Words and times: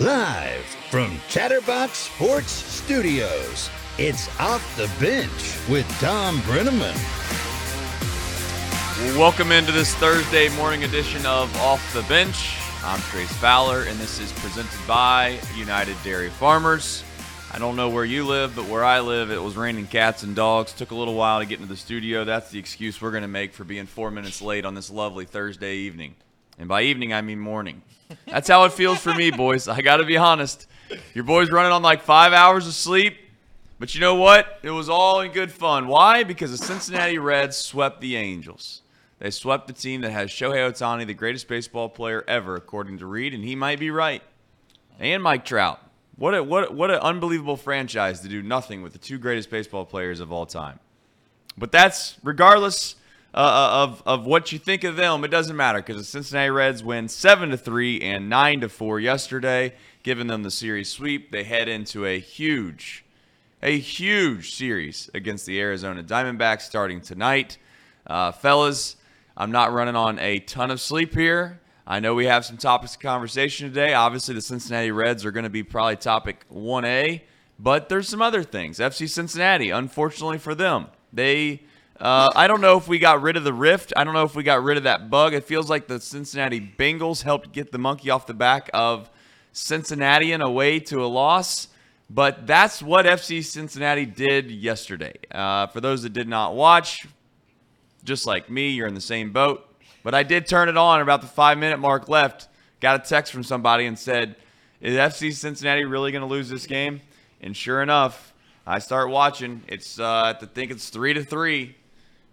Live 0.00 0.64
from 0.92 1.18
Chatterbox 1.28 1.98
Sports 1.98 2.52
Studios, 2.52 3.68
it's 3.98 4.28
Off 4.38 4.76
the 4.76 4.88
Bench 5.04 5.58
with 5.68 5.84
Thom 5.98 6.38
Brennaman. 6.42 6.94
Welcome 9.18 9.50
into 9.50 9.72
this 9.72 9.92
Thursday 9.96 10.50
morning 10.50 10.84
edition 10.84 11.26
of 11.26 11.52
Off 11.56 11.92
the 11.92 12.02
Bench. 12.02 12.54
I'm 12.84 13.00
Trace 13.10 13.32
Fowler, 13.38 13.82
and 13.88 13.98
this 13.98 14.20
is 14.20 14.30
presented 14.34 14.78
by 14.86 15.40
United 15.56 15.96
Dairy 16.04 16.28
Farmers. 16.28 17.02
I 17.52 17.58
don't 17.58 17.74
know 17.74 17.88
where 17.88 18.04
you 18.04 18.24
live, 18.24 18.54
but 18.54 18.66
where 18.66 18.84
I 18.84 19.00
live, 19.00 19.32
it 19.32 19.42
was 19.42 19.56
raining 19.56 19.88
cats 19.88 20.22
and 20.22 20.36
dogs. 20.36 20.72
Took 20.72 20.92
a 20.92 20.94
little 20.94 21.14
while 21.14 21.40
to 21.40 21.44
get 21.44 21.58
into 21.58 21.72
the 21.72 21.76
studio. 21.76 22.24
That's 22.24 22.52
the 22.52 22.60
excuse 22.60 23.02
we're 23.02 23.10
going 23.10 23.22
to 23.22 23.28
make 23.28 23.52
for 23.52 23.64
being 23.64 23.86
four 23.86 24.12
minutes 24.12 24.40
late 24.40 24.64
on 24.64 24.76
this 24.76 24.92
lovely 24.92 25.24
Thursday 25.24 25.74
evening. 25.78 26.14
And 26.56 26.68
by 26.68 26.82
evening, 26.82 27.12
I 27.12 27.20
mean 27.20 27.40
morning. 27.40 27.82
That's 28.26 28.48
how 28.48 28.64
it 28.64 28.72
feels 28.72 28.98
for 28.98 29.14
me, 29.14 29.30
boys. 29.30 29.68
I 29.68 29.80
got 29.80 29.98
to 29.98 30.04
be 30.04 30.16
honest. 30.16 30.66
Your 31.14 31.24
boy's 31.24 31.50
running 31.50 31.72
on 31.72 31.82
like 31.82 32.02
five 32.02 32.32
hours 32.32 32.66
of 32.66 32.74
sleep. 32.74 33.16
But 33.78 33.94
you 33.94 34.00
know 34.00 34.16
what? 34.16 34.58
It 34.62 34.70
was 34.70 34.88
all 34.88 35.20
in 35.20 35.30
good 35.30 35.52
fun. 35.52 35.86
Why? 35.86 36.24
Because 36.24 36.50
the 36.50 36.58
Cincinnati 36.58 37.18
Reds 37.18 37.56
swept 37.56 38.00
the 38.00 38.16
Angels. 38.16 38.82
They 39.20 39.30
swept 39.30 39.66
the 39.66 39.72
team 39.72 40.00
that 40.02 40.10
has 40.10 40.30
Shohei 40.30 40.70
Ohtani, 40.70 41.06
the 41.06 41.14
greatest 41.14 41.48
baseball 41.48 41.88
player 41.88 42.24
ever, 42.26 42.56
according 42.56 42.98
to 42.98 43.06
Reed, 43.06 43.34
and 43.34 43.44
he 43.44 43.54
might 43.54 43.78
be 43.78 43.90
right. 43.90 44.22
And 44.98 45.22
Mike 45.22 45.44
Trout. 45.44 45.80
What 46.16 46.34
a, 46.34 46.42
what 46.42 46.74
what 46.74 46.90
an 46.90 46.98
unbelievable 46.98 47.56
franchise 47.56 48.20
to 48.20 48.28
do 48.28 48.42
nothing 48.42 48.82
with 48.82 48.92
the 48.92 48.98
two 48.98 49.18
greatest 49.18 49.50
baseball 49.50 49.84
players 49.84 50.18
of 50.18 50.32
all 50.32 50.46
time. 50.46 50.80
But 51.56 51.70
that's 51.70 52.16
regardless 52.24 52.96
uh, 53.34 53.36
uh, 53.36 53.82
of 53.82 54.02
of 54.06 54.26
what 54.26 54.52
you 54.52 54.58
think 54.58 54.84
of 54.84 54.96
them, 54.96 55.22
it 55.22 55.28
doesn't 55.28 55.54
matter 55.54 55.78
because 55.80 55.98
the 55.98 56.04
Cincinnati 56.04 56.48
Reds 56.48 56.82
win 56.82 57.08
seven 57.08 57.50
to 57.50 57.58
three 57.58 58.00
and 58.00 58.30
nine 58.30 58.60
to 58.62 58.70
four 58.70 58.98
yesterday, 58.98 59.74
giving 60.02 60.28
them 60.28 60.42
the 60.42 60.50
series 60.50 60.90
sweep. 60.90 61.30
They 61.30 61.44
head 61.44 61.68
into 61.68 62.06
a 62.06 62.18
huge, 62.18 63.04
a 63.62 63.78
huge 63.78 64.54
series 64.54 65.10
against 65.12 65.44
the 65.44 65.60
Arizona 65.60 66.02
Diamondbacks 66.02 66.62
starting 66.62 67.02
tonight, 67.02 67.58
uh, 68.06 68.32
fellas. 68.32 68.96
I'm 69.36 69.52
not 69.52 69.74
running 69.74 69.94
on 69.94 70.18
a 70.18 70.40
ton 70.40 70.70
of 70.70 70.80
sleep 70.80 71.14
here. 71.14 71.60
I 71.86 72.00
know 72.00 72.14
we 72.14 72.24
have 72.26 72.46
some 72.46 72.56
topics 72.56 72.94
of 72.94 73.00
conversation 73.00 73.68
today. 73.68 73.92
Obviously, 73.92 74.34
the 74.34 74.40
Cincinnati 74.40 74.90
Reds 74.90 75.24
are 75.26 75.32
going 75.32 75.44
to 75.44 75.50
be 75.50 75.62
probably 75.62 75.96
topic 75.96 76.46
1A, 76.52 77.20
but 77.58 77.90
there's 77.90 78.08
some 78.08 78.22
other 78.22 78.42
things. 78.42 78.78
FC 78.78 79.08
Cincinnati, 79.08 79.68
unfortunately 79.68 80.38
for 80.38 80.54
them, 80.54 80.86
they. 81.12 81.60
Uh, 82.00 82.28
I 82.36 82.46
don't 82.46 82.60
know 82.60 82.76
if 82.76 82.86
we 82.86 83.00
got 83.00 83.22
rid 83.22 83.36
of 83.36 83.42
the 83.42 83.52
rift. 83.52 83.92
I 83.96 84.04
don't 84.04 84.14
know 84.14 84.22
if 84.22 84.36
we 84.36 84.44
got 84.44 84.62
rid 84.62 84.76
of 84.76 84.84
that 84.84 85.10
bug. 85.10 85.34
It 85.34 85.44
feels 85.44 85.68
like 85.68 85.88
the 85.88 85.98
Cincinnati 85.98 86.60
Bengals 86.60 87.22
helped 87.22 87.52
get 87.52 87.72
the 87.72 87.78
monkey 87.78 88.08
off 88.10 88.26
the 88.26 88.34
back 88.34 88.70
of 88.72 89.10
Cincinnati 89.52 90.30
in 90.30 90.40
a 90.40 90.50
way 90.50 90.78
to 90.78 91.02
a 91.02 91.06
loss. 91.06 91.68
But 92.08 92.46
that's 92.46 92.80
what 92.80 93.04
FC 93.04 93.44
Cincinnati 93.44 94.06
did 94.06 94.50
yesterday. 94.50 95.14
Uh, 95.30 95.66
for 95.66 95.80
those 95.80 96.04
that 96.04 96.12
did 96.12 96.28
not 96.28 96.54
watch, 96.54 97.06
just 98.04 98.26
like 98.26 98.48
me, 98.48 98.70
you're 98.70 98.86
in 98.86 98.94
the 98.94 99.00
same 99.00 99.32
boat. 99.32 99.64
But 100.04 100.14
I 100.14 100.22
did 100.22 100.46
turn 100.46 100.68
it 100.68 100.76
on 100.76 101.00
about 101.00 101.20
the 101.20 101.26
five 101.26 101.58
minute 101.58 101.78
mark 101.78 102.08
left. 102.08 102.48
Got 102.80 103.04
a 103.04 103.08
text 103.08 103.32
from 103.32 103.42
somebody 103.42 103.86
and 103.86 103.98
said, 103.98 104.36
Is 104.80 104.96
FC 104.96 105.34
Cincinnati 105.34 105.84
really 105.84 106.12
going 106.12 106.22
to 106.22 106.28
lose 106.28 106.48
this 106.48 106.66
game? 106.66 107.00
And 107.40 107.56
sure 107.56 107.82
enough, 107.82 108.32
I 108.64 108.78
start 108.78 109.10
watching. 109.10 109.62
It's, 109.66 109.98
uh, 109.98 110.34
I 110.40 110.46
think 110.46 110.70
it's 110.70 110.90
three 110.90 111.12
to 111.12 111.24
three. 111.24 111.74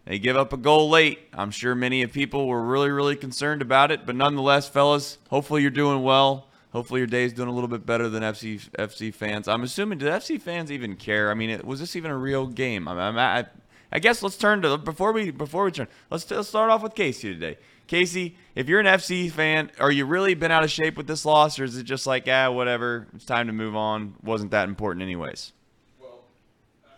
They 0.05 0.19
give 0.19 0.37
up 0.37 0.53
a 0.53 0.57
goal 0.57 0.89
late. 0.89 1.19
I'm 1.33 1.49
sure 1.51 1.73
many 1.73 2.03
of 2.03 2.11
people 2.13 2.47
were 2.47 2.61
really, 2.63 2.89
really 2.91 3.15
concerned 3.15 3.61
about 3.61 3.91
it. 3.91 4.05
But 4.05 4.15
nonetheless, 4.15 4.69
fellas, 4.69 5.17
hopefully 5.29 5.61
you're 5.63 5.71
doing 5.71 6.03
well. 6.03 6.47
Hopefully 6.73 6.99
your 6.99 7.07
day's 7.07 7.33
doing 7.33 7.47
a 7.47 7.51
little 7.53 7.69
bit 7.69 7.85
better 7.85 8.07
than 8.09 8.21
FC 8.21 8.69
FC 8.71 9.13
fans. 9.13 9.47
I'm 9.47 9.63
assuming, 9.63 9.97
did 9.97 10.09
FC 10.11 10.39
fans 10.39 10.71
even 10.71 10.95
care? 10.95 11.31
I 11.31 11.33
mean, 11.33 11.49
it, 11.49 11.65
was 11.65 11.79
this 11.79 11.95
even 11.95 12.11
a 12.11 12.17
real 12.17 12.47
game? 12.47 12.87
I, 12.87 13.09
I, 13.39 13.45
I 13.91 13.99
guess 13.99 14.21
let's 14.21 14.37
turn 14.37 14.61
to 14.63 14.77
before 14.77 15.11
we 15.13 15.31
before 15.31 15.63
we 15.63 15.71
turn. 15.71 15.87
Let's, 16.11 16.29
let's 16.29 16.49
start 16.49 16.69
off 16.69 16.83
with 16.83 16.93
Casey 16.93 17.33
today. 17.33 17.57
Casey, 17.87 18.35
if 18.55 18.67
you're 18.67 18.79
an 18.81 18.87
FC 18.87 19.31
fan, 19.31 19.71
are 19.79 19.91
you 19.91 20.05
really 20.05 20.33
been 20.33 20.51
out 20.51 20.63
of 20.63 20.71
shape 20.71 20.97
with 20.97 21.07
this 21.07 21.23
loss, 21.23 21.57
or 21.59 21.63
is 21.63 21.77
it 21.77 21.83
just 21.83 22.05
like 22.05 22.27
ah 22.29 22.51
whatever? 22.51 23.07
It's 23.15 23.25
time 23.25 23.47
to 23.47 23.53
move 23.53 23.75
on. 23.75 24.15
Wasn't 24.21 24.51
that 24.51 24.67
important 24.67 25.01
anyways? 25.03 25.53
Well, 26.01 26.25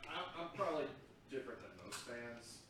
I- 0.09 0.41
I'm 0.41 0.49
probably 0.57 0.85
different 1.29 1.59
than 1.61 1.69
most 1.85 1.99
fans. 2.07 2.63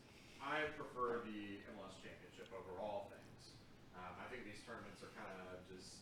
I 0.44 0.66
prefer 0.76 1.22
the 1.24 1.62
MLS 1.78 1.94
Championship 2.04 2.50
over 2.52 2.82
all 2.82 3.08
things. 3.14 3.54
Um, 3.96 4.12
I 4.20 4.26
think 4.34 4.44
these 4.50 4.60
tournaments 4.66 5.00
are 5.06 5.14
kind 5.14 5.30
of 5.54 5.62
just 5.70 6.02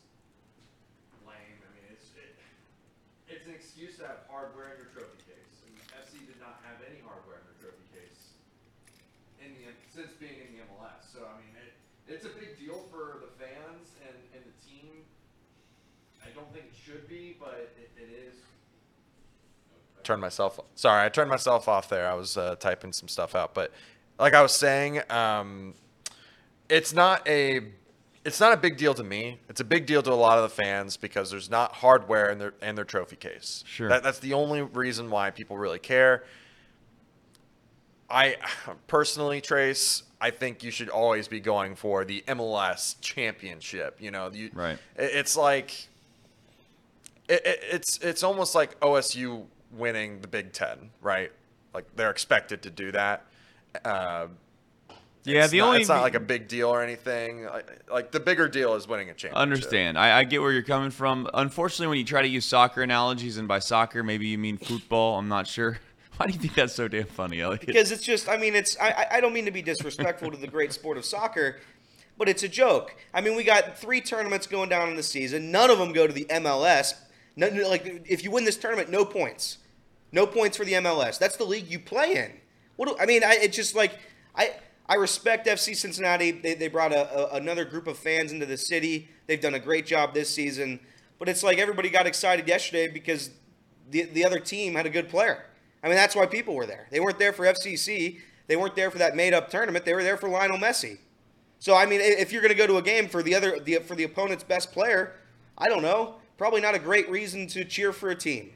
lame. 1.27 1.59
I 1.61 1.69
mean, 1.75 1.85
it's 1.91 2.15
it, 2.15 2.31
it's 3.27 3.43
an 3.45 3.53
excuse 3.59 3.99
to 3.99 4.07
have 4.07 4.23
hardware 4.31 4.71
in 4.71 4.79
your 4.79 4.91
trophy 4.95 5.19
case, 5.27 5.67
and 5.67 5.75
FC 5.99 6.23
did 6.23 6.39
not 6.39 6.63
have 6.63 6.79
any 6.87 7.03
hardware 7.03 7.43
in 7.43 7.45
their 7.51 7.59
trophy 7.59 7.83
case 7.91 8.39
in 9.43 9.51
the 9.59 9.67
since 9.91 10.15
being 10.15 10.39
in 10.39 10.47
the 10.55 10.63
MLS. 10.71 11.03
So 11.11 11.27
I 11.27 11.35
mean, 11.43 11.51
it, 11.59 11.75
it's 12.07 12.23
a 12.23 12.33
big 12.37 12.53
deal 12.61 12.85
for 12.93 13.17
the 13.25 13.31
fans 13.41 13.89
and, 14.05 14.13
and 14.37 14.43
the 14.45 14.53
team. 14.61 15.01
I 16.21 16.29
don't 16.37 16.45
think 16.53 16.69
it 16.69 16.77
should 16.77 17.09
be, 17.09 17.33
but 17.41 17.73
it, 17.81 17.89
it 17.97 18.09
is. 18.13 18.37
Turned 20.05 20.21
myself 20.21 20.59
sorry 20.75 21.03
i 21.05 21.09
turned 21.09 21.29
myself 21.29 21.67
off 21.67 21.89
there. 21.89 22.07
I 22.09 22.13
was 22.13 22.37
uh, 22.37 22.55
typing 22.55 22.93
some 22.93 23.07
stuff 23.09 23.35
out. 23.35 23.53
But 23.53 23.71
like 24.19 24.33
i 24.33 24.41
was 24.41 24.53
saying 24.53 25.01
um, 25.09 25.73
it's 26.69 26.93
not 26.93 27.27
a 27.27 27.61
it's 28.23 28.39
not 28.39 28.53
a 28.53 28.57
big 28.57 28.75
deal 28.77 28.95
to 28.95 29.03
me. 29.03 29.37
It's 29.49 29.61
a 29.61 29.63
big 29.63 29.85
deal 29.85 30.01
to 30.01 30.11
a 30.11 30.15
lot 30.15 30.39
of 30.39 30.43
the 30.43 30.49
fans 30.49 30.97
because 30.97 31.29
there's 31.29 31.47
not 31.49 31.73
hardware 31.73 32.31
in 32.31 32.39
their 32.39 32.53
in 32.61 32.73
their 32.75 32.85
trophy 32.85 33.15
case. 33.17 33.63
Sure. 33.67 33.89
that, 33.89 34.01
that's 34.01 34.17
the 34.19 34.33
only 34.33 34.61
reason 34.63 35.09
why 35.11 35.29
people 35.29 35.57
really 35.57 35.77
care. 35.79 36.23
I 38.09 38.35
personally 38.87 39.41
trace 39.41 40.03
i 40.21 40.29
think 40.29 40.63
you 40.63 40.71
should 40.71 40.89
always 40.89 41.27
be 41.27 41.39
going 41.39 41.75
for 41.75 42.05
the 42.05 42.23
mls 42.27 42.95
championship 43.01 43.97
you 43.99 44.11
know? 44.11 44.29
You, 44.31 44.49
Right. 44.53 44.77
it- 44.95 45.11
it's 45.13 45.35
like 45.35 45.87
it, 47.27 47.41
it, 47.45 47.59
it's 47.71 47.97
it's 47.99 48.23
almost 48.23 48.53
like 48.55 48.79
OSU 48.79 49.45
winning 49.71 50.21
the 50.21 50.27
Big 50.27 50.53
Ten, 50.53 50.91
right? 51.01 51.31
Like 51.73 51.85
they're 51.95 52.11
expected 52.11 52.61
to 52.63 52.69
do 52.69 52.91
that. 52.93 53.25
Uh, 53.83 54.27
Yeah, 55.25 55.41
it's 55.43 55.51
the 55.51 55.57
not, 55.59 55.67
only 55.67 55.79
it's 55.81 55.89
not 55.89 56.01
like 56.01 56.13
a 56.15 56.19
big 56.19 56.47
deal 56.47 56.69
or 56.69 56.81
anything. 56.83 57.45
Like, 57.45 57.89
like 57.91 58.11
the 58.11 58.19
bigger 58.19 58.47
deal 58.47 58.75
is 58.75 58.87
winning 58.87 59.09
a 59.09 59.13
championship. 59.13 59.37
Understand. 59.41 59.97
I, 59.97 60.19
I 60.19 60.23
get 60.23 60.41
where 60.41 60.51
you're 60.51 60.61
coming 60.61 60.91
from. 60.91 61.27
Unfortunately, 61.33 61.87
when 61.87 61.97
you 61.97 62.05
try 62.05 62.21
to 62.21 62.27
use 62.27 62.45
soccer 62.45 62.81
analogies, 62.83 63.37
and 63.37 63.47
by 63.47 63.59
soccer 63.59 64.03
maybe 64.03 64.27
you 64.27 64.37
mean 64.37 64.57
football, 64.57 65.17
I'm 65.17 65.27
not 65.27 65.47
sure. 65.47 65.79
Why 66.17 66.27
do 66.27 66.33
you 66.33 66.39
think 66.39 66.53
that's 66.53 66.73
so 66.73 66.87
damn 66.87 67.07
funny, 67.07 67.41
Elliot? 67.41 67.65
because 67.65 67.91
it's 67.91 68.03
just 68.03 68.29
i 68.29 68.37
mean 68.37 68.55
it's 68.55 68.79
I- 68.79 68.91
I, 68.91 69.07
I 69.17 69.19
don't 69.19 69.33
mean 69.33 69.43
to 69.45 69.51
be 69.51 69.61
disrespectful 69.61 70.31
to 70.31 70.37
the 70.37 70.47
great 70.47 70.71
sport 70.71 70.97
of 70.97 71.03
soccer 71.03 71.59
but 72.17 72.29
it's 72.29 72.41
a 72.43 72.47
joke 72.47 72.95
i 73.13 73.19
mean 73.19 73.35
we 73.35 73.43
got 73.43 73.77
three 73.77 73.99
tournaments 73.99 74.47
going 74.47 74.69
down 74.69 74.87
in 74.87 74.95
the 74.95 75.03
season 75.03 75.51
none 75.51 75.69
of 75.69 75.77
them 75.77 75.91
go 75.91 76.07
to 76.07 76.13
the 76.13 76.23
mls 76.29 76.93
no, 77.35 77.49
no, 77.49 77.67
like 77.67 78.03
if 78.07 78.23
you 78.23 78.31
win 78.31 78.45
this 78.45 78.57
tournament 78.57 78.89
no 78.89 79.05
points 79.05 79.57
no 80.11 80.25
points 80.25 80.57
for 80.57 80.65
the 80.65 80.73
mls 80.73 81.19
that's 81.19 81.37
the 81.37 81.43
league 81.43 81.67
you 81.67 81.79
play 81.79 82.15
in 82.15 82.31
what 82.75 82.87
do, 82.87 82.95
i 82.99 83.05
mean 83.05 83.23
I, 83.23 83.37
it's 83.41 83.55
just 83.55 83.75
like 83.75 83.97
i 84.35 84.51
I 84.87 84.95
respect 84.95 85.47
FC 85.47 85.75
Cincinnati. 85.75 86.31
They, 86.31 86.53
they 86.53 86.67
brought 86.67 86.91
a, 86.91 87.33
a, 87.33 87.37
another 87.37 87.65
group 87.65 87.87
of 87.87 87.97
fans 87.97 88.31
into 88.31 88.45
the 88.45 88.57
city. 88.57 89.09
They've 89.25 89.41
done 89.41 89.55
a 89.55 89.59
great 89.59 89.85
job 89.85 90.13
this 90.13 90.29
season. 90.29 90.79
But 91.17 91.29
it's 91.29 91.43
like 91.43 91.57
everybody 91.57 91.89
got 91.89 92.05
excited 92.05 92.47
yesterday 92.47 92.87
because 92.87 93.31
the, 93.89 94.03
the 94.03 94.25
other 94.25 94.39
team 94.39 94.75
had 94.75 94.85
a 94.85 94.89
good 94.89 95.09
player. 95.09 95.45
I 95.83 95.87
mean, 95.87 95.95
that's 95.95 96.15
why 96.15 96.25
people 96.25 96.55
were 96.55 96.65
there. 96.65 96.87
They 96.91 96.99
weren't 96.99 97.19
there 97.19 97.33
for 97.33 97.45
FCC. 97.45 98.19
They 98.47 98.55
weren't 98.55 98.75
there 98.75 98.91
for 98.91 98.99
that 98.99 99.15
made-up 99.15 99.49
tournament. 99.49 99.85
They 99.85 99.93
were 99.93 100.03
there 100.03 100.17
for 100.17 100.29
Lionel 100.29 100.57
Messi. 100.57 100.97
So 101.59 101.75
I 101.75 101.85
mean, 101.85 102.01
if 102.01 102.31
you're 102.31 102.41
going 102.41 102.53
to 102.53 102.57
go 102.57 102.67
to 102.67 102.77
a 102.77 102.81
game 102.81 103.07
for 103.07 103.23
the 103.23 103.33
other 103.33 103.59
the, 103.59 103.75
for 103.79 103.95
the 103.95 104.03
opponent's 104.03 104.43
best 104.43 104.71
player, 104.71 105.13
I 105.57 105.67
don't 105.67 105.81
know. 105.81 106.15
Probably 106.37 106.61
not 106.61 106.75
a 106.75 106.79
great 106.79 107.09
reason 107.09 107.47
to 107.47 107.63
cheer 107.63 107.93
for 107.93 108.09
a 108.09 108.15
team. 108.15 108.51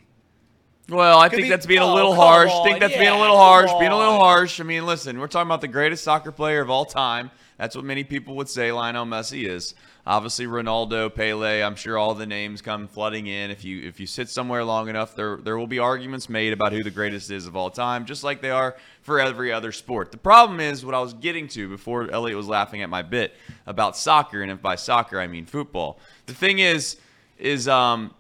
Well, 0.90 1.20
I 1.20 1.30
Could 1.30 1.38
think 1.38 1.46
be- 1.46 1.50
that's 1.50 1.66
being 1.66 1.82
a 1.82 1.86
oh, 1.86 1.94
little 1.94 2.16
harsh. 2.16 2.50
I 2.52 2.54
on. 2.54 2.66
think 2.66 2.80
that's 2.80 2.94
being 2.94 3.08
a 3.08 3.20
little 3.20 3.38
harsh. 3.38 3.72
Being 3.80 3.92
a 3.92 3.98
little 3.98 4.20
harsh. 4.20 4.60
I 4.60 4.64
mean, 4.64 4.86
listen, 4.86 5.20
we're 5.20 5.28
talking 5.28 5.48
about 5.48 5.62
the 5.62 5.68
greatest 5.68 6.04
soccer 6.04 6.32
player 6.32 6.62
of 6.62 6.70
all 6.70 6.86
time. 6.86 7.30
That's 7.58 7.76
what 7.76 7.86
many 7.86 8.04
people 8.04 8.36
would 8.38 8.50
say 8.50 8.72
Lionel 8.72 9.06
Messi 9.06 9.48
is. 9.48 9.76
Obviously, 10.08 10.48
Ronaldo, 10.48 11.14
Pele. 11.14 11.62
I'm 11.62 11.76
sure 11.76 11.98
all 11.98 12.16
the 12.16 12.26
names 12.26 12.62
come 12.62 12.88
flooding 12.88 13.28
in. 13.28 13.52
If 13.52 13.64
you 13.64 13.84
if 13.84 14.00
you 14.00 14.08
sit 14.08 14.30
somewhere 14.30 14.64
long 14.64 14.90
enough, 14.90 15.16
there 15.16 15.38
there 15.38 15.58
will 15.58 15.68
be 15.68 15.78
arguments 15.78 16.30
made 16.30 16.54
about 16.54 16.72
who 16.72 16.84
the 16.84 16.90
greatest 16.90 17.30
is 17.30 17.46
of 17.46 17.56
all 17.56 17.70
time, 17.70 18.06
just 18.06 18.24
like 18.24 18.42
they 18.42 18.50
are 18.50 18.76
for 19.04 19.20
every 19.20 19.52
other 19.52 19.72
sport. 19.72 20.12
The 20.12 20.18
problem 20.18 20.60
is 20.62 20.84
what 20.86 20.96
I 20.96 21.02
was 21.02 21.14
getting 21.14 21.48
to 21.50 21.70
before 21.70 22.10
Elliot 22.10 22.38
was 22.38 22.48
laughing 22.48 22.82
at 22.82 22.90
my 22.90 23.04
bit 23.04 23.36
about 23.68 23.96
soccer, 23.96 24.42
and 24.42 24.50
if 24.50 24.62
by 24.62 24.76
soccer 24.76 25.20
I 25.20 25.28
mean 25.28 25.46
football. 25.46 26.00
The 26.26 26.34
thing 26.34 26.60
is, 26.60 26.96
is 27.40 27.68
um, 27.68 28.14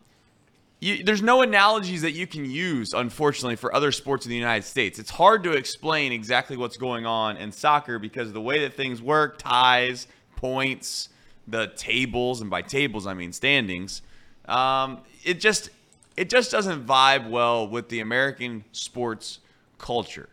you, 0.79 1.03
there's 1.03 1.21
no 1.21 1.41
analogies 1.41 2.01
that 2.03 2.11
you 2.11 2.25
can 2.25 2.45
use, 2.45 2.93
unfortunately, 2.93 3.57
for 3.57 3.73
other 3.75 3.91
sports 3.91 4.25
in 4.25 4.29
the 4.29 4.37
United 4.37 4.65
States. 4.65 4.97
It's 4.97 5.09
hard 5.09 5.43
to 5.43 5.51
explain 5.51 6.11
exactly 6.11 6.55
what's 6.55 6.77
going 6.77 7.05
on 7.05 7.37
in 7.37 7.51
soccer 7.51 7.99
because 7.99 8.29
of 8.29 8.33
the 8.33 8.41
way 8.41 8.59
that 8.61 8.73
things 8.75 9.01
work, 9.01 9.37
ties, 9.37 10.07
points, 10.37 11.09
the 11.47 11.67
tables, 11.75 12.39
and 12.41 12.49
by 12.49 12.61
tables 12.61 13.05
I 13.05 13.13
mean 13.13 13.33
standings. 13.33 14.01
Um, 14.45 14.99
it 15.23 15.39
just 15.39 15.69
it 16.15 16.29
just 16.29 16.51
doesn't 16.51 16.85
vibe 16.85 17.29
well 17.29 17.67
with 17.67 17.89
the 17.89 17.99
American 17.99 18.63
sports 18.71 19.39
culture, 19.77 20.29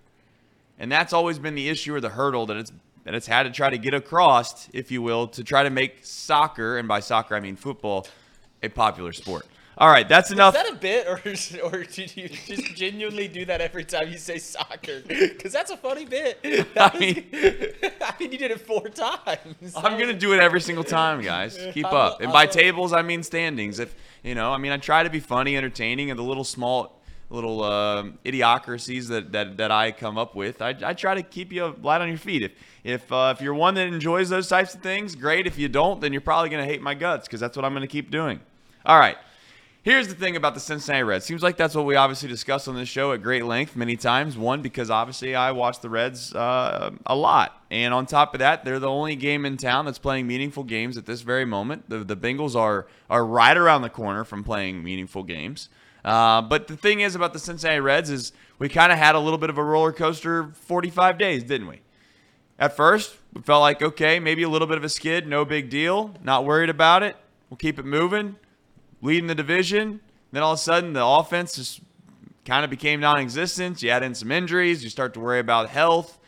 and 0.78 0.90
that's 0.92 1.12
always 1.12 1.38
been 1.38 1.54
the 1.54 1.68
issue 1.68 1.94
or 1.94 2.00
the 2.00 2.10
hurdle 2.10 2.46
that 2.46 2.56
it's 2.56 2.72
that 3.04 3.14
it's 3.14 3.26
had 3.26 3.44
to 3.44 3.50
try 3.50 3.70
to 3.70 3.78
get 3.78 3.94
across, 3.94 4.68
if 4.72 4.90
you 4.90 5.00
will, 5.02 5.28
to 5.28 5.44
try 5.44 5.62
to 5.62 5.70
make 5.70 6.04
soccer, 6.04 6.78
and 6.78 6.88
by 6.88 7.00
soccer 7.00 7.34
I 7.34 7.40
mean 7.40 7.56
football, 7.56 8.06
a 8.62 8.69
popular 8.69 9.12
sport. 9.12 9.47
All 9.79 9.88
right, 9.91 10.08
that's 10.08 10.31
enough. 10.31 10.56
Is 10.56 10.62
that 10.62 10.73
a 10.73 10.76
bit, 10.76 11.06
or 11.06 11.20
or 11.70 11.82
did 11.85 12.17
you 12.17 12.29
just 12.31 12.75
genuinely 12.75 13.29
do 13.29 13.44
that 13.44 13.61
every 13.61 13.85
time 13.85 14.08
you 14.11 14.17
say 14.17 14.38
soccer? 14.38 15.03
Because 15.06 15.53
that's 15.53 15.70
a 15.70 15.76
funny 15.76 16.06
bit. 16.06 16.43
That 16.43 16.76
I 16.94 16.99
was- 16.99 17.00
mean- 17.00 17.26
I 18.00 18.14
mean, 18.19 18.32
you 18.32 18.38
did 18.38 18.53
it 18.53 18.61
four 18.62 18.88
times. 18.88 19.75
I'm 19.76 19.99
gonna 19.99 20.14
do 20.14 20.32
it 20.32 20.41
every 20.41 20.62
single 20.62 20.85
time, 20.85 21.20
guys. 21.20 21.58
Keep 21.75 21.87
up. 21.93 22.23
And 22.23 22.32
by 22.32 22.47
tables, 22.47 22.94
I 22.94 23.03
mean 23.03 23.23
standings. 23.23 23.79
If 23.79 23.94
you 24.23 24.35
know, 24.35 24.50
I 24.50 24.56
mean, 24.56 24.73
I 24.73 24.79
try 24.79 25.03
to 25.03 25.11
be 25.11 25.20
funny, 25.20 25.58
entertaining, 25.58 26.11
and 26.11 26.19
the 26.19 26.25
little 26.25 26.44
small, 26.44 26.95
little 27.28 27.64
um 27.64 28.19
idiocracies 28.25 29.08
that, 29.08 29.32
that 29.32 29.56
that 29.56 29.70
I 29.70 29.93
come 29.93 30.17
up 30.17 30.34
with, 30.34 30.62
I, 30.62 30.75
I 30.84 30.94
try 30.94 31.14
to 31.14 31.23
keep 31.23 31.52
you 31.52 31.75
light 31.82 32.00
on 32.00 32.08
your 32.08 32.19
feet. 32.19 32.43
If 32.43 32.52
if 32.84 33.12
uh, 33.12 33.34
if 33.37 33.43
you're 33.43 33.55
one 33.55 33.75
that 33.75 33.87
enjoys 33.88 34.28
those 34.28 34.49
types 34.49 34.75
of 34.75 34.82
things, 34.82 35.14
great. 35.14 35.46
If 35.46 35.58
you 35.58 35.69
don't, 35.69 36.00
then 36.00 36.12
you're 36.12 36.20
probably 36.20 36.50
gonna 36.50 36.64
hate 36.64 36.82
my 36.82 36.94
guts 36.94 37.26
because 37.26 37.40
that's 37.40 37.56
what 37.56 37.64
I'm 37.64 37.73
gonna 37.73 37.87
keep 37.87 38.11
doing. 38.11 38.40
All 38.84 38.99
right. 38.99 39.17
Here's 39.82 40.08
the 40.08 40.17
thing 40.17 40.34
about 40.34 40.55
the 40.55 40.61
Cincinnati 40.61 41.05
Reds. 41.05 41.25
Seems 41.25 41.44
like 41.44 41.56
that's 41.56 41.73
what 41.76 41.87
we 41.87 41.94
obviously 41.94 42.28
discussed 42.28 42.67
on 42.67 42.75
this 42.75 42.88
show 42.88 43.12
at 43.12 43.23
great 43.23 43.44
length 43.44 43.76
many 43.76 43.96
times. 43.96 44.37
One, 44.37 44.61
because 44.61 44.90
obviously 44.90 45.37
I 45.37 45.52
watch 45.52 45.79
the 45.79 45.88
Reds 45.88 46.34
uh, 46.34 46.90
a 47.06 47.14
lot. 47.14 47.62
And 47.70 47.94
on 47.94 48.05
top 48.06 48.34
of 48.34 48.40
that, 48.40 48.64
they're 48.64 48.81
the 48.81 48.90
only 48.90 49.14
game 49.14 49.46
in 49.46 49.56
town 49.56 49.84
that's 49.84 50.00
playing 50.00 50.26
meaningful 50.26 50.64
games 50.64 50.96
at 50.96 51.06
this 51.06 51.20
very 51.20 51.44
moment. 51.44 51.88
The, 51.88 51.99
the 51.99 52.17
Bengals 52.17 52.56
are, 52.56 52.88
are 53.08 53.25
right 53.25 53.56
around 53.56 53.82
the 53.82 53.88
corner 53.88 54.25
from 54.25 54.43
playing 54.43 54.82
meaningful 54.82 55.22
games. 55.22 55.69
Uh, 56.06 56.41
but 56.41 56.69
the 56.69 56.76
thing 56.76 57.00
is 57.00 57.14
about 57.14 57.35
the 57.35 57.38
Cincinnati 57.38 57.81
Reds 57.81 58.08
is 58.08 58.32
we 58.58 58.70
kind 58.70 58.91
of 58.91 58.97
had 58.97 59.14
a 59.14 59.20
little 59.20 59.38
bit 59.38 59.50
of 59.50 59.58
a 59.58 59.62
roller 59.62 59.93
coaster 59.93 60.53
45 60.55 61.19
days, 61.19 61.44
didn't 61.44 61.67
we? 61.67 61.81
At 62.58 62.75
first, 62.75 63.17
we 63.35 63.43
felt 63.43 63.61
like, 63.61 63.82
okay, 63.82 64.19
maybe 64.19 64.43
a 64.43 64.49
little 64.49 64.69
bit 64.69 64.79
of 64.79 64.85
a 64.85 64.88
skid, 64.88 65.26
no 65.26 65.44
big 65.44 65.69
deal, 65.69 66.14
not 66.23 66.47
worried 66.47 66.70
about 66.70 67.03
it. 67.03 67.17
We'll 67.50 67.58
keep 67.58 67.79
it 67.79 67.85
moving 67.85 68.37
leading 69.03 69.26
the 69.26 69.35
division. 69.35 70.00
Then 70.32 70.43
all 70.43 70.53
of 70.53 70.58
a 70.58 70.62
sudden, 70.62 70.93
the 70.93 71.05
offense 71.05 71.55
just 71.55 71.81
kind 72.44 72.64
of 72.64 72.70
became 72.70 73.00
non-existent. 73.00 73.82
You 73.82 73.91
add 73.91 74.03
in 74.03 74.14
some 74.14 74.31
injuries. 74.31 74.85
You 74.85 74.91
start 74.91 75.14
to 75.14 75.20
worry 75.20 75.38
about 75.38 75.69
health, 75.70 76.19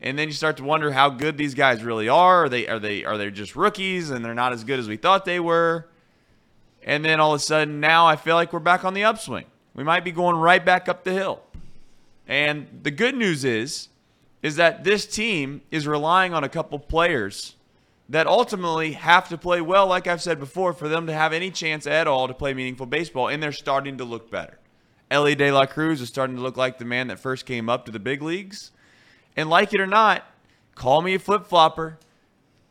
and 0.00 0.18
then 0.18 0.28
you 0.28 0.34
start 0.34 0.56
to 0.58 0.64
wonder 0.64 0.92
how 0.92 1.08
good 1.08 1.36
these 1.36 1.54
guys 1.54 1.82
really 1.82 2.08
are. 2.08 2.44
Are 2.44 2.48
they 2.48 2.66
are 2.66 2.78
they 2.78 3.04
are 3.04 3.16
they 3.16 3.30
just 3.30 3.56
rookies 3.56 4.10
and 4.10 4.24
they're 4.24 4.34
not 4.34 4.52
as 4.52 4.64
good 4.64 4.78
as 4.78 4.88
we 4.88 4.96
thought 4.96 5.24
they 5.24 5.40
were? 5.40 5.88
And 6.86 7.04
then 7.04 7.18
all 7.20 7.34
of 7.34 7.40
a 7.40 7.42
sudden, 7.42 7.80
now 7.80 8.06
I 8.06 8.16
feel 8.16 8.36
like 8.36 8.52
we're 8.52 8.60
back 8.60 8.84
on 8.84 8.94
the 8.94 9.04
upswing. 9.04 9.46
We 9.74 9.84
might 9.84 10.04
be 10.04 10.12
going 10.12 10.36
right 10.36 10.64
back 10.64 10.88
up 10.88 11.04
the 11.04 11.12
hill. 11.12 11.42
And 12.26 12.80
the 12.82 12.90
good 12.90 13.16
news 13.16 13.44
is, 13.44 13.88
is 14.42 14.56
that 14.56 14.84
this 14.84 15.04
team 15.06 15.62
is 15.70 15.86
relying 15.86 16.32
on 16.32 16.44
a 16.44 16.48
couple 16.48 16.78
players 16.78 17.56
that 18.08 18.28
ultimately 18.28 18.92
have 18.92 19.28
to 19.28 19.36
play 19.36 19.60
well, 19.60 19.88
like 19.88 20.06
I've 20.06 20.22
said 20.22 20.38
before, 20.38 20.72
for 20.72 20.88
them 20.88 21.08
to 21.08 21.12
have 21.12 21.32
any 21.32 21.50
chance 21.50 21.86
at 21.86 22.06
all 22.06 22.28
to 22.28 22.34
play 22.34 22.54
meaningful 22.54 22.86
baseball, 22.86 23.28
and 23.28 23.42
they're 23.42 23.50
starting 23.50 23.98
to 23.98 24.04
look 24.04 24.30
better. 24.30 24.58
Elly 25.10 25.34
De 25.34 25.50
La 25.50 25.66
Cruz 25.66 26.00
is 26.00 26.08
starting 26.08 26.36
to 26.36 26.42
look 26.42 26.56
like 26.56 26.78
the 26.78 26.84
man 26.84 27.08
that 27.08 27.18
first 27.18 27.46
came 27.46 27.68
up 27.68 27.84
to 27.86 27.92
the 27.92 27.98
big 27.98 28.22
leagues. 28.22 28.70
And 29.36 29.50
like 29.50 29.74
it 29.74 29.80
or 29.80 29.86
not, 29.86 30.24
call 30.74 31.02
me 31.02 31.14
a 31.14 31.18
flip 31.18 31.46
flopper. 31.46 31.98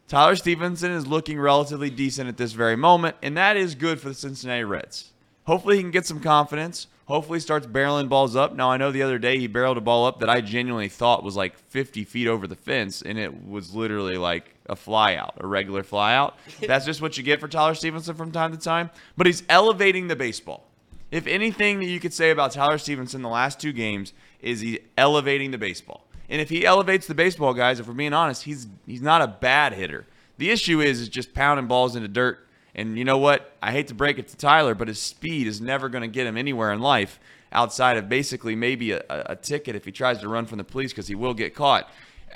Tyler 0.07 0.35
Stephenson 0.35 0.91
is 0.91 1.07
looking 1.07 1.39
relatively 1.39 1.89
decent 1.89 2.29
at 2.29 2.37
this 2.37 2.51
very 2.51 2.75
moment, 2.75 3.15
and 3.23 3.35
that 3.37 3.57
is 3.57 3.73
good 3.73 3.99
for 3.99 4.09
the 4.09 4.13
Cincinnati 4.13 4.63
Reds. 4.63 5.11
Hopefully, 5.45 5.77
he 5.77 5.81
can 5.81 5.89
get 5.89 6.05
some 6.05 6.19
confidence. 6.19 6.85
Hopefully, 7.07 7.37
he 7.37 7.41
starts 7.41 7.65
barreling 7.65 8.07
balls 8.07 8.35
up. 8.35 8.55
Now, 8.55 8.69
I 8.69 8.77
know 8.77 8.91
the 8.91 9.01
other 9.01 9.17
day 9.17 9.39
he 9.39 9.47
barreled 9.47 9.77
a 9.77 9.81
ball 9.81 10.05
up 10.05 10.19
that 10.19 10.29
I 10.29 10.41
genuinely 10.41 10.89
thought 10.89 11.23
was 11.23 11.35
like 11.35 11.57
50 11.57 12.03
feet 12.03 12.27
over 12.27 12.45
the 12.45 12.55
fence, 12.55 13.01
and 13.01 13.17
it 13.17 13.47
was 13.47 13.73
literally 13.73 14.17
like 14.17 14.53
a 14.67 14.75
flyout, 14.75 15.31
a 15.37 15.47
regular 15.47 15.83
flyout. 15.83 16.33
That's 16.67 16.85
just 16.85 17.01
what 17.01 17.17
you 17.17 17.23
get 17.23 17.39
for 17.39 17.47
Tyler 17.47 17.73
Stephenson 17.73 18.15
from 18.15 18.31
time 18.31 18.51
to 18.51 18.59
time. 18.59 18.91
But 19.17 19.25
he's 19.25 19.41
elevating 19.49 20.07
the 20.07 20.15
baseball. 20.15 20.67
If 21.09 21.25
anything 21.25 21.79
that 21.79 21.85
you 21.85 21.99
could 21.99 22.13
say 22.13 22.29
about 22.29 22.51
Tyler 22.51 22.77
Stephenson 22.77 23.21
the 23.21 23.29
last 23.29 23.59
two 23.59 23.71
games 23.71 24.13
is 24.39 24.61
he's 24.61 24.79
elevating 24.97 25.49
the 25.49 25.57
baseball. 25.57 26.04
And 26.29 26.41
if 26.41 26.49
he 26.49 26.65
elevates 26.65 27.07
the 27.07 27.15
baseball, 27.15 27.53
guys, 27.53 27.79
if 27.79 27.87
we're 27.87 27.93
being 27.93 28.13
honest, 28.13 28.43
he's 28.43 28.67
he's 28.85 29.01
not 29.01 29.21
a 29.21 29.27
bad 29.27 29.73
hitter. 29.73 30.05
The 30.37 30.51
issue 30.51 30.81
is 30.81 31.01
is 31.01 31.09
just 31.09 31.33
pounding 31.33 31.67
balls 31.67 31.95
into 31.95 32.07
dirt. 32.07 32.39
And 32.73 32.97
you 32.97 33.05
know 33.05 33.17
what? 33.17 33.55
I 33.61 33.71
hate 33.71 33.87
to 33.87 33.93
break 33.93 34.19
it 34.19 34.27
to 34.29 34.37
Tyler, 34.37 34.75
but 34.75 34.89
his 34.89 34.99
speed 34.99 35.47
is 35.47 35.61
never 35.61 35.87
going 35.87 36.01
to 36.01 36.09
get 36.09 36.27
him 36.27 36.37
anywhere 36.37 36.73
in 36.73 36.81
life 36.81 37.19
outside 37.53 37.95
of 37.95 38.09
basically 38.09 38.53
maybe 38.53 38.91
a, 38.91 39.01
a 39.09 39.35
ticket 39.35 39.75
if 39.75 39.85
he 39.85 39.91
tries 39.91 40.19
to 40.19 40.27
run 40.27 40.45
from 40.45 40.57
the 40.57 40.63
police 40.63 40.91
because 40.91 41.07
he 41.07 41.15
will 41.15 41.33
get 41.33 41.55
caught. 41.55 41.89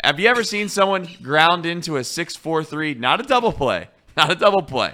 Have 0.03 0.19
you 0.19 0.29
ever 0.29 0.43
seen 0.45 0.69
someone 0.69 1.07
ground 1.21 1.65
into 1.65 1.97
a 1.97 2.01
6-4-3, 2.01 2.97
not 2.97 3.19
a 3.19 3.23
double 3.23 3.51
play, 3.51 3.89
not 4.17 4.31
a 4.31 4.35
double 4.35 4.61
play. 4.61 4.93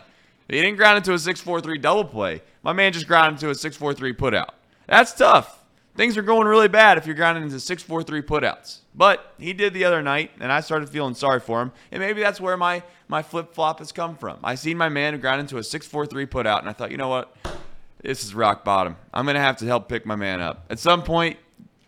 He 0.50 0.62
didn't 0.62 0.78
ground 0.78 0.98
into 0.98 1.12
a 1.12 1.16
6-4-3 1.16 1.82
double 1.82 2.06
play. 2.06 2.42
My 2.64 2.74
man 2.74 2.92
just 2.92 3.08
ground 3.08 3.34
into 3.34 3.50
a 3.50 3.54
6-4-3 3.54 4.16
putout. 4.16 4.50
That's 4.88 5.14
tough. 5.14 5.64
Things 5.96 6.18
are 6.18 6.22
going 6.22 6.48
really 6.48 6.68
bad 6.68 6.98
if 6.98 7.06
you're 7.06 7.16
grounding 7.16 7.44
into 7.44 7.56
6-4-3 7.56 8.22
putouts. 8.24 8.80
But 8.98 9.34
he 9.38 9.52
did 9.52 9.74
the 9.74 9.84
other 9.84 10.02
night, 10.02 10.32
and 10.40 10.52
I 10.52 10.62
started 10.62 10.88
feeling 10.90 11.16
sorry 11.16 11.42
for 11.42 11.62
him. 11.62 11.72
And 11.92 12.02
maybe 12.02 12.22
that's 12.22 12.40
where 12.40 12.56
my, 12.56 12.82
my 13.08 13.22
flip-flop 13.22 13.80
has 13.80 13.92
come 13.92 14.16
from. 14.16 14.40
I 14.44 14.56
seen 14.56 14.78
my 14.78 14.88
man 14.88 15.20
ground 15.20 15.42
into 15.42 15.58
a 15.58 15.62
6-4-3 15.62 16.28
putout, 16.28 16.60
and 16.60 16.70
I 16.70 16.74
thought, 16.74 16.92
you 16.92 16.98
know 16.98 17.10
what? 17.10 17.36
This 18.02 18.24
is 18.24 18.34
rock 18.34 18.64
bottom. 18.64 18.96
I'm 19.14 19.26
to 19.26 19.40
have 19.40 19.58
to 19.58 19.66
help 19.66 19.90
pick 19.90 20.06
my 20.06 20.16
man 20.16 20.40
up. 20.40 20.66
At 20.70 20.80
some 20.80 21.04
point, 21.04 21.38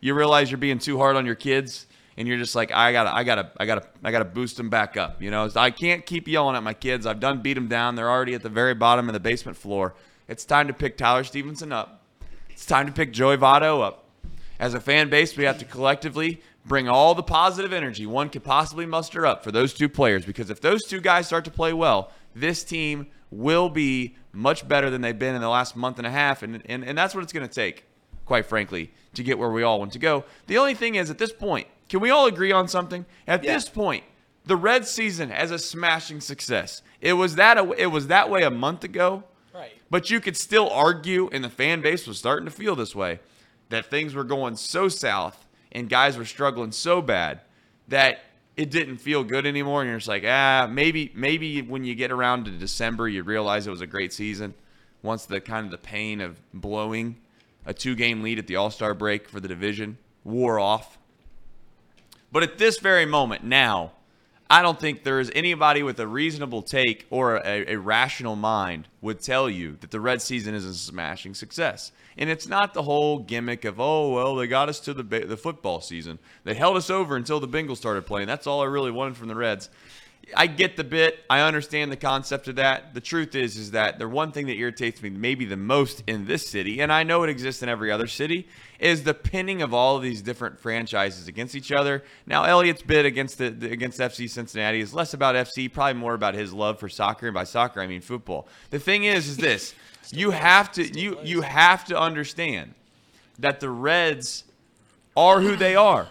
you 0.01 0.13
realize 0.13 0.51
you're 0.51 0.57
being 0.57 0.79
too 0.79 0.97
hard 0.97 1.15
on 1.15 1.25
your 1.25 1.35
kids 1.35 1.87
and 2.17 2.27
you're 2.27 2.37
just 2.37 2.55
like 2.55 2.71
I 2.71 2.91
gotta 2.91 3.15
I 3.15 3.23
gotta 3.23 3.51
I 3.57 3.65
gotta 3.65 3.87
I 4.03 4.11
gotta 4.11 4.25
boost 4.25 4.57
them 4.57 4.69
back 4.69 4.97
up. 4.97 5.21
You 5.21 5.29
know, 5.31 5.49
I 5.55 5.69
can't 5.69 6.05
keep 6.05 6.27
yelling 6.27 6.55
at 6.55 6.63
my 6.63 6.73
kids. 6.73 7.05
I've 7.05 7.19
done 7.19 7.41
beat 7.41 7.53
them 7.53 7.67
down. 7.67 7.95
They're 7.95 8.09
already 8.09 8.33
at 8.33 8.41
the 8.41 8.49
very 8.49 8.73
bottom 8.73 9.07
of 9.07 9.13
the 9.13 9.19
basement 9.19 9.57
floor. 9.57 9.93
It's 10.27 10.43
time 10.43 10.67
to 10.67 10.73
pick 10.73 10.97
Tyler 10.97 11.23
Stephenson 11.23 11.71
up. 11.71 12.01
It's 12.49 12.65
time 12.65 12.87
to 12.87 12.91
pick 12.91 13.13
Joey 13.13 13.37
Votto 13.37 13.83
up. 13.83 14.05
As 14.59 14.73
a 14.73 14.79
fan 14.79 15.09
base, 15.09 15.37
we 15.37 15.43
have 15.43 15.59
to 15.59 15.65
collectively 15.65 16.41
bring 16.67 16.89
all 16.89 17.15
the 17.15 17.23
positive 17.23 17.71
energy 17.71 18.05
one 18.05 18.29
could 18.29 18.43
possibly 18.43 18.85
muster 18.85 19.25
up 19.25 19.43
for 19.43 19.51
those 19.51 19.73
two 19.73 19.87
players 19.87 20.25
because 20.25 20.49
if 20.49 20.59
those 20.61 20.83
two 20.83 20.99
guys 20.99 21.25
start 21.25 21.45
to 21.45 21.51
play 21.51 21.71
well, 21.73 22.11
this 22.35 22.63
team 22.63 23.07
will 23.31 23.69
be 23.69 24.15
much 24.33 24.67
better 24.67 24.89
than 24.89 25.01
they've 25.01 25.17
been 25.17 25.33
in 25.35 25.41
the 25.41 25.49
last 25.49 25.75
month 25.75 25.97
and 25.97 26.05
a 26.05 26.11
half. 26.11 26.43
And, 26.43 26.61
and, 26.65 26.83
and 26.83 26.97
that's 26.97 27.15
what 27.15 27.23
it's 27.23 27.33
going 27.33 27.47
to 27.47 27.53
take, 27.53 27.85
quite 28.25 28.45
frankly, 28.45 28.91
to 29.15 29.23
get 29.23 29.39
where 29.39 29.49
we 29.49 29.63
all 29.63 29.79
want 29.79 29.93
to 29.93 29.99
go. 29.99 30.25
The 30.47 30.57
only 30.57 30.75
thing 30.75 30.95
is, 30.95 31.09
at 31.09 31.17
this 31.17 31.33
point, 31.33 31.67
can 31.89 31.99
we 32.01 32.09
all 32.09 32.27
agree 32.27 32.51
on 32.51 32.67
something? 32.67 33.05
At 33.27 33.43
Yeah. 33.43 33.53
this 33.53 33.69
point, 33.69 34.03
the 34.45 34.55
Red 34.55 34.85
season 34.85 35.31
as 35.31 35.51
a 35.51 35.59
smashing 35.59 36.21
success. 36.21 36.81
It 37.01 37.13
was 37.13 37.35
that 37.35 37.57
it 37.77 37.87
was 37.87 38.07
that 38.07 38.29
way 38.29 38.43
a 38.43 38.51
month 38.51 38.83
ago. 38.83 39.23
Right. 39.53 39.71
But 39.89 40.09
you 40.09 40.19
could 40.19 40.37
still 40.37 40.69
argue, 40.69 41.29
and 41.31 41.43
the 41.43 41.49
fan 41.49 41.81
base 41.81 42.07
was 42.07 42.17
starting 42.19 42.45
to 42.45 42.51
feel 42.51 42.75
this 42.75 42.95
way, 42.95 43.19
that 43.69 43.87
things 43.87 44.13
were 44.13 44.23
going 44.23 44.55
so 44.55 44.87
south 44.87 45.46
and 45.77 45.87
guys 45.87 46.17
were 46.17 46.25
struggling 46.25 46.71
so 46.71 47.03
bad 47.03 47.39
that 47.87 48.21
it 48.55 48.71
didn't 48.71 48.97
feel 48.97 49.23
good 49.23 49.45
anymore. 49.45 49.81
And 49.81 49.89
you're 49.91 49.99
just 49.99 50.07
like, 50.07 50.23
ah, 50.25 50.67
maybe, 50.67 51.11
maybe 51.13 51.61
when 51.61 51.83
you 51.83 51.93
get 51.93 52.11
around 52.11 52.45
to 52.45 52.51
December, 52.51 53.07
you 53.07 53.21
realize 53.21 53.67
it 53.67 53.69
was 53.69 53.81
a 53.81 53.87
great 53.87 54.11
season. 54.11 54.55
Once 55.03 55.27
the 55.27 55.39
kind 55.39 55.65
of 55.65 55.71
the 55.71 55.77
pain 55.77 56.19
of 56.19 56.41
blowing 56.51 57.17
a 57.63 57.75
two-game 57.75 58.23
lead 58.23 58.39
at 58.39 58.47
the 58.47 58.55
All-Star 58.55 58.95
break 58.95 59.29
for 59.29 59.39
the 59.39 59.47
division 59.47 59.99
wore 60.23 60.59
off. 60.59 60.97
But 62.31 62.41
at 62.41 62.57
this 62.57 62.79
very 62.79 63.05
moment 63.05 63.43
now, 63.43 63.91
I 64.49 64.61
don't 64.61 64.79
think 64.79 65.03
there 65.03 65.19
is 65.19 65.31
anybody 65.35 65.83
with 65.83 65.99
a 65.99 66.07
reasonable 66.07 66.61
take 66.61 67.05
or 67.09 67.37
a, 67.37 67.73
a 67.73 67.75
rational 67.75 68.35
mind 68.35 68.87
would 69.01 69.19
tell 69.19 69.49
you 69.49 69.77
that 69.81 69.91
the 69.91 69.99
Red 69.99 70.21
season 70.21 70.55
is 70.55 70.65
a 70.65 70.73
smashing 70.73 71.33
success. 71.33 71.91
And 72.17 72.29
it's 72.29 72.47
not 72.47 72.73
the 72.73 72.83
whole 72.83 73.19
gimmick 73.19 73.65
of, 73.65 73.79
oh, 73.79 74.13
well, 74.13 74.35
they 74.35 74.47
got 74.47 74.69
us 74.69 74.79
to 74.81 74.93
the, 74.93 75.03
the 75.03 75.37
football 75.37 75.81
season. 75.81 76.17
They 76.45 76.53
held 76.53 76.77
us 76.77 76.89
over 76.89 77.15
until 77.15 77.39
the 77.39 77.47
Bengals 77.47 77.77
started 77.77 78.05
playing. 78.05 78.27
That's 78.27 78.47
all 78.47 78.61
I 78.61 78.65
really 78.65 78.91
wanted 78.91 79.17
from 79.17 79.27
the 79.27 79.35
Reds. 79.35 79.69
I 80.35 80.47
get 80.47 80.75
the 80.75 80.83
bit. 80.83 81.19
I 81.29 81.41
understand 81.41 81.91
the 81.91 81.97
concept 81.97 82.47
of 82.47 82.55
that. 82.55 82.93
The 82.93 83.01
truth 83.01 83.35
is, 83.35 83.55
is 83.55 83.71
that 83.71 83.99
the 83.99 84.07
one 84.07 84.31
thing 84.31 84.47
that 84.47 84.55
irritates 84.55 85.01
me 85.01 85.09
maybe 85.09 85.45
the 85.45 85.57
most 85.57 86.03
in 86.07 86.25
this 86.25 86.47
city, 86.47 86.81
and 86.81 86.91
I 86.91 87.03
know 87.03 87.23
it 87.23 87.29
exists 87.29 87.63
in 87.63 87.69
every 87.69 87.91
other 87.91 88.07
city, 88.07 88.47
is 88.79 89.03
the 89.03 89.13
pinning 89.13 89.61
of 89.61 89.73
all 89.73 89.95
of 89.95 90.03
these 90.03 90.21
different 90.21 90.59
franchises 90.59 91.27
against 91.27 91.55
each 91.55 91.71
other. 91.71 92.03
Now, 92.25 92.43
Elliot's 92.43 92.81
bid 92.81 93.05
against 93.05 93.37
the, 93.37 93.49
the 93.49 93.71
against 93.71 93.99
FC 93.99 94.29
Cincinnati 94.29 94.81
is 94.81 94.93
less 94.93 95.13
about 95.13 95.35
FC, 95.35 95.71
probably 95.71 95.99
more 95.99 96.13
about 96.13 96.33
his 96.33 96.53
love 96.53 96.79
for 96.79 96.89
soccer, 96.89 97.27
and 97.27 97.33
by 97.33 97.43
soccer 97.43 97.79
I 97.79 97.87
mean 97.87 98.01
football. 98.01 98.47
The 98.69 98.79
thing 98.79 99.05
is, 99.05 99.27
is 99.27 99.37
this: 99.37 99.75
you 100.11 100.31
have 100.31 100.71
to 100.73 100.83
you 100.83 101.19
you 101.23 101.41
have 101.41 101.85
to 101.85 101.99
understand 101.99 102.73
that 103.39 103.59
the 103.59 103.69
Reds 103.69 104.43
are 105.15 105.41
who 105.41 105.55
they 105.55 105.75
are. 105.75 106.09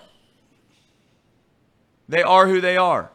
They 2.09 2.23
are 2.23 2.47
who 2.47 2.61
they 2.61 2.77
are. 2.77 3.11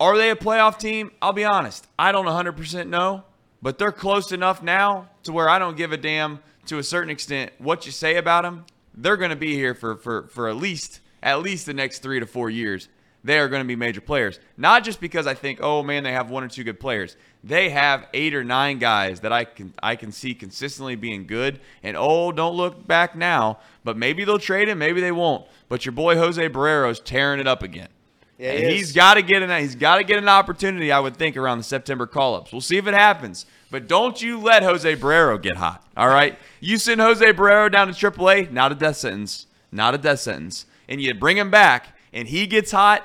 Are 0.00 0.16
they 0.16 0.30
a 0.30 0.36
playoff 0.36 0.78
team? 0.78 1.12
I'll 1.22 1.32
be 1.32 1.44
honest. 1.44 1.86
I 1.98 2.12
don't 2.12 2.26
100% 2.26 2.88
know, 2.88 3.24
but 3.62 3.78
they're 3.78 3.92
close 3.92 4.32
enough 4.32 4.62
now 4.62 5.08
to 5.22 5.32
where 5.32 5.48
I 5.48 5.58
don't 5.58 5.76
give 5.76 5.92
a 5.92 5.96
damn 5.96 6.40
to 6.66 6.78
a 6.78 6.82
certain 6.82 7.10
extent 7.10 7.52
what 7.58 7.86
you 7.86 7.92
say 7.92 8.16
about 8.16 8.42
them. 8.42 8.64
They're 8.94 9.16
going 9.16 9.30
to 9.30 9.36
be 9.36 9.54
here 9.54 9.74
for, 9.74 9.96
for, 9.96 10.28
for 10.28 10.48
at 10.48 10.56
least 10.56 11.00
at 11.22 11.40
least 11.40 11.64
the 11.64 11.74
next 11.74 12.00
three 12.00 12.20
to 12.20 12.26
four 12.26 12.50
years. 12.50 12.88
They 13.24 13.38
are 13.38 13.48
going 13.48 13.62
to 13.62 13.66
be 13.66 13.74
major 13.74 14.02
players. 14.02 14.38
Not 14.58 14.84
just 14.84 15.00
because 15.00 15.26
I 15.26 15.32
think, 15.32 15.60
oh 15.62 15.82
man, 15.82 16.04
they 16.04 16.12
have 16.12 16.28
one 16.28 16.44
or 16.44 16.48
two 16.48 16.62
good 16.62 16.78
players. 16.78 17.16
They 17.42 17.70
have 17.70 18.06
eight 18.12 18.34
or 18.34 18.44
nine 18.44 18.78
guys 18.78 19.20
that 19.20 19.32
I 19.32 19.44
can 19.44 19.72
I 19.82 19.96
can 19.96 20.12
see 20.12 20.34
consistently 20.34 20.94
being 20.94 21.26
good. 21.26 21.60
And 21.82 21.96
oh, 21.96 22.32
don't 22.32 22.54
look 22.54 22.86
back 22.86 23.16
now, 23.16 23.58
but 23.82 23.96
maybe 23.96 24.24
they'll 24.24 24.38
trade 24.38 24.68
him, 24.68 24.78
maybe 24.78 25.00
they 25.00 25.12
won't. 25.12 25.46
But 25.70 25.86
your 25.86 25.92
boy 25.92 26.16
Jose 26.16 26.48
Barrero's 26.48 27.00
tearing 27.00 27.40
it 27.40 27.46
up 27.46 27.62
again. 27.62 27.88
Yeah, 28.38 28.52
and 28.52 28.64
he 28.64 28.76
he's 28.76 28.88
is. 28.88 28.92
got 28.92 29.14
to 29.14 29.22
get 29.22 29.42
an 29.42 29.60
he's 29.60 29.76
got 29.76 29.96
to 29.96 30.04
get 30.04 30.18
an 30.18 30.28
opportunity, 30.28 30.90
I 30.90 30.98
would 31.00 31.16
think, 31.16 31.36
around 31.36 31.58
the 31.58 31.64
September 31.64 32.06
call-ups. 32.06 32.52
We'll 32.52 32.60
see 32.60 32.76
if 32.76 32.86
it 32.86 32.94
happens. 32.94 33.46
But 33.70 33.88
don't 33.88 34.20
you 34.20 34.38
let 34.38 34.62
Jose 34.62 34.96
Barrero 34.96 35.40
get 35.40 35.56
hot. 35.56 35.84
All 35.96 36.08
right, 36.08 36.38
you 36.60 36.78
send 36.78 37.00
Jose 37.00 37.24
Barrero 37.32 37.70
down 37.70 37.92
to 37.92 37.94
AAA, 37.94 38.50
not 38.50 38.72
a 38.72 38.74
death 38.74 38.96
sentence, 38.96 39.46
not 39.72 39.94
a 39.94 39.98
death 39.98 40.20
sentence, 40.20 40.66
and 40.88 41.00
you 41.00 41.14
bring 41.14 41.36
him 41.36 41.50
back, 41.50 41.96
and 42.12 42.28
he 42.28 42.46
gets 42.46 42.70
hot. 42.70 43.02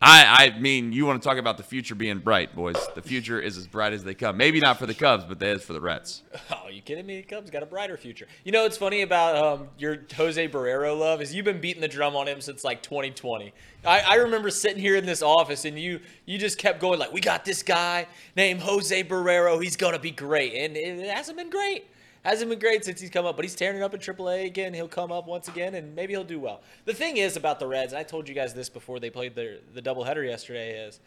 I, 0.00 0.52
I 0.54 0.58
mean, 0.58 0.92
you 0.92 1.06
want 1.06 1.22
to 1.22 1.26
talk 1.26 1.38
about 1.38 1.56
the 1.56 1.62
future 1.62 1.94
being 1.94 2.18
bright, 2.18 2.54
boys. 2.54 2.76
The 2.94 3.02
future 3.02 3.40
is 3.40 3.56
as 3.56 3.66
bright 3.66 3.94
as 3.94 4.04
they 4.04 4.14
come. 4.14 4.36
Maybe 4.36 4.60
not 4.60 4.78
for 4.78 4.84
the 4.86 4.94
Cubs, 4.94 5.24
but 5.24 5.38
that 5.38 5.56
is 5.56 5.62
for 5.62 5.72
the 5.72 5.80
Reds. 5.80 6.22
Oh, 6.50 6.68
you 6.68 6.82
kidding 6.82 7.06
me? 7.06 7.16
The 7.16 7.22
Cubs 7.22 7.50
got 7.50 7.62
a 7.62 7.66
brighter 7.66 7.96
future. 7.96 8.26
You 8.44 8.52
know 8.52 8.64
what's 8.64 8.76
funny 8.76 9.02
about 9.02 9.36
um, 9.36 9.68
your 9.78 9.98
Jose 10.16 10.48
Barrero 10.48 10.98
love 10.98 11.22
is 11.22 11.34
you've 11.34 11.44
been 11.44 11.60
beating 11.60 11.80
the 11.80 11.88
drum 11.88 12.14
on 12.16 12.28
him 12.28 12.40
since 12.40 12.64
like 12.64 12.82
2020. 12.82 13.52
I, 13.84 14.00
I 14.00 14.14
remember 14.16 14.50
sitting 14.50 14.78
here 14.78 14.96
in 14.96 15.06
this 15.06 15.22
office 15.22 15.64
and 15.64 15.78
you 15.78 16.00
you 16.26 16.38
just 16.38 16.58
kept 16.58 16.80
going 16.80 16.98
like, 16.98 17.12
we 17.12 17.20
got 17.20 17.44
this 17.44 17.62
guy 17.62 18.06
named 18.36 18.60
Jose 18.60 19.04
Barrero. 19.04 19.62
He's 19.62 19.76
gonna 19.76 19.98
be 19.98 20.10
great, 20.10 20.54
and 20.54 20.76
it 20.76 21.08
hasn't 21.08 21.38
been 21.38 21.50
great. 21.50 21.86
Hasn't 22.26 22.50
been 22.50 22.58
great 22.58 22.84
since 22.84 23.00
he's 23.00 23.08
come 23.08 23.24
up, 23.24 23.36
but 23.36 23.44
he's 23.44 23.54
tearing 23.54 23.76
it 23.76 23.82
up 23.82 23.94
in 23.94 24.00
AAA 24.00 24.46
again. 24.46 24.74
He'll 24.74 24.88
come 24.88 25.12
up 25.12 25.28
once 25.28 25.46
again, 25.46 25.76
and 25.76 25.94
maybe 25.94 26.12
he'll 26.12 26.24
do 26.24 26.40
well. 26.40 26.60
The 26.84 26.92
thing 26.92 27.18
is 27.18 27.36
about 27.36 27.60
the 27.60 27.68
Reds, 27.68 27.94
I 27.94 28.02
told 28.02 28.28
you 28.28 28.34
guys 28.34 28.52
this 28.52 28.68
before 28.68 28.98
they 28.98 29.10
played 29.10 29.36
the 29.36 29.60
the 29.74 29.80
doubleheader 29.80 30.26
yesterday, 30.26 30.76
is 30.88 30.98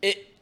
it 0.00 0.34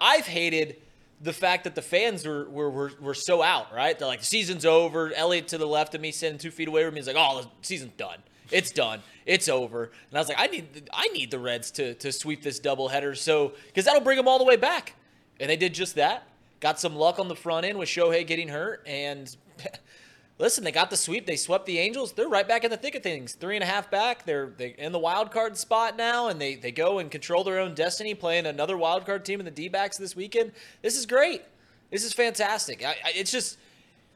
I've 0.00 0.26
hated 0.26 0.78
the 1.20 1.32
fact 1.32 1.62
that 1.62 1.76
the 1.76 1.82
fans 1.82 2.26
were, 2.26 2.50
were, 2.50 2.68
were, 2.68 2.92
were 3.00 3.14
so 3.14 3.42
out, 3.42 3.72
right? 3.72 3.96
They're 3.96 4.08
like, 4.08 4.18
the 4.18 4.26
season's 4.26 4.64
over. 4.64 5.12
Elliot 5.14 5.46
to 5.48 5.58
the 5.58 5.68
left 5.68 5.94
of 5.94 6.00
me, 6.00 6.10
sitting 6.10 6.38
two 6.38 6.50
feet 6.50 6.66
away 6.66 6.84
from 6.84 6.94
me, 6.94 7.00
is 7.00 7.06
like, 7.06 7.14
oh, 7.16 7.42
the 7.42 7.48
season's 7.62 7.92
done. 7.96 8.18
It's 8.50 8.72
done. 8.72 9.04
It's 9.24 9.48
over. 9.48 9.84
And 9.84 10.16
I 10.16 10.18
was 10.18 10.28
like, 10.28 10.40
I 10.40 10.48
need 10.48 10.90
I 10.92 11.06
need 11.08 11.30
the 11.30 11.38
Reds 11.38 11.70
to, 11.72 11.94
to 11.94 12.10
sweep 12.10 12.42
this 12.42 12.58
doubleheader, 12.58 13.16
so 13.16 13.52
because 13.68 13.84
that'll 13.84 14.00
bring 14.00 14.16
them 14.16 14.26
all 14.26 14.38
the 14.38 14.44
way 14.44 14.56
back. 14.56 14.96
And 15.38 15.48
they 15.48 15.56
did 15.56 15.74
just 15.74 15.94
that. 15.94 16.26
Got 16.58 16.78
some 16.78 16.96
luck 16.96 17.18
on 17.18 17.28
the 17.28 17.36
front 17.36 17.64
end 17.64 17.78
with 17.78 17.88
Shohei 17.88 18.26
getting 18.26 18.48
hurt, 18.48 18.82
and 18.84 19.34
listen, 20.40 20.64
they 20.64 20.72
got 20.72 20.90
the 20.90 20.96
sweep. 20.96 21.26
They 21.26 21.36
swept 21.36 21.66
the 21.66 21.78
Angels. 21.78 22.12
They're 22.12 22.28
right 22.28 22.48
back 22.48 22.64
in 22.64 22.70
the 22.70 22.76
thick 22.76 22.94
of 22.94 23.02
things. 23.02 23.34
Three 23.34 23.56
and 23.56 23.62
a 23.62 23.66
half 23.66 23.90
back. 23.90 24.24
They're 24.24 24.52
they 24.56 24.74
in 24.78 24.92
the 24.92 24.98
wild 24.98 25.30
card 25.30 25.56
spot 25.56 25.96
now, 25.96 26.28
and 26.28 26.40
they 26.40 26.56
they 26.56 26.72
go 26.72 26.98
and 26.98 27.10
control 27.10 27.44
their 27.44 27.58
own 27.60 27.74
destiny, 27.74 28.14
playing 28.14 28.46
another 28.46 28.76
wild 28.76 29.06
card 29.06 29.24
team 29.24 29.38
in 29.38 29.44
the 29.44 29.52
D 29.52 29.68
backs 29.68 29.96
this 29.96 30.16
weekend. 30.16 30.52
This 30.82 30.96
is 30.96 31.06
great. 31.06 31.42
This 31.90 32.04
is 32.04 32.12
fantastic. 32.12 32.84
I, 32.84 32.90
I, 32.90 33.12
it's 33.14 33.30
just. 33.30 33.58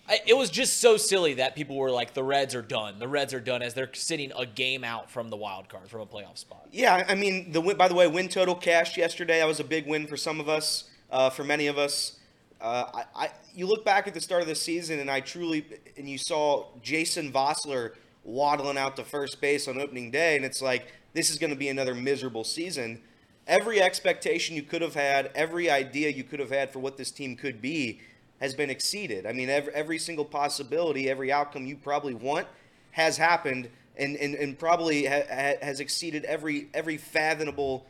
I, 0.07 0.21
it 0.27 0.37
was 0.37 0.51
just 0.51 0.83
so 0.83 0.99
silly 0.99 1.33
that 1.33 1.57
people 1.57 1.77
were 1.77 1.91
like, 1.91 2.13
"The 2.13 2.23
Reds 2.23 2.55
are 2.55 2.61
done. 2.61 2.99
The 2.99 3.09
Reds 3.09 3.33
are 3.33 3.41
done," 3.41 3.63
as 3.63 3.73
they're 3.73 3.89
sitting 3.95 4.33
a 4.37 4.45
game 4.45 4.85
out 4.85 5.11
from 5.11 5.31
the 5.31 5.37
wild 5.39 5.71
card, 5.71 5.89
from 5.89 6.03
a 6.03 6.07
playoff 6.07 6.37
spot. 6.37 6.69
Yeah, 6.71 7.07
I 7.09 7.15
mean, 7.15 7.53
the 7.53 7.63
by 7.63 7.89
the 7.89 7.95
way, 7.95 8.07
win 8.07 8.29
total 8.29 8.55
cash 8.55 8.99
yesterday. 8.99 9.39
That 9.39 9.47
was 9.47 9.61
a 9.61 9.65
big 9.65 9.87
win 9.87 10.07
for 10.07 10.19
some 10.19 10.41
of 10.41 10.49
us, 10.51 10.91
uh, 11.11 11.31
for 11.31 11.43
many 11.43 11.69
of 11.69 11.79
us. 11.79 12.19
Uh, 12.61 12.85
I, 12.95 13.25
I, 13.25 13.31
you 13.55 13.67
look 13.67 13.85
back 13.85 14.07
at 14.07 14.15
the 14.15 14.21
start 14.21 14.43
of 14.43 14.49
the 14.49 14.55
season, 14.55 14.99
and 14.99 15.11
I 15.11 15.21
truly, 15.21 15.67
and 15.97 16.09
you 16.09 16.19
saw 16.19 16.67
Jason 16.83 17.33
Vosler 17.33 17.93
waddling 18.25 18.79
out 18.79 18.97
to 18.97 19.05
first 19.05 19.41
base 19.41 19.69
on 19.69 19.81
opening 19.81 20.11
day, 20.11 20.37
and 20.37 20.45
it's 20.45 20.63
like 20.63 20.93
this 21.13 21.31
is 21.31 21.39
going 21.39 21.51
to 21.51 21.57
be 21.57 21.69
another 21.69 21.95
miserable 21.95 22.45
season. 22.45 23.01
Every 23.47 23.83
expectation 23.83 24.57
you 24.57 24.63
could 24.63 24.81
have 24.81 24.95
had, 24.95 25.31
every 25.35 25.71
idea 25.71 26.09
you 26.09 26.25
could 26.25 26.41
have 26.41 26.51
had 26.51 26.73
for 26.73 26.79
what 26.79 26.97
this 26.97 27.11
team 27.11 27.37
could 27.37 27.61
be, 27.61 28.01
has 28.41 28.55
been 28.55 28.71
exceeded. 28.71 29.27
I 29.27 29.33
mean, 29.33 29.51
every, 29.51 29.73
every 29.75 29.99
single 29.99 30.25
possibility, 30.25 31.09
every 31.09 31.31
outcome 31.31 31.67
you 31.67 31.77
probably 31.77 32.15
want 32.15 32.47
has 32.93 33.17
happened 33.17 33.69
and, 33.97 34.17
and, 34.17 34.35
and 34.35 34.59
probably 34.59 35.07
ha, 35.07 35.23
ha, 35.29 35.53
has 35.63 35.81
exceeded 35.81 36.25
every 36.25 36.69
every 36.75 36.97
fathomable 36.97 37.87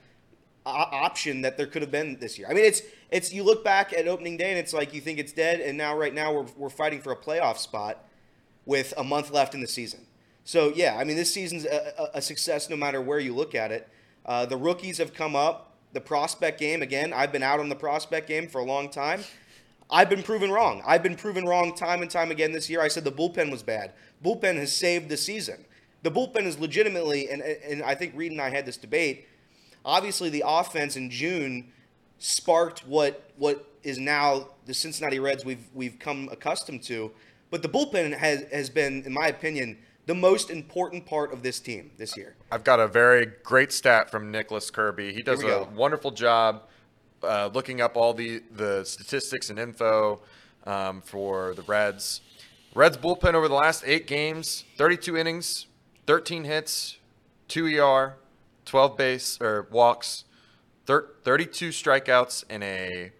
option 0.67 1.43
that 1.43 1.57
there 1.57 1.67
could 1.67 1.83
have 1.83 1.91
been 1.91 2.19
this 2.21 2.39
year. 2.39 2.49
I 2.49 2.55
mean, 2.55 2.65
it's 2.65 2.83
it's 3.11 3.33
you 3.33 3.43
look 3.43 3.65
back 3.65 3.93
at 3.93 4.09
opening 4.09 4.37
day 4.37 4.51
and 4.51 4.59
it's 4.59 4.73
like 4.73 4.95
you 4.95 5.01
think 5.01 5.19
it's 5.19 5.33
dead, 5.33 5.61
and 5.61 5.77
now 5.77 5.97
right 5.97 6.15
now 6.15 6.33
we're 6.33 6.47
we're 6.57 6.71
fighting 6.71 7.01
for 7.01 7.13
a 7.13 7.17
playoff 7.17 7.59
spot 7.59 8.05
with 8.67 8.95
a 8.97 9.05
month 9.05 9.31
left 9.31 9.55
in 9.55 9.61
the 9.61 9.69
season. 9.69 10.07
So 10.45 10.73
yeah, 10.75 10.97
I 10.99 11.05
mean, 11.05 11.17
this 11.17 11.33
season's 11.33 11.65
a, 11.65 12.11
a, 12.15 12.23
success 12.23 12.69
no 12.69 12.77
matter 12.77 13.01
where 13.01 13.19
you 13.19 13.35
look 13.35 13.55
at 13.55 13.73
it. 13.73 13.89
Uh, 14.27 14.45
the 14.47 14.57
rookies 14.57 14.99
have 14.99 15.15
come 15.15 15.35
up. 15.35 15.71
The 15.93 16.01
prospect 16.01 16.59
game 16.59 16.83
again. 16.83 17.13
I've 17.13 17.31
been 17.33 17.43
out 17.43 17.61
on 17.61 17.69
the 17.69 17.77
prospect 17.77 18.27
game 18.27 18.49
for 18.49 18.61
a 18.61 18.65
long 18.65 18.91
time. 18.91 19.23
I've 19.91 20.11
been 20.11 20.23
proven 20.23 20.51
wrong. 20.51 20.83
I've 20.87 21.03
been 21.03 21.15
proven 21.15 21.47
wrong 21.47 21.75
time 21.75 22.03
and 22.03 22.11
time 22.11 22.31
again 22.31 22.53
this 22.53 22.69
year. 22.69 22.81
I 22.81 22.89
said 22.89 23.05
the 23.05 23.13
bullpen 23.13 23.51
was 23.51 23.63
bad. 23.63 23.93
Bullpen 24.25 24.57
has 24.57 24.75
saved 24.75 25.09
the 25.09 25.17
season. 25.17 25.65
The 26.03 26.11
bullpen 26.11 26.45
is 26.45 26.59
legitimately, 26.59 27.31
and, 27.31 27.41
and 27.43 27.83
I 27.83 27.95
think 27.95 28.13
Reed 28.17 28.33
and 28.33 28.41
I 28.41 28.51
had 28.51 28.67
this 28.67 28.77
debate. 28.77 29.29
Obviously, 29.85 30.31
the 30.31 30.45
offense 30.47 30.97
in 30.97 31.11
June 31.11 31.73
sparked 32.19 32.87
what 32.87 33.31
what 33.37 33.69
is 33.83 33.99
now 33.99 34.49
the 34.67 34.75
Cincinnati 34.75 35.19
Reds 35.19 35.45
we've 35.45 35.67
we've 35.75 35.99
come 35.99 36.29
accustomed 36.33 36.83
to. 36.85 37.11
But 37.51 37.63
the 37.63 37.69
bullpen 37.69 38.17
has 38.17 38.45
has 38.53 38.71
been, 38.71 39.03
in 39.05 39.13
my 39.13 39.29
opinion, 39.29 39.79
the 40.07 40.15
most 40.15 40.51
important 40.51 41.07
part 41.07 41.33
of 41.33 41.43
this 41.43 41.61
team 41.61 41.91
this 41.97 42.17
year. 42.17 42.35
I've 42.51 42.65
got 42.65 42.81
a 42.81 42.89
very 42.89 43.27
great 43.43 43.73
stat 43.73 44.11
from 44.11 44.31
Nicholas 44.31 44.71
Kirby. 44.71 45.13
He 45.13 45.23
does 45.23 45.43
a 45.43 45.47
go. 45.47 45.69
wonderful 45.75 46.11
job 46.11 46.63
uh, 47.23 47.51
looking 47.53 47.81
up 47.81 47.97
all 47.97 48.13
the, 48.13 48.43
the 48.51 48.85
statistics 48.85 49.51
and 49.51 49.59
info 49.59 50.21
um, 50.67 51.01
for 51.03 51.55
the 51.55 51.63
Reds. 51.63 52.21
Reds 52.75 52.97
bullpen 52.97 53.35
over 53.35 53.49
the 53.49 53.55
last 53.55 53.85
eight 53.87 54.07
games 54.07 54.65
32 54.77 55.17
innings, 55.17 55.67
13 56.07 56.45
hits, 56.45 56.99
2 57.49 57.79
ER, 57.79 58.17
12 58.65 58.97
base 58.97 59.39
or 59.41 59.69
walks, 59.71 60.25
thir- 60.87 61.09
32 61.23 61.69
strikeouts, 61.71 62.45
and 62.49 62.63
a 62.65 63.13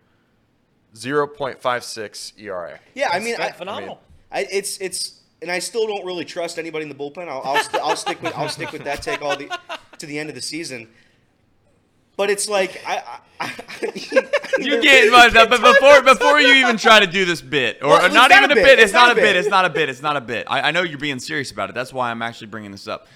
0.56 0.95 2.33
ERA. 2.41 2.81
Yeah, 2.95 3.09
I 3.13 3.19
mean, 3.19 3.35
That's 3.39 3.55
I, 3.55 3.57
phenomenal. 3.59 4.01
I, 4.31 4.47
it's 4.51 4.79
it's, 4.79 5.21
and 5.43 5.51
I 5.51 5.59
still 5.59 5.87
don't 5.87 6.05
really 6.05 6.25
trust 6.25 6.59
anybody 6.59 6.85
in 6.85 6.89
the 6.89 6.95
bullpen. 6.95 7.29
I'll 7.29 7.43
I'll, 7.45 7.63
st- 7.63 7.83
I'll 7.83 7.97
stick 7.97 8.23
with 8.23 8.35
I'll 8.37 8.49
stick 8.49 8.73
with 8.73 8.85
that 8.85 9.03
take 9.03 9.23
all 9.23 9.37
the 9.37 9.49
to 9.99 10.07
the 10.07 10.19
end 10.19 10.29
of 10.29 10.35
the 10.35 10.43
season. 10.43 10.89
But 12.17 12.31
it's 12.31 12.49
like 12.49 12.81
I, 12.87 13.03
I, 13.41 13.53
I 13.81 13.91
mean, 13.93 14.25
You're 14.61 14.81
getting 14.81 15.11
much 15.13 15.35
up, 15.35 15.51
but 15.51 15.61
before 15.61 16.03
before 16.03 16.41
you 16.41 16.55
even 16.55 16.77
try 16.77 17.01
to 17.01 17.07
do 17.09 17.25
this 17.25 17.43
bit, 17.43 17.79
or, 17.83 17.89
Well, 17.89 18.07
or 18.07 18.09
not 18.09 18.31
not 18.31 18.33
even 18.45 18.51
a 18.51 18.53
a 18.53 18.55
bit. 18.55 18.65
bit, 18.65 18.79
it's, 18.79 18.85
It's 18.85 18.93
not, 18.93 19.09
not 19.09 19.09
a 19.09 19.13
a 19.13 19.15
bit. 19.17 19.23
bit. 19.23 19.37
It's 19.37 19.49
not 19.49 19.65
a 19.65 19.71
bit. 19.71 19.89
It's 19.89 20.03
not 20.03 20.17
a 20.17 20.21
bit. 20.21 20.47
I, 20.49 20.61
I 20.69 20.71
know 20.71 20.83
you're 20.83 20.99
being 20.99 21.19
serious 21.19 21.51
about 21.51 21.71
it. 21.71 21.75
That's 21.75 21.93
why 21.93 22.11
I'm 22.13 22.23
actually 22.23 22.47
bringing 22.47 22.71
this 22.71 22.87
up. 22.87 23.09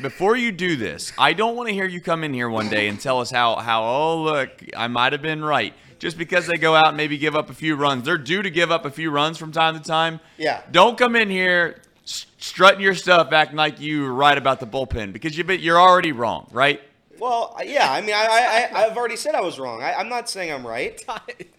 Before 0.00 0.36
you 0.36 0.52
do 0.52 0.76
this, 0.76 1.12
I 1.18 1.32
don't 1.32 1.56
want 1.56 1.68
to 1.68 1.74
hear 1.74 1.86
you 1.86 2.00
come 2.00 2.24
in 2.24 2.34
here 2.34 2.48
one 2.48 2.68
day 2.68 2.88
and 2.88 3.00
tell 3.00 3.20
us 3.20 3.30
how 3.30 3.56
how 3.56 3.84
oh 3.84 4.22
look, 4.22 4.50
I 4.76 4.88
might 4.88 5.12
have 5.12 5.22
been 5.22 5.44
right. 5.44 5.74
Just 5.98 6.18
because 6.18 6.46
they 6.46 6.58
go 6.58 6.74
out 6.74 6.88
and 6.88 6.96
maybe 6.96 7.16
give 7.16 7.34
up 7.34 7.48
a 7.48 7.54
few 7.54 7.74
runs, 7.74 8.04
they're 8.04 8.18
due 8.18 8.42
to 8.42 8.50
give 8.50 8.70
up 8.70 8.84
a 8.84 8.90
few 8.90 9.10
runs 9.10 9.38
from 9.38 9.50
time 9.50 9.78
to 9.78 9.82
time. 9.82 10.20
Yeah. 10.36 10.60
Don't 10.70 10.98
come 10.98 11.16
in 11.16 11.30
here 11.30 11.80
strutting 12.04 12.80
your 12.80 12.94
stuff, 12.94 13.32
acting 13.32 13.56
like 13.56 13.80
you 13.80 14.02
were 14.02 14.12
right 14.12 14.36
about 14.36 14.60
the 14.60 14.66
bullpen 14.66 15.12
because 15.12 15.36
you 15.36 15.44
you're 15.54 15.80
already 15.80 16.12
wrong, 16.12 16.48
right? 16.52 16.80
Well, 17.18 17.56
yeah. 17.64 17.90
I 17.90 18.00
mean, 18.00 18.14
I, 18.14 18.26
I, 18.26 18.80
I 18.80 18.86
I've 18.86 18.96
already 18.96 19.16
said 19.16 19.34
I 19.34 19.40
was 19.40 19.58
wrong. 19.58 19.82
I, 19.82 19.94
I'm 19.94 20.08
not 20.08 20.28
saying 20.28 20.52
I'm 20.52 20.66
right. 20.66 21.04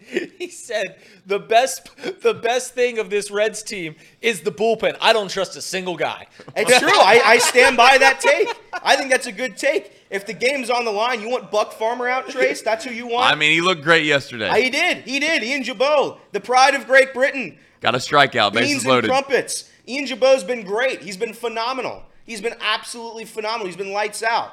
he 0.38 0.48
said 0.48 0.96
the 1.26 1.38
best 1.38 1.90
the 2.22 2.34
best 2.34 2.74
thing 2.74 2.98
of 2.98 3.10
this 3.10 3.30
Reds 3.30 3.62
team 3.62 3.96
is 4.20 4.40
the 4.42 4.52
bullpen. 4.52 4.96
I 5.00 5.12
don't 5.12 5.30
trust 5.30 5.56
a 5.56 5.62
single 5.62 5.96
guy. 5.96 6.26
It's 6.56 6.78
true. 6.78 6.88
I, 6.90 7.20
I 7.24 7.38
stand 7.38 7.76
by 7.76 7.98
that 7.98 8.20
take. 8.20 8.48
I 8.82 8.96
think 8.96 9.10
that's 9.10 9.26
a 9.26 9.32
good 9.32 9.56
take. 9.56 9.92
If 10.10 10.26
the 10.26 10.32
game's 10.32 10.70
on 10.70 10.84
the 10.84 10.90
line, 10.90 11.20
you 11.20 11.28
want 11.28 11.50
Buck 11.50 11.72
Farmer 11.72 12.08
out, 12.08 12.28
Trace. 12.28 12.62
That's 12.62 12.84
who 12.84 12.92
you 12.92 13.06
want. 13.06 13.30
I 13.30 13.34
mean, 13.34 13.52
he 13.52 13.60
looked 13.60 13.82
great 13.82 14.04
yesterday. 14.04 14.62
He 14.62 14.70
did. 14.70 14.98
He 14.98 15.20
did. 15.20 15.42
Ian 15.42 15.62
Gibaut, 15.62 16.18
the 16.32 16.40
pride 16.40 16.74
of 16.74 16.86
Great 16.86 17.12
Britain. 17.12 17.58
Got 17.80 17.94
a 17.94 17.98
strikeout, 17.98 18.52
Beans 18.52 18.66
bases 18.66 18.82
and 18.84 18.90
loaded. 18.90 19.10
crumpets. 19.10 19.70
Ian 19.86 20.06
Gibaut's 20.06 20.44
been 20.44 20.64
great. 20.64 21.02
He's 21.02 21.16
been 21.16 21.34
phenomenal. 21.34 22.04
He's 22.24 22.40
been 22.40 22.56
absolutely 22.60 23.24
phenomenal. 23.24 23.66
He's 23.66 23.76
been 23.76 23.92
lights 23.92 24.22
out. 24.22 24.52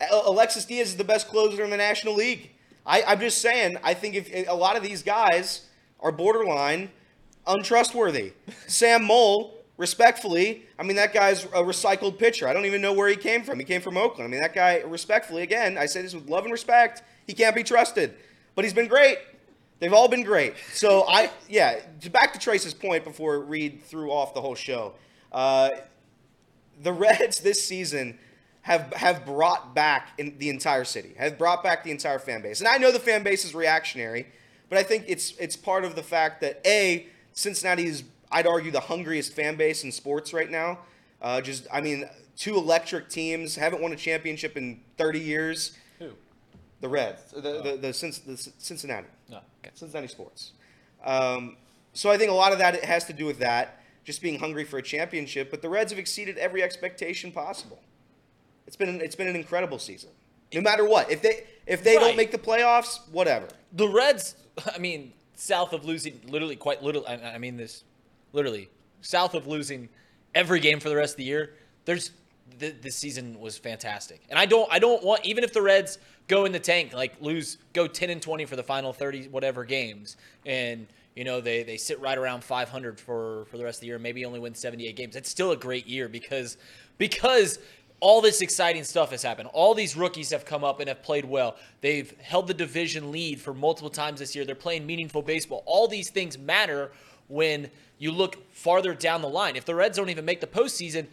Alexis 0.00 0.64
Diaz 0.64 0.88
is 0.88 0.96
the 0.96 1.04
best 1.04 1.28
closer 1.28 1.64
in 1.64 1.70
the 1.70 1.76
National 1.76 2.14
League. 2.14 2.50
I, 2.86 3.02
I'm 3.02 3.20
just 3.20 3.40
saying. 3.40 3.78
I 3.82 3.94
think 3.94 4.14
if 4.14 4.48
a 4.48 4.54
lot 4.54 4.76
of 4.76 4.82
these 4.82 5.02
guys 5.02 5.66
are 6.00 6.12
borderline 6.12 6.90
untrustworthy. 7.46 8.32
Sam 8.66 9.04
Moll, 9.04 9.54
respectfully, 9.76 10.66
I 10.78 10.82
mean 10.82 10.96
that 10.96 11.12
guy's 11.12 11.44
a 11.44 11.62
recycled 11.62 12.18
pitcher. 12.18 12.48
I 12.48 12.52
don't 12.52 12.66
even 12.66 12.80
know 12.80 12.92
where 12.92 13.08
he 13.08 13.16
came 13.16 13.42
from. 13.42 13.58
He 13.58 13.64
came 13.64 13.80
from 13.80 13.96
Oakland. 13.96 14.28
I 14.28 14.30
mean 14.30 14.40
that 14.40 14.54
guy, 14.54 14.80
respectfully, 14.80 15.42
again, 15.42 15.78
I 15.78 15.86
say 15.86 16.02
this 16.02 16.14
with 16.14 16.28
love 16.28 16.44
and 16.44 16.52
respect. 16.52 17.02
He 17.26 17.32
can't 17.32 17.54
be 17.54 17.62
trusted. 17.62 18.14
but 18.54 18.64
he's 18.64 18.74
been 18.74 18.88
great. 18.88 19.18
They've 19.80 19.92
all 19.92 20.08
been 20.08 20.22
great. 20.22 20.54
So 20.72 21.04
I, 21.08 21.30
yeah, 21.48 21.80
back 22.12 22.32
to 22.34 22.38
Trace's 22.38 22.72
point 22.74 23.04
before 23.04 23.40
Reed 23.40 23.82
threw 23.82 24.10
off 24.10 24.32
the 24.34 24.40
whole 24.40 24.54
show. 24.54 24.94
Uh, 25.32 25.70
the 26.82 26.92
Reds 26.92 27.40
this 27.40 27.66
season 27.66 28.18
have 28.64 28.90
have 28.94 29.26
brought 29.26 29.74
back 29.74 30.08
in 30.16 30.38
the 30.38 30.48
entire 30.48 30.84
city, 30.84 31.14
have 31.18 31.36
brought 31.36 31.62
back 31.62 31.84
the 31.84 31.90
entire 31.90 32.18
fan 32.18 32.40
base. 32.40 32.60
And 32.60 32.68
I 32.68 32.78
know 32.78 32.90
the 32.90 32.98
fan 32.98 33.22
base 33.22 33.44
is 33.44 33.54
reactionary, 33.54 34.26
but 34.70 34.78
I 34.78 34.82
think 34.82 35.04
it's 35.06 35.36
it's 35.38 35.54
part 35.54 35.84
of 35.84 35.94
the 35.94 36.02
fact 36.02 36.40
that 36.40 36.62
a 36.66 37.06
Cincinnati 37.34 37.84
is, 37.84 38.04
I'd 38.32 38.46
argue, 38.46 38.70
the 38.70 38.80
hungriest 38.80 39.34
fan 39.34 39.56
base 39.56 39.84
in 39.84 39.92
sports 39.92 40.32
right 40.32 40.50
now. 40.50 40.78
Uh, 41.20 41.42
just, 41.42 41.66
I 41.70 41.82
mean, 41.82 42.08
two 42.36 42.54
electric 42.54 43.10
teams 43.10 43.54
haven't 43.54 43.82
won 43.82 43.92
a 43.92 43.96
championship 43.96 44.56
in 44.56 44.80
30 44.96 45.20
years. 45.20 45.76
Who? 45.98 46.12
The 46.80 46.88
Reds, 46.88 47.32
the 47.32 47.40
the, 47.40 47.78
the, 47.78 47.92
Cinc- 47.92 48.24
the 48.24 48.36
Cincinnati. 48.56 49.08
No. 49.28 49.40
Okay. 49.62 49.72
Cincinnati 49.74 50.08
sports. 50.08 50.52
Um, 51.04 51.58
so 51.92 52.10
I 52.10 52.16
think 52.16 52.30
a 52.30 52.34
lot 52.34 52.52
of 52.52 52.58
that 52.60 52.82
has 52.82 53.04
to 53.06 53.12
do 53.12 53.26
with 53.26 53.40
that, 53.40 53.82
just 54.04 54.22
being 54.22 54.38
hungry 54.38 54.64
for 54.64 54.78
a 54.78 54.82
championship. 54.82 55.50
But 55.50 55.60
the 55.60 55.68
Reds 55.68 55.92
have 55.92 55.98
exceeded 55.98 56.38
every 56.38 56.62
expectation 56.62 57.30
possible. 57.30 57.80
It's 58.66 58.76
been 58.76 59.00
it's 59.00 59.14
been 59.16 59.26
an 59.28 59.36
incredible 59.36 59.78
season. 59.78 60.10
No 60.52 60.60
matter 60.60 60.84
what, 60.84 61.10
if 61.10 61.20
they 61.22 61.44
if 61.66 61.82
they 61.82 61.96
Right. 61.96 62.04
don't 62.04 62.16
make 62.16 62.30
the 62.30 62.38
playoffs, 62.38 63.00
whatever. 63.10 63.48
The 63.72 63.88
Reds, 63.88 64.36
I 64.74 64.78
mean, 64.78 65.12
south 65.34 65.72
of 65.72 65.84
losing, 65.84 66.20
literally, 66.28 66.56
quite 66.56 66.82
literally, 66.82 67.06
I, 67.08 67.34
I 67.34 67.38
mean 67.38 67.56
this, 67.56 67.82
literally, 68.32 68.68
south 69.00 69.34
of 69.34 69.46
losing 69.46 69.88
every 70.34 70.60
game 70.60 70.80
for 70.80 70.88
the 70.88 70.96
rest 70.96 71.14
of 71.14 71.18
the 71.18 71.24
year. 71.24 71.54
There's 71.86 72.12
th- 72.60 72.76
this 72.80 72.94
season 72.96 73.38
was 73.40 73.58
fantastic, 73.58 74.22
and 74.30 74.38
I 74.38 74.46
don't, 74.46 74.70
I 74.72 74.78
don't 74.78 75.02
want 75.02 75.24
even 75.24 75.42
if 75.44 75.52
the 75.52 75.62
Reds 75.62 75.98
go 76.28 76.44
in 76.44 76.52
the 76.52 76.60
tank, 76.60 76.92
like 76.94 77.20
lose, 77.20 77.58
go 77.72 77.86
ten 77.86 78.10
and 78.10 78.22
twenty 78.22 78.44
for 78.44 78.56
the 78.56 78.62
final 78.62 78.92
thirty 78.92 79.26
whatever 79.28 79.64
games, 79.64 80.16
and 80.46 80.86
you 81.16 81.24
know 81.24 81.40
they 81.40 81.62
they 81.64 81.76
sit 81.76 82.00
right 82.00 82.16
around 82.16 82.44
500 82.44 82.98
for 83.00 83.44
for 83.50 83.58
the 83.58 83.64
rest 83.64 83.78
of 83.78 83.80
the 83.82 83.86
year, 83.88 83.98
maybe 83.98 84.24
only 84.24 84.38
win 84.40 84.54
78 84.54 84.94
games. 84.96 85.16
It's 85.16 85.28
still 85.30 85.50
a 85.52 85.56
great 85.56 85.86
year 85.86 86.08
because 86.08 86.56
because 86.96 87.58
all 88.04 88.20
this 88.20 88.42
exciting 88.42 88.84
stuff 88.84 89.12
has 89.12 89.22
happened. 89.22 89.48
All 89.54 89.72
these 89.72 89.96
rookies 89.96 90.28
have 90.28 90.44
come 90.44 90.62
up 90.62 90.78
and 90.78 90.90
have 90.90 91.02
played 91.02 91.24
well. 91.24 91.56
They've 91.80 92.14
held 92.20 92.46
the 92.48 92.52
division 92.52 93.10
lead 93.10 93.40
for 93.40 93.54
multiple 93.54 93.88
times 93.88 94.20
this 94.20 94.36
year. 94.36 94.44
They're 94.44 94.54
playing 94.54 94.84
meaningful 94.84 95.22
baseball. 95.22 95.62
All 95.64 95.88
these 95.88 96.10
things 96.10 96.36
matter 96.36 96.92
when 97.28 97.70
you 97.96 98.12
look 98.12 98.52
farther 98.52 98.92
down 98.92 99.22
the 99.22 99.28
line. 99.30 99.56
If 99.56 99.64
the 99.64 99.74
Reds 99.74 99.96
don't 99.96 100.10
even 100.10 100.26
make 100.26 100.42
the 100.42 100.46
postseason, 100.46 101.06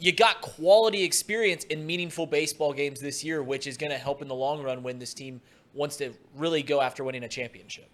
you 0.00 0.10
got 0.10 0.40
quality 0.40 1.04
experience 1.04 1.62
in 1.66 1.86
meaningful 1.86 2.26
baseball 2.26 2.72
games 2.72 2.98
this 2.98 3.22
year, 3.22 3.40
which 3.40 3.68
is 3.68 3.76
going 3.76 3.92
to 3.92 3.98
help 3.98 4.20
in 4.20 4.26
the 4.26 4.34
long 4.34 4.64
run 4.64 4.82
when 4.82 4.98
this 4.98 5.14
team 5.14 5.40
wants 5.74 5.96
to 5.98 6.12
really 6.36 6.64
go 6.64 6.80
after 6.80 7.04
winning 7.04 7.22
a 7.22 7.28
championship. 7.28 7.88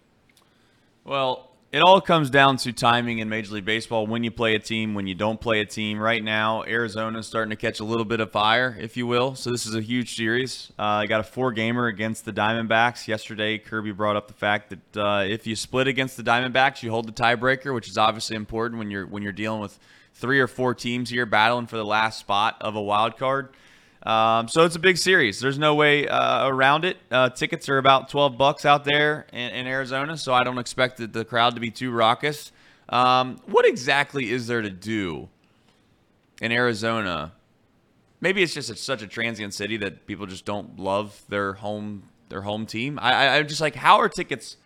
Well, 1.03 1.48
it 1.71 1.81
all 1.83 2.01
comes 2.01 2.31
down 2.31 2.57
to 2.57 2.73
timing 2.73 3.19
in 3.19 3.29
Major 3.29 3.53
League 3.53 3.65
Baseball. 3.65 4.07
When 4.07 4.23
you 4.23 4.31
play 4.31 4.55
a 4.55 4.59
team, 4.59 4.95
when 4.95 5.05
you 5.05 5.13
don't 5.13 5.39
play 5.39 5.61
a 5.61 5.65
team. 5.65 5.99
Right 5.99 6.23
now, 6.23 6.63
Arizona's 6.63 7.27
starting 7.27 7.51
to 7.51 7.55
catch 7.55 7.79
a 7.79 7.83
little 7.83 8.05
bit 8.05 8.19
of 8.19 8.31
fire, 8.31 8.75
if 8.79 8.97
you 8.97 9.05
will. 9.05 9.35
So 9.35 9.51
this 9.51 9.67
is 9.67 9.75
a 9.75 9.81
huge 9.81 10.15
series. 10.15 10.71
Uh, 10.79 10.83
I 10.83 11.05
got 11.05 11.19
a 11.19 11.23
four-gamer 11.23 11.85
against 11.85 12.25
the 12.25 12.33
Diamondbacks 12.33 13.07
yesterday. 13.07 13.59
Kirby 13.59 13.91
brought 13.91 14.15
up 14.15 14.27
the 14.27 14.33
fact 14.33 14.71
that 14.71 14.97
uh, 14.97 15.23
if 15.23 15.45
you 15.45 15.55
split 15.55 15.87
against 15.87 16.17
the 16.17 16.23
Diamondbacks, 16.23 16.81
you 16.81 16.89
hold 16.89 17.07
the 17.07 17.11
tiebreaker, 17.11 17.73
which 17.75 17.87
is 17.87 17.99
obviously 17.99 18.35
important 18.35 18.79
when 18.79 18.89
you're 18.89 19.05
when 19.05 19.21
you're 19.21 19.31
dealing 19.31 19.61
with 19.61 19.77
three 20.15 20.39
or 20.39 20.47
four 20.47 20.73
teams 20.73 21.11
here 21.11 21.27
battling 21.27 21.67
for 21.67 21.77
the 21.77 21.85
last 21.85 22.19
spot 22.19 22.57
of 22.61 22.75
a 22.75 22.81
wild 22.81 23.15
card. 23.17 23.49
Um, 24.03 24.47
so 24.47 24.63
it's 24.63 24.75
a 24.75 24.79
big 24.79 24.97
series. 24.97 25.39
There's 25.39 25.59
no 25.59 25.75
way 25.75 26.07
uh, 26.07 26.47
around 26.47 26.85
it. 26.85 26.97
Uh, 27.11 27.29
tickets 27.29 27.67
are 27.67 27.77
about 27.77 28.09
12 28.09 28.37
bucks 28.37 28.65
out 28.65 28.85
there 28.85 29.27
in, 29.33 29.51
in 29.51 29.67
Arizona, 29.67 30.17
so 30.17 30.33
I 30.33 30.43
don't 30.43 30.57
expect 30.57 31.13
the, 31.13 31.25
crowd 31.25 31.55
to 31.55 31.61
be 31.61 31.69
too 31.69 31.91
raucous. 31.91 32.51
Um, 32.87 33.39
what 33.45 33.65
exactly 33.65 34.31
is 34.31 34.47
there 34.47 34.61
to 34.61 34.69
do 34.69 35.27
in 36.41 36.51
Arizona? 36.51 37.33
Maybe 38.21 38.41
it's 38.41 38.53
just 38.53 38.69
a, 38.69 38.75
such 38.75 39.01
a 39.01 39.07
transient 39.07 39.53
city 39.53 39.77
that 39.77 40.07
people 40.07 40.25
just 40.25 40.45
don't 40.45 40.79
love 40.79 41.21
their 41.29 41.53
home 41.53 42.03
their 42.29 42.41
home 42.43 42.67
team. 42.67 42.99
I, 43.01 43.37
I'm 43.37 43.47
just 43.47 43.59
like, 43.59 43.73
how 43.73 43.97
are 43.97 44.07
tickets 44.07 44.57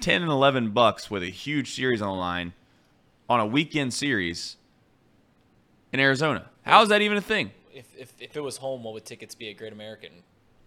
10 0.00 0.22
and 0.22 0.30
11 0.30 0.70
bucks 0.70 1.10
with 1.10 1.22
a 1.22 1.28
huge 1.28 1.74
series 1.74 2.00
on 2.00 2.08
the 2.08 2.14
line 2.14 2.54
on 3.28 3.38
a 3.38 3.46
weekend 3.46 3.92
series 3.92 4.56
in 5.92 6.00
Arizona? 6.00 6.50
How 6.62 6.82
is 6.82 6.88
that 6.88 7.02
even 7.02 7.18
a 7.18 7.22
thing? 7.22 7.50
If, 7.74 7.86
if, 7.98 8.12
if 8.20 8.36
it 8.36 8.40
was 8.40 8.56
home, 8.58 8.82
what 8.84 8.94
would 8.94 9.04
tickets 9.04 9.34
be 9.34 9.48
at 9.50 9.56
Great 9.56 9.72
American? 9.72 10.10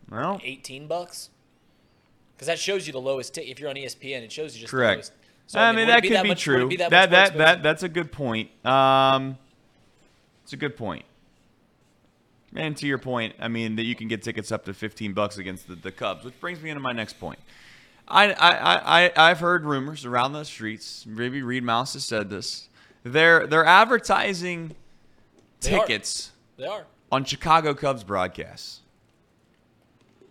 Well, 0.10 0.40
18 0.44 0.88
bucks? 0.88 1.30
Because 2.36 2.48
that 2.48 2.60
shows 2.60 2.86
you 2.88 2.94
the 2.94 3.02
lowest 3.02 3.34
ticket. 3.34 3.52
If 3.52 3.60
you're 3.60 3.70
on 3.70 3.76
ESPN, 3.76 4.22
it 4.24 4.32
shows 4.32 4.56
you 4.56 4.62
just 4.62 4.72
Correct. 4.72 4.92
the 4.92 4.96
lowest. 4.98 5.12
So, 5.48 5.60
I 5.60 5.72
mean, 5.72 5.76
would 5.76 5.84
it 5.84 5.88
that 5.88 6.02
be 6.02 6.10
could 6.10 6.24
be 6.24 6.30
much- 6.30 6.42
true. 6.42 6.68
be 6.68 6.76
that 6.78 6.90
that, 6.90 7.12
that 7.12 7.38
that, 7.38 7.64
that's 7.64 7.84
a 7.84 7.90
good 7.90 8.12
point. 8.12 8.50
Um, 8.66 9.38
it's 10.44 10.54
a 10.54 10.58
good 10.58 10.76
point. 10.76 11.06
And 12.56 12.76
to 12.78 12.88
your 12.88 12.98
point, 12.98 13.36
I 13.40 13.48
mean 13.48 13.76
that 13.76 13.84
you 13.84 13.96
can 13.96 14.08
get 14.08 14.24
tickets 14.24 14.52
up 14.52 14.66
to 14.66 14.74
15 14.74 15.14
bucks 15.14 15.38
against 15.38 15.68
the, 15.68 15.76
the 15.76 15.92
Cubs, 15.92 16.24
which 16.24 16.40
brings 16.40 16.62
me 16.62 16.70
into 16.70 16.80
my 16.82 16.94
next 16.94 17.20
point. 17.20 17.40
I, 18.08 18.32
I, 18.34 18.50
I, 18.52 19.06
I- 19.08 19.30
I've 19.32 19.40
heard 19.40 19.66
rumors 19.66 20.06
around 20.06 20.34
the 20.34 20.44
streets. 20.46 21.06
Maybe 21.06 21.42
Reed 21.42 21.64
Mouse 21.64 21.94
has 21.94 22.06
said 22.06 22.30
this. 22.30 22.70
They're 23.04 23.46
they're 23.46 23.66
advertising 23.66 24.76
They 25.62 25.76
are. 25.76 25.80
tickets 25.86 26.32
They 26.58 26.66
are. 26.66 26.86
On 27.12 27.26
Chicago 27.26 27.74
Cubs 27.74 28.04
broadcasts. 28.04 28.82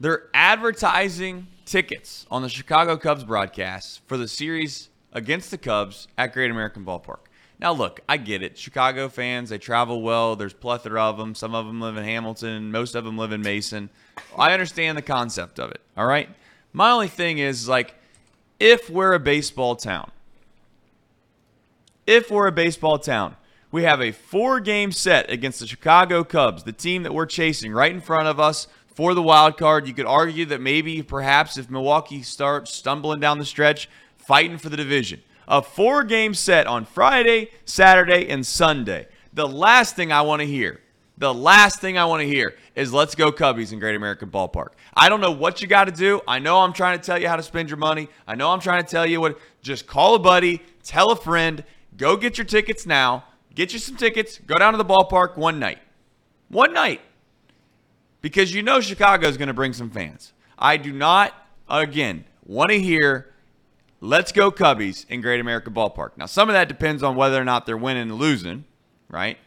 They're 0.00 0.28
advertising 0.34 1.46
tickets 1.64 2.26
on 2.30 2.42
the 2.42 2.48
Chicago 2.48 2.96
Cubs 2.96 3.24
broadcasts 3.24 4.00
for 4.06 4.16
the 4.16 4.28
series 4.28 4.90
against 5.12 5.50
the 5.50 5.58
Cubs 5.58 6.08
at 6.18 6.32
Great 6.32 6.50
American 6.50 6.84
Ballpark. 6.84 7.20
Now, 7.60 7.72
look, 7.72 8.00
I 8.08 8.16
get 8.16 8.42
it. 8.42 8.58
Chicago 8.58 9.08
fans, 9.08 9.50
they 9.50 9.58
travel 9.58 10.02
well. 10.02 10.36
There's 10.36 10.52
plethora 10.52 11.02
of 11.04 11.16
them. 11.16 11.34
Some 11.34 11.54
of 11.54 11.66
them 11.66 11.80
live 11.80 11.96
in 11.96 12.04
Hamilton. 12.04 12.72
Most 12.72 12.94
of 12.94 13.04
them 13.04 13.16
live 13.16 13.32
in 13.32 13.42
Mason. 13.42 13.90
I 14.36 14.52
understand 14.52 14.98
the 14.98 15.02
concept 15.02 15.60
of 15.60 15.70
it. 15.70 15.80
All 15.96 16.06
right. 16.06 16.28
My 16.72 16.90
only 16.90 17.08
thing 17.08 17.38
is, 17.38 17.68
like, 17.68 17.94
if 18.58 18.90
we're 18.90 19.14
a 19.14 19.20
baseball 19.20 19.76
town, 19.76 20.10
if 22.06 22.30
we're 22.30 22.48
a 22.48 22.52
baseball 22.52 22.98
town, 22.98 23.36
we 23.74 23.82
have 23.82 24.00
a 24.00 24.12
four 24.12 24.60
game 24.60 24.92
set 24.92 25.28
against 25.28 25.58
the 25.58 25.66
Chicago 25.66 26.22
Cubs, 26.22 26.62
the 26.62 26.70
team 26.70 27.02
that 27.02 27.12
we're 27.12 27.26
chasing 27.26 27.72
right 27.72 27.90
in 27.90 28.00
front 28.00 28.28
of 28.28 28.38
us 28.38 28.68
for 28.86 29.14
the 29.14 29.22
wild 29.22 29.58
card. 29.58 29.88
You 29.88 29.94
could 29.94 30.06
argue 30.06 30.44
that 30.46 30.60
maybe, 30.60 31.02
perhaps, 31.02 31.58
if 31.58 31.68
Milwaukee 31.68 32.22
starts 32.22 32.72
stumbling 32.72 33.18
down 33.18 33.40
the 33.40 33.44
stretch, 33.44 33.88
fighting 34.16 34.58
for 34.58 34.68
the 34.68 34.76
division. 34.76 35.22
A 35.48 35.60
four 35.60 36.04
game 36.04 36.34
set 36.34 36.68
on 36.68 36.84
Friday, 36.84 37.50
Saturday, 37.64 38.28
and 38.28 38.46
Sunday. 38.46 39.08
The 39.32 39.48
last 39.48 39.96
thing 39.96 40.12
I 40.12 40.22
want 40.22 40.38
to 40.38 40.46
hear, 40.46 40.80
the 41.18 41.34
last 41.34 41.80
thing 41.80 41.98
I 41.98 42.04
want 42.04 42.20
to 42.20 42.28
hear 42.28 42.54
is 42.76 42.92
let's 42.92 43.16
go 43.16 43.32
Cubbies 43.32 43.72
in 43.72 43.80
Great 43.80 43.96
American 43.96 44.30
Ballpark. 44.30 44.68
I 44.96 45.08
don't 45.08 45.20
know 45.20 45.32
what 45.32 45.60
you 45.60 45.66
got 45.66 45.86
to 45.86 45.92
do. 45.92 46.20
I 46.28 46.38
know 46.38 46.60
I'm 46.60 46.74
trying 46.74 46.96
to 46.96 47.04
tell 47.04 47.20
you 47.20 47.26
how 47.26 47.34
to 47.34 47.42
spend 47.42 47.70
your 47.70 47.78
money. 47.78 48.08
I 48.24 48.36
know 48.36 48.50
I'm 48.50 48.60
trying 48.60 48.84
to 48.84 48.88
tell 48.88 49.04
you 49.04 49.20
what. 49.20 49.36
Just 49.62 49.88
call 49.88 50.14
a 50.14 50.20
buddy, 50.20 50.62
tell 50.84 51.10
a 51.10 51.16
friend, 51.16 51.64
go 51.96 52.16
get 52.16 52.38
your 52.38 52.44
tickets 52.44 52.86
now. 52.86 53.24
Get 53.54 53.72
you 53.72 53.78
some 53.78 53.96
tickets, 53.96 54.38
go 54.38 54.56
down 54.56 54.72
to 54.72 54.78
the 54.78 54.84
ballpark 54.84 55.36
one 55.36 55.58
night. 55.58 55.78
One 56.48 56.72
night. 56.72 57.00
Because 58.20 58.54
you 58.54 58.62
know 58.62 58.80
Chicago's 58.80 59.36
going 59.36 59.48
to 59.48 59.54
bring 59.54 59.72
some 59.72 59.90
fans. 59.90 60.32
I 60.58 60.76
do 60.76 60.92
not, 60.92 61.32
again, 61.68 62.24
want 62.44 62.70
to 62.70 62.80
hear 62.80 63.32
let's 64.00 64.32
go 64.32 64.50
Cubbies 64.50 65.08
in 65.08 65.20
Great 65.20 65.40
American 65.40 65.72
Ballpark. 65.72 66.10
Now, 66.16 66.26
some 66.26 66.48
of 66.48 66.52
that 66.52 66.68
depends 66.68 67.02
on 67.02 67.16
whether 67.16 67.40
or 67.40 67.44
not 67.44 67.66
they're 67.66 67.76
winning 67.76 68.02
and 68.02 68.14
losing, 68.16 68.64
right? 69.08 69.38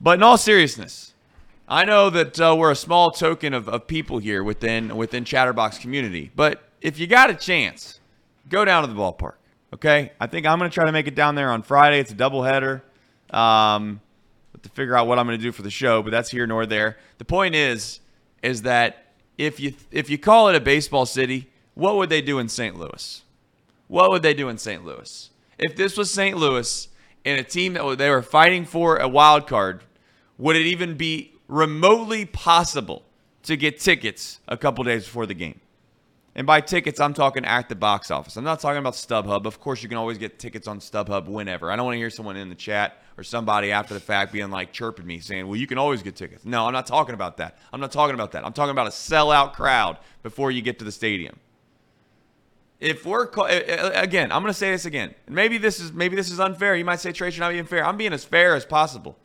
But 0.00 0.18
in 0.18 0.22
all 0.22 0.36
seriousness, 0.36 1.14
I 1.68 1.84
know 1.84 2.10
that 2.10 2.40
uh, 2.40 2.54
we're 2.58 2.70
a 2.70 2.76
small 2.76 3.10
token 3.10 3.54
of, 3.54 3.68
of 3.68 3.86
people 3.86 4.18
here 4.18 4.44
within 4.44 4.96
within 4.96 5.24
Chatterbox 5.24 5.78
community. 5.78 6.30
But 6.34 6.62
if 6.80 6.98
you 6.98 7.06
got 7.06 7.30
a 7.30 7.34
chance, 7.34 8.00
go 8.48 8.64
down 8.64 8.86
to 8.86 8.92
the 8.92 8.98
ballpark. 8.98 9.34
Okay, 9.74 10.12
I 10.20 10.26
think 10.26 10.46
I'm 10.46 10.58
going 10.58 10.70
to 10.70 10.74
try 10.74 10.86
to 10.86 10.92
make 10.92 11.06
it 11.06 11.14
down 11.14 11.34
there 11.34 11.50
on 11.50 11.62
Friday. 11.62 11.98
It's 11.98 12.12
a 12.12 12.14
doubleheader. 12.14 12.82
Um, 13.30 14.00
to 14.66 14.74
figure 14.74 14.96
out 14.96 15.06
what 15.06 15.18
I'm 15.18 15.26
going 15.26 15.38
to 15.38 15.42
do 15.42 15.52
for 15.52 15.62
the 15.62 15.70
show, 15.70 16.02
but 16.02 16.10
that's 16.10 16.30
here 16.30 16.46
nor 16.46 16.66
there. 16.66 16.96
The 17.18 17.24
point 17.24 17.54
is, 17.54 18.00
is 18.42 18.62
that 18.62 19.12
if 19.38 19.60
you 19.60 19.74
if 19.90 20.10
you 20.10 20.18
call 20.18 20.48
it 20.48 20.56
a 20.56 20.60
baseball 20.60 21.06
city, 21.06 21.50
what 21.74 21.96
would 21.96 22.08
they 22.08 22.22
do 22.22 22.38
in 22.38 22.48
St. 22.48 22.78
Louis? 22.78 23.22
What 23.88 24.10
would 24.10 24.22
they 24.22 24.34
do 24.34 24.48
in 24.48 24.58
St. 24.58 24.84
Louis? 24.84 25.30
If 25.58 25.76
this 25.76 25.96
was 25.96 26.10
St. 26.10 26.36
Louis 26.36 26.88
and 27.24 27.38
a 27.38 27.44
team 27.44 27.74
that 27.74 27.98
they 27.98 28.10
were 28.10 28.22
fighting 28.22 28.64
for 28.64 28.96
a 28.96 29.08
wild 29.08 29.46
card, 29.46 29.84
would 30.38 30.56
it 30.56 30.66
even 30.66 30.96
be 30.96 31.32
remotely 31.48 32.24
possible 32.24 33.04
to 33.44 33.56
get 33.56 33.78
tickets 33.78 34.40
a 34.48 34.56
couple 34.56 34.84
days 34.84 35.04
before 35.04 35.26
the 35.26 35.34
game? 35.34 35.60
And 36.36 36.46
by 36.46 36.60
tickets, 36.60 37.00
I'm 37.00 37.14
talking 37.14 37.46
at 37.46 37.70
the 37.70 37.74
box 37.74 38.10
office. 38.10 38.36
I'm 38.36 38.44
not 38.44 38.60
talking 38.60 38.78
about 38.78 38.92
StubHub. 38.92 39.46
Of 39.46 39.58
course, 39.58 39.82
you 39.82 39.88
can 39.88 39.96
always 39.96 40.18
get 40.18 40.38
tickets 40.38 40.68
on 40.68 40.80
StubHub 40.80 41.28
whenever. 41.28 41.70
I 41.70 41.76
don't 41.76 41.86
want 41.86 41.94
to 41.94 41.98
hear 41.98 42.10
someone 42.10 42.36
in 42.36 42.50
the 42.50 42.54
chat 42.54 43.02
or 43.16 43.24
somebody 43.24 43.72
after 43.72 43.94
the 43.94 44.00
fact 44.00 44.34
being 44.34 44.50
like 44.50 44.70
chirping 44.70 45.06
me 45.06 45.18
saying, 45.18 45.46
well, 45.46 45.56
you 45.56 45.66
can 45.66 45.78
always 45.78 46.02
get 46.02 46.14
tickets. 46.14 46.44
No, 46.44 46.66
I'm 46.66 46.74
not 46.74 46.86
talking 46.86 47.14
about 47.14 47.38
that. 47.38 47.56
I'm 47.72 47.80
not 47.80 47.90
talking 47.90 48.12
about 48.12 48.32
that. 48.32 48.44
I'm 48.44 48.52
talking 48.52 48.72
about 48.72 48.86
a 48.86 48.90
sellout 48.90 49.54
crowd 49.54 49.96
before 50.22 50.50
you 50.50 50.60
get 50.60 50.78
to 50.80 50.84
the 50.84 50.92
stadium. 50.92 51.38
If 52.80 53.06
we're 53.06 53.30
again, 53.94 54.30
I'm 54.30 54.42
going 54.42 54.52
to 54.52 54.58
say 54.58 54.70
this 54.70 54.84
again. 54.84 55.14
Maybe 55.26 55.56
this 55.56 55.80
is 55.80 55.94
maybe 55.94 56.16
this 56.16 56.30
is 56.30 56.38
unfair. 56.38 56.76
You 56.76 56.84
might 56.84 57.00
say 57.00 57.12
Trace, 57.12 57.34
you're 57.34 57.46
not 57.46 57.52
being 57.52 57.64
fair. 57.64 57.82
I'm 57.82 57.96
being 57.96 58.12
as 58.12 58.26
fair 58.26 58.54
as 58.54 58.66
possible. 58.66 59.16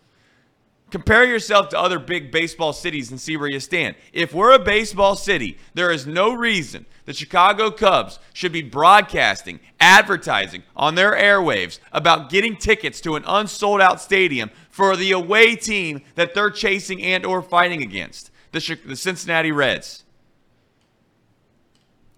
Compare 0.91 1.23
yourself 1.23 1.69
to 1.69 1.79
other 1.79 1.99
big 1.99 2.31
baseball 2.31 2.73
cities 2.73 3.11
and 3.11 3.19
see 3.19 3.37
where 3.37 3.49
you 3.49 3.61
stand. 3.61 3.95
If 4.11 4.33
we're 4.33 4.51
a 4.51 4.59
baseball 4.59 5.15
city, 5.15 5.57
there 5.73 5.89
is 5.89 6.05
no 6.05 6.33
reason 6.33 6.85
the 7.05 7.13
Chicago 7.13 7.71
Cubs 7.71 8.19
should 8.33 8.51
be 8.51 8.61
broadcasting, 8.61 9.61
advertising 9.79 10.63
on 10.75 10.95
their 10.95 11.13
airwaves 11.13 11.79
about 11.93 12.29
getting 12.29 12.57
tickets 12.57 12.99
to 13.01 13.15
an 13.15 13.23
unsold 13.25 13.81
out 13.81 14.01
stadium 14.01 14.51
for 14.69 14.95
the 14.97 15.11
away 15.11 15.55
team 15.55 16.01
that 16.15 16.33
they're 16.33 16.49
chasing 16.49 17.01
and 17.01 17.25
or 17.25 17.41
fighting 17.41 17.81
against, 17.81 18.29
the, 18.51 18.77
the 18.85 18.95
Cincinnati 18.95 19.51
Reds. 19.51 20.03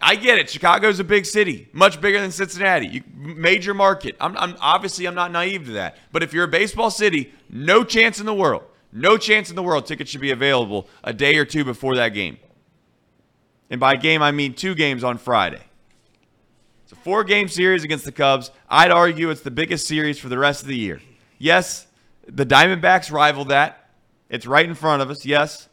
I 0.04 0.16
get 0.16 0.38
it. 0.38 0.50
Chicago's 0.50 1.00
a 1.00 1.04
big 1.04 1.26
city, 1.26 1.70
much 1.72 2.02
bigger 2.02 2.20
than 2.20 2.32
Cincinnati. 2.32 2.88
You, 2.88 3.04
major 3.16 3.74
market. 3.74 4.18
I'm, 4.20 4.36
I'm 4.38 4.56
obviously 4.60 5.06
I'm 5.06 5.16
not 5.16 5.32
naive 5.32 5.66
to 5.68 5.72
that. 5.74 5.98
But 6.12 6.24
if 6.24 6.34
you're 6.34 6.44
a 6.44 6.50
baseball 6.50 6.92
city, 6.92 7.34
no 7.50 7.86
chance 7.86 8.20
in 8.20 8.26
the 8.26 8.34
world, 8.34 8.63
no 8.92 9.18
chance 9.18 9.50
in 9.50 9.56
the 9.56 9.63
world 9.63 9.86
tickets 9.86 10.12
should 10.12 10.20
be 10.20 10.32
available 10.32 10.89
a 11.06 11.13
day 11.13 11.38
or 11.38 11.46
two 11.46 11.63
before 11.63 11.96
that 11.96 12.10
game. 12.10 12.38
And 13.70 13.80
by 13.80 13.96
game 13.96 14.22
I 14.22 14.32
mean 14.32 14.54
two 14.54 14.76
games 14.76 15.06
on 15.06 15.18
Friday. 15.18 15.62
It's 16.84 16.92
a 16.92 16.96
four-game 16.98 17.48
series 17.48 17.86
against 17.86 18.04
the 18.04 18.12
Cubs. 18.12 18.52
I'd 18.70 18.92
argue 18.92 19.30
it's 19.30 19.42
the 19.42 19.52
biggest 19.52 19.88
series 19.88 20.20
for 20.20 20.28
the 20.28 20.38
rest 20.38 20.63
of 20.63 20.68
the 20.68 20.78
year. 20.78 21.02
Yes, 21.38 21.88
the 22.28 22.46
Diamondbacks 22.46 23.10
rival 23.10 23.46
that. 23.46 23.89
It's 24.30 24.46
right 24.46 24.66
in 24.66 24.76
front 24.76 25.02
of 25.02 25.10
us. 25.10 25.26
Yes, 25.26 25.70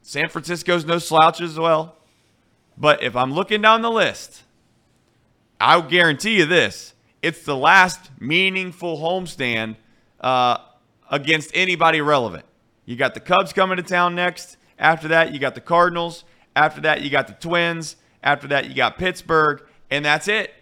San 0.00 0.30
Francisco's 0.30 0.86
no 0.86 0.98
slouch 0.98 1.42
as 1.42 1.58
well. 1.58 1.97
But 2.78 3.02
if 3.02 3.16
I'm 3.16 3.32
looking 3.32 3.60
down 3.60 3.82
the 3.82 3.90
list, 3.90 4.44
I'll 5.60 5.82
guarantee 5.82 6.38
you 6.38 6.46
this: 6.46 6.94
it's 7.22 7.42
the 7.42 7.56
last 7.56 8.10
meaningful 8.20 8.98
homestand 8.98 9.76
uh, 10.20 10.58
against 11.10 11.50
anybody 11.54 12.00
relevant. 12.00 12.44
You 12.84 12.96
got 12.96 13.14
the 13.14 13.20
Cubs 13.20 13.52
coming 13.52 13.76
to 13.76 13.82
town 13.82 14.14
next. 14.14 14.56
After 14.78 15.08
that, 15.08 15.32
you 15.32 15.40
got 15.40 15.54
the 15.54 15.60
Cardinals. 15.60 16.24
After 16.54 16.80
that, 16.82 17.02
you 17.02 17.10
got 17.10 17.26
the 17.26 17.34
Twins. 17.34 17.96
After 18.22 18.46
that, 18.48 18.68
you 18.68 18.74
got 18.74 18.96
Pittsburgh, 18.96 19.62
and 19.90 20.04
that's 20.04 20.28
it. 20.28 20.54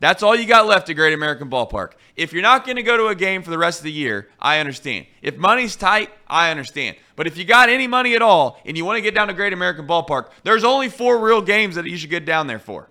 That's 0.00 0.22
all 0.22 0.34
you 0.34 0.46
got 0.46 0.66
left 0.66 0.90
at 0.90 0.94
Great 0.94 1.14
American 1.14 1.48
Ballpark. 1.48 1.92
If 2.16 2.32
you're 2.32 2.42
not 2.42 2.64
going 2.64 2.76
to 2.76 2.82
go 2.82 2.96
to 2.96 3.06
a 3.06 3.14
game 3.14 3.42
for 3.42 3.50
the 3.50 3.58
rest 3.58 3.80
of 3.80 3.84
the 3.84 3.92
year, 3.92 4.28
I 4.38 4.58
understand. 4.58 5.06
If 5.22 5.36
money's 5.36 5.76
tight, 5.76 6.10
I 6.26 6.50
understand. 6.50 6.96
But 7.16 7.26
if 7.26 7.36
you 7.36 7.44
got 7.44 7.68
any 7.68 7.86
money 7.86 8.14
at 8.14 8.22
all 8.22 8.60
and 8.64 8.76
you 8.76 8.84
want 8.84 8.98
to 8.98 9.02
get 9.02 9.14
down 9.14 9.28
to 9.28 9.34
Great 9.34 9.52
American 9.52 9.86
Ballpark, 9.86 10.30
there's 10.42 10.64
only 10.64 10.88
four 10.88 11.18
real 11.18 11.40
games 11.40 11.76
that 11.76 11.86
you 11.86 11.96
should 11.96 12.10
get 12.10 12.24
down 12.24 12.46
there 12.46 12.58
for. 12.58 12.88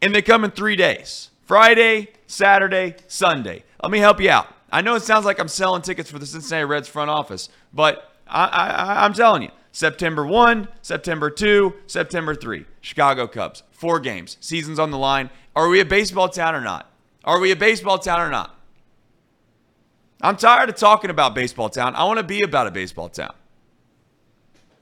And 0.00 0.14
they 0.14 0.22
come 0.22 0.44
in 0.44 0.50
three 0.50 0.76
days 0.76 1.30
Friday, 1.44 2.08
Saturday, 2.26 2.96
Sunday. 3.08 3.64
Let 3.82 3.90
me 3.90 3.98
help 3.98 4.20
you 4.20 4.30
out. 4.30 4.48
I 4.70 4.80
know 4.80 4.94
it 4.94 5.02
sounds 5.02 5.24
like 5.24 5.38
I'm 5.38 5.48
selling 5.48 5.82
tickets 5.82 6.10
for 6.10 6.18
the 6.18 6.26
Cincinnati 6.26 6.64
Reds 6.64 6.88
front 6.88 7.10
office, 7.10 7.50
but 7.74 8.10
I, 8.26 8.46
I, 8.46 9.04
I'm 9.04 9.12
telling 9.12 9.42
you 9.42 9.50
September 9.72 10.26
1, 10.26 10.68
September 10.82 11.30
2, 11.30 11.74
September 11.86 12.34
3. 12.34 12.66
Chicago 12.82 13.26
Cubs. 13.26 13.62
Four 13.70 14.00
games. 14.00 14.36
Season's 14.40 14.78
on 14.78 14.90
the 14.90 14.98
line. 14.98 15.30
Are 15.56 15.68
we 15.68 15.80
a 15.80 15.84
baseball 15.84 16.28
town 16.28 16.54
or 16.54 16.60
not? 16.60 16.90
Are 17.24 17.40
we 17.40 17.50
a 17.50 17.56
baseball 17.56 17.98
town 17.98 18.20
or 18.20 18.30
not? 18.30 18.54
I'm 20.20 20.36
tired 20.36 20.68
of 20.68 20.76
talking 20.76 21.10
about 21.10 21.34
baseball 21.34 21.68
town. 21.68 21.96
I 21.96 22.04
want 22.04 22.18
to 22.18 22.22
be 22.22 22.42
about 22.42 22.66
a 22.66 22.70
baseball 22.70 23.08
town. 23.08 23.34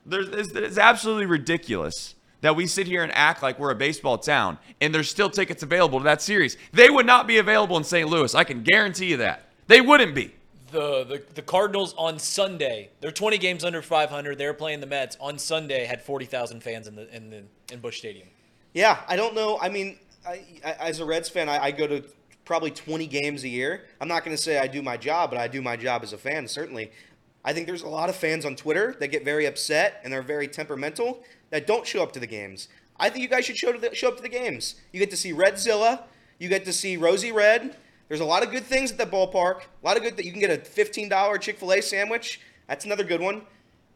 There's, 0.05 0.29
it's, 0.29 0.53
it's 0.53 0.79
absolutely 0.79 1.26
ridiculous 1.26 2.16
that 2.40 2.57
we 2.57 2.66
sit 2.66 2.87
here 2.87 3.03
and 3.03 3.12
act 3.14 3.42
like 3.42 3.59
we're 3.59 3.70
a 3.70 3.76
baseball 3.76 4.18
town 4.18 4.59
and 4.81 4.94
there's 4.94 5.09
still 5.09 5.31
tickets 5.31 5.62
available 5.62 5.98
to 5.98 6.05
that 6.05 6.20
series. 6.20 6.57
They 6.72 6.90
would 6.90 7.07
not 7.07 7.26
be 7.26 7.38
available 7.38 7.76
in 7.76 7.85
St. 7.85 8.09
Louis. 8.09 8.35
I 8.35 8.44
can 8.44 8.62
guarantee 8.62 9.07
you 9.07 9.18
that. 9.18 9.46
They 9.66 9.81
wouldn't 9.81 10.14
be. 10.14 10.35
The, 10.70 11.04
the 11.04 11.22
the 11.35 11.42
Cardinals 11.42 11.94
on 11.96 12.18
Sunday, 12.18 12.90
they're 13.00 13.11
20 13.11 13.38
games 13.38 13.64
under 13.64 13.83
500. 13.83 14.38
They're 14.38 14.54
playing 14.54 14.80
the 14.80 14.87
Mets 14.87 15.16
on 15.20 15.38
Sunday. 15.38 15.85
Had 15.85 16.00
40,000 16.02 16.62
fans 16.62 16.87
in 16.87 16.94
the 16.94 17.14
in 17.14 17.30
the 17.30 17.42
in 17.72 17.80
Busch 17.80 17.98
Stadium. 17.98 18.28
Yeah, 18.72 18.98
I 19.09 19.16
don't 19.16 19.35
know. 19.35 19.59
I 19.61 19.68
mean, 19.68 19.98
I, 20.26 20.42
I, 20.64 20.72
as 20.80 21.00
a 21.00 21.04
Reds 21.04 21.28
fan, 21.28 21.48
I, 21.48 21.64
I 21.64 21.70
go 21.72 21.87
to 21.87 22.04
probably 22.44 22.70
20 22.70 23.06
games 23.06 23.44
a 23.44 23.48
year. 23.48 23.85
I'm 24.00 24.09
not 24.09 24.24
going 24.24 24.37
to 24.37 24.42
say 24.42 24.59
I 24.59 24.66
do 24.66 24.83
my 24.83 24.96
job, 24.96 25.30
but 25.30 25.38
I 25.38 25.48
do 25.48 25.62
my 25.62 25.76
job 25.76 26.02
as 26.02 26.12
a 26.12 26.18
fan, 26.18 26.46
certainly. 26.48 26.92
I 27.44 27.52
think 27.52 27.66
there's 27.66 27.83
a 27.83 27.88
lot 27.88 28.09
of 28.09 28.16
fans 28.16 28.44
on 28.44 28.54
Twitter 28.54 28.96
that 29.00 29.09
get 29.09 29.24
very 29.24 29.46
upset 29.46 30.00
and 30.04 30.12
they're 30.12 30.22
very 30.22 30.46
temperamental 30.46 31.22
that 31.50 31.66
don't 31.66 31.87
show 31.87 32.02
up 32.02 32.12
to 32.12 32.20
the 32.20 32.26
games. 32.26 32.68
I 32.98 33.09
think 33.09 33.22
you 33.22 33.28
guys 33.28 33.44
should 33.44 33.56
show, 33.56 33.72
to 33.72 33.78
the, 33.78 33.94
show 33.94 34.09
up 34.09 34.16
to 34.16 34.22
the 34.22 34.28
games. 34.28 34.74
You 34.92 35.00
get 35.00 35.11
to 35.11 35.16
see 35.16 35.33
Redzilla. 35.33 36.02
You 36.38 36.48
get 36.48 36.64
to 36.66 36.72
see 36.72 36.96
Rosie 36.96 37.33
Red. 37.33 37.76
There's 38.11 38.20
a 38.20 38.25
lot 38.25 38.42
of 38.42 38.51
good 38.51 38.64
things 38.64 38.90
at 38.90 38.99
the 38.99 39.07
ballpark. 39.07 39.61
A 39.61 39.87
lot 39.87 39.96
of 39.96 40.03
good 40.03 40.16
that 40.16 40.25
you 40.25 40.33
can 40.33 40.40
get 40.40 40.51
a 40.51 40.61
$15 40.61 41.40
Chick-fil-A 41.40 41.81
sandwich. 41.81 42.40
That's 42.66 42.85
another 42.85 43.05
good 43.05 43.20
one. 43.20 43.42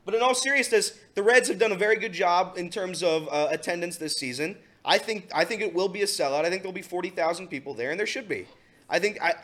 But 0.04 0.14
in 0.14 0.22
all 0.22 0.36
seriousness, 0.36 0.96
the 1.16 1.22
Reds 1.24 1.48
have 1.48 1.58
done 1.58 1.72
a 1.72 1.76
very 1.76 1.96
good 1.96 2.12
job 2.12 2.56
in 2.56 2.70
terms 2.70 3.02
of 3.02 3.28
uh, 3.28 3.48
attendance 3.50 3.96
this 3.96 4.16
season. 4.16 4.56
I 4.84 4.98
think 4.98 5.28
I 5.34 5.44
think 5.44 5.62
it 5.62 5.74
will 5.74 5.88
be 5.88 6.02
a 6.02 6.06
sellout. 6.06 6.44
I 6.44 6.50
think 6.50 6.62
there'll 6.62 6.72
be 6.72 6.82
forty 6.82 7.08
thousand 7.10 7.48
people 7.48 7.74
there, 7.74 7.90
and 7.90 7.98
there 7.98 8.06
should 8.06 8.28
be. 8.28 8.46
I 8.88 9.00
think 9.00 9.18
I, 9.20 9.34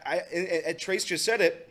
I 0.69 0.73
Trace 0.75 1.03
just 1.03 1.25
said 1.25 1.41
it. 1.41 1.71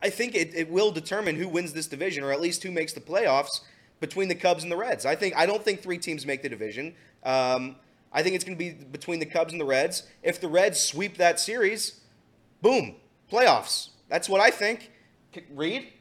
I 0.00 0.10
think 0.10 0.36
it, 0.36 0.54
it 0.54 0.70
will 0.70 0.92
determine 0.92 1.34
who 1.34 1.48
wins 1.48 1.72
this 1.72 1.88
division, 1.88 2.22
or 2.22 2.30
at 2.30 2.40
least 2.40 2.62
who 2.62 2.70
makes 2.70 2.92
the 2.92 3.00
playoffs 3.00 3.62
between 4.00 4.28
the 4.28 4.34
Cubs 4.34 4.62
and 4.62 4.70
the 4.70 4.76
Reds. 4.76 5.04
I 5.04 5.16
think 5.16 5.34
I 5.34 5.46
don't 5.46 5.64
think 5.64 5.82
three 5.82 5.98
teams 5.98 6.26
make 6.26 6.42
the 6.42 6.48
division. 6.48 6.94
Um, 7.24 7.76
I 8.12 8.22
think 8.22 8.34
it's 8.34 8.44
going 8.44 8.56
to 8.56 8.64
be 8.64 8.70
between 8.70 9.20
the 9.20 9.26
Cubs 9.26 9.52
and 9.52 9.60
the 9.60 9.66
Reds. 9.66 10.04
If 10.22 10.40
the 10.40 10.48
Reds 10.48 10.80
sweep 10.80 11.16
that 11.18 11.38
series, 11.38 12.00
boom, 12.62 12.96
playoffs. 13.30 13.90
That's 14.08 14.28
what 14.28 14.40
I 14.40 14.50
think. 14.50 14.90
Reed, 15.50 15.92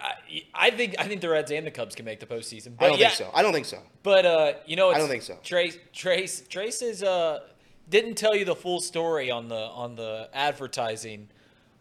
I, 0.00 0.42
I 0.54 0.70
think 0.70 0.96
I 0.98 1.04
think 1.04 1.20
the 1.20 1.28
Reds 1.28 1.50
and 1.50 1.66
the 1.66 1.70
Cubs 1.70 1.94
can 1.94 2.04
make 2.04 2.20
the 2.20 2.26
postseason. 2.26 2.76
But 2.78 2.86
I 2.86 2.88
don't 2.88 2.98
yeah, 2.98 3.08
think 3.08 3.28
so. 3.28 3.30
I 3.34 3.42
don't 3.42 3.52
think 3.52 3.66
so. 3.66 3.82
But 4.02 4.26
uh, 4.26 4.52
you 4.66 4.76
know, 4.76 4.90
it's, 4.90 4.98
don't 4.98 5.08
think 5.08 5.22
so. 5.22 5.38
Trace 5.42 5.78
Trace 5.92 6.42
Trace 6.48 6.82
is 6.82 7.02
uh 7.02 7.40
didn't 7.88 8.16
tell 8.16 8.34
you 8.34 8.44
the 8.44 8.56
full 8.56 8.80
story 8.80 9.30
on 9.30 9.48
the 9.48 9.56
on 9.56 9.94
the 9.94 10.28
advertising 10.32 11.28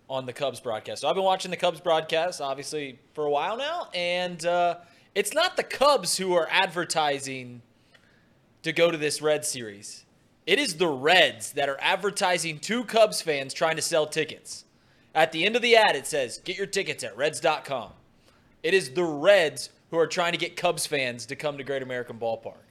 on 0.10 0.26
the 0.26 0.34
Cubs 0.34 0.60
broadcast. 0.60 1.02
So 1.02 1.10
I've 1.10 1.15
been 1.15 1.24
watching 1.24 1.52
the 1.52 1.58
Cubs 1.58 1.80
broadcast 1.80 2.41
obviously 2.41 3.00
for 3.13 3.26
a 3.26 3.30
while 3.30 3.58
now, 3.58 3.89
and 3.93 4.46
uh, 4.46 4.78
it's 5.15 5.34
not 5.34 5.58
the 5.58 5.63
Cubs 5.63 6.17
who 6.17 6.34
are 6.34 6.48
advertising 6.52 7.62
to 8.67 8.73
go 8.73 8.91
to 8.91 8.97
this 8.97 9.21
Red 9.21 9.45
series. 9.45 10.06
It 10.45 10.60
is 10.60 10.75
the 10.75 10.88
Reds 10.88 11.53
that 11.53 11.69
are 11.69 11.77
advertising 11.82 12.60
to 12.60 12.84
Cubs 12.84 13.21
fans 13.21 13.53
trying 13.53 13.77
to 13.77 13.82
sell 13.82 14.06
tickets. 14.06 14.65
At 15.15 15.32
the 15.32 15.45
end 15.45 15.56
of 15.56 15.62
the 15.62 15.75
ad, 15.75 15.95
it 15.95 16.06
says, 16.06 16.39
"Get 16.39 16.58
your 16.58 16.67
tickets 16.67 17.03
at 17.03 17.15
Reds.com." 17.17 17.93
It 18.63 18.73
is 18.73 18.91
the 18.91 19.03
Reds 19.03 19.69
who 19.89 19.97
are 19.97 20.08
trying 20.08 20.34
to 20.34 20.38
get 20.38 20.56
Cubs 20.56 20.86
fans 20.86 21.25
to 21.27 21.36
come 21.36 21.58
to 21.58 21.63
Great 21.63 21.82
American 21.82 22.19
Ballpark. 22.19 22.66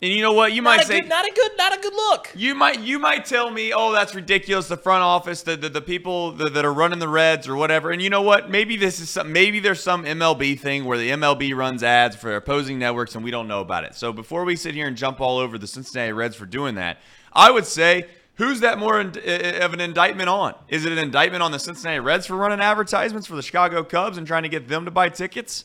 And 0.00 0.12
you 0.12 0.22
know 0.22 0.32
what? 0.32 0.52
You 0.52 0.62
Not 0.62 0.76
might 0.76 0.86
say 0.86 1.00
good, 1.00 1.08
not 1.08 1.24
a 1.24 1.32
good, 1.34 1.50
not 1.58 1.76
a 1.76 1.80
good 1.80 1.92
look. 1.92 2.30
You 2.36 2.54
might 2.54 2.78
you 2.78 3.00
might 3.00 3.24
tell 3.24 3.50
me, 3.50 3.72
oh, 3.72 3.90
that's 3.90 4.14
ridiculous. 4.14 4.68
The 4.68 4.76
front 4.76 5.02
office, 5.02 5.42
the 5.42 5.56
the, 5.56 5.68
the 5.68 5.80
people 5.80 6.32
that, 6.32 6.54
that 6.54 6.64
are 6.64 6.72
running 6.72 7.00
the 7.00 7.08
Reds 7.08 7.48
or 7.48 7.56
whatever. 7.56 7.90
And 7.90 8.00
you 8.00 8.08
know 8.08 8.22
what? 8.22 8.48
Maybe 8.48 8.76
this 8.76 9.00
is 9.00 9.10
some. 9.10 9.32
Maybe 9.32 9.58
there's 9.58 9.82
some 9.82 10.04
MLB 10.04 10.60
thing 10.60 10.84
where 10.84 10.98
the 10.98 11.10
MLB 11.10 11.52
runs 11.56 11.82
ads 11.82 12.14
for 12.14 12.36
opposing 12.36 12.78
networks 12.78 13.16
and 13.16 13.24
we 13.24 13.32
don't 13.32 13.48
know 13.48 13.60
about 13.60 13.82
it. 13.82 13.96
So 13.96 14.12
before 14.12 14.44
we 14.44 14.54
sit 14.54 14.72
here 14.72 14.86
and 14.86 14.96
jump 14.96 15.20
all 15.20 15.38
over 15.38 15.58
the 15.58 15.66
Cincinnati 15.66 16.12
Reds 16.12 16.36
for 16.36 16.46
doing 16.46 16.76
that, 16.76 16.98
I 17.32 17.50
would 17.50 17.66
say. 17.66 18.06
Who's 18.34 18.60
that 18.60 18.78
more 18.78 19.00
in, 19.00 19.08
of 19.08 19.72
an 19.72 19.80
indictment 19.80 20.28
on? 20.28 20.54
Is 20.68 20.84
it 20.84 20.92
an 20.92 20.98
indictment 20.98 21.42
on 21.42 21.50
the 21.50 21.58
Cincinnati 21.58 21.98
Reds 21.98 22.24
for 22.24 22.36
running 22.36 22.60
advertisements 22.60 23.26
for 23.26 23.34
the 23.34 23.42
Chicago 23.42 23.82
Cubs 23.82 24.16
and 24.16 24.28
trying 24.28 24.44
to 24.44 24.48
get 24.48 24.68
them 24.68 24.84
to 24.84 24.92
buy 24.92 25.08
tickets? 25.08 25.64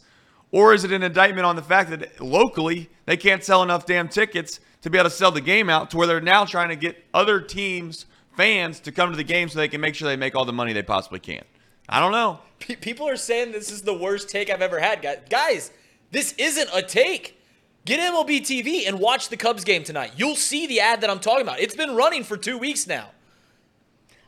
Or 0.54 0.72
is 0.72 0.84
it 0.84 0.92
an 0.92 1.02
indictment 1.02 1.48
on 1.48 1.56
the 1.56 1.64
fact 1.64 1.90
that 1.90 2.22
locally 2.22 2.88
they 3.08 3.18
can't 3.18 3.44
sell 3.44 3.64
enough 3.64 3.88
damn 3.88 4.08
tickets 4.08 4.60
to 4.84 4.90
be 4.92 5.00
able 5.00 5.10
to 5.10 5.16
sell 5.16 5.32
the 5.32 5.42
game 5.42 5.68
out 5.68 5.90
to 5.90 5.98
where 5.98 6.06
they're 6.06 6.22
now 6.22 6.46
trying 6.46 6.70
to 6.70 6.76
get 6.76 7.04
other 7.12 7.42
teams, 7.42 8.06
fans, 8.38 8.80
to 8.82 8.92
come 8.92 9.10
to 9.10 9.18
the 9.18 9.24
game 9.24 9.50
so 9.50 9.58
they 9.58 9.68
can 9.68 9.82
make 9.82 9.96
sure 9.96 10.08
they 10.08 10.16
make 10.16 10.36
all 10.36 10.46
the 10.46 10.54
money 10.54 10.72
they 10.72 10.84
possibly 10.84 11.20
can? 11.20 11.44
I 11.90 12.00
don't 12.00 12.12
know. 12.12 12.40
Pe- 12.60 12.76
People 12.76 13.10
are 13.10 13.16
saying 13.16 13.52
this 13.52 13.72
is 13.72 13.82
the 13.82 13.96
worst 13.96 14.30
take 14.30 14.52
I've 14.52 14.62
ever 14.62 14.80
had, 14.80 15.02
guys. 15.02 15.18
Guys, 15.28 15.72
this 16.12 16.34
isn't 16.38 16.70
a 16.72 16.84
take. 16.84 17.42
Get 17.86 18.00
MLB 18.00 18.42
TV 18.42 18.88
and 18.88 19.00
watch 19.00 19.30
the 19.30 19.38
Cubs 19.38 19.64
game 19.64 19.84
tonight. 19.84 20.12
You'll 20.16 20.36
see 20.36 20.68
the 20.68 20.82
ad 20.82 21.02
that 21.02 21.10
I'm 21.10 21.20
talking 21.20 21.42
about. 21.42 21.62
It's 21.62 21.76
been 21.76 21.96
running 21.96 22.24
for 22.24 22.38
two 22.38 22.60
weeks 22.60 22.86
now. 22.86 23.10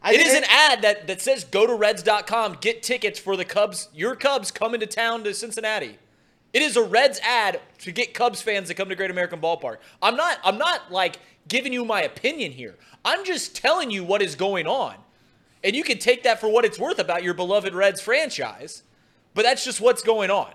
I 0.02 0.14
It 0.14 0.22
an 0.22 0.50
ad 0.50 0.82
that, 0.82 1.06
that 1.06 1.22
says 1.22 1.44
go 1.44 1.68
to 1.68 1.76
Reds.com, 1.76 2.58
get 2.62 2.82
tickets 2.82 3.20
for 3.20 3.38
the 3.38 3.46
Cubs, 3.46 3.90
your 3.94 4.16
Cubs 4.16 4.50
coming 4.50 4.80
to 4.80 4.88
town 4.88 5.24
to 5.24 5.34
Cincinnati. 5.34 6.00
It 6.56 6.62
is 6.62 6.78
a 6.78 6.84
Reds 6.84 7.20
ad 7.22 7.60
to 7.80 7.92
get 7.92 8.14
Cubs 8.14 8.42
fans 8.42 8.70
to 8.70 8.74
come 8.74 8.88
to 8.88 8.96
Great 8.96 9.12
American 9.12 9.42
Ballpark. 9.42 9.80
I'm 10.02 10.16
not 10.16 10.40
I'm 10.42 10.58
not 10.58 10.90
like 10.90 11.18
giving 11.50 11.74
you 11.74 11.84
my 11.84 12.04
opinion 12.04 12.54
here. 12.54 12.76
I'm 13.04 13.26
just 13.26 13.58
telling 13.58 13.92
you 13.92 14.06
what 14.06 14.22
is 14.22 14.36
going 14.36 14.66
on. 14.66 14.96
And 15.66 15.76
you 15.76 15.84
can 15.84 15.98
take 15.98 16.24
that 16.24 16.40
for 16.40 16.48
what 16.48 16.64
it's 16.64 16.80
worth 16.80 16.98
about 16.98 17.24
your 17.24 17.34
beloved 17.34 17.74
Reds 17.74 18.00
franchise. 18.00 18.84
But 19.34 19.44
that's 19.44 19.66
just 19.66 19.82
what's 19.82 20.02
going 20.02 20.32
on. 20.32 20.50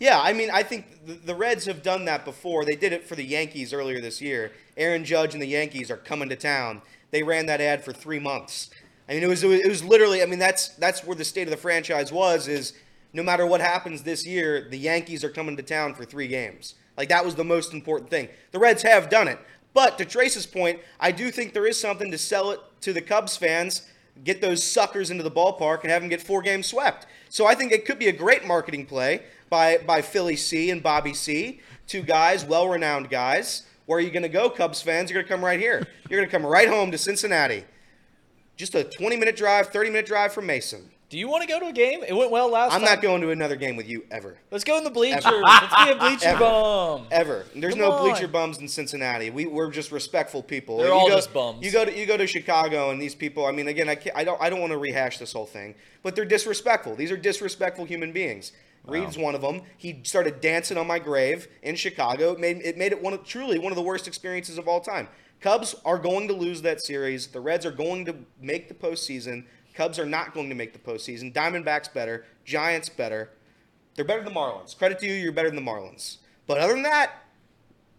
Yeah, 0.00 0.20
I 0.20 0.32
mean, 0.32 0.50
I 0.50 0.64
think 0.64 0.86
the, 1.24 1.36
Reds 1.36 1.66
have 1.66 1.84
done 1.84 2.06
that 2.06 2.24
before. 2.24 2.64
They 2.64 2.74
did 2.74 2.92
it 2.92 3.06
for 3.06 3.14
the 3.14 3.22
Yankees 3.22 3.72
earlier 3.72 4.00
this 4.00 4.20
year. 4.20 4.50
Aaron 4.76 5.04
Judge 5.04 5.34
and 5.34 5.40
the 5.40 5.46
Yankees 5.46 5.88
are 5.88 5.96
coming 5.96 6.28
to 6.30 6.34
town. 6.34 6.82
They 7.12 7.22
ran 7.22 7.46
that 7.46 7.60
ad 7.60 7.84
for 7.84 7.92
three 7.92 8.18
months. 8.18 8.70
I 9.08 9.14
mean, 9.14 9.22
it 9.22 9.28
was 9.28 9.44
it 9.44 9.68
was 9.68 9.84
literally. 9.84 10.20
I 10.20 10.26
mean, 10.26 10.40
that's 10.40 10.70
that's 10.70 11.04
where 11.04 11.14
the 11.14 11.24
state 11.24 11.44
of 11.46 11.52
the 11.52 11.56
franchise 11.56 12.10
was. 12.10 12.48
Is 12.48 12.72
no 13.12 13.22
matter 13.22 13.46
what 13.46 13.60
happens 13.60 14.02
this 14.02 14.26
year, 14.26 14.68
the 14.70 14.78
Yankees 14.78 15.24
are 15.24 15.30
coming 15.30 15.56
to 15.56 15.62
town 15.62 15.94
for 15.94 16.04
three 16.04 16.28
games. 16.28 16.74
Like 16.96 17.08
that 17.08 17.24
was 17.24 17.34
the 17.34 17.44
most 17.44 17.72
important 17.72 18.10
thing. 18.10 18.28
The 18.52 18.58
Reds 18.58 18.82
have 18.82 19.10
done 19.10 19.28
it, 19.28 19.38
but 19.74 19.98
to 19.98 20.04
Trace's 20.04 20.46
point, 20.46 20.80
I 21.00 21.12
do 21.12 21.30
think 21.30 21.52
there 21.52 21.66
is 21.66 21.80
something 21.80 22.10
to 22.10 22.18
sell 22.18 22.50
it 22.50 22.60
to 22.82 22.92
the 22.92 23.00
Cubs 23.00 23.36
fans. 23.36 23.82
Get 24.24 24.40
those 24.40 24.62
suckers 24.62 25.10
into 25.10 25.22
the 25.22 25.30
ballpark 25.30 25.82
and 25.82 25.90
have 25.90 26.02
them 26.02 26.10
get 26.10 26.20
four 26.20 26.42
games 26.42 26.66
swept. 26.66 27.06
So 27.30 27.46
I 27.46 27.54
think 27.54 27.72
it 27.72 27.86
could 27.86 27.98
be 27.98 28.08
a 28.08 28.12
great 28.12 28.44
marketing 28.44 28.84
play 28.86 29.22
by 29.48 29.78
by 29.78 30.02
Philly 30.02 30.36
C 30.36 30.70
and 30.70 30.82
Bobby 30.82 31.14
C, 31.14 31.60
two 31.86 32.02
guys, 32.02 32.44
well-renowned 32.44 33.08
guys. 33.08 33.66
Where 33.86 33.98
are 33.98 34.02
you 34.02 34.10
going 34.10 34.22
to 34.22 34.28
go, 34.28 34.48
Cubs 34.48 34.80
fans? 34.80 35.10
You're 35.10 35.22
going 35.22 35.28
to 35.28 35.34
come 35.34 35.44
right 35.44 35.58
here. 35.58 35.86
You're 36.08 36.20
going 36.20 36.28
to 36.28 36.32
come 36.32 36.46
right 36.46 36.68
home 36.68 36.90
to 36.92 36.98
Cincinnati. 36.98 37.64
Just 38.56 38.74
a 38.74 38.84
20-minute 38.84 39.34
drive, 39.34 39.72
30-minute 39.72 40.06
drive 40.06 40.32
from 40.32 40.46
Mason. 40.46 40.91
Do 41.12 41.18
you 41.18 41.28
want 41.28 41.42
to 41.42 41.46
go 41.46 41.60
to 41.60 41.66
a 41.66 41.72
game? 41.74 42.02
It 42.02 42.16
went 42.16 42.30
well 42.30 42.50
last 42.50 42.70
week. 42.70 42.74
I'm 42.76 42.86
time. 42.86 42.94
not 42.94 43.02
going 43.02 43.20
to 43.20 43.32
another 43.32 43.54
game 43.54 43.76
with 43.76 43.86
you 43.86 44.06
ever. 44.10 44.38
Let's 44.50 44.64
go 44.64 44.78
in 44.78 44.84
the 44.84 44.88
bleachers. 44.88 45.22
Let's 45.26 45.84
be 45.84 45.90
a 45.90 45.96
bleacher 45.96 46.28
Ever. 46.28 46.38
bum. 46.38 47.06
Ever. 47.10 47.44
There's 47.54 47.74
Come 47.74 47.82
no 47.82 47.92
on. 47.92 48.02
bleacher 48.02 48.26
bums 48.26 48.56
in 48.56 48.66
Cincinnati. 48.66 49.28
We 49.28 49.44
we're 49.44 49.70
just 49.70 49.92
respectful 49.92 50.42
people. 50.42 50.78
They're 50.78 50.86
you 50.86 50.94
all 50.94 51.10
go, 51.10 51.14
just 51.14 51.34
bums. 51.34 51.62
You 51.62 51.70
go 51.70 51.84
to 51.84 51.94
you 51.94 52.06
go 52.06 52.16
to 52.16 52.26
Chicago 52.26 52.88
and 52.88 52.98
these 52.98 53.14
people. 53.14 53.44
I 53.44 53.52
mean, 53.52 53.68
again, 53.68 53.90
I 53.90 53.94
can't, 53.96 54.16
I 54.16 54.24
don't 54.24 54.40
I 54.40 54.48
don't 54.48 54.62
want 54.62 54.72
to 54.72 54.78
rehash 54.78 55.18
this 55.18 55.34
whole 55.34 55.44
thing, 55.44 55.74
but 56.02 56.16
they're 56.16 56.24
disrespectful. 56.24 56.96
These 56.96 57.10
are 57.10 57.18
disrespectful 57.18 57.84
human 57.84 58.12
beings. 58.12 58.52
Reed's 58.86 59.18
one 59.18 59.34
of 59.34 59.42
them. 59.42 59.60
He 59.76 60.00
started 60.04 60.40
dancing 60.40 60.78
on 60.78 60.86
my 60.86 60.98
grave 60.98 61.46
in 61.62 61.76
Chicago. 61.76 62.32
It 62.32 62.40
made 62.40 62.62
it 62.62 62.78
made 62.78 62.92
it 62.92 63.02
one 63.02 63.12
of, 63.12 63.22
truly 63.22 63.58
one 63.58 63.70
of 63.70 63.76
the 63.76 63.82
worst 63.82 64.08
experiences 64.08 64.56
of 64.56 64.66
all 64.66 64.80
time. 64.80 65.08
Cubs 65.42 65.74
are 65.84 65.98
going 65.98 66.28
to 66.28 66.34
lose 66.34 66.62
that 66.62 66.80
series. 66.80 67.26
The 67.26 67.40
Reds 67.40 67.66
are 67.66 67.72
going 67.72 68.06
to 68.06 68.14
make 68.40 68.68
the 68.68 68.74
postseason. 68.74 69.44
Cubs 69.74 69.98
are 69.98 70.06
not 70.06 70.34
going 70.34 70.48
to 70.48 70.54
make 70.54 70.72
the 70.72 70.78
postseason. 70.78 71.32
Diamondbacks 71.32 71.92
better. 71.92 72.24
Giants 72.44 72.88
better. 72.88 73.30
They're 73.94 74.04
better 74.04 74.22
than 74.22 74.32
the 74.32 74.38
Marlins. 74.38 74.76
Credit 74.76 74.98
to 75.00 75.06
you, 75.06 75.14
you're 75.14 75.32
better 75.32 75.50
than 75.50 75.62
the 75.62 75.70
Marlins. 75.70 76.18
But 76.46 76.58
other 76.58 76.72
than 76.72 76.82
that, 76.82 77.12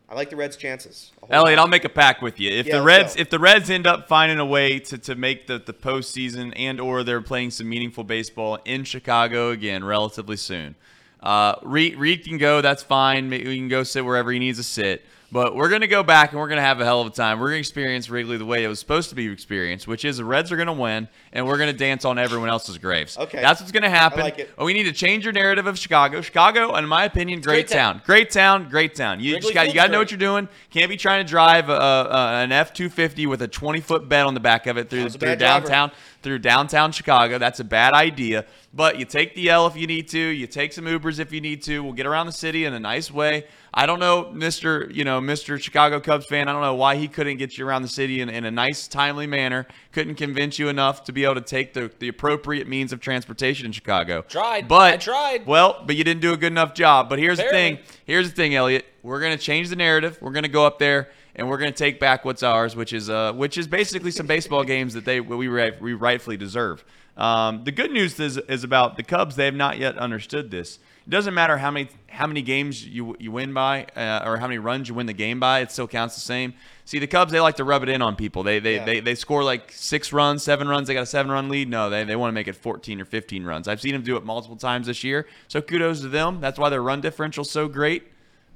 I 0.10 0.16
like 0.16 0.30
the 0.30 0.36
Reds' 0.36 0.58
chances. 0.58 1.12
Elliot, 1.30 1.58
lot. 1.58 1.64
I'll 1.64 1.70
make 1.70 1.86
a 1.86 1.90
pact 1.90 2.22
with 2.22 2.40
you. 2.40 2.50
If 2.52 2.68
Yeah, 2.68 2.78
the 2.78 2.84
Reds, 2.84 3.16
if 3.16 3.30
the 3.30 3.40
Reds 3.40 3.70
end 3.70 3.88
up 3.88 4.08
finding 4.08 4.40
a 4.40 4.46
way 4.46 4.80
to, 4.80 4.98
to 4.98 5.16
make 5.16 5.48
the, 5.48 5.60
the 5.60 5.74
postseason 5.74 6.54
and 6.56 6.80
or 6.80 7.04
they're 7.04 7.22
playing 7.22 7.52
some 7.52 7.70
meaningful 7.70 8.04
baseball 8.04 8.60
in 8.66 8.84
Chicago 8.84 9.50
again 9.50 9.84
relatively 9.84 10.38
soon, 10.38 10.76
uh, 11.22 11.56
Reed, 11.64 11.98
Reed 11.98 12.26
can 12.26 12.38
go. 12.38 12.62
That's 12.62 12.84
fine. 12.84 13.30
Maybe 13.30 13.48
We 13.48 13.58
can 13.58 13.70
go 13.70 13.84
sit 13.84 14.04
wherever 14.06 14.32
he 14.32 14.40
needs 14.40 14.58
to 14.58 14.64
sit. 14.64 15.06
But 15.34 15.56
we're 15.56 15.70
gonna 15.70 15.88
go 15.88 16.04
back 16.04 16.32
and 16.32 16.40
we're 16.40 16.48
gonna 16.48 16.62
have 16.62 16.80
a 16.80 16.86
hell 16.86 17.02
of 17.02 17.08
a 17.08 17.10
time. 17.10 17.40
We're 17.40 17.48
gonna 17.48 17.58
experience 17.58 18.08
Wrigley 18.08 18.38
the 18.38 18.46
way 18.46 18.64
it 18.64 18.68
was 18.68 18.80
supposed 18.80 19.10
to 19.10 19.16
be 19.16 19.28
experienced, 19.32 19.88
which 19.88 20.06
is 20.06 20.18
the 20.18 20.26
Reds 20.26 20.52
are 20.52 20.58
gonna 20.58 20.72
win, 20.72 21.08
and 21.32 21.48
we're 21.48 21.58
gonna 21.58 21.74
dance 21.74 22.06
on 22.06 22.20
everyone 22.20 22.50
else's 22.50 22.78
graves. 22.78 23.18
Okay. 23.18 23.42
that's 23.42 23.60
what's 23.60 23.72
gonna 23.72 23.90
happen. 23.90 24.20
I 24.20 24.24
like 24.24 24.38
it. 24.38 24.52
Oh, 24.60 24.66
we 24.66 24.74
need 24.74 24.84
to 24.84 24.92
change 24.92 25.24
your 25.24 25.34
narrative 25.34 25.66
of 25.66 25.80
Chicago. 25.80 26.22
Chicago, 26.22 26.76
in 26.76 26.86
my 26.86 27.06
opinion, 27.06 27.42
great, 27.42 27.66
great 27.66 27.68
town. 27.68 27.96
town. 27.96 28.02
Great 28.06 28.30
town, 28.30 28.70
great 28.70 28.94
town. 28.94 29.22
You 29.22 29.34
Wrigley 29.34 29.42
just 29.42 29.54
got 29.56 29.68
you 29.70 29.74
got 29.74 29.88
to 29.88 29.92
know 29.92 29.98
what 29.98 30.12
you're 30.12 30.20
doing. 30.20 30.48
Can't 30.70 30.88
be 30.88 30.98
trying 30.98 31.26
to 31.26 31.30
drive 31.30 31.68
a, 31.68 31.74
a, 31.74 32.44
an 32.44 32.52
F 32.52 32.72
two 32.72 32.90
fifty 32.90 33.26
with 33.26 33.42
a 33.42 33.48
twenty 33.48 33.82
foot 33.82 34.08
bed 34.08 34.28
on 34.28 34.36
the 34.36 34.40
back 34.40 34.68
of 34.68 34.78
it 34.78 34.92
through 34.92 35.10
through 35.10 35.30
bad 35.30 35.40
driver. 35.40 35.92
Through 36.24 36.40
downtown 36.40 36.92
Chicago. 36.92 37.38
That's 37.38 37.60
a 37.60 37.64
bad 37.64 37.94
idea. 37.94 38.46
But 38.74 38.98
you 38.98 39.06
take 39.06 39.36
the 39.36 39.50
L 39.50 39.68
if 39.68 39.76
you 39.76 39.86
need 39.86 40.08
to. 40.10 40.18
You 40.18 40.48
take 40.48 40.74
some 40.74 40.86
Ubers 40.86 41.20
if 41.20 41.32
you 41.32 41.42
need 41.42 41.62
to. 41.64 41.84
We'll 41.84 41.94
get 41.94 42.08
around 42.08 42.26
the 42.26 42.32
city 42.32 42.66
in 42.66 42.74
a 42.74 42.80
nice 42.80 43.12
way. 43.12 43.46
I 43.72 43.86
don't 43.86 44.00
know, 44.00 44.32
Mister, 44.32 44.90
you 44.92 45.04
know, 45.04 45.22
Mister 45.22 45.60
Chicago 45.60 46.00
Cubs 46.00 46.26
fan. 46.26 46.48
I 46.48 46.54
don't 46.54 46.62
know 46.62 46.74
why 46.74 46.96
he 46.96 47.08
couldn't 47.08 47.38
get 47.38 47.58
you 47.58 47.68
around 47.68 47.84
the 47.84 47.88
city 47.88 48.22
in, 48.22 48.30
in 48.30 48.46
a 48.46 48.52
nice, 48.52 48.88
timely 48.88 49.28
manner. 49.28 49.68
Couldn't 49.92 50.16
convince 50.16 50.58
you 50.58 50.70
enough 50.70 51.04
to 51.06 51.12
be 51.12 51.24
able 51.24 51.36
to 51.36 51.42
take 51.42 51.74
the, 51.74 51.92
the 52.00 52.08
appropriate 52.08 52.68
means 52.68 52.94
of 52.94 53.00
transportation 53.00 53.66
in 53.66 53.72
Chicago. 53.72 54.24
Tried. 54.24 54.68
but 54.68 54.94
I 54.94 54.98
tried. 54.98 55.46
Well, 55.46 55.84
but 55.86 55.96
you 55.96 56.04
didn't 56.04 56.22
do 56.22 56.34
a 56.34 56.38
good 56.38 56.52
enough 56.52 56.74
job. 56.74 57.10
But 57.10 57.20
here's 57.20 57.38
Barely. 57.38 57.52
the 57.52 57.58
thing. 57.58 57.86
Here's 58.06 58.30
the 58.30 58.36
thing, 58.36 58.56
Elliot. 58.56 58.86
We're 59.04 59.20
gonna 59.22 59.38
change 59.38 59.70
the 59.70 59.76
narrative. 59.76 60.18
We're 60.22 60.32
gonna 60.32 60.48
go 60.48 60.66
up 60.66 60.80
there 60.80 61.10
and 61.36 61.50
we're 61.50 61.58
gonna 61.58 61.72
take 61.72 62.00
back 62.00 62.26
what's 62.26 62.44
ours, 62.44 62.76
which 62.76 62.94
is 62.94 63.10
uh, 63.10 63.34
which 63.34 63.58
is 63.58 63.68
basically 63.68 64.12
some 64.12 64.28
baseball 64.28 64.64
games 64.64 64.94
that 64.94 65.06
they 65.06 65.20
we 65.20 65.48
we 65.48 65.94
rightfully 65.94 66.38
deserve. 66.38 66.84
Um, 67.16 67.64
the 67.64 67.72
good 67.72 67.92
news 67.92 68.20
is 68.20 68.38
is 68.38 68.64
about 68.64 68.98
the 68.98 69.04
Cubs. 69.04 69.36
They 69.36 69.46
have 69.46 69.54
not 69.56 69.78
yet 69.78 69.98
understood 69.98 70.50
this. 70.52 70.80
It 71.06 71.10
doesn't 71.10 71.34
matter 71.34 71.58
how 71.58 71.70
many 71.70 71.90
how 72.08 72.26
many 72.28 72.42
games 72.42 72.86
you 72.88 73.16
you 73.20 73.32
win 73.32 73.54
by 73.54 73.86
uh, 73.96 74.24
or 74.26 74.38
how 74.38 74.48
many 74.48 74.58
runs 74.58 74.88
you 74.88 74.96
win 74.96 75.06
the 75.06 75.14
game 75.14 75.40
by. 75.40 75.60
It 75.60 75.72
still 75.72 75.88
counts 75.88 76.16
the 76.16 76.22
same. 76.22 76.54
See, 76.86 76.98
the 77.00 77.08
Cubs 77.08 77.32
they 77.32 77.40
like 77.42 77.58
to 77.58 77.64
rub 77.66 77.84
it 77.84 77.90
in 77.90 78.02
on 78.02 78.16
people. 78.16 78.42
They 78.42 78.60
they, 78.60 78.76
Yeah. 78.76 78.86
they, 78.86 79.00
they 79.02 79.16
score 79.16 79.44
like 79.44 79.72
six 79.72 80.14
runs, 80.14 80.44
seven 80.44 80.68
runs. 80.68 80.88
They 80.88 80.94
got 80.94 81.04
a 81.04 81.06
seven 81.06 81.32
run 81.32 81.50
lead. 81.50 81.68
No, 81.70 81.90
they, 81.90 82.04
they 82.04 82.16
want 82.16 82.30
to 82.30 82.34
make 82.34 82.48
it 82.48 82.56
14 82.56 83.02
or 83.02 83.06
15 83.06 83.44
runs. 83.44 83.68
I've 83.68 83.82
seen 83.82 83.92
them 83.92 84.02
do 84.02 84.16
it 84.18 84.24
multiple 84.24 84.56
times 84.58 84.88
this 84.88 85.04
year. 85.04 85.28
So 85.50 85.62
kudos 85.62 86.02
to 86.02 86.08
them. 86.08 86.40
That's 86.40 86.58
why 86.58 86.70
their 86.70 86.82
run 86.82 87.02
differential's 87.02 87.52
so 87.52 87.68
great. 87.68 88.08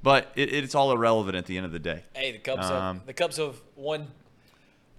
But 0.02 0.30
it, 0.36 0.52
it's 0.52 0.74
all 0.74 0.92
irrelevant 0.92 1.36
at 1.36 1.46
the 1.46 1.56
end 1.56 1.66
of 1.66 1.72
the 1.72 1.78
day. 1.78 2.04
Hey, 2.14 2.32
the 2.32 2.38
Cubs 2.38 2.66
Um, 2.70 2.98
have 2.98 3.06
the 3.06 3.12
Cubs 3.12 3.36
have 3.36 3.56
won 3.76 4.08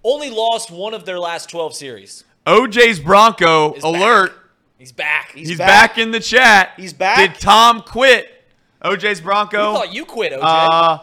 only 0.04 0.30
lost 0.30 0.70
one 0.70 0.94
of 0.94 1.04
their 1.04 1.18
last 1.18 1.48
12 1.50 1.74
series. 1.74 2.24
OJ's 2.46 3.00
Bronco 3.00 3.74
Is 3.74 3.84
alert. 3.84 4.32
He's 4.78 4.92
back. 4.92 5.32
He's, 5.32 5.58
back. 5.58 5.90
back. 5.90 5.98
in 5.98 6.10
the 6.10 6.20
chat. 6.20 6.72
He's 6.76 6.94
back. 6.94 7.34
Did 7.34 7.40
Tom 7.40 7.82
quit? 7.82 8.30
OJ's 8.82 9.20
I 9.20 9.24
Bronco. 9.24 9.74
thought 9.74 9.92
you 9.92 10.06
quit, 10.06 10.32
OJ. 10.32 10.40
Uh, 10.42 10.98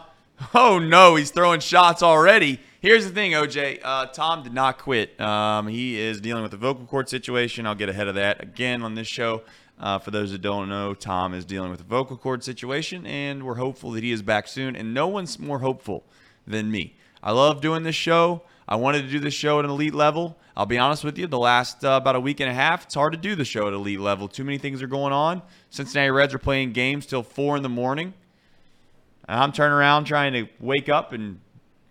oh 0.54 0.78
no, 0.80 1.14
he's 1.14 1.30
throwing 1.30 1.60
shots 1.60 2.02
already. 2.02 2.58
Here's 2.80 3.04
the 3.04 3.12
thing, 3.12 3.32
OJ. 3.32 3.80
Uh, 3.82 4.06
Tom 4.06 4.42
did 4.42 4.52
not 4.52 4.78
quit. 4.78 5.20
Um, 5.20 5.66
he 5.68 5.98
is 5.98 6.20
dealing 6.20 6.42
with 6.42 6.52
a 6.54 6.56
vocal 6.56 6.86
cord 6.86 7.08
situation. 7.08 7.66
I'll 7.66 7.74
get 7.74 7.88
ahead 7.88 8.08
of 8.08 8.14
that 8.16 8.42
again 8.42 8.82
on 8.82 8.94
this 8.94 9.06
show. 9.08 9.42
Uh, 9.80 9.98
for 9.98 10.10
those 10.10 10.32
that 10.32 10.42
don't 10.42 10.68
know, 10.68 10.92
Tom 10.92 11.34
is 11.34 11.44
dealing 11.44 11.70
with 11.70 11.80
a 11.80 11.84
vocal 11.84 12.16
cord 12.16 12.42
situation, 12.42 13.06
and 13.06 13.44
we're 13.44 13.54
hopeful 13.54 13.92
that 13.92 14.02
he 14.02 14.10
is 14.10 14.22
back 14.22 14.48
soon. 14.48 14.74
And 14.74 14.92
no 14.92 15.06
one's 15.06 15.38
more 15.38 15.60
hopeful 15.60 16.04
than 16.46 16.70
me. 16.70 16.96
I 17.22 17.32
love 17.32 17.60
doing 17.60 17.84
this 17.84 17.94
show. 17.94 18.42
I 18.66 18.76
wanted 18.76 19.02
to 19.02 19.08
do 19.08 19.20
this 19.20 19.34
show 19.34 19.58
at 19.60 19.64
an 19.64 19.70
elite 19.70 19.94
level. 19.94 20.36
I'll 20.56 20.66
be 20.66 20.78
honest 20.78 21.04
with 21.04 21.16
you, 21.16 21.26
the 21.28 21.38
last 21.38 21.84
uh, 21.84 21.98
about 22.02 22.16
a 22.16 22.20
week 22.20 22.40
and 22.40 22.50
a 22.50 22.54
half, 22.54 22.84
it's 22.84 22.94
hard 22.94 23.12
to 23.12 23.18
do 23.18 23.36
the 23.36 23.44
show 23.44 23.68
at 23.68 23.72
elite 23.72 24.00
level. 24.00 24.26
Too 24.26 24.44
many 24.44 24.58
things 24.58 24.82
are 24.82 24.88
going 24.88 25.12
on. 25.12 25.40
Cincinnati 25.70 26.10
Reds 26.10 26.34
are 26.34 26.38
playing 26.38 26.72
games 26.72 27.06
till 27.06 27.22
four 27.22 27.56
in 27.56 27.62
the 27.62 27.68
morning. 27.68 28.12
And 29.28 29.38
I'm 29.38 29.52
turning 29.52 29.74
around 29.74 30.04
trying 30.04 30.32
to 30.32 30.48
wake 30.58 30.88
up 30.88 31.12
and 31.12 31.40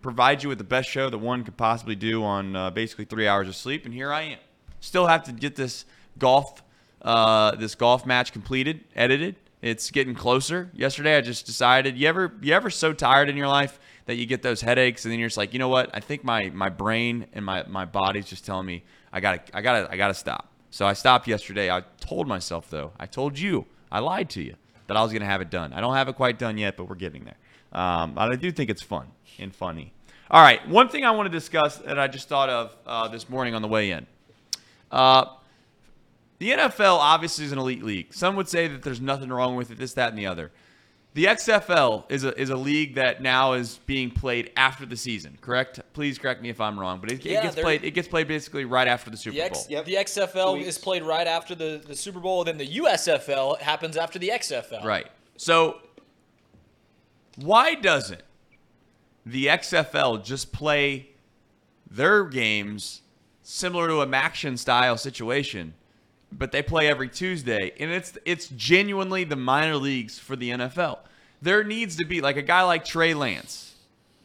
provide 0.02 0.42
you 0.42 0.48
with 0.48 0.58
the 0.58 0.64
best 0.64 0.88
show 0.88 1.08
that 1.08 1.18
one 1.18 1.44
could 1.44 1.56
possibly 1.56 1.96
do 1.96 2.22
on 2.22 2.54
uh, 2.54 2.70
basically 2.70 3.06
three 3.06 3.26
hours 3.26 3.48
of 3.48 3.56
sleep. 3.56 3.84
And 3.84 3.94
here 3.94 4.12
I 4.12 4.22
am. 4.22 4.38
Still 4.80 5.06
have 5.06 5.24
to 5.24 5.32
get 5.32 5.56
this 5.56 5.84
golf, 6.18 6.62
uh, 7.02 7.54
this 7.56 7.74
golf 7.74 8.06
match 8.06 8.32
completed, 8.32 8.84
edited. 8.94 9.36
It's 9.60 9.90
getting 9.90 10.14
closer. 10.14 10.70
Yesterday, 10.72 11.16
I 11.16 11.20
just 11.20 11.46
decided. 11.46 11.96
You 11.96 12.06
ever, 12.06 12.32
you 12.40 12.54
ever 12.54 12.70
so 12.70 12.92
tired 12.92 13.28
in 13.28 13.36
your 13.36 13.48
life 13.48 13.80
that 14.06 14.16
you 14.16 14.24
get 14.24 14.42
those 14.42 14.60
headaches, 14.60 15.04
and 15.04 15.12
then 15.12 15.18
you're 15.18 15.28
just 15.28 15.36
like, 15.36 15.52
you 15.52 15.58
know 15.58 15.68
what? 15.68 15.90
I 15.92 16.00
think 16.00 16.22
my 16.24 16.50
my 16.50 16.68
brain 16.68 17.26
and 17.32 17.44
my 17.44 17.64
my 17.66 17.84
body's 17.84 18.26
just 18.26 18.46
telling 18.46 18.66
me 18.66 18.84
I 19.12 19.20
gotta, 19.20 19.40
I 19.54 19.60
gotta, 19.62 19.90
I 19.90 19.96
gotta 19.96 20.14
stop. 20.14 20.48
So 20.70 20.86
I 20.86 20.92
stopped 20.92 21.26
yesterday. 21.26 21.70
I 21.70 21.82
told 22.00 22.28
myself 22.28 22.70
though, 22.70 22.92
I 22.98 23.06
told 23.06 23.38
you, 23.38 23.66
I 23.90 24.00
lied 24.00 24.30
to 24.30 24.42
you 24.42 24.54
that 24.86 24.96
I 24.96 25.02
was 25.02 25.12
to 25.12 25.24
have 25.24 25.40
it 25.40 25.50
done. 25.50 25.72
I 25.72 25.80
don't 25.80 25.94
have 25.94 26.08
it 26.08 26.16
quite 26.16 26.38
done 26.38 26.58
yet, 26.58 26.76
but 26.76 26.88
we're 26.88 26.94
getting 26.94 27.24
there. 27.24 27.36
Um, 27.72 28.14
but 28.14 28.30
I 28.30 28.36
do 28.36 28.50
think 28.50 28.70
it's 28.70 28.82
fun 28.82 29.08
and 29.38 29.54
funny. 29.54 29.92
All 30.30 30.42
right, 30.42 30.66
one 30.68 30.88
thing 30.88 31.04
I 31.04 31.10
want 31.12 31.26
to 31.26 31.30
discuss 31.30 31.78
that 31.78 31.98
I 31.98 32.06
just 32.06 32.28
thought 32.28 32.50
of 32.50 32.76
uh, 32.86 33.08
this 33.08 33.28
morning 33.28 33.54
on 33.54 33.62
the 33.62 33.68
way 33.68 33.90
in. 33.90 34.06
Uh, 34.90 35.26
the 36.38 36.50
NFL 36.50 36.98
obviously 36.98 37.44
is 37.44 37.52
an 37.52 37.58
elite 37.58 37.82
league. 37.82 38.14
Some 38.14 38.36
would 38.36 38.48
say 38.48 38.68
that 38.68 38.82
there's 38.82 39.00
nothing 39.00 39.30
wrong 39.30 39.56
with 39.56 39.70
it, 39.70 39.78
this, 39.78 39.94
that, 39.94 40.10
and 40.10 40.18
the 40.18 40.26
other. 40.26 40.52
The 41.14 41.24
XFL 41.24 42.04
is 42.10 42.22
a, 42.22 42.38
is 42.40 42.50
a 42.50 42.56
league 42.56 42.94
that 42.94 43.20
now 43.20 43.54
is 43.54 43.80
being 43.86 44.10
played 44.10 44.52
after 44.56 44.86
the 44.86 44.96
season, 44.96 45.36
correct? 45.40 45.80
Please 45.92 46.16
correct 46.16 46.42
me 46.42 46.48
if 46.48 46.60
I'm 46.60 46.78
wrong, 46.78 47.00
but 47.00 47.10
it, 47.10 47.24
Yeah, 47.24 47.40
it 47.40 47.42
gets 47.42 47.54
played. 47.56 47.82
It 47.82 47.90
gets 47.90 48.06
played 48.06 48.28
basically 48.28 48.64
right 48.66 48.86
after 48.86 49.10
the 49.10 49.16
Super 49.16 49.34
the, 49.34 49.42
X, 49.42 49.64
Bowl. 49.64 49.66
Yep. 49.70 49.84
the 49.86 49.94
XFL 49.94 50.62
is 50.62 50.78
played 50.78 51.02
right 51.02 51.26
after 51.26 51.56
the, 51.56 51.82
the 51.84 51.96
Super 51.96 52.20
Bowl, 52.20 52.44
then 52.44 52.56
the 52.56 52.76
USFL 52.78 53.58
happens 53.60 53.96
after 53.96 54.18
the 54.18 54.28
XFL. 54.28 54.84
Right. 54.84 55.08
So 55.36 55.78
why 57.36 57.74
doesn't 57.74 58.22
the 59.26 59.46
XFL 59.46 60.22
just 60.24 60.52
play 60.52 61.10
their 61.90 62.24
games 62.24 63.02
similar 63.42 63.88
to 63.88 64.02
a 64.02 64.06
MACtion 64.06 64.58
style 64.58 64.96
situation 64.96 65.74
but 66.30 66.52
they 66.52 66.62
play 66.62 66.88
every 66.88 67.08
Tuesday, 67.08 67.72
and 67.78 67.90
it's 67.90 68.18
it's 68.24 68.48
genuinely 68.48 69.24
the 69.24 69.36
minor 69.36 69.76
leagues 69.76 70.18
for 70.18 70.36
the 70.36 70.50
NFL. 70.50 70.98
There 71.40 71.64
needs 71.64 71.96
to 71.96 72.04
be 72.04 72.20
like 72.20 72.36
a 72.36 72.42
guy 72.42 72.62
like 72.62 72.84
Trey 72.84 73.14
Lance, 73.14 73.74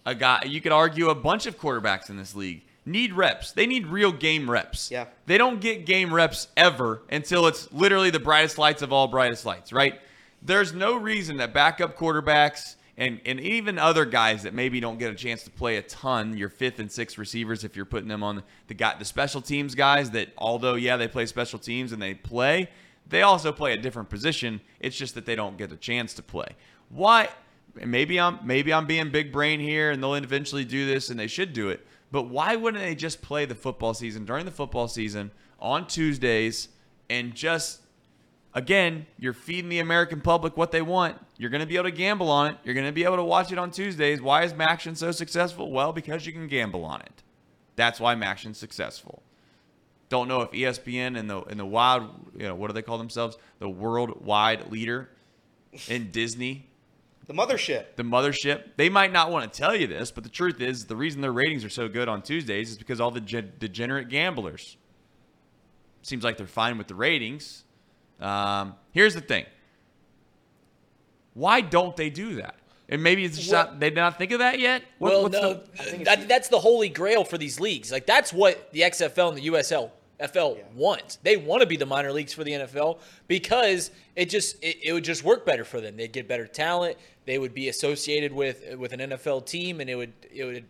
a 0.06 0.16
guy 0.16 0.44
you 0.46 0.62
could 0.62 0.72
argue 0.72 1.10
a 1.10 1.16
bunch 1.16 1.46
of 1.46 1.60
quarterbacks 1.60 2.10
in 2.10 2.18
this 2.18 2.36
league 2.36 2.63
need 2.86 3.13
reps. 3.13 3.52
They 3.52 3.66
need 3.66 3.88
real 3.88 4.12
game 4.12 4.50
reps. 4.50 4.92
Yeah. 4.92 5.06
They 5.26 5.38
don't 5.38 5.62
get 5.62 5.86
game 5.86 6.13
reps 6.13 6.48
ever 6.58 7.02
until 7.10 7.48
it's 7.48 7.72
literally 7.72 8.10
the 8.10 8.20
brightest 8.20 8.58
lights 8.58 8.82
of 8.82 8.92
all 8.92 9.08
brightest 9.08 9.46
lights, 9.46 9.72
right? 9.72 10.00
There's 10.42 10.74
no 10.74 10.98
reason 10.98 11.38
that 11.38 11.54
backup 11.54 11.98
quarterbacks 11.98 12.76
and, 12.95 13.19
and 13.25 13.39
even 13.39 13.79
other 13.79 14.06
guys 14.06 14.43
that 14.43 14.53
maybe 14.53 14.79
don't 14.79 14.99
get 14.99 15.12
a 15.12 15.15
chance 15.15 15.43
to 15.43 15.49
play 15.49 15.77
a 15.77 15.82
ton, 15.82 16.38
your 16.38 16.49
fifth 16.49 16.79
and 16.79 16.91
sixth 16.91 17.17
receivers, 17.17 17.63
if 17.63 17.75
you're 17.75 17.86
putting 17.86 18.08
them 18.08 18.21
on 18.21 18.43
the 18.67 18.73
got 18.73 18.99
the 18.99 19.06
special 19.06 19.41
teams 19.41 19.73
guys 19.73 20.12
that 20.12 20.29
although 20.38 20.75
yeah 20.75 20.95
they 20.95 21.08
play 21.08 21.25
special 21.25 21.58
teams 21.58 21.91
and 21.91 22.01
they 22.01 22.13
play, 22.13 22.69
they 23.08 23.23
also 23.23 23.51
play 23.51 23.73
a 23.73 23.77
different 23.77 24.10
position. 24.10 24.62
It's 24.79 24.95
just 24.95 25.15
that 25.15 25.25
they 25.25 25.36
don't 25.36 25.58
get 25.58 25.71
a 25.71 25.75
chance 25.75 26.13
to 26.15 26.23
play. 26.23 26.49
Why? 26.89 27.29
Maybe 27.75 28.19
I'm 28.19 28.39
maybe 28.43 28.71
I'm 28.71 28.86
being 28.86 29.10
big 29.10 29.32
brain 29.32 29.60
here, 29.60 29.89
and 29.89 30.01
they'll 30.01 30.13
eventually 30.13 30.63
do 30.63 30.86
this, 30.86 31.10
and 31.10 31.19
they 31.19 31.27
should 31.27 31.53
do 31.53 31.69
it. 31.69 31.86
But 32.12 32.27
why 32.27 32.56
wouldn't 32.56 32.84
they 32.84 32.93
just 32.93 33.23
play 33.23 33.45
the 33.45 33.56
football 33.56 33.95
season 33.95 34.23
during 34.23 34.45
the 34.45 34.51
football 34.51 34.88
season 34.88 35.32
on 35.58 35.88
Tuesdays 35.88 36.67
and 37.10 37.34
just 37.34 37.82
again, 38.54 39.06
you're 39.18 39.34
feeding 39.34 39.70
the 39.70 39.80
American 39.80 40.22
public 40.22 40.56
what 40.58 40.72
they 40.72 40.82
want. 40.82 41.18
You're 41.38 41.50
going 41.50 41.62
to 41.62 41.68
be 41.68 41.76
able 41.76 41.86
to 41.86 41.92
gamble 41.92 42.30
on 42.30 42.52
it. 42.52 42.58
You're 42.63 42.74
going 42.76 42.86
to 42.86 42.92
be 42.92 43.04
able 43.04 43.18
to 43.18 43.24
watch 43.24 43.52
it 43.52 43.58
on 43.58 43.72
Tuesdays. 43.72 44.22
Why 44.22 44.44
is 44.44 44.54
MACtion 44.54 44.96
so 44.96 45.12
successful? 45.12 45.72
Well, 45.72 45.94
because 45.94 46.26
you 46.26 46.34
can 46.34 46.48
gamble 46.48 46.86
on 46.86 47.02
it. 47.02 47.24
That's 47.76 48.00
why 48.00 48.16
MACtion's 48.16 48.58
successful. 48.58 49.24
Don't 50.10 50.28
know 50.28 50.42
if 50.42 50.52
ESPN 50.52 51.18
and 51.18 51.28
the 51.30 51.42
and 51.44 51.60
the 51.60 51.66
wild, 51.66 52.10
you 52.38 52.44
know, 52.44 52.54
what 52.54 52.68
do 52.68 52.74
they 52.74 52.84
call 52.84 53.00
themselves? 53.00 53.36
The 53.58 53.68
worldwide 53.70 54.72
leader 54.72 55.10
in 55.88 56.12
Disney 56.12 56.68
The 57.26 57.34
mothership. 57.34 57.96
the 57.96 58.04
mothership. 58.04 58.76
They 58.76 58.89
might 58.89 59.12
not 59.12 59.32
want 59.32 59.52
to 59.52 59.58
tell 59.58 59.76
you 59.76 59.88
this, 59.88 60.12
but 60.12 60.24
the 60.24 60.30
truth 60.30 60.62
is, 60.62 60.86
the 60.86 60.96
reason 60.96 61.22
their 61.22 61.32
ratings 61.32 61.66
are 61.66 61.70
so 61.70 61.88
good 61.88 62.08
on 62.08 62.22
Tuesdays 62.22 62.70
is 62.70 62.78
because 62.78 63.02
all 63.02 63.10
the 63.10 63.22
ge- 63.22 63.58
degenerate 63.58 64.10
gamblers. 64.10 64.78
Seems 66.04 66.24
like 66.24 66.38
they're 66.38 66.46
fine 66.46 66.78
with 66.78 66.88
the 66.88 66.96
ratings. 66.96 67.63
Um, 68.24 68.76
here's 68.92 69.14
the 69.14 69.22
thing: 69.22 69.46
why 71.34 71.62
don't 71.62 71.96
they 71.96 72.10
do 72.10 72.36
that? 72.36 72.56
And 72.90 73.02
maybe 73.02 73.24
it's 73.26 73.38
just 73.38 73.52
Well- 73.52 73.66
not, 73.66 73.80
they 73.80 73.90
did 73.90 73.96
not 73.96 74.18
think 74.18 74.32
of 74.32 74.40
that 74.40 74.60
yet. 74.60 74.84
What- 75.00 75.12
well, 75.12 75.24
what's 75.24 75.34
no, 75.34 75.54
the- 75.54 76.04
that, 76.04 76.28
that's 76.28 76.48
the 76.50 76.60
holy 76.60 76.90
grail 76.90 77.24
for 77.24 77.38
these 77.38 77.60
leagues. 77.60 77.92
Like 77.92 78.06
that's 78.06 78.32
what 78.34 78.72
the 78.72 78.82
XFL 78.82 79.30
and 79.30 79.38
the 79.38 79.48
USL 79.48 79.92
FL 80.20 80.56
want. 80.76 81.18
They 81.24 81.38
want 81.38 81.62
to 81.62 81.68
be 81.68 81.76
the 81.76 81.86
minor 81.86 82.12
leagues 82.12 82.34
for 82.34 82.44
the 82.44 82.52
NFL 82.52 83.00
because 83.28 83.92
it 84.16 84.30
just 84.30 84.64
it, 84.64 84.78
it 84.84 84.94
would 84.94 85.04
just 85.04 85.24
work 85.24 85.46
better 85.46 85.66
for 85.66 85.82
them. 85.82 85.98
They'd 85.98 86.12
get 86.14 86.28
better 86.28 86.46
talent. 86.46 86.98
They 87.26 87.38
would 87.40 87.54
be 87.54 87.70
associated 87.70 88.32
with 88.32 88.76
with 88.78 88.94
an 88.94 89.00
NFL 89.00 89.46
team, 89.46 89.82
and 89.82 89.90
it 89.90 89.96
would 89.96 90.14
it 90.34 90.46
would 90.46 90.66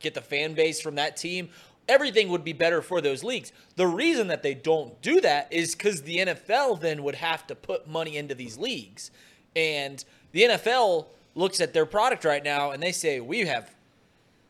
get 0.00 0.14
the 0.14 0.20
fan 0.20 0.54
base 0.54 0.80
from 0.80 0.96
that 0.96 1.16
team. 1.16 1.50
Everything 1.88 2.28
would 2.28 2.44
be 2.44 2.52
better 2.52 2.82
for 2.82 3.00
those 3.00 3.24
leagues. 3.24 3.52
The 3.76 3.86
reason 3.86 4.28
that 4.28 4.42
they 4.42 4.54
don't 4.54 5.00
do 5.00 5.20
that 5.22 5.52
is 5.52 5.74
because 5.74 6.02
the 6.02 6.18
NFL 6.18 6.80
then 6.80 7.02
would 7.02 7.16
have 7.16 7.46
to 7.46 7.54
put 7.54 7.88
money 7.88 8.16
into 8.16 8.34
these 8.34 8.58
leagues, 8.58 9.10
and 9.56 10.04
the 10.32 10.42
NFL 10.42 11.06
looks 11.34 11.60
at 11.60 11.72
their 11.72 11.86
product 11.86 12.24
right 12.24 12.42
now 12.42 12.72
and 12.72 12.82
they 12.82 12.90
say 12.90 13.20
we 13.20 13.40
have 13.40 13.70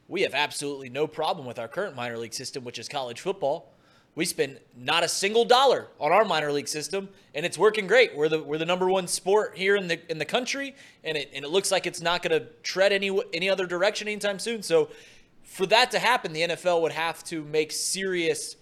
we 0.09 0.22
have 0.22 0.33
absolutely 0.33 0.88
no 0.88 1.07
problem 1.07 1.46
with 1.46 1.59
our 1.59 1.68
current 1.68 1.94
minor 1.94 2.16
league 2.16 2.33
system, 2.33 2.64
which 2.64 2.79
is 2.79 2.88
college 2.88 3.20
football. 3.20 3.74
We 4.14 4.24
spend 4.24 4.59
not 4.74 5.05
a 5.05 5.09
single 5.09 5.44
dollar 5.44 5.88
on 6.01 6.12
our 6.12 6.24
minor 6.24 6.51
league 6.51 6.66
system, 6.66 7.11
and 7.35 7.44
it's 7.44 7.59
working 7.59 7.87
great. 7.87 8.16
We're 8.16 8.31
the 8.31 8.42
we're 8.42 8.57
the 8.57 8.64
number 8.64 8.88
one 8.88 9.07
sport 9.07 9.53
here 9.55 9.77
in 9.77 9.87
the 9.87 10.01
in 10.11 10.18
the 10.18 10.24
country, 10.24 10.74
and 11.05 11.16
it 11.16 11.31
and 11.35 11.44
it 11.44 11.51
looks 11.51 11.70
like 11.70 11.87
it's 11.87 12.01
not 12.01 12.22
going 12.22 12.40
to 12.40 12.48
tread 12.62 12.92
any 12.92 13.16
any 13.35 13.51
other 13.51 13.66
direction 13.66 14.09
anytime 14.09 14.38
soon. 14.38 14.62
So, 14.62 14.88
for 15.48 15.66
that 15.66 15.90
to 15.92 15.98
happen, 15.98 16.32
the 16.32 16.42
NFL 16.42 16.82
would 16.82 16.92
have 16.92 17.24
to 17.24 17.42
make 17.42 17.72
serious 17.72 18.56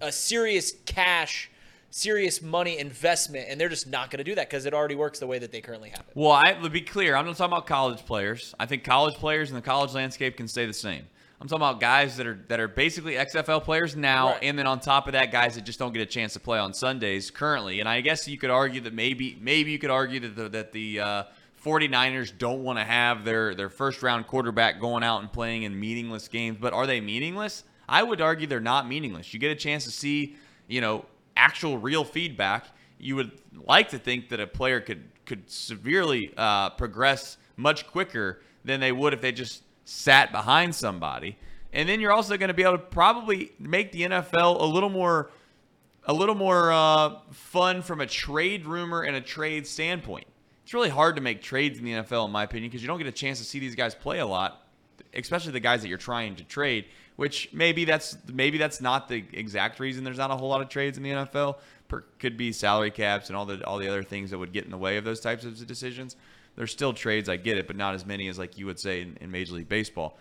a 0.00 0.10
serious 0.10 0.72
cash, 0.84 1.48
serious 1.90 2.42
money 2.42 2.78
investment, 2.78 3.46
and 3.48 3.60
they're 3.60 3.68
just 3.68 3.86
not 3.86 4.10
going 4.10 4.18
to 4.18 4.24
do 4.24 4.34
that 4.34 4.48
because 4.50 4.66
it 4.66 4.74
already 4.74 4.96
works 4.96 5.20
the 5.20 5.26
way 5.26 5.38
that 5.38 5.52
they 5.52 5.60
currently 5.60 5.90
have 5.90 6.00
it. 6.00 6.06
Well, 6.14 6.32
I, 6.32 6.54
to 6.54 6.70
be 6.70 6.80
clear, 6.80 7.14
I'm 7.14 7.24
not 7.26 7.36
talking 7.36 7.52
about 7.52 7.66
college 7.66 8.04
players. 8.04 8.54
I 8.58 8.66
think 8.66 8.82
college 8.84 9.14
players 9.14 9.50
in 9.50 9.54
the 9.54 9.62
college 9.62 9.92
landscape 9.94 10.36
can 10.36 10.48
stay 10.48 10.66
the 10.66 10.72
same. 10.72 11.06
I'm 11.40 11.46
talking 11.48 11.62
about 11.62 11.80
guys 11.80 12.16
that 12.16 12.26
are 12.26 12.38
that 12.48 12.58
are 12.60 12.68
basically 12.68 13.14
XFL 13.14 13.62
players 13.64 13.94
now, 13.96 14.28
Right. 14.30 14.38
and 14.42 14.58
then 14.58 14.66
on 14.66 14.80
top 14.80 15.06
of 15.06 15.12
that, 15.12 15.30
guys 15.32 15.56
that 15.56 15.64
just 15.64 15.78
don't 15.78 15.92
get 15.92 16.00
a 16.02 16.06
chance 16.06 16.32
to 16.34 16.40
play 16.40 16.58
on 16.58 16.72
Sundays 16.72 17.30
currently. 17.32 17.80
And 17.80 17.88
I 17.88 18.00
guess 18.00 18.26
you 18.28 18.38
could 18.38 18.50
argue 18.50 18.80
that 18.82 18.94
maybe 18.94 19.36
maybe 19.40 19.70
you 19.72 19.78
could 19.78 19.90
argue 19.90 20.20
that 20.20 20.36
the, 20.36 20.48
that 20.50 20.72
the 20.72 21.00
uh, 21.00 21.22
49ers 21.64 22.36
don't 22.36 22.62
want 22.64 22.78
to 22.78 22.84
have 22.84 23.24
their 23.24 23.54
their 23.54 23.68
first 23.68 24.02
round 24.02 24.26
quarterback 24.26 24.80
going 24.80 25.02
out 25.04 25.20
and 25.20 25.32
playing 25.32 25.62
in 25.62 25.78
meaningless 25.78 26.28
games. 26.28 26.58
But 26.60 26.72
are 26.72 26.86
they 26.86 27.00
meaningless? 27.00 27.64
I 27.88 28.02
would 28.02 28.20
argue 28.20 28.46
they're 28.46 28.60
not 28.60 28.88
meaningless. 28.88 29.32
You 29.32 29.40
get 29.40 29.50
a 29.50 29.56
chance 29.56 29.84
to 29.84 29.90
see, 29.90 30.36
you 30.66 30.80
know, 30.80 31.04
actual 31.36 31.78
real 31.78 32.04
feedback. 32.04 32.66
You 32.98 33.16
would 33.16 33.32
like 33.66 33.90
to 33.90 33.98
think 33.98 34.28
that 34.30 34.40
a 34.40 34.46
player 34.46 34.80
could 34.80 35.04
could 35.24 35.48
severely 35.50 36.32
uh, 36.36 36.70
progress 36.70 37.36
much 37.56 37.86
quicker 37.86 38.40
than 38.64 38.80
they 38.80 38.92
would 38.92 39.12
if 39.12 39.20
they 39.20 39.32
just 39.32 39.62
sat 39.84 40.32
behind 40.32 40.74
somebody. 40.74 41.36
And 41.72 41.88
then 41.88 42.00
you're 42.00 42.12
also 42.12 42.36
going 42.36 42.48
to 42.48 42.54
be 42.54 42.62
able 42.62 42.78
to 42.78 42.84
probably 42.84 43.52
make 43.58 43.92
the 43.92 44.02
NFL 44.02 44.60
a 44.60 44.64
little 44.64 44.90
more 44.90 45.30
a 46.04 46.12
little 46.12 46.34
more 46.34 46.72
uh, 46.72 47.20
fun 47.30 47.80
from 47.80 48.00
a 48.00 48.06
trade 48.06 48.66
rumor 48.66 49.02
and 49.02 49.14
a 49.14 49.20
trade 49.20 49.66
standpoint. 49.66 50.26
It's 50.72 50.74
really 50.74 50.88
hard 50.88 51.16
to 51.16 51.20
make 51.20 51.42
trades 51.42 51.78
in 51.78 51.84
the 51.84 51.92
NFL, 51.92 52.24
in 52.24 52.32
my 52.32 52.44
opinion, 52.44 52.70
because 52.70 52.80
you 52.80 52.88
don't 52.88 52.96
get 52.96 53.06
a 53.06 53.12
chance 53.12 53.38
to 53.40 53.44
see 53.44 53.58
these 53.58 53.74
guys 53.74 53.94
play 53.94 54.20
a 54.20 54.26
lot, 54.26 54.66
especially 55.12 55.52
the 55.52 55.60
guys 55.60 55.82
that 55.82 55.88
you're 55.88 55.98
trying 55.98 56.34
to 56.36 56.44
trade. 56.44 56.86
Which 57.16 57.50
maybe 57.52 57.84
that's 57.84 58.16
maybe 58.32 58.56
that's 58.56 58.80
not 58.80 59.06
the 59.06 59.22
exact 59.34 59.80
reason 59.80 60.02
there's 60.02 60.16
not 60.16 60.30
a 60.30 60.34
whole 60.34 60.48
lot 60.48 60.62
of 60.62 60.70
trades 60.70 60.96
in 60.96 61.02
the 61.02 61.10
NFL. 61.10 61.58
Per, 61.88 62.04
could 62.18 62.38
be 62.38 62.52
salary 62.52 62.90
caps 62.90 63.28
and 63.28 63.36
all 63.36 63.44
the 63.44 63.62
all 63.66 63.76
the 63.76 63.86
other 63.86 64.02
things 64.02 64.30
that 64.30 64.38
would 64.38 64.54
get 64.54 64.64
in 64.64 64.70
the 64.70 64.78
way 64.78 64.96
of 64.96 65.04
those 65.04 65.20
types 65.20 65.44
of 65.44 65.66
decisions. 65.66 66.16
There's 66.56 66.72
still 66.72 66.94
trades, 66.94 67.28
I 67.28 67.36
get 67.36 67.58
it, 67.58 67.66
but 67.66 67.76
not 67.76 67.94
as 67.94 68.06
many 68.06 68.28
as 68.28 68.38
like 68.38 68.56
you 68.56 68.64
would 68.64 68.80
say 68.80 69.02
in, 69.02 69.18
in 69.20 69.30
Major 69.30 69.56
League 69.56 69.68
Baseball. 69.68 70.16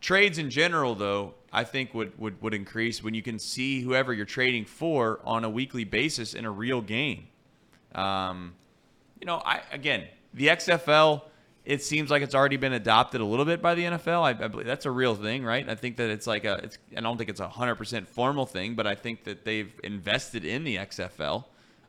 Trades 0.00 0.38
in 0.38 0.50
general, 0.50 0.96
though, 0.96 1.34
I 1.52 1.62
think 1.62 1.94
would, 1.94 2.18
would, 2.18 2.42
would 2.42 2.52
increase 2.52 3.00
when 3.00 3.14
you 3.14 3.22
can 3.22 3.38
see 3.38 3.80
whoever 3.80 4.12
you're 4.12 4.26
trading 4.26 4.64
for 4.64 5.20
on 5.22 5.44
a 5.44 5.48
weekly 5.48 5.84
basis 5.84 6.34
in 6.34 6.46
a 6.46 6.50
real 6.50 6.80
game. 6.80 7.28
Um, 7.94 8.54
you 9.20 9.26
know, 9.26 9.42
I 9.44 9.62
again, 9.72 10.06
the 10.32 10.48
XFL, 10.48 11.22
it 11.64 11.82
seems 11.82 12.10
like 12.10 12.22
it's 12.22 12.34
already 12.34 12.56
been 12.56 12.72
adopted 12.72 13.20
a 13.20 13.24
little 13.24 13.44
bit 13.44 13.62
by 13.62 13.74
the 13.74 13.84
NFL. 13.84 14.22
I, 14.22 14.44
I 14.44 14.48
believe 14.48 14.66
that's 14.66 14.86
a 14.86 14.90
real 14.90 15.14
thing, 15.14 15.44
right? 15.44 15.68
I 15.68 15.74
think 15.74 15.96
that 15.96 16.10
it's 16.10 16.26
like 16.26 16.44
a, 16.44 16.60
it's, 16.62 16.78
I 16.96 17.00
don't 17.00 17.16
think 17.16 17.30
it's 17.30 17.40
a 17.40 17.48
hundred 17.48 17.76
percent 17.76 18.08
formal 18.08 18.46
thing, 18.46 18.74
but 18.74 18.86
I 18.86 18.94
think 18.94 19.24
that 19.24 19.44
they've 19.44 19.72
invested 19.82 20.44
in 20.44 20.64
the 20.64 20.76
XFL. 20.76 21.44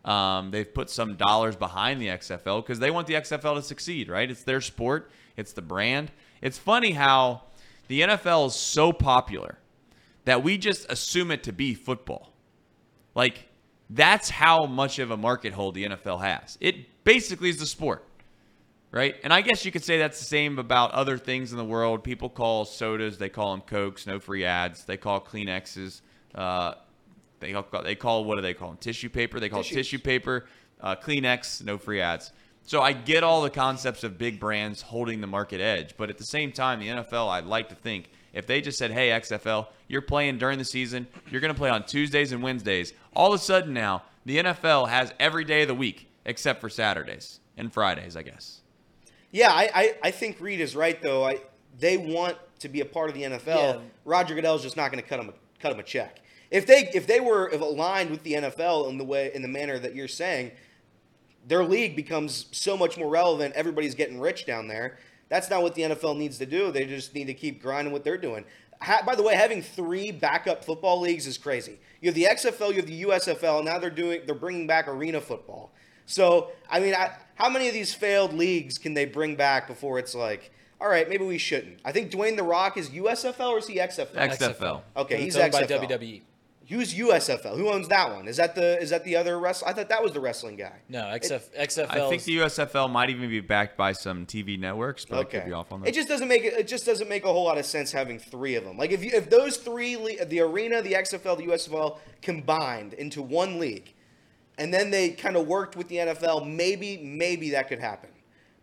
Um, 0.06 0.52
they've 0.52 0.72
put 0.72 0.90
some 0.90 1.16
dollars 1.16 1.56
behind 1.56 2.00
the 2.00 2.08
XFL 2.08 2.64
because 2.64 2.80
they 2.80 2.92
want 2.92 3.08
the 3.08 3.16
XFL 3.16 3.56
to 3.56 3.62
succeed, 3.64 4.08
right? 4.08 4.30
It's 4.30 4.44
their 4.44 4.62
sport, 4.62 5.10
it's 5.36 5.54
the 5.54 5.64
brand. 5.64 6.12
It's 6.42 6.60
funny 6.60 6.92
how 6.92 7.42
the 7.88 8.02
NFL 8.02 8.48
is 8.48 8.56
so 8.56 8.94
popular 8.94 9.58
that 10.26 10.44
we 10.44 10.58
just 10.58 10.90
assume 10.92 11.32
it 11.32 11.44
to 11.44 11.52
be 11.52 11.74
football. 11.74 12.34
Like, 13.16 13.50
that's 13.90 14.30
how 14.30 14.66
much 14.66 15.00
of 15.00 15.12
a 15.12 15.18
market 15.18 15.54
hold 15.54 15.76
the 15.76 15.86
NFL 15.86 16.22
has. 16.22 16.58
It 16.60 16.86
basically 17.06 17.50
is 17.50 17.58
the 17.58 17.66
sport, 17.66 18.04
right? 18.92 19.16
And 19.24 19.32
I 19.32 19.40
guess 19.40 19.64
you 19.64 19.72
could 19.72 19.86
say 19.86 19.98
that's 19.98 20.20
the 20.20 20.26
same 20.26 20.60
about 20.60 20.92
other 20.92 21.18
things 21.18 21.54
in 21.54 21.58
the 21.58 21.64
world. 21.64 22.04
People 22.04 22.30
call 22.30 22.66
sodas, 22.66 23.18
they 23.18 23.30
call 23.30 23.52
them 23.52 23.62
Cokes, 23.62 24.06
no 24.06 24.20
free 24.20 24.44
ads. 24.44 24.84
They 24.84 24.98
call 24.98 25.22
Kleenexes, 25.22 26.02
uh, 26.34 26.74
they 27.40 27.54
call, 27.54 27.84
they 27.84 27.96
call, 27.96 28.26
what 28.26 28.36
do 28.36 28.42
they 28.42 28.54
call 28.54 28.70
them? 28.70 28.78
Tissue 28.78 29.10
paper. 29.10 29.40
They 29.40 29.48
call 29.48 29.64
Tissues. 29.64 29.88
tissue 29.88 30.00
paper, 30.00 30.46
uh, 30.82 30.96
Kleenex, 30.96 31.64
no 31.64 31.78
free 31.78 32.02
ads. 32.02 32.32
So 32.68 32.82
I 32.82 32.94
get 32.94 33.24
all 33.24 33.44
the 33.44 33.52
concepts 33.52 34.04
of 34.04 34.18
big 34.18 34.40
brands 34.40 34.82
holding 34.82 35.22
the 35.22 35.28
market 35.28 35.62
edge, 35.62 35.96
but 35.98 36.10
at 36.10 36.18
the 36.18 36.26
same 36.26 36.52
time, 36.52 36.80
the 36.80 36.88
NFL, 36.88 37.30
I'd 37.30 37.46
like 37.46 37.70
to 37.70 37.76
think 37.76 38.10
if 38.34 38.48
they 38.48 38.60
just 38.60 38.80
said, 38.80 38.90
"Hey 38.92 39.10
XFL, 39.10 39.68
you're 39.88 40.02
playing 40.02 40.40
during 40.40 40.58
the 40.58 40.66
season. 40.66 41.08
You're 41.30 41.42
going 41.42 41.54
to 41.54 41.58
play 41.58 41.70
on 41.70 41.86
Tuesdays 41.86 42.32
and 42.32 42.42
Wednesdays." 42.42 42.94
All 43.16 43.32
of 43.32 43.40
a 43.40 43.44
sudden 43.44 43.74
now, 43.74 44.02
the 44.26 44.38
NFL 44.38 44.90
has 44.90 45.14
every 45.20 45.44
day 45.44 45.62
of 45.62 45.68
the 45.68 45.76
week 45.76 46.10
except 46.26 46.62
for 46.62 46.70
Saturdays 46.70 47.40
and 47.58 47.72
Fridays, 47.72 48.16
I 48.16 48.24
guess. 48.24 48.62
Yeah, 49.32 49.52
I, 49.52 49.70
I, 49.74 49.96
I 50.04 50.12
think 50.12 50.40
Reed 50.40 50.60
is 50.62 50.76
right 50.76 51.02
though. 51.02 51.26
I 51.26 51.40
they 51.78 51.98
want 51.98 52.38
to 52.60 52.70
be 52.70 52.82
a 52.82 52.86
part 52.86 53.10
of 53.10 53.16
the 53.16 53.24
NFL. 53.24 53.46
Yeah. 53.48 53.80
Roger 54.06 54.34
Goodell's 54.34 54.64
just 54.64 54.78
not 54.78 54.92
going 54.92 55.04
to 55.04 55.08
cut 55.08 55.18
them 55.18 55.30
a, 55.30 55.34
cut 55.62 55.72
them 55.72 55.80
a 55.80 55.84
check. 55.84 56.22
If 56.52 56.66
they 56.66 56.90
if 56.94 57.08
they 57.08 57.20
were 57.20 57.50
aligned 57.50 58.12
with 58.12 58.24
the 58.24 58.34
NFL 58.34 58.90
in 58.90 58.98
the 58.98 59.04
way 59.04 59.32
in 59.34 59.42
the 59.42 59.48
manner 59.48 59.78
that 59.80 59.96
you're 59.96 60.08
saying, 60.08 60.52
their 61.46 61.64
league 61.64 61.96
becomes 61.96 62.48
so 62.52 62.78
much 62.78 62.98
more 62.98 63.10
relevant. 63.10 63.56
Everybody's 63.56 63.96
getting 63.96 64.20
rich 64.20 64.46
down 64.46 64.68
there. 64.68 64.98
That's 65.28 65.50
not 65.50 65.64
what 65.64 65.76
the 65.76 65.82
NFL 65.82 66.18
needs 66.18 66.38
to 66.38 66.46
do. 66.46 66.72
They 66.72 66.86
just 66.86 67.14
need 67.16 67.26
to 67.26 67.34
keep 67.34 67.62
grinding 67.62 67.92
what 67.92 68.04
they're 68.04 68.18
doing. 68.18 68.46
Ha- 68.82 69.02
by 69.06 69.16
the 69.16 69.24
way, 69.24 69.36
having 69.36 69.62
three 69.62 70.12
backup 70.12 70.64
football 70.64 71.02
leagues 71.02 71.26
is 71.26 71.38
crazy. 71.38 71.80
You 72.00 72.10
have 72.10 72.16
the 72.16 72.26
XFL, 72.26 72.70
you 72.70 72.76
have 72.76 72.86
the 72.86 73.04
USFL. 73.04 73.64
Now 73.64 73.80
they're 73.80 73.90
doing 73.90 74.22
they're 74.26 74.36
bringing 74.36 74.68
back 74.68 74.88
arena 74.88 75.20
football. 75.20 75.74
So 76.06 76.52
I 76.70 76.80
mean, 76.80 76.94
I, 76.94 77.12
how 77.36 77.50
many 77.50 77.68
of 77.68 77.74
these 77.74 77.94
failed 77.94 78.34
leagues 78.34 78.78
can 78.78 78.94
they 78.94 79.06
bring 79.06 79.36
back 79.36 79.68
before 79.68 80.00
it's 80.00 80.16
like, 80.16 80.52
all 80.80 80.88
right, 80.88 81.08
maybe 81.10 81.26
we 81.26 81.38
shouldn't? 81.38 81.80
I 81.86 81.92
think 81.92 82.12
Dwayne 82.12 82.36
the 82.36 82.44
Rock 82.44 82.78
is 82.78 82.90
USFL 82.90 83.50
or 83.52 83.58
is 83.60 83.68
he 83.68 83.78
XFL? 83.78 84.14
XFL. 84.14 84.82
Okay, 84.98 85.16
It's 85.16 85.36
he's 85.36 85.38
owned 85.38 85.52
by 85.52 85.64
XFL. 85.64 85.90
WWE. 85.90 86.22
Who's 86.68 86.96
USFL? 86.96 87.56
Who 87.58 87.70
owns 87.70 87.88
that 87.90 88.12
one? 88.12 88.28
Is 88.28 88.38
that 88.38 88.56
the 88.56 88.82
is 88.82 88.90
that 88.90 89.04
the 89.04 89.16
other 89.18 89.38
wrestler? 89.40 89.68
I 89.68 89.74
thought 89.74 89.90
that 89.90 90.02
was 90.02 90.14
the 90.14 90.20
wrestling 90.20 90.56
guy. 90.56 90.74
No, 90.90 91.02
XF, 91.04 91.42
XFL. 91.56 91.92
I 91.92 92.10
think 92.10 92.24
the 92.24 92.38
USFL 92.38 92.90
might 92.92 93.12
even 93.12 93.30
be 93.30 93.40
backed 93.40 93.78
by 93.78 93.92
some 93.92 94.26
TV 94.26 94.60
networks, 94.60 95.06
but 95.06 95.16
I 95.18 95.20
Okay. 95.20 95.38
could 95.42 95.46
be 95.46 95.54
off 95.54 95.72
on 95.72 95.82
that. 95.82 95.90
It 95.90 95.94
just 95.94 96.08
doesn't 96.08 96.28
make 96.28 96.44
it. 96.44 96.54
It 96.54 96.68
just 96.68 96.84
doesn't 96.84 97.08
make 97.08 97.24
a 97.24 97.28
whole 97.32 97.44
lot 97.44 97.60
of 97.60 97.68
sense 97.68 97.92
having 97.92 98.18
three 98.18 98.56
of 98.56 98.64
them. 98.64 98.78
Like 98.80 98.90
if 98.92 99.04
you 99.04 99.12
if 99.14 99.30
those 99.30 99.58
three 99.58 99.96
le- 99.96 100.26
the 100.26 100.40
arena, 100.40 100.82
the 100.82 100.94
XFL, 100.94 101.38
the 101.38 101.46
USFL 101.46 102.00
combined 102.24 102.94
into 102.94 103.22
one 103.22 103.60
league, 103.60 103.94
and 104.58 104.74
then 104.74 104.90
they 104.90 105.10
kind 105.10 105.36
of 105.36 105.48
worked 105.48 105.76
with 105.76 105.88
the 105.88 105.98
NFL, 105.98 106.48
maybe 106.48 106.98
maybe 106.98 107.52
that 107.52 107.68
could 107.68 107.80
happen, 107.80 108.10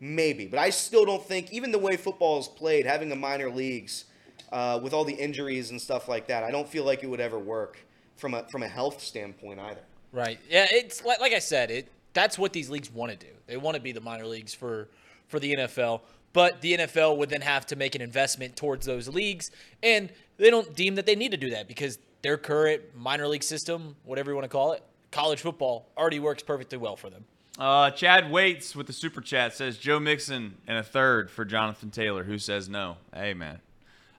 maybe. 0.01 0.47
But 0.47 0.59
I 0.59 0.71
still 0.71 1.05
don't 1.05 1.25
think 1.25 1.53
even 1.53 1.73
the 1.73 1.79
way 1.79 1.97
football 1.97 2.39
is 2.39 2.49
played, 2.49 2.87
having 2.87 3.09
the 3.09 3.17
minor 3.17 3.51
leagues 3.51 4.07
uh, 4.51 4.81
with 4.83 4.93
all 4.93 5.05
the 5.05 5.15
injuries 5.15 5.71
and 5.71 5.81
stuff 5.81 6.09
like 6.09 6.27
that, 6.29 6.45
I 6.45 6.51
don't 6.51 6.69
feel 6.69 6.85
like 6.85 7.03
it 7.03 7.07
would 7.07 7.21
ever 7.21 7.39
work 7.39 7.79
from 8.17 8.35
a 8.35 8.45
from 8.49 8.63
a 8.63 8.69
health 8.69 9.03
standpoint 9.03 9.61
either. 9.61 9.83
Right. 10.13 10.39
Yeah, 10.49 10.67
it's 10.71 11.05
like, 11.05 11.21
like 11.21 11.33
I 11.33 11.39
said, 11.39 11.71
it 11.71 11.89
that's 12.13 12.39
what 12.39 12.53
these 12.53 12.69
leagues 12.71 12.91
want 12.91 13.13
to 13.13 13.27
do. 13.27 13.33
They 13.47 13.57
want 13.57 13.77
to 13.77 13.83
be 13.83 13.93
the 13.93 14.01
minor 14.01 14.27
leagues 14.27 14.55
for 14.55 14.89
for 15.29 15.41
the 15.41 15.55
NFL, 15.55 16.03
but 16.33 16.61
the 16.61 16.77
NFL 16.77 17.17
would 17.17 17.31
then 17.31 17.41
have 17.41 17.67
to 17.67 17.77
make 17.77 17.95
an 17.95 18.03
investment 18.03 18.57
towards 18.57 18.87
those 18.87 19.09
leagues, 19.09 19.51
and 19.83 20.11
they 20.37 20.51
don't 20.51 20.75
deem 20.75 20.95
that 20.97 21.07
they 21.07 21.17
need 21.17 21.31
to 21.31 21.37
do 21.37 21.51
that 21.51 21.69
because 21.69 21.99
their 22.23 22.37
current 22.37 22.83
minor 22.95 23.27
league 23.27 23.43
system, 23.43 23.97
whatever 24.05 24.31
you 24.31 24.35
want 24.35 24.45
to 24.45 24.49
call 24.49 24.73
it, 24.73 24.83
college 25.13 25.41
football 25.41 25.87
already 25.97 26.19
works 26.19 26.43
perfectly 26.43 26.79
well 26.79 26.97
for 26.97 27.11
them. 27.11 27.25
Uh, 27.59 27.91
Chad 27.91 28.31
Waits 28.31 28.75
with 28.75 28.87
the 28.87 28.93
super 28.95 29.21
chat 29.21 29.55
says 29.55 29.77
Joe 29.77 30.01
Mixon 30.01 30.57
and 30.67 30.79
a 30.79 30.83
third 30.83 31.31
for 31.31 31.45
Jonathan 31.45 31.91
Taylor. 31.91 32.25
Who 32.25 32.39
says 32.39 32.69
no? 32.69 32.97
Hey 33.15 33.35
man, 33.35 33.61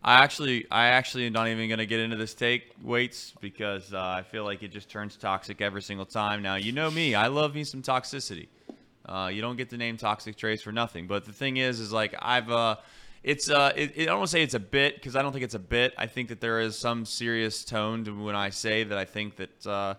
I 0.04 0.24
actually, 0.24 0.68
I 0.70 0.86
actually 0.88 1.26
am 1.26 1.34
not 1.34 1.48
even 1.48 1.68
gonna 1.68 1.88
get 1.88 2.00
into 2.00 2.16
this 2.16 2.36
take 2.36 2.72
Waits 2.82 3.34
because 3.42 3.92
uh, 3.92 4.00
I 4.00 4.22
feel 4.22 4.44
like 4.44 4.62
it 4.62 4.70
just 4.70 4.88
turns 4.88 5.18
toxic 5.18 5.62
every 5.62 5.82
single 5.82 6.06
time. 6.06 6.44
Now 6.44 6.56
you 6.56 6.72
know 6.72 6.92
me, 6.92 7.16
I 7.16 7.28
love 7.28 7.56
me 7.56 7.64
some 7.64 7.82
toxicity. 7.82 8.48
Uh, 9.06 9.30
you 9.34 9.42
don't 9.42 9.58
get 9.58 9.70
the 9.70 9.78
name 9.78 9.98
Toxic 9.98 10.38
Trace 10.38 10.62
for 10.62 10.72
nothing. 10.72 11.08
But 11.08 11.26
the 11.26 11.34
thing 11.34 11.58
is, 11.58 11.82
is 11.82 11.92
like 11.92 12.16
I've, 12.22 12.50
uh, 12.50 12.78
it's, 13.22 13.50
uh, 13.50 13.74
it, 13.76 13.92
it, 13.96 14.04
I 14.04 14.06
don't 14.06 14.20
want 14.20 14.30
to 14.30 14.32
say 14.32 14.44
it's 14.44 14.54
a 14.54 14.60
bit 14.60 14.96
because 14.96 15.18
I 15.18 15.22
don't 15.22 15.34
think 15.34 15.44
it's 15.44 15.56
a 15.56 15.60
bit. 15.60 15.94
I 15.98 16.08
think 16.08 16.30
that 16.30 16.40
there 16.40 16.62
is 16.62 16.78
some 16.78 17.06
serious 17.06 17.66
tone 17.66 18.06
to 18.06 18.12
when 18.12 18.36
I 18.36 18.50
say 18.52 18.84
that 18.86 18.98
I 18.98 19.06
think 19.06 19.38
that. 19.38 19.98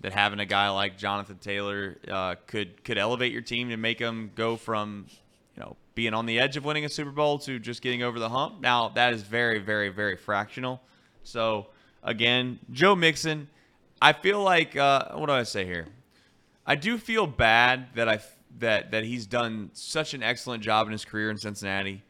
That 0.00 0.12
having 0.12 0.40
a 0.40 0.46
guy 0.46 0.68
like 0.68 0.98
Jonathan 0.98 1.38
Taylor 1.38 1.96
uh, 2.08 2.34
could 2.46 2.84
could 2.84 2.98
elevate 2.98 3.32
your 3.32 3.42
team 3.42 3.70
and 3.70 3.80
make 3.80 3.98
them 3.98 4.30
go 4.34 4.56
from 4.56 5.06
you 5.54 5.62
know 5.62 5.76
being 5.94 6.14
on 6.14 6.26
the 6.26 6.38
edge 6.38 6.56
of 6.56 6.64
winning 6.64 6.84
a 6.84 6.88
Super 6.88 7.10
Bowl 7.10 7.38
to 7.40 7.58
just 7.58 7.82
getting 7.82 8.02
over 8.02 8.18
the 8.18 8.28
hump. 8.28 8.60
Now 8.60 8.88
that 8.90 9.14
is 9.14 9.22
very 9.22 9.58
very 9.58 9.88
very 9.88 10.16
fractional. 10.16 10.80
So 11.22 11.68
again, 12.02 12.58
Joe 12.70 12.94
Mixon, 12.94 13.48
I 14.00 14.12
feel 14.12 14.42
like 14.42 14.76
uh, 14.76 15.12
what 15.14 15.26
do 15.26 15.32
I 15.32 15.42
say 15.44 15.64
here? 15.64 15.86
I 16.66 16.74
do 16.74 16.98
feel 16.98 17.26
bad 17.26 17.94
that 17.94 18.08
I 18.08 18.20
that 18.58 18.90
that 18.90 19.04
he's 19.04 19.26
done 19.26 19.70
such 19.72 20.14
an 20.14 20.22
excellent 20.22 20.62
job 20.62 20.86
in 20.86 20.92
his 20.92 21.04
career 21.04 21.30
in 21.30 21.38
Cincinnati. 21.38 22.02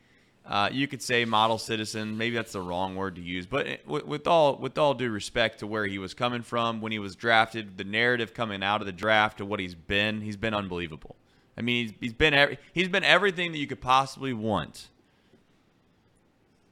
Uh, 0.47 0.69
you 0.71 0.87
could 0.87 1.03
say 1.03 1.25
model 1.25 1.59
citizen, 1.59 2.17
maybe 2.17 2.37
that's 2.37 2.53
the 2.53 2.61
wrong 2.61 2.95
word 2.95 3.17
to 3.17 3.21
use, 3.21 3.47
but 3.47 3.67
with, 3.85 4.07
with 4.07 4.27
all 4.29 4.57
with 4.57 4.79
all 4.79 4.95
due 4.95 5.11
respect 5.11 5.59
to 5.59 5.67
where 5.67 5.87
he 5.87 5.99
was 5.99 6.15
coming 6.15 6.43
from 6.43 6.81
when 6.81 6.93
he 6.93 7.01
was 7.01 7.17
drafted, 7.17 7.77
the 7.77 7.85
narrative 7.85 8.33
coming 8.33 8.63
out 8.63 8.81
of 8.81 8.87
the 8.87 8.93
draft 8.93 9.39
to 9.39 9.45
what 9.45 9.59
he's 9.59 9.75
been, 9.75 10.21
he's 10.21 10.37
been 10.37 10.55
unbelievable. 10.55 11.17
I 11.59 11.63
mean, 11.63 11.87
he's, 11.87 11.95
he's 12.01 12.13
been 12.13 12.33
every, 12.33 12.59
he's 12.73 12.89
been 12.89 13.03
everything 13.03 13.51
that 13.53 13.59
you 13.59 13.67
could 13.67 13.81
possibly 13.81 14.33
want. 14.33 14.89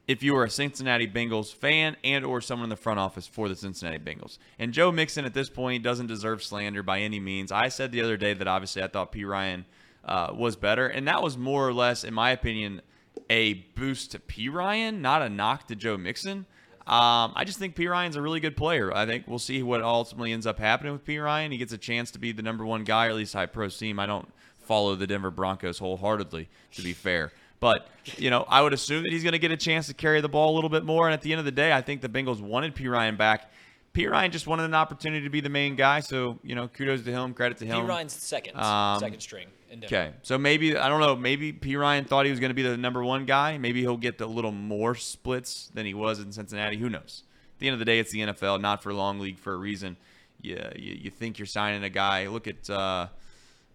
If 0.07 0.23
you 0.23 0.35
were 0.35 0.45
a 0.45 0.49
Cincinnati 0.49 1.07
Bengals 1.07 1.53
fan 1.53 1.97
and 2.03 2.23
or 2.23 2.39
someone 2.39 2.65
in 2.65 2.69
the 2.69 2.75
front 2.75 2.99
office 2.99 3.27
for 3.27 3.49
the 3.49 3.55
Cincinnati 3.55 3.97
Bengals. 3.97 4.37
And 4.59 4.71
Joe 4.71 4.91
Mixon 4.91 5.25
at 5.25 5.33
this 5.33 5.49
point 5.49 5.83
doesn't 5.83 6.07
deserve 6.07 6.43
slander 6.43 6.83
by 6.83 6.99
any 6.99 7.19
means. 7.19 7.51
I 7.51 7.69
said 7.69 7.91
the 7.91 8.01
other 8.01 8.15
day 8.15 8.33
that 8.35 8.47
obviously 8.47 8.83
I 8.83 8.87
thought 8.87 9.11
Perine 9.11 9.65
uh, 10.05 10.31
was 10.33 10.55
better, 10.55 10.87
and 10.87 11.07
that 11.07 11.23
was 11.23 11.37
more 11.37 11.67
or 11.67 11.73
less, 11.73 12.03
in 12.03 12.13
my 12.13 12.29
opinion, 12.29 12.81
a 13.29 13.53
boost 13.53 14.11
to 14.11 14.19
Perine, 14.19 14.99
not 14.99 15.21
a 15.21 15.29
knock 15.29 15.67
to 15.67 15.75
Joe 15.75 15.97
Mixon. 15.97 16.45
Um, 16.87 17.33
I 17.35 17.43
just 17.45 17.57
think 17.57 17.75
Perine's 17.75 18.15
a 18.15 18.21
really 18.21 18.39
good 18.39 18.55
player. 18.55 18.95
I 18.95 19.07
think 19.07 19.27
we'll 19.27 19.39
see 19.39 19.63
what 19.63 19.81
ultimately 19.81 20.31
ends 20.31 20.45
up 20.45 20.59
happening 20.59 20.93
with 20.93 21.03
Perine. 21.03 21.51
He 21.51 21.57
gets 21.57 21.73
a 21.73 21.79
chance 21.79 22.11
to 22.11 22.19
be 22.19 22.31
the 22.31 22.43
number 22.43 22.63
one 22.63 22.83
guy, 22.83 23.07
or 23.07 23.09
at 23.09 23.15
least 23.15 23.33
high 23.33 23.47
pro 23.47 23.69
team. 23.69 23.99
I 23.99 24.05
don't 24.05 24.31
follow 24.61 24.95
the 24.95 25.07
Denver 25.07 25.31
Broncos 25.31 25.79
wholeheartedly, 25.79 26.47
to 26.75 26.81
be 26.83 26.93
fair. 26.93 27.31
But, 27.59 27.87
you 28.17 28.29
know, 28.29 28.45
I 28.47 28.61
would 28.61 28.73
assume 28.73 29.03
that 29.03 29.11
he's 29.11 29.23
going 29.23 29.33
to 29.33 29.39
get 29.39 29.49
a 29.49 29.57
chance 29.57 29.87
to 29.87 29.95
carry 29.95 30.21
the 30.21 30.29
ball 30.29 30.53
a 30.53 30.55
little 30.55 30.69
bit 30.69 30.83
more. 30.83 31.07
And 31.07 31.13
at 31.13 31.21
the 31.21 31.31
end 31.31 31.39
of 31.39 31.45
the 31.45 31.51
day, 31.51 31.73
I 31.73 31.81
think 31.81 32.01
the 32.01 32.09
Bengals 32.09 32.39
wanted 32.39 32.75
Perine 32.75 33.17
back. 33.17 33.51
Perine 33.95 34.29
just 34.29 34.45
wanted 34.45 34.63
an 34.63 34.73
opportunity 34.73 35.23
to 35.23 35.29
be 35.29 35.41
the 35.41 35.49
main 35.49 35.75
guy. 35.75 36.01
So, 36.01 36.37
you 36.43 36.53
know, 36.53 36.67
kudos 36.67 37.03
to 37.03 37.11
him, 37.11 37.33
credit 37.33 37.57
to 37.59 37.65
him. 37.65 37.85
Perine's 37.85 38.13
second, 38.13 38.57
Um, 38.57 38.99
second 38.99 39.21
string. 39.21 39.47
Okay, 39.83 40.13
so 40.21 40.37
maybe 40.37 40.77
I 40.77 40.87
don't 40.87 41.01
know. 41.01 41.15
Maybe 41.15 41.51
Perine 41.51 42.07
thought 42.07 42.25
he 42.25 42.31
was 42.31 42.39
going 42.39 42.49
to 42.49 42.53
be 42.55 42.61
the 42.61 42.77
number 42.77 43.03
one 43.03 43.25
guy. 43.25 43.57
Maybe 43.57 43.81
he'll 43.81 43.97
get 43.97 44.21
a 44.21 44.25
little 44.25 44.53
more 44.53 44.95
splits 44.95 45.69
than 45.73 45.85
he 45.85 45.93
was 45.93 46.19
in 46.19 46.31
Cincinnati. 46.31 46.77
Who 46.77 46.89
knows? 46.89 47.23
At 47.55 47.59
the 47.59 47.67
end 47.67 47.73
of 47.73 47.79
the 47.79 47.85
day, 47.85 47.99
it's 47.99 48.11
the 48.11 48.19
NFL, 48.19 48.61
not 48.61 48.81
for 48.81 48.93
long 48.93 49.19
league 49.19 49.37
for 49.37 49.53
a 49.53 49.57
reason. 49.57 49.97
Yeah, 50.41 50.71
you, 50.77 50.93
you 50.93 51.09
think 51.09 51.39
you're 51.39 51.45
signing 51.45 51.83
a 51.83 51.89
guy. 51.89 52.27
Look 52.27 52.47
at 52.47 52.69
uh, 52.69 53.07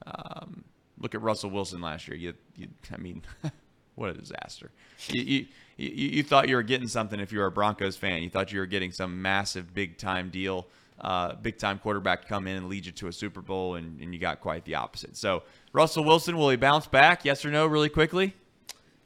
um, 0.06 0.64
look 0.98 1.14
at 1.14 1.20
Russell 1.20 1.50
Wilson 1.50 1.80
last 1.80 2.08
year. 2.08 2.16
You, 2.16 2.34
you 2.56 2.68
I 2.92 2.96
mean, 2.96 3.22
what 3.94 4.10
a 4.10 4.14
disaster. 4.14 4.70
You, 5.08 5.46
you 5.80 6.08
you 6.08 6.22
thought 6.22 6.48
you 6.48 6.56
were 6.56 6.62
getting 6.62 6.88
something 6.88 7.18
if 7.20 7.32
you 7.32 7.38
were 7.38 7.46
a 7.46 7.50
Broncos 7.50 7.96
fan. 7.96 8.22
You 8.22 8.30
thought 8.30 8.52
you 8.52 8.60
were 8.60 8.66
getting 8.66 8.92
some 8.92 9.20
massive 9.20 9.74
big 9.74 9.98
time 9.98 10.30
deal. 10.30 10.66
Uh, 11.00 11.34
big 11.34 11.56
time 11.56 11.78
quarterback 11.78 12.28
come 12.28 12.46
in 12.46 12.58
and 12.58 12.68
lead 12.68 12.84
you 12.84 12.92
to 12.92 13.06
a 13.08 13.12
Super 13.12 13.40
Bowl, 13.40 13.76
and, 13.76 13.98
and 14.00 14.12
you 14.12 14.20
got 14.20 14.40
quite 14.40 14.66
the 14.66 14.74
opposite. 14.74 15.16
So, 15.16 15.44
Russell 15.72 16.04
Wilson, 16.04 16.36
will 16.36 16.50
he 16.50 16.56
bounce 16.56 16.86
back? 16.86 17.24
Yes 17.24 17.42
or 17.42 17.50
no, 17.50 17.66
really 17.66 17.88
quickly? 17.88 18.34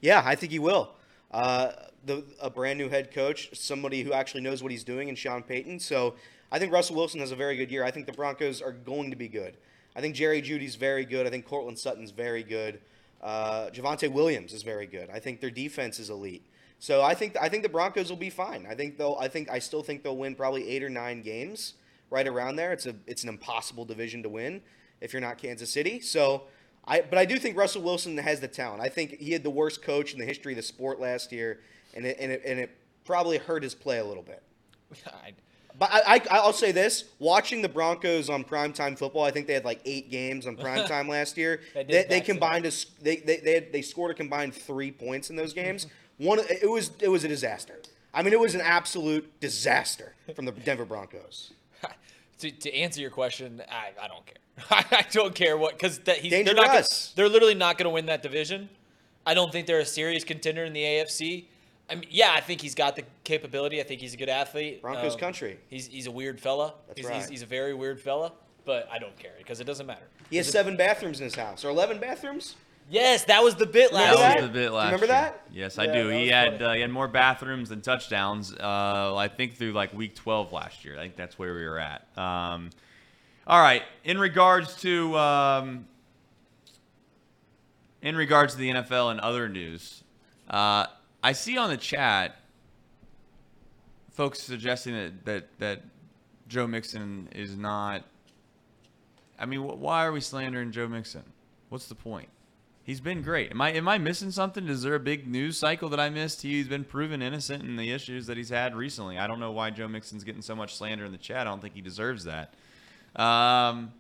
Yeah, 0.00 0.20
I 0.24 0.34
think 0.34 0.50
he 0.50 0.58
will. 0.58 0.90
Uh, 1.30 1.70
the 2.04 2.24
a 2.40 2.50
brand 2.50 2.78
new 2.78 2.88
head 2.88 3.12
coach, 3.12 3.56
somebody 3.56 4.02
who 4.02 4.12
actually 4.12 4.40
knows 4.40 4.62
what 4.62 4.72
he's 4.72 4.84
doing, 4.84 5.08
and 5.08 5.16
Sean 5.16 5.42
Payton. 5.42 5.78
So 5.78 6.16
I 6.50 6.58
think 6.58 6.72
Russell 6.72 6.96
Wilson 6.96 7.20
has 7.20 7.30
a 7.30 7.36
very 7.36 7.56
good 7.56 7.70
year. 7.70 7.84
I 7.84 7.90
think 7.90 8.06
the 8.06 8.12
Broncos 8.12 8.60
are 8.60 8.72
going 8.72 9.10
to 9.10 9.16
be 9.16 9.28
good. 9.28 9.56
I 9.96 10.00
think 10.00 10.16
Jerry 10.16 10.42
Jeudy's 10.42 10.74
very 10.74 11.04
good. 11.04 11.26
I 11.26 11.30
think 11.30 11.46
Courtland 11.46 11.78
Sutton's 11.78 12.10
very 12.10 12.42
good. 12.42 12.80
Uh, 13.22 13.70
Javonte 13.70 14.10
Williams 14.10 14.52
is 14.52 14.62
very 14.62 14.86
good. 14.86 15.08
I 15.10 15.18
think 15.20 15.40
their 15.40 15.50
defense 15.50 15.98
is 15.98 16.10
elite. 16.10 16.44
So 16.84 17.00
I 17.00 17.14
think 17.14 17.34
I 17.40 17.48
think 17.48 17.62
the 17.62 17.70
Broncos 17.70 18.10
will 18.10 18.18
be 18.18 18.28
fine. 18.28 18.66
I 18.68 18.74
think 18.74 18.98
they'll. 18.98 19.16
I 19.18 19.26
think 19.26 19.48
I 19.50 19.58
still 19.58 19.82
think 19.82 20.02
they'll 20.02 20.18
win 20.18 20.34
probably 20.34 20.68
eight 20.68 20.82
or 20.82 20.90
nine 20.90 21.22
games, 21.22 21.72
right 22.10 22.28
around 22.28 22.56
there. 22.56 22.74
It's 22.74 22.84
a 22.84 22.94
it's 23.06 23.22
an 23.22 23.30
impossible 23.30 23.86
division 23.86 24.22
to 24.22 24.28
win 24.28 24.60
if 25.00 25.14
you're 25.14 25.22
not 25.22 25.38
Kansas 25.38 25.70
City. 25.70 25.98
So 26.00 26.42
I 26.86 27.00
but 27.00 27.18
I 27.18 27.24
do 27.24 27.38
think 27.38 27.56
Russell 27.56 27.80
Wilson 27.80 28.18
has 28.18 28.40
the 28.40 28.48
talent. 28.48 28.82
I 28.82 28.90
think 28.90 29.18
he 29.18 29.32
had 29.32 29.42
the 29.42 29.48
worst 29.48 29.80
coach 29.80 30.12
in 30.12 30.18
the 30.18 30.26
history 30.26 30.52
of 30.52 30.56
the 30.58 30.62
sport 30.62 31.00
last 31.00 31.32
year, 31.32 31.60
and 31.94 32.04
it 32.04 32.18
and 32.20 32.30
it, 32.30 32.42
and 32.44 32.60
it 32.60 32.70
probably 33.06 33.38
hurt 33.38 33.62
his 33.62 33.74
play 33.74 33.96
a 33.98 34.04
little 34.04 34.22
bit. 34.22 34.42
I- 35.06 35.32
But 35.78 35.88
I, 35.90 36.20
I, 36.30 36.38
I'll 36.38 36.52
say 36.52 36.70
this: 36.70 37.04
watching 37.18 37.62
the 37.62 37.68
Broncos 37.70 38.28
on 38.28 38.44
primetime 38.44 38.98
football, 38.98 39.24
I 39.24 39.30
think 39.30 39.46
they 39.46 39.54
had 39.54 39.64
like 39.64 39.80
eight 39.86 40.10
games 40.10 40.46
on 40.46 40.54
primetime 40.56 41.08
last 41.18 41.38
year. 41.38 41.62
They 41.74 42.04
They, 42.08 42.20
combined 42.20 42.66
a, 42.66 42.72
they 43.02 43.16
they 43.16 43.38
they, 43.38 43.54
had, 43.54 43.72
they 43.72 43.82
scored 43.82 44.10
a 44.10 44.14
combined 44.14 44.54
three 44.54 44.92
points 44.92 45.30
in 45.30 45.36
those 45.36 45.54
games. 45.54 45.86
One, 46.18 46.38
it 46.38 46.70
was 46.70 46.92
it 47.00 47.08
was 47.08 47.24
a 47.24 47.28
disaster. 47.28 47.80
I 48.12 48.22
mean, 48.22 48.32
it 48.32 48.38
was 48.38 48.54
an 48.54 48.60
absolute 48.60 49.40
disaster 49.40 50.14
from 50.36 50.44
the 50.44 50.52
Denver 50.52 50.84
Broncos. 50.84 51.52
to, 52.38 52.50
to 52.50 52.74
answer 52.74 53.00
your 53.00 53.10
question, 53.10 53.60
I, 53.68 53.90
I 54.00 54.06
don't 54.06 54.24
care. 54.24 54.36
I 55.00 55.04
don't 55.10 55.34
care 55.34 55.58
what 55.58 55.72
because 55.72 55.98
that 56.00 56.18
he's 56.18 56.30
Danger 56.30 56.54
they're 56.54 56.62
not 56.62 56.72
gonna, 56.72 56.84
they're 57.16 57.28
literally 57.28 57.56
not 57.56 57.76
going 57.76 57.86
to 57.86 57.90
win 57.90 58.06
that 58.06 58.22
division. 58.22 58.68
I 59.26 59.34
don't 59.34 59.50
think 59.50 59.66
they're 59.66 59.80
a 59.80 59.86
serious 59.86 60.22
contender 60.22 60.64
in 60.64 60.72
the 60.72 60.82
AFC. 60.82 61.46
I 61.90 61.96
mean, 61.96 62.08
yeah, 62.10 62.32
I 62.32 62.40
think 62.40 62.60
he's 62.60 62.74
got 62.74 62.94
the 62.96 63.02
capability. 63.24 63.80
I 63.80 63.84
think 63.84 64.00
he's 64.00 64.14
a 64.14 64.16
good 64.16 64.28
athlete. 64.28 64.80
Broncos 64.80 65.14
Um, 65.14 65.20
country. 65.20 65.58
He's 65.68 65.88
he's 65.88 66.06
a 66.06 66.10
weird 66.10 66.40
fella. 66.40 66.74
That's 66.86 67.00
he's, 67.00 67.08
right. 67.08 67.16
he's, 67.16 67.28
he's 67.28 67.42
a 67.42 67.46
very 67.46 67.74
weird 67.74 68.00
fella. 68.00 68.32
But 68.64 68.88
I 68.90 68.98
don't 68.98 69.18
care 69.18 69.32
because 69.36 69.60
it 69.60 69.64
doesn't 69.64 69.86
matter. 69.86 70.04
He 70.30 70.36
has 70.38 70.48
seven 70.48 70.76
bathrooms 70.76 71.20
in 71.20 71.24
his 71.24 71.34
house, 71.34 71.64
or 71.64 71.68
eleven 71.68 71.98
bathrooms. 71.98 72.54
Yes, 72.90 73.24
that 73.24 73.42
was 73.42 73.54
the 73.54 73.66
bit 73.66 73.92
last 73.92 74.16
that 74.16 74.20
that? 74.20 74.36
was 74.42 74.46
the 74.46 74.52
bit 74.52 74.58
Do 74.58 74.60
you 74.64 74.70
last 74.70 74.84
remember 74.86 75.06
year. 75.06 75.14
that? 75.14 75.42
Yes, 75.52 75.78
I 75.78 75.84
Yeah, 75.84 75.92
do. 75.94 76.08
He 76.10 76.28
had 76.28 76.62
uh, 76.62 76.72
he 76.74 76.80
had 76.82 76.90
more 76.90 77.08
bathrooms 77.08 77.70
than 77.70 77.80
touchdowns. 77.80 78.52
Uh, 78.52 79.14
I 79.16 79.28
think 79.28 79.56
through 79.56 79.72
like 79.72 79.94
week 79.94 80.14
12 80.14 80.52
last 80.52 80.84
year. 80.84 80.94
I 80.98 81.02
think 81.02 81.16
that's 81.16 81.38
where 81.38 81.54
we 81.54 81.64
were 81.64 81.78
at. 81.78 82.06
Um, 82.18 82.70
all 83.46 83.60
right. 83.60 83.82
In 84.04 84.18
regards 84.18 84.76
to 84.82 85.16
um, 85.16 85.86
in 88.02 88.16
regards 88.16 88.52
to 88.54 88.58
the 88.60 88.70
NFL 88.70 89.10
and 89.12 89.20
other 89.20 89.48
news, 89.48 90.02
Uh, 90.48 90.86
I 91.22 91.32
see 91.32 91.56
on 91.56 91.70
the 91.70 91.78
chat 91.78 92.36
folks 94.12 94.40
suggesting 94.42 94.92
that, 94.94 95.24
that, 95.24 95.48
that 95.58 95.82
Joe 96.48 96.66
Mixon 96.66 97.28
is 97.32 97.56
not. 97.56 98.04
I 99.38 99.46
mean, 99.46 99.62
why 99.64 100.04
are 100.04 100.12
we 100.12 100.20
slandering 100.20 100.70
Joe 100.70 100.86
Mixon? 100.86 101.24
What's 101.70 101.86
the 101.86 101.94
point? 101.94 102.28
He's 102.84 103.00
been 103.00 103.22
great. 103.22 103.50
Am 103.50 103.62
I 103.62 103.72
am 103.72 103.88
I 103.88 103.96
missing 103.96 104.30
something? 104.30 104.68
Is 104.68 104.82
there 104.82 104.94
a 104.94 105.00
big 105.00 105.26
news 105.26 105.56
cycle 105.56 105.88
that 105.88 105.98
I 105.98 106.10
missed? 106.10 106.42
He's 106.42 106.68
been 106.68 106.84
proven 106.84 107.22
innocent 107.22 107.64
in 107.64 107.76
the 107.76 107.90
issues 107.90 108.26
that 108.26 108.36
he's 108.36 108.50
had 108.50 108.76
recently. 108.76 109.18
I 109.18 109.26
don't 109.26 109.40
know 109.40 109.52
why 109.52 109.70
Joe 109.70 109.88
Mixon's 109.88 110.22
getting 110.22 110.42
so 110.42 110.54
much 110.54 110.76
slander 110.76 111.06
in 111.06 111.12
the 111.12 111.18
chat. 111.18 111.46
I 111.46 111.50
don't 111.50 111.62
think 111.62 111.74
he 111.74 111.80
deserves 111.80 112.24
that. 112.24 112.52
Um, 113.16 113.94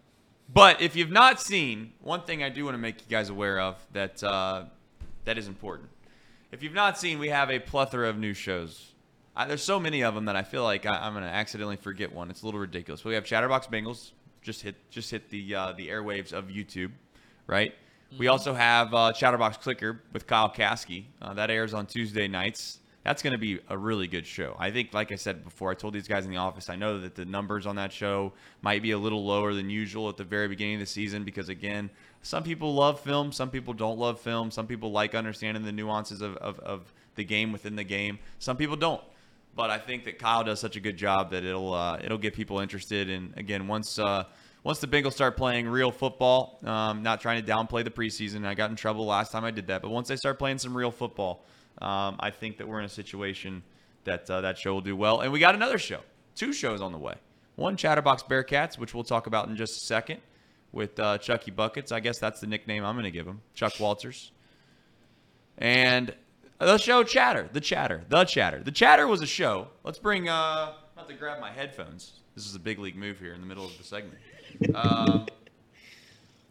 but 0.52 0.82
if 0.82 0.96
you've 0.96 1.10
not 1.10 1.40
seen, 1.40 1.94
one 2.02 2.22
thing 2.22 2.42
I 2.42 2.50
do 2.50 2.66
want 2.66 2.74
to 2.74 2.78
make 2.78 3.00
you 3.00 3.06
guys 3.08 3.30
aware 3.30 3.58
of 3.58 3.76
that 3.92 4.22
uh, 4.22 4.64
that 5.24 5.38
is 5.38 5.48
important. 5.48 5.88
If 6.52 6.62
you've 6.62 6.74
not 6.74 6.98
seen, 6.98 7.18
we 7.18 7.30
have 7.30 7.50
a 7.50 7.58
plethora 7.58 8.10
of 8.10 8.18
new 8.18 8.34
shows. 8.34 8.92
I, 9.34 9.46
there's 9.46 9.62
so 9.62 9.80
many 9.80 10.04
of 10.04 10.14
them 10.14 10.26
that 10.26 10.36
I 10.36 10.42
feel 10.42 10.62
like 10.62 10.84
I, 10.84 11.06
am 11.06 11.14
going 11.14 11.24
to 11.24 11.30
accidentally 11.30 11.76
forget 11.76 12.12
one. 12.12 12.30
It's 12.30 12.42
a 12.42 12.44
little 12.44 12.60
ridiculous. 12.60 13.00
But 13.00 13.08
we 13.08 13.14
have 13.14 13.24
Chatterbox 13.24 13.66
Bengals 13.66 14.10
just 14.42 14.60
hit 14.60 14.76
just 14.90 15.10
hit 15.10 15.30
the 15.30 15.54
uh, 15.54 15.72
the 15.72 15.88
airwaves 15.88 16.34
of 16.34 16.48
YouTube, 16.48 16.90
right? 17.46 17.74
We 18.16 18.28
also 18.28 18.54
have 18.54 18.94
uh, 18.94 19.12
Chatterbox 19.12 19.56
Clicker 19.56 20.00
with 20.12 20.26
Kyle 20.26 20.48
Kasky. 20.48 21.06
Uh, 21.20 21.34
that 21.34 21.50
airs 21.50 21.74
on 21.74 21.86
Tuesday 21.86 22.28
nights. 22.28 22.78
That's 23.02 23.22
going 23.22 23.32
to 23.32 23.38
be 23.38 23.58
a 23.68 23.76
really 23.76 24.06
good 24.06 24.24
show. 24.24 24.56
I 24.58 24.70
think, 24.70 24.94
like 24.94 25.10
I 25.10 25.16
said 25.16 25.42
before, 25.42 25.70
I 25.70 25.74
told 25.74 25.94
these 25.94 26.06
guys 26.06 26.24
in 26.24 26.30
the 26.30 26.36
office, 26.36 26.70
I 26.70 26.76
know 26.76 27.00
that 27.00 27.16
the 27.16 27.24
numbers 27.24 27.66
on 27.66 27.76
that 27.76 27.92
show 27.92 28.32
might 28.62 28.82
be 28.82 28.92
a 28.92 28.98
little 28.98 29.24
lower 29.24 29.52
than 29.52 29.68
usual 29.68 30.08
at 30.08 30.16
the 30.16 30.24
very 30.24 30.46
beginning 30.46 30.74
of 30.74 30.80
the 30.80 30.86
season 30.86 31.24
because, 31.24 31.48
again, 31.48 31.90
some 32.22 32.44
people 32.44 32.72
love 32.72 33.00
film, 33.00 33.32
some 33.32 33.50
people 33.50 33.74
don't 33.74 33.98
love 33.98 34.20
film, 34.20 34.50
some 34.50 34.66
people 34.66 34.92
like 34.92 35.14
understanding 35.14 35.64
the 35.64 35.72
nuances 35.72 36.22
of, 36.22 36.36
of, 36.36 36.58
of 36.60 36.92
the 37.16 37.24
game 37.24 37.52
within 37.52 37.74
the 37.74 37.84
game, 37.84 38.18
some 38.38 38.56
people 38.56 38.76
don't. 38.76 39.02
But 39.56 39.70
I 39.70 39.78
think 39.78 40.04
that 40.04 40.18
Kyle 40.18 40.44
does 40.44 40.60
such 40.60 40.76
a 40.76 40.80
good 40.80 40.96
job 40.96 41.30
that 41.30 41.44
it'll 41.44 41.74
uh, 41.74 41.98
it'll 42.02 42.18
get 42.18 42.34
people 42.34 42.58
interested. 42.58 43.08
And 43.08 43.36
again, 43.36 43.68
once 43.68 43.98
uh, 44.00 44.24
once 44.64 44.78
the 44.80 44.86
Bengals 44.86 45.12
start 45.12 45.36
playing 45.36 45.68
real 45.68 45.92
football, 45.92 46.58
um, 46.64 47.02
not 47.02 47.20
trying 47.20 47.44
to 47.44 47.52
downplay 47.52 47.84
the 47.84 47.90
preseason. 47.90 48.46
I 48.46 48.54
got 48.54 48.70
in 48.70 48.76
trouble 48.76 49.04
last 49.04 49.30
time 49.30 49.44
I 49.44 49.50
did 49.50 49.66
that, 49.68 49.82
but 49.82 49.90
once 49.90 50.08
they 50.08 50.16
start 50.16 50.38
playing 50.38 50.58
some 50.58 50.76
real 50.76 50.90
football, 50.90 51.44
um, 51.82 52.16
I 52.18 52.30
think 52.30 52.56
that 52.56 52.66
we're 52.66 52.78
in 52.78 52.86
a 52.86 52.88
situation 52.88 53.62
that 54.04 54.28
uh, 54.28 54.40
that 54.40 54.58
show 54.58 54.72
will 54.72 54.80
do 54.80 54.96
well. 54.96 55.20
And 55.20 55.30
we 55.32 55.38
got 55.38 55.54
another 55.54 55.78
show, 55.78 56.00
two 56.34 56.52
shows 56.52 56.80
on 56.80 56.92
the 56.92 56.98
way. 56.98 57.14
One 57.56 57.76
Chatterbox 57.76 58.24
Bearcats, 58.24 58.78
which 58.78 58.94
we'll 58.94 59.04
talk 59.04 59.26
about 59.26 59.48
in 59.48 59.54
just 59.54 59.82
a 59.82 59.84
second, 59.84 60.20
with 60.72 60.98
uh, 60.98 61.18
Chucky 61.18 61.50
Buckets. 61.50 61.92
I 61.92 62.00
guess 62.00 62.18
that's 62.18 62.40
the 62.40 62.46
nickname 62.46 62.84
I'm 62.84 62.94
going 62.94 63.04
to 63.04 63.10
give 63.10 63.26
him, 63.26 63.42
Chuck 63.54 63.78
Walters. 63.78 64.32
And 65.58 66.14
the 66.58 66.78
show 66.78 67.04
Chatter, 67.04 67.50
the 67.52 67.60
Chatter, 67.60 68.02
the 68.08 68.24
Chatter. 68.24 68.62
The 68.62 68.72
Chatter 68.72 69.06
was 69.06 69.20
a 69.20 69.26
show. 69.26 69.68
Let's 69.84 69.98
bring. 69.98 70.28
Uh, 70.28 70.72
I'm 70.96 71.02
about 71.02 71.08
to 71.08 71.14
grab 71.14 71.38
my 71.38 71.50
headphones. 71.50 72.20
This 72.34 72.46
is 72.46 72.54
a 72.54 72.60
big 72.60 72.78
league 72.78 72.96
move 72.96 73.18
here 73.18 73.34
in 73.34 73.40
the 73.40 73.46
middle 73.46 73.64
of 73.64 73.76
the 73.76 73.84
segment. 73.84 74.18
Um, 74.74 75.26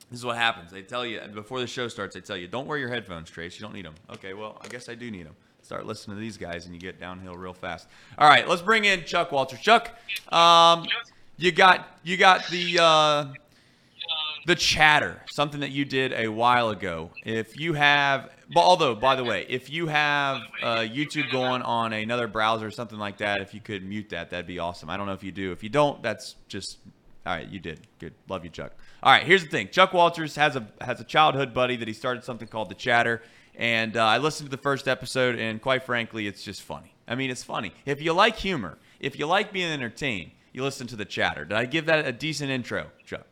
this 0.10 0.20
is 0.20 0.26
what 0.26 0.38
happens. 0.38 0.72
They 0.72 0.84
tell 0.84 1.06
you 1.06 1.20
before 1.34 1.60
the 1.60 1.68
show 1.68 1.88
starts. 1.88 2.14
They 2.14 2.22
tell 2.22 2.38
you, 2.38 2.48
"Don't 2.48 2.68
wear 2.68 2.78
your 2.78 2.90
headphones, 2.90 3.30
Trace. 3.30 3.56
You 3.60 3.64
don't 3.64 3.74
need 3.74 3.86
them." 3.86 3.96
Okay, 4.12 4.34
well, 4.34 4.60
I 4.64 4.68
guess 4.68 4.88
I 4.88 4.96
do 4.96 5.10
need 5.10 5.26
them. 5.26 5.36
Start 5.64 5.86
listening 5.86 6.18
to 6.18 6.22
these 6.22 6.38
guys, 6.38 6.66
and 6.66 6.76
you 6.76 6.80
get 6.80 7.00
downhill 7.00 7.36
real 7.36 7.54
fast. 7.54 7.88
All 8.18 8.28
right, 8.28 8.48
let's 8.48 8.62
bring 8.62 8.86
in 8.86 9.06
Chuck 9.06 9.32
Walters. 9.32 9.60
Chuck, 9.60 9.98
um, 10.32 10.86
you 11.38 11.52
got 11.52 11.88
you 12.04 12.18
got 12.18 12.46
the 12.48 12.80
uh, 12.80 13.26
the 14.46 14.56
chatter, 14.56 15.22
something 15.30 15.62
that 15.62 15.72
you 15.72 15.86
did 15.86 16.14
a 16.14 16.28
while 16.28 16.70
ago. 16.70 17.12
If 17.26 17.60
you 17.60 17.74
have, 17.74 18.30
although 18.56 18.94
by 18.94 19.16
the 19.16 19.24
way, 19.24 19.46
if 19.48 19.70
you 19.70 19.88
have 19.88 20.42
uh, 20.62 20.80
YouTube 20.80 21.32
going 21.32 21.62
on 21.62 21.94
another 21.94 22.28
browser 22.28 22.68
or 22.68 22.72
something 22.72 23.00
like 23.00 23.18
that, 23.18 23.42
if 23.42 23.54
you 23.54 23.62
could 23.62 23.84
mute 23.84 24.10
that, 24.10 24.30
that'd 24.32 24.46
be 24.46 24.60
awesome. 24.60 24.90
I 24.90 24.98
don't 24.98 25.08
know 25.08 25.14
if 25.14 25.24
you 25.24 25.32
do. 25.32 25.52
If 25.52 25.64
you 25.64 25.70
don't, 25.70 26.04
that's 26.04 26.36
just 26.48 26.78
all 27.26 27.34
right, 27.34 27.48
you 27.48 27.60
did. 27.60 27.88
Good. 28.00 28.14
Love 28.28 28.44
you, 28.44 28.50
Chuck. 28.50 28.74
All 29.02 29.12
right, 29.12 29.24
here's 29.24 29.44
the 29.44 29.50
thing. 29.50 29.70
Chuck 29.70 29.94
Walters 29.94 30.36
has 30.36 30.56
a 30.56 30.68
has 30.82 31.00
a 31.00 31.06
childhood 31.06 31.54
buddy 31.54 31.76
that 31.78 31.88
he 31.88 31.94
started 31.94 32.24
something 32.24 32.48
called 32.48 32.70
the 32.70 32.76
Chatter, 32.76 33.22
and 33.56 33.96
uh, 33.96 34.06
I 34.06 34.18
listened 34.18 34.50
to 34.50 34.56
the 34.56 34.62
first 34.62 34.88
episode, 34.88 35.40
and 35.40 35.62
quite 35.62 35.84
frankly, 35.84 36.28
it's 36.28 36.44
just 36.44 36.62
funny. 36.62 36.94
I 37.08 37.16
mean, 37.16 37.30
it's 37.30 37.44
funny. 37.44 37.74
If 37.86 38.02
you 38.02 38.14
like 38.14 38.38
humor, 38.38 38.78
if 39.00 39.18
you 39.18 39.26
like 39.26 39.54
being 39.54 39.72
entertained, 39.72 40.32
you 40.52 40.64
listen 40.64 40.88
to 40.88 40.96
the 40.96 41.06
Chatter. 41.06 41.46
Did 41.46 41.58
I 41.58 41.66
give 41.66 41.86
that 41.86 42.06
a 42.06 42.12
decent 42.12 42.52
intro, 42.52 42.88
Chuck? 43.06 43.26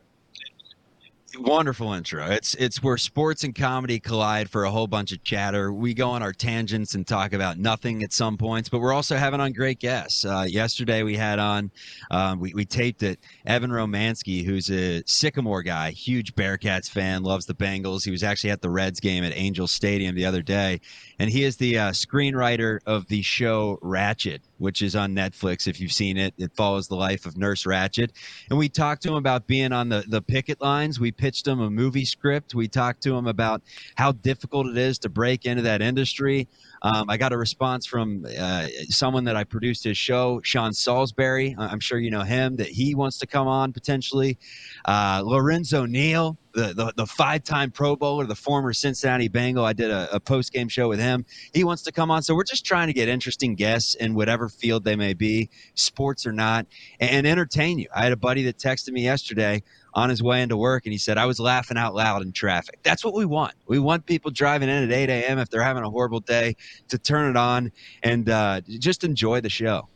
Wonderful 1.38 1.94
intro. 1.94 2.26
It's 2.28 2.54
it's 2.56 2.84
where 2.84 2.98
sports 2.98 3.44
and 3.44 3.56
comedy 3.56 4.00
collide 4.00 4.50
for 4.50 4.64
a 4.64 4.72
whole 4.72 4.88
bunch 4.88 5.12
of 5.12 5.24
chatter. 5.24 5.72
We 5.74 5.94
go 5.94 6.10
on 6.10 6.24
our 6.24 6.34
tangents 6.34 6.96
and 6.96 7.06
talk 7.06 7.34
about 7.34 7.58
nothing 7.58 8.04
at 8.04 8.14
some 8.14 8.38
points, 8.38 8.70
but 8.70 8.80
we're 8.80 8.94
also 8.94 9.16
having 9.16 9.40
on 9.40 9.54
great 9.54 9.80
guests. 9.80 10.26
Uh, 10.26 10.46
yesterday 10.48 11.04
we 11.04 11.16
had 11.16 11.40
on, 11.40 11.72
um, 12.10 12.40
we, 12.40 12.54
we 12.54 12.66
taped 12.66 13.04
it, 13.04 13.20
Evan 13.46 13.72
Romansky, 13.72 14.44
who's 14.44 14.70
a 14.70 15.04
Sycamore 15.06 15.64
guy, 15.64 15.92
huge 15.92 16.36
Bearcats 16.36 16.90
fan, 16.90 17.24
loves 17.24 17.46
the 17.46 17.56
Bengals. 17.56 18.04
He 18.04 18.12
was 18.12 18.24
actually 18.24 18.52
at 18.52 18.62
the 18.62 18.70
Reds 18.70 19.00
game 19.00 19.24
at 19.24 19.34
Angel 19.36 19.68
Stadium 19.68 20.16
the 20.16 20.26
other 20.26 20.42
day, 20.42 20.80
and 21.22 21.30
he 21.30 21.44
is 21.44 21.56
the 21.56 21.78
uh, 21.78 21.92
screenwriter 21.92 22.80
of 22.88 23.06
the 23.06 23.22
show 23.22 23.78
Ratched, 23.84 24.40
which 24.58 24.82
is 24.82 24.96
on 24.96 25.14
Netflix. 25.14 25.68
If 25.68 25.80
you've 25.80 25.92
seen 25.92 26.18
it, 26.18 26.34
it 26.40 26.52
follows 26.56 26.88
the 26.88 26.96
life 26.96 27.28
of 27.28 27.38
Nurse 27.38 27.66
Ratched. 27.66 28.10
And 28.50 28.58
we 28.58 28.68
talked 28.68 29.04
to 29.04 29.10
him 29.10 29.16
about 29.18 29.46
being 29.46 29.72
on 29.72 29.88
the, 29.88 30.04
the 30.08 30.24
picket 30.24 30.60
lines. 30.62 31.00
We 31.00 31.12
pitched 31.12 31.48
him 31.48 31.60
a 31.60 31.70
movie 31.70 32.06
script. 32.06 32.56
We 32.56 32.68
talked 32.68 33.04
to 33.04 33.16
him 33.16 33.28
about 33.28 33.62
how 33.98 34.14
difficult 34.14 34.66
it 34.66 34.78
is 34.80 34.98
to 34.98 35.10
break 35.10 35.46
into 35.46 35.62
that 35.62 35.84
industry. 35.84 36.48
Um, 36.82 37.10
I 37.10 37.18
got 37.18 37.32
a 37.32 37.38
response 37.38 37.86
from 37.86 38.26
uh, 38.38 38.68
someone 38.90 39.24
that 39.26 39.36
I 39.36 39.44
produced 39.44 39.84
his 39.84 39.98
show, 39.98 40.42
Sean 40.44 40.74
Salisbury. 40.74 41.56
I'm 41.58 41.80
sure 41.80 42.00
you 42.00 42.10
know 42.10 42.24
him, 42.24 42.56
that 42.56 42.68
he 42.68 42.96
wants 42.96 43.20
to 43.20 43.28
come 43.28 43.48
on 43.48 43.72
potentially. 43.72 44.38
Uh, 44.86 45.22
Lorenzo 45.24 45.86
Neal, 45.86 46.38
the, 46.54 46.74
the, 46.74 46.94
the 46.98 47.06
five 47.06 47.44
time 47.44 47.72
Pro 47.72 47.96
Bowler, 47.96 48.26
the 48.26 48.36
former 48.36 48.74
Cincinnati 48.74 49.28
Bengal. 49.28 49.64
I 49.64 49.74
did 49.74 49.92
a, 49.92 50.16
a 50.16 50.20
post 50.20 50.52
game 50.52 50.68
show 50.68 50.90
with 50.90 51.00
him. 51.00 51.26
He 51.54 51.64
wants 51.64 51.84
to 51.84 51.92
come 51.92 52.10
on. 52.10 52.24
So 52.24 52.36
we're 52.36 52.44
just 52.44 52.66
trying 52.66 52.88
to 52.88 52.94
get 52.94 53.08
interesting 53.08 53.56
guests 53.56 53.96
in 53.96 54.16
whatever 54.16 54.50
field 54.50 54.84
they 54.84 54.96
may 54.96 55.14
be, 55.14 55.50
sports 55.76 56.26
or 56.26 56.32
not, 56.32 56.66
and, 57.00 57.12
and 57.12 57.28
entertain 57.28 57.78
you. 57.78 57.88
I 57.96 58.04
had 58.04 58.12
a 58.12 58.18
buddy 58.18 58.44
that 58.44 58.58
texted 58.58 58.92
me 58.92 59.04
yesterday 59.04 59.64
on 59.94 60.10
his 60.10 60.24
way 60.24 60.42
into 60.42 60.58
work 60.58 60.86
and 60.86 60.92
he 60.92 60.98
said, 60.98 61.18
I 61.18 61.26
was 61.26 61.40
laughing 61.40 61.78
out 61.78 61.94
loud 61.94 62.22
in 62.22 62.32
traffic. 62.32 62.80
That's 62.84 63.04
what 63.04 63.14
we 63.14 63.26
want. 63.26 63.54
We 63.68 63.80
want 63.80 64.06
people 64.06 64.32
driving 64.32 64.70
in 64.70 64.84
at 64.84 64.92
8 64.92 65.10
a.m. 65.10 65.40
if 65.40 65.50
they're 65.50 65.64
having 65.64 65.84
a 65.84 65.90
horrible 65.90 66.20
day 66.20 66.56
to 66.90 66.98
turn 66.98 67.30
it 67.30 67.38
on 67.38 67.72
and 68.04 68.30
uh, 68.30 68.62
just 68.62 69.04
enjoy 69.04 69.42
the 69.42 69.50
show. 69.50 69.88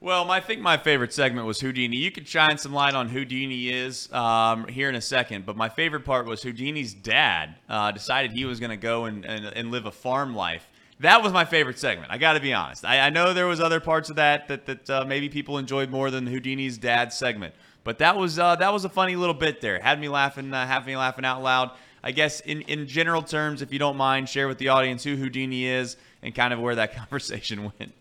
Well, 0.00 0.32
I 0.32 0.40
think 0.40 0.60
my 0.60 0.76
favorite 0.76 1.12
segment 1.12 1.46
was 1.46 1.60
Houdini. 1.60 1.96
You 1.96 2.10
could 2.10 2.26
shine 2.26 2.58
some 2.58 2.72
light 2.72 2.94
on 2.94 3.08
Houdini 3.08 3.68
is 3.68 4.12
um, 4.12 4.66
here 4.66 4.88
in 4.88 4.96
a 4.96 5.00
second, 5.00 5.46
but 5.46 5.56
my 5.56 5.68
favorite 5.68 6.04
part 6.04 6.26
was 6.26 6.42
Houdini's 6.42 6.92
dad 6.92 7.54
uh, 7.68 7.92
decided 7.92 8.32
he 8.32 8.44
was 8.44 8.58
going 8.58 8.70
to 8.70 8.76
go 8.76 9.04
and, 9.04 9.24
and, 9.24 9.46
and 9.46 9.70
live 9.70 9.86
a 9.86 9.92
farm 9.92 10.34
life 10.34 10.66
that 11.02 11.20
was 11.22 11.32
my 11.32 11.44
favorite 11.44 11.78
segment. 11.78 12.12
I 12.12 12.18
got 12.18 12.34
to 12.34 12.40
be 12.40 12.52
honest. 12.52 12.84
I, 12.84 13.00
I, 13.00 13.10
know 13.10 13.34
there 13.34 13.46
was 13.46 13.60
other 13.60 13.80
parts 13.80 14.08
of 14.08 14.16
that 14.16 14.46
that, 14.48 14.66
that 14.66 14.90
uh, 14.90 15.04
maybe 15.04 15.28
people 15.28 15.58
enjoyed 15.58 15.90
more 15.90 16.10
than 16.10 16.26
Houdini's 16.26 16.78
dad 16.78 17.12
segment. 17.12 17.54
But 17.84 17.98
that 17.98 18.16
was 18.16 18.38
uh, 18.38 18.56
that 18.56 18.72
was 18.72 18.84
a 18.84 18.88
funny 18.88 19.16
little 19.16 19.34
bit 19.34 19.60
there. 19.60 19.80
Had 19.80 20.00
me 20.00 20.08
laughing, 20.08 20.52
uh, 20.52 20.66
had 20.66 20.86
me 20.86 20.96
laughing 20.96 21.24
out 21.24 21.42
loud. 21.42 21.72
I 22.04 22.10
guess 22.10 22.40
in, 22.40 22.62
in 22.62 22.88
general 22.88 23.22
terms, 23.22 23.62
if 23.62 23.72
you 23.72 23.78
don't 23.78 23.96
mind, 23.96 24.28
share 24.28 24.48
with 24.48 24.58
the 24.58 24.68
audience 24.68 25.04
who 25.04 25.14
Houdini 25.16 25.66
is 25.66 25.96
and 26.22 26.34
kind 26.34 26.52
of 26.52 26.60
where 26.60 26.74
that 26.74 26.96
conversation 26.96 27.64
went. 27.78 27.92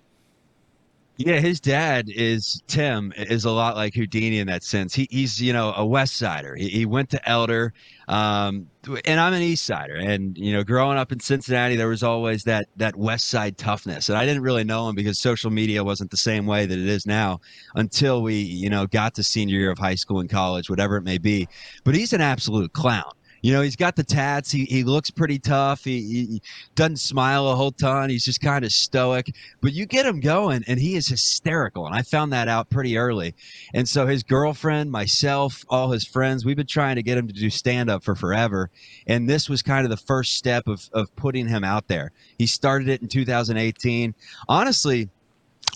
Yeah, 1.25 1.39
his 1.39 1.59
dad 1.59 2.09
is 2.09 2.63
Tim 2.67 3.13
is 3.15 3.45
a 3.45 3.51
lot 3.51 3.75
like 3.75 3.93
Houdini 3.93 4.39
in 4.39 4.47
that 4.47 4.63
sense. 4.63 4.93
He, 4.93 5.07
he's 5.11 5.39
you 5.41 5.53
know 5.53 5.73
a 5.75 5.85
West 5.85 6.17
Sider. 6.17 6.55
He, 6.55 6.69
he 6.69 6.85
went 6.85 7.09
to 7.11 7.29
Elder, 7.29 7.73
um, 8.07 8.67
and 9.05 9.19
I'm 9.19 9.33
an 9.33 9.41
East 9.41 9.65
Sider. 9.65 9.95
And 9.95 10.37
you 10.37 10.51
know, 10.51 10.63
growing 10.63 10.97
up 10.97 11.11
in 11.11 11.19
Cincinnati, 11.19 11.75
there 11.75 11.87
was 11.87 12.01
always 12.01 12.43
that 12.45 12.67
that 12.77 12.95
West 12.95 13.27
Side 13.29 13.57
toughness, 13.57 14.09
and 14.09 14.17
I 14.17 14.25
didn't 14.25 14.41
really 14.41 14.63
know 14.63 14.89
him 14.89 14.95
because 14.95 15.19
social 15.19 15.51
media 15.51 15.83
wasn't 15.83 16.09
the 16.09 16.17
same 16.17 16.45
way 16.47 16.65
that 16.65 16.77
it 16.77 16.87
is 16.87 17.05
now 17.05 17.39
until 17.75 18.23
we 18.23 18.35
you 18.35 18.69
know 18.69 18.87
got 18.87 19.13
to 19.15 19.23
senior 19.23 19.59
year 19.59 19.71
of 19.71 19.77
high 19.77 19.95
school 19.95 20.19
and 20.19 20.29
college, 20.29 20.69
whatever 20.69 20.97
it 20.97 21.03
may 21.03 21.19
be. 21.19 21.47
But 21.83 21.93
he's 21.95 22.13
an 22.13 22.21
absolute 22.21 22.73
clown 22.73 23.11
you 23.41 23.51
know, 23.51 23.61
he's 23.61 23.75
got 23.75 23.95
the 23.95 24.03
tats. 24.03 24.51
He, 24.51 24.65
he 24.65 24.83
looks 24.83 25.09
pretty 25.09 25.39
tough. 25.39 25.83
He, 25.83 26.01
he 26.01 26.41
doesn't 26.75 26.97
smile 26.97 27.49
a 27.49 27.55
whole 27.55 27.71
ton. 27.71 28.09
He's 28.09 28.25
just 28.25 28.41
kind 28.41 28.63
of 28.63 28.71
stoic. 28.71 29.33
But 29.61 29.73
you 29.73 29.85
get 29.85 30.05
him 30.05 30.19
going, 30.19 30.63
and 30.67 30.79
he 30.79 30.95
is 30.95 31.07
hysterical. 31.07 31.85
And 31.85 31.95
I 31.95 32.03
found 32.03 32.31
that 32.33 32.47
out 32.47 32.69
pretty 32.69 32.97
early. 32.97 33.33
And 33.73 33.87
so 33.87 34.05
his 34.05 34.23
girlfriend, 34.23 34.91
myself, 34.91 35.65
all 35.69 35.91
his 35.91 36.05
friends, 36.05 36.45
we've 36.45 36.55
been 36.55 36.67
trying 36.67 36.95
to 36.95 37.03
get 37.03 37.17
him 37.17 37.27
to 37.27 37.33
do 37.33 37.49
stand 37.49 37.89
up 37.89 38.03
for 38.03 38.15
forever. 38.15 38.69
And 39.07 39.29
this 39.29 39.49
was 39.49 39.61
kind 39.61 39.85
of 39.85 39.89
the 39.89 39.97
first 39.97 40.35
step 40.35 40.67
of, 40.67 40.87
of 40.93 41.13
putting 41.15 41.47
him 41.47 41.63
out 41.63 41.87
there. 41.87 42.11
He 42.37 42.45
started 42.45 42.89
it 42.89 43.01
in 43.01 43.07
2018. 43.07 44.13
Honestly, 44.47 45.09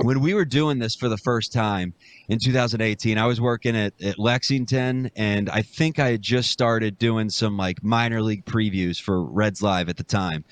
when 0.02 0.20
we 0.20 0.34
were 0.34 0.46
doing 0.46 0.80
this 0.80 0.96
for 0.96 1.10
the 1.10 1.18
first 1.18 1.54
time 1.54 1.94
in 2.28 2.40
2018, 2.40 3.18
I 3.18 3.26
was 3.26 3.40
working 3.40 3.76
at, 3.76 3.94
at 4.02 4.20
Lexington, 4.20 5.12
and 5.16 5.50
I 5.50 5.62
think 5.62 6.00
I 6.00 6.12
had 6.12 6.22
just 6.22 6.52
started 6.52 6.98
doing 6.98 7.30
some 7.30 7.58
like 7.58 7.84
minor 7.84 8.22
league 8.22 8.46
previews 8.46 9.02
for 9.02 9.24
Reds 9.24 9.62
Live 9.62 9.90
at 9.90 9.98
the 9.98 10.04
time. 10.04 10.44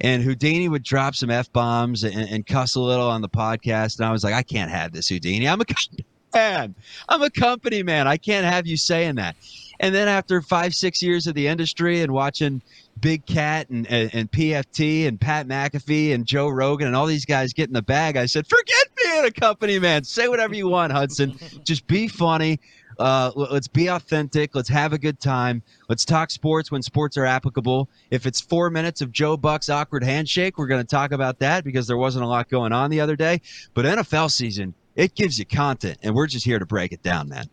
And 0.00 0.22
Houdini 0.22 0.68
would 0.68 0.82
drop 0.82 1.14
some 1.14 1.30
f 1.30 1.52
bombs 1.52 2.04
and, 2.04 2.28
and 2.28 2.46
cuss 2.46 2.74
a 2.74 2.80
little 2.80 3.08
on 3.08 3.22
the 3.22 3.28
podcast, 3.28 3.98
and 3.98 4.06
I 4.06 4.12
was 4.12 4.24
like, 4.24 4.34
I 4.34 4.42
can't 4.42 4.70
have 4.70 4.92
this, 4.92 5.08
Houdini. 5.08 5.48
I'm 5.48 5.60
a 5.60 5.64
company 5.64 6.06
man. 6.34 6.74
I'm 7.08 7.22
a 7.22 7.30
company 7.30 7.82
man. 7.82 8.06
I 8.06 8.16
can't 8.16 8.46
have 8.46 8.66
you 8.66 8.76
saying 8.76 9.16
that. 9.16 9.36
And 9.80 9.94
then 9.94 10.08
after 10.08 10.42
five, 10.42 10.74
six 10.74 11.02
years 11.02 11.26
of 11.26 11.34
the 11.34 11.46
industry 11.46 12.00
and 12.00 12.12
watching 12.12 12.62
Big 13.00 13.26
Cat 13.26 13.68
and, 13.68 13.86
and, 13.88 14.10
and, 14.14 14.30
PFT 14.30 15.06
and 15.06 15.20
Pat 15.20 15.46
McAfee 15.46 16.14
and 16.14 16.26
Joe 16.26 16.48
Rogan 16.48 16.86
and 16.86 16.96
all 16.96 17.06
these 17.06 17.24
guys 17.24 17.52
get 17.52 17.68
in 17.68 17.74
the 17.74 17.82
bag, 17.82 18.16
I 18.16 18.26
said, 18.26 18.46
forget 18.46 18.86
being 18.96 19.24
a 19.24 19.30
company 19.30 19.78
man. 19.78 20.04
Say 20.04 20.28
whatever 20.28 20.54
you 20.54 20.68
want, 20.68 20.92
Hudson. 20.92 21.38
Just 21.64 21.86
be 21.86 22.08
funny. 22.08 22.60
Uh, 22.98 23.30
let's 23.36 23.68
be 23.68 23.88
authentic. 23.88 24.54
Let's 24.54 24.68
have 24.68 24.92
a 24.92 24.98
good 24.98 25.20
time. 25.20 25.62
Let's 25.88 26.04
talk 26.04 26.30
sports 26.30 26.72
when 26.72 26.82
sports 26.82 27.16
are 27.16 27.24
applicable. 27.24 27.88
If 28.10 28.26
it's 28.26 28.40
four 28.40 28.70
minutes 28.70 29.00
of 29.00 29.12
Joe 29.12 29.36
Buck's 29.36 29.68
awkward 29.68 30.02
handshake, 30.02 30.58
we're 30.58 30.66
going 30.66 30.82
to 30.82 30.86
talk 30.86 31.12
about 31.12 31.38
that 31.38 31.64
because 31.64 31.86
there 31.86 31.96
wasn't 31.96 32.24
a 32.24 32.28
lot 32.28 32.48
going 32.48 32.72
on 32.72 32.90
the 32.90 33.00
other 33.00 33.14
day. 33.14 33.40
But 33.74 33.84
NFL 33.84 34.32
season, 34.32 34.74
it 34.96 35.14
gives 35.14 35.38
you 35.38 35.46
content, 35.46 35.98
and 36.02 36.14
we're 36.14 36.26
just 36.26 36.44
here 36.44 36.58
to 36.58 36.66
break 36.66 36.92
it 36.92 37.02
down, 37.02 37.28
man. 37.28 37.48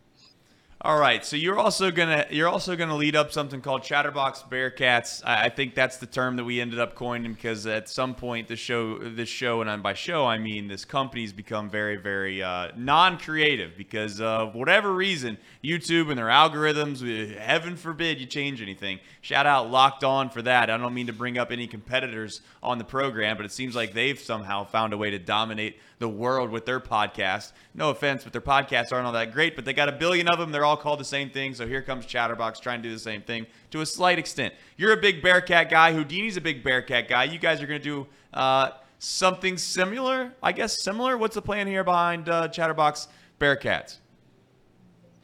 All 0.86 1.00
right, 1.00 1.24
so 1.26 1.34
you're 1.34 1.58
also 1.58 1.90
gonna 1.90 2.26
you're 2.30 2.46
also 2.46 2.76
gonna 2.76 2.94
lead 2.94 3.16
up 3.16 3.32
something 3.32 3.60
called 3.60 3.82
Chatterbox 3.82 4.44
Bearcats. 4.48 5.20
I, 5.24 5.46
I 5.46 5.48
think 5.48 5.74
that's 5.74 5.96
the 5.96 6.06
term 6.06 6.36
that 6.36 6.44
we 6.44 6.60
ended 6.60 6.78
up 6.78 6.94
coining 6.94 7.32
because 7.32 7.66
at 7.66 7.88
some 7.88 8.14
point 8.14 8.46
the 8.46 8.54
show 8.54 8.96
this 8.98 9.28
show 9.28 9.62
and 9.62 9.82
by 9.82 9.94
show 9.94 10.26
I 10.26 10.38
mean 10.38 10.68
this 10.68 10.84
company's 10.84 11.32
become 11.32 11.68
very 11.68 11.96
very 11.96 12.40
uh, 12.40 12.68
non-creative 12.76 13.76
because 13.76 14.20
of 14.20 14.54
whatever 14.54 14.94
reason 14.94 15.38
YouTube 15.64 16.08
and 16.08 16.18
their 16.18 16.26
algorithms. 16.26 17.36
Heaven 17.36 17.74
forbid 17.74 18.20
you 18.20 18.26
change 18.26 18.62
anything. 18.62 19.00
Shout 19.22 19.44
out 19.44 19.68
Locked 19.68 20.04
On 20.04 20.30
for 20.30 20.42
that. 20.42 20.70
I 20.70 20.76
don't 20.76 20.94
mean 20.94 21.08
to 21.08 21.12
bring 21.12 21.36
up 21.36 21.50
any 21.50 21.66
competitors 21.66 22.42
on 22.62 22.78
the 22.78 22.84
program, 22.84 23.36
but 23.36 23.44
it 23.44 23.50
seems 23.50 23.74
like 23.74 23.92
they've 23.92 24.20
somehow 24.20 24.64
found 24.64 24.92
a 24.92 24.96
way 24.96 25.10
to 25.10 25.18
dominate 25.18 25.80
the 25.98 26.08
world 26.08 26.50
with 26.50 26.66
their 26.66 26.80
podcast. 26.80 27.52
No 27.74 27.90
offense, 27.90 28.22
but 28.24 28.32
their 28.32 28.42
podcasts 28.42 28.92
aren't 28.92 29.06
all 29.06 29.12
that 29.12 29.32
great, 29.32 29.56
but 29.56 29.64
they 29.64 29.72
got 29.72 29.88
a 29.88 29.92
billion 29.92 30.28
of 30.28 30.38
them. 30.38 30.52
They're 30.52 30.64
all 30.64 30.76
called 30.76 31.00
the 31.00 31.04
same 31.04 31.30
thing. 31.30 31.54
So 31.54 31.66
here 31.66 31.82
comes 31.82 32.06
Chatterbox 32.06 32.60
trying 32.60 32.82
to 32.82 32.88
do 32.88 32.94
the 32.94 33.00
same 33.00 33.22
thing 33.22 33.46
to 33.70 33.80
a 33.80 33.86
slight 33.86 34.18
extent. 34.18 34.54
You're 34.76 34.92
a 34.92 35.00
big 35.00 35.22
Bearcat 35.22 35.70
guy. 35.70 35.92
Houdini's 35.92 36.36
a 36.36 36.40
big 36.40 36.62
Bearcat 36.62 37.08
guy. 37.08 37.24
You 37.24 37.38
guys 37.38 37.62
are 37.62 37.66
going 37.66 37.80
to 37.80 37.84
do 37.84 38.06
uh, 38.34 38.70
something 38.98 39.56
similar, 39.56 40.32
I 40.42 40.52
guess. 40.52 40.82
Similar. 40.82 41.16
What's 41.16 41.34
the 41.34 41.42
plan 41.42 41.66
here 41.66 41.84
behind 41.84 42.28
uh, 42.28 42.48
Chatterbox 42.48 43.08
Bearcats? 43.40 43.98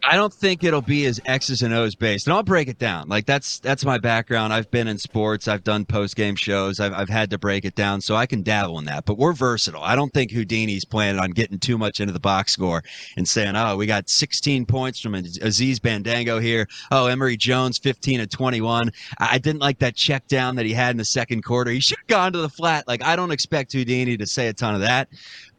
I 0.05 0.17
don't 0.17 0.33
think 0.33 0.65
it'll 0.65 0.83
be 0.83 1.07
as 1.07 1.21
X's 1.27 1.63
and 1.63 1.73
O's 1.73 1.95
based, 1.95 2.27
and 2.27 2.35
I'll 2.35 2.43
break 2.43 2.67
it 2.67 2.79
down. 2.79 3.09
Like 3.09 3.25
that's 3.25 3.61
that's 3.61 3.85
my 3.85 3.99
background. 3.99 4.53
I've 4.53 4.71
been 4.71 4.89
in 4.89 4.99
sports. 4.99 5.47
I've 5.47 5.63
done 5.63 5.85
post 5.85 6.17
game 6.17 6.35
shows. 6.35 6.81
I've 6.81 6.93
I've 6.93 7.09
had 7.09 7.31
to 7.31 7.39
break 7.39 7.65
it 7.65 7.77
down, 7.77 8.01
so 8.01 8.17
I 8.17 8.27
can 8.27 8.43
dabble 8.43 8.79
in 8.81 8.85
that. 8.87 9.05
But 9.05 9.17
we're 9.17 9.33
versatile. 9.33 9.83
I 9.83 9.95
don't 9.95 10.13
think 10.13 10.33
Houdini's 10.33 10.85
planning 10.85 11.21
on 11.21 11.31
getting 11.31 11.59
too 11.59 11.79
much 11.79 12.01
into 12.01 12.13
the 12.13 12.21
box 12.21 12.53
score 12.53 12.83
and 13.17 13.29
saying, 13.29 13.55
"Oh, 13.55 13.77
we 13.77 13.87
got 13.87 14.11
16 14.11 14.67
points 14.67 14.99
from 14.99 15.15
Aziz 15.15 15.79
Bandaogo 15.79 16.43
here. 16.43 16.67
Oh, 16.91 17.07
Emory 17.07 17.37
Jones 17.37 17.79
15 17.79 18.21
and 18.21 18.31
21." 18.31 18.91
I 19.19 19.39
didn't 19.39 19.61
like 19.61 19.79
that 19.79 19.95
check 19.95 20.27
down 20.27 20.57
that 20.57 20.67
he 20.67 20.73
had 20.73 20.91
in 20.91 20.97
the 20.97 21.05
second 21.05 21.43
quarter. 21.43 21.71
He 21.71 21.81
should 21.81 21.99
have 21.99 22.09
gone 22.09 22.33
to 22.33 22.39
the 22.39 22.49
flat. 22.49 22.89
Like 22.89 23.05
I 23.05 23.15
don't 23.15 23.31
expect 23.31 23.73
Houdini 23.73 24.17
to 24.17 24.27
say 24.27 24.49
a 24.49 24.53
ton 24.53 24.75
of 24.75 24.81
that, 24.81 25.09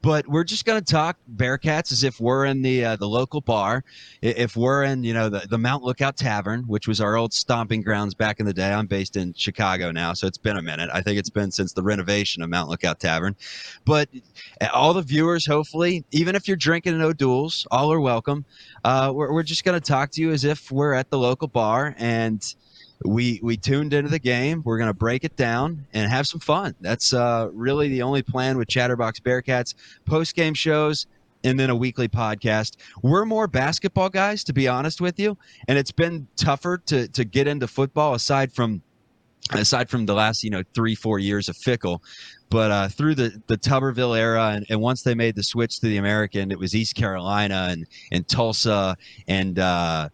but 0.04 0.28
we're 0.28 0.44
just 0.44 0.66
going 0.66 0.84
to 0.84 0.86
talk 0.86 1.18
Bearcats 1.38 1.94
as 1.94 2.04
if 2.04 2.20
we're 2.20 2.44
in 2.46 2.62
the 2.62 2.84
uh, 2.84 2.96
the 2.98 3.08
local 3.08 3.40
bar, 3.40 3.86
if 4.22 4.58
we're 4.58 4.84
in 4.84 5.04
you 5.04 5.14
know 5.14 5.30
the, 5.30 5.48
the 5.50 5.58
Mount 5.58 5.82
Lookout 5.82 6.18
Tavern, 6.18 6.64
which 6.68 6.90
was 6.90 7.00
our 7.00 7.16
old 7.16 7.34
stomping 7.34 7.82
grounds 7.82 8.14
back 8.14 8.42
in 8.42 8.46
the 8.46 8.54
day. 8.54 8.72
I'm 8.72 8.86
based 8.86 9.16
in 9.16 9.34
Chicago 9.34 9.92
now, 9.92 10.12
so 10.14 10.28
it's 10.28 10.38
been 10.38 10.58
a 10.58 10.62
minute. 10.62 10.90
I 10.94 11.02
think 11.02 11.18
it's 11.18 11.30
been 11.30 11.52
since 11.52 11.72
the 11.72 11.82
renovation 11.82 12.44
of 12.44 12.50
Mount 12.50 12.70
Lookout 12.70 13.00
Tavern. 13.00 13.36
But 13.86 14.10
uh, 14.60 14.68
all 14.74 14.94
the 14.94 15.02
viewers, 15.02 15.46
hopefully, 15.46 16.04
even 16.12 16.36
if 16.36 16.50
you're 16.50 16.58
drinking 16.58 16.96
an 16.96 17.02
O'Doul's, 17.02 17.66
all 17.72 17.92
are 17.92 18.02
welcome. 18.02 18.44
Uh, 18.84 19.12
we're, 19.16 19.32
we're 19.32 19.44
just 19.44 19.64
going 19.64 19.80
to 19.80 19.86
talk 19.86 20.12
to 20.12 20.22
you 20.22 20.32
as 20.32 20.44
if 20.44 20.70
we're 20.70 20.94
at 20.94 21.10
the 21.12 21.18
local 21.18 21.48
bar 21.48 21.96
and 21.98 22.56
we 23.06 23.40
we 23.44 23.58
tuned 23.58 23.94
into 23.94 24.10
the 24.10 24.20
game. 24.20 24.62
We're 24.66 24.78
going 24.78 24.90
to 24.90 24.94
break 24.94 25.24
it 25.24 25.36
down 25.36 25.86
and 25.94 26.10
have 26.10 26.28
some 26.28 26.40
fun. 26.40 26.76
That's 26.82 27.14
uh, 27.14 27.50
really 27.54 27.90
the 27.90 28.02
only 28.02 28.22
plan 28.22 28.58
with 28.58 28.68
Chatterbox 28.68 29.20
Bearcats 29.20 29.74
post 30.06 30.36
game 30.36 30.54
shows 30.54 31.06
and 31.44 31.60
then 31.60 31.70
a 31.70 31.76
weekly 31.76 32.08
podcast. 32.08 32.78
We're 33.02 33.26
more 33.26 33.48
basketball 33.48 34.10
guys, 34.10 34.44
to 34.46 34.54
be 34.54 34.68
honest 34.68 35.02
with 35.02 35.20
you, 35.20 35.38
and 35.68 35.78
it's 35.78 35.92
been 35.92 36.28
tougher 36.36 36.78
to 36.86 37.08
to 37.10 37.26
get 37.26 37.48
into 37.48 37.68
football 37.68 38.14
aside 38.14 38.54
from 38.54 38.82
aside 39.52 39.90
from 39.90 40.06
the 40.06 40.14
last 40.14 40.44
you 40.44 40.50
know 40.50 40.64
three 40.74 40.96
four 40.96 41.20
years 41.20 41.50
of 41.50 41.58
Fickell 41.58 42.00
but 42.54 42.70
uh, 42.70 42.88
through 42.88 43.16
the, 43.16 43.42
the 43.48 43.58
Tuberville 43.58 44.16
era, 44.16 44.50
and, 44.50 44.64
and 44.70 44.80
once 44.80 45.02
they 45.02 45.16
made 45.16 45.34
the 45.34 45.42
switch 45.42 45.80
to 45.80 45.88
the 45.88 45.98
American, 45.98 46.52
it 46.52 46.60
was 46.60 46.76
East 46.76 46.94
Carolina 46.94 47.70
and, 47.72 47.88
and 48.12 48.28
Tulsa 48.28 48.96
and 49.28 49.58
uh, 49.58 50.08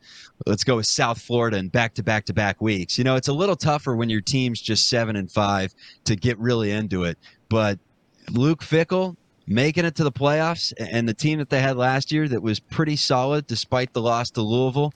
let's 0.45 0.63
go 0.63 0.77
with 0.77 0.85
South 0.85 1.21
Florida 1.21 1.57
and 1.57 1.69
back 1.69 1.93
to 1.95 2.01
back 2.01 2.23
to 2.27 2.33
back 2.33 2.61
weeks. 2.61 2.97
You 2.97 3.03
know, 3.03 3.17
it's 3.17 3.27
a 3.27 3.33
little 3.33 3.57
tougher 3.57 3.93
when 3.93 4.09
your 4.09 4.21
team's 4.21 4.61
just 4.61 4.87
seven 4.87 5.17
and 5.17 5.29
five 5.29 5.75
to 6.05 6.15
get 6.15 6.39
really 6.39 6.71
into 6.71 7.03
it. 7.03 7.17
But 7.49 7.77
Luke 8.31 8.61
Fickell 8.61 9.17
making 9.45 9.83
it 9.83 9.95
to 9.95 10.05
the 10.05 10.11
playoffs 10.11 10.71
and 10.79 11.09
the 11.09 11.13
team 11.13 11.39
that 11.39 11.49
they 11.49 11.59
had 11.59 11.75
last 11.75 12.09
year 12.09 12.29
that 12.29 12.41
was 12.41 12.61
pretty 12.61 12.95
solid 12.95 13.47
despite 13.47 13.91
the 13.91 14.01
loss 14.01 14.29
to 14.31 14.41
Louisville 14.41 14.93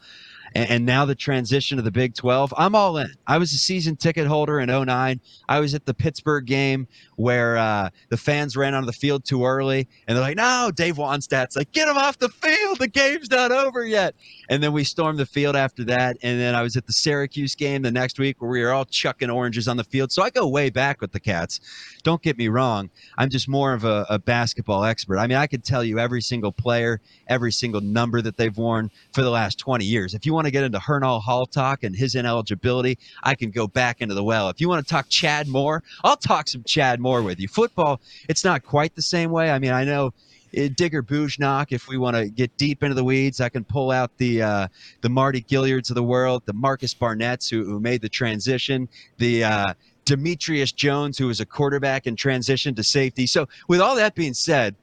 and, 0.55 0.69
and 0.69 0.85
now 0.85 1.05
the 1.05 1.15
transition 1.15 1.77
to 1.77 1.81
the 1.81 1.91
Big 1.91 2.15
12. 2.15 2.53
I'm 2.57 2.75
all 2.75 2.97
in. 2.97 3.11
I 3.27 3.37
was 3.37 3.53
a 3.53 3.57
season 3.57 3.95
ticket 3.95 4.27
holder 4.27 4.59
in 4.59 4.69
09. 4.69 5.19
I 5.49 5.59
was 5.59 5.73
at 5.73 5.85
the 5.85 5.93
Pittsburgh 5.93 6.45
game 6.45 6.87
where 7.15 7.57
uh, 7.57 7.89
the 8.09 8.17
fans 8.17 8.55
ran 8.55 8.73
onto 8.73 8.85
the 8.85 8.93
field 8.93 9.25
too 9.25 9.45
early, 9.45 9.87
and 10.07 10.15
they're 10.15 10.23
like, 10.23 10.37
"No, 10.37 10.71
Dave 10.73 10.97
Wannstedt's 10.97 11.55
like, 11.55 11.71
get 11.71 11.87
him 11.87 11.97
off 11.97 12.17
the 12.17 12.29
field. 12.29 12.79
The 12.79 12.87
game's 12.87 13.29
not 13.29 13.51
over 13.51 13.85
yet." 13.85 14.15
And 14.49 14.61
then 14.61 14.73
we 14.73 14.83
stormed 14.83 15.19
the 15.19 15.25
field 15.25 15.55
after 15.55 15.83
that. 15.85 16.17
And 16.21 16.39
then 16.39 16.55
I 16.55 16.61
was 16.61 16.75
at 16.75 16.85
the 16.85 16.93
Syracuse 16.93 17.55
game 17.55 17.81
the 17.81 17.91
next 17.91 18.19
week 18.19 18.41
where 18.41 18.51
we 18.51 18.61
were 18.61 18.71
all 18.71 18.85
chucking 18.85 19.29
oranges 19.29 19.67
on 19.67 19.77
the 19.77 19.83
field. 19.83 20.11
So 20.11 20.23
I 20.23 20.29
go 20.29 20.47
way 20.47 20.69
back 20.69 21.01
with 21.01 21.11
the 21.11 21.19
Cats. 21.19 21.59
Don't 22.03 22.21
get 22.21 22.37
me 22.37 22.47
wrong. 22.49 22.89
I'm 23.17 23.29
just 23.29 23.47
more 23.47 23.73
of 23.73 23.85
a, 23.85 24.05
a 24.09 24.19
basketball 24.19 24.83
expert. 24.83 25.17
I 25.17 25.27
mean, 25.27 25.37
I 25.37 25.47
could 25.47 25.63
tell 25.63 25.83
you 25.83 25.99
every 25.99 26.21
single 26.21 26.51
player, 26.51 26.99
every 27.27 27.51
single 27.51 27.81
number 27.81 28.21
that 28.21 28.37
they've 28.37 28.55
worn 28.57 28.91
for 29.13 29.21
the 29.21 29.29
last 29.29 29.57
20 29.59 29.85
years. 29.85 30.13
If 30.13 30.25
you 30.25 30.33
want 30.33 30.42
to 30.45 30.51
get 30.51 30.63
into 30.63 30.79
Hernal 30.79 31.19
Hall 31.19 31.45
talk 31.45 31.83
and 31.83 31.95
his 31.95 32.15
ineligibility, 32.15 32.97
I 33.23 33.35
can 33.35 33.51
go 33.51 33.67
back 33.67 34.01
into 34.01 34.15
the 34.15 34.23
well. 34.23 34.49
If 34.49 34.61
you 34.61 34.69
want 34.69 34.85
to 34.85 34.91
talk 34.91 35.07
Chad 35.09 35.47
Moore, 35.47 35.83
I'll 36.03 36.17
talk 36.17 36.47
some 36.47 36.63
Chad 36.63 36.99
Moore 36.99 37.21
with 37.21 37.39
you. 37.39 37.47
Football, 37.47 38.01
it's 38.29 38.43
not 38.43 38.63
quite 38.63 38.95
the 38.95 39.01
same 39.01 39.31
way. 39.31 39.51
I 39.51 39.59
mean, 39.59 39.71
I 39.71 39.83
know 39.83 40.13
uh, 40.57 40.69
Digger 40.75 41.03
Bujnoch. 41.03 41.71
If 41.71 41.87
we 41.87 41.97
want 41.97 42.15
to 42.15 42.29
get 42.29 42.55
deep 42.57 42.83
into 42.83 42.95
the 42.95 43.03
weeds, 43.03 43.41
I 43.41 43.49
can 43.49 43.63
pull 43.63 43.91
out 43.91 44.11
the 44.17 44.41
uh, 44.41 44.67
the 45.01 45.09
Marty 45.09 45.41
Gilyards 45.41 45.89
of 45.89 45.95
the 45.95 46.03
world, 46.03 46.43
the 46.45 46.53
Marcus 46.53 46.93
Barnetts 46.93 47.49
who, 47.49 47.63
who 47.65 47.79
made 47.79 48.01
the 48.01 48.09
transition, 48.09 48.87
the 49.17 49.43
uh, 49.43 49.73
Demetrius 50.05 50.71
Jones 50.71 51.17
who 51.17 51.27
was 51.27 51.39
a 51.39 51.45
quarterback 51.45 52.05
and 52.05 52.17
transition 52.17 52.75
to 52.75 52.83
safety. 52.83 53.25
So, 53.25 53.47
with 53.67 53.81
all 53.81 53.95
that 53.95 54.15
being 54.15 54.33
said, 54.33 54.75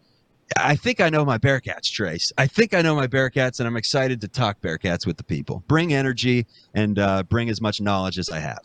I 0.57 0.77
think 0.77 1.01
I 1.01 1.09
know 1.09 1.25
my 1.25 1.39
Bearcats, 1.39 1.91
Trace. 1.91 2.33
I 2.37 2.47
think 2.47 2.75
I 2.75 2.83
know 2.83 2.95
my 2.95 3.07
Bearcats, 3.07 3.61
and 3.61 3.67
I'm 3.67 3.77
excited 3.77 4.21
to 4.23 4.29
talk 4.29 4.61
Bearcats 4.61 5.07
with 5.07 5.17
the 5.17 5.25
people. 5.25 5.63
Bring 5.67 5.93
energy 5.93 6.47
and 6.75 6.99
uh, 6.99 7.23
bring 7.23 7.49
as 7.51 7.61
much 7.61 7.81
knowledge 7.81 8.19
as 8.19 8.31
I 8.31 8.41
have. 8.41 8.61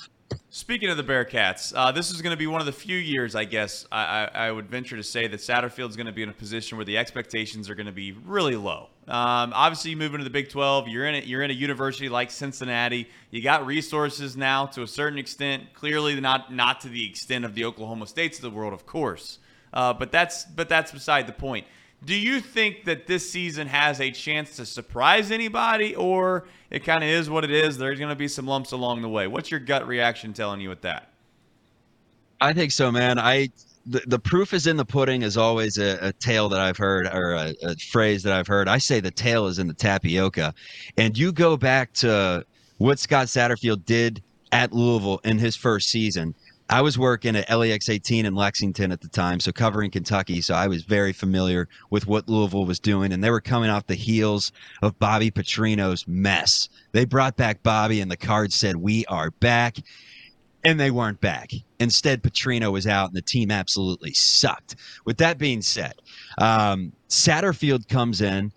Speaking 0.50 0.90
of 0.90 0.98
the 0.98 1.04
Bearcats, 1.04 1.74
uh, 1.76 1.92
this 1.92 2.10
is 2.10 2.22
going 2.22 2.32
to 2.32 2.38
be 2.38 2.48
one 2.48 2.60
of 2.60 2.66
the 2.66 2.72
few 2.72 2.98
years, 2.98 3.36
I 3.36 3.46
guess, 3.46 3.86
I, 3.92 4.30
I, 4.34 4.48
I 4.48 4.52
would 4.52 4.70
venture 4.70 4.96
to 4.96 5.04
say 5.04 5.28
that 5.28 5.40
Satterfield 5.40 5.90
is 5.90 5.96
going 5.96 6.08
to 6.08 6.12
be 6.12 6.24
in 6.24 6.30
a 6.30 6.34
position 6.34 6.78
where 6.78 6.86
the 6.86 6.98
expectations 6.98 7.70
are 7.70 7.76
going 7.76 7.86
to 7.86 7.92
be 7.92 8.14
really 8.14 8.56
low. 8.56 8.90
Um, 9.08 9.52
obviously, 9.54 9.92
you 9.92 9.98
move 9.98 10.14
into 10.14 10.24
the 10.24 10.32
Big 10.32 10.50
12. 10.50 10.88
You're 10.88 11.06
in 11.06 11.14
it. 11.14 11.26
You're 11.26 11.44
in 11.44 11.52
a 11.52 11.54
university 11.54 12.10
like 12.10 12.32
Cincinnati. 12.32 13.08
You 13.30 13.44
got 13.44 13.66
resources 13.66 14.36
now 14.36 14.66
to 14.68 14.82
a 14.82 14.88
certain 14.88 15.20
extent. 15.20 15.74
Clearly, 15.74 16.20
not 16.20 16.52
not 16.52 16.82
to 16.82 16.90
the 16.90 17.08
extent 17.08 17.46
of 17.46 17.54
the 17.54 17.66
Oklahoma 17.66 18.08
States 18.08 18.40
of 18.40 18.42
the 18.42 18.50
world, 18.50 18.74
of 18.74 18.88
course. 18.88 19.40
Uh, 19.76 19.94
but 19.94 20.12
that's 20.12 20.46
but 20.46 20.70
that's 20.70 20.92
beside 20.92 21.28
the 21.28 21.34
point. 21.34 21.68
Do 22.04 22.16
you 22.16 22.40
think 22.40 22.86
that 22.86 23.08
this 23.08 23.30
season 23.30 23.68
has 23.68 24.00
a 24.00 24.12
chance 24.12 24.56
to 24.58 24.66
surprise 24.66 25.32
anybody, 25.32 25.96
or 25.96 26.46
it 26.70 26.84
kind 26.84 27.04
of 27.04 27.10
is 27.10 27.30
what 27.30 27.44
it 27.44 27.52
is? 27.52 27.78
There's 27.78 28.00
going 28.00 28.10
to 28.10 28.16
be 28.16 28.28
some 28.28 28.48
lumps 28.48 28.72
along 28.72 29.02
the 29.02 29.10
way. 29.10 29.28
What's 29.28 29.52
your 29.52 29.60
gut 29.60 29.88
reaction 29.88 30.34
telling 30.34 30.62
you 30.62 30.70
with 30.70 30.82
that? 30.82 31.10
I 32.40 32.54
think 32.54 32.72
so, 32.72 32.92
man. 32.92 33.20
I 33.20 33.50
the, 33.88 34.02
the 34.08 34.20
proof 34.20 34.54
is 34.54 34.66
in 34.68 34.78
the 34.78 34.86
pudding 34.86 35.22
is 35.22 35.38
always 35.38 35.78
a, 35.78 35.98
a 36.02 36.14
tale 36.14 36.50
that 36.50 36.60
I've 36.60 36.78
heard 36.78 37.08
or 37.08 37.34
a, 37.34 37.54
a 37.64 37.76
phrase 37.76 38.24
that 38.24 38.34
I've 38.34 38.48
heard. 38.48 38.68
I 38.68 38.78
say 38.78 39.00
the 39.00 39.12
tail 39.12 39.48
is 39.48 39.60
in 39.60 39.68
the 39.68 39.74
tapioca, 39.74 40.54
and 40.98 41.18
you 41.18 41.32
go 41.32 41.58
back 41.58 41.92
to 41.94 42.46
what 42.78 43.00
Scott 43.00 43.28
Satterfield 43.28 43.86
did 43.86 44.22
at 44.52 44.74
Louisville 44.74 45.20
in 45.24 45.38
his 45.38 45.56
first 45.56 45.90
season 45.90 46.36
I 46.70 46.82
was 46.82 46.98
working 46.98 47.36
at 47.36 47.56
LEX 47.56 47.90
18 47.90 48.26
in 48.26 48.34
Lexington 48.34 48.92
at 48.92 49.02
the 49.02 49.08
time, 49.08 49.40
so 49.40 49.52
covering 49.52 49.92
Kentucky. 49.92 50.42
So 50.42 50.56
I 50.56 50.68
was 50.68 50.84
very 50.84 51.14
familiar 51.14 51.68
with 51.92 52.08
what 52.08 52.28
Louisville 52.28 52.66
was 52.66 52.80
doing, 52.80 53.14
and 53.14 53.24
they 53.24 53.30
were 53.30 53.42
coming 53.42 53.70
off 53.70 53.86
the 53.86 53.96
heels 53.96 54.52
of 54.82 54.98
Bobby 54.98 55.30
Petrino's 55.30 56.08
mess. 56.08 56.70
They 56.92 57.06
brought 57.06 57.38
back 57.38 57.62
Bobby, 57.62 58.02
and 58.02 58.10
the 58.10 58.18
card 58.18 58.52
said, 58.52 58.78
"We 58.78 59.06
are 59.06 59.32
back." 59.32 59.78
and 60.66 60.80
they 60.80 60.90
weren't 60.90 61.22
back. 61.22 61.52
Instead, 61.80 62.24
Petrino 62.24 62.72
was 62.72 62.88
out, 62.88 63.10
and 63.10 63.16
the 63.16 63.22
team 63.22 63.52
absolutely 63.52 64.14
sucked. 64.14 64.76
With 65.06 65.18
that 65.18 65.38
being 65.38 65.62
said, 65.62 65.94
um, 66.40 66.92
Satterfield 67.08 67.88
comes 67.88 68.20
in. 68.20 68.52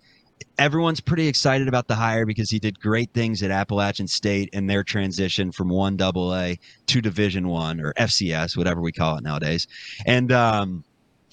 Everyone's 0.57 0.99
pretty 0.99 1.27
excited 1.27 1.67
about 1.67 1.87
the 1.87 1.95
hire 1.95 2.25
because 2.25 2.49
he 2.49 2.59
did 2.59 2.79
great 2.79 3.13
things 3.13 3.43
at 3.43 3.51
Appalachian 3.51 4.07
State 4.07 4.49
in 4.53 4.67
their 4.67 4.83
transition 4.83 5.51
from 5.51 5.69
one 5.69 5.97
double 5.97 6.35
A 6.35 6.59
to 6.87 7.01
Division 7.01 7.47
One 7.47 7.79
or 7.79 7.93
FCS, 7.93 8.57
whatever 8.57 8.81
we 8.81 8.91
call 8.91 9.17
it 9.17 9.23
nowadays. 9.23 9.67
And 10.05 10.31
um, 10.31 10.83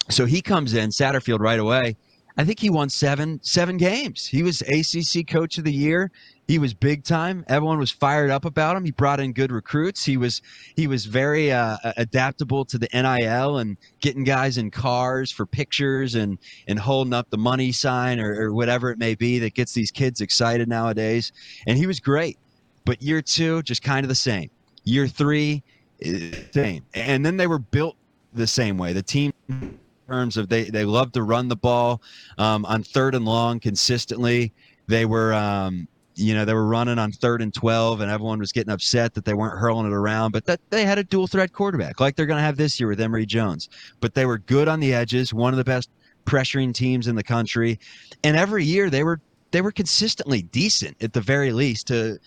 so 0.09 0.27
he 0.27 0.43
comes 0.43 0.75
in, 0.75 0.91
Satterfield 0.91 1.41
right 1.41 1.59
away. 1.59 1.97
I 2.39 2.45
think 2.45 2.61
he 2.61 2.69
won 2.69 2.91
seven 2.91 3.41
seven 3.43 3.77
games. 3.79 4.27
He 4.27 4.43
was 4.43 4.63
ACC 4.63 5.27
Coach 5.27 5.59
of 5.59 5.65
the 5.65 5.73
Year. 5.73 6.11
He 6.47 6.59
was 6.61 6.75
big 6.75 7.03
time. 7.03 7.45
Everyone 7.49 7.79
was 7.79 7.91
fired 7.91 8.31
up 8.31 8.45
about 8.45 8.77
him. 8.77 8.85
He 8.85 8.93
brought 8.93 9.19
in 9.19 9.33
good 9.33 9.51
recruits. 9.51 10.05
He 10.05 10.17
was 10.17 10.43
he 10.77 10.87
was 10.87 11.05
very 11.05 11.51
uh, 11.51 11.77
adaptable 11.97 12.65
to 12.67 12.79
the 12.79 12.89
NIL 12.93 13.59
and 13.59 13.77
getting 14.01 14.23
guys 14.23 14.57
in 14.57 14.71
cars 14.71 15.33
for 15.33 15.45
pictures 15.45 16.15
and 16.15 16.39
and 16.69 16.79
holding 16.79 17.13
up 17.13 17.29
the 17.31 17.39
money 17.39 17.73
sign 17.73 18.21
or, 18.21 18.41
or 18.41 18.55
whatever 18.55 18.91
it 18.91 18.99
may 18.99 19.17
be 19.17 19.41
that 19.41 19.55
gets 19.55 19.73
these 19.73 19.91
kids 19.91 20.21
excited 20.21 20.69
nowadays. 20.69 21.33
And 21.67 21.77
he 21.77 21.87
was 21.87 21.99
great. 21.99 22.39
But 22.85 23.03
year 23.03 23.23
two, 23.23 23.63
just 23.63 23.83
kind 23.83 24.05
of 24.05 24.09
the 24.09 24.15
same. 24.15 24.49
Year 24.85 25.09
three, 25.09 25.65
eh, 26.03 26.45
same. 26.55 26.85
And 26.95 27.27
then 27.27 27.37
they 27.37 27.49
were 27.49 27.59
built 27.59 27.97
the 28.33 28.47
same 28.47 28.79
way. 28.79 28.93
The 28.93 29.03
team 29.03 29.33
in 29.49 29.73
terms 30.09 30.37
of 30.37 30.49
they 30.49 30.71
they 30.71 30.85
love 30.85 31.11
to 31.13 31.25
run 31.25 31.49
the 31.49 31.57
ball 31.57 32.01
um, 32.39 32.65
on 32.67 32.85
third 32.85 33.17
and 33.17 33.25
long 33.25 33.59
consistently. 33.59 34.53
They 34.87 35.07
were 35.07 35.35
um, 35.35 35.89
you 36.17 36.35
know, 36.35 36.45
they 36.45 36.55
were 36.55 36.67
running 36.67 36.99
on 36.99 37.13
third 37.13 37.43
and 37.43 37.53
12 37.53 38.01
and 38.01 38.11
everyone 38.11 38.39
was 38.39 38.51
getting 38.51 38.73
upset 38.73 39.15
that 39.15 39.25
they 39.25 39.35
weren't 39.35 39.59
hurling 39.59 39.87
it 39.87 39.93
around, 39.93 40.33
but 40.33 40.47
that 40.47 40.61
they 40.71 40.85
had 40.85 40.99
a 40.99 41.05
dual 41.05 41.27
threat 41.27 41.53
quarterback 41.53 42.01
like 42.01 42.17
they're 42.17 42.27
going 42.27 42.39
to 42.39 42.43
have 42.43 42.57
this 42.57 42.81
year 42.81 42.89
with 42.89 43.01
Emory 43.01 43.27
Jones. 43.27 43.69
But 44.01 44.15
they 44.15 44.25
were 44.25 44.39
good 44.39 44.67
on 44.67 44.81
the 44.81 44.95
edges, 44.95 45.35
one 45.35 45.53
of 45.53 45.59
the 45.59 45.65
best 45.65 45.91
pressuring 46.25 46.73
teams 46.73 47.07
in 47.07 47.17
the 47.17 47.23
country. 47.23 47.79
And 48.25 48.37
every 48.37 48.65
year 48.65 48.91
they 48.91 49.05
were 49.05 49.21
they 49.53 49.61
were 49.61 49.73
consistently 49.73 50.43
decent 50.43 51.03
at 51.03 51.13
the 51.13 51.21
very 51.21 51.53
least 51.53 51.87
to 51.89 52.19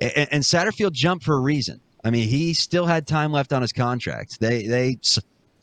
and, 0.00 0.28
and 0.32 0.42
Satterfield 0.42 0.92
jumped 0.92 1.24
for 1.24 1.34
a 1.34 1.40
reason. 1.40 1.80
I 2.04 2.10
mean, 2.10 2.28
he 2.28 2.54
still 2.54 2.86
had 2.86 3.06
time 3.06 3.32
left 3.32 3.52
on 3.52 3.62
his 3.62 3.72
contract. 3.72 4.40
They 4.40 4.66
they 4.66 4.98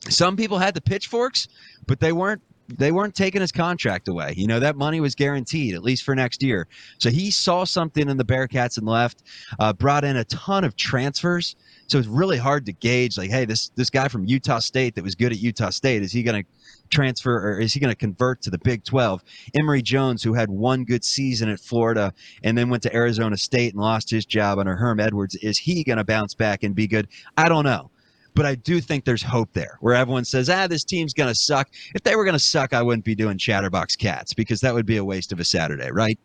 some 0.09 0.35
people 0.35 0.59
had 0.59 0.73
the 0.73 0.81
pitchforks, 0.81 1.47
but 1.87 1.99
they 1.99 2.11
weren't 2.11 2.41
they 2.67 2.91
weren't 2.91 3.15
taking 3.15 3.41
his 3.41 3.51
contract 3.51 4.07
away. 4.07 4.33
You 4.37 4.47
know, 4.47 4.59
that 4.59 4.75
money 4.75 4.99
was 4.99 5.15
guaranteed, 5.15 5.75
at 5.75 5.83
least 5.83 6.03
for 6.03 6.15
next 6.15 6.41
year. 6.41 6.67
So 6.97 7.09
he 7.09 7.31
saw 7.31 7.63
something 7.63 8.09
in 8.09 8.17
the 8.17 8.25
Bearcats 8.25 8.77
and 8.77 8.87
left, 8.87 9.23
uh, 9.59 9.73
brought 9.73 10.03
in 10.03 10.17
a 10.17 10.23
ton 10.25 10.63
of 10.63 10.75
transfers. 10.75 11.55
So 11.87 11.99
it's 11.99 12.07
really 12.07 12.37
hard 12.37 12.65
to 12.67 12.73
gauge, 12.73 13.17
like, 13.17 13.29
hey, 13.29 13.45
this 13.45 13.69
this 13.75 13.89
guy 13.89 14.07
from 14.07 14.25
Utah 14.25 14.59
State 14.59 14.95
that 14.95 15.03
was 15.03 15.15
good 15.15 15.31
at 15.31 15.39
Utah 15.39 15.69
State, 15.69 16.01
is 16.01 16.11
he 16.11 16.23
going 16.23 16.43
to 16.43 16.49
transfer 16.89 17.49
or 17.49 17.59
is 17.59 17.73
he 17.73 17.79
going 17.79 17.91
to 17.91 17.95
convert 17.95 18.41
to 18.43 18.49
the 18.49 18.57
Big 18.59 18.83
12? 18.83 19.23
Emory 19.55 19.81
Jones, 19.81 20.23
who 20.23 20.33
had 20.33 20.49
one 20.49 20.85
good 20.85 21.03
season 21.03 21.49
at 21.49 21.59
Florida 21.59 22.13
and 22.43 22.57
then 22.57 22.69
went 22.69 22.83
to 22.83 22.95
Arizona 22.95 23.37
State 23.37 23.73
and 23.73 23.81
lost 23.81 24.09
his 24.09 24.25
job 24.25 24.59
under 24.59 24.75
Herm 24.75 24.99
Edwards, 24.99 25.35
is 25.35 25.57
he 25.57 25.83
going 25.83 25.97
to 25.97 26.03
bounce 26.03 26.33
back 26.33 26.63
and 26.63 26.73
be 26.73 26.87
good? 26.87 27.07
I 27.37 27.49
don't 27.49 27.65
know. 27.65 27.91
But 28.35 28.45
I 28.45 28.55
do 28.55 28.81
think 28.81 29.05
there's 29.05 29.23
hope 29.23 29.53
there 29.53 29.77
where 29.79 29.93
everyone 29.93 30.25
says, 30.25 30.49
ah, 30.49 30.67
this 30.67 30.83
team's 30.83 31.13
going 31.13 31.29
to 31.29 31.35
suck. 31.35 31.69
If 31.93 32.03
they 32.03 32.15
were 32.15 32.23
going 32.23 32.33
to 32.33 32.39
suck, 32.39 32.73
I 32.73 32.81
wouldn't 32.81 33.05
be 33.05 33.15
doing 33.15 33.37
Chatterbox 33.37 33.95
Cats 33.95 34.33
because 34.33 34.61
that 34.61 34.73
would 34.73 34.85
be 34.85 34.97
a 34.97 35.05
waste 35.05 35.31
of 35.31 35.39
a 35.39 35.45
Saturday, 35.45 35.91
right? 35.91 36.19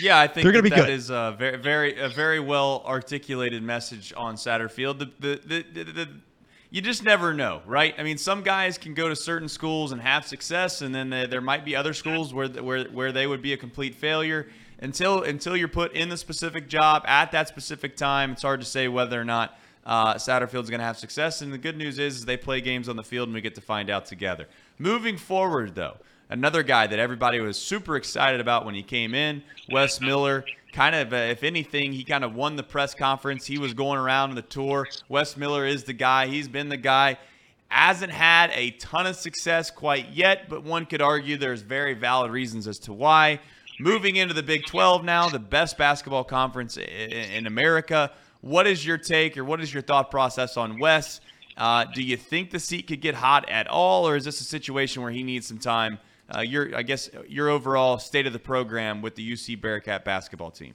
Yeah, 0.00 0.18
I 0.18 0.26
think 0.26 0.44
They're 0.44 0.52
gonna 0.52 0.62
that, 0.62 0.76
be 0.76 0.80
that 0.80 0.86
good. 0.86 0.90
is 0.90 1.10
a 1.10 1.34
very, 1.38 1.58
very, 1.58 1.98
a 1.98 2.08
very 2.08 2.40
well 2.40 2.82
articulated 2.86 3.62
message 3.62 4.12
on 4.16 4.36
Satterfield. 4.36 4.98
The, 4.98 5.10
the, 5.20 5.40
the, 5.44 5.84
the, 5.84 5.92
the, 5.92 6.08
you 6.70 6.80
just 6.80 7.04
never 7.04 7.34
know, 7.34 7.60
right? 7.66 7.94
I 7.98 8.02
mean, 8.02 8.16
some 8.16 8.42
guys 8.42 8.78
can 8.78 8.94
go 8.94 9.10
to 9.10 9.16
certain 9.16 9.48
schools 9.48 9.92
and 9.92 10.00
have 10.00 10.26
success, 10.26 10.80
and 10.80 10.94
then 10.94 11.10
there, 11.10 11.26
there 11.26 11.40
might 11.42 11.66
be 11.66 11.76
other 11.76 11.92
schools 11.92 12.32
where, 12.32 12.48
where, 12.48 12.84
where 12.84 13.12
they 13.12 13.26
would 13.26 13.42
be 13.42 13.52
a 13.52 13.58
complete 13.58 13.94
failure. 13.94 14.48
Until 14.78 15.22
until 15.22 15.56
you're 15.56 15.68
put 15.68 15.92
in 15.92 16.08
the 16.08 16.16
specific 16.16 16.68
job 16.68 17.04
at 17.06 17.30
that 17.32 17.46
specific 17.46 17.94
time, 17.96 18.32
it's 18.32 18.42
hard 18.42 18.58
to 18.60 18.66
say 18.66 18.88
whether 18.88 19.20
or 19.20 19.24
not 19.24 19.56
uh, 19.84 20.14
Satterfield's 20.14 20.70
going 20.70 20.80
to 20.80 20.86
have 20.86 20.98
success. 20.98 21.42
And 21.42 21.52
the 21.52 21.58
good 21.58 21.76
news 21.76 21.98
is, 21.98 22.18
is 22.18 22.24
they 22.24 22.36
play 22.36 22.60
games 22.60 22.88
on 22.88 22.96
the 22.96 23.02
field, 23.02 23.28
and 23.28 23.34
we 23.34 23.40
get 23.40 23.54
to 23.56 23.60
find 23.60 23.90
out 23.90 24.06
together. 24.06 24.46
Moving 24.78 25.16
forward, 25.16 25.74
though, 25.74 25.96
another 26.28 26.62
guy 26.62 26.86
that 26.86 26.98
everybody 26.98 27.40
was 27.40 27.56
super 27.56 27.96
excited 27.96 28.40
about 28.40 28.64
when 28.64 28.74
he 28.74 28.82
came 28.82 29.14
in, 29.14 29.42
Wes 29.70 30.00
Miller. 30.00 30.44
Kind 30.72 30.94
of, 30.94 31.12
uh, 31.12 31.16
if 31.16 31.44
anything, 31.44 31.92
he 31.92 32.02
kind 32.02 32.24
of 32.24 32.34
won 32.34 32.56
the 32.56 32.62
press 32.62 32.94
conference. 32.94 33.46
He 33.46 33.58
was 33.58 33.74
going 33.74 33.98
around 33.98 34.30
on 34.30 34.36
the 34.36 34.42
tour. 34.42 34.86
Wes 35.08 35.36
Miller 35.36 35.66
is 35.66 35.84
the 35.84 35.92
guy. 35.92 36.28
He's 36.28 36.48
been 36.48 36.68
the 36.68 36.78
guy. 36.78 37.18
Hasn't 37.68 38.12
had 38.12 38.50
a 38.54 38.70
ton 38.72 39.06
of 39.06 39.16
success 39.16 39.70
quite 39.70 40.10
yet, 40.10 40.48
but 40.48 40.62
one 40.62 40.86
could 40.86 41.02
argue 41.02 41.36
there's 41.36 41.62
very 41.62 41.94
valid 41.94 42.30
reasons 42.30 42.66
as 42.66 42.78
to 42.80 42.92
why. 42.92 43.40
Moving 43.80 44.16
into 44.16 44.34
the 44.34 44.42
Big 44.42 44.64
12 44.66 45.04
now, 45.04 45.28
the 45.28 45.38
best 45.38 45.76
basketball 45.76 46.24
conference 46.24 46.76
in 46.76 47.46
America. 47.46 48.12
What 48.42 48.66
is 48.66 48.84
your 48.84 48.98
take 48.98 49.38
or 49.38 49.44
what 49.44 49.60
is 49.60 49.72
your 49.72 49.82
thought 49.82 50.10
process 50.10 50.56
on 50.56 50.78
Wes? 50.78 51.20
Uh, 51.56 51.84
do 51.84 52.02
you 52.02 52.16
think 52.16 52.50
the 52.50 52.58
seat 52.58 52.86
could 52.86 53.00
get 53.00 53.14
hot 53.14 53.48
at 53.48 53.68
all, 53.68 54.06
or 54.06 54.16
is 54.16 54.24
this 54.24 54.40
a 54.40 54.44
situation 54.44 55.02
where 55.02 55.12
he 55.12 55.22
needs 55.22 55.46
some 55.46 55.58
time? 55.58 55.98
Uh, 56.34 56.40
your, 56.40 56.74
I 56.76 56.82
guess, 56.82 57.10
your 57.28 57.48
overall 57.48 57.98
state 57.98 58.26
of 58.26 58.32
the 58.32 58.38
program 58.38 59.02
with 59.02 59.14
the 59.14 59.32
UC 59.32 59.60
Bearcat 59.60 60.04
basketball 60.04 60.50
team. 60.50 60.74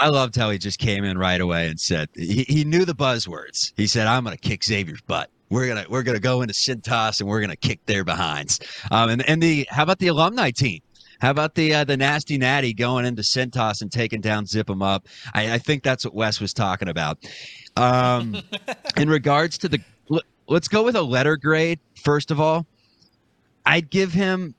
I 0.00 0.08
loved 0.08 0.34
how 0.34 0.50
he 0.50 0.58
just 0.58 0.78
came 0.78 1.04
in 1.04 1.18
right 1.18 1.40
away 1.40 1.68
and 1.68 1.78
said 1.78 2.08
he, 2.14 2.44
he 2.48 2.64
knew 2.64 2.84
the 2.84 2.94
buzzwords. 2.94 3.72
He 3.76 3.86
said, 3.86 4.06
"I'm 4.06 4.24
going 4.24 4.36
to 4.36 4.40
kick 4.40 4.64
Xavier's 4.64 5.02
butt. 5.02 5.30
We're 5.50 5.68
gonna 5.68 5.84
we're 5.88 6.02
gonna 6.02 6.18
go 6.18 6.40
into 6.40 6.54
Cintas 6.54 7.20
and 7.20 7.28
we're 7.28 7.42
gonna 7.42 7.56
kick 7.56 7.84
their 7.84 8.02
behinds." 8.02 8.58
Um, 8.90 9.10
and 9.10 9.28
and 9.28 9.42
the 9.42 9.68
how 9.70 9.82
about 9.82 9.98
the 9.98 10.08
alumni 10.08 10.50
team? 10.50 10.80
How 11.22 11.30
about 11.30 11.54
the 11.54 11.72
uh, 11.72 11.84
the 11.84 11.96
nasty 11.96 12.36
natty 12.36 12.74
going 12.74 13.06
into 13.06 13.22
Cintas 13.22 13.80
and 13.80 13.92
taking 13.92 14.20
down 14.20 14.44
Zip 14.44 14.68
'em 14.68 14.82
up? 14.82 15.06
I, 15.32 15.54
I 15.54 15.58
think 15.58 15.84
that's 15.84 16.04
what 16.04 16.14
Wes 16.14 16.40
was 16.40 16.52
talking 16.52 16.88
about. 16.88 17.16
Um, 17.76 18.42
in 18.96 19.08
regards 19.08 19.56
to 19.58 19.68
the, 19.68 19.80
let's 20.48 20.66
go 20.66 20.82
with 20.82 20.96
a 20.96 21.02
letter 21.02 21.36
grade 21.36 21.78
first 21.94 22.32
of 22.32 22.40
all. 22.40 22.66
I'd 23.64 23.88
give 23.88 24.12
him 24.12 24.56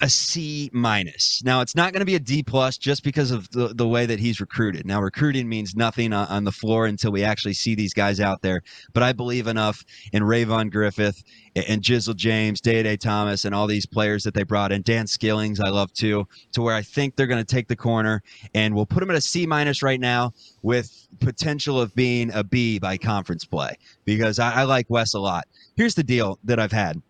a 0.00 0.08
C 0.08 0.70
minus. 0.72 1.42
Now 1.44 1.60
it's 1.60 1.74
not 1.74 1.92
going 1.92 2.00
to 2.00 2.06
be 2.06 2.14
a 2.14 2.20
D 2.20 2.42
plus 2.42 2.78
just 2.78 3.02
because 3.02 3.30
of 3.30 3.50
the, 3.50 3.68
the 3.74 3.86
way 3.86 4.06
that 4.06 4.20
he's 4.20 4.40
recruited. 4.40 4.86
Now 4.86 5.00
recruiting 5.00 5.48
means 5.48 5.74
nothing 5.74 6.12
on, 6.12 6.28
on, 6.28 6.44
the 6.44 6.52
floor 6.52 6.86
until 6.86 7.10
we 7.10 7.24
actually 7.24 7.54
see 7.54 7.74
these 7.74 7.92
guys 7.92 8.20
out 8.20 8.40
there. 8.40 8.62
But 8.92 9.02
I 9.02 9.12
believe 9.12 9.48
enough 9.48 9.84
in 10.12 10.22
Rayvon 10.22 10.70
Griffith 10.70 11.24
and 11.56 11.82
Jizzle 11.82 12.14
James, 12.14 12.60
Day 12.60 12.82
Day 12.82 12.96
Thomas, 12.96 13.44
and 13.44 13.54
all 13.54 13.66
these 13.66 13.86
players 13.86 14.22
that 14.22 14.34
they 14.34 14.44
brought 14.44 14.70
in. 14.70 14.82
Dan 14.82 15.06
Skillings, 15.06 15.60
I 15.60 15.68
love 15.68 15.92
too, 15.92 16.26
to 16.52 16.62
where 16.62 16.74
I 16.74 16.82
think 16.82 17.16
they're 17.16 17.26
going 17.26 17.44
to 17.44 17.54
take 17.54 17.66
the 17.66 17.76
corner 17.76 18.22
and 18.54 18.74
we'll 18.74 18.86
put 18.86 19.00
them 19.00 19.10
at 19.10 19.16
a 19.16 19.20
C 19.20 19.46
minus 19.46 19.82
right 19.82 20.00
now 20.00 20.32
with 20.62 21.08
potential 21.18 21.80
of 21.80 21.94
being 21.96 22.30
a 22.32 22.44
B 22.44 22.78
by 22.78 22.98
conference 22.98 23.44
play 23.44 23.74
because 24.04 24.38
I, 24.38 24.60
I 24.60 24.62
like 24.62 24.86
Wes 24.88 25.14
a 25.14 25.20
lot. 25.20 25.48
Here's 25.76 25.94
the 25.96 26.04
deal 26.04 26.38
that 26.44 26.60
I've 26.60 26.72
had. 26.72 27.02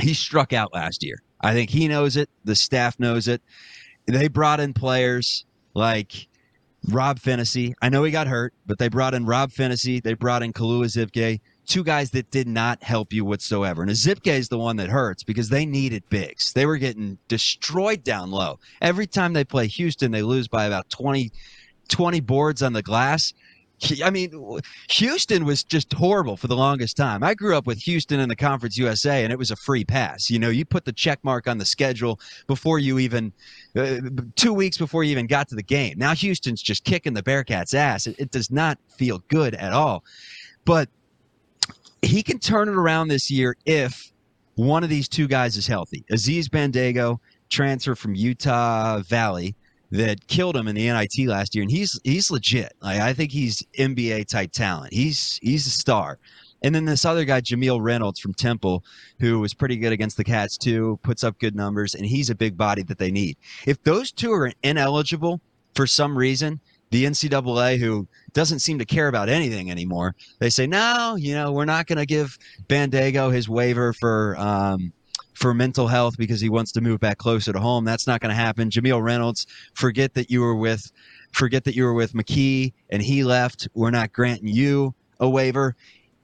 He 0.00 0.14
struck 0.14 0.52
out 0.52 0.72
last 0.72 1.02
year. 1.02 1.16
I 1.40 1.52
think 1.52 1.70
he 1.70 1.88
knows 1.88 2.16
it. 2.16 2.28
The 2.44 2.56
staff 2.56 2.98
knows 2.98 3.28
it. 3.28 3.42
They 4.06 4.28
brought 4.28 4.60
in 4.60 4.74
players 4.74 5.44
like 5.74 6.28
Rob 6.88 7.18
Phinisee. 7.18 7.74
I 7.80 7.88
know 7.88 8.04
he 8.04 8.10
got 8.10 8.26
hurt, 8.26 8.54
but 8.66 8.78
they 8.78 8.88
brought 8.88 9.14
in 9.14 9.26
Rob 9.26 9.50
Phinisee. 9.50 10.02
They 10.02 10.14
brought 10.14 10.42
in 10.42 10.52
Kalu 10.52 10.84
Ezikpe, 10.84 11.40
two 11.66 11.84
guys 11.84 12.10
that 12.10 12.30
did 12.30 12.48
not 12.48 12.82
help 12.82 13.12
you 13.12 13.24
whatsoever. 13.24 13.82
And 13.82 13.90
Ezikpe 13.90 14.26
is 14.26 14.48
the 14.48 14.58
one 14.58 14.76
that 14.76 14.88
hurts 14.88 15.22
because 15.22 15.48
they 15.48 15.66
needed 15.66 16.02
bigs. 16.08 16.52
They 16.52 16.66
were 16.66 16.78
getting 16.78 17.18
destroyed 17.28 18.02
down 18.02 18.30
low. 18.30 18.58
Every 18.80 19.06
time 19.06 19.32
they 19.32 19.44
play 19.44 19.66
Houston, 19.66 20.10
they 20.10 20.22
lose 20.22 20.48
by 20.48 20.64
about 20.64 20.88
20, 20.90 21.30
20 21.88 22.20
boards 22.20 22.62
on 22.62 22.72
the 22.72 22.82
glass. 22.82 23.32
I 24.04 24.10
mean, 24.10 24.60
Houston 24.90 25.44
was 25.44 25.64
just 25.64 25.92
horrible 25.92 26.36
for 26.36 26.46
the 26.46 26.56
longest 26.56 26.96
time. 26.96 27.22
I 27.22 27.34
grew 27.34 27.56
up 27.56 27.66
with 27.66 27.78
Houston 27.78 28.20
in 28.20 28.28
the 28.28 28.36
Conference 28.36 28.76
USA, 28.76 29.24
and 29.24 29.32
it 29.32 29.38
was 29.38 29.50
a 29.50 29.56
free 29.56 29.84
pass. 29.84 30.30
You 30.30 30.38
know, 30.38 30.50
you 30.50 30.64
put 30.64 30.84
the 30.84 30.92
check 30.92 31.18
mark 31.22 31.48
on 31.48 31.58
the 31.58 31.64
schedule 31.64 32.20
before 32.46 32.78
you 32.78 32.98
even, 32.98 33.32
uh, 33.76 33.98
two 34.36 34.52
weeks 34.52 34.76
before 34.76 35.04
you 35.04 35.12
even 35.12 35.26
got 35.26 35.48
to 35.48 35.54
the 35.54 35.62
game. 35.62 35.98
Now 35.98 36.14
Houston's 36.14 36.62
just 36.62 36.84
kicking 36.84 37.14
the 37.14 37.22
Bearcats' 37.22 37.74
ass. 37.74 38.06
It, 38.06 38.16
it 38.18 38.30
does 38.30 38.50
not 38.50 38.78
feel 38.96 39.22
good 39.28 39.54
at 39.54 39.72
all. 39.72 40.04
But 40.64 40.88
he 42.02 42.22
can 42.22 42.38
turn 42.38 42.68
it 42.68 42.74
around 42.74 43.08
this 43.08 43.30
year 43.30 43.56
if 43.64 44.12
one 44.54 44.84
of 44.84 44.90
these 44.90 45.08
two 45.08 45.26
guys 45.26 45.56
is 45.56 45.66
healthy. 45.66 46.04
Aziz 46.10 46.48
Bandaogo, 46.48 47.18
transfer 47.48 47.94
from 47.94 48.14
Utah 48.14 49.00
Valley, 49.00 49.54
that 49.90 50.26
killed 50.28 50.56
him 50.56 50.68
in 50.68 50.76
the 50.76 50.86
NIT 50.86 51.28
last 51.28 51.54
year, 51.54 51.62
and 51.62 51.70
he's 51.70 52.00
he's 52.04 52.30
legit. 52.30 52.72
Like 52.80 53.00
I 53.00 53.12
think 53.12 53.32
he's 53.32 53.62
NBA 53.78 54.26
type 54.28 54.52
talent. 54.52 54.92
He's 54.92 55.38
he's 55.42 55.66
a 55.66 55.70
star. 55.70 56.18
And 56.62 56.74
then 56.74 56.84
this 56.84 57.06
other 57.06 57.24
guy, 57.24 57.40
Jameel 57.40 57.80
Reynolds 57.80 58.20
from 58.20 58.34
Temple, 58.34 58.84
who 59.18 59.40
was 59.40 59.54
pretty 59.54 59.76
good 59.76 59.92
against 59.92 60.18
the 60.18 60.24
Cats 60.24 60.58
too, 60.58 60.98
puts 61.02 61.24
up 61.24 61.38
good 61.38 61.56
numbers, 61.56 61.94
and 61.94 62.04
he's 62.04 62.28
a 62.28 62.34
big 62.34 62.56
body 62.56 62.82
that 62.82 62.98
they 62.98 63.10
need. 63.10 63.36
If 63.66 63.82
those 63.82 64.12
two 64.12 64.32
are 64.32 64.52
ineligible 64.62 65.40
for 65.74 65.86
some 65.86 66.16
reason, 66.16 66.60
the 66.90 67.04
NCAA, 67.04 67.78
who 67.78 68.06
doesn't 68.32 68.58
seem 68.58 68.78
to 68.78 68.84
care 68.84 69.08
about 69.08 69.28
anything 69.28 69.70
anymore, 69.70 70.14
they 70.38 70.50
say, 70.50 70.66
no, 70.66 71.16
you 71.18 71.34
know, 71.34 71.52
we're 71.52 71.64
not 71.64 71.86
going 71.86 71.98
to 71.98 72.06
give 72.06 72.36
Bandaogo 72.68 73.32
his 73.32 73.48
waiver 73.48 73.92
for 73.92 74.36
um, 74.38 74.92
for 75.40 75.54
mental 75.54 75.88
health 75.88 76.18
because 76.18 76.40
he 76.40 76.50
wants 76.50 76.70
to 76.72 76.82
move 76.82 77.00
back 77.00 77.16
closer 77.16 77.50
to 77.52 77.58
home. 77.58 77.84
That's 77.84 78.06
not 78.06 78.20
going 78.20 78.28
to 78.28 78.34
happen. 78.34 78.68
Jameel 78.68 79.02
Reynolds, 79.02 79.46
forget 79.72 80.12
that 80.14 80.30
you 80.30 80.42
were 80.42 80.54
with, 80.54 80.92
forget 81.32 81.64
that 81.64 81.74
you 81.74 81.84
were 81.84 81.94
with 81.94 82.12
McKie 82.12 82.74
and 82.90 83.02
he 83.02 83.24
left. 83.24 83.66
We're 83.74 83.90
not 83.90 84.12
granting 84.12 84.48
you 84.48 84.94
a 85.18 85.28
waiver. 85.28 85.74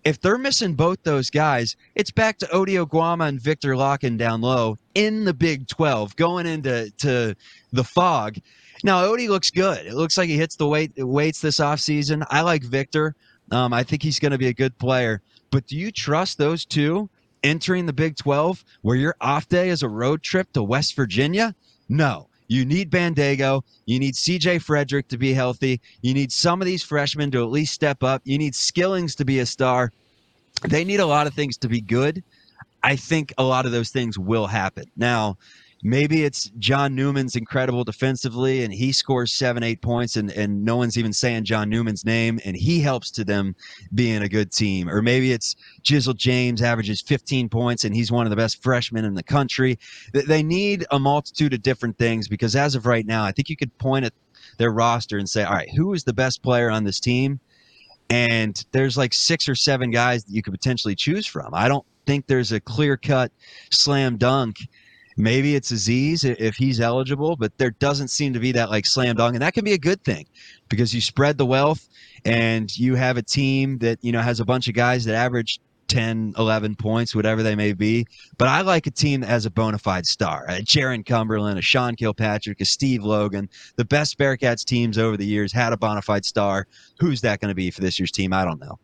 If 0.05 0.21
they're 0.21 0.39
missing 0.39 0.75
both 0.75 1.03
those 1.03 1.31
guys, 1.31 1.77
it's 1.95 2.11
back 2.11 2.39
to 2.39 2.51
Ody 2.53 2.75
Oguama 2.75 3.27
and 3.27 3.41
Victor 3.41 3.75
Lakhin 3.75 4.19
down 4.19 4.43
low 4.43 4.79
in 4.95 5.25
the 5.25 5.35
Big 5.35 5.67
12, 5.67 6.14
going 6.17 6.47
into 6.47 6.93
to 6.99 7.35
the 7.73 7.85
Phog. 7.85 8.37
Now, 8.85 9.03
Odie 9.03 9.29
looks 9.29 9.51
good. 9.51 9.87
It 9.87 9.95
looks 9.95 10.19
like 10.19 10.29
he 10.29 10.37
hits 10.37 10.57
the 10.57 10.69
weight 10.69 10.93
weights 10.97 11.41
this 11.41 11.59
offseason. 11.59 12.25
I 12.31 12.43
like 12.43 12.62
Victor. 12.62 13.17
Um, 13.51 13.73
I 13.73 13.83
think 13.83 14.03
he's 14.03 14.21
going 14.21 14.33
to 14.33 14.39
be 14.39 14.49
a 14.49 14.55
good 14.55 14.77
player. 14.79 15.23
But 15.51 15.67
do 15.67 15.77
you 15.77 15.91
trust 15.91 16.37
those 16.37 16.67
two 16.67 17.09
entering 17.47 17.87
the 17.87 17.93
Big 17.93 18.17
12 18.17 18.65
where 18.83 18.97
your 18.97 19.15
off 19.21 19.49
day 19.49 19.69
is 19.69 19.83
a 19.83 19.89
road 19.89 20.23
trip 20.23 20.53
to 20.53 20.63
West 20.63 20.97
Virginia? 20.97 21.55
No. 21.89 22.29
You 22.49 22.65
need 22.65 22.91
Bandaogo. 22.91 23.63
You 23.87 23.99
need 23.99 24.15
CJ 24.15 24.63
Frederick 24.63 25.09
to 25.09 25.19
be 25.19 25.33
healthy. 25.33 25.81
You 26.03 26.15
need 26.15 26.31
some 26.31 26.61
of 26.61 26.67
these 26.67 26.83
freshmen 26.83 27.31
to 27.33 27.43
at 27.43 27.51
least 27.51 27.73
step 27.73 28.03
up. 28.03 28.23
You 28.25 28.39
need 28.39 28.55
Skillings 28.55 29.17
to 29.17 29.25
be 29.25 29.41
a 29.41 29.47
star. 29.47 29.93
They 30.63 30.85
need 30.85 31.01
a 31.01 31.07
lot 31.07 31.27
of 31.27 31.35
things 31.35 31.57
to 31.59 31.69
be 31.69 31.81
good. 31.81 32.23
I 32.83 32.97
think 32.97 33.33
a 33.37 33.43
lot 33.43 33.67
of 33.67 33.73
those 33.73 33.91
things 33.91 34.19
will 34.19 34.47
happen. 34.47 34.85
Now, 34.97 35.39
maybe 35.87 36.24
it's 36.24 36.51
John 36.59 36.97
Newman's 36.97 37.37
incredible 37.37 37.84
defensively 37.84 38.64
and 38.64 38.74
he 38.74 38.91
scores 38.91 39.32
seven, 39.32 39.62
eight 39.62 39.80
points 39.80 40.16
and, 40.16 40.32
and 40.32 40.64
no 40.64 40.76
one's 40.76 40.99
even 40.99 41.12
saying 41.12 41.45
John 41.45 41.70
Newman's 41.70 42.05
name 42.05 42.41
and 42.45 42.57
he 42.57 42.80
helps 42.80 43.09
to 43.12 43.24
them 43.24 43.55
being 43.95 44.22
a 44.22 44.28
good 44.28 44.51
team. 44.51 44.89
Or 44.89 45.01
maybe 45.01 45.32
it's 45.32 45.55
Jizzle 45.84 46.16
James 46.16 46.61
averages 46.61 47.01
15 47.03 47.49
points 47.49 47.84
and 47.84 47.95
he's 47.95 48.11
one 48.11 48.26
of 48.26 48.30
the 48.30 48.37
best 48.37 48.61
freshmen 48.64 49.05
in 49.05 49.14
the 49.14 49.22
country. 49.22 49.78
They 50.12 50.43
need 50.43 50.84
a 50.91 50.99
multitude 50.99 51.55
of 51.55 51.62
different 51.62 51.97
things 51.99 52.26
because 52.26 52.57
as 52.57 52.74
of 52.74 52.84
right 52.84 53.07
now, 53.07 53.22
I 53.22 53.30
think 53.30 53.49
you 53.49 53.57
could 53.57 53.76
point 53.78 54.05
at 54.05 54.12
their 54.59 54.72
roster 54.72 55.18
and 55.18 55.28
say, 55.28 55.45
all 55.45 55.55
right, 55.55 55.70
who 55.72 55.93
is 55.93 56.03
the 56.03 56.12
best 56.12 56.43
player 56.43 56.68
on 56.68 56.82
this 56.82 56.99
team? 56.99 57.39
And 58.11 58.61
there's 58.72 58.97
like 58.97 59.14
six 59.14 59.49
or 59.49 59.55
seven 59.55 59.93
guys 59.93 60.24
that 60.24 60.32
you 60.32 60.43
could 60.43 60.53
potentially 60.53 60.97
choose 60.97 61.26
from. 61.26 61.55
I 61.55 61.68
don't 61.68 61.87
think 62.07 62.26
there's 62.26 62.51
a 62.51 62.59
clear 62.59 62.97
cut 62.97 63.30
slam 63.70 64.16
dunk 64.16 64.57
Maybe 65.17 65.55
it's 65.55 65.71
Aziz 65.71 66.25
if 66.25 66.57
he's 66.57 66.81
eligible, 66.81 67.37
but 67.37 67.57
there 67.59 67.71
doesn't 67.71 68.09
seem 68.09 68.33
to 68.35 68.41
be 68.41 68.53
that 68.53 68.71
like 68.71 68.87
slam 68.87 69.17
dunk, 69.17 69.35
and 69.35 69.43
that 69.43 69.55
can 69.55 69.64
be 69.64 69.73
a 69.73 69.79
good 69.79 70.05
thing 70.05 70.27
because 70.69 70.95
you 70.95 71.01
spread 71.01 71.39
the 71.39 71.47
wealth 71.47 71.89
and 72.25 72.77
you 72.77 72.95
have 72.97 73.17
a 73.17 73.23
team 73.23 73.79
that 73.79 73.99
you 74.03 74.12
know 74.12 74.21
has 74.21 74.41
a 74.41 74.45
bunch 74.45 74.69
of 74.69 74.75
guys 74.75 75.05
that 75.07 75.14
average 75.14 75.59
10, 75.89 76.35
11 76.37 76.75
points, 76.77 77.14
whatever 77.14 77.43
they 77.43 77.55
may 77.55 77.73
be. 77.73 78.07
But 78.39 78.49
I 78.49 78.61
like 78.62 78.87
a 78.87 78.91
team 78.91 79.21
that 79.21 79.29
has 79.29 79.47
a 79.47 79.51
bona 79.51 79.79
fide 79.79 80.07
star. 80.07 80.45
A 80.49 80.61
Jarron 80.61 81.05
Cumberland, 81.05 81.59
a 81.59 81.62
Sean 81.62 81.95
Kilpatrick, 81.95 82.61
a 82.61 82.64
Steve 82.64 83.03
Logan. 83.05 83.49
The 83.77 83.85
best 83.85 84.19
Bearcats 84.19 84.64
teams 84.64 84.99
over 84.99 85.17
the 85.17 85.27
years 85.27 85.53
had 85.53 85.73
a 85.73 85.77
bona 85.77 86.03
fide 86.03 86.25
star. 86.25 86.67
Who's 86.99 87.21
that 87.23 87.41
going 87.41 87.51
to 87.51 87.55
be 87.55 87.71
for 87.71 87.81
this 87.81 87.99
year's 87.99 88.11
team? 88.11 88.33
I 88.33 88.45
don't 88.45 88.61
know. 88.61 88.79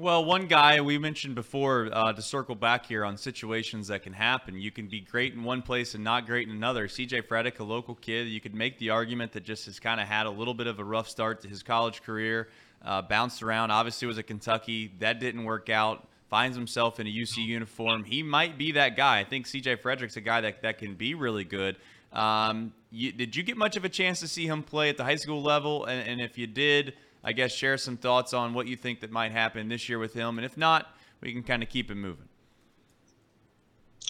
Well, 0.00 0.24
one 0.24 0.46
guy 0.46 0.80
we 0.80 0.96
mentioned 0.96 1.34
before 1.34 1.90
uh, 1.92 2.14
to 2.14 2.22
circle 2.22 2.54
back 2.54 2.86
here 2.86 3.04
on 3.04 3.18
situations 3.18 3.88
that 3.88 4.02
can 4.02 4.14
happen. 4.14 4.58
You 4.58 4.70
can 4.70 4.86
be 4.86 5.00
great 5.00 5.34
in 5.34 5.44
one 5.44 5.60
place 5.60 5.94
and 5.94 6.02
not 6.02 6.24
great 6.24 6.48
in 6.48 6.56
another. 6.56 6.88
CJ 6.88 7.26
Frederick, 7.26 7.60
a 7.60 7.64
local 7.64 7.96
kid, 7.96 8.26
you 8.28 8.40
could 8.40 8.54
make 8.54 8.78
the 8.78 8.88
argument 8.88 9.32
that 9.32 9.44
just 9.44 9.66
has 9.66 9.78
kind 9.78 10.00
of 10.00 10.08
had 10.08 10.24
a 10.24 10.30
little 10.30 10.54
bit 10.54 10.66
of 10.66 10.78
a 10.78 10.84
rough 10.84 11.06
start 11.06 11.42
to 11.42 11.48
his 11.48 11.62
college 11.62 12.02
career, 12.02 12.48
uh, 12.82 13.02
bounced 13.02 13.42
around. 13.42 13.72
Obviously, 13.72 14.08
was 14.08 14.16
at 14.16 14.26
Kentucky. 14.26 14.90
That 15.00 15.20
didn't 15.20 15.44
work 15.44 15.68
out. 15.68 16.08
Finds 16.30 16.56
himself 16.56 16.98
in 16.98 17.06
a 17.06 17.10
UC 17.10 17.44
uniform. 17.44 18.04
He 18.04 18.22
might 18.22 18.56
be 18.56 18.72
that 18.72 18.96
guy. 18.96 19.20
I 19.20 19.24
think 19.24 19.44
CJ 19.44 19.82
Frederick's 19.82 20.16
a 20.16 20.22
guy 20.22 20.40
that, 20.40 20.62
that 20.62 20.78
can 20.78 20.94
be 20.94 21.12
really 21.12 21.44
good. 21.44 21.76
Um, 22.10 22.72
you, 22.90 23.12
did 23.12 23.36
you 23.36 23.42
get 23.42 23.58
much 23.58 23.76
of 23.76 23.84
a 23.84 23.90
chance 23.90 24.20
to 24.20 24.28
see 24.28 24.46
him 24.46 24.62
play 24.62 24.88
at 24.88 24.96
the 24.96 25.04
high 25.04 25.16
school 25.16 25.42
level? 25.42 25.84
And, 25.84 26.08
and 26.08 26.20
if 26.22 26.38
you 26.38 26.46
did, 26.46 26.94
I 27.22 27.32
guess 27.32 27.52
share 27.52 27.76
some 27.76 27.96
thoughts 27.96 28.32
on 28.32 28.54
what 28.54 28.66
you 28.66 28.76
think 28.76 29.00
that 29.00 29.10
might 29.10 29.32
happen 29.32 29.68
this 29.68 29.88
year 29.88 29.98
with 29.98 30.14
him, 30.14 30.38
and 30.38 30.44
if 30.44 30.56
not, 30.56 30.94
we 31.20 31.32
can 31.32 31.42
kind 31.42 31.62
of 31.62 31.68
keep 31.68 31.90
it 31.90 31.96
moving. 31.96 32.28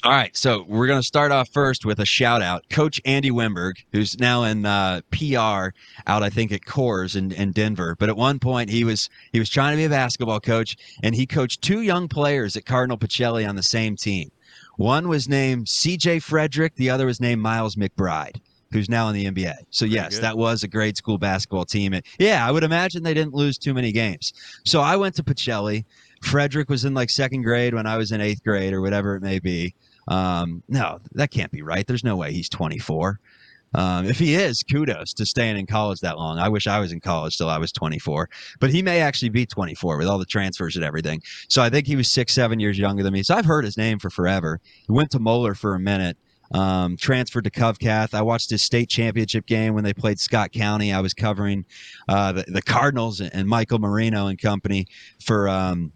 All 0.02 0.12
right, 0.12 0.34
so 0.34 0.64
we're 0.66 0.86
going 0.86 1.00
to 1.00 1.06
start 1.06 1.30
off 1.30 1.50
first 1.50 1.84
with 1.84 2.00
a 2.00 2.06
shout 2.06 2.40
out. 2.40 2.64
Coach 2.70 3.02
Andy 3.04 3.30
Wimberg, 3.30 3.74
who's 3.92 4.18
now 4.18 4.44
in 4.44 4.64
uh, 4.64 5.02
PR 5.10 5.74
out, 6.06 6.22
I 6.22 6.30
think, 6.30 6.52
at 6.52 6.62
Coors 6.62 7.16
in, 7.16 7.32
in 7.32 7.52
Denver. 7.52 7.96
But 7.98 8.08
at 8.08 8.16
one 8.16 8.38
point, 8.38 8.70
he 8.70 8.82
was 8.82 9.10
he 9.32 9.38
was 9.38 9.50
trying 9.50 9.72
to 9.72 9.76
be 9.76 9.84
a 9.84 9.90
basketball 9.90 10.40
coach, 10.40 10.74
and 11.02 11.14
he 11.14 11.26
coached 11.26 11.60
two 11.60 11.82
young 11.82 12.08
players 12.08 12.56
at 12.56 12.64
Cardinal 12.64 12.96
Pacelli 12.96 13.46
on 13.46 13.56
the 13.56 13.62
same 13.62 13.94
team. 13.94 14.30
One 14.78 15.06
was 15.06 15.28
named 15.28 15.68
C.J. 15.68 16.20
Frederick, 16.20 16.76
the 16.76 16.88
other 16.88 17.04
was 17.04 17.20
named 17.20 17.42
Miles 17.42 17.76
McBride 17.76 18.40
who's 18.72 18.88
now 18.88 19.08
in 19.08 19.14
the 19.14 19.26
NBA. 19.26 19.54
So 19.70 19.84
yes, 19.84 20.18
that 20.18 20.36
was 20.36 20.62
a 20.62 20.68
grade 20.68 20.96
school 20.96 21.18
basketball 21.18 21.64
team. 21.64 21.92
And 21.92 22.04
yeah, 22.18 22.46
I 22.46 22.50
would 22.50 22.62
imagine 22.62 23.02
they 23.02 23.14
didn't 23.14 23.34
lose 23.34 23.58
too 23.58 23.74
many 23.74 23.92
games. 23.92 24.32
So 24.64 24.80
I 24.80 24.96
went 24.96 25.14
to 25.16 25.24
Pacelli. 25.24 25.84
Frederick 26.22 26.68
was 26.68 26.84
in 26.84 26.94
like 26.94 27.10
second 27.10 27.42
grade 27.42 27.74
when 27.74 27.86
I 27.86 27.96
was 27.96 28.12
in 28.12 28.20
eighth 28.20 28.44
grade 28.44 28.72
or 28.72 28.80
whatever 28.80 29.16
it 29.16 29.22
may 29.22 29.38
be. 29.38 29.74
Um, 30.08 30.62
no, 30.68 31.00
that 31.12 31.30
can't 31.30 31.50
be 31.50 31.62
right. 31.62 31.86
There's 31.86 32.04
no 32.04 32.16
way 32.16 32.32
he's 32.32 32.48
24. 32.48 33.18
Um, 33.72 34.06
if 34.06 34.18
he 34.18 34.34
is, 34.34 34.62
kudos 34.64 35.14
to 35.14 35.26
staying 35.26 35.56
in 35.56 35.66
college 35.66 36.00
that 36.00 36.18
long. 36.18 36.38
I 36.38 36.48
wish 36.48 36.66
I 36.66 36.80
was 36.80 36.92
in 36.92 37.00
college 37.00 37.38
till 37.38 37.48
I 37.48 37.58
was 37.58 37.70
24, 37.70 38.28
but 38.58 38.70
he 38.70 38.82
may 38.82 39.00
actually 39.00 39.28
be 39.28 39.46
24 39.46 39.96
with 39.96 40.08
all 40.08 40.18
the 40.18 40.24
transfers 40.24 40.74
and 40.74 40.84
everything. 40.84 41.22
So 41.48 41.62
I 41.62 41.70
think 41.70 41.86
he 41.86 41.94
was 41.94 42.08
six, 42.08 42.34
seven 42.34 42.58
years 42.58 42.78
younger 42.78 43.04
than 43.04 43.12
me. 43.12 43.22
So 43.22 43.36
I've 43.36 43.44
heard 43.44 43.64
his 43.64 43.76
name 43.76 44.00
for 44.00 44.10
forever. 44.10 44.60
He 44.86 44.92
went 44.92 45.10
to 45.12 45.20
Moeller 45.20 45.54
for 45.54 45.74
a 45.74 45.80
minute 45.80 46.16
um, 46.52 46.96
transferred 46.96 47.44
to 47.44 47.50
Covcath. 47.50 48.14
I 48.14 48.22
watched 48.22 48.50
his 48.50 48.62
state 48.62 48.88
championship 48.88 49.46
game 49.46 49.74
when 49.74 49.84
they 49.84 49.94
played 49.94 50.18
Scott 50.18 50.52
County. 50.52 50.92
I 50.92 51.00
was 51.00 51.14
covering 51.14 51.64
uh, 52.08 52.32
the, 52.32 52.44
the, 52.48 52.62
Cardinals 52.62 53.20
and 53.20 53.48
Michael 53.48 53.78
Marino 53.78 54.26
and 54.26 54.40
company 54.40 54.86
for. 55.24 55.48
Um, 55.48 55.92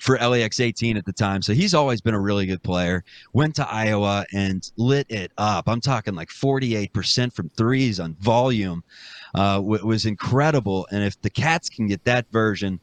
for 0.00 0.18
LEX 0.18 0.60
18 0.60 0.96
at 0.96 1.06
the 1.06 1.12
time. 1.12 1.42
So 1.42 1.52
he's 1.52 1.74
always 1.74 2.00
been 2.00 2.14
a 2.14 2.20
really 2.20 2.46
good 2.46 2.62
player. 2.62 3.02
Went 3.32 3.56
to 3.56 3.68
Iowa 3.68 4.26
and 4.32 4.70
lit 4.76 5.06
it 5.08 5.32
up. 5.38 5.68
I'm 5.68 5.80
talking 5.80 6.14
like 6.14 6.28
48% 6.28 7.32
from 7.34 7.48
threes 7.50 7.98
on 7.98 8.14
volume. 8.20 8.84
Uh, 9.34 9.60
was 9.64 10.06
incredible. 10.06 10.86
And 10.92 11.02
if 11.02 11.20
the 11.22 11.30
Cats 11.30 11.68
can 11.68 11.88
get 11.88 12.04
that 12.04 12.26
version 12.30 12.78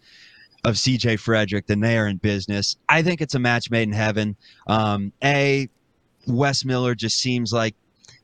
of 0.65 0.75
CJ 0.75 1.19
Frederick, 1.19 1.67
then 1.67 1.79
they 1.79 1.97
are 1.97 2.07
in 2.07 2.17
business. 2.17 2.77
I 2.89 3.01
think 3.01 3.21
it's 3.21 3.35
a 3.35 3.39
match 3.39 3.69
made 3.69 3.83
in 3.83 3.93
heaven. 3.93 4.35
Um, 4.67 5.13
a, 5.23 5.69
Wes 6.27 6.65
Miller 6.65 6.95
just 6.95 7.19
seems 7.19 7.51
like 7.51 7.75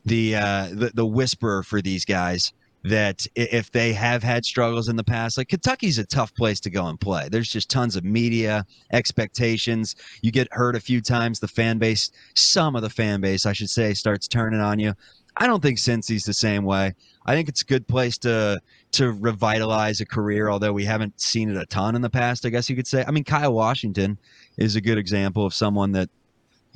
the, 0.06 0.36
uh, 0.36 0.70
the 0.72 0.91
the 0.93 1.06
whisperer 1.06 1.62
for 1.64 1.82
these 1.82 2.06
guys 2.06 2.54
that 2.84 3.28
if 3.36 3.72
they 3.72 3.91
have 3.91 4.24
had 4.24 4.45
struggles 4.45 4.88
in 4.88 4.95
the 4.95 5.04
past, 5.04 5.38
like 5.38 5.50
Kentucky's 5.50 5.97
a 5.97 6.06
tough 6.06 6.34
place 6.36 6.60
to 6.62 6.70
go 6.70 6.88
and 6.88 7.00
play. 7.00 7.28
There's 7.30 7.52
just 7.52 7.70
tons 7.70 7.95
of 7.95 8.04
media 8.04 8.66
expectations. 8.93 9.95
You 10.22 10.32
get 10.32 10.47
hurt 10.52 10.76
a 10.76 10.80
few 10.80 11.02
times. 11.02 11.39
The 11.39 11.47
fan 11.47 11.78
base, 11.78 12.12
some 12.36 12.76
of 12.76 12.82
the 12.82 12.89
fan 12.89 13.20
base, 13.22 13.45
I 13.45 13.54
should 13.54 13.70
say, 13.70 13.93
starts 13.93 14.28
turning 14.28 14.62
on 14.62 14.80
you. 14.80 14.93
I 15.38 15.47
don't 15.47 15.62
think 15.62 15.78
Cincy's 15.78 16.24
the 16.24 16.34
same 16.34 16.64
way. 16.64 16.93
I 17.26 17.36
think 17.36 17.50
it's 17.50 17.62
a 17.62 17.66
good 17.66 17.88
place 17.88 18.18
to 18.20 18.60
to 18.93 19.12
revitalize 19.12 20.02
a 20.02 20.06
career, 20.06 20.50
although 20.50 20.74
we 20.74 20.86
haven't 20.86 21.20
seen 21.20 21.50
it 21.50 21.58
a 21.58 21.66
ton 21.66 21.95
in 21.95 22.02
the 22.02 22.10
past. 22.10 22.45
I 22.45 22.50
guess 22.50 22.70
you 22.70 22.76
could 22.76 22.88
say. 22.88 23.04
I 23.08 23.12
mean, 23.12 23.24
Kyle 23.24 23.54
Washington 23.54 24.18
is 24.58 24.76
a 24.76 24.82
good 24.82 24.97
example 24.97 25.45
of 25.45 25.54
someone 25.54 25.91
that 25.93 26.10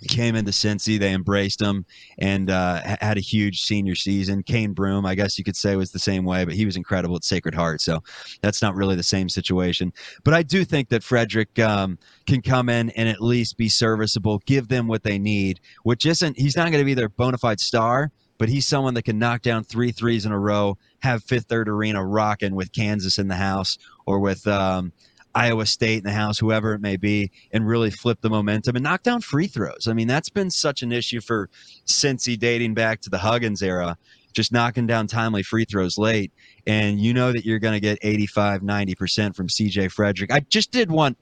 came 0.08 0.36
into 0.36 0.52
Cincy. 0.52 1.00
They 1.00 1.14
embraced 1.14 1.62
him 1.62 1.86
and 2.18 2.50
uh, 2.50 2.82
had 3.02 3.18
a 3.18 3.22
huge 3.22 3.62
senior 3.62 3.96
season. 3.96 4.44
Cane 4.44 4.74
Broome, 4.74 5.06
I 5.06 5.16
guess 5.16 5.38
you 5.38 5.44
could 5.44 5.56
say, 5.56 5.76
was 5.76 5.92
the 5.92 6.00
same 6.00 6.26
way, 6.26 6.46
but 6.46 6.54
he 6.54 6.66
was 6.66 6.76
incredible 6.76 7.16
at 7.16 7.24
Sacred 7.24 7.56
Heart. 7.56 7.82
So 7.82 8.02
that's 8.42 8.62
not 8.62 8.76
really 8.76 8.96
the 8.96 9.04
same 9.04 9.30
situation. 9.30 9.94
But 10.24 10.34
I 10.34 10.44
do 10.44 10.66
think 10.66 10.90
that 10.90 11.04
Frederick 11.04 11.58
um, 11.60 11.98
can 12.26 12.42
come 12.42 12.70
in 12.70 12.90
and 12.92 13.10
at 13.10 13.22
least 13.22 13.58
be 13.58 13.70
serviceable, 13.70 14.42
give 14.46 14.68
them 14.68 14.88
what 14.88 15.04
they 15.04 15.20
need, 15.20 15.60
which 15.84 16.06
isn't, 16.06 16.38
he's 16.38 16.56
not 16.56 16.72
going 16.72 16.82
to 16.82 16.86
be 16.86 16.94
their 16.94 17.10
bona 17.10 17.38
fide 17.38 17.60
star, 17.60 18.12
but 18.38 18.50
he's 18.50 18.68
someone 18.68 18.94
that 18.96 19.04
can 19.04 19.20
knock 19.20 19.42
down 19.42 19.64
three 19.64 19.92
threes 19.92 20.26
in 20.26 20.32
a 20.32 20.40
row, 20.40 20.78
have 21.00 21.24
Fifth 21.24 21.46
Third 21.46 21.70
Arena 21.70 22.04
rocking 22.04 22.56
with 22.56 22.72
Kansas 22.72 23.18
in 23.18 23.28
the 23.28 23.36
house 23.36 23.78
or 24.06 24.20
with. 24.20 24.46
Um, 24.48 24.92
Iowa 25.36 25.66
State 25.66 26.00
in 26.00 26.04
the 26.04 26.12
house, 26.12 26.38
whoever 26.38 26.74
it 26.74 26.82
may 26.82 26.98
be, 26.98 27.32
and 27.52 27.68
really 27.68 27.90
flip 27.90 28.22
the 28.22 28.30
momentum 28.30 28.76
and 28.76 28.84
knock 28.84 29.04
down 29.04 29.22
free 29.22 29.48
throws. 29.48 29.88
I 29.88 29.94
mean, 29.94 30.08
that's 30.08 30.30
been 30.30 30.52
such 30.52 30.84
an 30.84 30.92
issue 30.92 31.22
for 31.22 31.50
Cincy 31.88 32.38
dating 32.38 32.74
back 32.76 33.02
to 33.02 33.10
the 33.10 33.18
Huggins 33.18 33.64
era. 33.64 33.98
just 34.34 34.52
knocking 34.52 34.88
down 34.88 35.08
timely 35.08 35.44
free 35.44 35.66
throws 35.66 35.98
late. 35.98 36.32
And 36.68 37.00
you 37.00 37.14
know 37.14 37.32
that 37.32 37.46
you're 37.46 37.60
going 37.60 37.74
to 37.74 37.80
get 37.80 38.00
85, 38.02 38.62
90% 38.62 39.36
from 39.36 39.48
CJ 39.48 39.92
Frederick. 39.92 40.32
I 40.32 40.42
just 40.42 40.72
did 40.72 40.92
want 40.92 41.18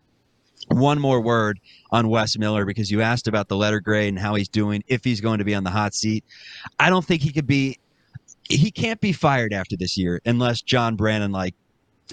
one 0.70 1.00
more 1.00 1.22
word 1.22 1.60
on 1.92 2.08
Wes 2.08 2.38
Miller 2.38 2.66
because 2.66 2.90
you 2.90 3.02
asked 3.02 3.28
about 3.28 3.48
the 3.48 3.58
letter 3.58 3.80
grade 3.80 4.10
and 4.10 4.20
how 4.20 4.36
he's 4.36 4.50
doing, 4.50 4.84
if 4.88 5.04
he's 5.04 5.22
going 5.22 5.40
to 5.40 5.46
be 5.46 5.56
on 5.56 5.64
the 5.64 5.70
hot 5.70 5.94
seat. 5.94 6.24
I 6.80 6.90
don't 6.90 7.06
think 7.06 7.22
he 7.22 7.32
could 7.32 7.48
be, 7.48 7.78
he 8.50 8.72
can't 8.72 9.02
be 9.02 9.12
fired 9.12 9.54
after 9.54 9.76
this 9.76 9.98
year 9.98 10.22
unless 10.26 10.62
John 10.62 10.96
Brannen, 10.96 11.32
like, 11.32 11.56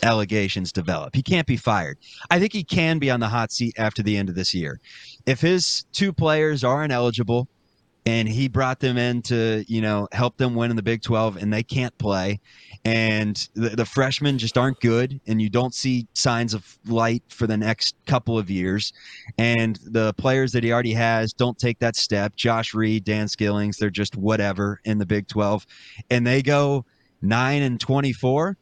allegations 0.03 0.73
develop. 0.73 1.15
He 1.15 1.23
can't 1.23 1.47
be 1.47 1.57
fired. 1.57 1.99
I 2.31 2.39
think 2.39 2.53
he 2.53 2.65
can 2.65 2.99
be 2.99 3.11
on 3.11 3.21
the 3.21 3.29
hot 3.29 3.53
seat 3.53 3.75
after 3.79 4.03
the 4.03 4.17
end 4.17 4.29
of 4.29 4.35
this 4.35 4.55
year. 4.55 4.81
If 5.27 5.41
his 5.41 5.85
two 5.93 6.13
players 6.13 6.65
are 6.65 6.85
ineligible, 6.85 7.49
and 8.09 8.27
he 8.27 8.49
brought 8.49 8.81
them 8.81 8.97
in 8.97 9.21
to 9.21 9.65
you 9.69 9.83
know 9.83 10.09
help 10.13 10.37
them 10.39 10.55
win 10.55 10.71
in 10.71 10.77
the 10.77 10.83
Big 10.83 11.03
12 11.03 11.37
and 11.37 11.53
they 11.53 11.63
can't 11.63 11.97
play 11.99 12.41
and 12.85 13.49
the, 13.55 13.71
the, 13.71 13.85
freshmen 13.85 14.39
just 14.39 14.57
aren't 14.57 14.81
good 14.81 15.21
and 15.27 15.43
you 15.43 15.51
don't 15.51 15.75
see 15.75 16.07
signs 16.15 16.55
of 16.55 16.79
light 16.87 17.23
for 17.29 17.47
the 17.47 17.57
next 17.57 17.97
couple 18.07 18.39
of 18.39 18.49
years 18.49 18.95
and 19.37 19.79
the 19.85 20.15
players 20.15 20.53
that 20.53 20.65
he 20.65 20.73
already 20.73 20.93
has 20.93 21.35
don't 21.35 21.59
take 21.59 21.79
that 21.81 21.97
step 21.97 22.35
Josh 22.35 22.73
Reed 22.73 23.05
Dan 23.05 23.29
Skillings 23.29 23.77
they're 23.77 23.91
just 23.91 24.17
whatever 24.17 24.81
in 24.85 24.97
the 24.97 25.07
Big 25.07 25.29
12 25.29 25.67
and 26.09 26.27
they 26.27 26.41
go 26.41 26.87
9 27.21 27.63
and 27.63 27.79
24 27.79 28.57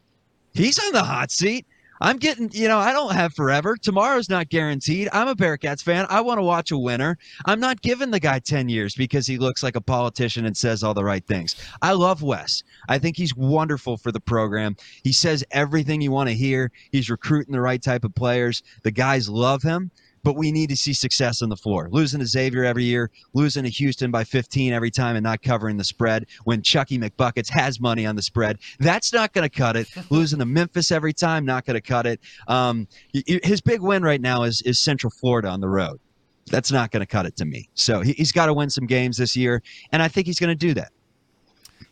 he's 0.58 0.78
on 0.78 0.92
the 0.92 1.02
hot 1.02 1.30
seat 1.30 1.66
I'm 2.00 2.18
getting, 2.18 2.50
you 2.52 2.68
know, 2.68 2.78
I 2.78 2.92
don't 2.92 3.14
have 3.14 3.34
forever. 3.34 3.76
Tomorrow's 3.76 4.28
not 4.28 4.50
guaranteed. 4.50 5.08
I'm 5.12 5.28
a 5.28 5.34
Bearcats 5.34 5.82
fan. 5.82 6.06
I 6.08 6.20
want 6.20 6.38
to 6.38 6.42
watch 6.42 6.70
a 6.70 6.78
winner. 6.78 7.16
I'm 7.46 7.60
not 7.60 7.80
giving 7.80 8.10
the 8.10 8.20
guy 8.20 8.38
10 8.38 8.68
years 8.68 8.94
because 8.94 9.26
he 9.26 9.38
looks 9.38 9.62
like 9.62 9.76
a 9.76 9.80
politician 9.80 10.46
and 10.46 10.56
says 10.56 10.82
all 10.82 10.94
the 10.94 11.04
right 11.04 11.26
things. 11.26 11.56
I 11.82 11.92
love 11.92 12.22
Wes. 12.22 12.62
I 12.88 12.98
think 12.98 13.16
he's 13.16 13.34
wonderful 13.34 13.96
for 13.96 14.12
the 14.12 14.20
program. 14.20 14.76
He 15.04 15.12
says 15.12 15.44
everything 15.52 16.00
you 16.00 16.10
want 16.10 16.28
to 16.28 16.34
hear. 16.34 16.70
He's 16.92 17.10
recruiting 17.10 17.52
the 17.52 17.60
right 17.60 17.82
type 17.82 18.04
of 18.04 18.14
players. 18.14 18.62
The 18.82 18.90
guys 18.90 19.28
love 19.28 19.62
him 19.62 19.90
but 20.26 20.34
we 20.34 20.50
need 20.50 20.68
to 20.68 20.76
see 20.76 20.92
success 20.92 21.40
on 21.40 21.48
the 21.48 21.56
floor. 21.56 21.88
Losing 21.92 22.18
to 22.18 22.26
Xavier 22.26 22.64
every 22.64 22.82
year, 22.82 23.12
losing 23.32 23.62
to 23.62 23.70
Houston 23.70 24.10
by 24.10 24.24
15 24.24 24.72
every 24.72 24.90
time, 24.90 25.14
and 25.14 25.22
not 25.22 25.40
covering 25.40 25.76
the 25.76 25.84
spread 25.84 26.26
when 26.42 26.62
Chucky 26.62 26.98
McBuckets 26.98 27.48
has 27.48 27.78
money 27.78 28.04
on 28.04 28.16
the 28.16 28.22
spread, 28.22 28.58
that's 28.80 29.12
not 29.12 29.32
going 29.32 29.48
to 29.48 29.56
cut 29.56 29.76
it. 29.76 29.86
losing 30.10 30.40
to 30.40 30.44
Memphis 30.44 30.90
every 30.90 31.12
time, 31.12 31.44
not 31.44 31.64
going 31.64 31.76
to 31.76 31.80
cut 31.80 32.06
it. 32.06 32.18
Um, 32.48 32.88
his 33.24 33.60
big 33.60 33.80
win 33.80 34.02
right 34.02 34.20
now 34.20 34.42
is 34.42 34.62
is 34.62 34.80
Central 34.80 35.12
Florida 35.12 35.46
on 35.46 35.60
the 35.60 35.68
road. 35.68 36.00
That's 36.46 36.72
not 36.72 36.90
going 36.90 37.02
to 37.02 37.06
cut 37.06 37.26
it 37.26 37.36
to 37.36 37.44
me. 37.44 37.68
So 37.74 38.00
he, 38.00 38.14
he's 38.14 38.32
got 38.32 38.46
to 38.46 38.52
win 38.52 38.68
some 38.68 38.86
games 38.86 39.18
this 39.18 39.36
year, 39.36 39.62
and 39.92 40.02
I 40.02 40.08
think 40.08 40.26
he's 40.26 40.40
going 40.40 40.48
to 40.48 40.56
do 40.56 40.74
that. 40.74 40.90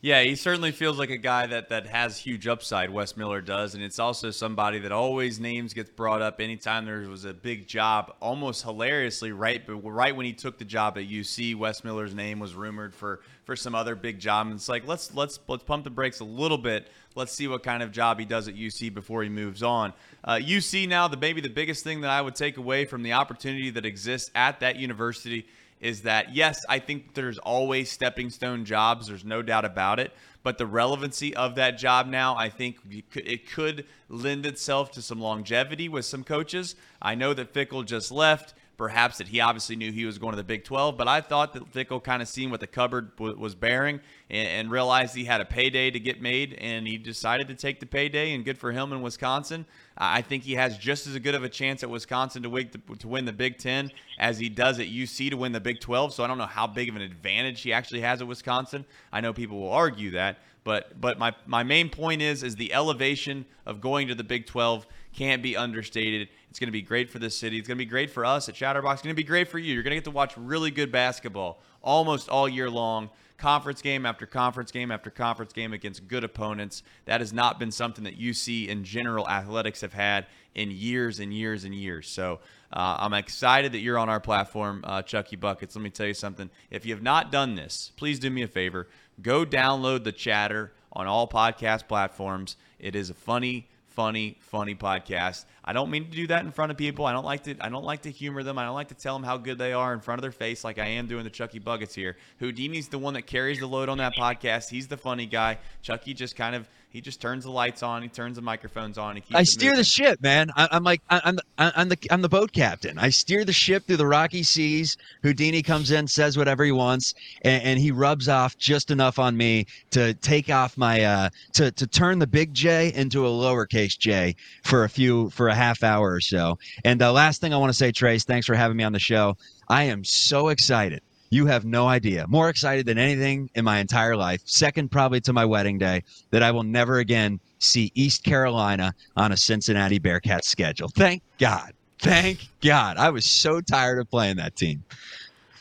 Yeah, 0.01 0.22
he 0.22 0.37
certainly 0.37 0.70
feels 0.70 0.99
like 0.99 1.09
a 1.09 1.16
guy 1.16 1.47
that 1.47 1.70
that 1.70 1.87
has 1.87 2.18
huge 2.18 2.47
upside. 2.47 2.91
Wes 2.91 3.16
Miller 3.16 3.41
does, 3.41 3.74
and 3.74 3.82
it's 3.82 3.99
also 3.99 4.30
somebody 4.30 4.78
that 4.80 4.93
always 4.93 5.41
names 5.41 5.72
gets 5.72 5.89
brought 5.89 6.20
up 6.20 6.43
anytime 6.43 6.85
there 6.85 7.09
was 7.09 7.24
a 7.24 7.32
big 7.32 7.66
job. 7.66 8.14
Almost 8.20 8.64
hilariously, 8.64 9.32
right, 9.32 9.66
but 9.66 9.76
right 9.76 10.14
when 10.14 10.26
he 10.26 10.35
took 10.35 10.59
the 10.59 10.64
job 10.66 10.99
at 10.99 11.05
UC, 11.05 11.57
Wes 11.57 11.85
Miller's 11.85 12.14
name 12.14 12.39
was 12.39 12.55
rumored 12.55 12.95
for 12.95 13.20
for 13.45 13.57
some 13.57 13.74
other 13.74 13.95
big 13.95 14.18
job. 14.18 14.47
And 14.47 14.57
it's 14.57 14.68
like 14.68 14.87
let's 14.87 15.14
let's 15.14 15.39
let's 15.49 15.64
pump 15.64 15.85
the 15.85 15.91
brakes 15.91 16.20
a 16.20 16.24
little 16.24 16.59
bit. 16.59 16.89
Let's 17.14 17.32
see 17.32 17.49
what 17.49 17.62
kind 17.62 17.82
of 17.82 17.91
job 17.91 18.18
he 18.18 18.26
does 18.26 18.47
at 18.47 18.57
UC 18.57 18.93
before 18.93 19.22
he 19.22 19.28
moves 19.28 19.62
on. 19.62 19.93
Uh, 20.22 20.35
UC 20.35 20.87
now, 20.89 21.09
the 21.09 21.16
maybe 21.16 21.41
the 21.41 21.49
biggest 21.49 21.82
thing 21.82 22.03
that 22.03 22.11
I 22.11 22.20
would 22.20 22.35
take 22.35 22.59
away 22.59 22.85
from 22.85 23.03
the 23.03 23.14
opportunity 23.14 23.70
that 23.70 23.87
exists 23.87 24.30
at 24.35 24.61
that 24.61 24.76
university 24.76 25.47
is 25.85 26.01
that 26.03 26.35
yes, 26.35 26.64
I 26.66 26.78
think 26.78 27.12
there's 27.12 27.39
always 27.39 27.93
stepping 27.93 28.30
stone 28.30 28.64
jobs. 28.64 29.07
There's 29.07 29.24
no 29.24 29.43
doubt 29.43 29.66
about 29.66 30.01
it. 30.01 30.12
But 30.43 30.57
the 30.57 30.66
relevancy 30.66 31.37
of 31.37 31.55
that 31.57 31.78
job 31.78 32.07
now, 32.07 32.37
I 32.37 32.49
think 32.49 32.78
it 33.14 33.51
could 33.51 33.87
lend 34.09 34.47
itself 34.47 34.91
to 34.93 35.03
some 35.03 35.20
longevity 35.20 35.91
with 35.91 36.07
some 36.07 36.24
coaches. 36.24 36.74
I 37.03 37.14
know 37.14 37.35
that 37.35 37.53
Fickell 37.53 37.85
just 37.85 38.11
left. 38.11 38.55
Perhaps 38.77 39.18
that 39.18 39.29
he 39.29 39.41
obviously 39.41 39.77
knew 39.77 39.93
he 39.93 40.05
was 40.05 40.18
going 40.18 40.33
to 40.33 40.37
the 40.37 40.43
Big 40.43 40.64
12, 40.64 40.97
but 40.97 41.07
I 41.07 41.20
thought 41.20 41.53
that 41.53 41.72
Fickell 41.72 42.03
kind 42.03 42.20
of 42.20 42.27
seen 42.27 42.51
what 42.51 42.59
the 42.59 42.66
cupboard 42.66 43.12
was 43.18 43.55
bearing 43.55 44.01
and, 44.31 44.49
and 44.49 44.70
realized 44.70 45.14
he 45.14 45.25
had 45.25 45.41
a 45.41 45.45
payday 45.45 45.93
to 45.93 46.01
get 46.01 46.20
made, 46.20 46.55
and 46.55 46.87
he 46.87 46.99
decided 46.99 47.47
to 47.49 47.55
take 47.55 47.79
the 47.79 47.87
payday. 47.87 48.35
And 48.35 48.45
good 48.45 48.59
for 48.59 48.72
him 48.72 48.93
in 48.93 49.01
Wisconsin. 49.01 49.64
I 49.97 50.22
think 50.22 50.43
he 50.43 50.55
has 50.55 50.77
just 50.77 51.07
as 51.07 51.16
good 51.18 51.37
of 51.37 51.45
a 51.45 51.49
chance 51.49 51.85
at 51.85 51.91
Wisconsin 51.91 52.43
to 52.43 52.51
win, 52.51 52.70
the, 52.72 52.97
to 52.97 53.07
win 53.07 53.25
the 53.25 53.33
Big 53.33 53.59
Ten 53.59 53.93
as 54.18 54.39
he 54.39 54.49
does 54.49 54.81
at 54.81 54.87
UC 54.87 55.31
to 55.31 55.37
win 55.37 55.53
the 55.53 55.61
Big 55.61 55.79
12. 55.79 56.12
So 56.12 56.25
I 56.25 56.27
don't 56.27 56.39
know 56.39 56.47
how 56.47 56.66
big 56.66 56.89
of 56.89 56.97
an 56.97 57.03
advantage 57.03 57.61
he 57.61 57.72
actually 57.72 58.01
has 58.01 58.20
at 58.20 58.27
Wisconsin. 58.27 58.85
I 59.12 59.20
know 59.20 59.33
people 59.33 59.61
will 59.61 59.72
argue 59.72 60.11
that, 60.12 60.39
but 60.64 61.01
but 61.01 61.18
my 61.18 61.33
my 61.47 61.62
main 61.62 61.91
point 61.91 62.22
is 62.22 62.43
is 62.43 62.57
the 62.57 62.72
elevation 62.72 63.45
of 63.66 63.81
going 63.81 64.09
to 64.09 64.14
the 64.14 64.25
Big 64.25 64.47
12 64.47 64.87
can't 65.15 65.43
be 65.43 65.57
understated. 65.57 66.29
It's 66.51 66.59
going 66.59 66.69
to 66.69 66.73
be 66.73 66.83
great 66.83 67.11
for 67.11 67.19
the 67.19 67.31
city. 67.31 67.59
It's 67.59 67.69
going 67.69 67.79
to 67.79 67.85
be 67.85 67.89
great 67.89 68.11
for 68.11 68.25
us 68.25 68.49
at 68.49 68.55
Chatterbox. 68.55 69.01
It's 69.01 69.03
going 69.03 69.15
to 69.15 69.23
be 69.23 69.27
great 69.27 69.49
for 69.49 69.59
you. 69.59 69.75
You're 69.75 69.83
going 69.83 69.93
to 69.93 69.97
get 69.97 70.05
to 70.05 70.11
watch 70.11 70.37
really 70.37 70.71
good 70.71 70.93
basketball 70.93 71.61
almost 71.83 72.29
all 72.29 72.49
year 72.49 72.71
long 72.71 73.11
conference 73.37 73.83
game 73.83 74.07
after 74.07 74.27
conference 74.27 74.71
game 74.71 74.91
after 74.91 75.11
conference 75.11 75.53
game 75.53 75.73
against 75.73 76.07
good 76.09 76.25
opponents. 76.25 76.83
That 77.05 77.21
has 77.21 77.33
not 77.33 77.59
been 77.59 77.71
something 77.71 78.05
that 78.05 78.19
UC 78.19 78.69
in 78.69 78.85
general 78.85 79.29
athletics 79.29 79.81
have 79.81 79.93
had 79.93 80.27
in 80.55 80.71
years 80.71 81.19
and 81.19 81.35
years 81.35 81.65
and 81.65 81.75
years. 81.75 82.09
So 82.09 82.41
uh, 82.73 82.97
I'm 83.01 83.12
excited 83.12 83.73
that 83.73 83.81
you're 83.81 83.99
on 83.99 84.09
our 84.09 84.21
platform, 84.21 84.83
uh, 84.85 85.03
Chucky 85.03 85.37
Buckets. 85.37 85.75
Let 85.77 85.83
me 85.83 85.91
tell 85.91 86.07
you 86.07 86.15
something. 86.15 86.49
If 86.71 86.87
you 86.87 86.95
have 86.95 87.03
not 87.03 87.33
done 87.33 87.55
this, 87.55 87.93
please 87.97 88.19
do 88.19 88.31
me 88.31 88.43
a 88.43 88.49
favor. 88.49 88.89
Go 89.21 89.45
download 89.45 90.05
the 90.05 90.12
chatter 90.12 90.73
on 90.93 91.07
all 91.07 91.29
podcast 91.29 91.89
platforms. 91.89 92.57
It 92.79 92.97
is 92.97 93.11
a 93.11 93.15
funny, 93.15 93.69
funny, 93.95 94.36
funny 94.40 94.74
podcast. 94.74 95.45
I 95.64 95.72
don't 95.72 95.90
mean 95.90 96.05
to 96.07 96.11
do 96.11 96.26
that 96.26 96.45
in 96.45 96.51
front 96.51 96.72
of 96.72 96.76
people. 96.76 97.07
I 97.07 97.12
don't 97.12 97.24
like 97.24 97.45
to. 97.45 97.57
I 97.61 97.68
don't 97.68 97.84
like 97.84 98.03
to 98.03 98.11
humor 98.11 98.42
them. 98.42 98.59
I 98.59 98.64
don't 98.64 98.74
like 98.74 98.88
to 98.88 98.95
tell 98.95 99.14
them 99.14 99.22
how 99.22 99.36
good 99.36 99.57
they 99.57 99.72
are 99.72 99.95
in 99.95 100.01
front 100.01 100.18
of 100.18 100.22
their 100.22 100.32
face, 100.32 100.64
like 100.64 100.78
I 100.78 100.86
am 100.86 101.07
doing 101.07 101.24
the 101.24 101.30
Chucky 101.30 101.59
Buckets 101.59 101.95
here. 101.95 102.16
Houdini's 102.40 102.88
the 102.88 102.99
one 102.99 103.14
that 103.14 103.26
carries 103.26 103.61
the 103.61 103.66
load 103.66 103.88
on 103.88 103.99
that 103.99 104.14
podcast. 104.14 104.68
He's 104.68 104.88
the 104.88 104.97
funny 104.97 105.26
guy. 105.26 105.59
Chucky 105.82 106.12
just 106.12 106.36
kind 106.36 106.55
of 106.55 106.68
he 106.95 107.01
just 107.01 107.20
turns 107.20 107.42
the 107.42 107.51
lights 107.51 107.82
on. 107.82 108.03
He 108.03 108.09
turns 108.09 108.36
the 108.36 108.42
microphones 108.42 108.99
on. 108.99 109.20
I 109.34 109.42
steer 109.42 109.70
moving. 109.70 109.78
the 109.78 109.84
ship, 109.84 110.22
man. 110.22 110.53
I, 110.55 110.68
am 110.70 110.84
like 110.84 111.03
I'm 111.11 111.34
the 111.34 111.42
I'm 111.59 111.88
the 111.88 111.99
I'm 112.09 112.22
the 112.22 112.28
boat 112.28 112.53
captain. 112.53 113.01
I 113.01 113.11
steer 113.11 113.45
the 113.45 113.53
ship 113.53 113.84
through 113.84 113.97
the 113.97 114.07
rocky 114.07 114.45
seas. 114.45 114.97
Houdini 115.24 115.61
comes 115.61 115.90
in, 115.90 116.07
says 116.07 116.38
whatever 116.38 116.64
he 116.64 116.70
wants, 116.70 117.14
and, 117.42 117.64
and 117.64 117.78
he 117.80 117.90
rubs 117.90 118.28
off 118.28 118.57
just 118.59 118.92
enough 118.92 119.18
on 119.18 119.36
me 119.36 119.66
to 119.90 120.14
take 120.14 120.51
off 120.51 120.78
my 120.78 121.03
uh 121.03 121.30
to 121.55 121.72
to 121.72 121.86
turn 121.88 122.20
the 122.20 122.28
big 122.28 122.55
J 122.55 122.92
into 122.95 123.26
a 123.26 123.30
lowercase 123.30 123.99
J 123.99 124.36
for 124.62 124.84
a 124.84 124.88
few 124.88 125.30
for 125.30 125.49
a 125.49 125.55
half 125.55 125.82
hour 125.82 126.12
or 126.12 126.20
so. 126.20 126.61
And 126.84 127.01
the 127.01 127.11
last 127.11 127.40
thing 127.40 127.53
I 127.53 127.57
want 127.57 127.70
to 127.70 127.76
say, 127.76 127.90
Trace, 127.90 128.22
thanks 128.22 128.47
for 128.47 128.55
having 128.55 128.76
me 128.76 128.84
on 128.84 128.92
the 128.92 129.01
show. 129.01 129.36
I 129.68 129.82
am 129.84 130.05
so 130.05 130.49
excited 130.49 131.03
you 131.35 131.47
have 131.47 131.64
no 131.64 131.89
idea. 131.89 132.26
More 132.28 132.49
excited 132.49 132.87
than 132.87 132.97
anything 132.97 133.51
in 133.57 133.64
my 133.64 133.78
entire 133.78 134.16
life. 134.16 134.41
Second, 134.45 134.93
probably 134.93 135.20
to 135.22 135.32
my 135.32 135.45
wedding 135.45 135.78
day, 135.78 136.05
that 136.30 136.45
I 136.45 136.53
will 136.53 136.62
never 136.62 137.01
again 137.01 137.41
see 137.59 137.91
East 137.97 138.22
Carolina 138.22 138.95
on 139.16 139.32
a 139.32 139.37
Cincinnati 139.37 139.99
Bearcats 139.99 140.45
schedule. 140.45 140.89
Thank 140.89 141.22
God. 141.39 141.72
Thank 141.99 142.39
God. 142.61 142.99
I 142.99 143.11
was 143.11 143.24
so 143.24 143.61
tired 143.61 143.99
of 143.99 144.09
playing 144.09 144.37
that 144.37 144.55
team. 144.55 144.85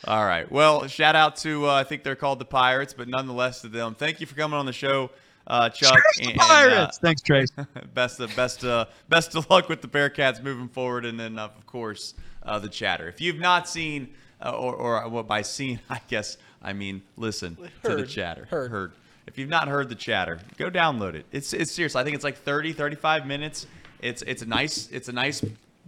All 0.05 0.25
right. 0.25 0.49
Well, 0.51 0.85
shout 0.87 1.15
out 1.15 1.37
to 1.37 1.67
uh, 1.67 1.73
I 1.73 1.83
think 1.83 2.03
they're 2.03 2.15
called 2.15 2.37
the 2.37 2.45
Pirates, 2.45 2.93
but 2.93 3.07
nonetheless 3.07 3.61
to 3.61 3.67
them. 3.67 3.95
Thank 3.95 4.21
you 4.21 4.27
for 4.27 4.35
coming 4.35 4.59
on 4.59 4.65
the 4.67 4.73
show, 4.73 5.09
uh, 5.47 5.69
Chuck. 5.69 5.97
And, 6.21 6.35
Pirates. 6.35 6.75
And, 6.75 6.87
uh, 6.87 6.91
Thanks, 7.01 7.21
Trace. 7.21 7.49
best 7.95 8.19
of 8.19 8.35
best 8.35 8.63
uh, 8.63 8.85
best 9.09 9.35
of 9.35 9.49
luck 9.49 9.69
with 9.69 9.81
the 9.81 9.87
Bearcats 9.87 10.43
moving 10.43 10.67
forward, 10.67 11.05
and 11.05 11.19
then 11.19 11.39
of 11.39 11.65
course 11.65 12.13
uh, 12.43 12.59
the 12.59 12.69
chatter. 12.69 13.07
If 13.07 13.21
you've 13.21 13.39
not 13.39 13.67
seen 13.67 14.13
uh, 14.43 14.51
or, 14.51 14.75
or 14.75 15.09
well, 15.09 15.23
by 15.23 15.41
seen, 15.41 15.79
I 15.89 16.01
guess 16.07 16.37
I 16.61 16.73
mean 16.73 17.01
listen 17.17 17.57
heard, 17.81 17.89
to 17.89 17.95
the 17.95 18.07
chatter. 18.07 18.45
Heard. 18.45 18.71
heard. 18.71 18.91
If 19.25 19.37
you've 19.37 19.49
not 19.49 19.69
heard 19.69 19.87
the 19.87 19.95
chatter, 19.95 20.39
go 20.57 20.69
download 20.69 21.15
it. 21.15 21.25
It's 21.31 21.53
it's 21.53 21.71
serious. 21.71 21.95
I 21.95 22.03
think 22.03 22.15
it's 22.15 22.25
like 22.25 22.37
30, 22.37 22.73
35 22.73 23.25
minutes. 23.25 23.67
It's 24.01 24.21
it's 24.23 24.41
a 24.41 24.45
nice 24.45 24.89
it's 24.91 25.07
a 25.07 25.13
nice 25.13 25.43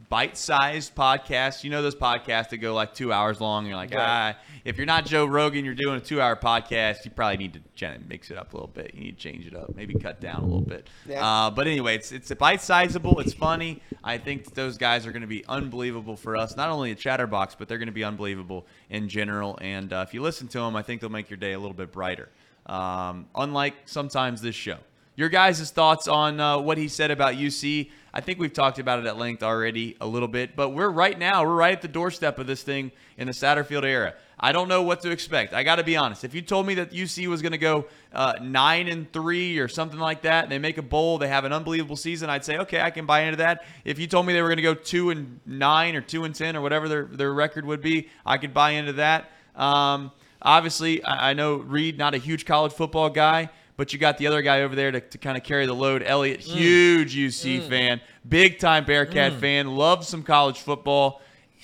bite-sized 0.09 0.95
podcasts. 0.95 1.63
You 1.63 1.69
know 1.69 1.81
those 1.81 1.95
podcasts 1.95 2.49
that 2.49 2.57
go 2.57 2.73
like 2.73 2.93
two 2.93 3.11
hours 3.11 3.41
long. 3.41 3.65
You're 3.65 3.75
like, 3.75 3.93
right. 3.93 4.35
ah, 4.35 4.39
if 4.63 4.77
you're 4.77 4.85
not 4.85 5.05
Joe 5.05 5.25
Rogan, 5.25 5.65
you're 5.65 5.75
doing 5.75 5.97
a 5.97 5.99
two-hour 5.99 6.35
podcast. 6.37 7.05
You 7.05 7.11
probably 7.11 7.37
need 7.37 7.61
to 7.77 7.99
mix 8.07 8.31
it 8.31 8.37
up 8.37 8.53
a 8.53 8.57
little 8.57 8.71
bit. 8.73 8.93
You 8.93 9.01
need 9.01 9.17
to 9.17 9.23
change 9.23 9.45
it 9.45 9.55
up, 9.55 9.75
maybe 9.75 9.93
cut 9.93 10.19
down 10.21 10.41
a 10.41 10.45
little 10.45 10.61
bit. 10.61 10.87
Yeah. 11.07 11.25
Uh, 11.25 11.49
but 11.51 11.67
anyway, 11.67 11.95
it's 11.95 12.11
it's 12.11 12.33
bite-sizable. 12.33 13.19
It's 13.19 13.33
funny. 13.33 13.81
I 14.03 14.17
think 14.17 14.53
those 14.53 14.77
guys 14.77 15.05
are 15.05 15.11
going 15.11 15.21
to 15.21 15.27
be 15.27 15.45
unbelievable 15.45 16.15
for 16.15 16.35
us. 16.35 16.55
Not 16.55 16.69
only 16.69 16.91
at 16.91 16.99
Chatterbox, 16.99 17.55
but 17.55 17.67
they're 17.67 17.77
going 17.77 17.87
to 17.87 17.93
be 17.93 18.03
unbelievable 18.03 18.65
in 18.89 19.09
general. 19.09 19.57
And 19.61 19.91
uh, 19.91 20.05
if 20.07 20.13
you 20.13 20.21
listen 20.21 20.47
to 20.49 20.59
them, 20.59 20.75
I 20.75 20.81
think 20.81 21.01
they'll 21.01 21.09
make 21.09 21.29
your 21.29 21.37
day 21.37 21.53
a 21.53 21.59
little 21.59 21.75
bit 21.75 21.91
brighter. 21.91 22.29
Um, 22.65 23.27
unlike 23.35 23.75
sometimes 23.85 24.41
this 24.41 24.55
show. 24.55 24.77
Your 25.18 25.30
guys' 25.30 25.72
thoughts 25.72 26.09
on 26.09 26.41
uh, 26.41 26.57
what 26.57 26.78
he 26.78 26.89
said 26.89 27.09
about 27.09 27.36
UC? 27.36 27.89
I 28.13 28.20
think 28.20 28.38
we've 28.38 28.51
talked 28.51 28.80
about 28.80 28.99
it 28.99 29.05
at 29.05 29.18
length 29.18 29.43
already 29.43 29.95
a 30.01 30.05
little 30.05 30.28
bit, 30.28 30.57
but 30.57 30.70
we're 30.70 30.89
right 30.89 31.18
now, 31.18 31.45
we're 31.45 31.55
right 31.55 31.72
at 31.72 31.82
the 31.82 31.88
doorstep 31.88 32.38
of 32.38 32.47
this 32.47 32.63
thing 32.63 32.91
in 33.18 33.28
the 33.28 33.34
Satterfield 33.34 33.84
era. 33.84 34.13
I 34.38 34.51
don't 34.51 34.68
know 34.68 34.84
what 34.84 35.01
to 35.03 35.11
expect. 35.11 35.53
I 35.53 35.63
got 35.63 35.78
to 35.78 35.86
be 35.86 35.95
honest. 35.95 36.26
If 36.26 36.34
you 36.34 36.41
told 36.41 36.68
me 36.68 36.76
that 36.76 36.91
UC 36.91 37.28
was 37.28 37.41
going 37.41 37.53
to 37.53 37.57
go 37.57 37.86
uh, 38.11 38.34
nine 38.41 38.89
and 38.89 39.09
three 39.13 39.57
or 39.57 39.70
something 39.70 39.99
like 39.99 40.24
that, 40.24 40.43
and 40.43 40.51
they 40.51 40.59
make 40.59 40.78
a 40.78 40.82
bowl, 40.82 41.18
they 41.18 41.30
have 41.30 41.45
an 41.45 41.53
unbelievable 41.53 41.95
season, 41.95 42.30
I'd 42.30 42.43
say 42.43 42.57
okay, 42.57 42.82
I 42.82 42.91
can 42.91 43.05
buy 43.05 43.22
into 43.22 43.38
that. 43.38 43.63
If 43.86 43.99
you 43.99 44.07
told 44.07 44.26
me 44.26 44.34
they 44.34 44.41
were 44.41 44.49
going 44.49 44.57
to 44.57 44.63
go 44.63 44.74
two 44.74 45.11
and 45.11 45.39
nine 45.45 45.95
or 45.95 46.01
two 46.01 46.26
and 46.26 46.36
ten 46.36 46.57
or 46.57 46.61
whatever 46.61 46.89
their 46.89 47.05
their 47.05 47.34
record 47.34 47.66
would 47.66 47.82
be, 47.82 48.09
I 48.26 48.38
could 48.38 48.53
buy 48.53 48.72
into 48.72 48.93
that. 48.93 49.30
Um, 49.55 50.11
obviously, 50.41 51.01
I, 51.05 51.32
I 51.32 51.34
know 51.34 51.55
Reed, 51.55 51.97
not 51.97 52.13
a 52.13 52.18
huge 52.18 52.45
college 52.45 52.74
football 52.74 53.09
guy. 53.09 53.49
But 53.78 53.91
you 53.91 53.99
got 53.99 54.17
the 54.17 54.28
other 54.28 54.41
guy 54.41 54.61
over 54.61 54.76
there 54.76 54.91
to, 54.91 55.01
to 55.01 55.17
kind 55.17 55.38
of 55.38 55.43
carry 55.43 55.65
the 55.65 55.73
load. 55.76 56.01
Elliot, 56.01 56.41
mm. 56.41 56.43
huge 56.43 57.15
UC 57.15 57.61
mm. 57.61 57.69
fan, 57.69 58.01
big 58.28 58.59
time 58.59 58.86
Bearcat 58.86 59.34
mm. 59.34 59.39
fan, 59.39 59.76
loves 59.76 60.07
some 60.07 60.23
college 60.23 60.59
football. 60.59 61.21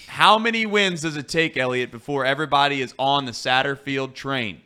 How 0.08 0.38
many 0.38 0.66
wins 0.66 1.02
does 1.02 1.16
it 1.16 1.28
take, 1.28 1.56
Elliot, 1.58 1.92
before 1.92 2.26
everybody 2.26 2.82
is 2.82 2.94
on 3.00 3.26
the 3.26 3.32
Satterfield 3.32 4.14
train? 4.14 4.62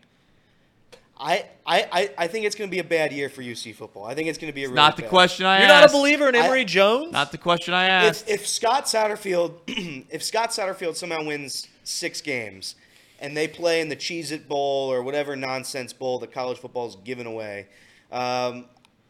I, 1.18 1.46
I, 1.66 1.88
I- 1.92 2.10
I 2.18 2.28
think 2.28 2.46
it's 2.46 2.56
going 2.56 2.70
to 2.70 2.72
be 2.72 2.80
a 2.80 2.84
bad 2.84 3.14
year 3.14 3.30
for 3.30 3.42
UC 3.42 3.76
football. 3.76 4.06
I 4.06 4.16
think 4.16 4.28
it's 4.28 4.38
going 4.38 4.52
to 4.52 4.56
be 4.56 4.64
a 4.64 4.68
really 4.68 4.76
Not 4.76 4.96
the 4.96 5.04
bad- 5.04 5.12
question 5.12 5.46
I 5.46 5.60
You're 5.60 5.70
asked. 5.70 5.94
not 5.94 6.00
a 6.00 6.02
believer 6.02 6.28
in 6.30 6.36
I- 6.36 6.46
Emory 6.46 6.66
Jones? 6.66 7.12
Not 7.12 7.32
the 7.32 7.38
question 7.38 7.74
I 7.74 7.88
asked. 7.88 8.28
If, 8.28 8.42
if 8.42 8.48
Scott 8.48 8.86
Satterfield, 8.86 9.54
if 10.10 10.24
Scott 10.24 10.50
Satterfield 10.50 10.96
somehow 10.96 11.24
wins 11.24 11.68
six 11.84 12.22
games, 12.22 12.76
and 13.20 13.36
they 13.36 13.48
play 13.48 13.82
in 13.82 13.90
the 13.90 13.96
Cheez 13.96 14.32
It 14.32 14.48
Bowl 14.48 14.92
or 14.92 15.02
whatever 15.02 15.36
nonsense 15.36 15.94
bowl 15.94 16.20
that 16.20 16.32
college 16.32 16.58
football 16.58 16.88
is 16.88 16.96
giving 17.04 17.26
away, 17.26 17.68
um, 18.12 18.66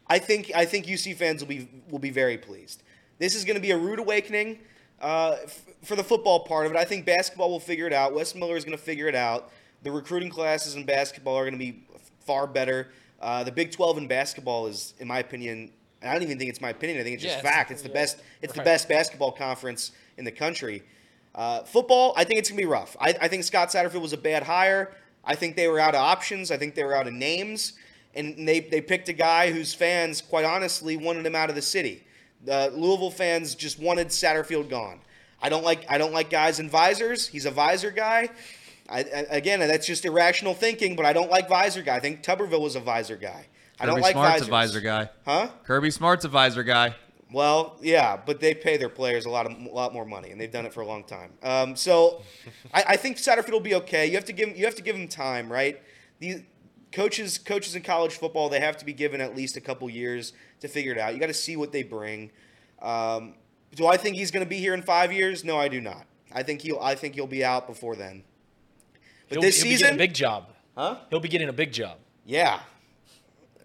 I 0.08 0.18
think 0.18 0.52
I 0.54 0.64
think 0.64 0.86
UC 0.86 1.16
fans 1.16 1.40
will 1.42 1.48
be 1.48 1.68
will 1.90 1.98
be 1.98 2.10
very 2.10 2.38
pleased. 2.38 2.82
This 3.18 3.34
is 3.34 3.44
going 3.44 3.56
to 3.56 3.62
be 3.62 3.70
a 3.70 3.78
rude 3.78 3.98
awakening 3.98 4.58
uh, 5.00 5.36
f- 5.44 5.62
for 5.82 5.96
the 5.96 6.04
football 6.04 6.40
part 6.40 6.66
of 6.66 6.72
it. 6.72 6.78
I 6.78 6.84
think 6.84 7.06
basketball 7.06 7.50
will 7.50 7.60
figure 7.60 7.86
it 7.86 7.92
out. 7.92 8.14
Wes 8.14 8.34
Miller 8.34 8.56
is 8.56 8.64
going 8.64 8.76
to 8.76 8.82
figure 8.82 9.08
it 9.08 9.14
out. 9.14 9.50
The 9.82 9.90
recruiting 9.90 10.30
classes 10.30 10.74
in 10.74 10.84
basketball 10.84 11.36
are 11.36 11.42
going 11.44 11.54
to 11.54 11.58
be 11.58 11.84
far 12.20 12.46
better. 12.46 12.88
Uh, 13.20 13.42
the 13.44 13.52
Big 13.52 13.72
12 13.72 13.98
in 13.98 14.06
basketball 14.08 14.66
is, 14.66 14.92
in 14.98 15.08
my 15.08 15.20
opinion, 15.20 15.70
I 16.02 16.12
don't 16.12 16.22
even 16.22 16.38
think 16.38 16.50
it's 16.50 16.60
my 16.60 16.70
opinion. 16.70 17.00
I 17.00 17.02
think 17.02 17.14
it's 17.14 17.22
just 17.22 17.36
Yeah, 17.36 17.42
fact. 17.50 17.70
It's 17.70 17.82
the 17.82 17.88
yeah. 17.88 17.94
best. 17.94 18.18
It's 18.42 18.52
the 18.52 18.62
best 18.62 18.88
basketball 18.88 19.32
conference 19.32 19.92
in 20.18 20.24
the 20.24 20.32
country. 20.32 20.82
Uh, 21.36 21.62
football, 21.64 22.14
I 22.16 22.24
think 22.24 22.38
it's 22.38 22.48
gonna 22.48 22.60
be 22.60 22.66
rough. 22.66 22.96
I, 22.98 23.14
I 23.20 23.28
think 23.28 23.44
Scott 23.44 23.68
Satterfield 23.68 24.00
was 24.00 24.14
a 24.14 24.18
bad 24.18 24.42
hire. 24.42 24.96
I 25.22 25.34
think 25.34 25.54
they 25.54 25.68
were 25.68 25.78
out 25.78 25.94
of 25.94 26.00
options. 26.00 26.50
I 26.50 26.56
think 26.56 26.74
they 26.74 26.82
were 26.82 26.96
out 26.96 27.06
of 27.06 27.12
names, 27.12 27.74
and 28.14 28.48
they 28.48 28.60
they 28.60 28.80
picked 28.80 29.08
a 29.10 29.12
guy 29.12 29.52
whose 29.52 29.74
fans, 29.74 30.22
quite 30.22 30.46
honestly, 30.46 30.96
wanted 30.96 31.26
him 31.26 31.34
out 31.34 31.50
of 31.50 31.54
the 31.54 31.62
city. 31.62 32.04
The 32.44 32.72
Louisville 32.74 33.10
fans 33.10 33.54
just 33.54 33.78
wanted 33.78 34.08
Satterfield 34.08 34.70
gone. 34.70 35.00
I 35.42 35.50
don't 35.50 35.64
like 35.64 35.84
I 35.90 35.98
don't 35.98 36.12
like 36.12 36.30
guys 36.30 36.58
in 36.58 36.70
visors. 36.70 37.28
He's 37.28 37.44
a 37.44 37.50
visor 37.50 37.90
guy. 37.90 38.30
I, 38.88 39.00
I, 39.00 39.26
again, 39.30 39.60
that's 39.60 39.86
just 39.86 40.04
irrational 40.04 40.54
thinking, 40.54 40.96
but 40.96 41.04
I 41.04 41.12
don't 41.12 41.30
like 41.30 41.48
visor 41.48 41.82
guy. 41.82 41.96
I 41.96 42.00
think 42.00 42.22
Tuberville 42.22 42.60
was 42.60 42.76
a 42.76 42.80
visor 42.80 43.16
guy. 43.16 43.46
I 43.78 43.84
don't 43.84 43.96
Kirby 43.96 44.02
like 44.02 44.12
Smart's 44.12 44.32
visors. 44.32 44.48
a 44.48 44.50
visor 44.50 44.80
guy. 44.80 45.10
Huh? 45.24 45.48
Kirby 45.64 45.90
Smart's 45.90 46.24
a 46.24 46.28
visor 46.28 46.62
guy. 46.62 46.94
Well, 47.32 47.76
yeah, 47.82 48.16
but 48.24 48.38
they 48.40 48.54
pay 48.54 48.76
their 48.76 48.88
players 48.88 49.26
a 49.26 49.30
lot 49.30 49.46
of 49.46 49.52
a 49.52 49.68
lot 49.68 49.92
more 49.92 50.04
money, 50.04 50.30
and 50.30 50.40
they've 50.40 50.50
done 50.50 50.64
it 50.64 50.72
for 50.72 50.82
a 50.82 50.86
long 50.86 51.02
time. 51.02 51.32
Um, 51.42 51.74
so, 51.74 52.22
I, 52.72 52.84
I 52.90 52.96
think 52.96 53.16
Satterfield 53.16 53.50
will 53.50 53.60
be 53.60 53.74
okay. 53.74 54.06
You 54.06 54.14
have 54.14 54.24
to 54.26 54.32
give 54.32 54.56
you 54.56 54.64
have 54.64 54.76
to 54.76 54.82
give 54.82 54.94
him 54.94 55.08
time, 55.08 55.50
right? 55.50 55.82
These 56.20 56.42
coaches 56.92 57.36
coaches 57.36 57.74
in 57.74 57.82
college 57.82 58.12
football 58.12 58.48
they 58.48 58.60
have 58.60 58.76
to 58.78 58.84
be 58.84 58.92
given 58.92 59.20
at 59.20 59.36
least 59.36 59.56
a 59.56 59.60
couple 59.60 59.90
years 59.90 60.32
to 60.60 60.68
figure 60.68 60.92
it 60.92 60.98
out. 60.98 61.14
You 61.14 61.20
got 61.20 61.26
to 61.26 61.34
see 61.34 61.56
what 61.56 61.72
they 61.72 61.82
bring. 61.82 62.30
Um, 62.80 63.34
do 63.74 63.86
I 63.86 63.96
think 63.96 64.16
he's 64.16 64.30
going 64.30 64.44
to 64.44 64.48
be 64.48 64.58
here 64.58 64.72
in 64.72 64.82
five 64.82 65.12
years? 65.12 65.44
No, 65.44 65.58
I 65.58 65.68
do 65.68 65.80
not. 65.80 66.06
I 66.32 66.42
think 66.44 66.60
he'll 66.60 66.78
I 66.78 66.94
think 66.94 67.14
he'll 67.16 67.26
be 67.26 67.44
out 67.44 67.66
before 67.66 67.96
then. 67.96 68.22
But 69.28 69.36
he'll, 69.36 69.42
this 69.42 69.60
he'll 69.60 69.72
season, 69.72 69.94
a 69.94 69.98
big 69.98 70.14
job. 70.14 70.50
huh? 70.76 70.98
He'll 71.10 71.20
be 71.20 71.28
getting 71.28 71.48
a 71.48 71.52
big 71.52 71.72
job. 71.72 71.98
Yeah. 72.24 72.60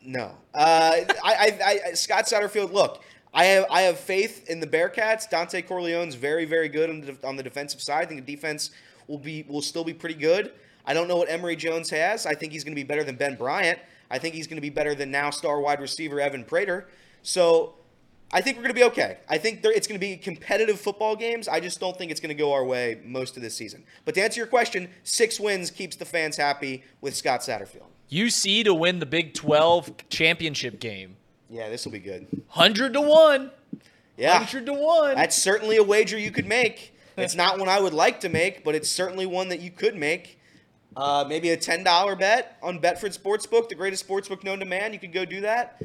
No. 0.04 0.36
Uh, 0.54 0.98
I, 1.04 1.14
I, 1.24 1.80
I, 1.90 1.94
Scott 1.94 2.26
Satterfield. 2.26 2.74
Look, 2.74 3.04
I 3.34 3.46
have 3.46 3.66
I 3.70 3.82
have 3.82 4.00
faith 4.00 4.50
in 4.50 4.60
the 4.60 4.68
Bearcats. 4.68 5.30
Dontay 5.30 5.68
Corleone's 5.68 6.16
very 6.16 6.46
very 6.46 6.70
good 6.70 6.90
on 6.90 7.02
the 7.02 7.18
on 7.28 7.36
the 7.36 7.44
defensive 7.44 7.82
side. 7.82 8.04
I 8.04 8.06
think 8.06 8.26
the 8.26 8.36
defense 8.36 8.72
will 9.08 9.18
be 9.18 9.46
will 9.48 9.62
still 9.62 9.84
be 9.84 9.94
pretty 9.94 10.16
good. 10.16 10.52
I 10.86 10.94
don't 10.94 11.08
know 11.08 11.18
what 11.18 11.30
Emory 11.30 11.56
Jones 11.56 11.90
has. 11.92 12.26
I 12.26 12.34
think 12.34 12.52
he's 12.52 12.64
going 12.64 12.76
to 12.76 12.80
be 12.80 12.88
better 12.88 13.04
than 13.04 13.16
Ben 13.16 13.36
Bryant. 13.36 13.80
I 14.10 14.18
think 14.18 14.36
he's 14.36 14.48
going 14.48 14.58
to 14.58 14.62
be 14.62 14.70
better 14.70 14.96
than 14.96 15.12
now 15.12 15.30
star 15.30 15.60
wide 15.62 15.80
receiver 15.80 16.20
Evan 16.20 16.44
Prater. 16.44 16.88
So. 17.24 17.76
I 18.34 18.40
think 18.40 18.56
we're 18.56 18.64
going 18.64 18.74
to 18.74 18.80
be 18.80 18.86
okay. 18.86 19.18
I 19.28 19.38
think 19.38 19.62
there, 19.62 19.74
it's 19.74 19.88
going 19.88 20.00
to 20.00 20.08
be 20.08 20.16
competitive 20.16 20.80
football 20.80 21.18
games. 21.18 21.50
I 21.50 21.60
just 21.60 21.82
don't 21.82 21.98
think 21.98 22.12
it's 22.12 22.22
going 22.22 22.30
to 22.30 22.34
go 22.34 22.54
our 22.54 22.64
way 22.64 23.02
most 23.04 23.36
of 23.36 23.44
this 23.44 23.54
season. 23.54 23.84
But 24.06 24.16
to 24.16 24.22
answer 24.22 24.40
your 24.40 24.48
question, 24.48 24.88
six 25.04 25.38
wins 25.38 25.70
keeps 25.70 25.98
the 25.98 26.06
fans 26.06 26.38
happy 26.38 26.86
with 27.02 27.14
Scott 27.14 27.42
Satterfield. 27.42 27.88
UC 28.10 28.64
to 28.64 28.74
win 28.74 29.00
the 29.00 29.06
Big 29.06 29.34
12 29.34 30.08
championship 30.08 30.80
game. 30.80 31.18
Yeah, 31.52 31.70
this 31.70 31.84
will 31.86 31.92
be 31.92 32.00
good. 32.00 32.28
100 32.32 32.94
to 32.94 33.02
1. 33.02 33.52
Yeah. 34.18 34.34
100 34.40 34.66
to 34.68 34.74
1. 34.74 35.16
That's 35.16 35.36
certainly 35.36 35.76
a 35.78 35.84
wager 35.84 36.18
you 36.18 36.32
could 36.32 36.48
make. 36.48 36.88
It's 37.18 37.36
not 37.36 37.60
one 37.60 37.68
I 37.68 37.80
would 37.80 37.94
like 37.94 38.22
to 38.22 38.30
make, 38.30 38.64
but 38.64 38.74
it's 38.74 38.90
certainly 38.90 39.26
one 39.26 39.50
that 39.50 39.60
you 39.60 39.70
could 39.70 39.96
make. 39.96 40.40
Uh, 40.96 41.26
maybe 41.28 41.50
a 41.50 41.58
ten 41.58 41.84
dollar 41.84 42.16
bet 42.16 42.58
on 42.64 42.80
Betfred 42.80 43.16
Sportsbook, 43.16 43.68
the 43.70 43.76
greatest 43.76 44.08
sportsbook 44.08 44.44
known 44.46 44.60
to 44.60 44.66
man. 44.66 44.92
You 44.94 44.98
could 44.98 45.12
go 45.12 45.26
do 45.26 45.42
that, 45.42 45.84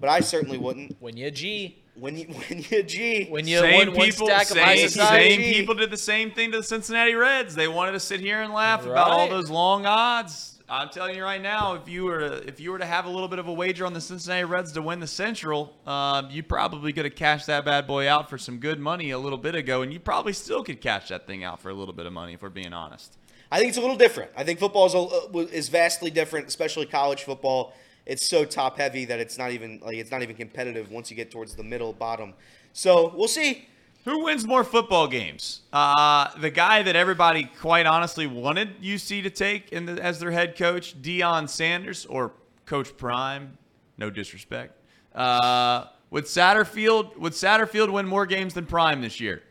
but 0.00 0.08
I 0.08 0.20
certainly 0.20 0.56
wouldn't. 0.58 0.96
when 0.98 1.16
you 1.16 1.30
G. 1.30 1.78
When 1.94 2.16
you 2.16 2.24
when 2.48 2.64
you 2.70 2.82
G, 2.82 3.26
When 3.28 3.46
you 3.46 3.58
same 3.58 3.88
won 3.88 3.94
one 3.96 4.06
people, 4.06 4.26
stack 4.26 4.50
of 4.50 4.56
high 4.56 4.76
same, 4.76 4.88
society. 4.88 5.28
same 5.36 5.54
people 5.54 5.74
did 5.74 5.90
the 5.90 5.96
same 5.98 6.30
thing 6.32 6.50
to 6.52 6.56
the 6.56 6.64
Cincinnati 6.64 7.14
Reds. 7.14 7.54
They 7.54 7.68
wanted 7.68 7.92
to 7.92 8.00
sit 8.00 8.18
here 8.20 8.40
and 8.40 8.52
laugh 8.52 8.84
about 8.86 9.10
all 9.10 9.28
those 9.28 9.50
long 9.50 9.84
odds. 9.86 10.51
I'm 10.68 10.88
telling 10.88 11.16
you 11.16 11.22
right 11.22 11.40
now, 11.40 11.74
if 11.74 11.88
you 11.88 12.04
were 12.04 12.20
to, 12.20 12.48
if 12.48 12.60
you 12.60 12.70
were 12.70 12.78
to 12.78 12.86
have 12.86 13.04
a 13.04 13.10
little 13.10 13.28
bit 13.28 13.38
of 13.38 13.48
a 13.48 13.52
wager 13.52 13.84
on 13.84 13.92
the 13.92 14.00
Cincinnati 14.00 14.44
Reds 14.44 14.72
to 14.72 14.82
win 14.82 15.00
the 15.00 15.06
Central, 15.06 15.74
um, 15.86 16.30
you 16.30 16.42
probably 16.42 16.92
could 16.92 17.04
have 17.04 17.14
cashed 17.14 17.46
that 17.46 17.64
bad 17.64 17.86
boy 17.86 18.08
out 18.08 18.30
for 18.30 18.38
some 18.38 18.58
good 18.58 18.78
money 18.78 19.10
a 19.10 19.18
little 19.18 19.38
bit 19.38 19.54
ago, 19.54 19.82
and 19.82 19.92
you 19.92 20.00
probably 20.00 20.32
still 20.32 20.62
could 20.62 20.80
cash 20.80 21.08
that 21.08 21.26
thing 21.26 21.44
out 21.44 21.60
for 21.60 21.70
a 21.70 21.74
little 21.74 21.94
bit 21.94 22.06
of 22.06 22.12
money 22.12 22.34
if 22.34 22.42
we're 22.42 22.48
being 22.48 22.72
honest. 22.72 23.18
I 23.50 23.58
think 23.58 23.68
it's 23.68 23.78
a 23.78 23.82
little 23.82 23.96
different. 23.96 24.30
I 24.36 24.44
think 24.44 24.58
football 24.58 24.86
is, 24.86 24.94
a, 24.94 25.38
is 25.54 25.68
vastly 25.68 26.10
different, 26.10 26.46
especially 26.46 26.86
college 26.86 27.24
football. 27.24 27.74
It's 28.06 28.26
so 28.26 28.44
top 28.44 28.78
heavy 28.78 29.04
that 29.04 29.20
it's 29.20 29.36
not 29.36 29.52
even 29.52 29.80
like 29.84 29.96
it's 29.96 30.10
not 30.10 30.22
even 30.22 30.34
competitive 30.34 30.90
once 30.90 31.10
you 31.10 31.16
get 31.16 31.30
towards 31.30 31.54
the 31.54 31.62
middle 31.62 31.92
bottom. 31.92 32.34
So 32.72 33.12
we'll 33.14 33.28
see. 33.28 33.68
Who 34.04 34.24
wins 34.24 34.44
more 34.44 34.64
football 34.64 35.06
games? 35.06 35.60
Uh, 35.72 36.28
the 36.38 36.50
guy 36.50 36.82
that 36.82 36.96
everybody 36.96 37.44
quite 37.44 37.86
honestly 37.86 38.26
wanted 38.26 38.80
UC 38.82 39.22
to 39.22 39.30
take 39.30 39.72
in 39.72 39.86
the, 39.86 40.02
as 40.02 40.18
their 40.18 40.32
head 40.32 40.56
coach, 40.56 41.00
Deion 41.00 41.48
Sanders, 41.48 42.04
or 42.06 42.32
Coach 42.66 42.96
Prime. 42.96 43.58
No 43.96 44.10
disrespect. 44.10 44.76
Uh, 45.14 45.84
would 46.10 46.24
Satterfield 46.24 47.16
would 47.16 47.32
Satterfield 47.32 47.92
win 47.92 48.06
more 48.06 48.26
games 48.26 48.54
than 48.54 48.66
Prime 48.66 49.02
this 49.02 49.20
year? 49.20 49.42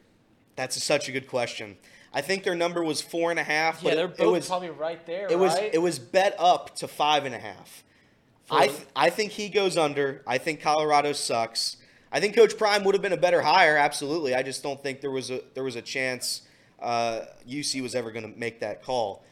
That's 0.55 0.81
such 0.83 1.07
a 1.07 1.11
good 1.11 1.27
question. 1.27 1.77
I 2.13 2.21
think 2.21 2.43
their 2.43 2.55
number 2.55 2.83
was 2.83 3.01
four 3.01 3.31
and 3.31 3.39
a 3.39 3.43
half. 3.43 3.81
Yeah, 3.81 3.91
but 3.91 3.95
they're 3.95 4.05
it, 4.05 4.17
both 4.17 4.27
it 4.27 4.31
was 4.31 4.47
probably 4.47 4.69
right 4.69 5.05
there, 5.05 5.27
it 5.29 5.39
was 5.39 5.55
it 5.57 5.81
was 5.81 5.97
bet 5.97 6.35
up 6.37 6.75
to 6.75 6.87
five 6.87 7.25
and 7.25 7.33
a 7.33 7.39
half. 7.39 7.83
I 8.49 8.67
th- 8.67 8.87
I 8.95 9.09
think 9.09 9.31
he 9.31 9.47
goes 9.47 9.77
under. 9.77 10.23
I 10.27 10.37
think 10.37 10.61
Colorado 10.61 11.13
sucks. 11.13 11.77
I 12.11 12.19
think 12.19 12.35
Coach 12.35 12.57
Prime 12.57 12.83
would 12.83 12.95
have 12.95 13.01
been 13.01 13.13
a 13.13 13.17
better 13.17 13.41
hire. 13.41 13.77
Absolutely. 13.77 14.35
I 14.35 14.43
just 14.43 14.63
don't 14.63 14.81
think 14.83 15.01
there 15.01 15.11
was 15.11 15.31
a 15.31 15.41
there 15.53 15.63
was 15.63 15.75
a 15.75 15.81
chance 15.81 16.41
uh, 16.81 17.21
UC 17.47 17.81
was 17.81 17.95
ever 17.95 18.11
going 18.11 18.31
to 18.31 18.39
make 18.39 18.59
that 18.59 18.83
call. 18.83 19.23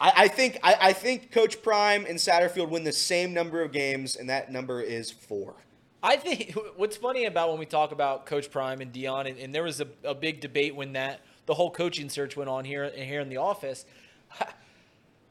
I, 0.00 0.12
I 0.16 0.28
think 0.28 0.58
I, 0.62 0.76
I 0.80 0.92
think 0.92 1.30
Coach 1.32 1.62
Prime 1.62 2.06
and 2.06 2.18
Satterfield 2.18 2.70
win 2.70 2.84
the 2.84 2.92
same 2.92 3.32
number 3.32 3.62
of 3.62 3.72
games, 3.72 4.16
and 4.16 4.28
that 4.30 4.50
number 4.50 4.80
is 4.80 5.10
four. 5.10 5.54
I 6.02 6.16
think 6.16 6.52
what's 6.76 6.96
funny 6.96 7.24
about 7.24 7.50
when 7.50 7.58
we 7.58 7.66
talk 7.66 7.92
about 7.92 8.26
Coach 8.26 8.50
Prime 8.50 8.80
and 8.80 8.92
Deion, 8.92 9.28
and, 9.28 9.38
and 9.38 9.54
there 9.54 9.62
was 9.62 9.80
a, 9.80 9.86
a 10.02 10.14
big 10.14 10.40
debate 10.40 10.74
when 10.74 10.92
that 10.94 11.20
the 11.46 11.54
whole 11.54 11.70
coaching 11.70 12.08
search 12.08 12.36
went 12.36 12.50
on 12.50 12.64
here 12.64 12.90
here 12.90 13.20
in 13.20 13.28
the 13.28 13.36
office. 13.36 13.84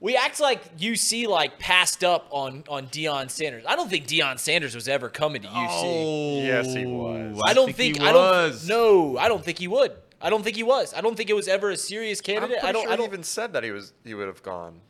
We 0.04 0.18
act 0.18 0.42
like 0.42 0.78
UC 0.78 1.28
like 1.28 1.60
passed 1.60 2.04
up 2.04 2.28
on 2.30 2.66
on 2.68 2.88
Deion 2.88 3.30
Sanders. 3.32 3.64
I 3.66 3.78
don't 3.78 3.90
think 3.90 4.06
Deion 4.06 4.38
Sanders 4.38 4.76
was 4.76 4.90
ever 4.90 5.08
coming 5.08 5.44
to 5.44 5.48
UC. 5.48 5.68
Oh, 5.82 6.40
Yes, 6.42 6.74
he 6.74 6.86
was. 6.86 7.40
I 7.46 7.54
don't 7.54 7.74
think, 7.74 8.00
he 8.02 8.06
I 8.06 8.12
was. 8.12 8.68
don't. 8.68 8.78
No, 8.78 9.18
I 9.18 9.30
don't 9.30 9.46
think 9.46 9.60
he 9.60 9.70
would. 9.70 9.94
I 10.22 10.30
don't 10.30 10.44
think 10.44 10.58
he 10.58 10.64
was. 10.64 10.94
I 10.94 11.00
don't 11.00 11.16
think 11.16 11.30
it 11.30 11.36
was 11.38 11.48
ever 11.48 11.70
a 11.70 11.78
serious 11.78 12.20
candidate. 12.20 12.62
I 12.62 12.74
don't. 12.74 12.82
sure 12.84 12.90
I 12.92 12.96
he 12.96 12.98
don't. 12.98 13.08
even 13.08 13.24
said 13.24 13.54
that 13.54 13.64
he 13.64 13.72
was 13.72 13.94
he 14.04 14.14
would 14.14 14.28
have 14.28 14.44
gone. 14.44 14.82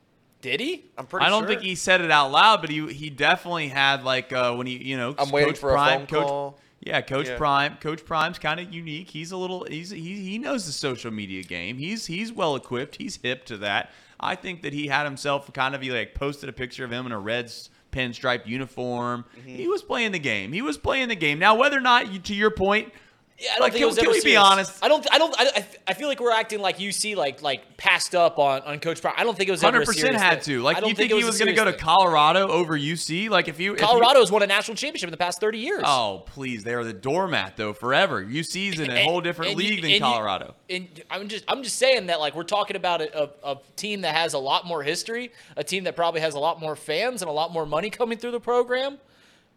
Did 0.42 0.60
he? 0.60 0.86
I'm 0.98 1.06
pretty 1.06 1.24
sure. 1.24 1.28
I 1.28 1.30
don't 1.30 1.44
sure. 1.44 1.50
think 1.50 1.62
he 1.62 1.76
said 1.76 2.02
it 2.02 2.10
out 2.10 2.32
loud, 2.32 2.62
but 2.62 2.72
he 2.72 2.92
he 2.92 3.12
definitely 3.12 3.68
had 3.68 4.04
like 4.04 4.34
uh, 4.34 4.56
when 4.56 4.66
he 4.66 4.78
you 4.84 4.98
know 4.98 5.14
I'm 5.20 5.30
waiting 5.30 5.50
Coach 5.54 5.60
for 5.60 5.70
a 5.70 5.74
Prime, 5.76 6.00
phone 6.00 6.08
Coach, 6.08 6.28
call. 6.28 6.60
Yeah, 6.82 7.02
Coach 7.02 7.28
Yeah. 7.28 7.38
Prime. 7.38 7.78
Coach 7.78 8.04
Prime's 8.04 8.40
kind 8.40 8.60
of 8.60 8.74
unique. 8.74 9.12
He's 9.12 9.32
a 9.32 9.38
little. 9.38 9.66
He's 9.66 9.92
he 9.92 10.24
he 10.28 10.40
knows 10.40 10.66
the 10.66 10.72
social 10.72 11.12
media 11.12 11.44
game. 11.44 11.78
He's 11.78 12.08
he's 12.08 12.32
well 12.34 12.56
equipped. 12.56 12.96
He's 12.96 13.18
hip 13.22 13.46
to 13.46 13.58
that. 13.58 13.92
I 14.24 14.36
think 14.36 14.62
that 14.64 14.74
he 14.74 14.88
had 14.88 15.04
himself 15.04 15.52
kind 15.54 15.76
of 15.76 15.82
he 15.82 15.92
like 15.92 16.16
posted 16.16 16.50
a 16.50 16.54
picture 16.54 16.86
of 16.86 16.92
him 16.92 17.06
in 17.06 17.12
a 17.12 17.20
red 17.20 17.52
pinstripe 17.92 18.48
uniform. 18.48 19.26
Mm-hmm. 19.38 19.56
He 19.56 19.68
was 19.68 19.84
playing 19.84 20.12
the 20.12 20.20
game. 20.20 20.52
He 20.54 20.62
was 20.62 20.78
playing 20.78 21.10
the 21.10 21.16
game. 21.16 21.40
Now 21.40 21.56
whether 21.56 21.78
or 21.78 21.82
not 21.82 22.12
you, 22.12 22.20
to 22.20 22.34
your 22.34 22.52
point. 22.52 22.92
Yeah, 23.40 23.50
I 23.50 23.54
don't 23.56 23.62
Like, 23.62 23.74
think 23.74 23.80
can- 23.80 23.84
it 23.84 23.86
was 23.88 23.98
can 23.98 24.12
we 24.12 24.22
be 24.22 24.38
honest? 24.38 24.78
I 24.84 24.88
don't. 24.88 25.06
I 25.12 25.18
don't. 25.18 25.36
I, 25.38 25.66
I- 25.88 25.94
feel 25.96 26.08
like 26.08 26.20
we're 26.20 26.32
acting 26.32 26.60
like 26.60 26.78
UC 26.78 27.16
like 27.16 27.42
like 27.42 27.78
passed 27.78 28.14
up 28.16 28.38
on 28.40 28.62
on 28.62 28.80
Coach 28.80 29.02
Prime. 29.02 29.16
I 29.18 29.24
don't 29.24 29.36
think 29.36 29.50
it 29.50 29.52
was 29.52 29.64
ever 29.64 29.70
a 29.70 29.80
Hundred 29.80 29.86
percent 29.88 30.16
had 30.16 30.44
thing. 30.44 30.58
to. 30.58 30.62
Like 30.62 30.78
I 30.78 30.80
don't 30.82 30.90
you 30.90 30.96
think, 30.96 31.12
he 31.12 31.20
it 31.20 31.24
was 31.26 31.38
going 31.40 31.48
to 31.48 31.54
go 31.54 31.66
to 31.66 31.72
serious 31.72 31.82
thing. 31.82 31.86
Colorado 31.86 32.48
over 32.48 32.78
UC? 32.78 33.30
Like 33.30 33.48
if 33.48 33.60
you 33.60 33.74
if 33.74 33.82
you- 33.82 33.86
Colorado's 33.88 34.32
won 34.32 34.44
a 34.44 34.48
national 34.48 34.76
championship 34.78 35.08
in 35.08 35.12
the 35.12 35.18
past 35.18 35.40
thirty 35.42 35.58
years. 35.58 35.82
oh 35.86 36.24
please, 36.28 36.64
they 36.64 36.74
are 36.76 36.84
the 36.84 36.94
doormat 36.94 37.58
though 37.58 37.74
forever. 37.74 38.24
UC's 38.24 38.80
in 38.80 38.90
a 38.90 38.94
And- 38.94 39.10
whole 39.10 39.20
different 39.20 39.52
and 39.52 39.60
league 39.60 39.82
than 39.82 39.86
and 39.92 39.94
you- 39.96 40.00
Colorado. 40.00 40.54
and 40.70 40.88
I'm 41.10 41.28
just 41.28 41.44
I'm 41.48 41.64
just 41.64 41.78
saying 41.78 42.06
that 42.08 42.20
like 42.20 42.36
we're 42.36 42.44
talking 42.44 42.76
about 42.76 43.02
a, 43.02 43.24
a, 43.24 43.30
a 43.54 43.58
team 43.76 44.02
that 44.02 44.16
has 44.16 44.34
a 44.36 44.40
lot 44.40 44.66
more 44.68 44.84
history, 44.84 45.32
a 45.58 45.64
team 45.64 45.84
that 45.86 45.96
probably 45.96 46.22
has 46.22 46.36
a 46.36 46.40
lot 46.40 46.60
more 46.60 46.76
fans 46.76 47.22
and 47.24 47.30
a 47.30 47.34
lot 47.34 47.52
more 47.52 47.66
money 47.66 47.90
coming 47.90 48.18
through 48.20 48.32
the 48.32 48.40
program, 48.40 49.00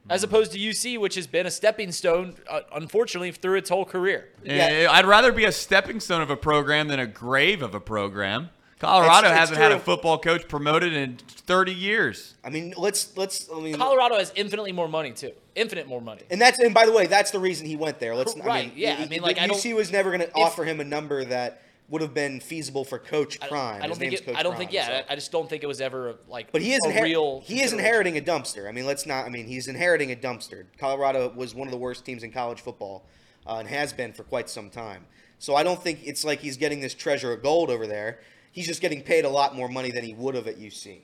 as 0.09 0.23
opposed 0.23 0.53
to 0.53 0.59
UC, 0.59 0.99
which 0.99 1.15
has 1.17 1.27
been 1.27 1.47
a 1.47 1.51
stepping 1.51 1.93
stone, 1.93 2.35
uh, 2.49 2.61
unfortunately, 2.75 3.33
through 3.33 3.57
its 3.59 3.69
whole 3.69 3.85
career. 3.85 4.29
Eh, 4.45 4.87
I'd 4.89 5.07
rather 5.07 5.33
be 5.33 5.45
a 5.45 5.53
stepping 5.53 6.01
stone 6.01 6.23
of 6.23 6.31
a 6.31 6.37
program 6.37 6.89
than 6.89 7.01
a 7.01 7.07
grave 7.07 7.63
of 7.63 7.75
a 7.75 7.81
program. 7.81 8.51
Colorado 8.79 9.29
It's- 9.29 9.31
it's 9.31 9.39
hasn't 9.39 9.59
had 9.59 9.73
a 9.73 9.79
football 9.81 10.19
coach 10.19 10.47
promoted 10.49 10.93
in 10.93 11.17
30 11.47 11.73
years. 11.73 12.35
I 12.45 12.51
mean, 12.51 12.75
let's 12.77 13.17
let's. 13.17 13.49
I 13.51 13.59
mean, 13.59 13.75
Colorado 13.75 14.17
has 14.19 14.33
infinitely 14.37 14.73
more 14.73 14.87
money 14.87 15.13
too, 15.13 15.33
infinite 15.55 15.87
more 15.89 16.03
money. 16.03 16.21
and 16.31 16.39
that's 16.39 16.59
and 16.59 16.75
by 16.75 16.85
the 16.85 16.93
way, 16.93 17.07
that's 17.07 17.31
the 17.31 17.39
reason 17.39 17.67
he 17.67 17.75
went 17.77 17.99
there. 18.01 18.15
Let's. 18.15 18.37
I 18.37 18.41
Right, 18.41 18.65
mean, 18.67 18.73
yeah, 18.77 18.97
he- 18.97 19.05
I 19.05 19.09
mean, 19.09 19.23
like, 19.23 19.39
I 19.39 19.47
UC 19.47 19.71
don't- 19.71 19.77
was 19.79 19.91
never 19.91 20.11
going 20.11 20.21
to 20.21 20.31
offer 20.35 20.65
him 20.65 20.81
a 20.81 20.85
number 20.85 21.25
that 21.25 21.63
would 21.89 22.03
have 22.03 22.15
been 22.15 22.41
feasible 22.41 22.85
for 22.85 22.99
Coach 22.99 23.39
Prime. 23.41 23.77
I 23.77 23.81
don't 23.87 23.91
His 23.91 23.99
think 23.99 24.11
name's 24.11 24.21
it, 24.23 24.27
Coach 24.27 24.37
I 24.37 24.43
don't 24.43 24.53
Prime, 24.53 24.59
think 24.59 24.73
yeah. 24.73 24.87
so. 24.87 24.93
I, 24.93 25.05
I 25.11 25.15
just 25.15 25.31
don't 25.31 25.49
think 25.49 25.63
it 25.63 25.67
was 25.67 25.81
ever 25.81 26.17
like. 26.29 26.51
But 26.51 26.63
he 26.63 26.75
is 26.75 26.85
a 26.85 26.89
inher- 26.89 27.03
real. 27.03 27.41
he 27.43 27.63
is 27.63 27.73
inheriting 27.73 28.19
a 28.19 28.21
dumpster. 28.21 28.69
I 28.69 28.73
mean, 28.73 28.87
let's 28.87 29.07
not. 29.07 29.25
I 29.25 29.29
mean, 29.29 29.47
he's 29.47 29.69
inheriting 29.69 30.11
a 30.11 30.17
dumpster. 30.17 30.67
Colorado 30.79 31.33
was 31.35 31.55
one 31.55 31.69
of 31.69 31.73
the 31.73 31.79
worst 31.79 32.05
teams 32.05 32.23
in 32.23 32.33
college 32.33 32.61
football, 32.61 33.07
uh, 33.47 33.57
and 33.59 33.69
has 33.69 33.93
been 33.93 34.13
for 34.13 34.25
quite 34.25 34.51
some 34.51 34.69
time. 34.71 35.05
So 35.39 35.55
I 35.55 35.63
don't 35.63 35.81
think 35.81 36.01
it's 36.05 36.25
like 36.25 36.41
he's 36.41 36.57
getting 36.57 36.81
this 36.81 36.95
treasure 36.95 37.33
of 37.33 37.43
gold 37.43 37.71
over 37.71 37.87
there. 37.87 38.21
He's 38.51 38.67
just 38.67 38.81
getting 38.81 39.03
paid 39.03 39.25
a 39.25 39.29
lot 39.29 39.55
more 39.55 39.69
money 39.69 39.91
than 39.91 40.03
he 40.03 40.15
would 40.15 40.35
have 40.35 40.47
at 40.47 40.59
UC. 40.59 41.01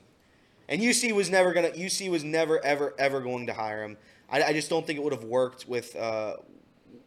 And 0.67 0.81
UC 0.81 1.13
was 1.13 1.29
never 1.29 1.53
gonna. 1.53 1.69
UC 1.69 2.09
was 2.09 2.23
never 2.23 2.63
ever 2.65 2.93
ever 2.97 3.21
going 3.21 3.47
to 3.47 3.53
hire 3.53 3.83
him. 3.83 3.97
I, 4.29 4.43
I 4.43 4.53
just 4.53 4.69
don't 4.69 4.85
think 4.85 4.97
it 4.97 5.03
would 5.03 5.13
have 5.13 5.23
worked 5.23 5.67
with 5.67 5.95
uh, 5.95 6.37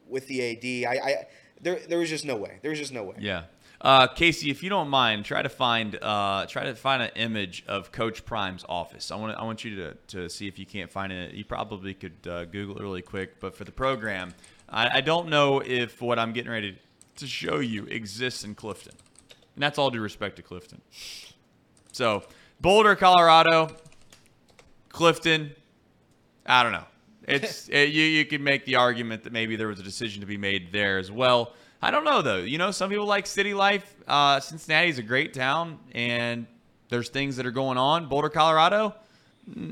with 0.09 0.27
the 0.29 0.41
AD. 0.87 0.89
I, 0.91 1.01
I 1.05 1.15
there 1.61 1.81
there 1.89 1.99
was 1.99 2.09
just 2.09 2.25
no 2.25 2.37
way. 2.37 2.59
There 2.63 2.71
was 2.71 2.79
just 2.79 2.93
no 2.93 3.03
way. 3.03 3.17
Yeah. 3.19 3.45
Uh, 3.87 4.09
Casey, 4.09 4.51
if 4.51 4.65
you 4.65 4.69
don't 4.69 4.89
mind, 4.89 5.25
try 5.25 5.43
to 5.43 5.49
find 5.49 5.97
uh, 6.03 6.45
try 6.49 6.65
to 6.65 6.75
find 6.75 7.05
an 7.05 7.11
image 7.15 7.63
of 7.69 7.93
Coach 7.93 8.25
Prime's 8.25 8.65
office. 8.69 9.13
I 9.13 9.15
want 9.15 9.39
I 9.39 9.45
want 9.45 9.63
you 9.63 9.77
to, 9.77 9.95
to 10.09 10.29
see 10.29 10.49
if 10.49 10.59
you 10.59 10.67
can't 10.67 10.91
find 10.91 11.13
it. 11.13 11.35
You 11.35 11.45
probably 11.45 11.95
could 11.95 12.27
uh, 12.29 12.47
Google 12.47 12.79
it 12.79 12.83
really 12.83 13.01
quick, 13.01 13.39
but 13.39 13.55
for 13.55 13.63
the 13.63 13.71
program, 13.71 14.35
I, 14.69 14.99
I 14.99 15.01
don't 15.03 15.29
know 15.29 15.61
if 15.61 16.03
what 16.03 16.19
I'm 16.19 16.33
getting 16.33 16.51
ready 16.51 16.77
to 17.15 17.27
show 17.29 17.61
you 17.61 17.85
exists 17.85 18.43
in 18.43 18.57
Clifton, 18.57 18.95
and 19.55 19.63
that's 19.63 19.79
all 19.79 19.93
due 19.93 20.01
respect 20.01 20.35
to 20.35 20.43
Clifton. 20.43 20.81
So 21.93 22.25
Boulder, 22.61 22.97
Colorado, 22.97 23.69
Clifton. 24.89 25.53
I 26.45 26.65
don't 26.65 26.73
know. 26.73 26.87
It's 27.29 27.69
it, 27.73 27.91
you. 27.91 28.03
You 28.03 28.25
can 28.25 28.43
make 28.43 28.65
the 28.65 28.75
argument 28.75 29.23
that 29.23 29.33
maybe 29.33 29.55
there 29.55 29.69
was 29.69 29.79
a 29.79 29.85
decision 29.85 30.23
to 30.23 30.27
be 30.27 30.39
made 30.39 30.73
there 30.73 30.99
as 30.99 31.13
well. 31.13 31.53
I 31.87 31.93
don't 31.93 32.03
know 32.03 32.21
though. 32.21 32.39
You 32.39 32.59
know, 32.59 32.73
some 32.73 32.91
people 32.91 33.07
like 33.07 33.29
city 33.29 33.55
life. 33.55 33.95
Uh, 34.09 34.41
Cincinnati's 34.41 34.99
a 34.99 35.05
great 35.05 35.33
town, 35.33 35.79
and 35.93 36.49
there's 36.89 37.11
things 37.11 37.37
that 37.37 37.47
are 37.47 37.53
going 37.53 37.79
on. 37.79 38.09
Boulder, 38.09 38.29
Colorado, 38.29 38.93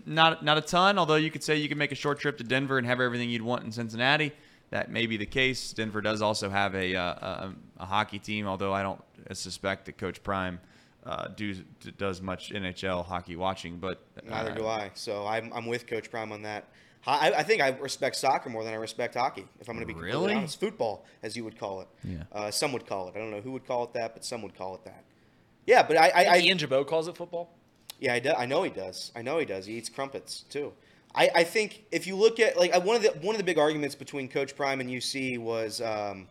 not 0.07 0.45
not 0.45 0.57
a 0.57 0.61
ton. 0.61 0.97
Although 0.97 1.17
you 1.17 1.33
could 1.33 1.43
say 1.43 1.57
you 1.57 1.69
could 1.69 1.77
make 1.77 1.91
a 1.91 1.97
short 1.97 2.21
trip 2.21 2.39
to 2.39 2.45
Denver 2.45 2.79
and 2.79 2.87
have 2.87 3.01
everything 3.01 3.31
you'd 3.31 3.43
want 3.43 3.65
in 3.65 3.73
Cincinnati. 3.73 4.33
That 4.71 4.93
may 4.93 5.07
be 5.07 5.17
the 5.17 5.27
case. 5.27 5.73
Denver 5.73 6.01
does 6.01 6.23
also 6.23 6.49
have 6.49 6.77
a 6.77 6.95
uh, 6.95 7.03
a, 7.03 7.55
a 7.81 7.85
hockey 7.85 8.21
team, 8.21 8.47
although 8.47 8.73
I 8.73 8.85
don't 8.85 9.03
suspect 9.33 9.87
that 9.87 9.99
Coach 9.99 10.23
Prime 10.23 10.61
uh, 11.05 11.27
do, 11.35 11.57
does 11.99 12.23
much 12.23 12.53
NHL 12.53 13.05
hockey 13.05 13.35
watching. 13.35 13.79
But 13.79 14.01
Neither 14.25 14.53
uh, 14.53 14.55
do 14.55 14.67
I. 14.69 14.93
So 14.95 15.27
I'm, 15.27 15.53
I'm 15.53 15.67
with 15.67 15.89
Coach 15.89 16.13
Prime 16.13 16.31
on 16.31 16.43
that. 16.43 16.69
I, 17.07 17.33
I 17.33 17.43
think 17.43 17.61
I 17.63 17.69
respect 17.69 18.17
soccer 18.17 18.49
more 18.49 18.65
than 18.65 18.73
I 18.73 18.77
respect 18.77 19.15
hockey. 19.15 19.47
If 19.61 19.69
I'm 19.69 19.75
going 19.77 19.83
to 19.83 19.87
be 19.87 19.93
completely 19.93 20.19
Really? 20.21 20.35
honest, 20.35 20.59
football, 20.59 21.05
as 21.23 21.37
you 21.37 21.45
would 21.45 21.59
call 21.59 21.81
it. 21.83 21.89
Yeah. 22.03 22.23
Uh, 22.33 22.51
some 22.51 22.73
would 22.73 22.87
call 22.87 23.09
it. 23.09 23.15
I 23.17 23.19
don't 23.19 23.31
know 23.31 23.41
who 23.41 23.53
would 23.53 23.67
call 23.67 23.85
it 23.85 23.93
that, 23.95 24.15
but 24.15 24.25
some 24.25 24.41
would 24.43 24.57
call 24.57 24.75
it 24.75 24.85
that. 24.85 25.05
Yeah, 25.67 25.83
but 25.83 25.97
I, 25.97 26.09
I, 26.09 26.25
I 26.25 26.39
Ian 26.39 26.59
Gibaut 26.59 26.87
calls 26.87 27.09
it 27.09 27.17
football. 27.17 27.51
yeah, 28.01 28.15
I, 28.15 28.19
do, 28.21 28.31
I 28.33 28.47
know 28.47 28.63
he 28.63 28.71
does. 28.71 29.13
I 29.15 29.23
know 29.23 29.39
he 29.39 29.45
does. 29.45 29.67
He 29.67 29.75
eats 29.75 29.89
crumpets 29.89 30.45
too. 30.51 30.73
I, 31.15 31.31
I 31.35 31.45
think 31.45 31.85
if 31.93 32.07
you 32.07 32.17
look 32.17 32.41
at 32.41 32.57
like 32.59 32.75
one 32.85 32.97
of 32.97 33.03
the 33.03 33.11
one 33.23 33.35
of 33.35 33.39
the 33.39 33.45
big 33.45 33.59
arguments 33.59 33.95
between 33.95 34.29
Coach 34.29 34.57
Prime 34.57 34.81
and 34.81 34.91
UC 34.91 35.39
was 35.39 35.81
um, 35.81 36.27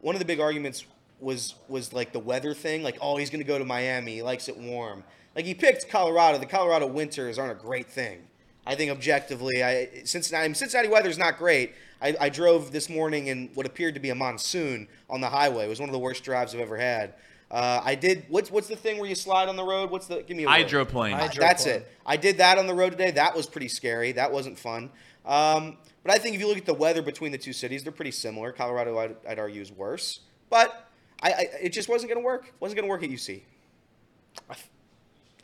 one 0.00 0.14
of 0.14 0.20
the 0.20 0.24
big 0.24 0.38
arguments 0.40 0.84
was 1.20 1.54
was 1.68 1.92
like 1.92 2.12
the 2.12 2.20
weather 2.20 2.54
thing. 2.54 2.82
Like, 2.82 2.98
oh, 3.00 3.16
he's 3.16 3.30
going 3.30 3.40
to 3.40 3.46
go 3.46 3.58
to 3.58 3.64
Miami. 3.64 4.14
He 4.16 4.22
likes 4.22 4.48
it 4.48 4.56
warm. 4.56 5.02
Like 5.34 5.44
he 5.44 5.54
picked 5.54 5.88
Colorado. 5.88 6.38
The 6.38 6.46
Colorado 6.46 6.86
winters 6.86 7.36
aren't 7.38 7.52
a 7.52 7.62
great 7.62 7.88
thing. 7.88 8.20
I 8.66 8.74
think 8.74 8.90
objectively, 8.90 9.62
I 9.64 10.02
Cincinnati 10.04 10.52
Cincinnati 10.54 10.88
weather 10.88 11.08
is 11.10 11.18
not 11.18 11.38
great. 11.38 11.74
I, 12.00 12.16
I 12.20 12.28
drove 12.28 12.72
this 12.72 12.88
morning 12.88 13.28
in 13.28 13.50
what 13.54 13.66
appeared 13.66 13.94
to 13.94 14.00
be 14.00 14.10
a 14.10 14.14
monsoon 14.14 14.88
on 15.08 15.20
the 15.20 15.28
highway. 15.28 15.64
It 15.66 15.68
was 15.68 15.80
one 15.80 15.88
of 15.88 15.92
the 15.92 15.98
worst 15.98 16.24
drives 16.24 16.54
I've 16.54 16.60
ever 16.60 16.76
had. 16.76 17.14
Uh, 17.50 17.80
I 17.84 17.94
did. 17.96 18.24
What's 18.28 18.50
what's 18.50 18.68
the 18.68 18.76
thing 18.76 18.98
where 18.98 19.08
you 19.08 19.14
slide 19.14 19.48
on 19.48 19.56
the 19.56 19.64
road? 19.64 19.90
What's 19.90 20.06
the? 20.06 20.22
Give 20.22 20.36
me 20.36 20.44
a 20.44 20.46
word. 20.46 20.52
hydroplane. 20.52 21.12
Hydro- 21.16 21.40
That's 21.40 21.66
it. 21.66 21.86
I 22.06 22.16
did 22.16 22.38
that 22.38 22.58
on 22.58 22.66
the 22.66 22.74
road 22.74 22.90
today. 22.90 23.10
That 23.10 23.36
was 23.36 23.46
pretty 23.46 23.68
scary. 23.68 24.12
That 24.12 24.32
wasn't 24.32 24.58
fun. 24.58 24.90
Um, 25.26 25.76
but 26.02 26.12
I 26.12 26.18
think 26.18 26.34
if 26.34 26.40
you 26.40 26.48
look 26.48 26.58
at 26.58 26.66
the 26.66 26.74
weather 26.74 27.02
between 27.02 27.30
the 27.30 27.38
two 27.38 27.52
cities, 27.52 27.82
they're 27.84 27.92
pretty 27.92 28.10
similar. 28.10 28.50
Colorado, 28.52 28.98
I'd, 28.98 29.16
I'd 29.28 29.38
argue, 29.38 29.60
is 29.60 29.70
worse. 29.70 30.20
But 30.50 30.88
I, 31.22 31.30
I, 31.32 31.48
it 31.62 31.72
just 31.72 31.88
wasn't 31.88 32.10
going 32.12 32.20
to 32.22 32.26
work. 32.26 32.52
wasn't 32.58 32.76
going 32.80 32.86
to 32.88 32.90
work 32.90 33.02
at 33.04 33.10
UC. 33.10 33.42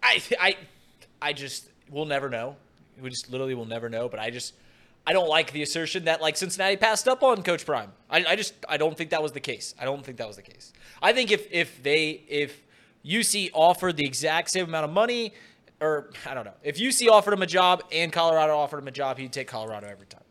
I 0.03 0.23
I 0.41 0.57
I 1.21 1.33
just 1.33 1.69
we'll 1.91 2.07
never 2.07 2.29
know. 2.31 2.57
We 3.01 3.11
just 3.11 3.31
literally 3.31 3.55
will 3.55 3.67
never 3.67 3.89
know. 3.89 4.09
But 4.09 4.21
I 4.21 4.31
just 4.31 4.55
I 5.07 5.13
don't 5.13 5.29
like 5.29 5.53
the 5.53 5.63
assertion 5.63 6.05
that 6.05 6.21
like 6.21 6.37
Cincinnati 6.37 6.77
passed 6.77 7.09
up 7.09 7.23
on 7.23 7.43
Coach 7.43 7.65
Prime. 7.65 7.93
I, 8.11 8.25
I 8.29 8.37
just 8.37 8.55
I 8.69 8.77
don't 8.77 8.97
think 8.97 9.11
that 9.11 9.23
was 9.23 9.33
the 9.33 9.41
case. 9.41 9.75
I 9.79 9.85
don't 9.85 10.05
think 10.05 10.19
that 10.19 10.27
was 10.27 10.37
the 10.37 10.43
case. 10.43 10.73
I 11.01 11.13
think 11.13 11.31
if 11.31 11.51
if 11.51 11.83
they 11.83 12.25
if 12.29 12.63
UC 13.05 13.51
offered 13.55 13.97
the 13.97 14.05
exact 14.05 14.51
same 14.51 14.67
amount 14.67 14.85
of 14.85 14.91
money, 14.91 15.33
or 15.81 16.11
I 16.27 16.35
don't 16.35 16.45
know, 16.45 16.55
if 16.63 16.77
UC 16.77 17.09
offered 17.09 17.33
him 17.33 17.43
a 17.43 17.47
job 17.47 17.85
and 17.93 18.13
Colorado 18.13 18.57
offered 18.57 18.79
him 18.79 18.89
a 18.89 18.93
job, 18.93 19.19
he'd 19.19 19.33
take 19.33 19.49
Colorado 19.49 19.87
every 19.87 20.07
time. 20.07 20.23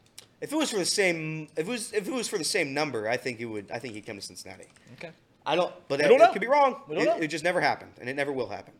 If 0.41 0.52
it 0.52 0.56
was 0.56 0.69
for 0.69 0.77
the 0.77 0.85
same, 0.85 1.48
if 1.56 1.68
it 1.68 1.72
was, 1.72 1.91
if 1.94 2.07
it 2.07 2.14
was 2.14 2.27
for 2.27 2.38
the 2.38 2.44
same 2.44 2.73
number, 2.73 3.10
I 3.10 3.18
think 3.18 3.39
he 3.39 3.45
would. 3.45 3.72
I 3.72 3.80
think 3.80 3.95
he'd 3.95 4.06
come 4.06 4.18
to 4.18 4.22
Cincinnati. 4.22 4.68
Okay. 4.94 5.10
I 5.45 5.56
don't. 5.56 5.73
But 5.88 6.03
I 6.03 6.07
don't 6.07 6.22
it 6.22 6.26
know. 6.26 6.31
could 6.31 6.41
be 6.41 6.48
wrong. 6.48 6.81
We 6.88 6.95
don't 6.95 7.03
it, 7.03 7.07
know. 7.07 7.18
it 7.18 7.27
just 7.30 7.44
never 7.44 7.60
happened, 7.60 7.94
and 7.99 8.07
it 8.07 8.15
never 8.15 8.31
will 8.31 8.49
happen. 8.49 8.73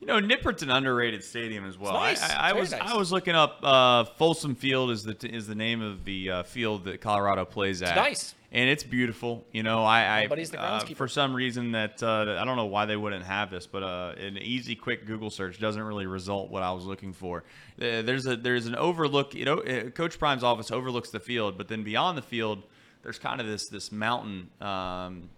You 0.00 0.06
know, 0.06 0.20
Nippert's 0.20 0.62
an 0.62 0.70
underrated 0.70 1.24
stadium 1.24 1.64
as 1.64 1.78
well. 1.78 1.94
nice. 1.94 2.22
I, 2.22 2.34
I, 2.34 2.50
It's 2.50 2.60
was 2.60 2.70
nice. 2.72 2.80
I 2.82 2.96
was 2.96 3.12
looking 3.12 3.34
up 3.34 3.60
uh, 3.62 4.04
Folsom 4.04 4.54
Field 4.54 4.90
is 4.90 5.02
the 5.02 5.16
is 5.22 5.46
the 5.46 5.54
name 5.54 5.80
of 5.80 6.04
the 6.04 6.30
uh, 6.30 6.42
field 6.42 6.84
that 6.84 7.00
Colorado 7.00 7.44
plays 7.44 7.80
at. 7.80 7.96
nice. 7.96 8.34
and 8.52 8.68
it's 8.68 8.84
beautiful. 8.84 9.44
You 9.50 9.62
know, 9.62 9.82
I, 9.82 10.24
I 10.24 10.26
the 10.26 10.60
uh, 10.60 10.80
for 10.94 11.08
some 11.08 11.34
reason 11.34 11.72
that 11.72 12.02
uh, 12.02 12.36
I 12.38 12.44
don't 12.44 12.56
know 12.56 12.66
why 12.66 12.84
they 12.84 12.96
wouldn't 12.96 13.24
have 13.24 13.50
this, 13.50 13.66
but 13.66 13.82
uh, 13.82 14.12
an 14.18 14.36
easy, 14.38 14.74
quick 14.74 15.06
Google 15.06 15.30
search 15.30 15.58
doesn't 15.58 15.82
really 15.82 16.06
result 16.06 16.50
what 16.50 16.62
I 16.62 16.72
was 16.72 16.84
looking 16.84 17.12
for. 17.12 17.44
There's 17.78 18.26
a 18.26 18.36
there's 18.36 18.66
an 18.66 18.76
overlook. 18.76 19.34
You 19.34 19.44
know, 19.46 19.58
uh, 19.60 19.90
Coach 19.90 20.18
Prime's 20.18 20.44
office 20.44 20.70
overlooks 20.70 21.10
the 21.10 21.20
field, 21.20 21.56
but 21.56 21.68
then 21.68 21.82
beyond 21.82 22.18
the 22.18 22.22
field, 22.22 22.62
there's 23.02 23.18
kind 23.18 23.40
of 23.40 23.46
this 23.46 23.68
this 23.68 23.90
mountain. 23.90 24.50
Um, 24.60 25.30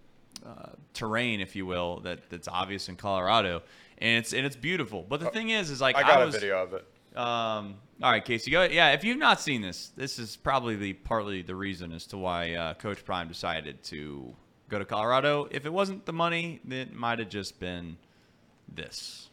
uh, 0.45 0.71
terrain, 0.93 1.41
if 1.41 1.57
you 1.57 1.67
will, 1.67 2.01
that 2.01 2.31
that's 2.31 2.47
obvious 2.47 2.89
in 2.89 2.95
Colorado, 2.97 3.63
and 3.99 4.19
it's 4.19 4.33
and 4.33 4.47
it's 4.47 4.57
beautiful. 4.57 5.05
But 5.09 5.21
the 5.21 5.31
thing 5.31 5.51
is, 5.51 5.71
is 5.71 5.81
like 5.81 5.97
I 5.97 6.03
got 6.03 6.25
was, 6.25 6.35
a 6.35 6.39
video 6.39 6.63
of 6.63 6.75
it. 6.75 6.85
um, 7.17 7.77
all 8.03 8.11
right, 8.11 8.25
Casey, 8.25 8.51
go. 8.51 8.65
Yeah, 8.65 8.93
if 8.93 9.05
you've 9.05 9.19
not 9.19 9.41
seen 9.41 9.63
this, 9.63 9.91
this 9.97 10.19
is 10.19 10.37
probably 10.37 10.77
the 10.77 10.93
partly 10.93 11.43
the 11.43 11.55
reason 11.55 11.93
as 11.93 12.07
to 12.09 12.19
why 12.19 12.53
uh, 12.55 12.75
Coach 12.75 13.05
Prime 13.05 13.29
decided 13.29 13.83
to 13.85 14.35
go 14.69 14.79
to 14.79 14.85
Colorado. 14.85 15.49
If 15.51 15.65
it 15.65 15.73
wasn't 15.73 16.05
the 16.05 16.13
money, 16.13 16.61
it 16.69 16.95
might 16.95 17.19
have 17.19 17.31
just 17.31 17.59
been 17.59 17.97
this. 18.73 19.31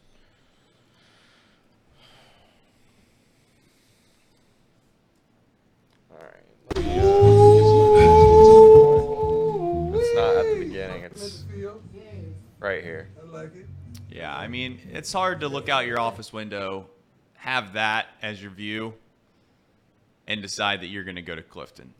All 6.10 6.18
right. 6.18 6.44
Me, 6.76 6.98
uh, 6.98 7.02
it's 9.98 10.14
not 10.14 10.36
at 10.36 10.46
the 10.46 10.56
beginning. 10.58 11.04
It's 11.04 11.44
right 12.60 12.82
here. 12.82 13.08
Yeah, 14.14 14.34
I 14.34 14.46
mean, 14.46 14.78
it's 14.92 15.12
hard 15.12 15.40
to 15.40 15.48
look 15.48 15.68
out 15.68 15.86
your 15.86 15.98
office 15.98 16.32
window, 16.32 16.86
have 17.34 17.72
that 17.72 18.06
as 18.22 18.40
your 18.40 18.52
view, 18.52 18.94
and 20.28 20.40
decide 20.40 20.82
that 20.82 20.86
you're 20.86 21.02
going 21.02 21.16
to 21.16 21.22
go 21.22 21.34
to 21.34 21.42
Clifton. 21.42 21.92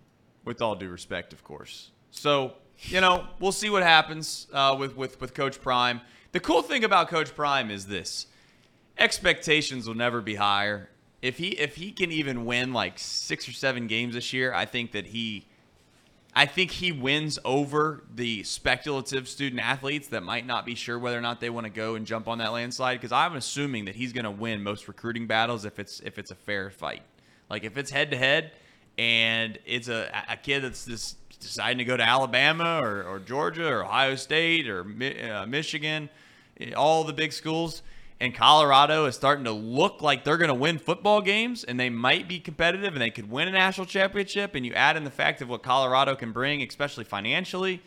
With 0.45 0.63
all 0.63 0.77
due 0.77 0.89
respect, 0.89 1.33
of 1.33 1.43
course. 1.43 1.91
So, 2.13 2.53
you 2.83 3.01
know, 3.01 3.27
we'll 3.41 3.51
see 3.51 3.69
what 3.69 3.83
happens 3.83 4.47
uh, 4.53 4.77
with, 4.79 4.97
with, 4.97 5.21
with 5.21 5.35
Coach 5.35 5.61
Prime. 5.61 6.03
The 6.31 6.39
cool 6.39 6.63
thing 6.63 6.85
about 6.85 7.09
Coach 7.09 7.35
Prime 7.35 7.69
is 7.69 7.87
this 7.87 8.29
expectations 8.97 9.89
will 9.89 9.97
never 9.97 10.21
be 10.21 10.37
higher. 10.37 10.91
If 11.21 11.39
he 11.39 11.49
if 11.49 11.77
he 11.77 11.91
can 11.91 12.13
even 12.13 12.45
win 12.45 12.73
like 12.73 12.99
six 12.99 13.49
or 13.49 13.53
seven 13.53 13.87
games 13.87 14.15
this 14.15 14.33
year, 14.33 14.53
I 14.53 14.67
think 14.67 14.93
that 14.93 15.07
he 15.07 15.47
I 16.37 16.47
think 16.47 16.73
he 16.73 16.91
wins 16.91 17.39
over 17.45 18.03
the 18.13 18.43
speculative 18.43 19.29
student 19.29 19.63
athletes 19.63 20.09
that 20.09 20.25
might 20.25 20.45
not 20.45 20.67
be 20.67 20.75
sure 20.75 20.99
whether 20.99 21.17
or 21.17 21.21
not 21.21 21.41
they 21.41 21.49
want 21.49 21.65
to 21.65 21.71
go 21.71 21.95
and 21.95 22.05
jump 22.05 22.27
on 22.27 22.39
that 22.39 22.53
landslide. 22.53 22.99
Because 22.99 23.13
I'm 23.13 23.37
assuming 23.37 23.85
that 23.85 23.95
he's 23.95 24.13
going 24.13 24.25
to 24.25 24.33
win 24.33 24.63
most 24.63 24.89
recruiting 24.89 25.29
battles 25.29 25.65
if 25.65 25.79
it's 25.79 26.01
if 26.01 26.19
it's 26.19 26.33
a 26.33 26.35
fair 26.35 26.71
fight. 26.71 27.03
Like 27.49 27.63
if 27.63 27.77
it's 27.77 27.91
head 27.91 28.11
to 28.11 28.17
head, 28.17 28.53
and 28.99 29.59
it's 29.65 29.89
a 29.89 30.11
a 30.29 30.37
kid 30.37 30.63
that's 30.63 30.87
just 30.87 31.19
deciding 31.39 31.79
to 31.79 31.85
go 31.85 31.97
to 31.97 32.03
Alabama 32.03 32.81
or, 32.83 33.05
or 33.05 33.19
Georgia 33.21 33.69
or 33.69 33.85
Ohio 33.85 34.17
State 34.17 34.69
or 34.69 34.81
uh, 34.81 35.47
Michigan, 35.47 36.09
eh, 36.59 36.73
all 36.73 37.05
the 37.05 37.13
big 37.13 37.33
schools. 37.33 37.83
And 38.21 38.35
Colorado 38.35 39.07
is 39.07 39.17
starting 39.17 39.45
to 39.45 39.53
look 39.53 40.01
like 40.01 40.25
they're 40.25 40.37
going 40.37 40.49
to 40.49 40.55
win 40.55 40.79
football 40.79 41.21
games 41.21 41.65
and 41.65 41.79
they 41.79 41.91
might 41.91 42.29
be 42.29 42.39
competitive 42.39 42.93
and 42.93 43.03
they 43.03 43.11
could 43.11 43.31
win 43.31 43.49
a 43.49 43.51
national 43.51 43.87
championship. 43.87 44.55
And 44.55 44.65
you 44.65 44.73
add 44.73 44.97
in 44.97 45.05
the 45.05 45.11
fact 45.11 45.43
of 45.43 45.49
what 45.49 45.63
Colorado 45.63 46.15
can 46.15 46.33
bring, 46.33 46.63
especially 46.63 47.05
financially. 47.05 47.83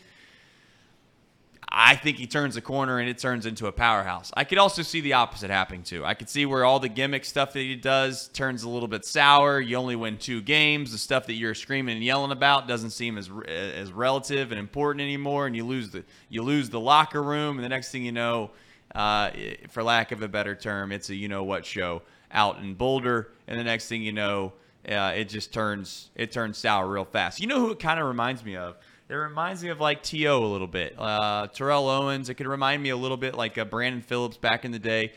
I 1.69 1.95
think 1.95 2.17
he 2.17 2.27
turns 2.27 2.55
the 2.55 2.61
corner 2.61 2.99
and 2.99 3.09
it 3.09 3.17
turns 3.17 3.45
into 3.45 3.67
a 3.67 3.71
powerhouse. 3.71 4.31
I 4.37 4.45
could 4.45 4.57
also 4.57 4.81
see 4.83 5.01
the 5.01 5.13
opposite 5.13 5.49
happening 5.49 5.83
too. 5.83 6.05
I 6.05 6.13
could 6.13 6.29
see 6.29 6.45
where 6.45 6.63
all 6.63 6.79
the 6.79 6.87
gimmick 6.87 7.25
stuff 7.25 7.53
that 7.53 7.59
he 7.59 7.75
does 7.75 8.29
turns 8.29 8.63
a 8.63 8.69
little 8.69 8.87
bit 8.87 9.03
sour. 9.03 9.59
You 9.59 9.75
only 9.75 9.97
win 9.97 10.17
two 10.17 10.41
games. 10.41 10.93
The 10.93 10.97
stuff 10.97 11.25
that 11.27 11.33
you're 11.33 11.53
screaming 11.53 11.95
and 11.95 12.03
yelling 12.03 12.31
about 12.31 12.69
doesn't 12.69 12.91
seem 12.91 13.17
as 13.17 13.29
as 13.47 13.91
relative 13.91 14.51
and 14.51 14.59
important 14.59 15.01
anymore, 15.01 15.45
and 15.45 15.55
you 15.55 15.65
lose 15.65 15.89
the 15.89 16.05
you 16.29 16.41
lose 16.41 16.69
the 16.69 16.79
locker 16.79 17.21
room. 17.21 17.57
And 17.57 17.65
the 17.65 17.69
next 17.69 17.91
thing 17.91 18.03
you 18.03 18.13
know, 18.13 18.51
uh, 18.97 19.29
for 19.69 19.83
lack 19.83 20.11
of 20.11 20.23
a 20.23 20.27
better 20.27 20.55
term, 20.55 20.91
it's 20.91 21.09
a 21.09 21.15
you 21.15 21.27
know 21.27 21.43
what 21.43 21.65
show 21.65 22.01
out 22.31 22.57
in 22.57 22.73
Boulder. 22.73 23.29
And 23.47 23.59
the 23.59 23.63
next 23.63 23.87
thing 23.87 24.01
you 24.01 24.11
know, 24.11 24.53
uh, 24.89 25.13
it 25.15 25.25
just 25.29 25.53
turns 25.53 26.09
it 26.15 26.31
turns 26.31 26.57
sour 26.57 26.87
real 26.87 27.05
fast. 27.05 27.39
You 27.39 27.45
know 27.45 27.59
who 27.59 27.71
it 27.71 27.79
kind 27.79 27.99
of 27.99 28.07
reminds 28.07 28.43
me 28.43 28.55
of? 28.55 28.75
It 29.07 29.13
reminds 29.13 29.63
me 29.63 29.69
of 29.69 29.79
like 29.79 30.01
T.O. 30.01 30.43
a 30.43 30.47
little 30.51 30.67
bit. 30.67 30.95
Uh, 30.97 31.47
Terrell 31.47 31.87
Owens. 31.87 32.27
It 32.29 32.33
could 32.33 32.47
remind 32.47 32.81
me 32.83 32.89
a 32.89 32.97
little 32.97 33.15
bit 33.15 33.35
like 33.35 33.57
uh, 33.57 33.65
Brandon 33.65 34.01
Phillips 34.01 34.35
back 34.35 34.65
in 34.65 34.71
the 34.71 34.79
day. 34.79 35.13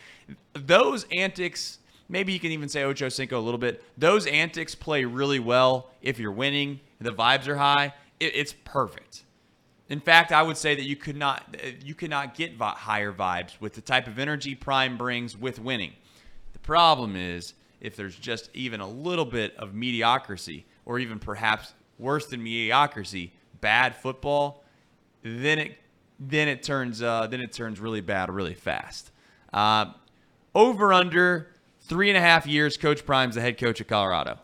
Those 0.53 1.07
antics, 1.11 1.79
maybe 2.09 2.33
you 2.33 2.39
can 2.39 2.53
even 2.53 2.69
say 2.69 2.85
Ocho 2.85 3.09
Cinco 3.09 3.41
a 3.41 3.43
little 3.43 3.59
bit. 3.59 3.83
Those 3.99 4.27
antics 4.27 4.75
play 4.75 5.07
really 5.07 5.41
well 5.41 5.91
if 6.03 6.21
you're 6.21 6.31
winning. 6.31 6.81
The 7.01 7.11
vibes 7.13 7.49
are 7.49 7.57
high. 7.57 7.95
It, 8.21 8.37
it's 8.37 8.53
perfect. 8.65 9.25
In 9.91 9.99
fact, 9.99 10.31
I 10.31 10.41
would 10.41 10.57
say 10.57 10.77
that 10.77 10.85
you 10.85 10.95
could 10.95 11.17
not 11.17 11.57
you 11.85 11.95
could 11.95 12.11
not 12.11 12.37
get 12.37 12.55
vi- 12.55 12.71
higher 12.71 13.13
vibes 13.13 13.61
with 13.61 13.75
the 13.75 13.81
type 13.81 14.07
of 14.07 14.19
energy 14.19 14.55
Prime 14.55 14.97
brings 14.97 15.37
with 15.37 15.59
winning. 15.59 15.93
The 16.53 16.61
problem 16.61 17.17
is 17.17 17.55
if 17.81 17.97
there's 17.97 18.15
just 18.15 18.51
even 18.55 18.81
a 18.81 18.89
little 18.89 19.25
bit 19.25 19.57
of 19.57 19.75
mediocrity, 19.75 20.65
or 20.87 21.01
even 21.01 21.19
perhaps 21.19 21.75
worse 21.99 22.27
than 22.27 22.43
mediocrity, 22.43 23.33
bad 23.61 23.97
football, 23.97 24.63
then 25.25 25.59
it 25.59 25.79
then 26.21 26.47
it 26.47 26.63
turns 26.63 27.03
uh, 27.03 27.27
then 27.27 27.41
it 27.41 27.53
turns 27.53 27.81
really 27.81 28.01
bad 28.01 28.31
really 28.31 28.55
fast. 28.55 29.11
Uh, 29.53 29.87
over 30.55 30.93
under 30.93 31.49
three 31.81 32.11
and 32.11 32.17
a 32.17 32.21
half 32.21 32.47
years, 32.47 32.77
Coach 32.77 33.05
Prime's 33.05 33.35
the 33.35 33.41
head 33.41 33.59
coach 33.59 33.81
of 33.81 33.89
Colorado. 33.89 34.39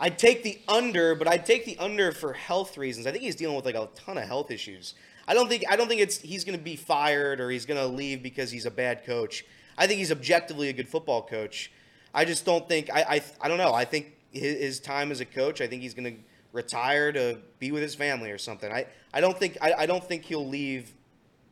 I'd 0.00 0.18
take 0.18 0.42
the 0.42 0.58
under, 0.66 1.14
but 1.14 1.28
I'd 1.28 1.46
take 1.46 1.64
the 1.66 1.78
under 1.78 2.10
for 2.10 2.32
health 2.32 2.76
reasons. 2.76 3.06
I 3.06 3.12
think 3.12 3.22
he's 3.22 3.36
dealing 3.36 3.54
with 3.54 3.66
like 3.66 3.74
a 3.74 3.88
ton 3.94 4.18
of 4.18 4.24
health 4.24 4.50
issues. 4.50 4.94
I 5.28 5.34
don't 5.34 5.48
think 5.48 5.64
I 5.68 5.76
don't 5.76 5.86
think 5.86 6.00
it's 6.00 6.18
he's 6.18 6.42
going 6.44 6.58
to 6.58 6.64
be 6.64 6.74
fired 6.74 7.40
or 7.40 7.50
he's 7.50 7.66
going 7.66 7.78
to 7.78 7.86
leave 7.86 8.22
because 8.22 8.50
he's 8.50 8.66
a 8.66 8.70
bad 8.70 9.04
coach. 9.04 9.44
I 9.76 9.86
think 9.86 9.98
he's 9.98 10.10
objectively 10.10 10.70
a 10.70 10.72
good 10.72 10.88
football 10.88 11.22
coach. 11.22 11.70
I 12.12 12.24
just 12.24 12.44
don't 12.44 12.66
think 12.68 12.90
I 12.90 13.02
I, 13.02 13.22
I 13.42 13.48
don't 13.48 13.58
know. 13.58 13.74
I 13.74 13.84
think 13.84 14.16
his, 14.32 14.58
his 14.58 14.80
time 14.80 15.12
as 15.12 15.20
a 15.20 15.24
coach. 15.24 15.60
I 15.60 15.66
think 15.66 15.82
he's 15.82 15.94
going 15.94 16.16
to 16.16 16.20
retire 16.52 17.12
to 17.12 17.38
be 17.58 17.70
with 17.70 17.82
his 17.82 17.94
family 17.94 18.30
or 18.30 18.38
something. 18.38 18.72
I, 18.72 18.86
I 19.12 19.20
don't 19.20 19.38
think 19.38 19.58
I, 19.60 19.72
I 19.78 19.86
don't 19.86 20.02
think 20.02 20.24
he'll 20.24 20.48
leave 20.48 20.94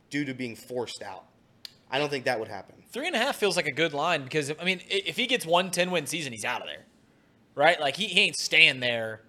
due 0.09 0.25
to 0.25 0.33
being 0.33 0.55
forced 0.55 1.01
out. 1.01 1.25
I 1.91 1.99
don't 1.99 2.09
think 2.09 2.25
that 2.25 2.39
would 2.39 2.47
happen. 2.47 2.75
Three 2.91 3.07
and 3.07 3.15
a 3.15 3.19
half 3.19 3.35
feels 3.35 3.55
like 3.55 3.67
a 3.67 3.71
good 3.71 3.93
line 3.93 4.23
because 4.23 4.51
I 4.59 4.63
mean, 4.63 4.81
if 4.89 5.15
he 5.15 5.27
gets 5.27 5.45
one 5.45 5.71
10 5.71 5.91
win 5.91 6.05
season, 6.05 6.33
he's 6.33 6.45
out 6.45 6.61
of 6.61 6.67
there, 6.67 6.85
right? 7.59 7.79
Like 7.79 7.97
he, 7.97 8.05
he 8.05 8.21
ain't 8.21 8.37
staying 8.37 8.79
there. 8.79 9.21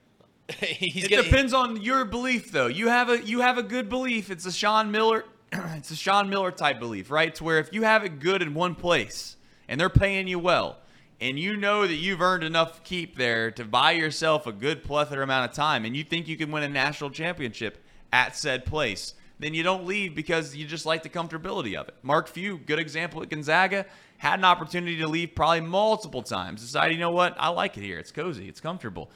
he's 0.60 1.04
it 1.04 1.08
getting, 1.08 1.24
depends 1.24 1.52
on 1.52 1.82
your 1.82 2.04
belief, 2.04 2.52
though. 2.52 2.66
You 2.66 2.88
have 2.88 3.08
a 3.08 3.20
you 3.24 3.40
have 3.40 3.58
a 3.58 3.62
good 3.62 3.88
belief. 3.88 4.30
It's 4.30 4.46
a 4.46 4.52
Sean 4.52 4.90
Miller, 4.90 5.24
it's 5.52 5.90
a 5.90 5.96
Sean 5.96 6.28
Miller 6.28 6.50
type 6.50 6.78
belief, 6.78 7.10
right? 7.10 7.34
To 7.34 7.44
where 7.44 7.58
if 7.58 7.72
you 7.72 7.82
have 7.82 8.04
it 8.04 8.20
good 8.20 8.42
in 8.42 8.54
one 8.54 8.74
place 8.74 9.36
and 9.66 9.80
they're 9.80 9.88
paying 9.88 10.28
you 10.28 10.38
well, 10.38 10.78
and 11.20 11.38
you 11.38 11.56
know 11.56 11.86
that 11.86 11.94
you've 11.94 12.20
earned 12.20 12.44
enough 12.44 12.84
keep 12.84 13.16
there 13.16 13.50
to 13.52 13.64
buy 13.64 13.92
yourself 13.92 14.46
a 14.46 14.52
good 14.52 14.84
plethora 14.84 15.24
amount 15.24 15.50
of 15.50 15.56
time, 15.56 15.84
and 15.84 15.96
you 15.96 16.04
think 16.04 16.28
you 16.28 16.36
can 16.36 16.52
win 16.52 16.62
a 16.62 16.68
national 16.68 17.10
championship 17.10 17.82
at 18.12 18.36
said 18.36 18.64
place, 18.64 19.14
then 19.38 19.54
you 19.54 19.62
don't 19.62 19.86
leave 19.86 20.14
because 20.14 20.54
you 20.56 20.66
just 20.66 20.86
like 20.86 21.02
the 21.02 21.08
comfortability 21.08 21.74
of 21.74 21.88
it. 21.88 21.94
Mark 22.02 22.28
Few, 22.28 22.58
good 22.58 22.78
example 22.78 23.22
at 23.22 23.28
Gonzaga, 23.30 23.86
had 24.18 24.38
an 24.38 24.44
opportunity 24.44 24.96
to 24.98 25.06
leave 25.06 25.34
probably 25.34 25.60
multiple 25.60 26.22
times. 26.22 26.60
Decided, 26.60 26.94
you 26.94 27.00
know 27.00 27.10
what, 27.10 27.36
I 27.38 27.48
like 27.48 27.76
it 27.78 27.82
here. 27.82 27.98
It's 27.98 28.10
cozy, 28.12 28.48
it's 28.48 28.60
comfortable. 28.60 29.10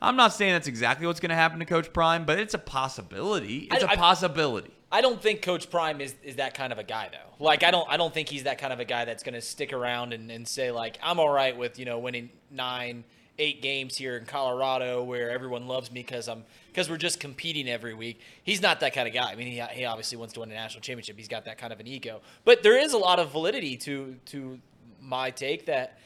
I'm 0.00 0.16
not 0.16 0.32
saying 0.32 0.52
that's 0.52 0.66
exactly 0.66 1.06
what's 1.06 1.20
going 1.20 1.30
to 1.30 1.36
happen 1.36 1.60
to 1.60 1.64
Coach 1.64 1.92
Prime, 1.92 2.24
but 2.24 2.38
it's 2.38 2.54
a 2.54 2.58
possibility. 2.58 3.68
It's 3.70 3.84
a 3.84 3.88
I- 3.88 3.92
I- 3.92 3.96
possibility. 3.96 4.70
I 4.94 5.00
don't 5.00 5.22
think 5.22 5.40
Coach 5.40 5.70
Prime 5.70 6.02
is, 6.02 6.14
is 6.22 6.36
that 6.36 6.52
kind 6.52 6.70
of 6.70 6.78
a 6.78 6.84
guy 6.84 7.08
though. 7.10 7.42
Like 7.42 7.62
I 7.62 7.70
don't 7.70 7.88
I 7.88 7.96
don't 7.96 8.12
think 8.12 8.28
he's 8.28 8.42
that 8.42 8.58
kind 8.58 8.74
of 8.74 8.78
a 8.78 8.84
guy 8.84 9.06
that's 9.06 9.22
going 9.22 9.32
to 9.32 9.40
stick 9.40 9.72
around 9.72 10.12
and, 10.12 10.30
and 10.30 10.46
say 10.46 10.70
like 10.70 10.98
I'm 11.02 11.18
all 11.18 11.30
right 11.30 11.56
with 11.56 11.78
you 11.78 11.86
know 11.86 11.98
winning 11.98 12.28
nine 12.50 13.04
eight 13.38 13.62
games 13.62 13.96
here 13.96 14.16
in 14.16 14.24
Colorado 14.26 15.02
where 15.02 15.30
everyone 15.30 15.66
loves 15.66 15.90
me 15.90 16.02
because 16.02 16.28
I'm 16.28 16.44
because 16.68 16.88
we're 16.88 16.96
just 16.96 17.20
competing 17.20 17.68
every 17.68 17.94
week. 17.94 18.20
He's 18.44 18.62
not 18.62 18.80
that 18.80 18.94
kind 18.94 19.08
of 19.08 19.14
guy. 19.14 19.30
I 19.30 19.34
mean 19.36 19.48
he, 19.48 19.60
he 19.72 19.84
obviously 19.84 20.18
wants 20.18 20.34
to 20.34 20.40
win 20.40 20.50
a 20.50 20.54
national 20.54 20.82
championship. 20.82 21.16
He's 21.16 21.28
got 21.28 21.44
that 21.46 21.58
kind 21.58 21.72
of 21.72 21.80
an 21.80 21.86
ego. 21.86 22.20
But 22.44 22.62
there 22.62 22.78
is 22.78 22.92
a 22.92 22.98
lot 22.98 23.18
of 23.18 23.30
validity 23.32 23.76
to 23.78 24.16
to 24.26 24.58
my 25.00 25.30
take 25.30 25.66
that 25.66 25.98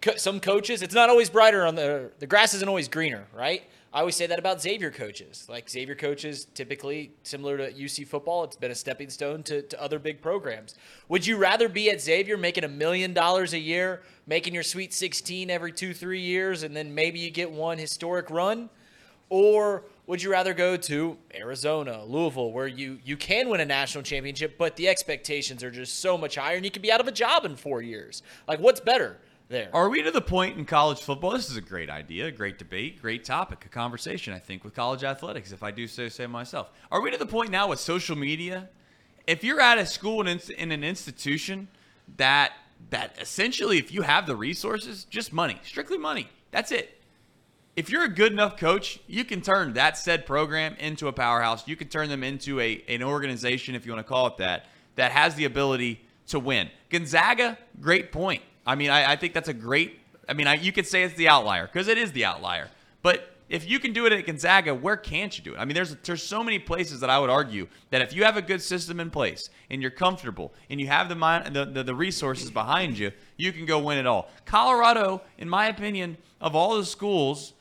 co- 0.00 0.16
some 0.16 0.40
coaches 0.40 0.82
it's 0.82 0.94
not 0.94 1.08
always 1.10 1.30
brighter 1.30 1.66
on 1.66 1.74
the 1.74 2.10
the 2.18 2.26
grass 2.26 2.54
isn't 2.54 2.68
always 2.68 2.88
greener, 2.88 3.26
right? 3.34 3.62
I 3.94 4.00
always 4.00 4.16
say 4.16 4.26
that 4.26 4.40
about 4.40 4.60
Xavier 4.60 4.90
coaches. 4.90 5.46
Like 5.48 5.70
Xavier 5.70 5.94
coaches, 5.94 6.48
typically 6.52 7.12
similar 7.22 7.56
to 7.58 7.72
UC 7.72 8.08
football, 8.08 8.42
it's 8.42 8.56
been 8.56 8.72
a 8.72 8.74
stepping 8.74 9.08
stone 9.08 9.44
to, 9.44 9.62
to 9.62 9.80
other 9.80 10.00
big 10.00 10.20
programs. 10.20 10.74
Would 11.08 11.24
you 11.24 11.36
rather 11.36 11.68
be 11.68 11.88
at 11.90 12.00
Xavier 12.00 12.36
making 12.36 12.64
a 12.64 12.68
million 12.68 13.14
dollars 13.14 13.52
a 13.52 13.58
year, 13.58 14.02
making 14.26 14.52
your 14.52 14.64
Sweet 14.64 14.92
16 14.92 15.48
every 15.48 15.70
two, 15.70 15.94
three 15.94 16.20
years, 16.20 16.64
and 16.64 16.74
then 16.74 16.92
maybe 16.92 17.20
you 17.20 17.30
get 17.30 17.52
one 17.52 17.78
historic 17.78 18.30
run? 18.30 18.68
Or 19.28 19.84
would 20.08 20.20
you 20.20 20.32
rather 20.32 20.54
go 20.54 20.76
to 20.76 21.16
Arizona, 21.32 22.04
Louisville, 22.04 22.50
where 22.50 22.66
you, 22.66 22.98
you 23.04 23.16
can 23.16 23.48
win 23.48 23.60
a 23.60 23.64
national 23.64 24.02
championship, 24.02 24.58
but 24.58 24.74
the 24.74 24.88
expectations 24.88 25.62
are 25.62 25.70
just 25.70 26.00
so 26.00 26.18
much 26.18 26.34
higher 26.34 26.56
and 26.56 26.64
you 26.64 26.72
could 26.72 26.82
be 26.82 26.90
out 26.90 27.00
of 27.00 27.06
a 27.06 27.12
job 27.12 27.44
in 27.44 27.54
four 27.54 27.80
years? 27.80 28.24
Like, 28.48 28.58
what's 28.58 28.80
better 28.80 29.18
there? 29.48 29.70
Are 29.72 29.88
we 29.88 30.02
to 30.02 30.10
the 30.10 30.20
point 30.20 30.58
in 30.58 30.64
college 30.64 31.00
football? 31.00 31.32
This 31.32 31.50
is 31.50 31.56
a 31.56 31.60
great 31.60 31.90
idea, 31.90 32.30
great 32.30 32.58
debate, 32.58 33.00
great 33.00 33.24
topic, 33.24 33.64
a 33.64 33.68
conversation, 33.68 34.32
I 34.32 34.38
think, 34.38 34.64
with 34.64 34.74
college 34.74 35.04
athletics, 35.04 35.52
if 35.52 35.62
I 35.62 35.70
do 35.70 35.86
say 35.86 36.08
so 36.08 36.26
myself. 36.28 36.70
Are 36.90 37.00
we 37.00 37.10
to 37.10 37.18
the 37.18 37.26
point 37.26 37.50
now 37.50 37.68
with 37.68 37.78
social 37.78 38.16
media? 38.16 38.68
If 39.26 39.44
you're 39.44 39.60
at 39.60 39.78
a 39.78 39.86
school 39.86 40.26
in, 40.26 40.40
in 40.56 40.72
an 40.72 40.84
institution 40.84 41.68
that 42.16 42.52
that 42.90 43.16
essentially, 43.20 43.78
if 43.78 43.92
you 43.92 44.02
have 44.02 44.26
the 44.26 44.36
resources, 44.36 45.04
just 45.04 45.32
money, 45.32 45.58
strictly 45.62 45.96
money, 45.96 46.28
that's 46.50 46.70
it. 46.70 47.00
If 47.76 47.90
you're 47.90 48.04
a 48.04 48.08
good 48.08 48.30
enough 48.30 48.56
coach, 48.56 49.00
you 49.06 49.24
can 49.24 49.40
turn 49.40 49.72
that 49.72 49.96
said 49.96 50.26
program 50.26 50.74
into 50.78 51.08
a 51.08 51.12
powerhouse. 51.12 51.66
You 51.66 51.76
can 51.76 51.88
turn 51.88 52.08
them 52.08 52.22
into 52.22 52.60
a 52.60 52.84
an 52.88 53.02
organization, 53.02 53.74
if 53.74 53.86
you 53.86 53.92
want 53.92 54.06
to 54.06 54.08
call 54.08 54.26
it 54.26 54.36
that, 54.36 54.66
that 54.96 55.12
has 55.12 55.34
the 55.34 55.44
ability 55.44 56.04
to 56.28 56.38
win. 56.38 56.70
Gonzaga, 56.90 57.58
great 57.80 58.12
point. 58.12 58.42
I 58.66 58.74
mean, 58.74 58.90
I, 58.90 59.12
I 59.12 59.16
think 59.16 59.34
that's 59.34 59.48
a 59.48 59.54
great. 59.54 60.00
I 60.28 60.32
mean, 60.32 60.46
I, 60.46 60.54
you 60.54 60.72
could 60.72 60.86
say 60.86 61.02
it's 61.02 61.14
the 61.14 61.28
outlier 61.28 61.66
because 61.66 61.88
it 61.88 61.98
is 61.98 62.12
the 62.12 62.24
outlier. 62.24 62.70
But 63.02 63.30
if 63.48 63.68
you 63.68 63.78
can 63.78 63.92
do 63.92 64.06
it 64.06 64.12
at 64.12 64.24
Gonzaga, 64.24 64.74
where 64.74 64.96
can't 64.96 65.36
you 65.36 65.44
do 65.44 65.54
it? 65.54 65.58
I 65.58 65.64
mean, 65.64 65.74
there's 65.74 65.94
there's 65.96 66.22
so 66.22 66.42
many 66.42 66.58
places 66.58 67.00
that 67.00 67.10
I 67.10 67.18
would 67.18 67.30
argue 67.30 67.68
that 67.90 68.00
if 68.00 68.14
you 68.14 68.24
have 68.24 68.36
a 68.36 68.42
good 68.42 68.62
system 68.62 69.00
in 69.00 69.10
place 69.10 69.50
and 69.68 69.82
you're 69.82 69.90
comfortable 69.90 70.54
and 70.70 70.80
you 70.80 70.86
have 70.86 71.08
the 71.08 71.14
mind, 71.14 71.54
the, 71.54 71.66
the, 71.66 71.82
the 71.82 71.94
resources 71.94 72.50
behind 72.50 72.98
you, 72.98 73.12
you 73.36 73.52
can 73.52 73.66
go 73.66 73.78
win 73.78 73.98
it 73.98 74.06
all. 74.06 74.30
Colorado, 74.46 75.20
in 75.36 75.48
my 75.48 75.66
opinion, 75.66 76.16
of 76.40 76.56
all 76.56 76.76
the 76.76 76.86
schools, 76.86 77.52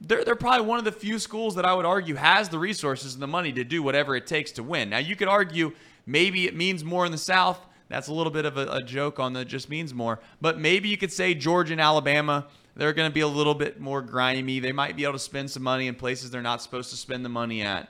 they're, 0.00 0.24
they're 0.24 0.36
probably 0.36 0.66
one 0.66 0.78
of 0.78 0.84
the 0.84 0.92
few 0.92 1.18
schools 1.18 1.54
that 1.54 1.64
I 1.64 1.74
would 1.74 1.86
argue 1.86 2.16
has 2.16 2.48
the 2.48 2.58
resources 2.58 3.14
and 3.14 3.22
the 3.22 3.28
money 3.28 3.52
to 3.52 3.64
do 3.64 3.82
whatever 3.82 4.16
it 4.16 4.26
takes 4.26 4.50
to 4.52 4.62
win. 4.62 4.90
Now, 4.90 4.98
you 4.98 5.16
could 5.16 5.28
argue 5.28 5.72
maybe 6.06 6.46
it 6.46 6.56
means 6.56 6.84
more 6.84 7.06
in 7.06 7.12
the 7.12 7.18
South. 7.18 7.60
That's 7.88 8.08
a 8.08 8.12
little 8.12 8.32
bit 8.32 8.44
of 8.44 8.56
a, 8.56 8.66
a 8.66 8.82
joke 8.82 9.18
on 9.18 9.32
the 9.32 9.44
just 9.44 9.70
means 9.70 9.94
more. 9.94 10.20
But 10.40 10.58
maybe 10.58 10.88
you 10.88 10.96
could 10.96 11.12
say 11.12 11.34
Georgia 11.34 11.72
and 11.72 11.80
Alabama, 11.80 12.46
they're 12.76 12.92
going 12.92 13.10
to 13.10 13.14
be 13.14 13.20
a 13.20 13.28
little 13.28 13.54
bit 13.54 13.80
more 13.80 14.02
grimy. 14.02 14.60
They 14.60 14.72
might 14.72 14.96
be 14.96 15.04
able 15.04 15.14
to 15.14 15.18
spend 15.18 15.50
some 15.50 15.62
money 15.62 15.86
in 15.86 15.94
places 15.94 16.30
they're 16.30 16.42
not 16.42 16.62
supposed 16.62 16.90
to 16.90 16.96
spend 16.96 17.24
the 17.24 17.30
money 17.30 17.62
at. 17.62 17.88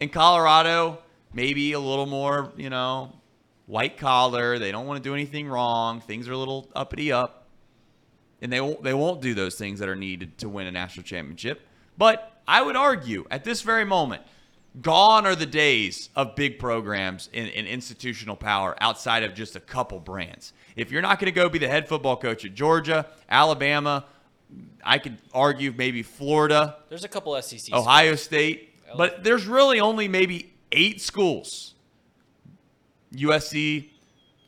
In 0.00 0.08
Colorado, 0.08 0.98
maybe 1.32 1.72
a 1.72 1.80
little 1.80 2.06
more, 2.06 2.52
you 2.56 2.70
know, 2.70 3.12
white 3.66 3.96
collar. 3.96 4.58
They 4.58 4.70
don't 4.70 4.86
want 4.86 5.02
to 5.02 5.08
do 5.08 5.14
anything 5.14 5.48
wrong. 5.48 6.00
Things 6.00 6.28
are 6.28 6.32
a 6.32 6.38
little 6.38 6.68
uppity 6.74 7.10
up 7.10 7.42
and 8.42 8.52
they 8.52 8.60
won't 8.60 8.82
they 8.82 8.92
won't 8.92 9.22
do 9.22 9.32
those 9.32 9.54
things 9.54 9.78
that 9.78 9.88
are 9.88 9.96
needed 9.96 10.36
to 10.38 10.48
win 10.48 10.66
a 10.66 10.70
national 10.70 11.04
championship. 11.04 11.62
But 11.96 12.42
I 12.46 12.60
would 12.60 12.76
argue 12.76 13.24
at 13.30 13.44
this 13.44 13.62
very 13.62 13.84
moment, 13.84 14.22
gone 14.80 15.26
are 15.26 15.34
the 15.34 15.46
days 15.46 16.08
of 16.16 16.34
big 16.34 16.58
programs 16.58 17.28
in, 17.32 17.46
in 17.48 17.66
institutional 17.66 18.36
power 18.36 18.74
outside 18.80 19.22
of 19.22 19.34
just 19.34 19.54
a 19.56 19.60
couple 19.60 20.00
brands. 20.00 20.52
If 20.76 20.90
you're 20.90 21.02
not 21.02 21.18
going 21.18 21.32
to 21.32 21.38
go 21.38 21.48
be 21.48 21.58
the 21.58 21.68
head 21.68 21.88
football 21.88 22.16
coach 22.16 22.44
at 22.44 22.54
Georgia, 22.54 23.06
Alabama, 23.28 24.06
I 24.84 24.98
could 24.98 25.18
argue 25.34 25.74
maybe 25.76 26.02
Florida, 26.02 26.76
There's 26.88 27.04
a 27.04 27.08
couple 27.08 27.40
SEC. 27.42 27.74
Ohio 27.74 28.14
State, 28.14 28.74
but 28.96 29.24
there's 29.24 29.46
really 29.46 29.80
only 29.80 30.08
maybe 30.08 30.52
eight 30.70 31.00
schools. 31.00 31.74
USC, 33.14 33.90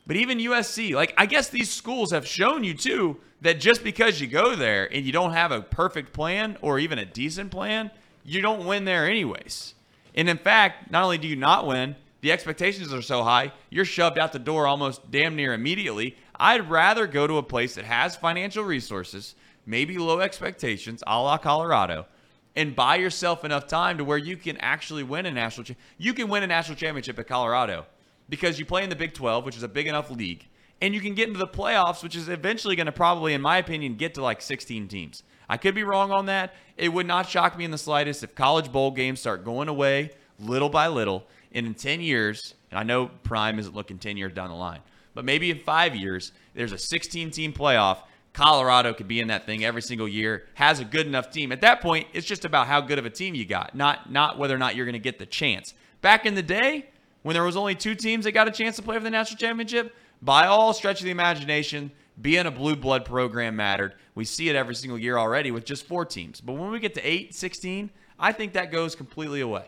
but 0.07 0.15
even 0.15 0.39
USC, 0.39 0.95
like 0.95 1.13
I 1.17 1.27
guess 1.27 1.49
these 1.49 1.71
schools 1.71 2.11
have 2.11 2.25
shown 2.25 2.63
you 2.63 2.73
too 2.73 3.17
that 3.41 3.59
just 3.59 3.83
because 3.83 4.19
you 4.19 4.25
go 4.25 4.55
there 4.55 4.91
and 4.91 5.05
you 5.05 5.11
don't 5.11 5.33
have 5.33 5.51
a 5.51 5.61
perfect 5.61 6.13
plan 6.13 6.57
or 6.61 6.79
even 6.79 6.97
a 6.97 7.05
decent 7.05 7.51
plan, 7.51 7.91
you 8.23 8.41
don't 8.41 8.65
win 8.65 8.85
there 8.85 9.07
anyways. 9.07 9.75
And 10.15 10.29
in 10.29 10.37
fact, 10.37 10.89
not 10.89 11.03
only 11.03 11.17
do 11.17 11.27
you 11.27 11.35
not 11.35 11.67
win, 11.67 11.95
the 12.21 12.31
expectations 12.31 12.91
are 12.91 13.03
so 13.03 13.23
high, 13.23 13.51
you're 13.69 13.85
shoved 13.85 14.17
out 14.17 14.33
the 14.33 14.39
door 14.39 14.65
almost 14.65 15.11
damn 15.11 15.35
near 15.35 15.53
immediately. 15.53 16.15
I'd 16.37 16.69
rather 16.69 17.05
go 17.05 17.27
to 17.27 17.37
a 17.37 17.43
place 17.43 17.75
that 17.75 17.85
has 17.85 18.15
financial 18.15 18.63
resources, 18.63 19.35
maybe 19.65 19.97
low 19.97 20.21
expectations, 20.21 21.03
a 21.05 21.21
la 21.21 21.37
Colorado, 21.37 22.07
and 22.55 22.75
buy 22.75 22.95
yourself 22.95 23.45
enough 23.45 23.67
time 23.67 23.97
to 23.97 24.03
where 24.03 24.17
you 24.17 24.37
can 24.37 24.57
actually 24.57 25.03
win 25.03 25.25
a 25.25 25.31
national. 25.31 25.67
You 25.97 26.13
can 26.13 26.29
win 26.29 26.41
a 26.43 26.47
national 26.47 26.77
championship 26.77 27.19
at 27.19 27.27
Colorado 27.27 27.85
because 28.29 28.57
you 28.57 28.65
play 28.65 28.83
in 28.83 28.89
the 28.89 28.95
Big 28.95 29.13
12, 29.13 29.45
which 29.45 29.57
is 29.57 29.63
a 29.63 29.67
big 29.67 29.87
enough 29.87 30.09
league, 30.09 30.47
and 30.81 30.93
you 30.93 31.01
can 31.01 31.13
get 31.13 31.27
into 31.27 31.39
the 31.39 31.47
playoffs, 31.47 32.01
which 32.01 32.15
is 32.15 32.29
eventually 32.29 32.75
going 32.75 32.85
to 32.85 32.91
probably, 32.91 33.33
in 33.33 33.41
my 33.41 33.57
opinion, 33.57 33.95
get 33.95 34.13
to 34.15 34.23
like 34.23 34.41
16 34.41 34.87
teams. 34.87 35.23
I 35.49 35.57
could 35.57 35.75
be 35.75 35.83
wrong 35.83 36.11
on 36.11 36.25
that. 36.27 36.53
It 36.77 36.89
would 36.89 37.05
not 37.05 37.29
shock 37.29 37.57
me 37.57 37.65
in 37.65 37.71
the 37.71 37.77
slightest 37.77 38.23
if 38.23 38.35
college 38.35 38.71
bowl 38.71 38.91
games 38.91 39.19
start 39.19 39.45
going 39.45 39.67
away 39.67 40.11
little 40.39 40.69
by 40.69 40.87
little. 40.87 41.25
And 41.53 41.65
in 41.65 41.73
10 41.73 42.01
years, 42.01 42.55
and 42.71 42.79
I 42.79 42.83
know 42.83 43.07
Prime 43.23 43.59
isn't 43.59 43.75
looking 43.75 43.97
10 43.97 44.17
years 44.17 44.33
down 44.33 44.49
the 44.49 44.55
line, 44.55 44.81
but 45.13 45.23
maybe 45.23 45.49
in 45.49 45.59
five 45.59 45.95
years, 45.95 46.31
there's 46.53 46.73
a 46.73 46.77
16 46.77 47.31
team 47.31 47.53
playoff. 47.53 47.99
Colorado 48.33 48.93
could 48.93 49.07
be 49.07 49.21
in 49.21 49.29
that 49.29 49.45
thing 49.45 49.63
every 49.63 49.81
single 49.81 50.09
year, 50.09 50.45
has 50.55 50.81
a 50.81 50.85
good 50.85 51.07
enough 51.07 51.31
team. 51.31 51.53
At 51.53 51.61
that 51.61 51.79
point, 51.79 52.07
it's 52.11 52.27
just 52.27 52.43
about 52.43 52.67
how 52.67 52.81
good 52.81 52.99
of 52.99 53.05
a 53.05 53.09
team 53.09 53.33
you 53.33 53.45
got, 53.45 53.75
not, 53.75 54.11
not 54.11 54.37
whether 54.37 54.53
or 54.53 54.57
not 54.57 54.75
you're 54.75 54.85
going 54.85 54.93
to 54.93 54.99
get 54.99 55.19
the 55.19 55.25
chance. 55.25 55.73
Back 56.01 56.25
in 56.25 56.35
the 56.35 56.43
day, 56.43 56.89
when 57.23 57.33
there 57.33 57.43
was 57.43 57.55
only 57.55 57.75
two 57.75 57.95
teams 57.95 58.25
that 58.25 58.33
got 58.33 58.49
a 58.49 58.51
chance 58.51 58.75
to 58.75 58.81
play 58.81 58.97
for 58.97 59.03
the 59.03 59.09
national 59.09 59.37
championship, 59.37 59.95
by 60.21 60.47
all 60.47 60.73
stretch 60.73 60.99
of 60.99 61.05
the 61.05 61.11
imagination, 61.11 61.91
being 62.21 62.45
a 62.45 62.51
blue 62.51 62.75
blood 62.75 63.05
program 63.05 63.55
mattered. 63.55 63.95
We 64.13 64.25
see 64.25 64.49
it 64.49 64.55
every 64.55 64.75
single 64.75 64.97
year 64.97 65.17
already 65.17 65.51
with 65.51 65.65
just 65.65 65.85
four 65.85 66.05
teams. 66.05 66.41
But 66.41 66.53
when 66.53 66.71
we 66.71 66.79
get 66.79 66.93
to 66.95 67.01
8, 67.01 67.33
16, 67.33 67.89
I 68.19 68.31
think 68.31 68.53
that 68.53 68.71
goes 68.71 68.95
completely 68.95 69.41
away. 69.41 69.65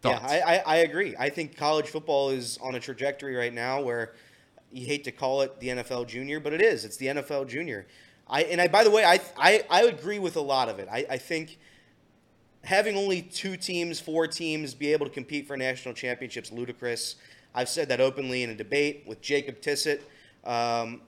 Thoughts? 0.00 0.20
Yeah, 0.22 0.42
I, 0.44 0.56
I, 0.56 0.62
I 0.66 0.76
agree. 0.78 1.14
I 1.16 1.28
think 1.28 1.56
college 1.56 1.86
football 1.86 2.30
is 2.30 2.58
on 2.60 2.74
a 2.74 2.80
trajectory 2.80 3.36
right 3.36 3.54
now 3.54 3.80
where 3.80 4.14
you 4.72 4.86
hate 4.86 5.04
to 5.04 5.12
call 5.12 5.42
it 5.42 5.60
the 5.60 5.68
NFL 5.68 6.08
junior, 6.08 6.40
but 6.40 6.52
it 6.52 6.60
is. 6.60 6.84
It's 6.84 6.96
the 6.96 7.06
NFL 7.06 7.48
junior. 7.48 7.86
I 8.28 8.42
and 8.44 8.60
I 8.60 8.68
by 8.68 8.82
the 8.82 8.90
way, 8.90 9.04
I 9.04 9.20
I, 9.36 9.64
I 9.70 9.82
agree 9.82 10.18
with 10.18 10.36
a 10.36 10.40
lot 10.40 10.68
of 10.68 10.78
it. 10.78 10.88
I, 10.90 11.04
I 11.10 11.18
think 11.18 11.58
having 12.64 12.96
only 12.96 13.22
two 13.22 13.56
teams, 13.56 14.00
four 14.00 14.26
teams 14.26 14.74
be 14.74 14.92
able 14.92 15.06
to 15.06 15.12
compete 15.12 15.46
for 15.46 15.56
national 15.56 15.94
championships 15.94 16.50
ludicrous. 16.50 17.16
I've 17.54 17.68
said 17.68 17.88
that 17.88 18.00
openly 18.00 18.42
in 18.42 18.50
a 18.50 18.54
debate 18.54 19.04
with 19.06 19.20
Jacob 19.20 19.60
Tissett. 19.60 20.00
Um, 20.44 21.02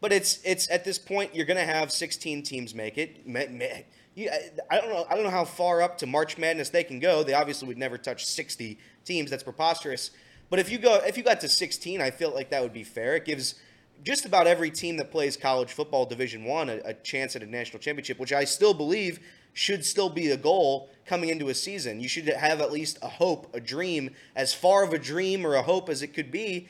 but 0.00 0.12
it's 0.12 0.40
it's 0.44 0.70
at 0.70 0.84
this 0.84 0.98
point 0.98 1.34
you're 1.34 1.46
going 1.46 1.56
to 1.56 1.64
have 1.64 1.90
16 1.90 2.42
teams 2.42 2.74
make 2.74 2.98
it. 2.98 3.26
I 3.28 4.80
don't 4.80 4.88
know. 4.88 5.06
I 5.10 5.14
don't 5.14 5.24
know 5.24 5.30
how 5.30 5.44
far 5.44 5.82
up 5.82 5.98
to 5.98 6.06
March 6.06 6.38
Madness 6.38 6.70
they 6.70 6.84
can 6.84 7.00
go. 7.00 7.22
They 7.22 7.34
obviously 7.34 7.68
would 7.68 7.78
never 7.78 7.98
touch 7.98 8.24
60 8.24 8.78
teams. 9.04 9.30
That's 9.30 9.42
preposterous. 9.42 10.10
But 10.48 10.58
if 10.58 10.70
you 10.70 10.78
go 10.78 11.00
if 11.04 11.16
you 11.16 11.22
got 11.22 11.40
to 11.40 11.48
16, 11.48 12.00
I 12.00 12.10
feel 12.10 12.32
like 12.32 12.50
that 12.50 12.62
would 12.62 12.72
be 12.72 12.84
fair. 12.84 13.16
It 13.16 13.24
gives 13.24 13.56
just 14.04 14.24
about 14.24 14.46
every 14.46 14.70
team 14.70 14.96
that 14.98 15.10
plays 15.10 15.36
college 15.36 15.72
football 15.72 16.06
Division 16.06 16.44
One 16.44 16.68
a, 16.68 16.80
a 16.84 16.94
chance 16.94 17.36
at 17.36 17.42
a 17.42 17.46
national 17.46 17.80
championship, 17.80 18.18
which 18.18 18.32
I 18.32 18.44
still 18.44 18.74
believe 18.74 19.20
should 19.52 19.84
still 19.86 20.10
be 20.10 20.30
a 20.30 20.36
goal 20.36 20.90
coming 21.06 21.30
into 21.30 21.48
a 21.48 21.54
season. 21.54 21.98
You 21.98 22.08
should 22.08 22.26
have 22.26 22.60
at 22.60 22.70
least 22.70 22.98
a 23.00 23.08
hope, 23.08 23.54
a 23.54 23.60
dream, 23.60 24.14
as 24.34 24.52
far 24.52 24.84
of 24.84 24.92
a 24.92 24.98
dream 24.98 25.46
or 25.46 25.54
a 25.54 25.62
hope 25.62 25.88
as 25.88 26.02
it 26.02 26.08
could 26.08 26.30
be, 26.30 26.68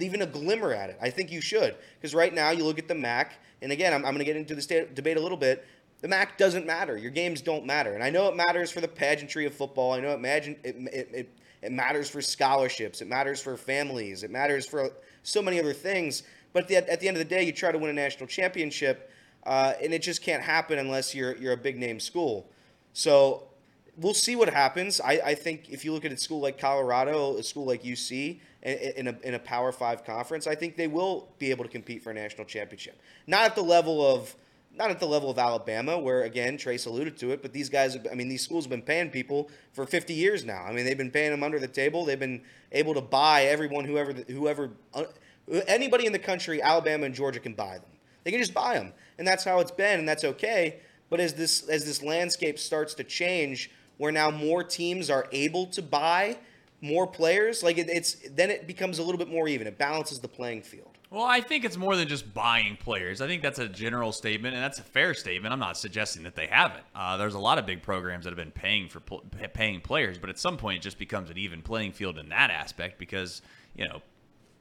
even 0.00 0.22
a 0.22 0.26
glimmer 0.26 0.72
at 0.72 0.90
it. 0.90 0.98
I 1.00 1.10
think 1.10 1.30
you 1.30 1.40
should. 1.40 1.76
Because 1.96 2.14
right 2.14 2.32
now, 2.32 2.50
you 2.50 2.64
look 2.64 2.78
at 2.78 2.88
the 2.88 2.94
MAC, 2.94 3.32
and 3.60 3.72
again, 3.72 3.92
I'm, 3.92 4.04
I'm 4.04 4.14
going 4.14 4.18
to 4.18 4.24
get 4.24 4.36
into 4.36 4.54
this 4.54 4.66
debate 4.66 5.16
a 5.16 5.20
little 5.20 5.36
bit. 5.36 5.66
The 6.00 6.08
MAC 6.08 6.36
doesn't 6.36 6.66
matter. 6.66 6.96
Your 6.96 7.10
games 7.10 7.40
don't 7.40 7.64
matter. 7.64 7.94
And 7.94 8.02
I 8.02 8.10
know 8.10 8.28
it 8.28 8.36
matters 8.36 8.70
for 8.70 8.80
the 8.80 8.88
pageantry 8.88 9.46
of 9.46 9.54
football. 9.54 9.92
I 9.92 10.00
know 10.00 10.10
it, 10.10 10.14
imagine, 10.14 10.56
it, 10.64 10.76
it, 10.92 11.10
it, 11.12 11.38
it 11.62 11.72
matters 11.72 12.10
for 12.10 12.20
scholarships. 12.20 13.00
It 13.00 13.08
matters 13.08 13.40
for 13.40 13.56
families. 13.56 14.24
It 14.24 14.30
matters 14.30 14.66
for 14.66 14.90
so 15.22 15.40
many 15.40 15.60
other 15.60 15.72
things. 15.72 16.24
But 16.52 16.64
at 16.64 16.68
the, 16.68 16.92
at 16.92 17.00
the 17.00 17.08
end 17.08 17.16
of 17.16 17.20
the 17.20 17.28
day, 17.28 17.44
you 17.44 17.52
try 17.52 17.70
to 17.70 17.78
win 17.78 17.90
a 17.90 17.94
national 17.94 18.26
championship, 18.26 19.10
uh, 19.44 19.74
and 19.82 19.94
it 19.94 20.02
just 20.02 20.22
can't 20.22 20.42
happen 20.42 20.78
unless 20.78 21.14
you're, 21.14 21.36
you're 21.36 21.52
a 21.52 21.56
big 21.56 21.78
name 21.78 22.00
school. 22.00 22.50
So 22.92 23.44
we'll 23.96 24.14
see 24.14 24.36
what 24.36 24.48
happens. 24.48 25.00
I, 25.00 25.12
I 25.24 25.34
think 25.34 25.70
if 25.70 25.84
you 25.84 25.92
look 25.92 26.04
at 26.04 26.12
a 26.12 26.16
school 26.16 26.40
like 26.40 26.58
Colorado, 26.58 27.36
a 27.36 27.42
school 27.42 27.64
like 27.64 27.82
UC, 27.82 28.40
in 28.62 29.08
a, 29.08 29.16
in 29.24 29.34
a 29.34 29.38
Power 29.38 29.72
Five 29.72 30.04
conference, 30.04 30.46
I 30.46 30.54
think 30.54 30.76
they 30.76 30.86
will 30.86 31.28
be 31.38 31.50
able 31.50 31.64
to 31.64 31.70
compete 31.70 32.02
for 32.02 32.10
a 32.10 32.14
national 32.14 32.46
championship. 32.46 33.00
Not 33.26 33.44
at 33.44 33.54
the 33.54 33.62
level 33.62 34.04
of 34.06 34.34
not 34.74 34.90
at 34.90 34.98
the 35.00 35.06
level 35.06 35.28
of 35.28 35.38
Alabama, 35.38 35.98
where 35.98 36.22
again 36.22 36.56
Trace 36.56 36.86
alluded 36.86 37.18
to 37.18 37.30
it, 37.32 37.42
but 37.42 37.52
these 37.52 37.68
guys, 37.68 37.98
I 38.10 38.14
mean, 38.14 38.28
these 38.28 38.42
schools 38.42 38.64
have 38.64 38.70
been 38.70 38.82
paying 38.82 39.10
people 39.10 39.50
for 39.72 39.84
50 39.84 40.14
years 40.14 40.44
now. 40.44 40.64
I 40.64 40.72
mean, 40.72 40.86
they've 40.86 40.96
been 40.96 41.10
paying 41.10 41.30
them 41.30 41.42
under 41.42 41.58
the 41.58 41.68
table. 41.68 42.04
They've 42.06 42.18
been 42.18 42.42
able 42.70 42.94
to 42.94 43.02
buy 43.02 43.44
everyone, 43.44 43.84
whoever, 43.84 44.12
whoever, 44.12 44.70
uh, 44.94 45.04
anybody 45.66 46.06
in 46.06 46.12
the 46.12 46.18
country, 46.18 46.62
Alabama 46.62 47.04
and 47.04 47.14
Georgia 47.14 47.40
can 47.40 47.52
buy 47.52 47.74
them. 47.74 47.90
They 48.24 48.30
can 48.30 48.40
just 48.40 48.54
buy 48.54 48.74
them, 48.74 48.92
and 49.18 49.26
that's 49.26 49.44
how 49.44 49.60
it's 49.60 49.70
been, 49.70 49.98
and 49.98 50.08
that's 50.08 50.24
okay. 50.24 50.78
But 51.10 51.20
as 51.20 51.34
this 51.34 51.68
as 51.68 51.84
this 51.84 52.02
landscape 52.02 52.58
starts 52.58 52.94
to 52.94 53.04
change, 53.04 53.70
where 53.98 54.12
now 54.12 54.30
more 54.30 54.64
teams 54.64 55.10
are 55.10 55.28
able 55.32 55.66
to 55.66 55.82
buy 55.82 56.38
more 56.82 57.06
players, 57.06 57.62
like 57.62 57.78
it, 57.78 57.88
it's 57.88 58.16
then 58.30 58.50
it 58.50 58.66
becomes 58.66 58.98
a 58.98 59.02
little 59.02 59.18
bit 59.18 59.28
more 59.28 59.48
even. 59.48 59.66
It 59.66 59.78
balances 59.78 60.18
the 60.18 60.28
playing 60.28 60.62
field. 60.62 60.98
Well, 61.10 61.24
I 61.24 61.40
think 61.40 61.64
it's 61.64 61.76
more 61.76 61.94
than 61.94 62.08
just 62.08 62.32
buying 62.32 62.76
players. 62.76 63.20
I 63.20 63.26
think 63.26 63.42
that's 63.42 63.58
a 63.58 63.68
general 63.68 64.12
statement, 64.12 64.54
and 64.54 64.64
that's 64.64 64.78
a 64.78 64.82
fair 64.82 65.12
statement. 65.14 65.52
I'm 65.52 65.60
not 65.60 65.76
suggesting 65.76 66.22
that 66.22 66.34
they 66.34 66.46
haven't. 66.46 66.84
Uh, 66.94 67.18
there's 67.18 67.34
a 67.34 67.38
lot 67.38 67.58
of 67.58 67.66
big 67.66 67.82
programs 67.82 68.24
that 68.24 68.30
have 68.30 68.38
been 68.38 68.50
paying 68.50 68.88
for 68.88 69.00
pl- 69.00 69.22
paying 69.52 69.80
players, 69.80 70.18
but 70.18 70.30
at 70.30 70.38
some 70.38 70.56
point 70.56 70.78
it 70.78 70.82
just 70.82 70.98
becomes 70.98 71.30
an 71.30 71.38
even 71.38 71.62
playing 71.62 71.92
field 71.92 72.18
in 72.18 72.30
that 72.30 72.50
aspect 72.50 72.98
because 72.98 73.42
you 73.76 73.86
know, 73.86 74.02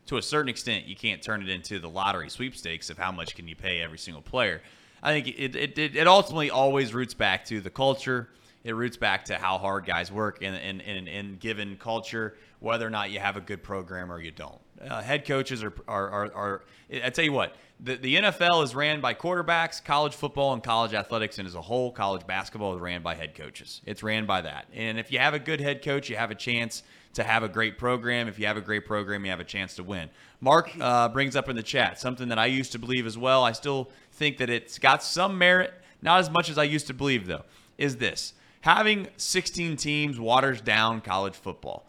to 0.08 0.18
a 0.18 0.22
certain 0.22 0.50
extent, 0.50 0.86
you 0.86 0.96
can't 0.96 1.22
turn 1.22 1.42
it 1.42 1.50
into 1.50 1.80
the 1.80 1.90
lottery 1.90 2.30
sweepstakes 2.30 2.90
of 2.90 2.98
how 2.98 3.12
much 3.12 3.36
can 3.36 3.48
you 3.48 3.56
pay 3.56 3.82
every 3.82 3.98
single 3.98 4.22
player. 4.22 4.62
I 5.02 5.14
think 5.14 5.28
it 5.28 5.56
it, 5.56 5.78
it, 5.78 5.96
it 5.96 6.08
ultimately 6.08 6.52
always 6.52 6.94
roots 6.94 7.14
back 7.14 7.46
to 7.46 7.62
the 7.62 7.70
culture. 7.70 8.30
It 8.64 8.76
roots 8.76 8.98
back 8.98 9.26
to 9.26 9.38
how 9.38 9.58
hard 9.58 9.86
guys 9.86 10.12
work 10.12 10.42
in 10.42 10.54
in, 10.54 10.82
in, 10.82 11.08
in 11.08 11.38
given 11.38 11.78
culture, 11.78 12.36
whether 12.60 12.86
or 12.86 12.92
not 12.92 13.12
you 13.12 13.20
have 13.20 13.38
a 13.38 13.42
good 13.42 13.64
program 13.64 14.12
or 14.12 14.22
you 14.22 14.32
don't. 14.32 14.60
Uh, 14.88 15.02
head 15.02 15.26
coaches 15.26 15.64
are, 15.64 15.74
are, 15.88 16.10
are, 16.10 16.34
are, 16.34 16.62
I 17.04 17.10
tell 17.12 17.26
you 17.26 17.32
what, 17.32 17.56
the, 17.80 17.96
the 17.96 18.16
NFL 18.16 18.64
is 18.64 18.76
ran 18.76 19.02
by 19.02 19.14
quarterbacks, 19.14 19.84
college 19.84 20.14
football 20.14 20.54
and 20.54 20.64
college 20.64 20.94
athletics, 20.94 21.40
and 21.40 21.48
as 21.48 21.56
a 21.56 21.62
whole, 21.62 21.92
college 21.92 22.26
basketball 22.28 22.76
is 22.76 22.82
ran 22.82 23.02
by 23.02 23.16
head 23.16 23.36
coaches. 23.36 23.82
It's 23.86 24.04
ran 24.04 24.26
by 24.26 24.42
that. 24.42 24.66
And 24.74 25.00
if 25.00 25.12
you 25.12 25.20
have 25.20 25.34
a 25.34 25.40
good 25.40 25.60
head 25.60 25.84
coach, 25.84 26.10
you 26.10 26.16
have 26.16 26.32
a 26.32 26.36
chance 26.36 26.84
to 27.14 27.24
have 27.24 27.44
a 27.44 27.50
great 27.50 27.78
program. 27.78 28.28
If 28.28 28.40
you 28.40 28.46
have 28.46 28.58
a 28.58 28.62
great 28.62 28.86
program, 28.86 29.26
you 29.26 29.32
have 29.32 29.40
a 29.40 29.46
chance 29.46 29.76
to 29.76 29.84
win. 29.84 30.10
Mark 30.40 30.72
uh, 30.80 31.10
brings 31.10 31.36
up 31.36 31.50
in 31.50 31.56
the 31.56 31.64
chat 31.64 32.00
something 32.00 32.30
that 32.30 32.40
I 32.40 32.46
used 32.46 32.72
to 32.74 32.80
believe 32.80 33.06
as 33.06 33.18
well. 33.18 33.44
I 33.44 33.52
still 33.52 33.90
think 34.14 34.38
that 34.38 34.50
it's 34.50 34.80
got 34.80 35.04
some 35.04 35.38
merit, 35.38 35.74
not 36.02 36.20
as 36.20 36.30
much 36.30 36.50
as 36.50 36.58
I 36.58 36.64
used 36.64 36.88
to 36.88 36.94
believe, 36.94 37.28
though, 37.28 37.44
is 37.78 37.98
this. 37.98 38.34
Having 38.62 39.08
16 39.18 39.76
teams 39.76 40.20
waters 40.20 40.62
down 40.62 41.02
college 41.02 41.36
football. 41.36 41.88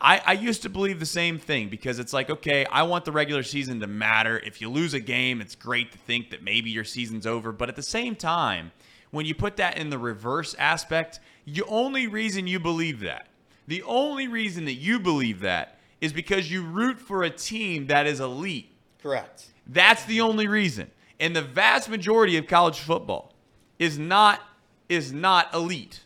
I, 0.00 0.20
I 0.26 0.32
used 0.32 0.62
to 0.62 0.68
believe 0.68 0.98
the 0.98 1.06
same 1.06 1.38
thing 1.38 1.68
because 1.68 2.00
it's 2.00 2.12
like, 2.12 2.28
okay, 2.28 2.64
I 2.66 2.82
want 2.82 3.04
the 3.04 3.12
regular 3.12 3.44
season 3.44 3.78
to 3.80 3.86
matter. 3.86 4.38
If 4.44 4.60
you 4.60 4.68
lose 4.68 4.94
a 4.94 5.00
game, 5.00 5.40
it's 5.40 5.54
great 5.54 5.92
to 5.92 5.98
think 5.98 6.30
that 6.30 6.42
maybe 6.42 6.70
your 6.70 6.84
season's 6.84 7.26
over. 7.26 7.52
But 7.52 7.68
at 7.68 7.76
the 7.76 7.82
same 7.82 8.16
time, 8.16 8.72
when 9.12 9.26
you 9.26 9.34
put 9.34 9.56
that 9.58 9.78
in 9.78 9.90
the 9.90 9.98
reverse 9.98 10.56
aspect, 10.58 11.20
the 11.46 11.62
only 11.68 12.08
reason 12.08 12.48
you 12.48 12.58
believe 12.58 13.00
that, 13.00 13.28
the 13.68 13.82
only 13.84 14.26
reason 14.26 14.64
that 14.64 14.74
you 14.74 14.98
believe 14.98 15.40
that 15.40 15.78
is 16.00 16.12
because 16.12 16.50
you 16.50 16.64
root 16.64 16.98
for 16.98 17.22
a 17.22 17.30
team 17.30 17.86
that 17.86 18.06
is 18.06 18.18
elite. 18.18 18.72
Correct. 19.00 19.46
That's 19.68 20.04
the 20.04 20.20
only 20.20 20.48
reason. 20.48 20.90
And 21.20 21.36
the 21.36 21.42
vast 21.42 21.88
majority 21.88 22.36
of 22.36 22.48
college 22.48 22.80
football 22.80 23.32
is 23.78 23.98
not 23.98 24.40
is 24.88 25.12
not 25.12 25.52
elite. 25.54 26.00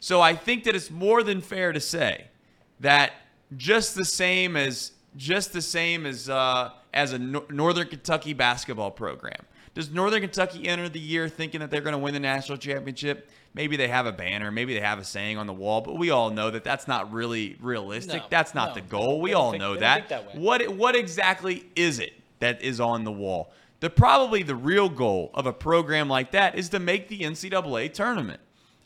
So 0.00 0.20
I 0.20 0.34
think 0.34 0.64
that 0.64 0.74
it's 0.74 0.90
more 0.90 1.22
than 1.22 1.40
fair 1.40 1.72
to 1.72 1.80
say 1.80 2.26
that 2.80 3.12
just 3.56 3.94
the 3.94 4.04
same 4.04 4.56
as 4.56 4.92
just 5.16 5.52
the 5.52 5.62
same 5.62 6.06
as 6.06 6.28
uh, 6.28 6.70
as 6.92 7.12
a 7.12 7.18
Nor- 7.18 7.46
Northern 7.50 7.88
Kentucky 7.88 8.32
basketball 8.32 8.90
program. 8.90 9.40
Does 9.74 9.90
Northern 9.90 10.20
Kentucky 10.20 10.68
enter 10.68 10.88
the 10.88 11.00
year 11.00 11.28
thinking 11.28 11.60
that 11.60 11.70
they're 11.70 11.80
going 11.80 11.94
to 11.94 11.98
win 11.98 12.14
the 12.14 12.20
national 12.20 12.58
championship? 12.58 13.28
Maybe 13.54 13.76
they 13.76 13.88
have 13.88 14.06
a 14.06 14.12
banner, 14.12 14.50
maybe 14.50 14.74
they 14.74 14.80
have 14.80 14.98
a 14.98 15.04
saying 15.04 15.38
on 15.38 15.46
the 15.46 15.52
wall, 15.52 15.80
but 15.80 15.96
we 15.96 16.10
all 16.10 16.30
know 16.30 16.50
that 16.50 16.64
that's 16.64 16.88
not 16.88 17.12
really 17.12 17.56
realistic. 17.60 18.22
No, 18.22 18.26
that's 18.28 18.54
not 18.54 18.70
no. 18.70 18.74
the 18.74 18.80
goal. 18.82 19.20
We 19.20 19.32
all 19.32 19.52
think- 19.52 19.60
know 19.60 19.76
that. 19.76 20.08
that. 20.08 20.36
What 20.36 20.68
what 20.68 20.94
exactly 20.96 21.64
is 21.76 21.98
it 21.98 22.12
that 22.40 22.62
is 22.62 22.80
on 22.80 23.04
the 23.04 23.12
wall? 23.12 23.52
The 23.84 23.90
probably 23.90 24.42
the 24.42 24.56
real 24.56 24.88
goal 24.88 25.30
of 25.34 25.44
a 25.44 25.52
program 25.52 26.08
like 26.08 26.30
that 26.30 26.58
is 26.58 26.70
to 26.70 26.78
make 26.78 27.08
the 27.08 27.20
NCAA 27.20 27.92
tournament. 27.92 28.40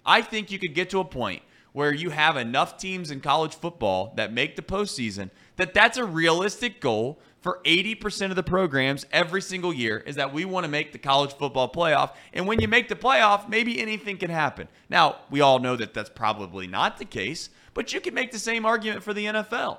I 0.04 0.22
think 0.22 0.50
you 0.50 0.58
could 0.58 0.74
get 0.74 0.90
to 0.90 0.98
a 0.98 1.04
point 1.04 1.42
where 1.70 1.94
you 1.94 2.10
have 2.10 2.36
enough 2.36 2.78
teams 2.78 3.12
in 3.12 3.20
college 3.20 3.54
football 3.54 4.12
that 4.16 4.32
make 4.32 4.56
the 4.56 4.62
postseason 4.62 5.30
that 5.54 5.72
that's 5.72 5.98
a 5.98 6.04
realistic 6.04 6.80
goal 6.80 7.20
for 7.40 7.60
80% 7.64 8.30
of 8.30 8.34
the 8.34 8.42
programs 8.42 9.06
every 9.12 9.40
single 9.40 9.72
year 9.72 9.98
is 9.98 10.16
that 10.16 10.32
we 10.32 10.44
want 10.44 10.64
to 10.64 10.68
make 10.68 10.90
the 10.90 10.98
college 10.98 11.32
football 11.32 11.70
playoff. 11.70 12.14
And 12.32 12.48
when 12.48 12.60
you 12.60 12.66
make 12.66 12.88
the 12.88 12.96
playoff, 12.96 13.48
maybe 13.48 13.80
anything 13.80 14.16
can 14.16 14.30
happen. 14.30 14.66
Now, 14.90 15.18
we 15.30 15.40
all 15.40 15.60
know 15.60 15.76
that 15.76 15.94
that's 15.94 16.10
probably 16.10 16.66
not 16.66 16.98
the 16.98 17.04
case, 17.04 17.50
but 17.72 17.92
you 17.92 18.00
can 18.00 18.14
make 18.14 18.32
the 18.32 18.38
same 18.40 18.66
argument 18.66 19.04
for 19.04 19.14
the 19.14 19.26
NFL 19.26 19.78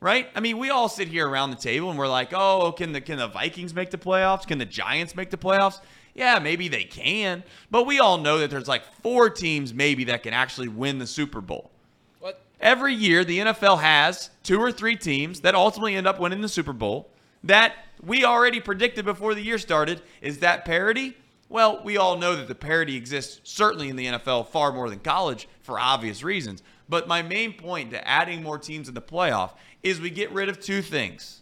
right? 0.00 0.28
I 0.34 0.40
mean, 0.40 0.58
we 0.58 0.70
all 0.70 0.88
sit 0.88 1.08
here 1.08 1.28
around 1.28 1.50
the 1.50 1.56
table 1.56 1.90
and 1.90 1.98
we're 1.98 2.08
like, 2.08 2.32
oh, 2.32 2.72
can 2.72 2.92
the 2.92 3.00
can 3.00 3.18
the 3.18 3.28
Vikings 3.28 3.74
make 3.74 3.90
the 3.90 3.98
playoffs? 3.98 4.46
Can 4.46 4.58
the 4.58 4.64
Giants 4.64 5.14
make 5.14 5.30
the 5.30 5.36
playoffs? 5.36 5.80
Yeah, 6.14 6.38
maybe 6.40 6.68
they 6.68 6.84
can, 6.84 7.44
but 7.70 7.86
we 7.86 8.00
all 8.00 8.18
know 8.18 8.38
that 8.38 8.50
there's 8.50 8.66
like 8.66 8.82
four 9.02 9.30
teams 9.30 9.72
maybe 9.72 10.04
that 10.04 10.24
can 10.24 10.34
actually 10.34 10.68
win 10.68 10.98
the 10.98 11.06
Super 11.06 11.40
Bowl. 11.40 11.70
What? 12.18 12.42
Every 12.60 12.94
year, 12.94 13.24
the 13.24 13.38
NFL 13.38 13.80
has 13.80 14.30
two 14.42 14.60
or 14.60 14.72
three 14.72 14.96
teams 14.96 15.40
that 15.42 15.54
ultimately 15.54 15.94
end 15.94 16.08
up 16.08 16.18
winning 16.18 16.40
the 16.40 16.48
Super 16.48 16.72
Bowl. 16.72 17.10
That 17.44 17.74
we 18.02 18.24
already 18.24 18.60
predicted 18.60 19.04
before 19.04 19.34
the 19.34 19.42
year 19.42 19.58
started. 19.58 20.02
Is 20.20 20.38
that 20.40 20.64
parity? 20.64 21.16
Well, 21.48 21.80
we 21.84 21.96
all 21.96 22.16
know 22.16 22.36
that 22.36 22.48
the 22.48 22.54
parity 22.54 22.96
exists 22.96 23.40
certainly 23.44 23.88
in 23.88 23.96
the 23.96 24.06
NFL 24.06 24.48
far 24.48 24.72
more 24.72 24.88
than 24.88 25.00
college 25.00 25.48
for 25.62 25.80
obvious 25.80 26.22
reasons. 26.22 26.62
But 26.88 27.08
my 27.08 27.22
main 27.22 27.54
point 27.54 27.92
to 27.92 28.06
adding 28.06 28.42
more 28.42 28.58
teams 28.58 28.88
in 28.88 28.94
the 28.94 29.00
playoff 29.00 29.52
is 29.82 30.00
we 30.00 30.10
get 30.10 30.30
rid 30.32 30.48
of 30.48 30.60
two 30.60 30.82
things. 30.82 31.40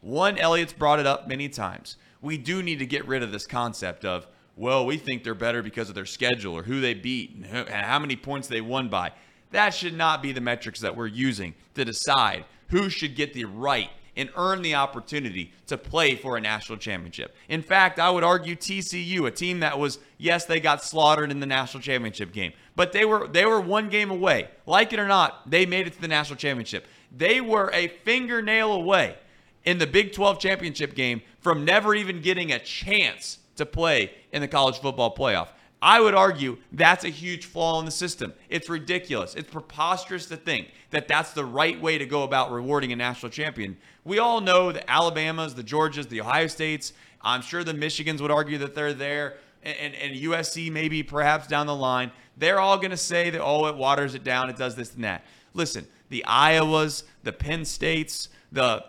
One, 0.00 0.38
Elliot's 0.38 0.72
brought 0.72 1.00
it 1.00 1.06
up 1.06 1.28
many 1.28 1.48
times. 1.48 1.96
We 2.20 2.38
do 2.38 2.62
need 2.62 2.78
to 2.78 2.86
get 2.86 3.06
rid 3.06 3.22
of 3.22 3.32
this 3.32 3.46
concept 3.46 4.04
of, 4.04 4.26
well, 4.56 4.86
we 4.86 4.96
think 4.96 5.24
they're 5.24 5.34
better 5.34 5.62
because 5.62 5.88
of 5.88 5.94
their 5.94 6.06
schedule 6.06 6.54
or 6.54 6.62
who 6.62 6.80
they 6.80 6.94
beat 6.94 7.34
and 7.34 7.68
how 7.68 7.98
many 7.98 8.16
points 8.16 8.48
they 8.48 8.60
won 8.60 8.88
by. 8.88 9.12
That 9.50 9.74
should 9.74 9.96
not 9.96 10.22
be 10.22 10.32
the 10.32 10.40
metrics 10.40 10.80
that 10.80 10.96
we're 10.96 11.06
using 11.06 11.54
to 11.74 11.84
decide 11.84 12.44
who 12.68 12.88
should 12.88 13.14
get 13.14 13.34
the 13.34 13.44
right 13.44 13.90
and 14.16 14.30
earn 14.36 14.62
the 14.62 14.74
opportunity 14.74 15.52
to 15.66 15.76
play 15.76 16.14
for 16.14 16.36
a 16.36 16.40
national 16.40 16.78
championship. 16.78 17.34
In 17.48 17.62
fact, 17.62 17.98
I 17.98 18.10
would 18.10 18.24
argue 18.24 18.54
TCU, 18.54 19.26
a 19.26 19.30
team 19.30 19.60
that 19.60 19.78
was 19.78 19.98
yes, 20.18 20.44
they 20.44 20.60
got 20.60 20.84
slaughtered 20.84 21.30
in 21.30 21.40
the 21.40 21.46
national 21.46 21.82
championship 21.82 22.32
game, 22.32 22.52
but 22.76 22.92
they 22.92 23.04
were 23.04 23.26
they 23.26 23.44
were 23.44 23.60
one 23.60 23.88
game 23.88 24.10
away. 24.10 24.48
Like 24.66 24.92
it 24.92 24.98
or 24.98 25.08
not, 25.08 25.50
they 25.50 25.66
made 25.66 25.86
it 25.86 25.94
to 25.94 26.00
the 26.00 26.08
national 26.08 26.36
championship. 26.36 26.86
They 27.16 27.40
were 27.40 27.70
a 27.72 27.88
fingernail 27.88 28.72
away 28.72 29.16
in 29.64 29.78
the 29.78 29.86
Big 29.86 30.12
12 30.12 30.38
championship 30.38 30.94
game 30.94 31.22
from 31.40 31.64
never 31.64 31.94
even 31.94 32.20
getting 32.20 32.52
a 32.52 32.58
chance 32.58 33.38
to 33.56 33.66
play 33.66 34.12
in 34.32 34.40
the 34.40 34.48
college 34.48 34.78
football 34.78 35.14
playoff. 35.14 35.48
I 35.80 36.00
would 36.00 36.14
argue 36.14 36.56
that's 36.72 37.04
a 37.04 37.10
huge 37.10 37.44
flaw 37.44 37.78
in 37.78 37.84
the 37.84 37.90
system. 37.90 38.32
It's 38.48 38.70
ridiculous. 38.70 39.34
It's 39.34 39.50
preposterous 39.50 40.24
to 40.26 40.36
think 40.36 40.70
that 40.90 41.08
that's 41.08 41.32
the 41.32 41.44
right 41.44 41.78
way 41.78 41.98
to 41.98 42.06
go 42.06 42.22
about 42.22 42.50
rewarding 42.50 42.90
a 42.92 42.96
national 42.96 43.30
champion. 43.30 43.76
We 44.02 44.18
all 44.18 44.40
know 44.40 44.72
the 44.72 44.88
Alabamas, 44.90 45.54
the 45.54 45.62
Georgias, 45.62 46.08
the 46.08 46.22
Ohio 46.22 46.46
States. 46.46 46.94
I'm 47.20 47.42
sure 47.42 47.62
the 47.64 47.74
Michigans 47.74 48.22
would 48.22 48.30
argue 48.30 48.56
that 48.58 48.74
they're 48.74 48.94
there, 48.94 49.36
and, 49.62 49.76
and, 49.76 49.94
and 49.94 50.16
USC 50.22 50.72
maybe 50.72 51.02
perhaps 51.02 51.46
down 51.46 51.66
the 51.66 51.76
line. 51.76 52.12
They're 52.38 52.60
all 52.60 52.78
going 52.78 52.90
to 52.90 52.96
say 52.96 53.28
that, 53.28 53.42
oh, 53.42 53.66
it 53.66 53.76
waters 53.76 54.14
it 54.14 54.24
down, 54.24 54.48
it 54.48 54.56
does 54.56 54.76
this 54.76 54.94
and 54.94 55.04
that. 55.04 55.22
Listen, 55.54 55.86
the 56.10 56.24
Iowas, 56.28 57.04
the 57.22 57.32
Penn 57.32 57.64
States, 57.64 58.28
the 58.52 58.84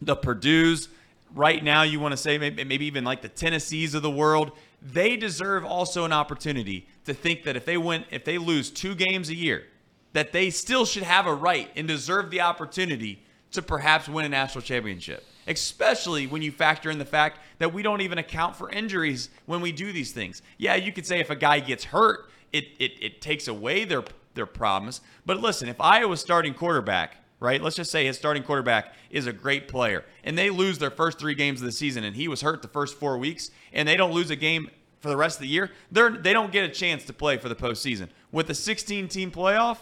the 0.00 0.14
Purdue's. 0.14 0.88
Right 1.34 1.62
now, 1.62 1.82
you 1.82 2.00
want 2.00 2.12
to 2.12 2.16
say 2.16 2.38
maybe, 2.38 2.64
maybe 2.64 2.86
even 2.86 3.04
like 3.04 3.20
the 3.20 3.28
Tennessees 3.28 3.94
of 3.94 4.02
the 4.02 4.10
world. 4.10 4.52
They 4.80 5.16
deserve 5.16 5.64
also 5.64 6.04
an 6.04 6.12
opportunity 6.12 6.86
to 7.04 7.14
think 7.14 7.44
that 7.44 7.56
if 7.56 7.64
they 7.64 7.76
win, 7.76 8.04
if 8.10 8.24
they 8.24 8.38
lose 8.38 8.70
two 8.70 8.94
games 8.94 9.28
a 9.28 9.34
year, 9.34 9.64
that 10.12 10.32
they 10.32 10.50
still 10.50 10.86
should 10.86 11.02
have 11.02 11.26
a 11.26 11.34
right 11.34 11.70
and 11.76 11.88
deserve 11.88 12.30
the 12.30 12.40
opportunity 12.40 13.22
to 13.52 13.62
perhaps 13.62 14.08
win 14.08 14.24
a 14.24 14.28
national 14.28 14.62
championship. 14.62 15.24
Especially 15.46 16.26
when 16.26 16.42
you 16.42 16.50
factor 16.50 16.90
in 16.90 16.98
the 16.98 17.04
fact 17.04 17.38
that 17.58 17.72
we 17.72 17.82
don't 17.82 18.00
even 18.00 18.18
account 18.18 18.56
for 18.56 18.70
injuries 18.70 19.28
when 19.46 19.60
we 19.60 19.72
do 19.72 19.92
these 19.92 20.12
things. 20.12 20.42
Yeah, 20.58 20.74
you 20.74 20.92
could 20.92 21.06
say 21.06 21.20
if 21.20 21.30
a 21.30 21.36
guy 21.36 21.60
gets 21.60 21.84
hurt, 21.84 22.30
it 22.52 22.64
it, 22.78 22.92
it 23.00 23.20
takes 23.20 23.48
away 23.48 23.84
their 23.84 24.04
their 24.36 24.46
promise. 24.46 25.00
But 25.24 25.40
listen, 25.40 25.68
if 25.68 25.80
Iowa's 25.80 26.20
starting 26.20 26.54
quarterback, 26.54 27.16
right? 27.40 27.60
Let's 27.60 27.76
just 27.76 27.90
say 27.90 28.06
his 28.06 28.16
starting 28.16 28.42
quarterback 28.42 28.94
is 29.10 29.26
a 29.26 29.32
great 29.32 29.68
player, 29.68 30.04
and 30.24 30.38
they 30.38 30.50
lose 30.50 30.78
their 30.78 30.90
first 30.90 31.18
three 31.18 31.34
games 31.34 31.60
of 31.60 31.66
the 31.66 31.72
season, 31.72 32.04
and 32.04 32.16
he 32.16 32.28
was 32.28 32.40
hurt 32.40 32.62
the 32.62 32.68
first 32.68 32.96
four 32.96 33.18
weeks, 33.18 33.50
and 33.72 33.86
they 33.86 33.96
don't 33.96 34.12
lose 34.12 34.30
a 34.30 34.36
game 34.36 34.70
for 35.00 35.08
the 35.08 35.16
rest 35.16 35.36
of 35.36 35.42
the 35.42 35.48
year. 35.48 35.70
They're 35.90 36.10
they 36.10 36.32
don't 36.32 36.52
get 36.52 36.64
a 36.64 36.72
chance 36.72 37.04
to 37.04 37.12
play 37.12 37.36
for 37.36 37.48
the 37.48 37.54
postseason 37.54 38.08
with 38.32 38.48
a 38.50 38.54
16 38.54 39.08
team 39.08 39.30
playoff. 39.30 39.78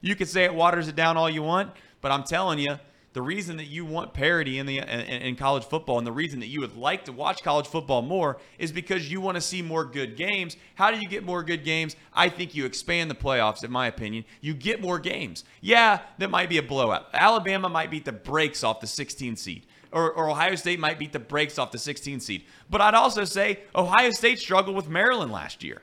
You 0.00 0.14
could 0.14 0.28
say 0.28 0.44
it 0.44 0.54
waters 0.54 0.88
it 0.88 0.96
down 0.96 1.16
all 1.16 1.28
you 1.28 1.42
want, 1.42 1.72
but 2.00 2.12
I'm 2.12 2.24
telling 2.24 2.58
you, 2.58 2.78
the 3.16 3.22
reason 3.22 3.56
that 3.56 3.64
you 3.64 3.86
want 3.86 4.12
parity 4.12 4.58
in 4.58 4.66
the 4.66 4.76
in, 4.76 5.22
in 5.22 5.36
college 5.36 5.64
football 5.64 5.96
and 5.96 6.06
the 6.06 6.12
reason 6.12 6.38
that 6.40 6.48
you 6.48 6.60
would 6.60 6.76
like 6.76 7.06
to 7.06 7.12
watch 7.12 7.42
college 7.42 7.66
football 7.66 8.02
more 8.02 8.36
is 8.58 8.70
because 8.70 9.10
you 9.10 9.22
want 9.22 9.36
to 9.36 9.40
see 9.40 9.62
more 9.62 9.86
good 9.86 10.18
games. 10.18 10.54
How 10.74 10.90
do 10.90 10.98
you 11.00 11.08
get 11.08 11.24
more 11.24 11.42
good 11.42 11.64
games? 11.64 11.96
I 12.12 12.28
think 12.28 12.54
you 12.54 12.66
expand 12.66 13.10
the 13.10 13.14
playoffs 13.14 13.64
in 13.64 13.70
my 13.70 13.86
opinion. 13.86 14.26
You 14.42 14.52
get 14.52 14.82
more 14.82 14.98
games. 14.98 15.44
Yeah, 15.62 16.00
that 16.18 16.28
might 16.28 16.50
be 16.50 16.58
a 16.58 16.62
blowout. 16.62 17.06
Alabama 17.14 17.70
might 17.70 17.90
beat 17.90 18.04
the 18.04 18.12
brakes 18.12 18.62
off 18.62 18.80
the 18.80 18.86
16 18.86 19.36
seed. 19.36 19.66
Or, 19.92 20.12
or 20.12 20.28
Ohio 20.28 20.54
State 20.54 20.78
might 20.78 20.98
beat 20.98 21.14
the 21.14 21.18
brakes 21.18 21.58
off 21.58 21.72
the 21.72 21.78
16 21.78 22.20
seed. 22.20 22.44
But 22.68 22.82
I'd 22.82 22.92
also 22.92 23.24
say 23.24 23.60
Ohio 23.74 24.10
State 24.10 24.40
struggled 24.40 24.76
with 24.76 24.90
Maryland 24.90 25.32
last 25.32 25.64
year. 25.64 25.80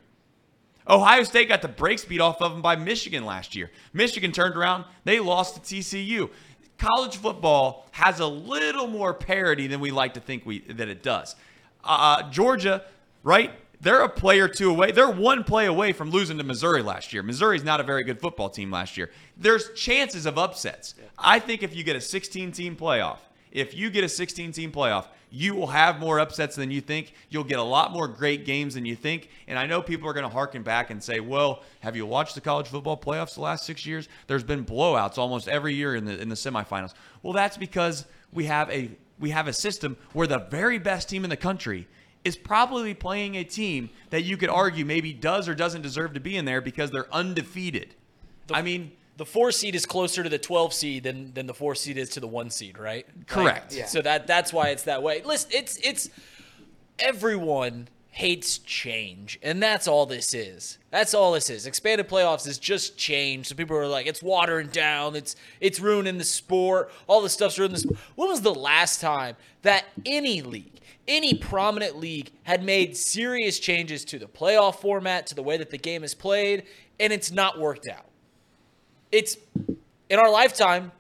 Ohio 0.88 1.24
State 1.24 1.48
got 1.48 1.62
the 1.62 1.68
brakes 1.68 2.04
beat 2.04 2.20
off 2.20 2.42
of 2.42 2.52
them 2.52 2.62
by 2.62 2.76
Michigan 2.76 3.26
last 3.26 3.56
year. 3.56 3.72
Michigan 3.94 4.32
turned 4.32 4.56
around, 4.56 4.86
they 5.06 5.20
lost 5.20 5.56
to 5.56 5.62
TCU. 5.62 6.30
College 6.78 7.18
football 7.18 7.88
has 7.92 8.20
a 8.20 8.28
little 8.28 8.88
more 8.88 9.14
parity 9.14 9.68
than 9.68 9.80
we 9.80 9.92
like 9.92 10.16
to 10.16 10.20
think 10.20 10.46
we 10.46 10.60
that 10.62 10.90
it 10.90 11.04
does. 11.04 11.36
Uh, 11.84 12.30
Georgia, 12.30 12.84
right? 13.24 13.52
They're 13.82 14.02
a 14.02 14.10
play 14.10 14.40
or 14.40 14.48
two 14.48 14.70
away. 14.70 14.92
They're 14.92 15.10
one 15.10 15.44
play 15.44 15.66
away 15.66 15.92
from 15.92 16.10
losing 16.10 16.38
to 16.38 16.44
Missouri 16.44 16.82
last 16.82 17.12
year. 17.12 17.22
Missouri's 17.22 17.66
not 17.66 17.82
a 17.82 17.84
very 17.84 18.04
good 18.06 18.20
football 18.20 18.50
team 18.50 18.72
last 18.72 18.96
year. 18.96 19.12
There's 19.36 19.74
chances 19.74 20.26
of 20.26 20.38
upsets. 20.38 20.96
I 21.18 21.40
think 21.40 21.64
if 21.64 21.76
you 21.76 21.84
get 21.84 21.98
a 21.98 22.02
16 22.02 22.54
team 22.54 22.78
playoff, 22.78 23.18
if 23.54 23.76
you 23.76 23.90
get 23.92 24.04
a 24.04 24.10
16 24.10 24.52
team 24.52 24.72
playoff, 24.72 25.06
you 25.30 25.56
will 25.56 25.68
have 25.68 26.00
more 26.00 26.20
upsets 26.20 26.56
than 26.56 26.72
you 26.72 26.82
think. 26.82 27.14
You'll 27.30 27.44
get 27.44 27.60
a 27.60 27.64
lot 27.64 27.92
more 27.92 28.08
great 28.08 28.46
games 28.46 28.74
than 28.74 28.86
you 28.86 28.96
think. 28.96 29.30
And 29.48 29.58
I 29.58 29.68
know 29.68 29.82
people 29.82 30.10
are 30.10 30.14
going 30.14 30.26
to 30.26 30.30
harken 30.30 30.64
back 30.64 30.90
and 30.90 31.02
say, 31.02 31.20
"Well, 31.20 31.64
have 31.80 31.96
you 31.96 32.06
watched 32.06 32.36
the 32.36 32.42
college 32.42 32.68
football 32.68 32.98
playoffs 32.98 33.36
the 33.36 33.42
last 33.42 33.66
6 33.66 33.86
years? 33.86 34.10
There's 34.28 34.44
been 34.44 34.66
blowouts 34.66 35.18
almost 35.18 35.48
every 35.48 35.76
year 35.76 35.96
in 35.96 36.06
the 36.06 36.20
in 36.20 36.30
the 36.30 36.36
semifinals." 36.36 36.94
Well, 37.22 37.34
that's 37.34 37.58
because 37.58 38.06
we 38.32 38.46
have 38.46 38.70
a 38.70 38.92
we 39.20 39.30
have 39.30 39.48
a 39.48 39.54
system 39.54 39.98
where 40.14 40.28
the 40.28 40.40
very 40.40 40.80
best 40.80 41.10
team 41.10 41.24
in 41.24 41.30
the 41.30 41.38
country 41.38 41.88
is 42.24 42.36
probably 42.36 42.94
playing 42.94 43.36
a 43.36 43.44
team 43.44 43.90
that 44.10 44.24
you 44.24 44.38
could 44.38 44.50
argue 44.50 44.86
maybe 44.86 45.14
does 45.14 45.48
or 45.48 45.54
doesn't 45.54 45.82
deserve 45.82 46.14
to 46.14 46.20
be 46.20 46.38
in 46.38 46.46
there 46.46 46.62
because 46.62 46.90
they're 46.90 47.14
undefeated. 47.14 47.96
I 48.52 48.62
mean, 48.62 48.92
The 49.18 49.26
four 49.26 49.52
seed 49.52 49.76
is 49.76 49.86
closer 49.86 50.24
to 50.24 50.30
the 50.30 50.40
12 50.40 50.74
seed 50.74 51.04
than, 51.04 51.34
than 51.34 51.46
the 51.46 51.54
four 51.54 51.76
seed 51.76 51.98
is 51.98 52.10
to 52.10 52.20
the 52.20 52.28
one 52.28 52.50
seed, 52.50 52.78
right? 52.80 53.06
Correct. 53.28 53.72
Like, 53.72 53.80
Yeah. 53.80 53.86
So 53.86 54.02
that 54.02 54.26
that's 54.28 54.52
why 54.52 54.70
it's 54.70 54.84
that 54.84 55.04
way. 55.04 55.22
Listen, 55.24 55.52
it's 55.54 55.78
it's 55.78 56.10
everyone 57.00 57.88
hates 58.10 58.60
change, 58.60 59.40
and 59.42 59.62
that's 59.62 59.88
all 59.88 60.06
this 60.06 60.36
is. 60.36 60.78
That's 60.92 61.16
all 61.16 61.32
this 61.32 61.50
is. 61.50 61.66
Expanded 61.66 62.08
playoffs 62.08 62.48
is 62.48 62.60
just 62.60 62.96
change. 62.96 63.48
So 63.48 63.56
people 63.56 63.76
are 63.76 63.88
like, 63.88 64.06
it's 64.06 64.22
watering 64.22 64.68
down. 64.68 65.16
It's 65.16 65.36
it's 65.60 65.80
ruining 65.80 66.18
the 66.18 66.24
sport. 66.24 66.92
All 67.08 67.22
the 67.22 67.30
stuff's 67.30 67.58
ruining 67.58 67.74
the 67.74 67.80
sport. 67.80 68.00
When 68.16 68.30
was 68.30 68.42
the 68.42 68.54
last 68.54 69.02
time 69.02 69.36
that 69.64 69.86
any 70.06 70.42
league, 70.42 70.80
any 71.08 71.34
prominent 71.34 71.98
league, 71.98 72.32
had 72.44 72.64
made 72.64 72.96
serious 72.96 73.60
changes 73.60 74.06
to 74.06 74.20
the 74.20 74.28
playoff 74.28 74.76
format, 74.76 75.28
to 75.28 75.36
the 75.36 75.44
way 75.44 75.58
that 75.58 75.72
the 75.72 75.78
game 75.78 76.04
is 76.04 76.14
played, 76.14 76.64
and 77.00 77.12
it's 77.12 77.32
not 77.32 77.60
worked 77.60 77.88
out? 77.88 78.06
It's 79.14 79.38
in 80.10 80.20
our 80.20 80.32
lifetime 80.32 80.92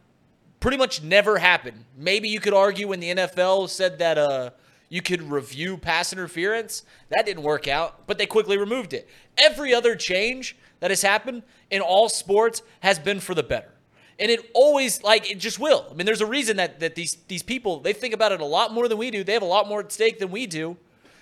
pretty 0.60 0.77
much 0.77 1.03
never 1.03 1.38
happened. 1.40 1.85
Maybe 1.98 2.30
you 2.30 2.40
could 2.40 2.53
argue 2.53 2.88
when 2.88 2.99
the 2.99 3.10
NFL 3.10 3.68
said 3.68 3.99
that 3.99 4.18
uh 4.18 4.52
you 4.90 5.02
could 5.02 5.23
review 5.23 5.77
pass 5.77 6.14
interference, 6.14 6.84
that 7.10 7.26
didn't 7.26 7.44
work 7.44 7.68
out, 7.68 8.06
but 8.07 8.19
they 8.19 8.27
quickly 8.27 8.57
removed 8.57 8.94
it. 8.94 9.10
Every 9.38 9.73
other 9.73 9.95
change 9.95 10.56
that 10.81 10.91
has 10.91 11.02
happened 11.02 11.44
in 11.72 11.81
all 11.81 12.10
sports 12.10 12.61
has 12.81 12.99
been 12.99 13.19
for 13.19 13.34
the 13.34 13.44
better. 13.44 13.72
And 14.19 14.30
it 14.30 14.52
always 14.53 15.03
like 15.03 15.31
it 15.31 15.40
just 15.40 15.60
will. 15.60 15.88
I 15.91 15.95
mean, 15.95 16.06
there's 16.06 16.22
a 16.22 16.27
reason 16.27 16.57
that 16.57 16.80
that 16.81 16.95
these 16.95 17.18
these 17.27 17.44
people 17.44 17.80
they 17.81 17.94
think 17.94 18.14
about 18.14 18.31
it 18.31 18.41
a 18.41 18.45
lot 18.45 18.73
more 18.73 18.88
than 18.88 18.99
we 18.99 19.11
do. 19.11 19.23
They 19.23 19.34
have 19.34 19.41
a 19.41 19.45
lot 19.57 19.68
more 19.68 19.81
at 19.81 19.91
stake 19.91 20.19
than 20.19 20.31
we 20.31 20.45
do. 20.48 20.77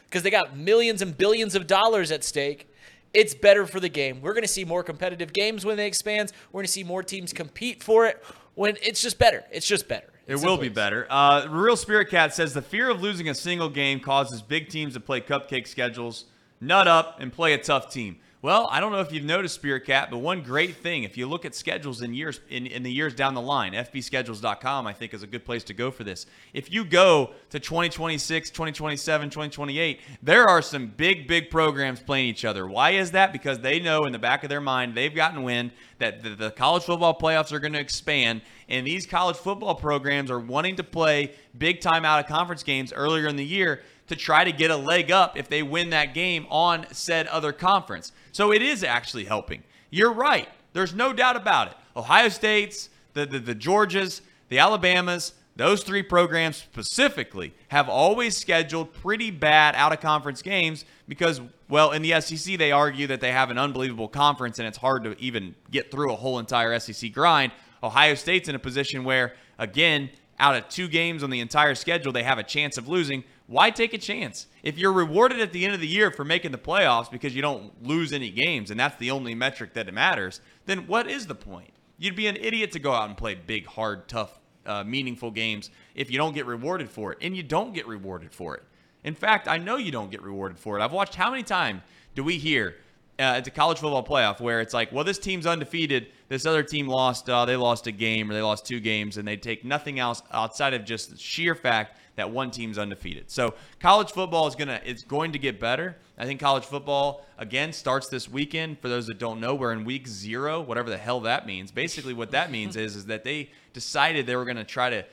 because 0.06 0.24
they 0.24 0.30
got 0.30 0.58
millions 0.58 1.02
and 1.02 1.18
billions 1.18 1.56
of 1.56 1.68
dollars 1.68 2.12
at 2.12 2.24
stake. 2.24 2.68
It's 3.14 3.34
better 3.34 3.66
for 3.66 3.80
the 3.80 3.90
game. 3.90 4.22
We're 4.22 4.34
going 4.34 4.44
to 4.44 4.48
see 4.48 4.64
more 4.64 4.84
competitive 4.84 5.34
games 5.34 5.66
when 5.66 5.78
they 5.78 5.88
expand. 5.88 6.32
We're 6.52 6.60
going 6.60 6.68
to 6.68 6.72
see 6.72 6.84
more 6.84 7.04
teams 7.04 7.34
compete 7.34 7.84
for 7.84 8.06
it. 8.06 8.24
When 8.56 8.78
it's 8.82 9.02
just 9.02 9.18
better. 9.18 9.44
It's 9.52 9.68
just 9.68 9.88
better. 9.88 10.08
It 10.28 10.36
will 10.38 10.58
be 10.58 10.70
better. 10.70 11.08
Uh, 11.10 11.48
Real 11.50 11.76
Spirit 11.76 12.10
Cat 12.10 12.34
says 12.34 12.54
the 12.54 12.62
fear 12.62 12.90
of 12.90 13.02
losing 13.02 13.28
a 13.28 13.36
single 13.36 13.70
game 13.70 14.00
causes 14.00 14.42
big 14.42 14.70
teams 14.70 14.94
to 14.94 15.00
play 15.00 15.20
cupcake 15.20 15.68
schedules, 15.68 16.26
nut 16.62 16.88
up, 16.88 17.20
and 17.20 17.34
play 17.34 17.54
a 17.54 17.58
tough 17.58 17.92
team. 17.92 18.18
Well, 18.44 18.68
I 18.72 18.80
don't 18.80 18.92
know 18.92 19.02
if 19.02 19.12
you've 19.12 19.24
noticed 19.24 19.54
Spirit 19.54 19.86
Cat, 19.86 20.10
but 20.10 20.18
one 20.18 20.42
great 20.42 20.78
thing, 20.78 21.04
if 21.04 21.16
you 21.16 21.28
look 21.28 21.46
at 21.46 21.54
schedules 21.54 22.02
in 22.02 22.16
years 22.16 22.40
in, 22.50 22.66
in 22.66 22.82
the 22.82 22.92
years 22.92 23.14
down 23.14 23.36
the 23.36 23.42
line, 23.42 23.74
fbschedules.com 23.74 24.88
I 24.88 24.94
think 24.94 25.14
is 25.14 25.22
a 25.22 25.28
good 25.28 25.46
place 25.46 25.64
to 25.66 25.76
go 25.76 25.92
for 25.92 26.04
this. 26.04 26.26
If 26.52 26.74
you 26.74 26.84
go 26.84 27.36
to 27.52 27.60
2026, 27.60 28.50
2027, 28.50 29.30
2028, 29.30 30.02
there 30.24 30.48
are 30.48 30.64
some 30.64 30.88
big, 30.88 31.28
big 31.28 31.52
programs 31.52 32.00
playing 32.00 32.30
each 32.30 32.44
other. 32.44 32.68
Why 32.68 32.92
is 32.92 33.12
that? 33.12 33.32
Because 33.32 33.60
they 33.60 33.80
know 33.80 34.06
in 34.06 34.12
the 34.12 34.18
back 34.18 34.42
of 34.44 34.50
their 34.50 34.60
mind 34.60 34.96
they've 34.96 35.14
gotten 35.14 35.44
wind 35.44 35.70
that 36.00 36.24
the, 36.24 36.30
the 36.32 36.50
college 36.50 36.82
football 36.82 37.16
playoffs 37.16 37.52
are 37.52 37.60
going 37.60 37.74
to 37.74 37.80
expand, 37.80 38.42
and 38.68 38.88
these 38.88 39.06
college 39.06 39.38
football 39.38 39.76
programs 39.76 40.32
are 40.32 40.40
wanting 40.40 40.78
to 40.78 40.84
play 40.84 41.32
big 41.56 41.80
time 41.80 42.06
out 42.06 42.20
of 42.20 42.26
conference 42.26 42.64
games 42.64 42.92
earlier 42.92 43.28
in 43.28 43.36
the 43.36 43.46
year 43.46 43.84
to 44.08 44.16
try 44.16 44.44
to 44.44 44.52
get 44.52 44.72
a 44.72 44.76
leg 44.76 45.12
up 45.12 45.38
if 45.38 45.48
they 45.48 45.62
win 45.62 45.92
that 45.92 46.16
game 46.16 46.48
on 46.50 46.88
said 46.92 47.28
other 47.28 47.52
conference. 47.52 48.12
So 48.32 48.52
it 48.52 48.62
is 48.62 48.84
actually 48.84 49.26
helping. 49.26 49.64
You're 49.90 50.14
right. 50.14 50.48
There's 50.74 50.94
no 50.94 51.14
doubt 51.14 51.36
about 51.36 51.68
it. 51.68 51.74
Ohio 51.96 52.30
State's, 52.30 52.90
the, 53.14 53.26
the, 53.26 53.40
the 53.40 53.56
Georgias, 53.56 54.22
the 54.50 54.60
Alabamas, 54.60 55.34
those 55.58 55.84
three 55.84 56.02
programs 56.02 56.58
specifically 56.58 57.54
have 57.68 57.90
always 57.90 58.38
scheduled 58.38 58.94
pretty 58.94 59.32
bad 59.32 59.76
out 59.76 59.92
of 59.92 60.00
conference 60.00 60.42
games 60.42 60.86
because, 61.08 61.42
well, 61.68 61.92
in 61.92 62.02
the 62.02 62.20
SEC, 62.22 62.58
they 62.58 62.72
argue 62.72 63.06
that 63.08 63.20
they 63.20 63.32
have 63.34 63.52
an 63.52 63.58
unbelievable 63.58 64.08
conference 64.08 64.60
and 64.60 64.68
it's 64.68 64.78
hard 64.78 65.04
to 65.04 65.20
even 65.20 65.54
get 65.70 65.92
through 65.92 66.14
a 66.14 66.16
whole 66.16 66.40
entire 66.40 66.80
SEC 66.80 67.12
grind. 67.12 67.52
Ohio 67.84 68.16
State's 68.16 68.48
in 68.48 68.56
a 68.56 68.60
position 68.60 69.04
where, 69.04 69.34
again, 69.60 70.10
out 70.40 70.56
of 70.56 70.68
two 70.70 70.88
games 70.88 71.22
on 71.22 71.30
the 71.30 71.42
entire 71.42 71.76
schedule, 71.76 72.12
they 72.12 72.24
have 72.24 72.38
a 72.38 72.44
chance 72.44 72.78
of 72.78 72.88
losing. 72.88 73.24
Why 73.52 73.70
take 73.70 73.94
a 73.94 73.98
chance? 73.98 74.48
If 74.64 74.78
you're 74.78 74.94
rewarded 74.94 75.42
at 75.42 75.52
the 75.52 75.66
end 75.66 75.74
of 75.74 75.82
the 75.82 75.88
year 75.88 76.10
for 76.10 76.24
making 76.24 76.54
the 76.54 76.58
playoffs 76.58 77.12
because 77.12 77.36
you 77.36 77.42
don't 77.42 77.86
lose 77.86 78.14
any 78.14 78.30
games 78.30 78.72
and 78.72 78.80
that's 78.80 78.96
the 78.96 79.12
only 79.12 79.36
metric 79.36 79.74
that 79.74 79.94
matters, 79.94 80.40
then 80.68 80.88
what 80.88 81.06
is 81.06 81.28
the 81.28 81.36
point? 81.36 81.74
You'd 81.98 82.16
be 82.16 82.28
an 82.28 82.38
idiot 82.38 82.72
to 82.72 82.80
go 82.80 82.94
out 82.94 83.10
and 83.10 83.18
play 83.18 83.36
big, 83.36 83.66
hard, 83.66 84.08
tough, 84.08 84.40
uh, 84.66 84.86
meaningful 84.86 85.32
games 85.32 85.70
if 85.96 86.10
you 86.10 86.18
don't 86.18 86.34
get 86.34 86.46
rewarded 86.46 86.90
for 86.90 87.12
it. 87.12 87.18
And 87.22 87.36
you 87.36 87.44
don't 87.44 87.74
get 87.74 87.86
rewarded 87.88 88.32
for 88.32 88.56
it. 88.56 88.64
In 89.04 89.16
fact, 89.16 89.50
I 89.50 89.58
know 89.58 89.76
you 89.76 89.92
don't 89.92 90.12
get 90.12 90.22
rewarded 90.22 90.58
for 90.58 90.80
it. 90.80 90.82
I've 90.82 90.94
watched 90.94 91.16
how 91.16 91.30
many 91.30 91.44
times 91.44 91.82
do 92.16 92.24
we 92.24 92.38
hear 92.38 92.78
uh, 93.20 93.36
at 93.36 93.44
the 93.44 93.52
college 93.52 93.80
football 93.80 94.06
playoff 94.06 94.40
where 94.40 94.62
it's 94.62 94.74
like, 94.74 94.94
well, 94.94 95.04
this 95.04 95.20
team's 95.20 95.46
undefeated. 95.46 96.08
This 96.30 96.46
other 96.46 96.64
team 96.64 96.88
lost. 96.88 97.30
Uh, 97.30 97.44
they 97.44 97.58
lost 97.58 97.86
a 97.86 97.92
game 97.92 98.32
or 98.32 98.34
they 98.34 98.42
lost 98.42 98.66
two 98.66 98.80
games, 98.80 99.18
and 99.18 99.28
they 99.28 99.36
take 99.36 99.66
nothing 99.66 100.00
else 100.00 100.24
outside 100.32 100.74
of 100.74 100.86
just 100.86 101.10
the 101.10 101.18
sheer 101.18 101.54
fact 101.54 101.98
that 102.16 102.30
one 102.30 102.52
team's 102.52 102.78
undefeated. 102.78 103.32
So 103.32 103.54
college 103.80 104.12
football 104.12 104.48
is 104.48 104.56
gonna 104.56 104.82
it's 104.86 105.04
going 105.04 105.32
to 105.32 105.40
get 105.40 105.60
better. 105.60 105.98
I 106.18 106.26
think 106.26 106.40
college 106.40 106.66
football 106.66 107.26
again 107.38 107.74
starts 107.74 108.08
this 108.08 108.30
weekend. 108.30 108.80
For 108.80 108.90
those 108.90 109.08
that 109.08 109.18
don't 109.18 109.40
know, 109.40 109.56
we're 109.56 109.74
in 109.74 109.86
week 109.86 110.08
zero, 110.08 110.62
whatever 110.62 110.90
the 110.90 110.98
hell 110.98 111.22
that 111.22 111.46
means. 111.46 111.72
Basically, 111.72 112.14
what 112.14 112.32
that 112.32 112.52
means 112.52 112.76
is 112.76 112.96
is 112.96 113.06
that 113.08 113.24
they 113.24 113.50
decided 113.74 114.26
they 114.26 114.36
were 114.36 114.46
to 114.54 114.64
try 114.64 114.90
to 114.90 115.06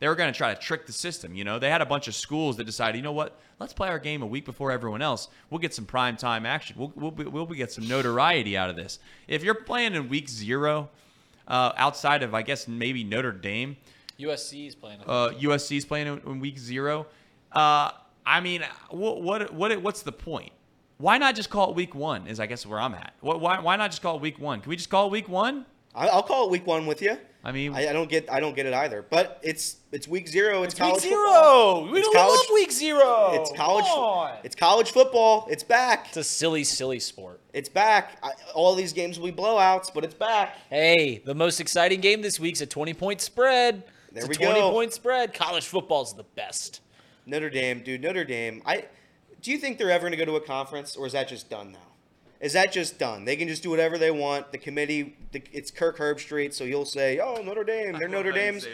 they 0.00 0.08
were 0.08 0.16
going 0.16 0.32
to 0.32 0.36
try 0.36 0.52
to 0.52 0.60
trick 0.60 0.86
the 0.86 0.92
system. 0.92 1.34
You 1.34 1.44
know, 1.44 1.58
they 1.58 1.70
had 1.70 1.80
a 1.80 1.86
bunch 1.86 2.08
of 2.08 2.14
schools 2.14 2.56
that 2.56 2.64
decided, 2.64 2.96
you 2.96 3.02
know 3.02 3.12
what, 3.12 3.38
let's 3.58 3.72
play 3.72 3.88
our 3.88 3.98
game 3.98 4.22
a 4.22 4.26
week 4.26 4.44
before 4.44 4.70
everyone 4.70 5.00
else. 5.00 5.28
We'll 5.48 5.60
get 5.60 5.72
some 5.72 5.86
prime 5.86 6.16
time 6.16 6.44
action. 6.44 6.76
We'll, 6.78 6.92
we'll, 6.94 7.30
we'll 7.30 7.46
get 7.46 7.72
some 7.72 7.88
notoriety 7.88 8.56
out 8.56 8.68
of 8.68 8.76
this. 8.76 8.98
If 9.28 9.42
you're 9.42 9.54
playing 9.54 9.94
in 9.94 10.08
week 10.08 10.28
zero, 10.28 10.90
uh, 11.46 11.72
outside 11.76 12.22
of, 12.22 12.34
I 12.34 12.42
guess, 12.42 12.68
maybe 12.68 13.04
Notre 13.04 13.32
Dame, 13.32 13.76
USC 14.18 14.68
is 14.68 14.74
playing. 14.74 15.00
uh, 15.06 15.30
USC 15.40 15.76
is 15.76 15.84
playing 15.84 16.06
in, 16.06 16.18
in 16.26 16.40
week 16.40 16.58
zero. 16.58 17.06
Uh, 17.52 17.90
I 18.26 18.40
mean, 18.40 18.62
what, 18.90 19.22
what, 19.22 19.52
what, 19.52 19.82
what's 19.82 20.02
the 20.02 20.12
point? 20.12 20.52
Why 20.98 21.18
not 21.18 21.34
just 21.34 21.50
call 21.50 21.70
it 21.70 21.76
week 21.76 21.94
one? 21.94 22.26
Is 22.26 22.38
I 22.40 22.46
guess 22.46 22.64
where 22.64 22.80
I'm 22.80 22.94
at. 22.94 23.14
What, 23.20 23.40
why, 23.40 23.58
why 23.60 23.76
not 23.76 23.90
just 23.90 24.02
call 24.02 24.16
it 24.16 24.22
week 24.22 24.38
one? 24.38 24.60
Can 24.60 24.70
we 24.70 24.76
just 24.76 24.90
call 24.90 25.06
it 25.06 25.10
week 25.12 25.28
one? 25.28 25.66
I- 25.94 26.08
I'll 26.08 26.22
call 26.22 26.46
it 26.46 26.50
week 26.50 26.66
one 26.66 26.86
with 26.86 27.02
you. 27.02 27.18
I 27.46 27.52
mean, 27.52 27.74
I, 27.74 27.90
I 27.90 27.92
don't 27.92 28.08
get 28.08 28.32
I 28.32 28.40
don't 28.40 28.56
get 28.56 28.64
it 28.64 28.72
either. 28.72 29.02
But 29.02 29.38
it's 29.42 29.76
it's 29.92 30.08
week 30.08 30.28
zero. 30.28 30.62
It's, 30.62 30.72
It's 30.72 30.80
college 30.80 31.02
week 31.02 31.12
football. 31.12 31.82
zero. 31.82 31.92
We 31.92 31.98
It's 31.98 32.06
don't 32.08 32.14
college- 32.16 32.38
love 32.38 32.54
week 32.54 32.72
zero. 32.72 33.30
It's 33.34 33.52
college. 33.52 33.84
Come. 33.84 34.38
It's 34.44 34.54
college 34.56 34.90
football. 34.92 35.46
It's 35.50 35.62
back. 35.62 36.06
It's 36.08 36.16
a 36.16 36.24
silly, 36.24 36.64
silly 36.64 36.98
sport. 37.00 37.40
It's 37.52 37.68
back. 37.68 38.16
I, 38.22 38.30
all 38.54 38.74
these 38.74 38.94
games 38.94 39.18
will 39.18 39.26
be 39.26 39.32
blowouts, 39.36 39.92
but 39.92 40.04
it's 40.04 40.14
back. 40.14 40.56
Hey, 40.70 41.18
the 41.26 41.34
most 41.34 41.60
exciting 41.60 42.00
game 42.00 42.22
this 42.22 42.40
week's 42.40 42.62
a 42.62 42.66
20 42.66 42.94
point 42.94 43.20
spread. 43.20 43.82
There 44.14 44.24
it's 44.24 44.38
we 44.38 44.44
a 44.44 44.48
20 44.48 44.60
go. 44.60 44.70
point 44.70 44.92
spread. 44.92 45.34
College 45.34 45.66
football's 45.66 46.14
the 46.14 46.22
best. 46.22 46.80
Notre 47.26 47.50
Dame, 47.50 47.82
dude. 47.82 48.00
Notre 48.00 48.24
Dame. 48.24 48.62
I. 48.64 48.84
Do 49.42 49.50
you 49.50 49.58
think 49.58 49.76
they're 49.76 49.90
ever 49.90 50.02
going 50.02 50.12
to 50.12 50.16
go 50.16 50.24
to 50.24 50.36
a 50.36 50.40
conference, 50.40 50.96
or 50.96 51.06
is 51.06 51.12
that 51.12 51.28
just 51.28 51.50
done 51.50 51.72
now? 51.72 51.78
Is 52.40 52.52
that 52.52 52.72
just 52.72 52.98
done? 52.98 53.24
They 53.24 53.36
can 53.36 53.48
just 53.48 53.62
do 53.62 53.70
whatever 53.70 53.96
they 53.96 54.10
want. 54.10 54.52
The 54.52 54.58
committee, 54.58 55.16
the, 55.32 55.42
it's 55.52 55.70
Kirk 55.70 55.96
Herbstreit, 55.96 56.52
so 56.52 56.66
he'll 56.66 56.84
say, 56.84 57.18
"Oh, 57.18 57.42
Notre 57.42 57.64
Dame, 57.64 57.98
they're 57.98 58.08
Notre 58.18 58.32
Dame's." 58.32 58.66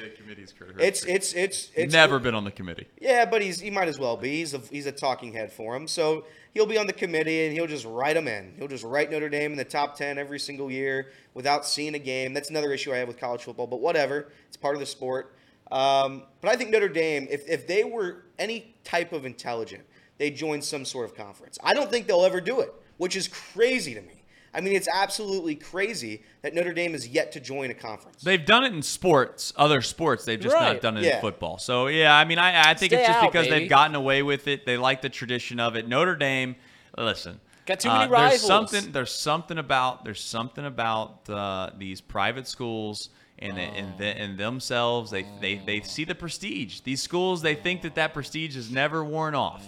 It's 0.79 1.05
it's 1.05 1.33
it's 1.35 1.71
it's 1.75 1.93
never 1.93 2.19
been 2.19 2.35
on 2.35 2.45
the 2.45 2.51
committee. 2.51 2.89
Yeah, 3.01 3.25
but 3.25 3.43
he's 3.43 3.61
he 3.61 3.71
might 3.71 3.89
as 3.89 3.99
well 3.99 4.17
be. 4.17 4.39
He's 4.39 4.55
a 4.55 4.59
he's 4.59 4.87
a 4.87 4.93
talking 4.93 5.33
head 5.33 5.53
for 5.53 5.77
him. 5.77 5.87
So 5.87 6.25
he'll 6.55 6.67
be 6.67 6.79
on 6.79 6.87
the 6.87 6.93
committee 6.93 7.45
and 7.45 7.53
he'll 7.53 7.67
just 7.67 7.85
write 7.85 8.15
them 8.15 8.29
in. 8.29 8.55
He'll 8.57 8.69
just 8.69 8.85
write 8.85 9.11
Notre 9.11 9.29
Dame 9.29 9.53
in 9.53 9.59
the 9.59 9.65
top 9.65 9.97
ten 9.97 10.19
every 10.19 10.39
single 10.39 10.71
year 10.71 11.13
without 11.35 11.67
seeing 11.67 11.95
a 11.95 11.99
game. 11.99 12.33
That's 12.35 12.51
another 12.51 12.73
issue 12.73 12.93
I 12.93 12.99
have 12.99 13.09
with 13.09 13.19
college 13.19 13.43
football. 13.43 13.67
But 13.67 13.81
whatever, 13.81 14.29
it's 14.49 14.57
part 14.57 14.75
of 14.75 14.81
the 14.81 14.87
sport. 14.87 15.35
Um, 15.71 16.25
but 16.41 16.51
I 16.51 16.57
think 16.57 16.71
Notre 16.71 16.89
Dame, 16.89 17.29
if 17.31 17.49
if 17.49 17.67
they 17.67 17.85
were 17.85 18.25
any 18.39 18.75
type 18.85 19.13
of 19.13 19.25
intelligent, 19.25 19.85
they'd 20.19 20.37
join 20.37 20.63
some 20.63 20.85
sort 20.85 21.07
of 21.07 21.15
conference. 21.15 21.59
I 21.63 21.75
don't 21.75 21.91
think 21.91 22.07
they'll 22.07 22.25
ever 22.25 22.41
do 22.41 22.61
it, 22.61 22.75
which 22.97 23.17
is 23.17 23.29
crazy 23.29 23.95
to 23.95 24.03
me. 24.03 24.20
I 24.53 24.61
mean, 24.61 24.75
it's 24.75 24.89
absolutely 24.93 25.55
crazy 25.55 26.23
that 26.43 26.55
Notre 26.55 26.73
Dame 26.73 26.95
is 26.95 27.07
yet 27.07 27.33
to 27.33 27.41
join 27.41 27.71
a 27.71 27.75
conference. 27.75 28.23
They've 28.23 28.45
done 28.45 28.65
it 28.65 28.73
in 28.73 28.83
sports, 28.83 29.53
other 29.57 29.81
sports. 29.81 30.25
They've 30.25 30.41
just 30.41 30.57
not 30.57 30.81
done 30.81 30.97
it 30.97 31.05
Yeah. 31.05 31.17
in 31.17 31.21
football. 31.21 31.59
So 31.59 31.87
yeah, 31.87 32.17
I 32.17 32.25
mean, 32.25 32.39
I, 32.39 32.71
I 32.71 32.75
think 32.75 32.93
Stay 32.93 33.01
it's 33.01 33.09
just 33.09 33.19
out, 33.23 33.33
because 33.33 33.47
baby. 33.47 33.61
they've 33.61 33.71
gotten 33.71 33.95
away 33.95 34.23
with 34.23 34.49
it. 34.49 34.67
They 34.67 34.77
like 34.77 35.03
the 35.03 35.09
tradition 35.09 35.61
of 35.61 35.77
it. 35.77 35.87
Notre 35.87 36.17
Dame, 36.17 36.57
listen, 36.99 37.41
Got 37.67 37.81
too 37.81 37.89
many 37.89 38.07
uh, 38.07 38.09
rivals. 38.09 38.31
There's 38.41 38.43
something. 38.43 38.93
There's 38.93 39.13
something 39.13 39.59
about. 39.59 40.05
There's 40.05 40.21
something 40.21 40.65
about 40.67 41.31
uh, 41.31 41.71
these 41.79 42.01
private 42.01 42.49
schools. 42.49 43.11
And, 43.43 43.59
and, 43.59 43.97
the, 43.97 44.05
and 44.05 44.37
themselves, 44.37 45.11
they, 45.11 45.25
they, 45.41 45.63
they 45.65 45.81
see 45.81 46.05
the 46.05 46.15
prestige. 46.15 46.81
These 46.81 47.01
schools, 47.01 47.41
they 47.41 47.55
think 47.55 47.81
that 47.81 47.95
that 47.95 48.13
prestige 48.13 48.55
is 48.55 48.71
never 48.71 49.03
worn 49.03 49.35
off. 49.35 49.67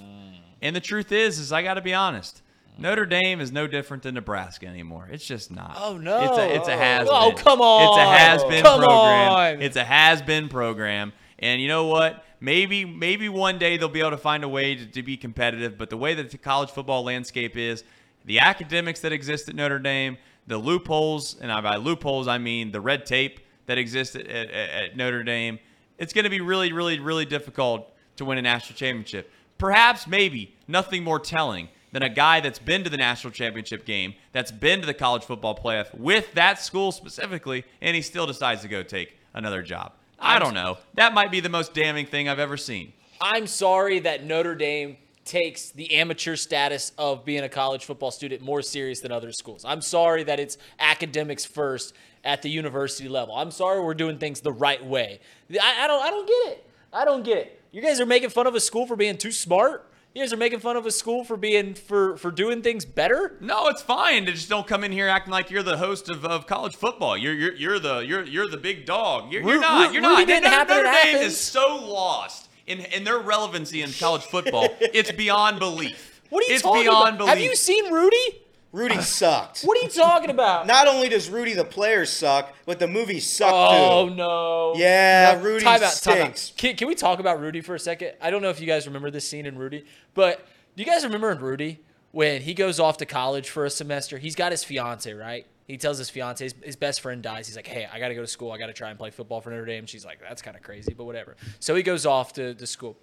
And 0.60 0.76
the 0.76 0.80
truth 0.80 1.10
is, 1.10 1.38
is 1.38 1.52
I 1.52 1.62
got 1.62 1.74
to 1.74 1.80
be 1.80 1.94
honest. 1.94 2.42
Notre 2.78 3.06
Dame 3.06 3.40
is 3.40 3.52
no 3.52 3.66
different 3.66 4.02
than 4.02 4.14
Nebraska 4.14 4.66
anymore. 4.66 5.08
It's 5.10 5.26
just 5.26 5.50
not. 5.50 5.76
Oh, 5.78 5.98
no. 5.98 6.20
It's 6.24 6.38
a 6.38 6.56
it's 6.56 6.68
a 6.68 6.76
has 6.76 7.08
Oh, 7.10 7.30
been. 7.30 7.38
come 7.38 7.60
on. 7.60 7.88
It's 7.88 7.98
a 7.98 8.18
has 8.18 8.44
been 8.44 8.64
program. 8.64 8.88
on. 8.88 9.62
It's 9.62 9.76
a 9.76 9.84
has 9.84 10.22
been 10.22 10.48
program. 10.48 11.12
And 11.38 11.60
you 11.60 11.68
know 11.68 11.86
what? 11.86 12.24
Maybe 12.40 12.84
maybe 12.84 13.28
one 13.28 13.58
day 13.58 13.76
they'll 13.76 13.88
be 13.88 14.00
able 14.00 14.10
to 14.10 14.16
find 14.16 14.42
a 14.42 14.48
way 14.48 14.74
to, 14.74 14.86
to 14.86 15.02
be 15.02 15.16
competitive. 15.16 15.76
But 15.76 15.90
the 15.90 15.96
way 15.96 16.14
that 16.14 16.30
the 16.30 16.38
college 16.38 16.70
football 16.70 17.04
landscape 17.04 17.56
is, 17.56 17.84
the 18.24 18.38
academics 18.40 19.00
that 19.00 19.12
exist 19.12 19.48
at 19.48 19.54
Notre 19.54 19.78
Dame, 19.78 20.16
the 20.46 20.58
loopholes, 20.58 21.38
and 21.40 21.50
by 21.62 21.76
loopholes 21.76 22.26
I 22.26 22.38
mean 22.38 22.72
the 22.72 22.80
red 22.80 23.06
tape 23.06 23.40
that 23.66 23.78
exists 23.78 24.16
at, 24.16 24.26
at, 24.26 24.50
at 24.50 24.96
Notre 24.96 25.22
Dame, 25.22 25.58
it's 25.98 26.12
going 26.12 26.24
to 26.24 26.30
be 26.30 26.40
really, 26.40 26.72
really, 26.72 26.98
really 26.98 27.24
difficult 27.24 27.92
to 28.16 28.24
win 28.24 28.38
a 28.38 28.42
national 28.42 28.76
championship. 28.76 29.30
Perhaps, 29.58 30.06
maybe, 30.08 30.56
nothing 30.66 31.04
more 31.04 31.20
telling 31.20 31.68
than 31.92 32.02
a 32.02 32.08
guy 32.08 32.40
that's 32.40 32.58
been 32.58 32.82
to 32.84 32.90
the 32.90 32.96
national 32.96 33.32
championship 33.32 33.84
game, 33.84 34.14
that's 34.32 34.50
been 34.50 34.80
to 34.80 34.86
the 34.86 34.94
college 34.94 35.24
football 35.24 35.56
playoff 35.56 35.94
with 35.94 36.32
that 36.34 36.60
school 36.60 36.90
specifically, 36.90 37.64
and 37.80 37.94
he 37.94 38.02
still 38.02 38.26
decides 38.26 38.62
to 38.62 38.68
go 38.68 38.82
take 38.82 39.16
another 39.34 39.62
job. 39.62 39.92
I 40.18 40.38
don't 40.38 40.54
know. 40.54 40.78
That 40.94 41.14
might 41.14 41.30
be 41.30 41.40
the 41.40 41.48
most 41.48 41.74
damning 41.74 42.06
thing 42.06 42.28
I've 42.28 42.38
ever 42.38 42.56
seen. 42.56 42.92
I'm 43.20 43.46
sorry 43.46 44.00
that 44.00 44.24
Notre 44.24 44.54
Dame 44.54 44.96
takes 45.24 45.70
the 45.70 45.94
amateur 45.94 46.36
status 46.36 46.92
of 46.98 47.24
being 47.24 47.42
a 47.42 47.48
college 47.48 47.84
football 47.84 48.10
student 48.10 48.42
more 48.42 48.62
serious 48.62 49.00
than 49.00 49.12
other 49.12 49.32
schools. 49.32 49.64
I'm 49.64 49.80
sorry 49.80 50.24
that 50.24 50.40
it's 50.40 50.58
academics 50.78 51.44
first 51.44 51.94
at 52.24 52.42
the 52.42 52.48
university 52.50 53.08
level. 53.08 53.34
I'm 53.34 53.50
sorry 53.50 53.80
we're 53.80 53.94
doing 53.94 54.18
things 54.18 54.40
the 54.40 54.52
right 54.52 54.84
way. 54.84 55.20
I, 55.50 55.84
I 55.84 55.86
don't 55.86 56.02
I 56.02 56.10
don't 56.10 56.26
get 56.26 56.52
it. 56.52 56.70
I 56.92 57.04
don't 57.04 57.24
get 57.24 57.38
it. 57.38 57.60
You 57.70 57.80
guys 57.80 58.00
are 58.00 58.06
making 58.06 58.30
fun 58.30 58.46
of 58.46 58.54
a 58.54 58.60
school 58.60 58.86
for 58.86 58.96
being 58.96 59.16
too 59.16 59.32
smart. 59.32 59.88
You 60.14 60.20
guys 60.22 60.32
are 60.32 60.36
making 60.36 60.58
fun 60.60 60.76
of 60.76 60.84
a 60.84 60.90
school 60.90 61.24
for 61.24 61.38
being 61.38 61.72
for 61.74 62.18
for 62.18 62.30
doing 62.30 62.60
things 62.60 62.84
better. 62.84 63.36
No, 63.40 63.68
it's 63.68 63.80
fine. 63.80 64.26
Just 64.26 64.50
don't 64.50 64.66
come 64.66 64.84
in 64.84 64.92
here 64.92 65.08
acting 65.08 65.30
like 65.32 65.50
you're 65.50 65.62
the 65.62 65.78
host 65.78 66.10
of, 66.10 66.24
of 66.26 66.46
college 66.46 66.76
football. 66.76 67.16
You're 67.16 67.32
you're 67.32 67.54
you're 67.54 67.78
the 67.78 68.00
you're 68.00 68.22
you're 68.24 68.46
the 68.48 68.58
big 68.58 68.84
dog. 68.84 69.32
You're, 69.32 69.42
you're 69.42 69.60
not. 69.60 69.92
You're 69.94 70.02
Rudy 70.02 70.14
not. 70.16 70.26
didn't 70.26 70.42
Notre, 70.44 70.54
happen 70.56 70.76
Notre 70.84 70.92
Dame 71.02 71.16
is 71.22 71.38
so 71.40 71.76
lost 71.76 72.50
in 72.66 72.80
in 72.80 73.04
their 73.04 73.20
relevancy 73.20 73.80
in 73.80 73.90
college 73.92 74.22
football, 74.22 74.68
it's 74.80 75.12
beyond 75.12 75.58
belief. 75.58 76.08
What 76.32 76.44
are 76.44 76.48
you 76.48 76.54
it's 76.54 76.62
talking 76.62 76.82
beyond 76.84 77.08
about? 77.16 77.18
belief. 77.18 77.34
Have 77.34 77.40
you 77.40 77.54
seen 77.54 77.92
Rudy? 77.92 78.41
Rudy 78.72 79.00
sucked. 79.02 79.62
What 79.62 79.76
are 79.78 79.82
you 79.82 79.90
talking 79.90 80.30
about? 80.30 80.66
Not 80.66 80.88
only 80.88 81.08
does 81.10 81.28
Rudy 81.28 81.52
the 81.52 81.64
player 81.64 82.06
suck, 82.06 82.54
but 82.64 82.78
the 82.78 82.88
movie 82.88 83.20
sucked 83.20 83.50
too. 83.52 83.56
oh 83.56 84.08
too. 84.08 84.14
no. 84.14 84.72
Yeah, 84.76 85.34
No, 85.36 85.44
Rudy 85.44 85.64
time 85.64 85.74
out, 85.74 85.80
time 85.80 86.22
out. 86.22 86.38
stinks. 86.38 86.52
Can, 86.56 86.76
can 86.76 86.88
we 86.88 86.94
talk 86.94 87.18
about 87.20 87.38
Rudy 87.40 87.60
for 87.60 87.74
a 87.74 87.78
second? 87.78 88.12
I 88.20 88.30
don't 88.30 88.40
know 88.40 88.48
if 88.48 88.60
you 88.60 88.66
guys 88.66 88.86
remember 88.86 89.10
this 89.10 89.28
scene 89.28 89.44
in 89.44 89.58
Rudy, 89.58 89.84
but 90.14 90.46
do 90.74 90.82
you 90.82 90.86
guys 90.90 91.04
remember 91.04 91.30
in 91.30 91.38
Rudy 91.38 91.80
when 92.12 92.40
he 92.40 92.54
goes 92.54 92.80
off 92.80 92.96
to 92.98 93.06
college 93.06 93.50
for 93.50 93.66
a 93.66 93.70
semester? 93.70 94.16
He's 94.16 94.34
got 94.34 94.52
his 94.52 94.64
fiance, 94.64 95.12
right? 95.12 95.46
He 95.68 95.76
tells 95.76 95.98
his 95.98 96.08
fiance 96.10 96.42
his, 96.44 96.54
his 96.62 96.76
best 96.76 97.02
friend 97.02 97.22
dies. 97.22 97.46
He's 97.46 97.56
like, 97.56 97.66
"Hey, 97.66 97.86
I 97.90 97.98
got 97.98 98.08
to 98.08 98.14
go 98.14 98.20
to 98.22 98.26
school. 98.26 98.52
I 98.52 98.58
got 98.58 98.66
to 98.66 98.72
try 98.72 98.88
and 98.90 98.98
play 98.98 99.10
football 99.10 99.40
for 99.42 99.50
Notre 99.50 99.64
Dame." 99.66 99.86
She's 99.86 100.04
like, 100.04 100.18
"That's 100.20 100.42
kind 100.42 100.56
of 100.56 100.62
crazy, 100.62 100.92
but 100.92 101.04
whatever." 101.04 101.36
So 101.60 101.74
he 101.74 101.82
goes 101.82 102.04
off 102.04 102.32
to, 102.34 102.54
to 102.54 102.66
school. 102.66 102.96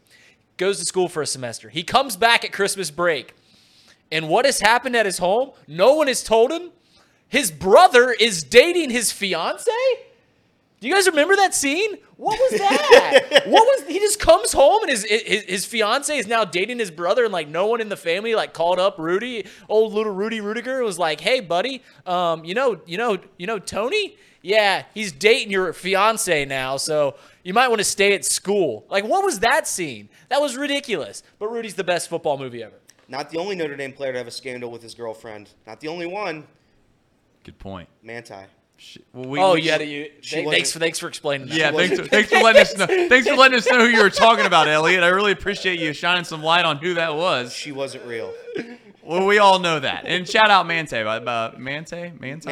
Goes 0.58 0.78
to 0.80 0.86
school 0.86 1.08
for 1.08 1.22
a 1.22 1.26
semester. 1.28 1.70
He 1.70 1.84
comes 1.84 2.18
back 2.18 2.44
at 2.44 2.52
Christmas 2.52 2.92
break. 2.92 3.34
And 4.12 4.28
what 4.28 4.46
has 4.46 4.60
happened 4.60 4.96
at 4.96 5.06
his 5.06 5.18
home? 5.20 5.52
No 5.68 5.94
one 5.94 6.08
has 6.08 6.24
told 6.24 6.52
him. 6.52 6.72
His 7.28 7.52
brother 7.52 8.12
is 8.12 8.44
dating 8.44 8.90
his 8.90 9.12
fiance? 9.12 9.72
Do 10.82 10.88
you 10.88 10.94
guys 10.94 11.08
remember 11.08 11.36
that 11.36 11.54
scene? 11.54 11.98
What 12.16 12.40
was 12.40 12.60
that? 12.60 13.44
what 13.48 13.64
was 13.66 13.88
he 13.88 14.00
just 14.00 14.20
comes 14.20 14.54
home 14.54 14.84
and 14.84 14.90
his, 14.90 15.04
his 15.04 15.44
his 15.44 15.66
fiance 15.66 16.18
is 16.18 16.26
now 16.26 16.46
dating 16.46 16.80
his 16.80 16.90
brother 16.90 17.26
and 17.26 17.34
like 17.34 17.50
no 17.50 17.68
one 17.68 17.82
in 17.82 17.90
the 17.90 17.98
family 17.98 18.34
like 18.34 18.54
called 18.54 18.80
up 18.80 18.98
Rudy, 18.98 19.46
old 19.68 19.94
little 19.94 20.14
Rudy 20.14 20.40
Ruettiger 20.40 20.84
was 20.84 20.98
like, 20.98 21.20
"Hey 21.20 21.42
buddy, 21.42 21.84
um 22.06 22.46
you 22.46 22.54
know, 22.54 22.80
you 22.86 22.98
know, 22.98 23.18
you 23.38 23.46
know 23.46 23.60
Tony? 23.60 24.18
Yeah, 24.42 24.84
he's 24.94 25.12
dating 25.12 25.52
your 25.52 25.74
fiance 25.74 26.46
now, 26.46 26.78
so 26.78 27.16
you 27.44 27.54
might 27.54 27.68
want 27.68 27.80
to 27.80 27.86
stay 27.86 28.14
at 28.14 28.24
school." 28.24 28.86
Like 28.90 29.04
what 29.04 29.24
was 29.26 29.40
that 29.40 29.68
scene? 29.68 30.08
That 30.30 30.40
was 30.42 30.56
ridiculous. 30.56 31.24
But 31.40 31.50
Rudy's 31.50 31.76
the 31.76 31.84
best 31.84 32.10
football 32.10 32.38
movie 32.38 32.64
ever. 32.64 32.80
Not 33.10 33.30
the 33.32 33.38
only 33.40 33.56
Notre 33.56 33.76
Dame 33.76 33.92
player 33.92 34.12
to 34.14 34.18
have 34.20 34.28
a 34.28 34.32
scandal 34.32 34.72
with 34.72 34.82
his 34.84 34.94
girlfriend. 34.94 35.50
Not 35.68 35.80
the 35.82 35.88
only 35.88 36.06
one. 36.06 36.46
Good 37.44 37.58
point. 37.58 37.90
Manti. 38.04 38.36
Shit. 38.78 39.04
Well, 39.12 39.28
we, 39.30 39.40
Oh, 39.40 39.54
we- 39.56 39.64
you 39.64 39.72
had 39.72 39.80
to. 39.80 39.86
You, 39.86 40.10
she 40.22 40.46
thanks 40.46 40.72
for 40.72 40.80
thanks 40.80 41.00
for 41.00 41.08
explaining 41.10 41.48
that. 41.48 41.58
Yeah, 41.58 41.72
thanks, 41.72 41.90
wasn't- 41.92 42.10
thanks 42.12 42.30
for 42.30 42.40
letting 42.40 42.62
us 42.62 42.78
know. 42.78 42.86
Thanks 43.10 43.28
for 43.28 43.36
letting 43.36 43.58
us 43.58 43.70
know 43.70 43.80
who 43.80 43.88
you 43.88 44.02
were 44.02 44.10
talking 44.10 44.46
about, 44.46 44.68
Elliot. 44.70 45.04
I 45.04 45.08
really 45.10 45.32
appreciate 45.34 45.80
you 45.80 45.92
shining 45.92 46.24
some 46.24 46.42
light 46.44 46.64
on 46.64 46.78
who 46.78 46.94
that 46.94 47.16
was. 47.16 47.52
She 47.54 47.72
wasn't 47.74 48.06
real. 48.06 48.32
Well, 49.10 49.26
we 49.26 49.40
all 49.40 49.58
know 49.58 49.80
that. 49.80 50.04
And 50.06 50.30
shout 50.30 50.52
out 50.52 50.68
Mante, 50.68 50.94
uh, 51.04 51.20
Mante, 51.58 52.14
Manti, 52.20 52.20
Manti. 52.20 52.48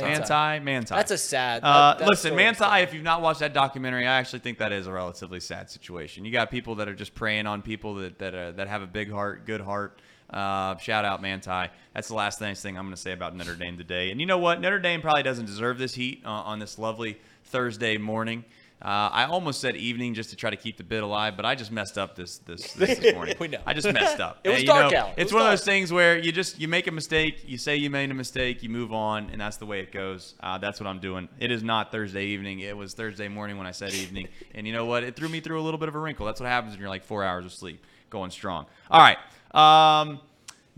Manti, 0.00 0.64
Manti. 0.64 0.94
That's 0.94 1.10
a 1.10 1.18
sad. 1.18 1.62
Uh, 1.62 1.90
that- 1.92 1.98
that 1.98 2.08
listen, 2.08 2.30
story 2.30 2.42
is 2.44 2.46
Manti, 2.46 2.58
sad. 2.60 2.82
if 2.82 2.94
you've 2.94 3.02
not 3.02 3.20
watched 3.20 3.40
that 3.40 3.52
documentary, 3.52 4.06
I 4.06 4.14
actually 4.18 4.38
think 4.38 4.56
that 4.56 4.72
is 4.72 4.86
a 4.86 4.92
relatively 4.92 5.38
sad 5.38 5.68
situation. 5.68 6.24
You 6.24 6.32
got 6.32 6.50
people 6.50 6.76
that 6.76 6.88
are 6.88 6.94
just 6.94 7.14
preying 7.14 7.46
on 7.46 7.60
people 7.60 7.96
that 7.96 8.18
that, 8.20 8.34
uh, 8.34 8.52
that 8.52 8.68
have 8.68 8.80
a 8.80 8.86
big 8.86 9.10
heart, 9.12 9.44
good 9.44 9.60
heart. 9.60 10.00
Uh, 10.30 10.78
shout 10.78 11.04
out 11.04 11.20
Manti. 11.20 11.68
That's 11.92 12.08
the 12.08 12.14
last 12.14 12.40
nice 12.40 12.62
thing 12.62 12.78
I'm 12.78 12.84
going 12.84 12.94
to 12.96 13.00
say 13.00 13.12
about 13.12 13.36
Notre 13.36 13.54
Dame 13.54 13.76
today. 13.76 14.10
And 14.10 14.18
you 14.18 14.26
know 14.26 14.38
what? 14.38 14.62
Notre 14.62 14.78
Dame 14.78 15.02
probably 15.02 15.22
doesn't 15.22 15.44
deserve 15.44 15.76
this 15.76 15.94
heat 15.94 16.22
uh, 16.24 16.30
on 16.30 16.58
this 16.58 16.78
lovely 16.78 17.18
Thursday 17.44 17.98
morning. 17.98 18.46
Uh, 18.80 19.10
I 19.12 19.24
almost 19.24 19.60
said 19.60 19.74
evening 19.74 20.14
just 20.14 20.30
to 20.30 20.36
try 20.36 20.50
to 20.50 20.56
keep 20.56 20.76
the 20.76 20.84
bit 20.84 21.02
alive, 21.02 21.36
but 21.36 21.44
I 21.44 21.56
just 21.56 21.72
messed 21.72 21.98
up 21.98 22.14
this 22.14 22.38
this, 22.38 22.72
this, 22.74 22.98
this 22.98 23.14
morning. 23.14 23.34
We 23.40 23.48
know. 23.48 23.58
I 23.66 23.74
just 23.74 23.92
messed 23.92 24.20
up. 24.20 24.38
It 24.44 24.50
was 24.50 24.58
And, 24.58 24.62
you 24.62 24.72
dark 24.72 24.92
know, 24.92 24.98
out. 24.98 25.08
It 25.16 25.22
It's 25.22 25.32
one 25.32 25.42
of 25.42 25.48
those 25.48 25.64
things 25.64 25.92
where 25.92 26.16
you 26.16 26.30
just 26.30 26.60
you 26.60 26.68
make 26.68 26.86
a 26.86 26.92
mistake, 26.92 27.42
you 27.44 27.58
say 27.58 27.74
you 27.76 27.90
made 27.90 28.10
a 28.10 28.14
mistake, 28.14 28.62
you 28.62 28.68
move 28.68 28.92
on, 28.92 29.30
and 29.30 29.40
that's 29.40 29.56
the 29.56 29.66
way 29.66 29.80
it 29.80 29.90
goes. 29.90 30.34
Uh, 30.40 30.58
that's 30.58 30.78
what 30.78 30.86
I'm 30.86 31.00
doing. 31.00 31.28
It 31.40 31.50
is 31.50 31.62
not 31.64 31.90
Thursday 31.90 32.26
evening. 32.26 32.60
It 32.60 32.76
was 32.76 32.94
Thursday 32.94 33.26
morning 33.26 33.58
when 33.58 33.66
I 33.66 33.72
said 33.72 33.92
evening, 33.94 34.28
and 34.54 34.66
you 34.66 34.72
know 34.72 34.84
what? 34.84 35.02
It 35.02 35.16
threw 35.16 35.28
me 35.28 35.40
through 35.40 35.60
a 35.60 35.64
little 35.64 35.78
bit 35.78 35.88
of 35.88 35.96
a 35.96 35.98
wrinkle. 35.98 36.24
That's 36.26 36.40
what 36.40 36.48
happens 36.48 36.74
when 36.74 36.80
you're 36.80 36.88
like 36.88 37.04
four 37.04 37.24
hours 37.24 37.44
of 37.44 37.52
sleep, 37.52 37.84
going 38.10 38.30
strong. 38.30 38.66
All 38.90 39.00
right. 39.00 39.18
Um, 39.54 40.20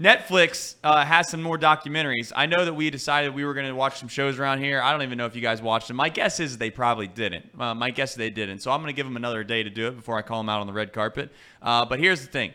Netflix 0.01 0.77
uh, 0.83 1.05
has 1.05 1.29
some 1.29 1.43
more 1.43 1.59
documentaries. 1.59 2.33
I 2.35 2.47
know 2.47 2.65
that 2.65 2.73
we 2.73 2.89
decided 2.89 3.35
we 3.35 3.45
were 3.45 3.53
going 3.53 3.67
to 3.67 3.75
watch 3.75 3.99
some 3.99 4.09
shows 4.09 4.39
around 4.39 4.61
here. 4.61 4.81
I 4.81 4.93
don't 4.93 5.03
even 5.03 5.19
know 5.19 5.27
if 5.27 5.37
you 5.37 5.43
guys 5.43 5.61
watched 5.61 5.89
them. 5.89 5.99
My 5.99 6.09
guess 6.09 6.41
is 6.41 6.57
they 6.57 6.71
probably 6.71 7.07
didn't. 7.07 7.51
Uh, 7.59 7.75
my 7.75 7.91
guess 7.91 8.15
they 8.15 8.31
didn't. 8.31 8.61
So 8.61 8.71
I'm 8.71 8.81
going 8.81 8.89
to 8.89 8.97
give 8.97 9.05
them 9.05 9.17
another 9.17 9.45
day 9.45 9.63
to 9.63 9.69
do 9.69 9.89
it 9.89 9.97
before 9.97 10.17
I 10.17 10.23
call 10.23 10.39
them 10.39 10.49
out 10.49 10.63
on 10.63 10.67
the 10.67 10.73
red 10.73 10.95
carpet. 10.95 11.31
Uh, 11.61 11.85
but 11.85 11.99
here's 11.99 12.23
the 12.23 12.29
thing 12.29 12.55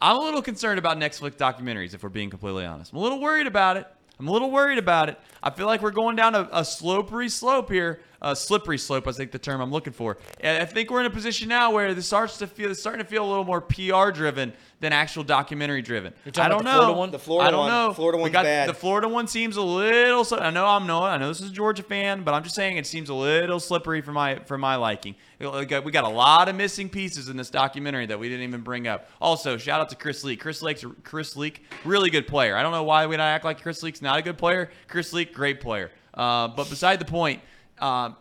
I'm 0.00 0.16
a 0.18 0.20
little 0.20 0.40
concerned 0.40 0.78
about 0.78 0.96
Netflix 0.96 1.32
documentaries, 1.32 1.94
if 1.94 2.04
we're 2.04 2.10
being 2.10 2.30
completely 2.30 2.64
honest. 2.64 2.92
I'm 2.92 2.98
a 2.98 3.02
little 3.02 3.20
worried 3.20 3.48
about 3.48 3.76
it. 3.76 3.88
I'm 4.20 4.28
a 4.28 4.32
little 4.32 4.52
worried 4.52 4.78
about 4.78 5.08
it. 5.08 5.18
I 5.42 5.50
feel 5.50 5.66
like 5.66 5.82
we're 5.82 5.90
going 5.90 6.14
down 6.14 6.36
a, 6.36 6.42
a 6.52 6.60
slopery 6.60 7.28
slope 7.28 7.68
here, 7.68 8.00
a 8.22 8.36
slippery 8.36 8.78
slope. 8.78 9.08
I 9.08 9.12
think 9.12 9.32
the 9.32 9.40
term 9.40 9.60
I'm 9.60 9.72
looking 9.72 9.92
for. 9.92 10.18
I 10.42 10.64
think 10.64 10.90
we're 10.90 11.00
in 11.00 11.06
a 11.06 11.10
position 11.10 11.48
now 11.48 11.72
where 11.72 11.92
this 11.92 12.06
starts 12.06 12.38
to 12.38 12.46
feel, 12.46 12.70
it's 12.70 12.78
starting 12.78 13.02
to 13.02 13.08
feel 13.08 13.24
a 13.24 13.28
little 13.28 13.44
more 13.44 13.60
PR 13.60 14.10
driven 14.12 14.52
than 14.84 14.92
actual 14.92 15.24
documentary 15.24 15.82
driven. 15.82 16.12
I 16.26 16.30
don't 16.30 16.36
about 16.36 16.58
the 16.58 16.62
know. 16.64 16.70
Florida 16.78 16.92
one? 16.98 17.10
The 17.10 17.18
Florida 17.18 17.48
I 17.48 17.50
don't 17.50 17.60
one- 17.60 17.68
know. 17.70 17.92
Florida 17.94 18.16
we 18.18 18.22
one's 18.22 18.32
got 18.32 18.44
bad. 18.44 18.68
the 18.68 18.74
Florida 18.74 19.08
one 19.08 19.26
seems 19.26 19.56
a 19.56 19.62
little. 19.62 20.24
I 20.38 20.50
know 20.50 20.66
I'm 20.66 20.86
Noah. 20.86 21.10
I 21.10 21.16
know 21.16 21.28
this 21.28 21.40
is 21.40 21.50
a 21.50 21.52
Georgia 21.52 21.82
fan, 21.82 22.22
but 22.22 22.34
I'm 22.34 22.42
just 22.42 22.54
saying 22.54 22.76
it 22.76 22.86
seems 22.86 23.08
a 23.08 23.14
little 23.14 23.58
slippery 23.58 24.00
for 24.02 24.12
my 24.12 24.38
for 24.46 24.56
my 24.58 24.76
liking. 24.76 25.14
We 25.40 25.64
got, 25.66 25.84
we 25.84 25.90
got 25.90 26.04
a 26.04 26.08
lot 26.08 26.48
of 26.48 26.54
missing 26.56 26.88
pieces 26.88 27.28
in 27.28 27.36
this 27.36 27.50
documentary 27.50 28.06
that 28.06 28.18
we 28.18 28.28
didn't 28.28 28.44
even 28.46 28.60
bring 28.60 28.86
up. 28.86 29.08
Also, 29.20 29.56
shout 29.56 29.80
out 29.80 29.88
to 29.88 29.96
Chris 29.96 30.22
Leak. 30.24 30.40
Chris 30.40 30.62
Leak's 30.62 30.84
Chris 31.02 31.36
Leak, 31.36 31.62
really 31.84 32.10
good 32.10 32.26
player. 32.26 32.56
I 32.56 32.62
don't 32.62 32.72
know 32.72 32.84
why 32.84 33.06
we 33.06 33.16
don't 33.16 33.26
act 33.26 33.44
like 33.44 33.60
Chris 33.62 33.82
Leak's 33.82 34.00
not 34.02 34.18
a 34.18 34.22
good 34.22 34.38
player. 34.38 34.70
Chris 34.88 35.12
Leak, 35.12 35.34
great 35.34 35.60
player. 35.60 35.90
Uh, 36.14 36.48
but 36.48 36.70
beside 36.70 36.98
the 37.00 37.04
point, 37.04 37.40
um, 37.80 38.14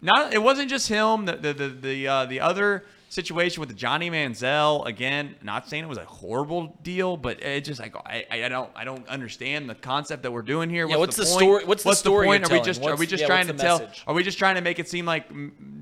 not 0.00 0.32
it 0.32 0.42
wasn't 0.42 0.70
just 0.70 0.88
him. 0.88 1.24
The 1.24 1.36
the 1.36 1.52
the 1.52 1.68
the, 1.68 2.08
uh, 2.08 2.24
the 2.26 2.40
other 2.40 2.84
situation 3.10 3.60
with 3.60 3.76
Johnny 3.76 4.08
Manziel 4.08 4.86
again. 4.86 5.34
Not 5.42 5.68
saying 5.68 5.82
it 5.84 5.88
was 5.88 5.98
a 5.98 6.04
horrible 6.04 6.78
deal, 6.82 7.16
but 7.16 7.42
it 7.42 7.64
just 7.64 7.80
like 7.80 7.94
I, 8.06 8.24
I 8.30 8.48
don't 8.48 8.70
I 8.74 8.84
don't 8.84 9.06
understand 9.08 9.68
the 9.68 9.74
concept 9.74 10.22
that 10.22 10.32
we're 10.32 10.42
doing 10.42 10.70
here. 10.70 10.88
Yeah, 10.88 10.96
what's 10.96 11.16
the 11.16 11.24
point? 11.24 11.38
story- 11.38 11.64
what's 11.64 11.82
the 11.82 11.94
story 11.94 12.26
point? 12.28 12.48
you're 12.48 12.56
Are 12.56 12.60
we 12.60 12.64
just 12.64 12.80
telling? 12.80 12.94
are 12.94 12.98
we 12.98 13.06
just 13.06 13.20
yeah, 13.22 13.26
trying 13.26 13.48
to 13.48 13.52
tell? 13.52 13.80
message? 13.80 14.04
Are 14.06 14.14
we 14.14 14.22
just 14.22 14.38
trying 14.38 14.54
to 14.54 14.60
make 14.60 14.78
it 14.78 14.88
seem 14.88 15.04
like 15.04 15.28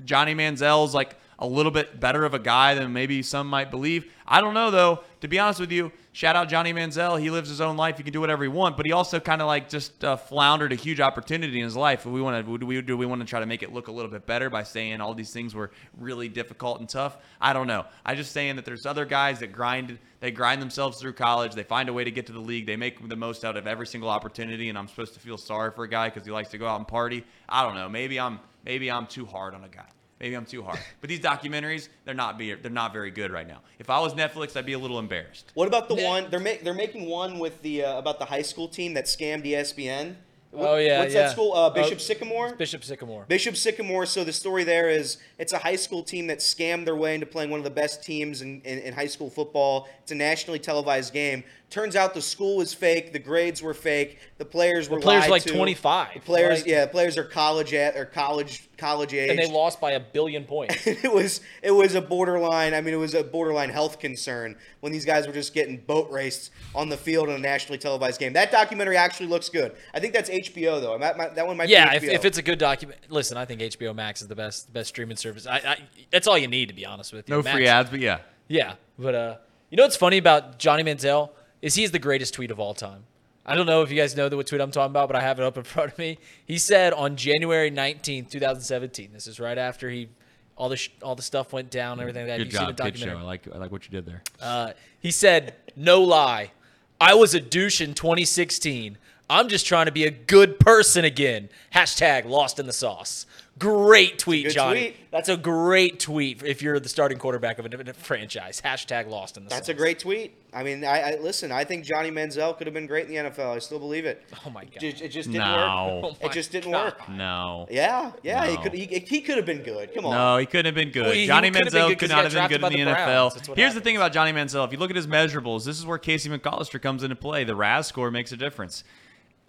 Johnny 0.05 0.33
Manziel's 0.33 0.93
like 0.93 1.15
a 1.37 1.47
little 1.47 1.71
bit 1.71 1.99
better 1.99 2.25
of 2.25 2.33
a 2.33 2.39
guy 2.39 2.73
than 2.73 2.91
maybe 2.91 3.21
some 3.21 3.47
might 3.47 3.69
believe? 3.71 4.11
I 4.27 4.41
don't 4.41 4.55
know 4.55 4.71
though. 4.71 5.03
To 5.21 5.27
be 5.27 5.37
honest 5.37 5.59
with 5.59 5.71
you, 5.71 5.91
shout 6.19 6.35
out 6.35 6.49
Johnny 6.49 6.73
Manziel. 6.73 7.17
He 7.17 7.29
lives 7.29 7.47
his 7.47 7.61
own 7.61 7.77
life. 7.77 7.95
He 7.95 8.03
can 8.03 8.11
do 8.11 8.19
whatever 8.19 8.43
he 8.43 8.49
wants, 8.49 8.75
but 8.75 8.85
he 8.85 8.91
also 8.91 9.21
kind 9.21 9.41
of 9.41 9.47
like 9.47 9.69
just 9.69 10.03
uh, 10.03 10.17
floundered 10.17 10.73
a 10.73 10.75
huge 10.75 10.99
opportunity 10.99 11.57
in 11.57 11.63
his 11.63 11.77
life. 11.77 12.05
We 12.05 12.21
want 12.21 12.45
to 12.45 12.57
do 12.57 12.65
we 12.65 12.81
do 12.81 12.97
we 12.97 13.05
want 13.05 13.21
to 13.21 13.25
try 13.25 13.39
to 13.39 13.45
make 13.45 13.63
it 13.63 13.71
look 13.71 13.87
a 13.87 13.91
little 13.93 14.11
bit 14.11 14.25
better 14.25 14.49
by 14.49 14.63
saying 14.63 14.99
all 14.99 15.13
these 15.13 15.31
things 15.31 15.55
were 15.55 15.71
really 15.97 16.27
difficult 16.27 16.81
and 16.81 16.89
tough? 16.89 17.17
I 17.39 17.53
don't 17.53 17.67
know. 17.67 17.85
I 18.05 18.15
just 18.15 18.33
saying 18.33 18.57
that 18.57 18.65
there's 18.65 18.85
other 18.85 19.05
guys 19.05 19.39
that 19.39 19.53
grind 19.53 19.97
they 20.19 20.31
grind 20.31 20.61
themselves 20.61 20.99
through 20.99 21.13
college. 21.13 21.53
They 21.53 21.63
find 21.63 21.87
a 21.87 21.93
way 21.93 22.03
to 22.03 22.11
get 22.11 22.25
to 22.25 22.33
the 22.33 22.41
league. 22.41 22.65
They 22.65 22.75
make 22.75 23.07
the 23.07 23.15
most 23.15 23.45
out 23.45 23.55
of 23.55 23.65
every 23.65 23.87
single 23.87 24.09
opportunity. 24.09 24.67
And 24.67 24.77
I'm 24.77 24.89
supposed 24.89 25.13
to 25.13 25.21
feel 25.21 25.37
sorry 25.37 25.71
for 25.71 25.85
a 25.85 25.89
guy 25.89 26.09
because 26.09 26.25
he 26.25 26.33
likes 26.33 26.49
to 26.49 26.57
go 26.57 26.67
out 26.67 26.79
and 26.79 26.87
party. 26.87 27.23
I 27.47 27.63
don't 27.63 27.75
know. 27.75 27.87
Maybe 27.87 28.19
I'm 28.19 28.41
maybe 28.65 28.91
I'm 28.91 29.07
too 29.07 29.25
hard 29.25 29.55
on 29.55 29.63
a 29.63 29.69
guy. 29.69 29.87
Maybe 30.19 30.35
I'm 30.35 30.45
too 30.45 30.61
hard. 30.63 30.79
But 31.01 31.09
these 31.09 31.21
documentaries, 31.21 31.87
they're 32.05 32.13
not 32.13 32.37
be 32.37 32.53
they're 32.53 32.69
not 32.71 32.91
very 32.91 33.09
good 33.11 33.31
right 33.31 33.47
now. 33.47 33.59
If 33.79 33.89
I 33.89 33.99
was 33.99 34.13
Netflix, 34.13 34.55
I'd 34.57 34.65
be 34.65 34.73
a 34.73 34.79
little 34.79 34.99
embarrassed. 34.99 35.51
What 35.53 35.67
about 35.67 35.87
the 35.87 35.95
one 35.95 36.29
they're 36.29 36.39
ma- 36.41 36.59
they're 36.61 36.73
making 36.73 37.05
one 37.05 37.39
with 37.39 37.61
the 37.61 37.85
uh, 37.85 37.97
about 37.99 38.19
the 38.19 38.25
high 38.25 38.41
school 38.41 38.67
team 38.67 38.93
that 38.95 39.05
scammed 39.05 39.45
ESPN? 39.45 40.15
What- 40.51 40.67
Oh, 40.67 40.77
yeah, 40.77 40.99
what's 41.01 41.13
yeah. 41.13 41.21
that 41.27 41.31
school? 41.33 41.53
Uh, 41.53 41.69
Bishop 41.69 41.99
Oh, 41.99 42.01
Sycamore. 42.01 42.55
Bishop 42.55 42.83
Sycamore. 42.83 43.25
Bishop 43.27 43.55
Sycamore. 43.55 44.07
So 44.07 44.23
the 44.23 44.33
story 44.33 44.63
there 44.63 44.89
is 44.89 45.17
it's 45.37 45.53
a 45.53 45.59
high 45.59 45.75
school 45.75 46.01
team 46.01 46.25
that 46.27 46.39
scammed 46.39 46.85
their 46.85 46.95
way 46.95 47.13
into 47.13 47.27
playing 47.27 47.51
one 47.51 47.59
of 47.59 47.63
the 47.63 47.69
best 47.69 48.03
teams 48.03 48.41
in, 48.41 48.59
in, 48.61 48.79
in 48.79 48.93
high 48.93 49.05
school 49.05 49.29
football. 49.29 49.87
It's 50.01 50.11
a 50.11 50.15
nationally 50.15 50.57
televised 50.57 51.13
game. 51.13 51.43
Turns 51.69 51.95
out 51.95 52.15
the 52.15 52.21
school 52.21 52.57
was 52.57 52.73
fake. 52.73 53.13
The 53.13 53.19
grades 53.19 53.61
were 53.61 53.75
fake. 53.75 54.17
The 54.39 54.45
players 54.45 54.89
were 54.89 54.99
players 54.99 55.21
lied 55.21 55.29
like 55.29 55.43
to. 55.43 55.53
25, 55.53 56.13
The 56.15 56.19
players, 56.21 56.59
like- 56.61 56.67
yeah, 56.67 56.85
the 56.85 56.91
players 56.91 57.15
are 57.17 57.23
college 57.23 57.73
at 57.75 57.95
or 57.95 58.05
college 58.05 58.67
college 58.77 59.13
age. 59.13 59.29
and 59.29 59.37
they 59.37 59.45
lost 59.51 59.79
by 59.79 59.91
a 59.91 59.99
billion 59.99 60.43
points. 60.45 60.87
it 60.87 61.13
was 61.13 61.41
it 61.61 61.69
was 61.71 61.93
a 61.95 62.01
borderline. 62.01 62.73
I 62.73 62.81
mean, 62.81 62.93
it 62.93 62.97
was 62.97 63.13
a 63.13 63.23
borderline 63.23 63.69
health 63.69 63.99
concern 63.99 64.55
when 64.79 64.91
these 64.91 65.05
guys 65.05 65.27
were 65.27 65.33
just 65.33 65.53
getting 65.53 65.77
boat 65.77 66.09
raced 66.09 66.49
on 66.73 66.89
the 66.89 66.97
field 66.97 67.29
in 67.29 67.35
a 67.35 67.39
nationally 67.39 67.77
televised 67.77 68.19
game. 68.19 68.33
That 68.33 68.51
documentary 68.51 68.97
actually 68.97 69.27
looks 69.27 69.49
good. 69.49 69.75
I 69.93 69.99
think 69.99 70.13
that's 70.13 70.29
HBO 70.29 70.81
though. 70.81 70.97
That, 70.97 71.17
might- 71.17 71.35
that 71.35 71.45
one 71.45 71.55
might 71.57 71.69
yeah, 71.69 71.91
be 71.91 71.97
if, 71.97 72.03
if 72.03 72.25
it's 72.25 72.37
a 72.39 72.43
good 72.43 72.57
document, 72.57 72.99
listen, 73.09 73.37
I 73.37 73.45
think 73.45 73.61
HBO 73.61 73.93
Max 73.93 74.21
is 74.23 74.27
the 74.27 74.35
best 74.35 74.73
best 74.73 74.89
streaming 74.89 75.17
service. 75.17 75.45
I, 75.45 75.57
I 75.57 75.77
that's 76.09 76.25
all 76.27 76.37
you 76.37 76.47
need 76.47 76.69
to 76.69 76.73
be 76.75 76.85
honest 76.85 77.13
with 77.13 77.29
you. 77.29 77.35
No 77.35 77.43
Max- 77.43 77.55
free 77.55 77.67
ads, 77.67 77.89
but 77.91 77.99
yeah. 77.99 78.19
Yeah, 78.47 78.73
but 78.97 79.13
uh, 79.13 79.35
you 79.69 79.77
know 79.77 79.83
what's 79.83 79.95
funny 79.97 80.17
about 80.17 80.57
Johnny 80.57 80.81
Manziel 80.83 81.29
is 81.61 81.75
he's 81.75 81.91
the 81.91 81.99
greatest 81.99 82.33
tweet 82.33 82.51
of 82.51 82.59
all 82.59 82.73
time. 82.73 83.03
I 83.45 83.55
don't 83.55 83.65
know 83.65 83.81
if 83.81 83.89
you 83.89 83.97
guys 83.97 84.15
know 84.15 84.29
the 84.29 84.37
what 84.37 84.47
tweet 84.47 84.61
I'm 84.61 84.71
talking 84.71 84.91
about, 84.91 85.07
but 85.09 85.15
I 85.15 85.21
have 85.21 85.39
it 85.39 85.43
up 85.43 85.57
in 85.57 85.63
front 85.63 85.91
of 85.93 85.97
me. 85.97 86.19
He 86.45 86.57
said 86.57 86.93
on 86.93 87.15
January 87.15 87.71
19th, 87.71 88.29
2017. 88.29 89.09
This 89.11 89.25
is 89.27 89.39
right 89.39 89.57
after 89.57 89.89
he 89.89 90.09
all 90.55 90.69
the 90.69 90.75
sh- 90.75 90.91
all 91.01 91.15
the 91.15 91.21
stuff 91.21 91.53
went 91.53 91.71
down 91.71 91.93
and 91.93 92.01
everything 92.01 92.27
like 92.27 92.37
that. 92.37 92.43
Good 92.43 92.51
seen 92.51 92.61
job, 92.67 92.77
the 92.77 92.83
good 92.83 92.99
show. 92.99 93.17
I 93.17 93.21
like 93.21 93.47
I 93.53 93.57
like 93.57 93.71
what 93.71 93.85
you 93.85 93.91
did 93.91 94.05
there. 94.05 94.21
Uh, 94.41 94.73
he 94.99 95.09
said, 95.09 95.55
"No 95.75 96.01
lie, 96.03 96.51
I 96.99 97.15
was 97.15 97.33
a 97.33 97.39
douche 97.39 97.81
in 97.81 97.93
2016. 97.93 98.97
I'm 99.31 99.47
just 99.47 99.65
trying 99.65 99.85
to 99.85 99.91
be 99.91 100.03
a 100.03 100.11
good 100.11 100.59
person 100.59 101.05
again." 101.05 101.49
Hashtag 101.73 102.25
lost 102.25 102.59
in 102.59 102.67
the 102.67 102.73
sauce. 102.73 103.25
Great 103.59 104.17
tweet, 104.19 104.49
Johnny. 104.51 104.79
tweet. 104.91 104.95
That's 105.11 105.27
a 105.29 105.35
great 105.37 105.99
tweet 105.99 106.41
if 106.43 106.61
you're 106.61 106.79
the 106.79 106.87
starting 106.89 107.17
quarterback 107.17 107.59
of 107.59 107.65
a 107.65 107.93
franchise. 107.93 108.61
Hashtag 108.61 109.09
lost 109.09 109.37
in 109.37 109.43
the 109.43 109.49
That's 109.49 109.67
a 109.69 109.73
great 109.73 109.99
tweet. 109.99 110.35
I 110.53 110.63
mean, 110.63 110.83
I, 110.85 111.01
I 111.01 111.15
listen. 111.19 111.51
I 111.51 111.63
think 111.63 111.83
Johnny 111.83 112.09
Manziel 112.09 112.57
could 112.57 112.67
have 112.67 112.73
been 112.73 112.87
great 112.87 113.07
in 113.07 113.11
the 113.13 113.29
NFL. 113.29 113.55
I 113.55 113.59
still 113.59 113.77
believe 113.79 114.05
it. 114.05 114.23
Oh 114.45 114.49
my 114.49 114.63
god. 114.65 114.79
Just, 114.79 115.01
it 115.01 115.09
just 115.09 115.29
didn't 115.31 115.45
No. 115.45 115.99
work. 116.03 116.15
Oh 116.21 116.25
it 116.25 116.31
just 116.31 116.51
didn't 116.51 116.71
God. 116.71 116.85
work. 116.97 117.09
No. 117.09 117.67
Yeah, 117.69 118.11
yeah. 118.23 118.47
He 118.47 118.57
could. 118.57 118.73
He, 118.73 118.85
he 118.85 119.21
could 119.21 119.37
have 119.37 119.45
been 119.45 119.61
good. 119.63 119.93
Come 119.93 120.05
on. 120.05 120.13
No, 120.15 120.37
he 120.37 120.45
couldn't 120.45 120.65
have 120.65 120.75
been 120.75 120.91
good. 120.91 121.03
Well, 121.05 121.11
he- 121.13 121.21
he 121.21 121.27
Johnny 121.27 121.51
couldn't 121.51 121.65
have 121.65 121.73
been 121.73 121.81
Manziel 121.81 121.87
good 121.89 121.99
'cause 121.99 122.07
could 122.09 122.15
not 122.15 122.23
have 122.23 122.33
been 122.33 122.47
good 122.61 122.71
in 122.73 122.79
the 122.79 122.85
the 122.85 122.91
NFL. 122.91 123.05
Browns. 123.05 123.33
That's 123.35 123.49
what 123.49 123.57
Here's 123.57 123.73
the 123.73 123.81
thing 123.81 123.95
about 123.97 124.13
Johnny 124.13 124.31
Manziel. 124.31 124.65
If 124.65 124.71
you 124.71 124.77
look 124.79 124.89
at 124.89 124.95
his 124.95 125.07
measurables, 125.07 125.65
this 125.65 125.77
is 125.77 125.85
where 125.85 125.97
Casey 125.97 126.29
McAllister 126.29 126.81
comes 126.81 127.03
into 127.03 127.15
play. 127.15 127.43
The 127.43 127.55
RAS 127.55 127.87
score 127.87 128.09
makes 128.09 128.31
a 128.31 128.37
difference. 128.37 128.83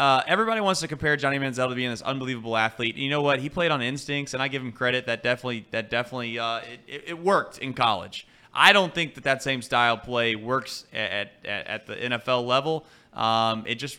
Uh, 0.01 0.23
everybody 0.27 0.63
wants 0.63 0.81
to 0.81 0.89
compare 0.89 1.15
Johnny 1.15 1.39
Manziel 1.39 1.69
to 1.69 1.75
being 1.75 1.91
this 1.91 2.01
unbelievable 2.01 2.57
athlete. 2.57 2.97
You 2.97 3.11
know 3.11 3.21
what? 3.21 3.39
He 3.39 3.51
played 3.51 3.71
on 3.71 3.83
instincts, 3.83 4.33
and 4.33 4.43
I 4.43 4.49
give 4.49 4.63
him 4.63 4.73
credit. 4.73 5.05
That 5.05 5.23
definitely, 5.23 5.67
that 5.73 5.91
definitely, 5.91 6.39
uh, 6.39 6.63
it, 6.89 7.05
it, 7.09 7.19
worked 7.19 7.59
in 7.59 7.75
college. 7.75 8.27
I 8.55 8.73
don't 8.73 8.95
think 8.95 9.15
that 9.17 9.25
that 9.25 9.43
same 9.43 9.61
style 9.61 9.99
play 9.99 10.37
works 10.37 10.87
at, 10.95 11.33
at, 11.45 11.67
at 11.67 11.87
the 11.87 11.97
NFL 11.97 12.47
level. 12.47 12.87
Um, 13.13 13.65
it 13.67 13.75
just, 13.75 13.99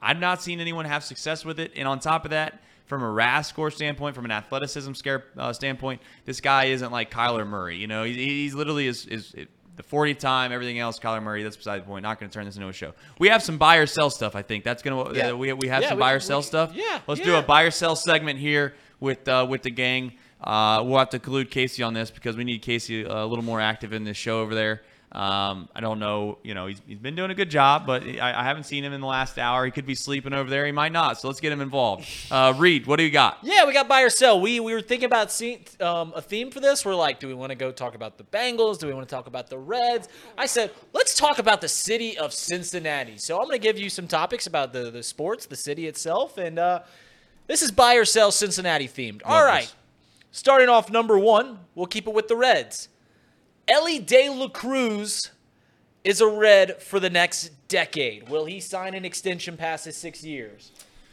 I've 0.00 0.20
not 0.20 0.40
seen 0.40 0.60
anyone 0.60 0.84
have 0.84 1.02
success 1.02 1.44
with 1.44 1.58
it. 1.58 1.72
And 1.74 1.88
on 1.88 1.98
top 1.98 2.24
of 2.24 2.30
that, 2.30 2.62
from 2.86 3.02
a 3.02 3.10
RAS 3.10 3.48
score 3.48 3.72
standpoint, 3.72 4.14
from 4.14 4.24
an 4.24 4.30
athleticism 4.30 4.92
scare 4.92 5.24
uh, 5.36 5.52
standpoint, 5.52 6.02
this 6.24 6.40
guy 6.40 6.66
isn't 6.66 6.92
like 6.92 7.10
Kyler 7.10 7.44
Murray. 7.44 7.78
You 7.78 7.88
know, 7.88 8.04
he, 8.04 8.12
he's 8.14 8.54
literally 8.54 8.86
is 8.86 9.06
is 9.06 9.34
the 9.76 9.82
40 9.82 10.14
time, 10.14 10.52
everything 10.52 10.78
else. 10.78 10.98
Kyler 10.98 11.22
Murray. 11.22 11.42
That's 11.42 11.56
beside 11.56 11.80
the 11.82 11.86
point. 11.86 12.02
Not 12.02 12.20
going 12.20 12.28
to 12.30 12.34
turn 12.34 12.44
this 12.44 12.56
into 12.56 12.68
a 12.68 12.72
show. 12.72 12.92
We 13.18 13.28
have 13.28 13.42
some 13.42 13.56
buy 13.58 13.76
or 13.76 13.86
sell 13.86 14.10
stuff. 14.10 14.36
I 14.36 14.42
think 14.42 14.64
that's 14.64 14.82
going 14.82 15.12
to. 15.14 15.18
Yeah. 15.18 15.30
Uh, 15.30 15.36
we 15.36 15.52
we 15.54 15.68
have 15.68 15.82
Yeah, 15.82 15.90
some 15.90 15.98
we- 15.98 16.02
buy 16.02 16.12
or 16.12 16.16
we- 16.16 16.20
sell 16.20 16.42
stuff. 16.42 16.72
yeah, 16.74 17.00
Let's 17.06 17.20
do 17.20 17.34
a 17.36 17.42
buy 17.42 17.62
or 17.62 17.70
sell 17.70 17.96
segment 17.96 18.38
here 18.38 18.74
with 19.00 19.26
uh, 19.28 19.46
with 19.48 19.62
the 19.62 19.70
gang. 19.70 20.12
Uh, 20.42 20.82
we'll 20.84 20.98
have 20.98 21.10
to 21.10 21.18
collude 21.20 21.50
Casey 21.50 21.82
on 21.84 21.94
this 21.94 22.10
because 22.10 22.36
we 22.36 22.42
need 22.44 22.62
Casey 22.62 23.04
a 23.04 23.24
little 23.24 23.44
more 23.44 23.60
active 23.60 23.92
in 23.92 24.04
this 24.04 24.16
show 24.16 24.40
over 24.40 24.54
there. 24.54 24.82
Um, 25.14 25.68
I 25.74 25.80
don't 25.80 25.98
know, 25.98 26.38
you 26.42 26.54
know, 26.54 26.66
he's, 26.68 26.80
he's 26.86 26.98
been 26.98 27.14
doing 27.14 27.30
a 27.30 27.34
good 27.34 27.50
job, 27.50 27.86
but 27.86 28.02
I, 28.02 28.40
I 28.40 28.44
haven't 28.44 28.64
seen 28.64 28.82
him 28.82 28.94
in 28.94 29.02
the 29.02 29.06
last 29.06 29.38
hour. 29.38 29.66
He 29.66 29.70
could 29.70 29.84
be 29.84 29.94
sleeping 29.94 30.32
over 30.32 30.48
there. 30.48 30.64
He 30.64 30.72
might 30.72 30.92
not. 30.92 31.20
So 31.20 31.28
let's 31.28 31.38
get 31.38 31.52
him 31.52 31.60
involved. 31.60 32.08
Uh, 32.30 32.54
Reed, 32.56 32.86
what 32.86 32.96
do 32.96 33.02
you 33.02 33.10
got? 33.10 33.36
Yeah, 33.42 33.66
we 33.66 33.74
got 33.74 33.88
buy 33.88 34.02
or 34.02 34.08
sell. 34.08 34.40
We 34.40 34.58
we 34.58 34.72
were 34.72 34.80
thinking 34.80 35.04
about 35.04 35.30
seeing 35.30 35.66
um, 35.80 36.14
a 36.16 36.22
theme 36.22 36.50
for 36.50 36.60
this. 36.60 36.86
We're 36.86 36.94
like, 36.94 37.20
do 37.20 37.28
we 37.28 37.34
want 37.34 37.50
to 37.50 37.56
go 37.56 37.70
talk 37.70 37.94
about 37.94 38.16
the 38.16 38.24
Bengals? 38.24 38.78
Do 38.78 38.86
we 38.86 38.94
want 38.94 39.06
to 39.06 39.14
talk 39.14 39.26
about 39.26 39.50
the 39.50 39.58
Reds? 39.58 40.08
I 40.38 40.46
said, 40.46 40.70
let's 40.94 41.14
talk 41.14 41.38
about 41.38 41.60
the 41.60 41.68
city 41.68 42.16
of 42.16 42.32
Cincinnati. 42.32 43.18
So 43.18 43.36
I'm 43.36 43.44
going 43.44 43.60
to 43.60 43.62
give 43.62 43.78
you 43.78 43.90
some 43.90 44.08
topics 44.08 44.46
about 44.46 44.72
the 44.72 44.90
the 44.90 45.02
sports, 45.02 45.44
the 45.44 45.56
city 45.56 45.86
itself, 45.88 46.38
and 46.38 46.58
uh, 46.58 46.80
this 47.48 47.60
is 47.60 47.70
buy 47.70 47.96
or 47.96 48.06
sell 48.06 48.32
Cincinnati 48.32 48.88
themed. 48.88 49.20
All 49.26 49.44
right, 49.44 49.64
this. 49.64 49.74
starting 50.30 50.70
off 50.70 50.90
number 50.90 51.18
one, 51.18 51.58
we'll 51.74 51.86
keep 51.86 52.06
it 52.06 52.14
with 52.14 52.28
the 52.28 52.36
Reds. 52.36 52.88
Elly 53.68 53.98
De 53.98 54.28
La 54.28 54.48
Cruz 54.48 55.30
is 56.04 56.20
a 56.20 56.26
Red 56.26 56.82
for 56.82 56.98
the 57.00 57.10
next 57.10 57.50
decade. 57.68 58.28
Will 58.28 58.44
he 58.44 58.60
sign 58.60 58.94
an 58.94 59.04
extension 59.04 59.56
past 59.56 59.84
his 59.84 59.96
six 59.96 60.24
years? 60.24 60.72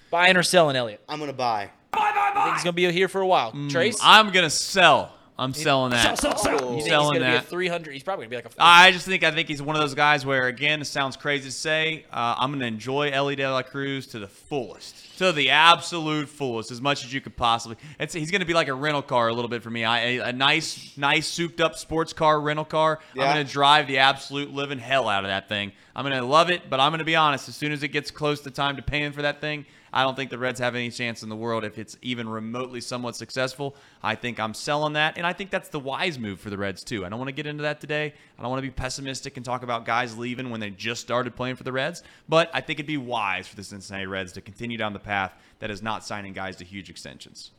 Buying 0.10 0.36
or 0.36 0.44
selling, 0.44 0.76
Elliot? 0.76 1.02
I'm 1.08 1.20
gonna 1.20 1.34
buy. 1.34 1.70
Buy, 1.92 2.00
I 2.00 2.44
think 2.44 2.56
he's 2.56 2.64
gonna 2.64 2.74
be 2.74 2.92
here 2.92 3.08
for 3.08 3.22
a 3.22 3.28
while. 3.28 3.52
Mm, 3.52 3.70
Trace, 3.70 4.00
I'm 4.02 4.32
gonna 4.32 4.50
sell. 4.50 5.14
I'm 5.40 5.54
selling 5.54 5.92
that. 5.92 6.22
you 6.22 6.32
think 6.32 6.74
he's 6.76 6.86
selling 6.86 7.20
gonna 7.20 7.32
be 7.32 7.38
a 7.38 7.40
that. 7.40 7.48
300? 7.48 7.94
He's 7.94 8.04
probably 8.04 8.26
gonna 8.26 8.30
be 8.30 8.36
like 8.36 8.46
a. 8.46 8.50
I 8.60 8.92
just 8.92 9.06
think 9.06 9.24
I 9.24 9.32
think 9.32 9.48
he's 9.48 9.62
one 9.62 9.76
of 9.76 9.82
those 9.82 9.96
guys 9.96 10.26
where 10.26 10.48
again 10.48 10.82
it 10.82 10.86
sounds 10.86 11.16
crazy 11.16 11.46
to 11.46 11.52
say 11.52 12.06
uh, 12.12 12.36
I'm 12.38 12.52
going 12.52 12.60
to 12.62 12.66
enjoy 12.66 13.10
Elly 13.12 13.36
De 13.36 13.50
La 13.50 13.62
Cruz 13.62 14.08
to 14.08 14.20
the 14.20 14.28
fullest, 14.28 15.18
to 15.20 15.32
the 15.32 15.52
absolute 15.52 16.28
fullest, 16.28 16.72
as 16.72 16.82
much 16.82 17.04
as 17.04 17.14
you 17.14 17.22
could 17.22 17.36
possibly. 17.36 17.78
It's, 18.00 18.14
he's 18.14 18.32
going 18.32 18.42
to 18.42 18.46
be 18.46 18.54
like 18.54 18.68
a 18.68 18.74
rental 18.74 19.02
car 19.02 19.28
a 19.28 19.34
little 19.34 19.50
bit 19.50 19.64
for 19.64 19.70
me. 19.70 19.86
I, 19.86 20.00
a, 20.00 20.20
a 20.20 20.34
nice, 20.34 20.98
nice 20.98 21.28
souped 21.28 21.62
up 21.62 21.78
sports 21.78 22.14
car 22.14 22.40
rental 22.42 22.66
car. 22.66 23.00
Yeah. 23.14 23.24
I'm 23.24 23.36
going 23.36 23.46
to 23.46 23.52
drive 23.52 23.88
the 23.88 24.00
absolute 24.00 24.54
living 24.54 24.80
hell 24.80 25.08
out 25.08 25.24
of 25.24 25.30
that 25.30 25.50
thing. 25.50 25.72
I'm 25.96 26.06
going 26.06 26.18
to 26.20 26.26
love 26.26 26.50
it, 26.50 26.70
but 26.70 26.80
I'm 26.80 26.92
going 26.92 27.00
to 27.00 27.06
be 27.06 27.16
honest. 27.16 27.50
As 27.50 27.56
soon 27.56 27.72
as 27.72 27.84
it 27.84 27.90
gets 27.90 28.12
close 28.12 28.42
to 28.42 28.52
time 28.52 28.76
to 28.78 28.82
paying 28.82 29.12
for 29.12 29.22
that 29.22 29.42
thing, 29.42 29.66
I 29.92 30.04
don't 30.04 30.16
think 30.16 30.30
the 30.30 30.38
Reds 30.38 30.60
have 30.60 30.76
any 30.76 30.90
chance 30.92 31.24
in 31.24 31.30
the 31.30 31.36
world 31.36 31.64
if 31.64 31.78
it's 31.78 31.98
even 32.02 32.30
remotely 32.30 32.82
somewhat 32.82 33.16
successful. 33.16 33.76
I 34.04 34.16
think 34.16 34.40
I'm 34.40 34.54
selling 34.54 34.94
that, 34.94 35.18
and 35.18 35.26
I 35.26 35.34
think 35.34 35.50
that's 35.50 35.70
the 35.70 35.80
wise 35.80 36.20
move 36.20 36.40
for 36.40 36.50
the 36.50 36.58
Reds 36.58 36.84
too. 36.84 37.06
I 37.06 37.10
don't 37.10 37.20
want 37.20 37.30
to 37.30 37.34
get 37.34 37.48
into 37.48 37.64
that 37.64 37.82
today. 37.82 38.14
I 38.38 38.42
don't 38.42 38.52
want 38.52 38.60
to 38.64 38.68
be 38.68 38.72
pessimistic 38.72 39.38
and 39.38 39.46
talk 39.46 39.64
about 39.64 39.86
guys 39.86 40.18
leaving 40.18 40.50
when 40.50 40.60
they 40.60 40.70
just 40.70 41.02
started 41.02 41.36
playing 41.36 41.56
for 41.56 41.64
the 41.64 41.72
Reds, 41.72 42.04
but 42.28 42.50
I 42.54 42.62
think 42.62 42.80
it'd 42.80 42.88
be 42.88 42.98
wise 42.98 43.48
for 43.48 43.56
the 43.56 43.64
Cincinnati 43.64 44.06
Reds 44.06 44.32
to 44.34 44.42
continue 44.42 44.78
down 44.78 44.94
the 44.94 45.00
path 45.00 45.34
that 45.60 45.72
is 45.72 45.82
not 45.82 46.06
signing 46.06 46.34
guys 46.34 46.56
to 46.58 46.66
huge 46.66 46.90
extensions. 46.90 47.52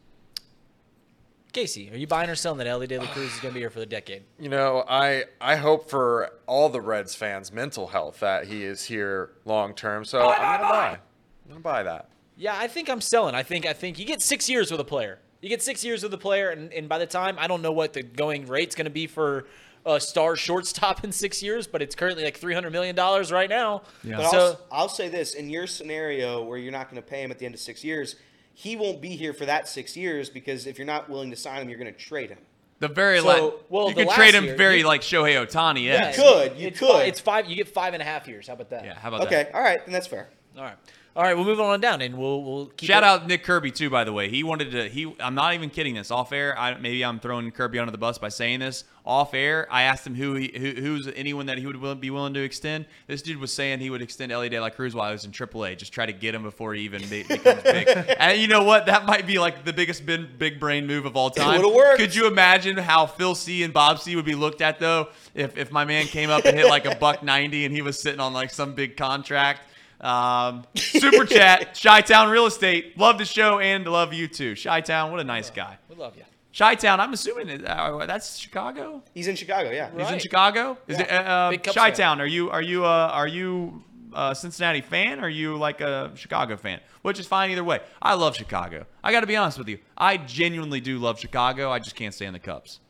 Casey, 1.53 1.91
are 1.91 1.97
you 1.97 2.07
buying 2.07 2.31
or 2.31 2.37
selling 2.37 2.59
that 2.59 2.69
Elly 2.69 2.87
De 2.87 2.97
La 2.99 3.07
Cruz 3.07 3.35
is 3.35 3.41
gonna 3.41 3.55
be 3.55 3.61
here 3.61 3.71
for 3.71 3.81
the 3.81 3.87
decade? 3.87 4.23
You 4.39 4.49
know, 4.49 4.85
I 4.89 5.25
I 5.41 5.57
hope 5.57 5.91
for 5.91 6.31
all 6.47 6.69
the 6.69 6.81
Reds 6.81 7.15
fans' 7.15 7.53
mental 7.53 7.89
health 7.89 8.21
that 8.21 8.47
he 8.47 8.63
is 8.63 8.85
here 8.85 9.33
long 9.45 9.75
term. 9.75 10.05
So 10.05 10.31
I'm 10.31 10.61
gonna 10.61 10.73
buy. 10.73 10.89
I'm 10.91 11.49
gonna 11.49 11.61
buy 11.61 11.83
that. 11.83 12.09
Yeah, 12.41 12.57
I 12.59 12.69
think 12.69 12.89
I'm 12.89 13.03
selling. 13.03 13.35
I 13.35 13.43
think 13.43 13.67
I 13.67 13.75
think 13.75 13.99
you 13.99 14.07
get 14.07 14.23
six 14.23 14.49
years 14.49 14.71
with 14.71 14.81
a 14.81 14.85
player. 14.85 15.19
You 15.43 15.51
get 15.51 15.63
six 15.63 15.85
years 15.85 16.03
with 16.03 16.13
a 16.15 16.19
player, 16.19 16.49
and, 16.49 16.73
and 16.73 16.89
by 16.89 16.97
the 16.99 17.07
time 17.07 17.37
I 17.39 17.47
don't 17.47 17.61
know 17.61 17.73
what 17.73 17.93
the 17.93 18.03
going 18.03 18.47
rate's 18.47 18.75
going 18.75 18.87
to 18.87 18.91
be 18.91 19.07
for 19.07 19.47
a 19.85 20.01
star 20.01 20.37
shortstop 20.37 21.05
in 21.05 21.13
six 21.13 21.43
years, 21.43 21.67
but 21.67 21.83
it's 21.83 21.95
currently 21.95 22.25
like 22.25 22.39
three 22.39 22.55
hundred 22.55 22.73
million 22.73 22.97
dollars 22.97 23.31
right 23.31 23.51
now. 23.51 23.83
Yeah. 24.03 24.17
But 24.17 24.31
So 24.31 24.39
I'll, 24.71 24.83
I'll 24.83 24.89
say 24.89 25.11
this: 25.11 25.35
in 25.35 25.51
your 25.51 25.67
scenario 25.67 26.43
where 26.43 26.57
you're 26.57 26.73
not 26.73 26.91
going 26.91 27.03
to 27.03 27.07
pay 27.07 27.23
him 27.23 27.31
at 27.31 27.39
the 27.39 27.45
end 27.45 27.55
of 27.55 27.61
six 27.61 27.85
years, 27.85 28.17
he 28.55 28.75
won't 28.75 29.03
be 29.03 29.11
here 29.11 29.35
for 29.35 29.45
that 29.45 29.69
six 29.69 29.95
years 29.95 30.31
because 30.31 30.67
if 30.67 30.79
you're 30.79 30.87
not 30.87 31.11
willing 31.11 31.31
to 31.31 31.37
sign 31.37 31.61
him, 31.61 31.69
you're 31.69 31.79
going 31.79 31.93
to 31.93 31.99
trade 31.99 32.31
him. 32.31 32.39
The 32.79 32.89
very 32.89 33.21
So, 33.21 33.27
la- 33.27 33.51
well, 33.69 33.89
you 33.91 33.95
the 33.97 34.07
can 34.07 34.15
trade 34.15 34.35
him 34.35 34.45
year, 34.45 34.57
very 34.57 34.79
you- 34.79 34.87
like 34.87 35.03
Shohei 35.03 35.47
Ohtani. 35.47 35.85
yeah, 35.85 35.93
Yes. 36.11 36.17
You 36.17 36.23
could, 36.23 36.57
you 36.57 36.69
it's 36.69 36.79
could. 36.79 36.89
Fi- 36.89 37.03
it's 37.03 37.21
five. 37.21 37.47
You 37.51 37.57
get 37.57 37.69
five 37.69 37.93
and 37.93 38.01
a 38.03 38.07
half 38.07 38.27
years. 38.27 38.47
How 38.47 38.55
about 38.55 38.71
that? 38.71 38.87
Yeah. 38.87 38.95
How 38.99 39.09
about 39.09 39.29
that? 39.29 39.47
Okay, 39.47 39.51
all 39.53 39.61
right, 39.63 39.85
then 39.85 39.93
that's 39.93 40.07
fair. 40.07 40.31
All 40.57 40.65
right. 40.65 40.77
All 41.17 41.25
right. 41.25 41.35
We'll 41.35 41.45
move 41.45 41.61
on 41.61 41.81
down, 41.81 42.01
and 42.03 42.17
we'll 42.17 42.43
we'll 42.45 42.67
keep 42.67 42.87
Shout 42.89 43.03
it- 43.03 43.07
out 43.07 43.27
Nick 43.27 43.43
Kirby 43.43 43.71
too, 43.73 43.91
by 43.91 44.05
the 44.05 44.13
way. 44.13 44.29
He 44.29 44.43
wanted 44.45 44.71
to. 44.73 44.89
He. 44.89 45.13
I'm 45.21 45.35
not 45.35 45.55
even 45.55 45.69
kidding. 45.71 45.95
This 45.95 46.11
off 46.11 46.33
air. 46.33 46.57
I, 46.59 46.75
maybe 46.79 47.05
I'm 47.05 47.19
throwing 47.19 47.51
Kirby 47.51 47.79
under 47.79 47.91
the 47.91 47.99
bus 47.99 48.17
by 48.19 48.29
saying 48.29 48.61
this 48.61 48.85
off 49.05 49.35
air. 49.35 49.67
I 49.71 49.83
asked 49.83 50.07
him 50.07 50.15
who 50.15 50.35
he 50.35 50.53
who, 50.57 50.81
who's 50.81 51.09
anyone 51.17 51.47
that 51.47 51.59
he 51.59 51.67
would 51.67 52.01
be 52.01 52.11
willing 52.11 52.35
to 52.35 52.41
extend. 52.43 52.87
This 53.09 53.23
dude 53.23 53.39
was 53.39 53.53
saying 53.53 53.81
he 53.81 53.91
would 53.91 54.03
extend 54.03 54.31
Elly 54.31 54.49
De 54.49 54.61
La 54.61 54.71
Cruz 54.71 54.95
while 54.95 55.09
he 55.09 55.13
was 55.13 55.25
in 55.25 55.33
AAA. 55.33 55.77
Just 55.79 55.93
try 55.93 56.07
to 56.07 56.13
get 56.13 56.35
him 56.35 56.43
before 56.45 56.75
he 56.75 56.83
even 56.83 57.03
be, 57.09 57.23
becomes 57.29 57.63
big. 57.63 57.89
and 58.19 58.41
you 58.41 58.47
know 58.47 58.63
what? 58.63 58.87
That 58.87 59.05
might 59.05 59.27
be 59.27 59.39
like 59.41 59.65
the 59.65 59.73
biggest 59.73 60.07
bin, 60.07 60.29
big 60.39 60.61
brain 60.61 60.87
move 60.87 61.07
of 61.07 61.17
all 61.17 61.31
time. 61.31 61.57
would've 61.61 61.75
worked. 61.75 61.99
Could 61.99 62.15
you 62.15 62.29
imagine 62.29 62.77
how 62.77 63.07
Phil 63.07 63.35
C 63.35 63.65
and 63.65 63.73
Bob 63.73 63.99
C 63.99 64.15
would 64.15 64.25
be 64.25 64.37
looked 64.37 64.61
at 64.61 64.79
though 64.79 65.09
if 65.35 65.59
if 65.59 65.73
my 65.73 65.85
man 65.85 66.07
came 66.07 66.31
up 66.31 66.45
and 66.45 66.57
hit 66.57 66.67
like 66.69 66.85
a 66.87 66.95
buck 66.95 67.25
ninety 67.25 67.65
and 67.65 67.75
he 67.75 67.83
was 67.83 67.99
sitting 67.99 68.21
on 68.21 68.33
like 68.33 68.51
some 68.51 68.75
big 68.75 68.97
contract? 68.97 69.63
Um, 70.01 70.65
super 70.77 71.27
chat, 71.27 71.79
Chi 71.83 72.01
Town 72.01 72.31
Real 72.31 72.47
Estate. 72.47 72.97
Love 72.99 73.19
the 73.19 73.25
show 73.25 73.59
and 73.59 73.87
love 73.87 74.13
you 74.15 74.29
too. 74.29 74.55
Chi 74.57 74.81
Town, 74.81 75.11
what 75.11 75.21
a 75.21 75.25
nice 75.25 75.51
guy. 75.51 75.77
We 75.89 75.97
love 75.97 76.17
you. 76.17 76.25
Chi 76.57 76.75
Town, 76.75 77.01
I'm 77.01 77.13
assuming 77.13 77.65
uh, 77.67 78.07
that's 78.07 78.37
Chicago. 78.39 79.03
He's 79.15 79.29
in 79.29 79.37
Chicago, 79.37 79.71
yeah. 79.71 79.91
He's 79.91 80.01
in 80.07 80.13
Right. 80.15 80.23
Chicago. 80.23 80.79
Is 80.89 80.99
Yeah. 80.99 81.05
it 81.53 81.59
uh, 81.59 81.63
Cubs 81.63 81.77
Chi. 81.77 81.91
Town? 81.93 82.21
Are 82.21 82.27
you 82.27 82.51
are 82.51 82.63
you 82.63 82.85
uh, 82.85 82.89
are 83.13 83.29
you 83.29 83.85
a 84.13 84.35
Cincinnati 84.35 84.81
fan? 84.81 85.21
Or 85.21 85.25
are 85.25 85.29
you 85.29 85.57
like 85.57 85.81
a 85.81 86.11
Chicago 86.17 86.57
fan? 86.57 86.81
Which 87.03 87.21
is 87.21 87.27
fine 87.27 87.51
either 87.51 87.63
way. 87.63 87.81
I 88.03 88.15
love 88.15 88.35
Chicago. 88.37 88.87
I 89.05 89.13
got 89.13 89.21
to 89.21 89.27
be 89.29 89.37
honest 89.37 89.59
with 89.59 89.69
you. 89.69 89.79
I 89.97 90.17
genuinely 90.17 90.81
do 90.81 90.99
love 90.99 91.21
Chicago. 91.21 91.71
I 91.71 91.79
just 91.79 91.95
can't 91.95 92.13
stand 92.15 92.35
the 92.35 92.41
Cubs. 92.41 92.81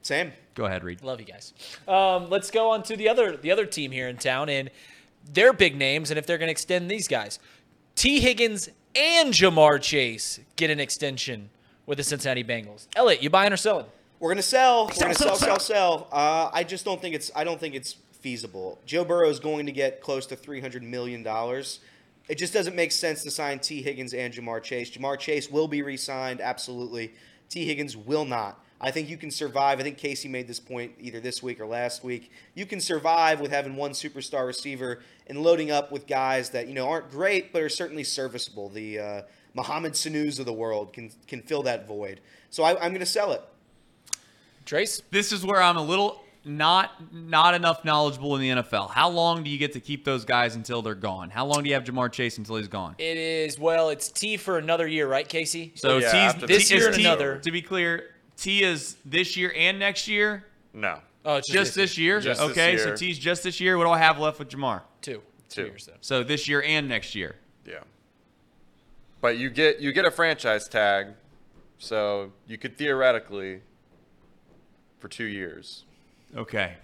Same. 0.00 0.32
Go 0.54 0.64
ahead, 0.64 0.82
Reed. 0.82 1.02
Love 1.02 1.20
you 1.20 1.26
guys. 1.26 1.52
Um, 1.86 2.30
let's 2.30 2.50
go 2.50 2.70
on 2.70 2.82
to 2.84 2.96
the 2.96 3.08
other 3.08 3.36
the 3.36 3.50
other 3.50 3.66
team 3.66 3.90
here 3.90 4.08
in 4.08 4.16
town 4.16 4.48
and 4.48 4.70
their 5.32 5.52
big 5.52 5.76
names 5.76 6.10
and 6.10 6.18
if 6.18 6.26
they're 6.26 6.38
going 6.38 6.48
to 6.48 6.52
extend 6.52 6.90
these 6.90 7.08
guys. 7.08 7.38
Tee 7.94 8.20
Higgins 8.20 8.68
and 8.94 9.32
Ja'Marr 9.32 9.80
Chase 9.80 10.40
get 10.56 10.70
an 10.70 10.80
extension 10.80 11.50
with 11.86 11.98
the 11.98 12.04
Cincinnati 12.04 12.44
Bengals. 12.44 12.86
Elliot, 12.96 13.22
you 13.22 13.30
buying 13.30 13.52
or 13.52 13.56
selling? 13.56 13.86
We're 14.18 14.30
gonna 14.30 14.42
sell. 14.42 14.86
We're 14.86 15.00
gonna 15.00 15.14
sell, 15.14 15.34
sell, 15.34 15.58
sell. 15.58 16.08
Uh, 16.12 16.48
I 16.52 16.62
just 16.62 16.84
don't 16.84 17.00
think 17.00 17.14
it's. 17.16 17.32
I 17.34 17.42
don't 17.42 17.58
think 17.58 17.74
it's 17.74 17.96
feasible. 18.12 18.78
Joe 18.86 19.04
Burrow 19.04 19.28
is 19.28 19.40
going 19.40 19.66
to 19.66 19.72
get 19.72 20.00
close 20.00 20.26
to 20.26 20.36
three 20.36 20.60
hundred 20.60 20.84
million 20.84 21.24
dollars. 21.24 21.80
It 22.28 22.36
just 22.38 22.54
doesn't 22.54 22.76
make 22.76 22.92
sense 22.92 23.24
to 23.24 23.32
sign 23.32 23.58
Tee 23.58 23.82
Higgins 23.82 24.14
and 24.14 24.32
Ja'Marr 24.32 24.62
Chase. 24.62 24.92
Ja'Marr 24.92 25.18
Chase 25.18 25.50
will 25.50 25.66
be 25.66 25.82
re-signed, 25.82 26.40
absolutely. 26.40 27.14
Tee 27.48 27.66
Higgins 27.66 27.96
will 27.96 28.24
not. 28.24 28.64
I 28.82 28.90
think 28.90 29.08
you 29.08 29.16
can 29.16 29.30
survive. 29.30 29.78
I 29.78 29.84
think 29.84 29.96
Casey 29.96 30.28
made 30.28 30.48
this 30.48 30.58
point 30.58 30.92
either 30.98 31.20
this 31.20 31.42
week 31.42 31.60
or 31.60 31.66
last 31.66 32.02
week. 32.02 32.32
You 32.54 32.66
can 32.66 32.80
survive 32.80 33.40
with 33.40 33.52
having 33.52 33.76
one 33.76 33.92
superstar 33.92 34.44
receiver 34.44 35.00
and 35.28 35.38
loading 35.38 35.70
up 35.70 35.92
with 35.92 36.06
guys 36.08 36.50
that 36.50 36.66
you 36.66 36.74
know 36.74 36.88
aren't 36.88 37.10
great, 37.10 37.52
but 37.52 37.62
are 37.62 37.68
certainly 37.68 38.04
serviceable. 38.04 38.68
The 38.68 38.98
uh, 38.98 39.22
Mohamed 39.54 39.96
Sanu's 39.96 40.38
of 40.38 40.46
the 40.46 40.52
world 40.52 40.92
can 40.92 41.10
can 41.28 41.42
fill 41.42 41.62
that 41.62 41.86
void. 41.86 42.20
So 42.50 42.64
I, 42.64 42.72
I'm 42.72 42.90
going 42.90 43.00
to 43.00 43.06
sell 43.06 43.32
it. 43.32 43.42
Trace? 44.64 45.02
This 45.10 45.32
is 45.32 45.44
where 45.44 45.62
I'm 45.62 45.76
a 45.76 45.82
little 45.82 46.20
not 46.44 46.90
not 47.12 47.54
enough 47.54 47.84
knowledgeable 47.84 48.34
in 48.36 48.40
the 48.40 48.62
NFL. 48.62 48.90
How 48.90 49.08
long 49.08 49.42
do 49.44 49.50
you 49.50 49.58
get 49.58 49.72
to 49.74 49.80
keep 49.80 50.04
those 50.04 50.24
guys 50.24 50.56
until 50.56 50.82
they're 50.82 50.94
gone? 50.94 51.30
How 51.30 51.46
long 51.46 51.62
do 51.62 51.68
you 51.68 51.74
have 51.74 51.84
Ja'Marr 51.84 52.10
Chase 52.10 52.38
until 52.38 52.56
he's 52.56 52.68
gone? 52.68 52.94
It 52.98 53.16
is 53.16 53.58
well, 53.58 53.90
it's 53.90 54.10
T 54.10 54.36
for 54.36 54.58
another 54.58 54.86
year, 54.86 55.06
right, 55.06 55.28
Casey? 55.28 55.72
So 55.76 55.98
Yeah, 55.98 56.32
T's 56.32 56.48
this 56.48 56.68
T- 56.68 56.74
year 56.74 56.88
is 56.88 56.96
and 56.96 56.96
T- 56.96 57.04
another. 57.04 57.38
To 57.38 57.50
be 57.52 57.62
clear, 57.62 58.10
T 58.42 58.64
is 58.64 58.96
this 59.04 59.36
year 59.36 59.54
and 59.56 59.78
next 59.78 60.08
year. 60.08 60.44
No. 60.74 60.98
Oh, 61.24 61.36
it's 61.36 61.48
Just 61.48 61.76
this 61.76 61.96
year. 61.96 62.20
Just 62.20 62.40
this 62.40 62.50
okay, 62.50 62.76
so 62.76 62.86
year. 62.86 62.96
T's 62.96 63.16
just 63.16 63.44
this 63.44 63.60
year. 63.60 63.78
What 63.78 63.84
do 63.84 63.90
I 63.90 63.98
have 63.98 64.18
left 64.18 64.40
with 64.40 64.48
Ja'Marr? 64.48 64.82
Two. 65.00 65.22
Two. 65.48 65.66
years 65.66 65.86
though. 65.86 65.92
So 66.00 66.24
this 66.24 66.48
year 66.48 66.60
and 66.60 66.88
next 66.88 67.14
year. 67.14 67.36
Yeah. 67.64 67.74
But 69.20 69.38
you 69.38 69.48
get 69.48 69.78
you 69.78 69.92
get 69.92 70.04
a 70.04 70.10
franchise 70.10 70.66
tag, 70.66 71.08
so 71.78 72.32
you 72.48 72.58
could 72.58 72.76
theoretically 72.76 73.60
for 74.98 75.06
two 75.06 75.26
years. 75.26 75.84
Okay. 76.36 76.74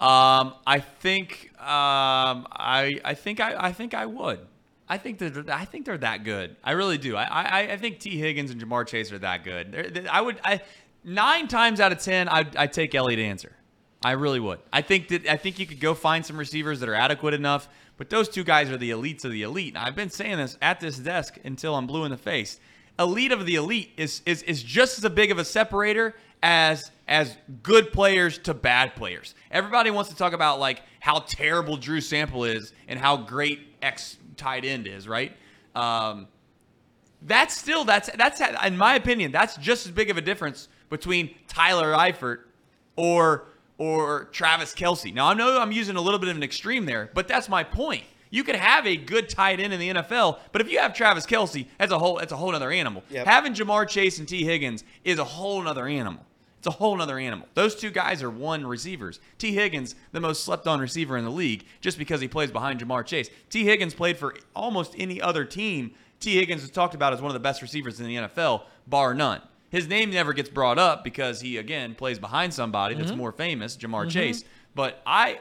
Um, 0.00 0.54
I 0.66 0.80
think 0.80 1.52
um, 1.60 2.48
I 2.50 2.98
I 3.04 3.14
think 3.14 3.38
I, 3.38 3.54
I 3.56 3.72
think 3.72 3.94
I 3.94 4.06
would. 4.06 4.40
I 4.88 4.98
think 4.98 5.18
that 5.18 5.48
I 5.48 5.64
think 5.64 5.86
they're 5.86 5.98
that 5.98 6.24
good. 6.24 6.56
I 6.62 6.72
really 6.72 6.98
do. 6.98 7.16
I 7.16 7.24
I, 7.24 7.58
I 7.72 7.76
think 7.76 8.00
Tee 8.00 8.18
Higgins 8.18 8.50
and 8.50 8.60
Ja'Marr 8.62 8.86
Chase 8.86 9.10
are 9.12 9.18
that 9.18 9.44
good. 9.44 9.72
They're, 9.72 9.90
they- 9.90 10.06
I 10.06 10.20
would 10.20 10.40
I 10.44 10.60
nine 11.02 11.48
times 11.48 11.80
out 11.80 11.92
of 11.92 11.98
ten 12.00 12.28
I'd, 12.28 12.54
I'd 12.56 12.72
take 12.72 12.94
Elliott 12.94 13.20
Answer. 13.20 13.52
I 14.04 14.12
really 14.12 14.40
would. 14.40 14.58
I 14.72 14.82
think 14.82 15.08
that 15.08 15.26
I 15.26 15.36
think 15.38 15.58
you 15.58 15.66
could 15.66 15.80
go 15.80 15.94
find 15.94 16.24
some 16.24 16.36
receivers 16.36 16.80
that 16.80 16.88
are 16.90 16.94
adequate 16.94 17.32
enough, 17.32 17.68
but 17.96 18.10
those 18.10 18.28
two 18.28 18.44
guys 18.44 18.70
are 18.70 18.76
the 18.76 18.90
elites 18.90 19.24
of 19.24 19.32
the 19.32 19.42
elite. 19.42 19.74
I've 19.76 19.96
been 19.96 20.10
saying 20.10 20.36
this 20.36 20.58
at 20.60 20.80
this 20.80 20.98
desk 20.98 21.38
until 21.44 21.74
I'm 21.74 21.86
blue 21.86 22.04
in 22.04 22.10
the 22.10 22.18
face. 22.18 22.60
Elite 22.98 23.32
of 23.32 23.46
the 23.46 23.54
elite 23.54 23.92
is 23.96 24.20
is 24.26 24.42
is 24.42 24.62
just 24.62 25.02
as 25.02 25.10
big 25.12 25.30
of 25.30 25.38
a 25.38 25.44
separator 25.44 26.14
as 26.42 26.90
as 27.08 27.34
good 27.62 27.90
players 27.92 28.36
to 28.38 28.52
bad 28.52 28.94
players. 28.94 29.34
Everybody 29.50 29.90
wants 29.90 30.10
to 30.10 30.16
talk 30.16 30.34
about 30.34 30.60
like 30.60 30.82
how 31.00 31.20
terrible 31.20 31.78
Drew 31.78 32.02
Sample 32.02 32.44
is 32.44 32.72
and 32.86 32.98
how 32.98 33.16
great 33.16 33.60
X 33.80 34.18
tight 34.34 34.64
end 34.64 34.86
is, 34.86 35.08
right? 35.08 35.32
Um, 35.74 36.28
that's 37.22 37.56
still 37.56 37.84
that's 37.84 38.10
that's 38.16 38.40
in 38.64 38.76
my 38.76 38.94
opinion 38.96 39.32
that's 39.32 39.56
just 39.56 39.86
as 39.86 39.92
big 39.92 40.10
of 40.10 40.18
a 40.18 40.20
difference 40.20 40.68
between 40.90 41.34
Tyler 41.48 41.92
Eifert 41.92 42.40
or 42.96 43.46
or 43.78 44.24
Travis 44.26 44.74
Kelce. 44.74 45.12
Now 45.12 45.28
I 45.28 45.34
know 45.34 45.58
I'm 45.60 45.72
using 45.72 45.96
a 45.96 46.00
little 46.00 46.20
bit 46.20 46.28
of 46.28 46.36
an 46.36 46.42
extreme 46.42 46.86
there, 46.86 47.10
but 47.14 47.26
that's 47.26 47.48
my 47.48 47.64
point. 47.64 48.04
You 48.30 48.42
could 48.44 48.56
have 48.56 48.86
a 48.86 48.96
good 48.96 49.28
tight 49.28 49.60
end 49.60 49.72
in 49.72 49.80
the 49.80 49.90
NFL, 49.90 50.38
but 50.50 50.60
if 50.60 50.70
you 50.70 50.80
have 50.80 50.92
Travis 50.92 51.24
Kelce, 51.24 51.66
that's 51.78 51.92
a 51.92 51.98
whole 51.98 52.16
that's 52.16 52.32
a 52.32 52.36
whole 52.36 52.54
other 52.54 52.70
animal. 52.70 53.02
Yep. 53.10 53.26
Having 53.26 53.54
Ja'Marr 53.54 53.88
Chase 53.88 54.18
and 54.18 54.28
Tee 54.28 54.44
Higgins 54.44 54.84
is 55.04 55.18
a 55.18 55.24
whole 55.24 55.66
other 55.66 55.86
animal. 55.86 56.24
It's 56.64 56.74
a 56.74 56.78
whole 56.78 56.98
other 57.02 57.18
animal. 57.18 57.46
Those 57.52 57.74
two 57.74 57.90
guys 57.90 58.22
are 58.22 58.30
one 58.30 58.66
receivers. 58.66 59.20
Tee 59.36 59.52
Higgins, 59.52 59.94
the 60.12 60.20
most 60.20 60.44
slept 60.44 60.66
on 60.66 60.80
receiver 60.80 61.18
in 61.18 61.24
the 61.26 61.30
league, 61.30 61.66
just 61.82 61.98
because 61.98 62.22
he 62.22 62.26
plays 62.26 62.50
behind 62.50 62.80
Ja'Marr 62.80 63.04
Chase. 63.04 63.28
Tee 63.50 63.64
Higgins 63.64 63.92
played 63.92 64.16
for 64.16 64.34
almost 64.56 64.94
any 64.96 65.20
other 65.20 65.44
team. 65.44 65.92
Tee 66.20 66.36
Higgins 66.36 66.64
is 66.64 66.70
talked 66.70 66.94
about 66.94 67.12
as 67.12 67.20
one 67.20 67.28
of 67.28 67.34
the 67.34 67.40
best 67.40 67.60
receivers 67.60 68.00
in 68.00 68.06
the 68.06 68.16
NFL, 68.16 68.62
bar 68.86 69.12
none. 69.12 69.42
His 69.68 69.88
name 69.88 70.08
never 70.08 70.32
gets 70.32 70.48
brought 70.48 70.78
up 70.78 71.04
because 71.04 71.42
he 71.42 71.58
again 71.58 71.94
plays 71.94 72.18
behind 72.18 72.54
somebody 72.54 72.94
that's 72.94 73.10
mm-hmm. 73.10 73.18
more 73.18 73.32
famous, 73.32 73.76
Ja'Marr 73.76 74.04
mm-hmm. 74.04 74.08
Chase. 74.08 74.44
But 74.74 75.02
I 75.04 75.40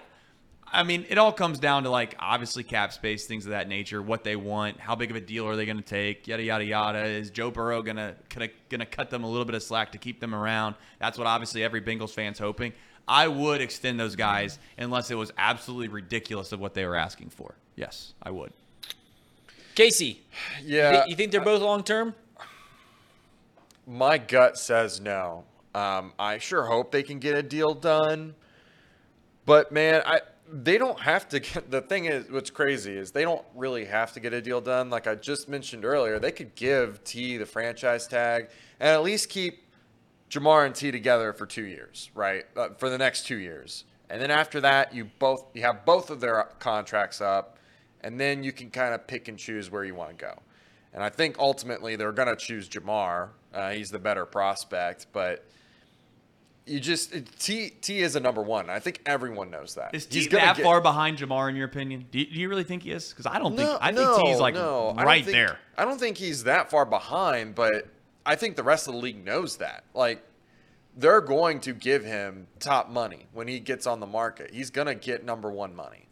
I 0.74 0.82
mean, 0.82 1.06
it 1.08 1.20
all 1.20 1.32
comes 1.32 1.60
down 1.60 1.84
to 1.84 1.90
like 1.92 2.16
obviously 2.20 2.64
cap 2.64 2.92
space, 2.94 3.28
things 3.28 3.46
of 3.46 3.52
that 3.52 3.68
nature, 3.68 4.02
what 4.02 4.24
they 4.24 4.36
want, 4.36 4.80
how 4.80 4.96
big 4.96 5.12
of 5.12 5.16
a 5.16 5.22
deal 5.22 5.48
are 5.48 5.56
they 5.56 5.66
going 5.66 5.78
to 5.78 5.84
take, 5.84 6.28
yada 6.28 6.42
yada 6.42 6.66
yada. 6.66 7.06
Is 7.06 7.30
Joe 7.30 7.52
Burrow 7.52 7.84
gonna 7.84 8.16
gonna 8.30 8.50
gonna 8.70 8.86
cut 8.88 9.12
them 9.12 9.24
a 9.24 9.30
little 9.30 9.46
bit 9.46 9.54
of 9.54 9.62
slack 9.62 9.92
to 9.92 10.00
keep 10.00 10.20
them 10.20 10.34
around? 10.34 10.74
That's 11.00 11.18
what 11.18 11.28
obviously 11.28 11.64
every 11.64 11.80
Bengals 11.82 12.10
fan's 12.10 12.40
hoping. 12.40 12.74
I 13.08 13.28
would 13.28 13.62
extend 13.62 14.00
those 14.00 14.16
guys 14.16 14.58
unless 14.78 15.12
it 15.12 15.16
was 15.16 15.32
absolutely 15.38 15.90
ridiculous 15.90 16.52
of 16.54 16.60
what 16.60 16.74
they 16.74 16.86
were 16.86 16.96
asking 16.96 17.30
for. 17.30 17.54
Yes, 17.76 18.14
I 18.24 18.32
would. 18.32 18.52
Casey, 19.76 20.22
Yeah. 20.64 21.06
you 21.06 21.16
think 21.16 21.32
they're 21.32 21.42
both 21.42 21.62
long 21.62 21.84
term? 21.84 22.16
My 23.86 24.18
gut 24.18 24.58
says 24.58 25.00
no. 25.02 25.44
Um, 25.76 26.14
I 26.18 26.38
sure 26.38 26.66
hope 26.66 26.92
they 26.92 27.04
can 27.04 27.20
get 27.20 27.36
a 27.36 27.44
deal 27.44 27.74
done, 27.74 28.36
but 29.46 29.72
man, 29.72 30.02
I 30.06 30.22
they 30.54 30.78
don't 30.78 31.00
have 31.00 31.28
to. 31.30 31.40
Get, 31.40 31.72
the 31.72 31.82
thing 31.82 32.06
is, 32.06 32.30
what's 32.30 32.52
crazy 32.52 32.96
is 32.96 33.12
they 33.12 33.24
don't 33.24 33.44
really 33.56 33.86
have 33.86 34.14
to 34.14 34.20
get 34.20 34.34
a 34.34 34.42
deal 34.42 34.62
done. 34.62 34.92
Like 34.92 35.08
I 35.08 35.16
just 35.16 35.50
mentioned 35.50 35.84
earlier, 35.84 36.20
they 36.20 36.32
could 36.32 36.54
give 36.54 37.04
T 37.04 37.38
the 37.38 37.46
franchise 37.46 38.08
tag 38.08 38.50
and 38.80 38.90
at 38.90 39.02
least 39.02 39.30
keep 39.30 39.64
Ja'Marr 40.30 40.68
and 40.68 40.76
T 40.76 40.92
together 40.92 41.34
for 41.34 41.48
two 41.48 41.66
years, 41.66 42.12
right? 42.14 42.46
Uh, 42.56 42.70
for 42.78 42.90
the 42.90 42.98
next 42.98 43.26
two 43.26 43.38
years, 43.38 43.86
and 44.10 44.22
then 44.22 44.30
after 44.30 44.62
that, 44.62 44.94
you 44.94 45.10
both 45.18 45.46
you 45.56 45.64
have 45.64 45.86
both 45.86 46.12
of 46.12 46.20
their 46.20 46.50
contracts 46.60 47.20
up, 47.20 47.58
and 48.02 48.20
then 48.20 48.44
you 48.44 48.52
can 48.52 48.70
kind 48.70 48.94
of 48.94 49.08
pick 49.08 49.28
and 49.28 49.40
choose 49.40 49.72
where 49.72 49.84
you 49.84 49.96
want 49.96 50.12
to 50.12 50.16
go. 50.16 50.40
And 50.94 51.04
I 51.04 51.10
think 51.10 51.40
ultimately 51.40 51.96
they're 51.96 52.12
going 52.12 52.28
to 52.28 52.36
choose 52.36 52.70
Ja'Marr. 52.70 53.30
Uh, 53.52 53.72
he's 53.72 53.90
the 53.90 53.98
better 53.98 54.26
prospect, 54.26 55.08
but 55.12 55.48
you 56.66 56.80
just 56.80 57.14
T 57.40 57.70
T 57.70 58.00
is 58.02 58.16
a 58.16 58.20
number 58.20 58.42
one. 58.42 58.70
I 58.70 58.80
think 58.80 59.02
everyone 59.06 59.50
knows 59.52 59.76
that. 59.76 59.94
Is 59.94 60.08
He's 60.10 60.24
T 60.26 60.30
gonna 60.30 60.46
that 60.46 60.58
get- 60.58 60.64
far 60.64 60.80
behind 60.82 61.18
Ja'Marr 61.18 61.50
in 61.50 61.56
your 61.56 61.66
opinion? 61.66 62.06
Do 62.12 62.20
you, 62.20 62.26
do 62.26 62.40
you 62.40 62.50
really 62.50 62.64
think 62.64 62.84
he 62.84 62.92
is? 62.92 63.10
Because 63.10 63.26
I 63.26 63.40
don't 63.40 63.56
think 63.58 63.70
I 63.82 63.88
think 63.88 63.98
no, 63.98 64.22
T's 64.24 64.40
like 64.40 64.54
no, 64.56 64.94
I 64.98 65.04
right 65.04 65.24
think- 65.26 65.36
there. 65.36 65.60
I 65.78 65.86
don't 65.86 66.00
think 66.00 66.18
he's 66.18 66.44
that 66.46 66.70
far 66.70 66.86
behind, 66.86 67.56
but 67.56 67.88
I 68.26 68.36
think 68.36 68.56
the 68.56 68.64
rest 68.64 68.88
of 68.88 68.94
the 68.94 69.00
league 69.00 69.24
knows 69.26 69.58
that. 69.58 69.84
Like 69.94 70.24
they're 70.96 71.22
going 71.22 71.60
to 71.62 71.74
give 71.74 72.06
him 72.06 72.46
top 72.60 72.90
money 72.90 73.26
when 73.34 73.48
he 73.48 73.60
gets 73.60 73.88
on 73.88 74.00
the 74.00 74.06
market. 74.06 74.52
He's 74.54 74.70
going 74.70 74.86
to 74.86 74.94
get 74.94 75.26
number 75.26 75.50
1 75.50 75.76
money. 75.76 76.06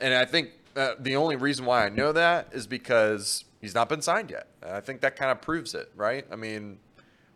And 0.00 0.12
I 0.12 0.24
think 0.24 0.50
uh, 0.74 0.94
the 0.98 1.14
only 1.14 1.36
reason 1.36 1.64
why 1.64 1.86
I 1.86 1.90
know 1.90 2.10
that 2.12 2.48
is 2.52 2.66
because 2.66 3.44
he's 3.60 3.72
not 3.72 3.88
been 3.88 4.02
signed 4.02 4.30
yet. 4.30 4.48
And 4.62 4.72
I 4.72 4.80
think 4.80 5.00
that 5.02 5.14
kind 5.14 5.30
of 5.30 5.40
proves 5.40 5.74
it, 5.76 5.92
right? 5.94 6.26
I 6.32 6.34
mean, 6.34 6.78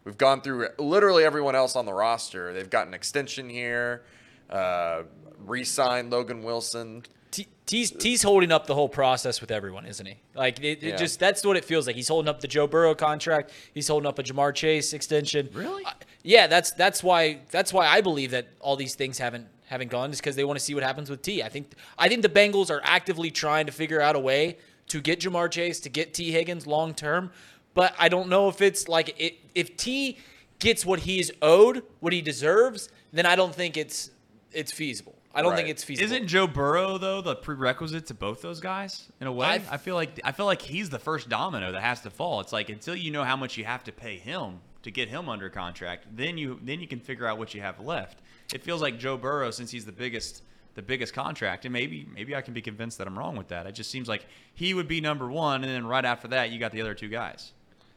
we've 0.05 0.19
gone 0.19 0.41
through 0.41 0.69
literally 0.79 1.25
everyone 1.25 1.55
else 1.55 1.77
on 1.77 1.87
the 1.87 1.93
roster. 1.93 2.53
They've 2.53 2.69
got 2.71 2.87
an 2.87 2.95
extension 2.95 3.49
here, 3.49 4.03
uh, 4.51 5.03
re-signed 5.45 6.11
Logan 6.11 6.43
Wilson. 6.43 7.03
T- 7.31 7.49
T's 7.67 7.91
T's 7.91 8.23
holding 8.23 8.53
up 8.53 8.67
the 8.67 8.75
whole 8.75 8.89
process 8.89 9.41
with 9.41 9.51
everyone, 9.51 9.87
isn't 9.87 10.07
he? 10.07 10.17
Like 10.35 10.61
it, 10.61 10.65
it 10.65 10.83
Yeah. 10.83 10.97
just 10.97 11.19
that's 11.19 11.45
what 11.45 11.57
it 11.57 11.65
feels 11.65 11.87
like. 11.87 11.97
He's 11.97 12.09
holding 12.09 12.29
up 12.29 12.41
the 12.41 12.47
Joe 12.49 12.67
Burrow 12.67 12.95
contract. 12.95 13.51
He's 13.73 13.89
holding 13.89 14.07
up 14.07 14.19
a 14.19 14.23
Ja'Marr 14.23 14.55
Chase 14.55 14.93
extension. 14.93 15.49
Really? 15.53 15.85
Uh, 15.85 15.91
yeah, 16.23 16.47
that's 16.47 16.71
that's 16.73 17.03
why 17.03 17.41
that's 17.51 17.73
why 17.73 17.87
I 17.89 18.01
believe 18.03 18.31
that 18.31 18.47
all 18.61 18.77
these 18.77 18.95
things 18.95 19.19
haven't 19.19 19.49
haven't 19.67 19.91
gone 19.91 20.11
is 20.11 20.19
because 20.19 20.37
they 20.37 20.45
want 20.45 20.59
to 20.59 20.65
see 20.65 20.75
what 20.75 20.85
happens 20.85 21.11
with 21.11 21.23
T. 21.23 21.43
I 21.43 21.49
think 21.49 21.73
I 21.99 22.09
think 22.09 22.23
the 22.23 22.29
Bengals 22.29 22.71
are 22.71 22.81
actively 22.85 23.31
trying 23.33 23.67
to 23.67 23.73
figure 23.73 24.01
out 24.01 24.15
a 24.15 24.21
way 24.21 24.59
to 24.89 25.01
get 25.01 25.21
Ja'Marr 25.21 25.51
Chase 25.51 25.81
to 25.81 25.89
get 25.89 26.15
Tee 26.15 26.31
Higgins 26.31 26.67
long 26.67 26.95
term, 26.95 27.33
but 27.75 27.95
I 27.99 28.09
don't 28.09 28.29
know 28.29 28.49
if 28.49 28.61
it's 28.61 28.89
like 28.89 29.15
it, 29.21 29.37
if 29.55 29.77
T 29.77 30.19
gets 30.59 30.87
what 30.87 31.01
he's 31.01 31.31
owed, 31.43 31.83
what 32.01 32.13
he 32.13 32.23
deserves, 32.23 32.89
then 33.13 33.27
I 33.27 33.37
don't 33.37 33.55
think 33.55 33.77
it's 33.77 34.11
it's 34.53 34.73
feasible. 34.73 35.17
I 35.37 35.43
don't 35.43 35.57
think 35.57 35.69
it's 35.69 35.83
feasible. 35.83 36.13
Isn't 36.13 36.29
Joe 36.29 36.47
Burrow 36.47 36.97
though 36.97 37.21
the 37.21 37.35
prerequisite 37.35 38.07
to 38.07 38.15
both 38.15 38.41
those 38.41 38.61
guys 38.61 39.09
in 39.21 39.27
a 39.27 39.33
way? 39.33 39.47
I've- 39.49 39.67
I 39.69 39.79
feel 39.79 39.97
like 39.97 40.21
I 40.23 40.31
feel 40.33 40.47
like 40.47 40.63
he's 40.63 40.91
the 40.91 40.99
first 41.01 41.29
domino 41.29 41.73
that 41.73 41.83
has 41.83 42.01
to 42.03 42.11
fall. 42.11 42.41
It's 42.41 42.53
like 42.53 42.69
until 42.69 42.95
you 42.95 43.11
know 43.11 43.25
how 43.25 43.37
much 43.37 43.57
you 43.57 43.65
have 43.65 43.83
to 43.85 43.93
pay 43.93 44.17
him 44.17 44.61
to 44.83 44.91
get 44.93 45.09
him 45.09 45.29
under 45.29 45.49
contract, 45.51 46.07
then 46.15 46.39
you 46.39 46.61
then 46.63 46.79
you 46.81 46.87
can 46.87 47.01
figure 47.01 47.27
out 47.27 47.39
what 47.39 47.53
you 47.55 47.61
have 47.63 47.81
left. 47.81 48.21
It 48.53 48.63
feels 48.63 48.81
like 48.81 48.99
Joe 48.99 49.17
Burrow 49.17 49.51
since 49.51 49.71
he's 49.73 49.85
the 49.85 49.93
biggest 49.93 50.43
the 50.77 50.83
biggest 50.83 51.15
contract, 51.15 51.65
and 51.65 51.73
maybe 51.73 52.07
maybe 52.15 52.37
I 52.37 52.41
can 52.41 52.55
be 52.55 52.63
convinced 52.63 52.99
that 52.99 53.07
I'm 53.09 53.19
wrong 53.19 53.35
with 53.37 53.49
that. 53.49 53.67
It 53.67 53.73
just 53.73 53.91
seems 53.91 54.09
like 54.09 54.27
he 54.55 54.73
would 54.75 54.87
be 54.89 55.01
number 55.01 55.29
one, 55.29 55.65
and 55.65 55.73
then 55.73 55.85
right 55.87 56.05
after 56.05 56.29
that 56.29 56.51
you 56.51 56.61
got 56.61 56.71
the 56.73 56.81
other 56.81 56.95
two 56.95 57.09
guys. 57.09 57.53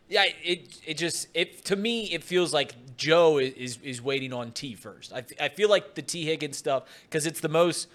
Yeah, 0.09 0.25
it 0.43 0.79
it 0.85 0.97
just 0.97 1.27
it 1.34 1.65
to 1.65 1.75
me 1.75 2.05
it 2.13 2.23
feels 2.23 2.53
like 2.53 2.73
Joe 2.95 3.38
is 3.38 3.53
is, 3.53 3.79
is 3.84 4.01
waiting 4.01 4.34
on 4.34 4.51
T 4.51 4.75
first. 4.75 5.13
I, 5.13 5.23
I 5.39 5.49
feel 5.49 5.69
like 5.69 5.95
the 5.95 6.01
Tee 6.01 6.25
Higgins 6.25 6.57
stuff 6.57 6.84
because 7.03 7.25
it's 7.25 7.39
the 7.39 7.49
most 7.49 7.88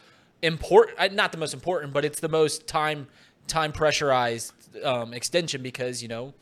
important, 0.43 0.98
uh, 0.98 1.09
not 1.12 1.32
the 1.32 1.39
most 1.39 1.55
important, 1.55 1.93
but 1.93 2.05
it's 2.05 2.20
the 2.20 2.28
most 2.28 2.66
time 2.66 3.06
time 3.47 3.72
pressurized 3.72 4.52
um, 4.84 5.14
extension 5.14 5.62
because 5.62 6.02
you 6.02 6.09
know 6.09 6.34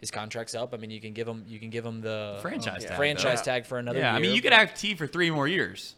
his 0.00 0.10
contract's 0.10 0.54
up. 0.54 0.72
I 0.72 0.76
mean, 0.76 0.90
you 0.90 1.00
can 1.00 1.12
give 1.12 1.28
him 1.28 1.44
you 1.46 1.58
can 1.58 1.70
give 1.70 1.84
him 1.84 2.00
the 2.00 2.38
Franchise 2.40 2.84
um, 2.84 2.88
tag, 2.88 2.96
franchise 2.96 3.40
though. 3.40 3.52
tag 3.52 3.66
for 3.66 3.78
another. 3.78 3.98
yeah, 3.98 4.12
I 4.12 4.16
mean 4.16 4.26
year, 4.26 4.34
you 4.34 4.42
could 4.42 4.52
have 4.52 4.74
T 4.74 4.94
for 4.94 5.06
three 5.06 5.30
more 5.30 5.48
years. 5.48 5.94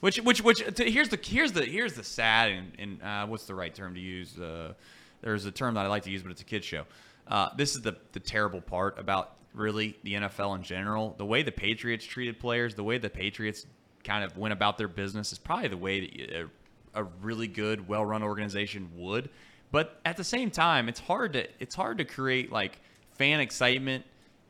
Which, 0.00 0.20
which, 0.20 0.42
which? 0.42 0.62
Here's 0.76 1.08
the 1.08 1.18
here's 1.22 1.52
the 1.52 1.64
here's 1.64 1.94
the 1.94 2.04
sad 2.04 2.50
and, 2.50 2.72
and 2.78 3.02
uh, 3.02 3.26
what's 3.26 3.46
the 3.46 3.54
right 3.54 3.74
term 3.74 3.94
to 3.94 4.00
use? 4.00 4.38
Uh, 4.38 4.74
there's 5.22 5.46
a 5.46 5.50
term 5.50 5.74
that 5.74 5.86
I 5.86 5.88
like 5.88 6.02
to 6.02 6.10
use, 6.10 6.22
but 6.22 6.30
it's 6.30 6.42
a 6.42 6.44
kid 6.44 6.64
show. 6.64 6.84
Uh, 7.26 7.48
this 7.56 7.74
is 7.74 7.82
the 7.82 7.96
the 8.12 8.20
terrible 8.20 8.60
part 8.60 8.98
about 8.98 9.36
really 9.54 9.96
the 10.02 10.14
NFL 10.14 10.56
in 10.56 10.62
general. 10.62 11.14
The 11.16 11.24
way 11.24 11.42
the 11.42 11.52
Patriots 11.52 12.04
treated 12.04 12.38
players, 12.38 12.74
the 12.74 12.84
way 12.84 12.98
the 12.98 13.10
Patriots 13.10 13.66
kind 14.02 14.24
of 14.24 14.36
went 14.36 14.52
about 14.52 14.76
their 14.76 14.88
business 14.88 15.32
is 15.32 15.38
probably 15.38 15.68
the 15.68 15.76
way 15.76 16.00
that 16.00 16.48
a, 16.94 17.02
a 17.02 17.04
really 17.22 17.46
good, 17.46 17.88
well-run 17.88 18.22
organization 18.22 18.90
would. 18.96 19.30
But 19.70 20.00
at 20.04 20.16
the 20.16 20.24
same 20.24 20.50
time, 20.50 20.88
it's 20.88 21.00
hard 21.00 21.32
to 21.32 21.48
it's 21.58 21.74
hard 21.74 21.98
to 21.98 22.04
create 22.04 22.52
like 22.52 22.80
fan 23.12 23.40
excitement 23.40 24.04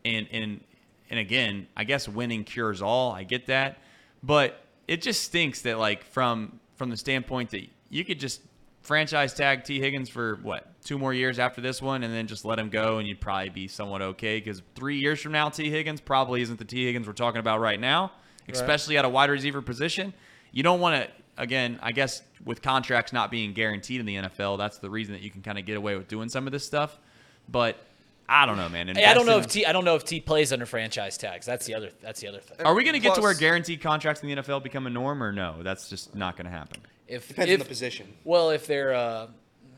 and 0.05 0.27
and 0.33 0.61
and 1.11 1.19
again, 1.21 1.69
I 1.77 1.85
guess 1.85 2.09
winning 2.09 2.45
cures 2.45 2.83
all. 2.83 3.13
I 3.13 3.25
get 3.25 3.47
that, 3.47 3.79
but 4.23 4.61
it 4.89 5.01
just 5.01 5.23
stinks 5.23 5.63
that 5.63 5.79
like 5.79 6.05
from 6.05 6.61
from 6.77 6.91
the 6.91 6.97
standpoint 6.97 7.51
that 7.51 7.67
you 7.89 8.05
could 8.05 8.21
just 8.21 8.43
franchise 8.83 9.33
tag 9.33 9.65
Tee 9.65 9.81
Higgins 9.81 10.11
for 10.11 10.37
what 10.43 10.74
two 10.85 10.99
more 10.99 11.13
years 11.13 11.39
after 11.39 11.61
this 11.61 11.83
one, 11.83 12.05
and 12.05 12.15
then 12.15 12.27
just 12.27 12.45
let 12.45 12.59
him 12.59 12.69
go, 12.69 12.99
and 12.99 13.09
you'd 13.09 13.21
probably 13.21 13.49
be 13.49 13.67
somewhat 13.67 14.03
okay. 14.03 14.39
Because 14.39 14.63
three 14.75 14.99
years 14.99 15.21
from 15.21 15.33
now, 15.33 15.49
Tee 15.49 15.71
Higgins 15.71 16.01
probably 16.01 16.43
isn't 16.43 16.59
the 16.59 16.65
Tee 16.65 16.85
Higgins 16.85 17.07
we're 17.07 17.15
talking 17.15 17.41
about 17.41 17.61
right 17.61 17.81
now, 17.81 18.13
especially 18.49 18.97
at 18.97 19.05
a 19.05 19.09
wide 19.09 19.31
receiver 19.31 19.63
position. 19.63 20.13
You 20.53 20.63
don't 20.63 20.81
want 20.81 21.03
to. 21.03 21.11
Again, 21.37 21.81
I 21.83 21.91
guess 21.91 22.23
with 22.45 22.63
contracts 22.63 23.13
not 23.13 23.29
being 23.29 23.55
guaranteed 23.55 23.99
in 23.99 24.07
the 24.07 24.15
NFL, 24.15 24.57
that's 24.57 24.79
the 24.79 24.89
reason 24.89 25.15
that 25.15 25.23
you 25.23 25.31
can 25.33 25.43
kind 25.43 25.59
of 25.59 25.67
get 25.67 25.77
away 25.77 25.97
with 25.97 26.07
doing 26.07 26.29
some 26.29 26.47
of 26.47 26.53
this 26.53 26.65
stuff. 26.65 26.97
But 27.49 27.77
I 28.29 28.47
don't 28.47 28.57
know, 28.57 28.69
man. 28.69 28.87
Hey, 28.95 29.05
I 29.05 29.15
don't 29.15 29.27
know 29.27 29.39
if 29.39 29.49
T. 29.49 29.67
I 29.67 29.73
don't 29.73 29.85
know 29.85 29.97
if 29.97 30.05
T 30.05 30.21
plays 30.21 30.53
under 30.53 30.65
franchise 30.65 31.19
tags. 31.19 31.45
That's 31.45 31.67
the 31.67 31.75
other. 31.75 31.91
That's 32.01 32.21
the 32.21 32.29
other 32.29 32.39
thing. 32.39 32.65
Are 32.65 32.75
we 32.75 32.85
going 32.85 32.95
to 32.95 33.01
get 33.01 33.17
to 33.17 33.21
where 33.21 33.35
guaranteed 33.35 33.81
contracts 33.81 34.23
in 34.23 34.29
the 34.29 34.37
NFL 34.37 34.63
become 34.63 34.87
a 34.87 34.91
norm, 34.91 35.23
or 35.23 35.33
no? 35.33 35.63
That's 35.63 35.89
just 35.89 36.15
not 36.15 36.37
going 36.37 36.47
to 36.47 36.53
happen. 36.53 36.83
If 37.09 37.29
Depends 37.29 37.51
if, 37.51 37.61
on 37.61 37.65
the 37.65 37.69
position. 37.69 38.15
Well, 38.25 38.51
if 38.51 38.67
they're 38.67 38.95
uh, 38.95 39.27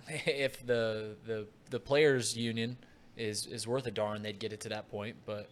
if 0.26 0.64
the 0.66 1.16
the 1.26 1.46
the 1.70 1.80
players 1.80 2.36
union 2.36 2.76
is 3.16 3.46
is 3.46 3.66
worth 3.66 3.86
a 3.86 3.90
darn, 3.90 4.22
they'd 4.22 4.38
get 4.38 4.52
it 4.52 4.60
to 4.60 4.68
that 4.70 4.90
point, 4.90 5.16
but 5.24 5.48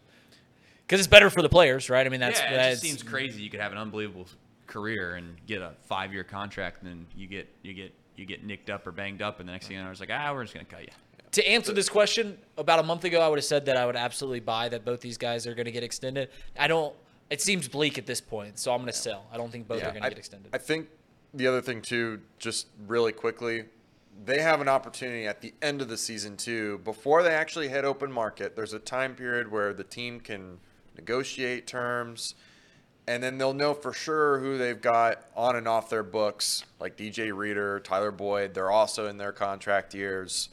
because 0.86 1.00
it's 1.00 1.08
better 1.08 1.30
for 1.30 1.42
the 1.42 1.48
players, 1.48 1.88
right? 1.88 2.06
I 2.06 2.10
mean, 2.10 2.20
that's 2.20 2.40
yeah, 2.40 2.52
it 2.52 2.56
that's 2.56 2.80
just 2.80 2.82
seems 2.82 3.02
crazy. 3.02 3.42
You 3.42 3.50
could 3.50 3.60
have 3.60 3.72
an 3.72 3.78
unbelievable 3.78 4.26
career 4.66 5.16
and 5.16 5.36
get 5.46 5.62
a 5.62 5.72
five-year 5.86 6.24
contract, 6.24 6.82
and 6.82 6.90
then 6.90 7.06
you 7.16 7.26
get 7.26 7.48
you 7.62 7.74
get 7.74 7.92
you 8.16 8.26
get 8.26 8.44
nicked 8.44 8.70
up 8.70 8.86
or 8.86 8.92
banged 8.92 9.22
up, 9.22 9.40
and 9.40 9.48
the 9.48 9.52
next 9.52 9.66
thing 9.66 9.76
you 9.76 9.82
know, 9.82 9.90
it's 9.90 10.00
like, 10.00 10.10
ah, 10.12 10.32
we're 10.32 10.42
just 10.44 10.54
going 10.54 10.66
to 10.66 10.72
cut 10.72 10.82
you. 10.82 10.92
to 11.32 11.48
answer 11.48 11.72
this 11.72 11.88
question 11.88 12.38
about 12.56 12.78
a 12.78 12.82
month 12.82 13.04
ago, 13.04 13.20
I 13.20 13.28
would 13.28 13.38
have 13.38 13.44
said 13.44 13.66
that 13.66 13.76
I 13.76 13.86
would 13.86 13.96
absolutely 13.96 14.40
buy 14.40 14.68
that 14.68 14.84
both 14.84 15.00
these 15.00 15.18
guys 15.18 15.46
are 15.46 15.54
going 15.54 15.66
to 15.66 15.72
get 15.72 15.82
extended. 15.82 16.28
I 16.58 16.68
don't. 16.68 16.94
It 17.30 17.40
seems 17.40 17.66
bleak 17.66 17.96
at 17.98 18.06
this 18.06 18.20
point, 18.20 18.58
so 18.58 18.72
I'm 18.72 18.80
going 18.80 18.92
to 18.92 18.98
sell. 18.98 19.26
I 19.32 19.38
don't 19.38 19.50
think 19.50 19.66
both 19.66 19.82
are 19.82 19.90
going 19.90 20.02
to 20.02 20.06
I, 20.06 20.10
get 20.10 20.18
extended. 20.18 20.50
I 20.54 20.58
think 20.58 20.88
the 21.32 21.46
other 21.46 21.62
thing 21.62 21.80
too, 21.80 22.20
just 22.38 22.68
really 22.86 23.12
quickly, 23.12 23.64
they 24.22 24.40
have 24.40 24.60
an 24.60 24.68
opportunity 24.68 25.26
at 25.26 25.40
the 25.40 25.52
end 25.62 25.82
of 25.82 25.88
the 25.88 25.96
season 25.96 26.36
too, 26.36 26.78
before 26.84 27.22
they 27.22 27.34
actually 27.34 27.68
hit 27.68 27.84
open 27.84 28.10
market. 28.12 28.54
There's 28.56 28.72
a 28.72 28.78
time 28.78 29.14
period 29.14 29.50
where 29.50 29.72
the 29.72 29.84
team 29.84 30.20
can 30.20 30.58
negotiate 30.96 31.66
terms, 31.66 32.34
and 33.06 33.22
then 33.22 33.38
they'll 33.38 33.54
know 33.54 33.74
for 33.74 33.92
sure 33.92 34.38
who 34.38 34.56
they've 34.56 34.80
got 34.80 35.24
on 35.36 35.56
and 35.56 35.68
off 35.68 35.90
their 35.90 36.02
books, 36.02 36.64
like 36.80 36.96
DJ 36.96 37.36
Reader, 37.36 37.80
Tyler 37.80 38.10
Boyd. 38.10 38.54
They're 38.54 38.70
also 38.70 39.06
in 39.06 39.18
their 39.18 39.32
contract 39.32 39.94
years. 39.94 40.48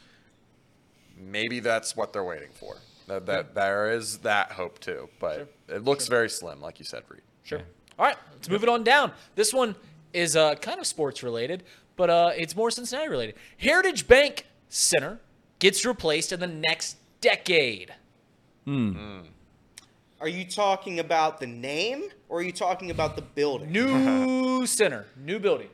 Maybe 1.17 1.59
that's 1.59 1.95
what 1.95 2.13
they're 2.13 2.23
waiting 2.23 2.51
for. 2.53 2.77
That, 3.07 3.25
that 3.25 3.55
there 3.55 3.91
is 3.91 4.19
that 4.19 4.53
hope 4.53 4.79
too, 4.79 5.09
but 5.19 5.53
it 5.67 5.83
looks 5.83 6.07
very 6.07 6.29
slim, 6.29 6.61
like 6.61 6.79
you 6.79 6.85
said, 6.85 7.03
Reed. 7.09 7.21
Sure. 7.43 7.61
All 7.99 8.05
right, 8.05 8.17
let's 8.31 8.49
move 8.49 8.63
it 8.63 8.69
on 8.69 8.83
down. 8.83 9.11
This 9.35 9.53
one 9.53 9.75
is 10.13 10.35
uh, 10.35 10.55
kind 10.55 10.79
of 10.79 10.87
sports 10.87 11.23
related, 11.23 11.63
but 11.95 12.09
uh, 12.09 12.31
it's 12.35 12.55
more 12.55 12.71
Cincinnati 12.71 13.09
related. 13.09 13.35
Heritage 13.57 14.07
Bank 14.07 14.45
Center 14.69 15.19
gets 15.59 15.85
replaced 15.85 16.31
in 16.31 16.39
the 16.39 16.47
next 16.47 16.97
decade. 17.21 17.93
Are 20.19 20.27
you 20.27 20.45
talking 20.45 20.99
about 20.99 21.39
the 21.39 21.47
name 21.47 22.03
or 22.29 22.39
are 22.39 22.43
you 22.43 22.51
talking 22.51 22.91
about 22.91 23.15
the 23.15 23.21
building? 23.23 23.71
New 23.71 24.65
center, 24.67 25.05
new 25.17 25.39
building. 25.39 25.69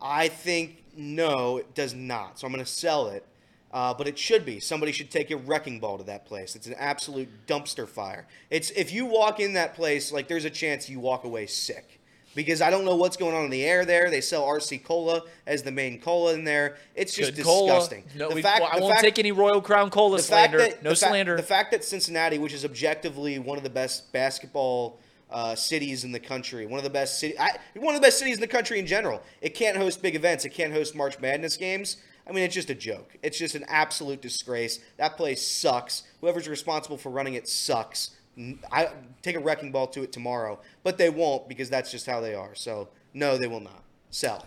I 0.00 0.28
think 0.28 0.84
no, 0.96 1.58
it 1.58 1.74
does 1.74 1.94
not. 1.94 2.38
So 2.38 2.46
I'm 2.46 2.52
going 2.52 2.64
to 2.64 2.70
sell 2.70 3.08
it. 3.08 3.24
Uh, 3.70 3.92
but 3.92 4.08
it 4.08 4.18
should 4.18 4.46
be. 4.46 4.60
Somebody 4.60 4.92
should 4.92 5.10
take 5.10 5.30
a 5.30 5.36
wrecking 5.36 5.78
ball 5.78 5.98
to 5.98 6.04
that 6.04 6.24
place. 6.24 6.56
It's 6.56 6.66
an 6.66 6.74
absolute 6.78 7.28
dumpster 7.46 7.86
fire. 7.86 8.26
It's 8.48 8.70
if 8.70 8.92
you 8.92 9.04
walk 9.04 9.40
in 9.40 9.52
that 9.54 9.74
place, 9.74 10.10
like 10.10 10.26
there's 10.26 10.46
a 10.46 10.50
chance 10.50 10.88
you 10.88 11.00
walk 11.00 11.24
away 11.24 11.46
sick. 11.46 11.97
Because 12.38 12.62
I 12.62 12.70
don't 12.70 12.84
know 12.84 12.94
what's 12.94 13.16
going 13.16 13.34
on 13.34 13.46
in 13.46 13.50
the 13.50 13.64
air 13.64 13.84
there. 13.84 14.10
They 14.10 14.20
sell 14.20 14.44
RC 14.44 14.84
cola 14.84 15.22
as 15.44 15.64
the 15.64 15.72
main 15.72 16.00
cola 16.00 16.34
in 16.34 16.44
there. 16.44 16.76
It's 16.94 17.12
just 17.12 17.34
Good 17.34 17.42
disgusting. 17.42 18.04
No, 18.14 18.28
The 18.28 18.36
we, 18.36 18.42
fact- 18.42 18.60
well, 18.60 18.70
I 18.72 18.78
won't 18.78 18.92
fact- 18.92 19.02
take 19.02 19.18
any 19.18 19.32
Royal 19.32 19.60
Crown 19.60 19.90
Cola 19.90 20.18
fact 20.18 20.26
slander. 20.52 20.58
that 20.58 20.80
no 20.84 20.90
the 20.90 20.96
slander. 20.96 21.36
the 21.36 21.42
fact 21.42 21.72
that 21.72 21.82
Cincinnati, 21.82 22.38
which 22.38 22.52
is 22.52 22.64
objectively 22.64 23.40
one 23.40 23.58
of 23.58 23.64
the 23.64 23.70
best 23.70 24.12
basketball 24.12 25.00
uh, 25.32 25.56
cities 25.56 26.04
in 26.04 26.12
the 26.12 26.20
country, 26.20 26.64
one 26.64 26.78
of 26.78 26.84
the 26.84 26.90
best 26.90 27.18
city, 27.18 27.36
I, 27.40 27.58
one 27.74 27.96
of 27.96 28.00
the 28.00 28.06
best 28.06 28.20
cities 28.20 28.36
in 28.36 28.40
the 28.40 28.46
country 28.46 28.78
in 28.78 28.86
general, 28.86 29.20
it 29.40 29.56
can't 29.56 29.76
host 29.76 30.00
big 30.00 30.14
events. 30.14 30.44
It 30.44 30.50
can't 30.50 30.72
host 30.72 30.94
March 30.94 31.18
Madness 31.18 31.56
games. 31.56 31.96
I 32.24 32.30
mean, 32.30 32.44
it's 32.44 32.54
just 32.54 32.70
a 32.70 32.74
joke. 32.76 33.16
It's 33.20 33.36
just 33.36 33.56
an 33.56 33.64
absolute 33.66 34.22
disgrace. 34.22 34.78
That 34.96 35.16
place 35.16 35.44
sucks. 35.44 36.04
Whoever's 36.20 36.46
responsible 36.46 36.98
for 36.98 37.10
running 37.10 37.34
it 37.34 37.48
sucks. 37.48 38.10
N- 38.38 38.58
I 38.72 38.88
take 39.22 39.36
a 39.36 39.40
wrecking 39.40 39.72
ball 39.72 39.88
to 39.88 40.02
it 40.04 40.12
tomorrow, 40.12 40.60
but 40.84 40.96
they 40.96 41.10
won't 41.10 41.48
because 41.48 41.68
that's 41.68 41.90
just 41.90 42.06
how 42.06 42.20
they 42.20 42.34
are. 42.34 42.54
So 42.54 42.88
no, 43.12 43.36
they 43.36 43.46
will 43.48 43.60
not 43.60 43.82
sell. 44.10 44.46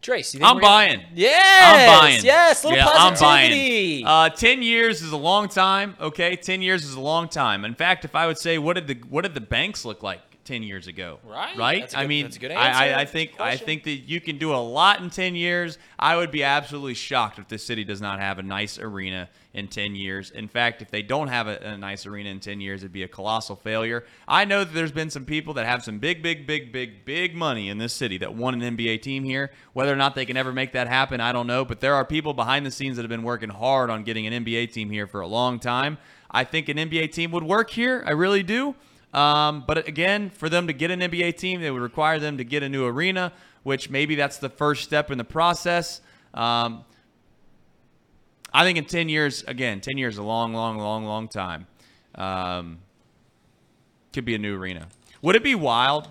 Trace, 0.00 0.34
you 0.34 0.40
think 0.40 0.48
I'm 0.50 0.56
we're 0.56 0.62
gonna- 0.62 0.72
buying. 0.72 1.00
Yes, 1.14 1.64
I'm 1.64 2.00
buying. 2.00 2.24
Yes, 2.24 2.64
little 2.64 2.76
yeah, 2.76 2.86
positivity. 2.86 4.04
I'm 4.04 4.04
buying. 4.04 4.32
Uh, 4.32 4.34
ten 4.34 4.60
years 4.62 5.00
is 5.00 5.12
a 5.12 5.16
long 5.16 5.48
time. 5.48 5.94
Okay, 6.00 6.34
ten 6.34 6.60
years 6.60 6.82
is 6.84 6.94
a 6.94 7.00
long 7.00 7.28
time. 7.28 7.64
In 7.64 7.74
fact, 7.76 8.04
if 8.04 8.16
I 8.16 8.26
would 8.26 8.38
say, 8.38 8.58
what 8.58 8.72
did 8.74 8.88
the 8.88 8.94
what 9.08 9.22
did 9.22 9.34
the 9.34 9.40
banks 9.40 9.84
look 9.84 10.02
like 10.02 10.31
ten 10.44 10.62
years 10.62 10.86
ago? 10.86 11.18
Right. 11.24 11.56
Right. 11.56 11.94
A 11.94 11.98
I 11.98 12.02
good- 12.02 12.08
mean, 12.08 12.24
that's 12.24 12.36
a 12.36 12.38
good 12.40 12.50
I, 12.52 12.92
I. 12.94 13.00
I 13.00 13.04
think 13.04 13.40
I 13.40 13.56
think 13.56 13.84
that 13.84 13.90
you 13.90 14.20
can 14.20 14.38
do 14.38 14.52
a 14.54 14.56
lot 14.56 15.00
in 15.00 15.10
ten 15.10 15.34
years. 15.34 15.78
I 15.98 16.16
would 16.16 16.30
be 16.30 16.42
absolutely 16.42 16.94
shocked 16.94 17.38
if 17.38 17.48
this 17.48 17.64
city 17.64 17.84
does 17.84 18.00
not 18.00 18.18
have 18.20 18.38
a 18.38 18.42
nice 18.42 18.78
arena 18.78 19.28
in 19.54 19.68
ten 19.68 19.94
years. 19.94 20.30
In 20.30 20.48
fact, 20.48 20.82
if 20.82 20.90
they 20.90 21.02
don't 21.02 21.28
have 21.28 21.46
a, 21.46 21.58
a 21.58 21.76
nice 21.76 22.06
arena 22.06 22.30
in 22.30 22.40
ten 22.40 22.60
years, 22.60 22.82
it'd 22.82 22.92
be 22.92 23.02
a 23.02 23.08
colossal 23.08 23.56
failure. 23.56 24.04
I 24.26 24.44
know 24.44 24.64
that 24.64 24.72
there's 24.72 24.92
been 24.92 25.10
some 25.10 25.24
people 25.24 25.54
that 25.54 25.66
have 25.66 25.84
some 25.84 25.98
big, 25.98 26.22
big, 26.22 26.46
big, 26.46 26.72
big, 26.72 27.04
big 27.04 27.34
money 27.34 27.68
in 27.68 27.78
this 27.78 27.92
city 27.92 28.18
that 28.18 28.34
want 28.34 28.62
an 28.62 28.76
NBA 28.76 29.02
team 29.02 29.24
here. 29.24 29.50
Whether 29.72 29.92
or 29.92 29.96
not 29.96 30.14
they 30.14 30.24
can 30.24 30.36
ever 30.36 30.52
make 30.52 30.72
that 30.72 30.88
happen, 30.88 31.20
I 31.20 31.32
don't 31.32 31.46
know. 31.46 31.64
But 31.64 31.80
there 31.80 31.94
are 31.94 32.04
people 32.04 32.34
behind 32.34 32.64
the 32.66 32.70
scenes 32.70 32.96
that 32.96 33.02
have 33.02 33.10
been 33.10 33.22
working 33.22 33.50
hard 33.50 33.90
on 33.90 34.02
getting 34.04 34.26
an 34.26 34.44
NBA 34.44 34.72
team 34.72 34.90
here 34.90 35.06
for 35.06 35.20
a 35.20 35.26
long 35.26 35.58
time. 35.58 35.98
I 36.30 36.44
think 36.44 36.68
an 36.70 36.78
NBA 36.78 37.12
team 37.12 37.30
would 37.32 37.44
work 37.44 37.70
here. 37.70 38.02
I 38.06 38.12
really 38.12 38.42
do. 38.42 38.74
Um, 39.12 39.64
but 39.66 39.86
again, 39.86 40.30
for 40.30 40.48
them 40.48 40.66
to 40.66 40.72
get 40.72 40.90
an 40.90 41.00
NBA 41.00 41.36
team, 41.36 41.60
they 41.60 41.70
would 41.70 41.82
require 41.82 42.18
them 42.18 42.38
to 42.38 42.44
get 42.44 42.62
a 42.62 42.68
new 42.68 42.86
arena, 42.86 43.32
which 43.62 43.90
maybe 43.90 44.14
that's 44.14 44.38
the 44.38 44.48
first 44.48 44.84
step 44.84 45.10
in 45.10 45.18
the 45.18 45.24
process. 45.24 46.00
Um, 46.32 46.84
I 48.54 48.64
think 48.64 48.78
in 48.78 48.84
10 48.84 49.08
years, 49.08 49.42
again, 49.44 49.80
10 49.80 49.98
years 49.98 50.14
is 50.14 50.18
a 50.18 50.22
long, 50.22 50.52
long, 50.52 50.78
long, 50.78 51.04
long 51.04 51.28
time. 51.28 51.66
Um, 52.14 52.78
could 54.12 54.24
be 54.24 54.34
a 54.34 54.38
new 54.38 54.56
arena. 54.56 54.88
Would 55.22 55.36
it 55.36 55.44
be 55.44 55.54
wild? 55.54 56.08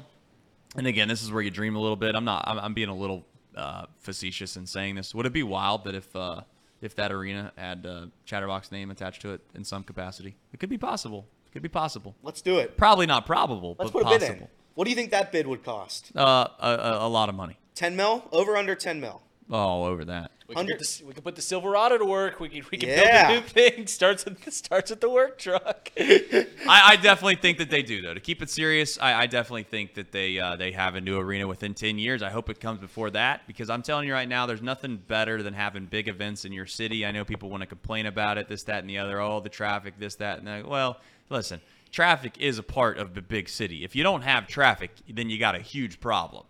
And 0.76 0.88
again, 0.88 1.07
this 1.07 1.22
is 1.22 1.32
where 1.32 1.41
you 1.41 1.52
dream 1.52 1.76
a 1.76 1.80
little 1.80 1.95
bit. 1.95 2.15
I'm 2.15 2.26
not. 2.26 2.44
I'm, 2.48 2.57
I'm 2.57 2.73
being 2.73 2.90
a 2.90 2.95
little 2.95 3.26
uh, 3.56 3.86
facetious 3.99 4.56
in 4.56 4.65
saying 4.65 4.95
this. 4.95 5.14
Would 5.14 5.26
it 5.26 5.34
be 5.34 5.44
wild 5.44 5.84
that 5.84 5.95
if 5.95 6.15
uh, 6.15 6.41
if 6.82 6.95
that 6.95 7.11
arena 7.11 7.52
had 7.57 7.86
uh, 7.86 8.06
Chatterbox 8.26 8.72
name 8.72 8.90
attached 8.90 9.22
to 9.23 9.34
it 9.34 9.41
in 9.53 9.64
some 9.64 9.84
capacity? 9.84 10.36
It 10.53 10.60
could 10.60 10.69
be 10.69 10.78
possible. 10.78 11.28
It 11.52 11.53
could 11.53 11.61
be 11.64 11.69
possible. 11.69 12.15
Let's 12.23 12.41
do 12.41 12.60
it. 12.60 12.78
Probably 12.78 13.06
not 13.06 13.26
probable, 13.26 13.76
Let's 13.78 13.91
but 13.91 14.03
put 14.03 14.07
a 14.07 14.10
bid 14.18 14.22
possible. 14.22 14.44
in. 14.44 14.48
What 14.76 14.86
do 14.86 14.90
you 14.90 14.95
think 14.95 15.11
that 15.11 15.34
bid 15.34 15.45
would 15.48 15.64
cost? 15.65 16.11
Uh, 16.15 16.48
a, 16.61 16.68
a, 16.69 17.07
a 17.07 17.10
lot 17.10 17.28
of 17.28 17.36
money. 17.36 17.57
10 17.76 17.95
mil? 17.98 18.23
Over 18.32 18.56
under 18.56 18.73
10 18.73 19.02
mil. 19.02 19.22
All 19.52 19.84
over 19.84 20.06
that. 20.06 20.32
we, 20.48 20.56
can 20.56 20.65
put 20.65 20.69
100 20.76 20.80
the, 20.80 21.06
we 21.07 21.14
can 21.14 21.23
put 21.23 21.36
the 21.36 21.41
Silverado 21.41 21.98
to 21.98 22.06
work. 22.06 22.40
We 22.40 22.48
can 22.48 22.64
we 22.72 22.78
can 22.78 22.88
Yeah. 22.88 23.28
build 23.28 23.38
a 23.38 23.41
new 23.41 23.48
thing. 23.48 23.88
Starts 23.88 24.23
with 24.23 24.53
starts 24.53 24.91
with 24.91 25.02
the 25.02 25.10
work 25.10 25.38
truck. 25.38 25.91
I, 25.99 26.45
I 26.69 26.95
definitely 26.95 27.36
think 27.36 27.57
that 27.57 27.69
they 27.69 27.82
do, 27.82 28.02
though. 28.02 28.14
To 28.14 28.22
keep 28.22 28.41
it 28.41 28.49
serious, 28.49 28.98
I, 29.02 29.23
I 29.23 29.28
definitely 29.28 29.64
think 29.64 29.95
that 29.95 30.14
they 30.14 30.40
uh, 30.40 30.56
they 30.56 30.72
have 30.72 30.95
a 30.95 31.02
new 31.02 31.19
arena 31.19 31.48
within 31.48 31.73
ten 31.73 31.99
years. 31.99 32.23
I 32.23 32.30
hope 32.30 32.49
it 32.49 32.61
comes 32.61 32.80
before 32.80 33.10
that 33.10 33.45
because 33.45 33.69
I'm 33.69 33.82
telling 33.82 34.07
you 34.07 34.14
right 34.14 34.30
now, 34.30 34.45
there's 34.45 34.61
nothing 34.61 34.95
better 35.06 35.44
than 35.44 35.53
having 35.53 35.86
big 35.86 36.07
events 36.07 36.45
in 36.45 36.53
your 36.53 36.65
city. 36.65 37.06
I 37.06 37.11
know 37.11 37.26
people 37.26 37.49
want 37.49 37.60
to 37.61 37.68
complain 37.68 38.06
about 38.06 38.38
it, 38.38 38.48
this, 38.48 38.64
that, 38.64 38.80
and 38.80 38.90
the 38.90 38.99
other. 38.99 39.19
Oh, 39.19 39.41
the 39.41 39.49
traffic, 39.49 39.95
this, 39.99 40.15
that, 40.15 40.38
and 40.40 40.48
that. 40.48 40.65
Well, 40.65 40.98
listen, 41.32 41.62
traffic 41.91 42.38
is 42.38 42.58
a 42.58 42.64
part 42.64 42.98
of 42.98 43.16
the 43.16 43.22
big 43.22 43.49
city. 43.49 43.84
If 43.84 43.95
you 43.95 44.03
don't 44.03 44.22
have 44.22 44.48
traffic, 44.48 44.91
then 45.10 45.30
you 45.30 45.40
got 45.40 45.56
a 45.56 45.60
huge 45.60 45.99
problem. 45.99 46.45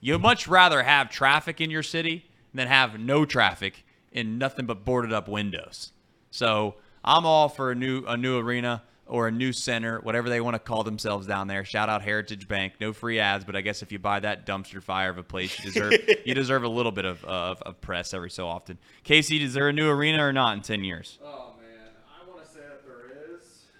You'd 0.00 0.20
much 0.20 0.48
rather 0.48 0.82
have 0.82 1.10
traffic 1.10 1.60
in 1.60 1.70
your 1.70 1.82
city 1.82 2.26
than 2.52 2.68
have 2.68 2.98
no 2.98 3.24
traffic 3.24 3.84
and 4.12 4.38
nothing 4.38 4.66
but 4.66 4.84
boarded 4.84 5.12
up 5.12 5.28
windows. 5.28 5.92
So 6.30 6.76
I'm 7.04 7.26
all 7.26 7.48
for 7.48 7.70
a 7.70 7.74
new 7.74 8.04
a 8.06 8.16
new 8.16 8.38
arena 8.38 8.82
or 9.08 9.28
a 9.28 9.30
new 9.30 9.52
center, 9.52 10.00
whatever 10.00 10.28
they 10.28 10.40
want 10.40 10.54
to 10.54 10.58
call 10.58 10.82
themselves 10.82 11.26
down 11.26 11.46
there. 11.46 11.64
Shout 11.64 11.88
out 11.88 12.02
Heritage 12.02 12.48
Bank. 12.48 12.74
No 12.80 12.92
free 12.92 13.20
ads, 13.20 13.44
but 13.44 13.54
I 13.54 13.60
guess 13.60 13.82
if 13.82 13.92
you 13.92 13.98
buy 14.00 14.18
that 14.20 14.44
dumpster 14.46 14.82
fire 14.82 15.10
of 15.10 15.18
a 15.18 15.22
place, 15.22 15.56
you 15.58 15.70
deserve 15.70 15.92
you 16.24 16.34
deserve 16.34 16.64
a 16.64 16.68
little 16.68 16.92
bit 16.92 17.04
of, 17.04 17.24
of, 17.24 17.62
of 17.62 17.80
press 17.80 18.12
every 18.12 18.30
so 18.30 18.48
often. 18.48 18.78
Casey, 19.04 19.42
is 19.42 19.54
there 19.54 19.68
a 19.68 19.72
new 19.72 19.88
arena 19.88 20.24
or 20.24 20.32
not 20.32 20.56
in 20.56 20.62
ten 20.62 20.82
years? 20.82 21.18
Oh 21.22 21.54
man, 21.60 21.94
I 22.04 22.28
want 22.28 22.44
to 22.44 22.50
say 22.50 22.60
that 22.60 22.82
there 22.84 23.06
is, 23.30 23.70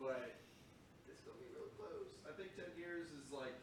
but 0.00 0.34
it's 1.06 1.20
gonna 1.22 1.38
be 1.38 1.46
real 1.54 1.70
close. 1.78 2.10
I 2.26 2.34
think 2.34 2.50
ten 2.56 2.74
years 2.76 3.14
is 3.14 3.30
like 3.30 3.54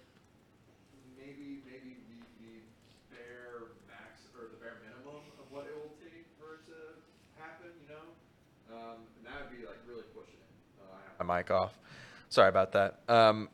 maybe 1.20 1.60
maybe 1.68 1.99
the, 2.07 2.24
the 2.40 2.56
bare 3.11 3.76
max 3.91 4.32
or 4.32 4.48
the 4.48 4.60
bare 4.64 4.80
minimum 4.88 5.28
of 5.36 5.52
what 5.52 5.68
it 5.68 5.76
will 5.76 5.91
take 5.99 6.24
for 6.40 6.64
it 6.64 6.72
to 6.72 6.80
happen. 7.36 7.76
You 7.84 7.91
know, 7.91 8.07
um, 8.72 9.03
and 9.20 9.28
that 9.28 9.44
would 9.44 9.52
be 9.52 9.68
like 9.68 9.84
really 9.84 10.07
pushing 10.16 10.40
it. 10.40 10.48
Uh, 10.80 10.95
I 10.95 11.03
have 11.03 11.18
my 11.18 11.18
mic 11.38 11.51
off. 11.51 11.77
Sorry 12.30 12.49
about 12.49 12.72
that. 12.73 12.99
Um, 13.07 13.49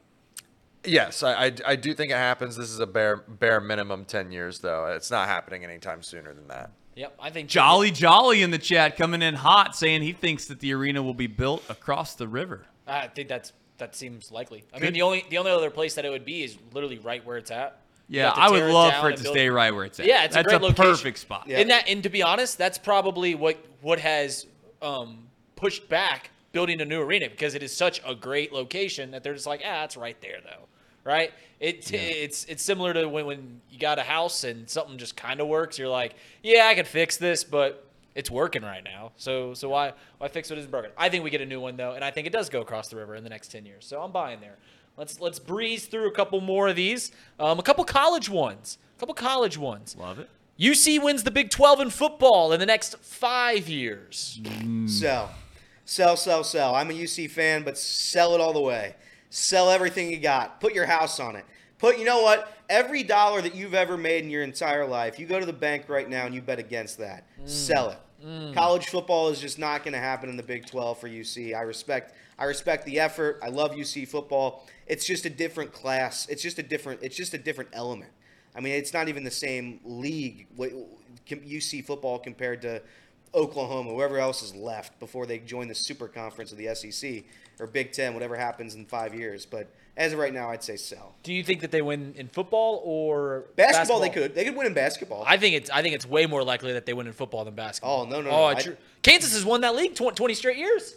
Yes, 0.87 1.23
I, 1.23 1.45
I, 1.47 1.51
I 1.65 1.75
do 1.75 1.95
think 1.95 2.11
it 2.11 2.15
happens. 2.17 2.55
This 2.55 2.69
is 2.69 2.79
a 2.79 2.85
bare 2.85 3.17
bare 3.17 3.59
minimum 3.59 4.05
ten 4.05 4.31
years 4.31 4.59
though. 4.59 4.85
It's 4.85 5.09
not 5.09 5.27
happening 5.27 5.63
anytime 5.63 6.03
sooner 6.03 6.31
than 6.31 6.47
that. 6.49 6.69
Yep, 6.95 7.15
I 7.19 7.31
think 7.31 7.49
Jolly 7.49 7.89
Jolly 7.89 8.43
in 8.43 8.51
the 8.51 8.59
chat 8.59 8.95
coming 8.95 9.23
in 9.23 9.33
hot, 9.33 9.75
saying 9.75 10.03
he 10.03 10.13
thinks 10.13 10.45
that 10.45 10.59
the 10.59 10.73
arena 10.75 11.01
will 11.01 11.15
be 11.15 11.25
built 11.25 11.63
across 11.69 12.13
the 12.13 12.27
river. 12.27 12.67
I 12.85 13.07
think 13.07 13.29
that's 13.29 13.51
that 13.79 13.95
seems 13.95 14.31
likely. 14.31 14.63
I 14.73 14.77
Good. 14.77 14.83
mean, 14.85 14.93
the 14.93 15.01
only 15.01 15.25
the 15.27 15.39
only 15.39 15.49
other 15.49 15.71
place 15.71 15.95
that 15.95 16.05
it 16.05 16.09
would 16.11 16.23
be 16.23 16.43
is 16.43 16.55
literally 16.71 16.99
right 16.99 17.25
where 17.25 17.37
it's 17.37 17.49
at. 17.49 17.79
Yeah, 18.07 18.29
I 18.29 18.51
would 18.51 18.71
love 18.71 18.93
for 19.01 19.09
it 19.09 19.17
to 19.17 19.23
build- 19.23 19.33
stay 19.33 19.49
right 19.49 19.73
where 19.73 19.85
it's 19.85 19.99
at. 19.99 20.05
Yeah, 20.05 20.25
it's 20.25 20.35
a 20.35 20.43
That's 20.43 20.49
great 20.49 20.61
location. 20.61 20.85
perfect 20.91 21.17
spot. 21.17 21.45
Yeah. 21.47 21.61
And 21.61 21.71
that, 21.71 21.89
and 21.89 22.03
to 22.03 22.09
be 22.09 22.21
honest, 22.21 22.59
that's 22.59 22.77
probably 22.77 23.33
what 23.33 23.57
what 23.81 23.99
has 23.99 24.45
um, 24.83 25.27
pushed 25.55 25.89
back 25.89 26.29
building 26.55 26.79
a 26.79 26.85
new 26.85 27.01
arena 27.01 27.29
because 27.29 27.53
it 27.53 27.61
is 27.61 27.75
such 27.75 28.01
a 28.07 28.15
great 28.15 28.53
location 28.53 29.11
that 29.11 29.23
they're 29.23 29.33
just 29.33 29.45
like, 29.45 29.61
ah, 29.65 29.83
it's 29.83 29.97
right 29.97 30.19
there 30.21 30.39
though, 30.41 30.63
right? 31.03 31.33
It 31.59 31.91
it's 31.93 32.45
it's 32.45 32.63
similar 32.63 32.93
to 32.93 33.09
when 33.09 33.25
when 33.25 33.61
you 33.69 33.77
got 33.77 33.99
a 33.99 34.03
house 34.03 34.45
and 34.45 34.69
something 34.69 34.97
just 34.97 35.17
kind 35.17 35.41
of 35.41 35.47
works. 35.47 35.77
You're 35.77 35.89
like, 35.89 36.15
yeah, 36.41 36.67
I 36.67 36.73
could 36.73 36.87
fix 36.87 37.17
this, 37.17 37.43
but 37.43 37.85
it's 38.15 38.31
working 38.31 38.63
right 38.63 38.83
now. 38.85 39.11
So 39.17 39.53
so 39.53 39.67
why 39.67 39.93
why 40.17 40.29
fix 40.29 40.49
what 40.49 40.57
isn't 40.57 40.71
broken? 40.71 40.91
I 40.97 41.09
think 41.09 41.25
we 41.25 41.29
get 41.29 41.41
a 41.41 41.45
new 41.45 41.59
one 41.59 41.75
though, 41.75 41.91
and 41.91 42.05
I 42.05 42.11
think 42.11 42.25
it 42.25 42.31
does 42.31 42.49
go 42.49 42.61
across 42.61 42.87
the 42.87 42.95
river 42.95 43.15
in 43.15 43.25
the 43.25 43.29
next 43.29 43.49
ten 43.49 43.65
years. 43.65 43.85
So 43.85 44.01
I'm 44.01 44.13
buying 44.13 44.39
there. 44.39 44.55
Let's 44.97 45.19
let's 45.19 45.39
breeze 45.39 45.87
through 45.87 46.07
a 46.07 46.13
couple 46.13 46.39
more 46.39 46.69
of 46.69 46.77
these. 46.77 47.11
Um, 47.37 47.59
a 47.59 47.63
couple 47.63 47.83
college 47.83 48.29
ones. 48.29 48.77
A 48.95 48.99
couple 49.01 49.13
college 49.13 49.57
ones. 49.57 49.97
Love 49.99 50.19
it. 50.19 50.29
UC 50.57 51.03
wins 51.03 51.23
the 51.23 51.31
Big 51.31 51.49
12 51.49 51.81
in 51.81 51.89
football 51.89 52.53
in 52.53 52.61
the 52.61 52.65
next 52.65 52.95
five 52.99 53.67
years. 53.67 54.39
Sell. 54.85 55.31
Sell, 55.85 56.17
sell, 56.17 56.43
sell. 56.43 56.73
I'm 56.73 56.89
a 56.89 56.93
UC 56.93 57.29
fan, 57.29 57.63
but 57.63 57.77
sell 57.77 58.33
it 58.33 58.41
all 58.41 58.53
the 58.53 58.59
way. 58.59 58.95
Sell 59.29 59.69
everything 59.69 60.09
you 60.09 60.17
got. 60.17 60.59
Put 60.59 60.73
your 60.73 60.87
house 60.87 61.19
on 61.19 61.35
it. 61.35 61.45
Put, 61.77 61.99
you 61.99 62.05
know 62.05 62.21
what? 62.21 62.51
Every 62.69 63.03
dollar 63.03 63.41
that 63.41 63.53
you've 63.53 63.75
ever 63.75 63.95
made 63.95 64.23
in 64.23 64.29
your 64.29 64.41
entire 64.41 64.87
life, 64.87 65.19
you 65.19 65.27
go 65.27 65.39
to 65.39 65.45
the 65.45 65.53
bank 65.53 65.87
right 65.87 66.09
now 66.09 66.25
and 66.25 66.33
you 66.33 66.41
bet 66.41 66.57
against 66.57 66.97
that. 66.97 67.25
Mm. 67.39 67.49
Sell 67.49 67.89
it. 67.91 67.99
Mm. 68.25 68.53
College 68.55 68.87
football 68.87 69.29
is 69.29 69.39
just 69.39 69.59
not 69.59 69.83
going 69.83 69.93
to 69.93 69.99
happen 69.99 70.29
in 70.29 70.37
the 70.37 70.43
Big 70.43 70.65
12 70.65 70.99
for 70.99 71.07
UC. 71.07 71.55
I 71.55 71.61
respect 71.61 72.15
I 72.37 72.45
respect 72.45 72.85
the 72.85 72.99
effort. 72.99 73.39
I 73.43 73.49
love 73.49 73.71
UC 73.71 74.07
football. 74.07 74.65
It's 74.87 75.05
just 75.05 75.25
a 75.25 75.29
different 75.29 75.71
class. 75.71 76.27
It's 76.27 76.41
just 76.41 76.57
a 76.57 76.63
different 76.63 77.01
it's 77.03 77.15
just 77.15 77.33
a 77.33 77.37
different 77.37 77.69
element. 77.73 78.11
I 78.55 78.61
mean, 78.61 78.73
it's 78.73 78.93
not 78.93 79.09
even 79.09 79.23
the 79.23 79.31
same 79.31 79.79
league. 79.83 80.47
what- 80.55 80.71
UC 81.27 81.83
football 81.83 82.19
compared 82.19 82.61
to 82.61 82.81
Oklahoma, 83.35 83.91
whoever 83.91 84.17
else 84.17 84.41
is 84.41 84.55
left 84.55 84.99
before 84.99 85.25
they 85.25 85.39
join 85.39 85.67
the 85.67 85.75
super 85.75 86.07
conference 86.07 86.51
of 86.51 86.57
the 86.57 86.73
SEC 86.73 87.23
or 87.59 87.67
Big 87.67 87.91
Ten, 87.91 88.13
whatever 88.13 88.35
happens 88.35 88.75
in 88.75 88.85
five 88.85 89.13
years. 89.13 89.45
But 89.45 89.67
as 89.97 90.13
of 90.13 90.19
right 90.19 90.33
now, 90.33 90.49
I'd 90.51 90.63
say 90.63 90.75
sell. 90.77 91.15
Do 91.23 91.31
you 91.33 91.43
think 91.43 91.61
that 91.61 91.71
they 91.71 91.81
win 91.81 92.13
in 92.17 92.27
football 92.27 92.81
or 92.83 93.45
Basketball, 93.55 93.99
they 93.99 94.09
could. 94.09 94.33
They 94.35 94.43
could 94.45 94.55
win 94.55 94.67
in 94.67 94.73
basketball. 94.73 95.23
I 95.27 95.37
think 95.37 95.55
it's 95.55 95.69
I 95.69 95.81
think 95.81 95.95
it's 95.95 96.05
way 96.05 96.25
more 96.25 96.43
likely 96.43 96.73
that 96.73 96.85
they 96.85 96.93
win 96.93 97.07
in 97.07 97.13
football 97.13 97.45
than 97.45 97.55
basketball. 97.55 98.01
Oh, 98.05 98.09
no, 98.09 98.21
no, 98.21 98.29
Oh, 98.29 98.51
no. 98.51 98.57
I 98.57 98.63
Kansas 99.03 99.33
has 99.33 99.45
won 99.45 99.61
that 99.61 99.75
league 99.75 99.95
tw- 99.95 100.15
20 100.15 100.33
straight 100.33 100.57
years. 100.57 100.95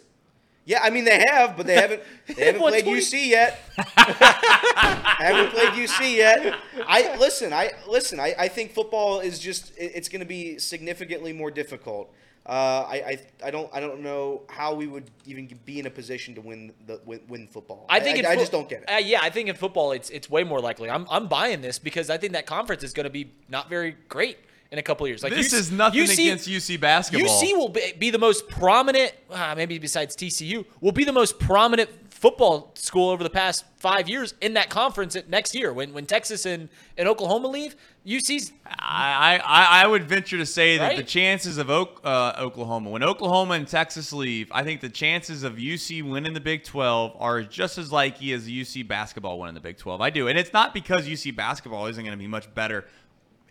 yeah, 0.65 0.79
I 0.83 0.89
mean 0.89 1.05
they 1.05 1.23
have, 1.29 1.55
but 1.55 1.65
they 1.67 1.75
haven't. 1.83 2.01
They 2.27 2.45
haven't 2.45 2.61
played 2.61 2.83
20 2.83 2.99
UC 3.01 3.27
yet. 3.27 3.59
haven't 3.77 5.51
played 5.51 5.69
UC 5.69 6.15
yet. 6.15 6.55
I 6.87 7.15
listen. 7.17 7.53
I 7.53 7.71
listen. 7.87 8.19
I, 8.19 8.35
I 8.37 8.47
think 8.47 8.73
football 8.73 9.19
is 9.19 9.39
just. 9.39 9.71
it- 9.77 9.91
It's 9.95 10.09
going 10.09 10.21
to 10.21 10.25
be 10.27 10.57
significantly 10.59 11.33
more 11.33 11.51
difficult. 11.51 12.13
Uh, 12.45 12.51
I, 12.89 12.95
I 12.95 13.19
I 13.47 13.51
don't 13.51 13.69
I 13.73 13.79
don't 13.79 14.01
know 14.01 14.41
how 14.49 14.73
we 14.73 14.87
would 14.87 15.11
even 15.25 15.47
be 15.65 15.79
in 15.79 15.85
a 15.85 15.89
position 15.89 16.33
to 16.35 16.41
win 16.41 16.73
the 16.87 16.99
win, 17.05 17.19
win 17.27 17.47
football. 17.47 17.85
I 17.89 17.99
think 17.99 18.17
I, 18.17 18.19
in 18.21 18.25
I 18.25 18.33
fo- 18.35 18.39
just 18.39 18.51
don't 18.51 18.67
get 18.67 18.83
it. 18.83 18.89
Uh, 18.91 18.97
yeah, 18.97 19.19
I 19.21 19.29
think 19.29 19.49
in 19.49 19.55
football 19.55 19.91
it's 19.91 20.09
it's 20.09 20.29
way 20.29 20.43
more 20.43 20.59
likely. 20.59 20.89
I'm 20.89 21.05
I'm 21.11 21.27
buying 21.27 21.61
this 21.61 21.77
because 21.77 22.09
I 22.09 22.17
think 22.17 22.33
that 22.33 22.45
conference 22.47 22.83
is 22.83 22.93
going 22.93 23.03
to 23.03 23.09
be 23.11 23.31
not 23.49 23.69
very 23.69 23.95
great 24.07 24.37
in 24.71 24.79
a 24.79 24.83
couple 24.83 25.05
of 25.05 25.09
years. 25.09 25.23
Like 25.23 25.33
This 25.33 25.53
UC 25.53 25.57
is 25.59 25.71
nothing 25.71 26.01
UC 26.03 26.13
against 26.13 26.47
UC 26.49 26.79
basketball. 26.79 27.41
UC 27.41 27.53
will 27.57 27.69
be, 27.69 27.93
be 27.97 28.09
the 28.09 28.19
most 28.19 28.47
prominent, 28.47 29.13
uh, 29.31 29.53
maybe 29.55 29.77
besides 29.79 30.15
TCU, 30.15 30.65
will 30.79 30.91
be 30.91 31.03
the 31.03 31.13
most 31.13 31.39
prominent 31.39 31.89
football 32.11 32.71
school 32.75 33.09
over 33.09 33.23
the 33.23 33.29
past 33.29 33.65
five 33.77 34.09
years 34.09 34.33
in 34.41 34.53
that 34.55 34.69
conference 34.69 35.15
at- 35.15 35.29
next 35.29 35.55
year. 35.55 35.73
When 35.73 35.93
when 35.93 36.05
Texas 36.05 36.45
and, 36.45 36.69
and 36.97 37.07
Oklahoma 37.07 37.47
leave, 37.47 37.75
UC's 38.07 38.51
I, 38.65 39.41
I 39.43 39.83
I 39.83 39.87
would 39.87 40.03
venture 40.07 40.37
to 40.37 40.45
say 40.45 40.77
that 40.77 40.95
the 40.95 41.03
chances 41.03 41.57
of 41.57 41.69
Oak, 41.69 42.01
uh, 42.03 42.33
Oklahoma, 42.37 42.89
when 42.89 43.03
Oklahoma 43.03 43.55
and 43.55 43.67
Texas 43.67 44.13
leave, 44.13 44.49
I 44.51 44.63
think 44.63 44.81
the 44.81 44.89
chances 44.89 45.43
of 45.43 45.55
UC 45.55 46.09
winning 46.09 46.33
the 46.33 46.39
Big 46.39 46.63
12 46.63 47.15
are 47.19 47.41
just 47.41 47.77
as 47.77 47.91
likely 47.91 48.31
as 48.31 48.47
UC 48.47 48.87
basketball 48.87 49.39
winning 49.39 49.55
the 49.55 49.61
Big 49.61 49.77
12. 49.77 50.01
I 50.01 50.09
do, 50.09 50.27
and 50.27 50.39
it's 50.39 50.53
not 50.53 50.73
because 50.73 51.07
UC 51.07 51.35
basketball 51.35 51.87
isn't 51.87 52.03
going 52.03 52.17
to 52.17 52.21
be 52.21 52.27
much 52.27 52.53
better 52.53 52.85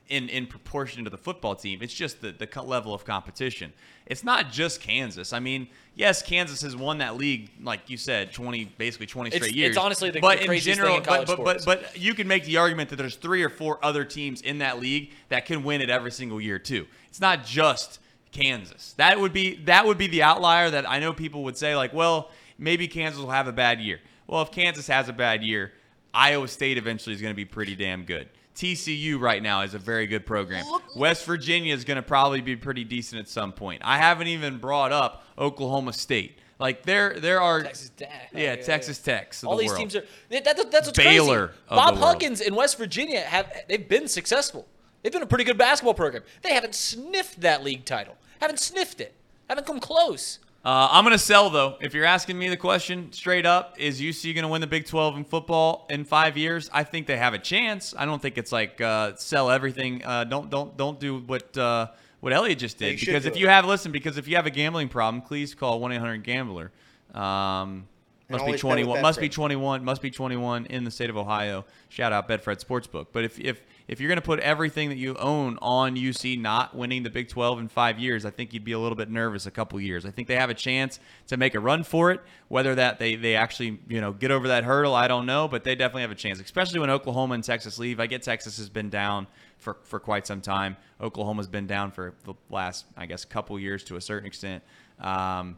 in 0.09 0.28
in 0.28 0.47
proportion 0.47 1.05
to 1.05 1.10
the 1.10 1.18
football 1.18 1.55
team. 1.55 1.80
It's 1.82 1.94
just 1.94 2.20
the 2.20 2.32
the 2.32 2.62
level 2.62 2.94
of 2.94 3.05
competition. 3.05 3.72
It's 4.06 4.24
not 4.24 4.51
just 4.51 4.80
Kansas. 4.80 5.32
I 5.35 5.39
mean, 5.39 5.68
yes, 5.94 6.22
Kansas 6.22 6.62
has 6.62 6.74
won 6.74 6.98
that 6.98 7.16
league, 7.16 7.51
like 7.62 7.90
you 7.90 7.97
said, 7.97 8.32
twenty 8.32 8.64
basically 8.64 9.06
twenty 9.06 9.28
It's- 9.28 9.40
straight 9.43 9.51
it's 9.51 9.56
years. 9.56 9.76
honestly 9.76 10.10
the- 10.10 10.20
but 10.20 10.39
the 10.40 10.51
in 10.51 10.60
general, 10.60 10.89
thing 10.89 10.98
in 10.98 11.05
college 11.05 11.26
but, 11.26 11.36
but, 11.36 11.60
sports. 11.60 11.64
but 11.64 11.82
but 11.93 11.98
you 11.98 12.14
can 12.14 12.26
make 12.26 12.44
the 12.44 12.56
argument 12.56 12.89
that 12.90 12.97
there's 12.97 13.16
three 13.16 13.43
or 13.43 13.51
four 13.51 13.78
other 13.85 14.05
teams 14.05 14.40
in 14.40 14.59
that 14.59 14.80
league 14.80 15.10
that 15.28 15.44
can 15.47 15.62
win 15.62 15.80
it 15.82 15.90
every 15.90 16.10
single 16.10 16.40
year 16.40 16.59
too. 16.59 16.86
It's 17.09 17.20
not 17.20 17.44
just 17.44 18.01
Kansas. 18.32 18.94
That 18.97 19.20
would 19.20 19.32
be 19.32 19.56
that 19.64 19.86
would 19.86 19.98
be 19.98 20.06
the 20.06 20.22
outlier 20.22 20.70
that 20.70 20.89
I 20.89 20.98
know 20.98 21.12
people 21.12 21.44
would 21.44 21.56
say 21.59 21.76
like, 21.76 21.93
well, 21.93 22.30
maybe 22.59 22.89
Kansas 22.89 23.20
will 23.20 23.30
have 23.30 23.47
a 23.48 23.52
bad 23.52 23.80
year. 23.80 24.01
Well, 24.26 24.43
if 24.43 24.51
Kansas 24.51 24.86
has 24.89 25.09
a 25.09 25.12
bad 25.12 25.43
year, 25.43 25.72
Iowa 26.14 26.48
State 26.48 26.78
eventually 26.78 27.14
is 27.14 27.20
going 27.22 27.32
to 27.32 27.36
be 27.36 27.44
pretty 27.44 27.74
damn 27.76 28.05
good. 28.05 28.28
TCU 28.59 29.20
right 29.20 29.40
now 29.40 29.62
is 29.62 29.74
a 29.74 29.78
very 29.78 30.09
good 30.09 30.26
program. 30.26 30.64
West 30.97 31.24
Virginia 31.24 31.72
is 31.72 31.85
going 31.85 31.97
to 31.97 32.02
probably 32.02 32.40
be 32.40 32.56
pretty 32.56 32.82
decent 32.82 33.20
at 33.20 33.28
some 33.28 33.52
point. 33.52 33.82
I 33.85 33.98
haven't 33.98 34.26
even 34.26 34.59
brought 34.59 34.90
up 34.90 35.24
Oklahoma 35.39 35.93
State. 35.93 36.39
Like 36.59 36.82
there, 36.82 37.20
there 37.20 37.40
are 37.40 37.62
Texas 37.62 37.90
Tech. 37.97 38.30
yeah, 38.35 38.56
Texas 38.56 38.98
Techs. 38.98 39.44
of 39.44 39.48
all 39.51 39.56
the 39.56 39.60
these 39.62 39.68
world. 39.70 39.78
teams 39.78 39.94
are 39.97 40.05
that, 40.30 40.44
that- 40.44 40.70
that's 40.72 40.89
what's 40.89 40.98
Baylor 40.98 41.47
crazy. 41.48 41.60
of 41.68 41.76
Bob 41.76 41.94
the 41.94 42.01
world. 42.01 42.14
Huggins 42.14 42.40
in 42.40 42.56
West 42.56 42.76
Virginia 42.78 43.20
have 43.20 43.48
they've 43.68 43.89
been 43.89 44.09
successful. 44.09 44.66
They've 45.02 45.12
been 45.12 45.22
a 45.22 45.26
pretty 45.26 45.44
good 45.44 45.56
basketball 45.56 45.94
program. 45.94 46.24
They 46.43 46.52
haven't 46.52 46.74
sniffed 46.74 47.40
that 47.43 47.62
league 47.62 47.85
title. 47.85 48.16
Haven't 48.40 48.59
sniffed 48.59 49.01
it. 49.01 49.14
Haven't 49.48 49.68
come 49.68 49.78
close. 49.78 50.40
Uh, 50.68 50.86
I'm 50.90 51.02
going 51.02 51.16
to 51.16 51.18
sell, 51.18 51.48
though. 51.48 51.78
If 51.80 51.94
you're 51.94 52.04
asking 52.04 52.38
me 52.38 52.50
the 52.50 52.56
question 52.58 53.10
straight 53.10 53.46
up, 53.46 53.76
is 53.78 54.02
UC 54.02 54.34
going 54.34 54.42
to 54.42 54.48
win 54.48 54.60
the 54.60 54.66
Big 54.66 54.84
12 54.84 55.16
in 55.16 55.24
football 55.24 55.86
in 55.88 56.04
five 56.04 56.36
years? 56.36 56.68
I 56.70 56.84
think 56.84 57.06
they 57.06 57.16
have 57.16 57.32
a 57.32 57.38
chance. 57.38 57.94
I 57.96 58.04
don't 58.04 58.20
think 58.20 58.36
it's 58.36 58.52
like 58.52 58.78
uh, 58.78 59.14
sell 59.16 59.50
everything. 59.50 60.04
Uh, 60.04 60.24
don't 60.24 60.50
don't 60.50 60.76
don't 60.76 61.00
do 61.00 61.20
what 61.20 61.56
uh, 61.56 61.86
what 62.20 62.34
Elliot 62.34 62.58
just 62.58 62.76
did. 62.76 63.00
because 63.00 63.24
if 63.24 63.34
it. 63.34 63.38
you 63.38 63.48
have 63.48 63.64
listen, 63.64 63.92
because 63.92 64.18
if 64.18 64.28
you 64.28 64.36
have 64.36 64.44
a 64.44 64.50
gambling 64.50 64.90
problem, 64.90 65.22
please 65.22 65.54
call 65.54 65.80
1 65.80 65.90
800 65.90 66.22
Gambler. 66.22 66.70
Um, 67.14 67.88
must 68.28 68.44
be 68.44 68.50
with 68.50 68.60
21. 68.60 69.00
Must 69.00 69.20
be 69.20 69.30
21. 69.30 69.82
Must 69.82 70.02
be 70.02 70.10
21 70.10 70.66
in 70.66 70.84
the 70.84 70.90
state 70.90 71.08
of 71.08 71.16
Ohio. 71.16 71.64
Shout 71.88 72.12
out 72.12 72.28
Betfred 72.28 72.62
Sportsbook. 72.62 73.06
But 73.12 73.24
if 73.24 73.40
if 73.40 73.62
if 73.89 74.01
you're 74.01 74.09
going 74.09 74.16
to 74.20 74.23
put 74.24 74.39
everything 74.40 74.90
that 74.90 74.98
you 74.98 75.16
own 75.16 75.59
on 75.62 75.97
UC 75.97 76.39
not 76.39 76.77
winning 76.77 77.02
the 77.02 77.10
Big 77.10 77.28
12 77.28 77.59
in 77.60 77.69
five 77.69 77.98
years, 77.98 78.27
I 78.27 78.31
think 78.31 78.52
you'd 78.52 78.65
be 78.65 78.73
a 78.73 78.78
little 78.78 78.94
bit 78.97 79.09
nervous 79.10 79.47
a 79.47 79.51
couple 79.51 79.81
years. 79.81 80.05
I 80.05 80.10
think 80.10 80.28
they 80.28 80.36
have 80.36 80.51
a 80.51 80.55
chance 80.55 81.01
to 81.28 81.39
make 81.39 81.55
a 81.55 81.60
run 81.60 81.82
for 81.85 82.10
it. 82.10 82.20
Whether 82.48 82.74
that 82.74 82.98
they 82.98 83.15
they 83.16 83.35
actually 83.35 83.78
you 83.89 84.01
know 84.01 84.12
get 84.12 84.31
over 84.31 84.48
that 84.48 84.65
hurdle, 84.65 84.94
I 84.94 85.09
don't 85.09 85.24
know, 85.27 85.48
but 85.48 85.65
they 85.65 85.74
definitely 85.74 86.02
have 86.02 86.10
a 86.10 86.15
chance. 86.15 86.39
Especially 86.39 86.78
when 86.81 86.90
Oklahoma 86.90 87.35
and 87.35 87.43
Texas 87.43 87.78
leave. 87.78 87.98
I 87.98 88.06
get 88.06 88.23
Texas 88.23 88.59
has 88.59 88.69
been 88.69 88.90
down 88.90 89.27
for 89.56 89.78
for 89.85 89.98
quite 89.98 90.27
some 90.27 90.40
time. 90.43 90.77
Oklahoma's 91.01 91.48
been 91.48 91.66
down 91.66 91.90
for 91.90 92.12
the 92.24 92.35
last 92.51 92.85
I 92.97 93.06
guess 93.06 93.24
couple 93.24 93.59
years 93.59 93.82
to 93.85 93.97
a 93.97 94.01
certain 94.01 94.27
extent. 94.27 94.62
Um, 95.01 95.56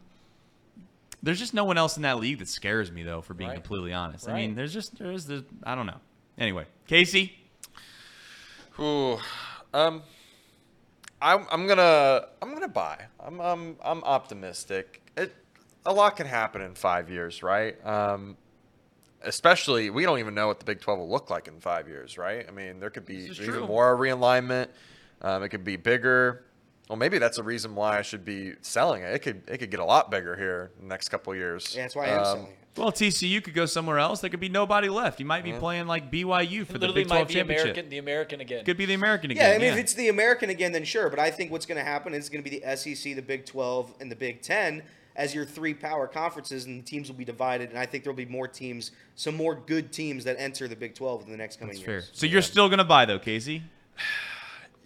there's 1.23 1.39
just 1.39 1.53
no 1.53 1.65
one 1.65 1.77
else 1.77 1.97
in 1.97 2.03
that 2.03 2.17
league 2.19 2.39
that 2.39 2.47
scares 2.47 2.91
me 2.91 3.03
though, 3.03 3.21
for 3.21 3.33
being 3.33 3.49
Right. 3.49 3.55
completely 3.55 3.93
honest. 3.93 4.27
I 4.27 4.33
mean, 4.33 4.55
there's 4.55 4.73
just 4.73 4.97
there's 4.97 5.25
the 5.25 5.43
I 5.63 5.75
don't 5.75 5.85
know. 5.85 5.99
Anyway, 6.37 6.65
Casey, 6.87 7.33
Ooh, 8.81 9.19
um, 9.75 10.01
I'm 11.21 11.45
I'm 11.51 11.67
gonna 11.67 12.25
I'm 12.41 12.51
gonna 12.51 12.67
buy. 12.67 12.97
I'm 13.19 13.39
I'm 13.39 13.77
I'm 13.83 14.03
optimistic. 14.03 15.03
It 15.15 15.35
a 15.85 15.93
lot 15.93 16.15
can 16.15 16.25
happen 16.25 16.61
in 16.61 16.73
five 16.73 17.09
years, 17.09 17.43
right? 17.43 17.75
Um, 17.85 18.37
especially 19.23 19.91
we 19.91 20.03
don't 20.03 20.17
even 20.17 20.33
know 20.33 20.47
what 20.47 20.57
the 20.57 20.65
Big 20.65 20.81
Twelve 20.81 20.97
will 20.97 21.09
look 21.09 21.29
like 21.29 21.47
in 21.47 21.59
five 21.59 21.87
years, 21.87 22.17
right? 22.17 22.43
I 22.47 22.51
mean, 22.51 22.79
there 22.79 22.89
could 22.89 23.05
be 23.05 23.29
even 23.39 23.61
more 23.67 23.95
realignment. 23.95 24.69
Um, 25.21 25.43
it 25.43 25.49
could 25.49 25.63
be 25.63 25.75
bigger. 25.75 26.43
Well, 26.91 26.97
maybe 26.97 27.19
that's 27.19 27.37
a 27.37 27.43
reason 27.43 27.73
why 27.73 27.97
I 27.97 28.01
should 28.01 28.25
be 28.25 28.51
selling 28.59 29.01
it. 29.01 29.13
It 29.15 29.19
could 29.19 29.43
it 29.47 29.59
could 29.59 29.71
get 29.71 29.79
a 29.79 29.85
lot 29.85 30.11
bigger 30.11 30.35
here 30.35 30.71
in 30.77 30.89
the 30.89 30.93
next 30.93 31.07
couple 31.07 31.31
of 31.31 31.39
years. 31.39 31.73
Yeah, 31.73 31.83
that's 31.83 31.95
why 31.95 32.07
I 32.07 32.09
am 32.09 32.19
Um, 32.19 32.25
selling 32.25 32.45
it. 32.47 32.57
well 32.75 32.91
TCU 32.91 33.41
could 33.41 33.53
go 33.53 33.65
somewhere 33.65 33.97
else. 33.97 34.19
There 34.19 34.29
could 34.29 34.41
be 34.41 34.49
nobody 34.49 34.89
left. 34.89 35.21
You 35.21 35.25
might 35.25 35.45
be 35.45 35.53
playing 35.53 35.87
like 35.87 36.11
BYU 36.11 36.65
for 36.67 36.73
the 36.73 36.79
Literally 36.79 37.03
Big 37.03 37.07
might 37.07 37.15
12 37.15 37.27
be 37.29 37.33
championship. 37.35 37.63
American, 37.67 37.89
the 37.89 37.97
American 37.99 38.41
again. 38.41 38.65
Could 38.65 38.75
be 38.75 38.85
the 38.85 38.93
American 38.95 39.31
again. 39.31 39.51
Yeah. 39.51 39.55
I 39.55 39.57
mean, 39.59 39.71
if 39.71 39.77
it's 39.79 39.93
the 39.93 40.09
American 40.09 40.49
again, 40.49 40.73
then 40.73 40.83
sure. 40.83 41.09
But 41.09 41.19
I 41.19 41.31
think 41.31 41.49
what's 41.49 41.65
going 41.65 41.77
to 41.77 41.83
happen 41.85 42.13
is 42.13 42.27
going 42.27 42.43
to 42.43 42.49
be 42.49 42.59
the 42.59 42.75
SEC, 42.75 43.15
the 43.15 43.21
Big 43.21 43.45
12, 43.45 43.93
and 44.01 44.11
the 44.11 44.15
Big 44.17 44.41
10. 44.41 44.83
as 45.15 45.33
your 45.33 45.45
three 45.45 45.73
power 45.73 46.07
conferences, 46.07 46.65
and 46.65 46.81
the 46.81 46.85
teams 46.85 47.07
will 47.09 47.17
be 47.17 47.23
divided. 47.25 47.69
And 47.69 47.79
I 47.79 47.85
think 47.85 48.03
there'll 48.03 48.17
be 48.17 48.25
more 48.25 48.49
teams, 48.49 48.91
some 49.15 49.35
more 49.35 49.55
good 49.55 49.93
teams 49.93 50.25
that 50.25 50.35
enter 50.39 50.67
the 50.67 50.75
Big 50.75 50.93
12 50.93 51.23
in 51.25 51.31
the 51.31 51.37
next 51.37 51.57
coming 51.57 51.75
That's 51.75 51.85
fair. 51.85 51.93
years. 51.95 52.09
So 52.13 52.25
you're 52.25 52.41
still 52.41 52.67
gonna 52.67 52.83
buy 52.83 53.05
though, 53.05 53.19
Casey? 53.19 53.63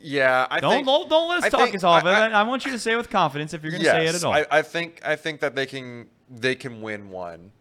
Yeah, 0.07 0.45
I 0.51 0.59
Don't 0.59 0.71
think, 0.71 0.85
don't, 0.85 1.09
don't 1.09 1.29
let 1.29 1.37
us 1.39 1.43
I 1.45 1.49
talk 1.49 1.61
think- 1.61 1.75
us 1.75 1.83
off. 1.83 2.05
I- 2.05 2.27
I, 2.27 2.41
I, 2.41 2.43
want 2.43 2.63
you 2.65 2.71
to 2.71 2.79
say 2.79 2.93
it 2.93 2.95
with 2.97 3.09
confidence 3.09 3.53
if 3.55 3.63
you're 3.63 3.71
gonna 3.71 3.83
say 3.83 4.05
it 4.05 4.13
at 4.13 4.23
all. 4.23 4.33
I, 4.33 4.45
I 4.51 4.61
think 4.61 5.01
I 5.03 5.15
think 5.15 5.39
that 5.39 5.55
they 5.55 5.65
can 5.65 6.07
they 6.29 6.53
can 6.55 6.81
win 6.81 7.09
one 7.09 7.51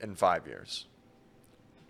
in 0.00 0.14
five 0.16 0.46
years. 0.46 0.86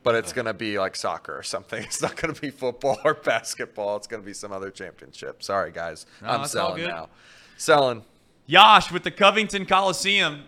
But 0.02 0.14
it's 0.14 0.32
gonna 0.32 0.54
be 0.54 0.78
like 0.78 0.94
soccer 0.94 1.36
or 1.36 1.42
something. 1.42 1.82
It's 1.84 2.02
not 2.02 2.16
gonna 2.16 2.34
be 2.34 2.50
football 2.50 2.98
or 3.04 3.14
basketball. 3.14 3.96
It's 3.96 4.06
gonna 4.06 4.22
be 4.22 4.34
some 4.34 4.52
other 4.52 4.70
championship. 4.70 5.42
Sorry 5.42 5.72
guys. 5.72 6.04
No, 6.22 6.28
I'm 6.28 6.46
selling 6.46 6.84
now. 6.86 7.08
Selling. 7.56 8.04
Yosh 8.46 8.92
with 8.92 9.04
the 9.04 9.10
Covington 9.10 9.64
Coliseum. 9.66 10.44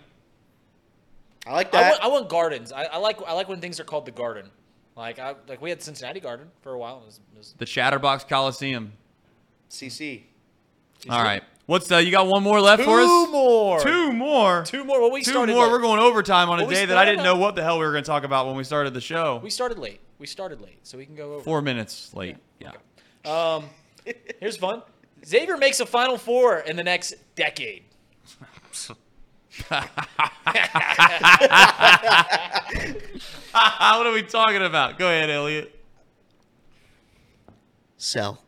I 1.46 1.52
like 1.52 1.74
I 1.74 1.80
that. 1.80 1.90
want, 1.92 2.04
I 2.04 2.08
want 2.08 2.28
gardens. 2.28 2.72
I, 2.72 2.84
I 2.84 2.98
like 2.98 3.20
I 3.26 3.32
like 3.32 3.48
when 3.48 3.60
things 3.60 3.80
are 3.80 3.84
called 3.84 4.04
the 4.06 4.12
garden. 4.12 4.50
Like 4.96 5.18
I 5.18 5.34
like 5.48 5.62
we 5.62 5.70
had 5.70 5.82
Cincinnati 5.82 6.20
Garden 6.20 6.48
for 6.62 6.72
a 6.74 6.78
while. 6.78 6.98
It 7.02 7.06
was, 7.06 7.20
it 7.34 7.38
was 7.38 7.54
The 7.56 7.64
Chatterbox 7.64 8.24
Coliseum. 8.24 8.92
CC. 9.70 10.22
All 11.08 11.22
right. 11.22 11.42
What's 11.66 11.90
uh, 11.92 11.98
you 11.98 12.10
got 12.10 12.26
one 12.26 12.42
more 12.42 12.60
left 12.60 12.82
for 12.82 13.00
us? 13.00 13.06
two 13.06 13.30
more. 13.30 13.80
Two 13.80 14.12
more. 14.12 14.62
Two 14.64 14.84
more. 14.84 15.00
Well, 15.00 15.12
we 15.12 15.22
Two 15.22 15.30
started 15.30 15.52
more. 15.52 15.64
late. 15.66 15.70
We're 15.72 15.78
going 15.80 16.00
overtime 16.00 16.50
on 16.50 16.58
a 16.58 16.62
Well, 16.62 16.68
we 16.68 16.74
day 16.74 16.86
that 16.86 16.98
I 16.98 17.04
didn't 17.04 17.22
know 17.22 17.36
what 17.36 17.54
the 17.54 17.62
hell 17.62 17.78
we 17.78 17.84
were 17.86 17.92
going 17.92 18.02
to 18.02 18.08
talk 18.10 18.24
about 18.24 18.48
when 18.48 18.56
we 18.56 18.64
started 18.64 18.92
the 18.92 19.00
show. 19.00 19.38
We 19.42 19.50
started 19.50 19.78
late. 19.78 20.00
We 20.18 20.26
started 20.26 20.60
late, 20.60 20.80
so 20.82 20.98
we 20.98 21.06
can 21.06 21.14
go 21.14 21.34
over. 21.34 21.44
Four 21.44 21.62
minutes 21.62 22.12
late. 22.12 22.36
Yeah. 22.58 22.72
Um, 23.24 23.66
here's 24.40 24.56
fun. 24.56 24.82
Xavier 25.24 25.56
makes 25.56 25.78
a 25.78 25.86
Final 25.86 26.18
Four 26.18 26.58
in 26.58 26.74
the 26.76 26.82
next 26.84 27.14
decade. 27.36 27.84
what 29.68 29.90
are 34.06 34.12
we 34.12 34.22
talking 34.22 34.62
about? 34.62 34.98
Go 34.98 35.06
ahead, 35.06 35.30
Elliot. 35.30 35.78
Sell. 37.96 38.42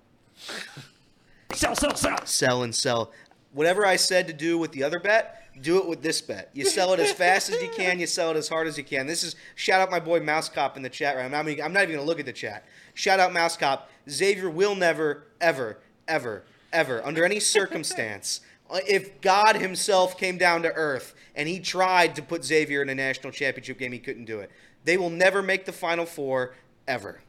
Sell, 1.53 1.75
sell, 1.75 1.95
sell. 1.95 2.27
Sell 2.27 2.63
and 2.63 2.75
sell. 2.75 3.13
Whatever 3.53 3.87
I 3.87 3.97
said 3.97 4.27
to 4.29 4.33
do 4.33 4.59
with 4.59 4.73
the 4.73 4.83
other 4.83 4.99
bet, 4.99 5.39
do 5.61 5.79
it 5.79 5.87
with 5.87 6.03
this 6.03 6.21
bet. 6.21 6.51
You 6.55 6.65
sell 6.65 6.93
it 6.95 7.01
as 7.01 7.13
fast 7.13 7.51
as 7.51 7.61
you 7.61 7.69
can. 7.77 7.99
You 8.01 8.07
sell 8.07 8.31
it 8.31 8.37
as 8.37 8.49
hard 8.49 8.67
as 8.67 8.79
you 8.79 8.85
can. 8.85 9.07
This 9.07 9.23
is 9.23 9.37
shout 9.55 9.81
out 9.81 9.91
my 9.91 10.01
boy 10.01 10.21
Mouse 10.21 10.49
Cop 10.49 10.77
in 10.77 10.83
the 10.83 10.89
chat 10.89 11.17
right 11.17 11.31
now. 11.31 11.39
I'm 11.39 11.45
not, 11.47 11.53
even- 11.53 11.77
even 11.77 11.95
gonna 11.97 12.03
look 12.07 12.21
at 12.21 12.27
the 12.27 12.33
chat. 12.33 12.65
Shout 12.95 13.21
out 13.21 13.33
Mouse 13.33 13.57
Cop. 13.57 13.91
Xavier 14.09 14.49
will 14.51 14.75
never, 14.75 15.25
ever, 15.41 15.79
ever, 16.09 16.45
ever, 16.73 17.05
under 17.05 17.25
any 17.25 17.39
circumstance, 17.41 18.41
if 18.89 19.21
God 19.21 19.57
Himself 19.57 20.17
came 20.19 20.39
down 20.39 20.63
to 20.63 20.73
earth 20.73 21.15
and 21.35 21.49
He 21.49 21.61
tried 21.61 22.17
to 22.17 22.23
put 22.23 22.45
Xavier 22.45 22.81
in 22.83 22.89
a 22.89 22.95
national 22.95 23.33
championship 23.33 23.79
game, 23.79 23.93
He 23.93 23.99
couldn't 23.99 24.25
do 24.25 24.41
it. 24.41 24.51
They 24.85 24.97
will 24.97 25.11
never 25.11 25.43
make 25.43 25.67
the 25.67 25.73
Final 25.73 26.07
Four 26.07 26.55
ever. 26.89 27.21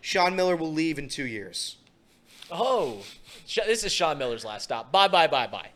Sean 0.00 0.34
Miller 0.36 0.56
will 0.56 0.72
leave 0.72 0.98
in 0.98 1.08
two 1.08 1.26
years. 1.26 1.76
Oh, 2.50 3.02
this 3.54 3.84
is 3.84 3.92
Sean 3.92 4.18
Miller's 4.18 4.44
last 4.44 4.64
stop. 4.64 4.92
Bye, 4.92 5.08
bye, 5.08 5.26
bye, 5.26 5.46
bye. 5.46 5.70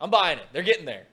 I'm 0.00 0.10
buying 0.10 0.38
it. 0.38 0.46
They're 0.52 0.62
getting 0.62 0.84
there. 0.84 1.06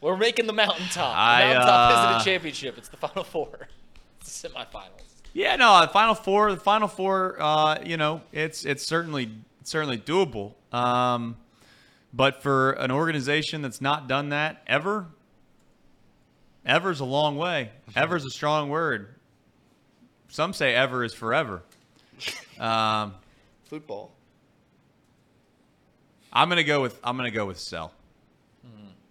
We're 0.00 0.16
making 0.16 0.46
the 0.46 0.52
mountaintop. 0.52 1.14
The 1.14 1.20
I, 1.20 1.40
mountaintop 1.40 1.90
uh, 1.90 2.08
isn't 2.08 2.20
a 2.20 2.24
championship. 2.24 2.78
It's 2.78 2.88
the 2.88 2.96
Final 2.96 3.24
Four. 3.24 3.68
It's 4.20 4.42
the 4.42 4.48
semifinals. 4.48 5.08
Yeah, 5.32 5.54
no, 5.54 5.80
the 5.80 5.88
final 5.88 6.16
four. 6.16 6.50
The 6.50 6.56
final 6.56 6.88
four. 6.88 7.36
Uh, 7.38 7.78
you 7.84 7.96
know, 7.96 8.22
it's 8.32 8.64
it's 8.64 8.84
certainly 8.84 9.30
certainly 9.62 9.96
doable. 9.96 10.54
Um, 10.72 11.36
but 12.12 12.42
for 12.42 12.72
an 12.72 12.90
organization 12.90 13.62
that's 13.62 13.80
not 13.80 14.08
done 14.08 14.30
that 14.30 14.62
ever, 14.66 15.06
ever's 16.66 16.98
a 16.98 17.04
long 17.04 17.36
way. 17.36 17.70
Ever's 17.96 18.24
a 18.24 18.30
strong 18.30 18.70
word. 18.70 19.14
Some 20.28 20.52
say 20.52 20.74
ever 20.74 21.04
is 21.04 21.14
forever. 21.14 21.62
Um, 22.58 23.14
Football. 23.66 24.10
I'm 26.32 26.48
gonna 26.48 26.64
go 26.64 26.82
with 26.82 26.98
I'm 27.02 27.16
gonna 27.16 27.30
go 27.30 27.46
with 27.46 27.58
sell. 27.58 27.92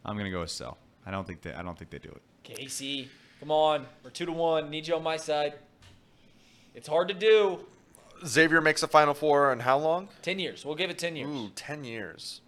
I'm 0.05 0.15
gonna 0.17 0.31
go 0.31 0.41
with 0.41 0.51
sell. 0.51 0.77
I 1.05 1.11
don't 1.11 1.27
think 1.27 1.41
they 1.41 1.53
I 1.53 1.61
don't 1.61 1.77
think 1.77 1.91
they 1.91 1.99
do 1.99 2.09
it. 2.09 2.21
Casey, 2.43 3.09
come 3.39 3.51
on. 3.51 3.85
We're 4.03 4.09
two 4.09 4.25
to 4.25 4.31
one. 4.31 4.69
Need 4.69 4.87
you 4.87 4.95
on 4.95 5.03
my 5.03 5.17
side. 5.17 5.53
It's 6.73 6.87
hard 6.87 7.07
to 7.09 7.13
do. 7.13 7.59
Xavier 8.25 8.61
makes 8.61 8.83
a 8.83 8.87
Final 8.87 9.13
Four 9.13 9.51
in 9.51 9.59
how 9.59 9.77
long? 9.77 10.07
Ten 10.21 10.39
years. 10.39 10.65
We'll 10.65 10.75
give 10.75 10.89
it 10.89 10.97
ten 10.97 11.15
years. 11.15 11.29
Ooh, 11.29 11.49
10 11.55 11.83
years. 11.83 12.41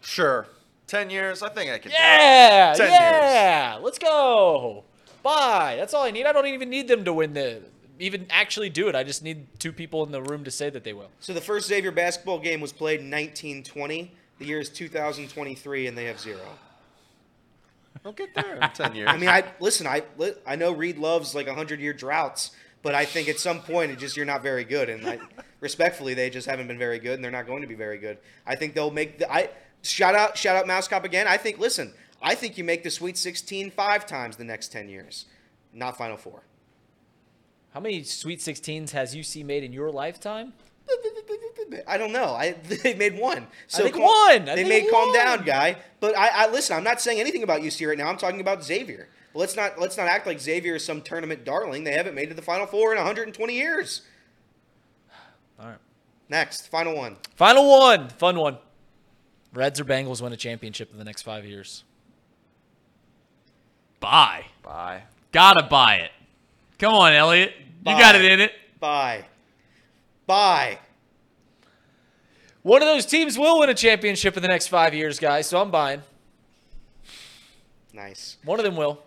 Sure. 0.00 0.46
10 0.88 1.10
years? 1.10 1.42
I 1.42 1.48
think 1.48 1.70
I 1.70 1.78
could 1.78 1.90
do 1.90 1.96
it. 1.96 2.00
Yeah, 2.00 2.74
10 2.76 2.90
yeah. 2.90 3.78
Let's 3.80 3.98
go. 3.98 4.84
Bye. 5.22 5.76
That's 5.78 5.94
all 5.94 6.04
I 6.04 6.10
need. 6.10 6.26
I 6.26 6.32
don't 6.32 6.46
even 6.46 6.68
need 6.68 6.88
them 6.88 7.04
to 7.04 7.12
win 7.12 7.32
the 7.32 7.62
even 8.02 8.26
actually 8.30 8.68
do 8.68 8.88
it. 8.88 8.94
I 8.94 9.04
just 9.04 9.22
need 9.22 9.46
two 9.60 9.72
people 9.72 10.04
in 10.04 10.10
the 10.10 10.20
room 10.20 10.44
to 10.44 10.50
say 10.50 10.68
that 10.70 10.82
they 10.82 10.92
will. 10.92 11.10
So 11.20 11.32
the 11.32 11.40
first 11.40 11.68
Xavier 11.68 11.92
basketball 11.92 12.40
game 12.40 12.60
was 12.60 12.72
played 12.72 13.00
in 13.00 13.06
1920. 13.06 14.12
The 14.38 14.44
year 14.44 14.58
is 14.58 14.68
2023, 14.68 15.86
and 15.86 15.96
they 15.96 16.06
have 16.06 16.18
zero. 16.18 16.40
We'll 18.02 18.12
get 18.12 18.34
there 18.34 18.56
in 18.56 18.68
10 18.70 18.96
years. 18.96 19.08
I 19.08 19.16
mean, 19.16 19.28
I 19.28 19.44
listen. 19.60 19.86
I 19.86 20.02
I 20.44 20.56
know 20.56 20.72
Reed 20.72 20.98
loves 20.98 21.34
like 21.34 21.46
100 21.46 21.78
year 21.78 21.92
droughts, 21.92 22.50
but 22.82 22.94
I 22.94 23.04
think 23.04 23.28
at 23.28 23.38
some 23.38 23.60
point 23.60 23.92
it 23.92 23.98
just 23.98 24.16
you're 24.16 24.26
not 24.26 24.42
very 24.42 24.64
good, 24.64 24.88
and 24.88 25.06
I, 25.06 25.20
respectfully, 25.60 26.14
they 26.14 26.28
just 26.28 26.48
haven't 26.48 26.66
been 26.66 26.78
very 26.78 26.98
good, 26.98 27.14
and 27.14 27.22
they're 27.22 27.30
not 27.30 27.46
going 27.46 27.62
to 27.62 27.68
be 27.68 27.76
very 27.76 27.98
good. 27.98 28.18
I 28.44 28.56
think 28.56 28.74
they'll 28.74 28.90
make 28.90 29.18
the. 29.20 29.32
I 29.32 29.50
shout 29.82 30.16
out 30.16 30.36
shout 30.36 30.56
out 30.56 30.66
Mouse 30.66 30.88
Cop 30.88 31.04
again. 31.04 31.28
I 31.28 31.36
think 31.36 31.58
listen. 31.58 31.92
I 32.20 32.34
think 32.34 32.58
you 32.58 32.64
make 32.64 32.82
the 32.82 32.90
Sweet 32.90 33.16
16 33.18 33.70
five 33.70 34.06
times 34.06 34.36
the 34.36 34.44
next 34.44 34.72
10 34.72 34.88
years, 34.88 35.26
not 35.72 35.96
Final 35.96 36.16
Four. 36.16 36.42
How 37.72 37.80
many 37.80 38.02
Sweet 38.02 38.40
16s 38.40 38.90
has 38.90 39.14
UC 39.14 39.44
made 39.44 39.64
in 39.64 39.72
your 39.72 39.90
lifetime? 39.90 40.52
I 41.86 41.96
don't 41.96 42.12
know. 42.12 42.34
I 42.34 42.52
they 42.82 42.94
made 42.94 43.18
one. 43.18 43.46
So 43.66 43.84
think 43.84 43.96
cal- 43.96 44.04
one. 44.04 44.48
I 44.48 44.56
they 44.56 44.64
think 44.64 44.68
made 44.68 44.90
calm 44.90 45.08
one. 45.08 45.16
down, 45.16 45.44
guy. 45.44 45.76
But 46.00 46.16
I, 46.16 46.44
I 46.46 46.50
listen. 46.50 46.76
I'm 46.76 46.84
not 46.84 47.00
saying 47.00 47.18
anything 47.20 47.42
about 47.42 47.62
UC 47.62 47.86
right 47.88 47.96
now. 47.96 48.08
I'm 48.08 48.18
talking 48.18 48.40
about 48.40 48.62
Xavier. 48.62 49.08
Let's 49.34 49.56
not 49.56 49.80
let's 49.80 49.96
not 49.96 50.08
act 50.08 50.26
like 50.26 50.40
Xavier 50.40 50.74
is 50.74 50.84
some 50.84 51.00
tournament 51.00 51.44
darling. 51.44 51.84
They 51.84 51.92
haven't 51.92 52.14
made 52.14 52.24
it 52.24 52.28
to 52.30 52.34
the 52.34 52.42
Final 52.42 52.66
Four 52.66 52.92
in 52.92 52.98
120 52.98 53.54
years. 53.54 54.02
All 55.58 55.68
right. 55.68 55.78
Next, 56.28 56.68
final 56.68 56.94
one. 56.94 57.16
Final 57.36 57.70
one. 57.70 58.08
Fun 58.10 58.38
one. 58.38 58.58
Reds 59.54 59.80
or 59.80 59.84
Bengals 59.84 60.20
win 60.20 60.32
a 60.32 60.36
championship 60.36 60.90
in 60.92 60.98
the 60.98 61.04
next 61.04 61.22
five 61.22 61.44
years. 61.46 61.84
Buy. 64.00 64.46
Bye. 64.62 65.04
Gotta 65.30 65.62
buy 65.62 65.96
it. 65.96 66.10
Come 66.82 66.94
on, 66.94 67.12
Elliot. 67.12 67.54
You 67.86 67.96
got 67.96 68.16
it 68.16 68.24
in 68.24 68.40
it. 68.40 68.50
Bye. 68.80 69.24
Bye. 70.26 70.80
One 72.62 72.82
of 72.82 72.88
those 72.88 73.06
teams 73.06 73.38
will 73.38 73.60
win 73.60 73.70
a 73.70 73.74
championship 73.74 74.36
in 74.36 74.42
the 74.42 74.48
next 74.48 74.66
five 74.66 74.92
years, 74.92 75.20
guys. 75.20 75.46
So 75.46 75.62
I'm 75.62 75.70
buying. 75.70 76.02
Nice. 77.94 78.36
One 78.44 78.58
of 78.58 78.64
them 78.64 78.74
will. 78.74 79.00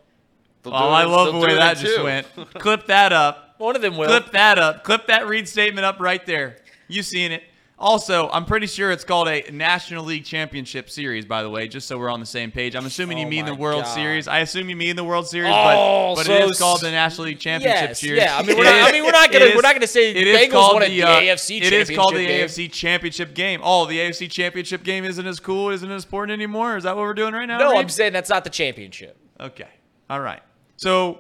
They'll 0.64 0.72
Oh, 0.73 0.88
I 0.88 1.03
love 1.03 1.34
the 1.34 1.39
way 1.41 1.53
that 1.53 1.76
in 1.76 1.84
just 1.85 2.02
went. 2.02 2.27
Clip 2.53 2.85
that 2.88 3.11
up. 3.11 3.56
One 3.57 3.76
of 3.76 3.81
them 3.81 3.97
will. 3.97 4.07
Clip 4.07 4.31
that 4.31 4.57
up. 4.57 4.85
Clip 4.85 5.07
that 5.07 5.27
Reed 5.27 5.45
statement 5.45 5.84
up 5.84 5.99
right 5.99 6.26
there. 6.26 6.60
You 6.88 7.03
seen 7.03 7.34
it. 7.34 7.43
Also, 7.77 8.30
I'm 8.30 8.45
pretty 8.45 8.68
sure 8.68 8.89
it's 8.91 9.03
called 9.03 9.27
a 9.27 9.43
National 9.52 10.06
League 10.06 10.23
Championship 10.23 10.89
Series, 10.89 11.26
by 11.26 11.43
the 11.43 11.49
way, 11.49 11.68
just 11.68 11.89
so 11.89 11.97
we're 11.97 12.10
on 12.10 12.22
the 12.22 12.26
same 12.26 12.49
page. 12.49 12.73
I'm 12.73 12.85
assuming 12.85 13.18
you 13.18 13.26
Oh 13.26 13.30
mean 13.30 13.45
the 13.45 13.53
World 13.53 13.84
God. 13.84 13.93
Series. 13.93 14.30
I 14.30 14.39
assume 14.39 14.69
you 14.69 14.77
mean 14.77 14.95
the 14.95 15.03
World 15.03 15.27
Series, 15.27 15.52
Oh, 15.53 16.14
but, 16.14 16.15
but 16.15 16.26
so 16.26 16.34
it 16.34 16.49
is 16.52 16.57
called 16.57 16.80
the 16.80 16.89
National 16.91 17.26
League 17.27 17.39
Championship 17.39 17.89
Yes, 17.89 17.99
Series. 17.99 18.22
yeah. 18.22 18.38
I 18.38 18.43
mean, 18.43 18.57
we're 18.57 18.64
not- 18.64 18.89
I 18.89 18.91
mean, 18.93 19.03
we're 19.03 19.11
not 19.11 19.30
gonna- 19.30 19.45
is- 19.45 19.56
we're 19.56 19.61
not 19.61 19.73
gonna 19.76 19.88
say 19.88 20.11
it 20.11 20.26
is 20.26 20.39
Bengals 20.47 20.52
called 20.52 20.81
the, 20.84 21.03
uh, 21.03 21.19
AFC 21.19 21.57
It 21.61 21.73
is 21.73 21.89
called 21.89 22.14
the 22.15 22.19
championship 22.19 22.49
AFC 22.49 22.68
Championship 22.69 23.34
game. 23.35 23.60
Oh, 23.61 23.85
the 23.85 23.99
AFC 23.99 24.30
Championship 24.30 24.84
game 24.84 25.03
isn't 25.03 25.27
as 25.27 25.41
cool, 25.41 25.69
isn't 25.69 25.91
as 25.91 26.06
important 26.06 26.31
anymore. 26.31 26.77
Is 26.77 26.85
that 26.85 26.95
what 26.95 27.02
we're 27.02 27.14
doing 27.14 27.34
right 27.34 27.45
now? 27.45 27.57
no, 27.57 27.72
Reed? 27.72 27.80
I'm 27.80 27.89
saying 27.89 28.14
that's 28.14 28.30
not 28.30 28.45
the 28.45 28.49
championship. 28.49 29.18
Okay. 29.38 29.68
All 30.10 30.22
right. 30.22 30.41
So, 30.77 31.19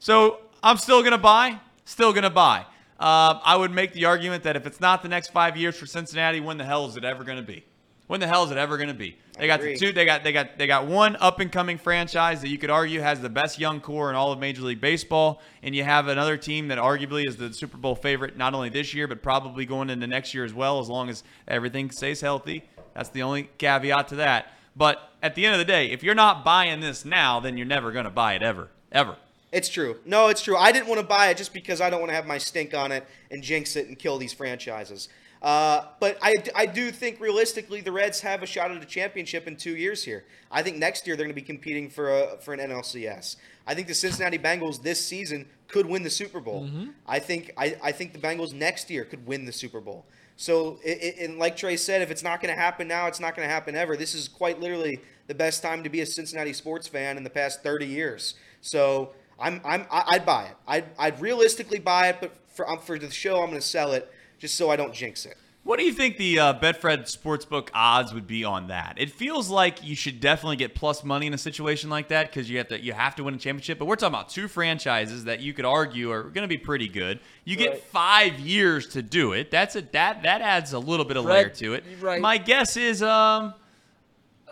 so 0.00 0.38
I'm 0.60 0.76
still 0.76 1.04
gonna 1.04 1.18
buy. 1.18 1.60
Still 1.84 2.12
gonna 2.12 2.30
buy. 2.30 2.64
Um, 2.98 3.40
I 3.44 3.56
would 3.56 3.70
make 3.70 3.92
the 3.92 4.06
argument 4.06 4.42
that 4.42 4.56
if 4.56 4.66
it's 4.66 4.80
not 4.80 5.02
the 5.02 5.08
next 5.08 5.28
five 5.28 5.56
years 5.56 5.76
for 5.76 5.86
Cincinnati, 5.86 6.40
when 6.40 6.58
the 6.58 6.64
hell 6.64 6.86
is 6.86 6.96
it 6.96 7.04
ever 7.04 7.22
gonna 7.22 7.42
be? 7.42 7.64
When 8.08 8.20
the 8.20 8.26
hell 8.26 8.42
is 8.44 8.50
it 8.50 8.56
ever 8.56 8.76
gonna 8.76 8.94
be? 8.94 9.16
They 9.38 9.46
got 9.46 9.60
the 9.60 9.76
two. 9.76 9.92
They 9.92 10.04
got 10.04 10.24
they 10.24 10.32
got 10.32 10.58
they 10.58 10.66
got 10.66 10.86
one 10.86 11.14
up 11.20 11.38
and 11.38 11.52
coming 11.52 11.78
franchise 11.78 12.40
that 12.40 12.48
you 12.48 12.58
could 12.58 12.70
argue 12.70 13.00
has 13.00 13.20
the 13.20 13.28
best 13.28 13.60
young 13.60 13.80
core 13.80 14.10
in 14.10 14.16
all 14.16 14.32
of 14.32 14.40
Major 14.40 14.62
League 14.62 14.80
Baseball, 14.80 15.40
and 15.62 15.76
you 15.76 15.84
have 15.84 16.08
another 16.08 16.36
team 16.36 16.68
that 16.68 16.78
arguably 16.78 17.28
is 17.28 17.36
the 17.36 17.52
Super 17.52 17.76
Bowl 17.76 17.94
favorite 17.94 18.36
not 18.36 18.52
only 18.54 18.68
this 18.68 18.94
year 18.94 19.06
but 19.06 19.22
probably 19.22 19.64
going 19.64 19.90
into 19.90 20.08
next 20.08 20.34
year 20.34 20.44
as 20.44 20.52
well, 20.52 20.80
as 20.80 20.88
long 20.88 21.08
as 21.08 21.22
everything 21.46 21.90
stays 21.92 22.20
healthy. 22.20 22.64
That's 22.94 23.10
the 23.10 23.22
only 23.22 23.48
caveat 23.58 24.08
to 24.08 24.16
that. 24.16 24.52
But 24.74 24.98
at 25.22 25.36
the 25.36 25.46
end 25.46 25.54
of 25.54 25.60
the 25.60 25.64
day, 25.64 25.90
if 25.90 26.02
you're 26.02 26.16
not 26.16 26.44
buying 26.44 26.80
this 26.80 27.04
now, 27.04 27.38
then 27.38 27.56
you're 27.56 27.66
never 27.66 27.92
gonna 27.92 28.10
buy 28.10 28.34
it 28.34 28.42
ever, 28.42 28.70
ever. 28.90 29.18
It's 29.50 29.68
true. 29.68 29.98
No, 30.04 30.28
it's 30.28 30.42
true. 30.42 30.56
I 30.56 30.72
didn't 30.72 30.88
want 30.88 31.00
to 31.00 31.06
buy 31.06 31.28
it 31.28 31.36
just 31.36 31.54
because 31.54 31.80
I 31.80 31.88
don't 31.88 32.00
want 32.00 32.10
to 32.10 32.14
have 32.16 32.26
my 32.26 32.38
stink 32.38 32.74
on 32.74 32.92
it 32.92 33.06
and 33.30 33.42
jinx 33.42 33.76
it 33.76 33.88
and 33.88 33.98
kill 33.98 34.18
these 34.18 34.32
franchises. 34.32 35.08
Uh, 35.40 35.84
but 36.00 36.18
I, 36.20 36.36
I 36.54 36.66
do 36.66 36.90
think 36.90 37.20
realistically 37.20 37.80
the 37.80 37.92
Reds 37.92 38.20
have 38.20 38.42
a 38.42 38.46
shot 38.46 38.70
at 38.70 38.82
a 38.82 38.86
championship 38.86 39.46
in 39.46 39.56
two 39.56 39.76
years 39.76 40.02
here. 40.02 40.24
I 40.50 40.62
think 40.62 40.78
next 40.78 41.06
year 41.06 41.16
they're 41.16 41.24
going 41.24 41.34
to 41.34 41.40
be 41.40 41.46
competing 41.46 41.88
for 41.88 42.10
a, 42.10 42.38
for 42.38 42.52
an 42.52 42.60
NLCS. 42.60 43.36
I 43.66 43.74
think 43.74 43.86
the 43.86 43.94
Cincinnati 43.94 44.38
Bengals 44.38 44.82
this 44.82 45.04
season 45.04 45.46
could 45.68 45.86
win 45.86 46.02
the 46.02 46.10
Super 46.10 46.40
Bowl. 46.40 46.64
Mm-hmm. 46.64 46.90
I 47.06 47.18
think 47.18 47.52
I, 47.56 47.76
I 47.82 47.92
think 47.92 48.12
the 48.14 48.18
Bengals 48.18 48.52
next 48.52 48.90
year 48.90 49.04
could 49.04 49.26
win 49.26 49.44
the 49.44 49.52
Super 49.52 49.80
Bowl. 49.80 50.06
So, 50.36 50.78
it, 50.84 51.02
it, 51.02 51.28
and 51.28 51.38
like 51.38 51.56
Trace 51.56 51.82
said, 51.82 52.00
if 52.00 52.12
it's 52.12 52.22
not 52.22 52.40
going 52.40 52.54
to 52.54 52.60
happen 52.60 52.86
now, 52.86 53.08
it's 53.08 53.18
not 53.18 53.34
going 53.34 53.46
to 53.46 53.52
happen 53.52 53.74
ever. 53.74 53.96
This 53.96 54.14
is 54.14 54.28
quite 54.28 54.60
literally 54.60 55.00
the 55.26 55.34
best 55.34 55.62
time 55.62 55.82
to 55.82 55.90
be 55.90 56.00
a 56.00 56.06
Cincinnati 56.06 56.52
sports 56.52 56.86
fan 56.86 57.16
in 57.16 57.24
the 57.24 57.30
past 57.30 57.64
30 57.64 57.86
years. 57.86 58.34
So, 58.60 59.14
I'm, 59.40 59.60
I'm, 59.64 59.86
I- 59.90 60.04
I'd 60.08 60.26
buy 60.26 60.44
it. 60.46 60.56
I'd, 60.66 60.84
I'd 60.98 61.20
realistically 61.20 61.78
buy 61.78 62.08
it, 62.08 62.16
but 62.20 62.32
for, 62.48 62.68
um, 62.68 62.78
for 62.78 62.98
the 62.98 63.10
show, 63.10 63.40
I'm 63.42 63.50
going 63.50 63.60
to 63.60 63.66
sell 63.66 63.92
it 63.92 64.10
just 64.38 64.54
so 64.56 64.70
I 64.70 64.76
don't 64.76 64.92
jinx 64.94 65.24
it. 65.26 65.36
What 65.64 65.78
do 65.78 65.84
you 65.84 65.92
think 65.92 66.16
the 66.16 66.38
uh, 66.38 66.54
Betfred 66.54 67.00
Sportsbook 67.14 67.68
odds 67.74 68.14
would 68.14 68.26
be 68.26 68.42
on 68.42 68.68
that? 68.68 68.94
It 68.96 69.10
feels 69.10 69.50
like 69.50 69.84
you 69.84 69.94
should 69.94 70.18
definitely 70.18 70.56
get 70.56 70.74
plus 70.74 71.04
money 71.04 71.26
in 71.26 71.34
a 71.34 71.38
situation 71.38 71.90
like 71.90 72.08
that 72.08 72.30
because 72.30 72.48
you 72.48 72.56
have 72.56 72.68
to 72.68 72.80
you 72.80 72.94
have 72.94 73.16
to 73.16 73.24
win 73.24 73.34
a 73.34 73.38
championship. 73.38 73.78
But 73.78 73.84
we're 73.84 73.96
talking 73.96 74.14
about 74.14 74.30
two 74.30 74.48
franchises 74.48 75.24
that 75.24 75.40
you 75.40 75.52
could 75.52 75.66
argue 75.66 76.10
are 76.10 76.22
going 76.22 76.42
to 76.44 76.48
be 76.48 76.56
pretty 76.56 76.88
good. 76.88 77.20
You 77.44 77.56
get 77.56 77.82
five 77.82 78.38
years 78.40 78.86
to 78.90 79.02
do 79.02 79.32
it. 79.34 79.50
That's 79.50 79.76
a 79.76 79.82
that 79.92 80.22
that 80.22 80.40
adds 80.40 80.72
a 80.72 80.78
little 80.78 81.04
bit 81.04 81.18
of 81.18 81.26
Right. 81.26 81.34
layer 81.44 81.48
to 81.50 81.74
it. 81.74 81.84
Right. 82.00 82.20
My 82.22 82.38
guess 82.38 82.78
is 82.78 83.02
um, 83.02 83.52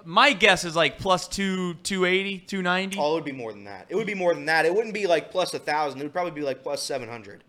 my 0.06 0.32
guess 0.32 0.64
is 0.64 0.74
like 0.76 0.98
plus 0.98 1.28
two 1.28 1.74
280, 1.82 2.38
290. 2.46 2.98
Oh, 2.98 3.10
it 3.12 3.14
would 3.16 3.24
be 3.24 3.32
more 3.32 3.52
than 3.52 3.64
that. 3.64 3.86
It 3.88 3.96
would 3.96 4.06
be 4.06 4.14
more 4.14 4.32
than 4.34 4.46
that. 4.46 4.64
It 4.64 4.74
wouldn't 4.74 4.94
be 4.94 5.06
like 5.06 5.30
plus 5.30 5.52
a 5.52 5.58
thousand. 5.58 6.00
It 6.00 6.04
would 6.04 6.12
probably 6.12 6.30
be 6.32 6.42
like 6.42 6.62
plus 6.62 6.82
seven 6.82 7.08
hundred. 7.08 7.42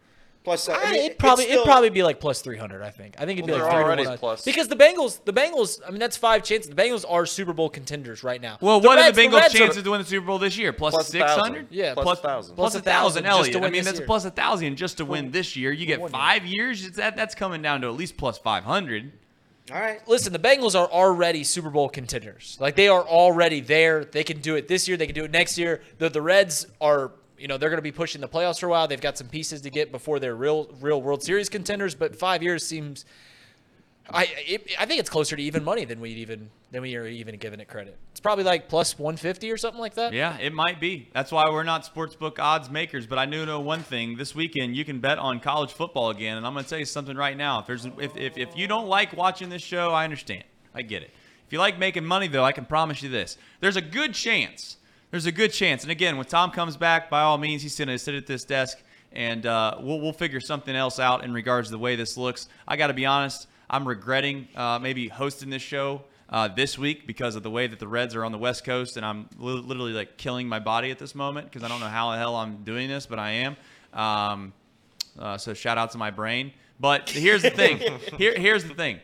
Plus, 0.44 0.70
uh, 0.70 0.72
I 0.72 0.76
I- 0.88 0.92
mean, 0.94 1.02
it'd 1.08 1.20
probably 1.20 1.44
still- 1.44 1.56
it'd 1.56 1.66
probably 1.66 1.90
be 1.90 2.04
like 2.04 2.22
plus 2.22 2.42
three 2.42 2.58
hundred. 2.58 2.82
I 2.82 2.90
think. 2.90 3.16
I 3.20 3.26
think 3.26 3.38
it'd 3.40 3.50
Well, 3.52 3.60
be 3.60 3.64
like 3.64 3.72
three 3.74 3.84
already 3.84 4.06
plus- 4.18 4.46
because 4.46 4.70
the 4.70 4.78
Bengals, 4.78 5.20
the 5.26 5.34
Bengals. 5.34 5.82
I 5.86 5.92
mean, 5.92 6.00
that's 6.00 6.16
five 6.16 6.42
chances. 6.44 6.70
The 6.74 6.82
Bengals 6.82 7.04
are 7.10 7.26
Super 7.26 7.52
Bowl 7.52 7.70
contenders 7.70 8.24
right 8.24 8.42
now. 8.42 8.58
Well, 8.62 8.80
The 8.80 8.88
what 8.88 8.96
Reds- 8.98 9.10
are 9.18 9.22
the 9.22 9.28
Bengals' 9.28 9.42
Reds 9.42 9.56
are- 9.56 9.58
chances 9.58 9.84
to 9.84 9.92
win 9.92 10.00
the 10.02 10.08
Super 10.08 10.26
Bowl 10.26 10.40
this 10.40 10.58
year? 10.58 10.72
Plus 10.72 10.94
Plus 10.94 11.10
a 11.10 11.12
six 11.12 11.26
thousand. 11.26 11.44
hundred? 11.44 11.68
Yeah, 11.70 11.94
plus 11.96 12.04
plus 12.06 12.20
thousand. 12.22 12.56
Plus 12.56 12.72
Plus 12.72 12.76
a 12.76 12.78
a 12.78 12.82
thousand 12.82 13.24
thousand, 13.24 13.46
just 13.46 13.56
Elliot. 13.56 13.64
I 13.68 13.70
mean, 13.76 13.84
that's 13.84 13.98
year. 14.00 14.06
plus 14.08 14.24
a 14.24 14.32
thousand 14.32 14.76
just 14.78 14.98
to 14.98 15.06
win 15.06 15.32
this 15.32 15.58
year. 15.58 15.74
You 15.74 15.86
get 15.86 16.10
five 16.10 16.46
years. 16.46 16.92
That 16.92 17.18
that's 17.18 17.36
coming 17.36 17.62
down 17.62 17.82
to 17.82 17.88
at 17.88 17.96
least 17.96 18.16
plus 18.18 18.38
five 18.38 18.64
hundred. 18.64 19.12
All 19.72 19.80
right. 19.80 20.06
Listen, 20.08 20.32
the 20.32 20.40
Bengals 20.40 20.80
are 20.80 20.88
already 20.88 21.44
Super 21.44 21.70
Bowl 21.70 21.90
contenders. 21.90 22.58
Like 22.60 22.76
they 22.76 22.88
are 22.88 23.04
already 23.04 23.60
there. 23.60 24.06
They 24.06 24.24
can 24.24 24.40
do 24.40 24.56
it 24.56 24.68
this 24.68 24.88
year. 24.88 24.96
They 24.96 25.06
can 25.08 25.16
do 25.16 25.26
it 25.26 25.32
next 25.32 25.58
year. 25.58 25.82
The 25.98 26.10
the 26.10 26.22
Reds 26.22 26.68
are, 26.80 27.12
you 27.38 27.50
know, 27.50 27.58
they're 27.58 27.70
going 27.70 27.78
to 27.78 27.82
be 27.84 27.92
pushing 27.92 28.22
the 28.22 28.30
playoffs 28.30 28.60
for 28.60 28.68
a 28.68 28.70
while. 28.70 28.88
They've 28.88 29.02
got 29.02 29.18
some 29.18 29.28
pieces 29.28 29.62
to 29.62 29.70
get 29.70 29.92
before 29.92 30.20
they're 30.20 30.36
real 30.36 30.70
real 30.80 31.02
World 31.02 31.22
Series 31.22 31.50
contenders. 31.50 31.96
But 31.96 32.16
five 32.16 32.42
years 32.42 32.66
seems, 32.66 33.04
I 34.10 34.24
it, 34.46 34.72
I 34.80 34.86
think 34.86 35.00
it's 35.00 35.10
closer 35.10 35.36
to 35.36 35.42
even 35.42 35.64
money 35.64 35.86
than 35.86 36.00
we 36.00 36.12
even 36.12 36.50
than 36.72 36.82
we 36.82 36.96
are 36.96 37.06
even 37.06 37.38
giving 37.38 37.60
it 37.60 37.68
credit. 37.68 37.98
It's 38.12 38.20
probably 38.20 38.44
like 38.44 38.70
plus 38.70 38.98
one 38.98 39.18
fifty 39.18 39.52
or 39.52 39.58
something 39.58 39.80
like 39.80 39.96
that. 39.96 40.14
Yeah, 40.14 40.38
it 40.38 40.54
might 40.54 40.80
be. 40.80 41.10
That's 41.14 41.32
why 41.32 41.50
we're 41.50 41.64
not 41.64 41.84
sportsbook 41.84 42.40
odds 42.40 42.70
makers. 42.70 43.06
But 43.06 43.18
I 43.18 43.26
do 43.26 43.46
know 43.46 43.60
one 43.60 43.84
thing: 43.84 44.18
this 44.18 44.34
weekend 44.34 44.76
you 44.76 44.86
can 44.86 45.00
bet 45.00 45.18
on 45.18 45.40
college 45.40 45.72
football 45.72 46.10
again. 46.10 46.38
And 46.38 46.46
I'm 46.46 46.54
going 46.54 46.64
to 46.64 46.70
tell 46.70 46.80
you 46.80 46.86
something 46.86 47.18
right 47.18 47.36
now. 47.36 47.60
If 47.60 47.68
there's 47.68 47.86
if, 47.86 48.16
if 48.16 48.38
if 48.38 48.58
you 48.58 48.68
don't 48.68 48.88
like 48.88 49.16
watching 49.16 49.50
this 49.50 49.62
show, 49.62 49.92
I 49.92 50.04
understand. 50.04 50.44
I 50.74 50.84
get 50.84 51.04
it. 51.04 51.12
If 51.46 51.54
you 51.54 51.60
like 51.60 51.80
making 51.80 52.06
money, 52.06 52.28
though, 52.28 52.44
I 52.44 52.52
can 52.52 52.66
promise 52.66 53.02
you 53.02 53.10
this: 53.10 53.38
there's 53.60 53.78
a 53.78 53.82
good 53.82 54.14
chance. 54.14 54.78
There's 55.12 55.26
a 55.26 55.32
good 55.32 55.54
chance. 55.54 55.84
And 55.84 55.92
again, 55.92 56.18
when 56.18 56.26
Thom 56.26 56.52
comes 56.52 56.76
back, 56.76 57.10
by 57.10 57.22
all 57.22 57.38
means, 57.38 57.62
he's 57.62 57.78
going 57.78 57.88
to 57.88 57.98
sit 57.98 58.14
at 58.14 58.28
this 58.28 58.44
desk, 58.44 58.78
and 59.12 59.46
uh, 59.46 59.78
we'll 59.80 60.00
we'll 60.00 60.14
figure 60.14 60.40
something 60.40 60.76
else 60.76 61.00
out 61.00 61.24
in 61.24 61.34
regards 61.34 61.70
to 61.70 61.72
the 61.72 61.80
way 61.80 61.96
this 61.96 62.18
looks. 62.18 62.48
I 62.68 62.78
got 62.78 62.88
to 62.88 62.94
be 62.94 63.06
honest. 63.06 63.48
I'm 63.70 63.88
regretting 63.88 64.48
uh, 64.56 64.80
maybe 64.80 65.08
hosting 65.08 65.50
this 65.50 65.62
show 65.62 66.04
uh, 66.30 66.48
this 66.48 66.78
week 66.78 67.08
because 67.08 67.36
of 67.36 67.44
the 67.44 67.50
way 67.50 67.68
that 67.68 67.80
the 67.80 67.88
Reds 67.88 68.16
are 68.16 68.24
on 68.24 68.32
the 68.32 68.38
West 68.38 68.64
Coast, 68.64 68.98
and 68.98 69.06
I'm 69.06 69.30
li- 69.38 69.62
literally 69.62 69.94
like 69.94 70.18
killing 70.18 70.48
my 70.48 70.60
body 70.60 70.92
at 70.92 71.00
this 71.00 71.16
moment 71.16 71.48
because 71.48 71.64
I 71.64 71.68
don't 71.68 71.80
know 71.80 71.88
how 71.88 72.12
the 72.12 72.18
hell 72.18 72.36
I'm 72.36 72.64
doing 72.64 72.88
this, 72.88 73.06
but 73.06 73.20
I 73.20 73.32
am. 73.32 73.58
Um, 73.94 74.54
uh, 75.18 75.38
so 75.38 75.54
shout 75.54 75.78
out 75.78 75.92
to 75.92 75.98
my 75.98 76.12
brain. 76.12 76.54
But 76.80 77.10
here's 77.10 77.42
the 77.42 77.50
thing. 77.50 77.80
Here, 78.18 78.38
here's 78.38 78.64
the 78.64 78.76
thing. 78.76 79.00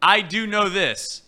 I 0.00 0.20
do 0.20 0.46
know 0.46 0.68
this. 0.68 1.22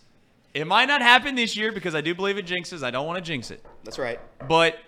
It 0.53 0.65
might 0.65 0.85
not 0.85 1.01
happen 1.01 1.35
this 1.35 1.57
year 1.57 1.71
because 1.71 1.93
I 1.93 2.01
do 2.01 2.15
believe 2.15 2.37
it 2.37 2.45
jinxes. 2.45 2.83
I 2.83 2.91
don't 2.91 3.05
want 3.05 3.17
to 3.17 3.21
jinx 3.23 3.51
it. 3.51 3.63
That's 3.83 3.99
right. 3.99 4.19
But 4.47 4.79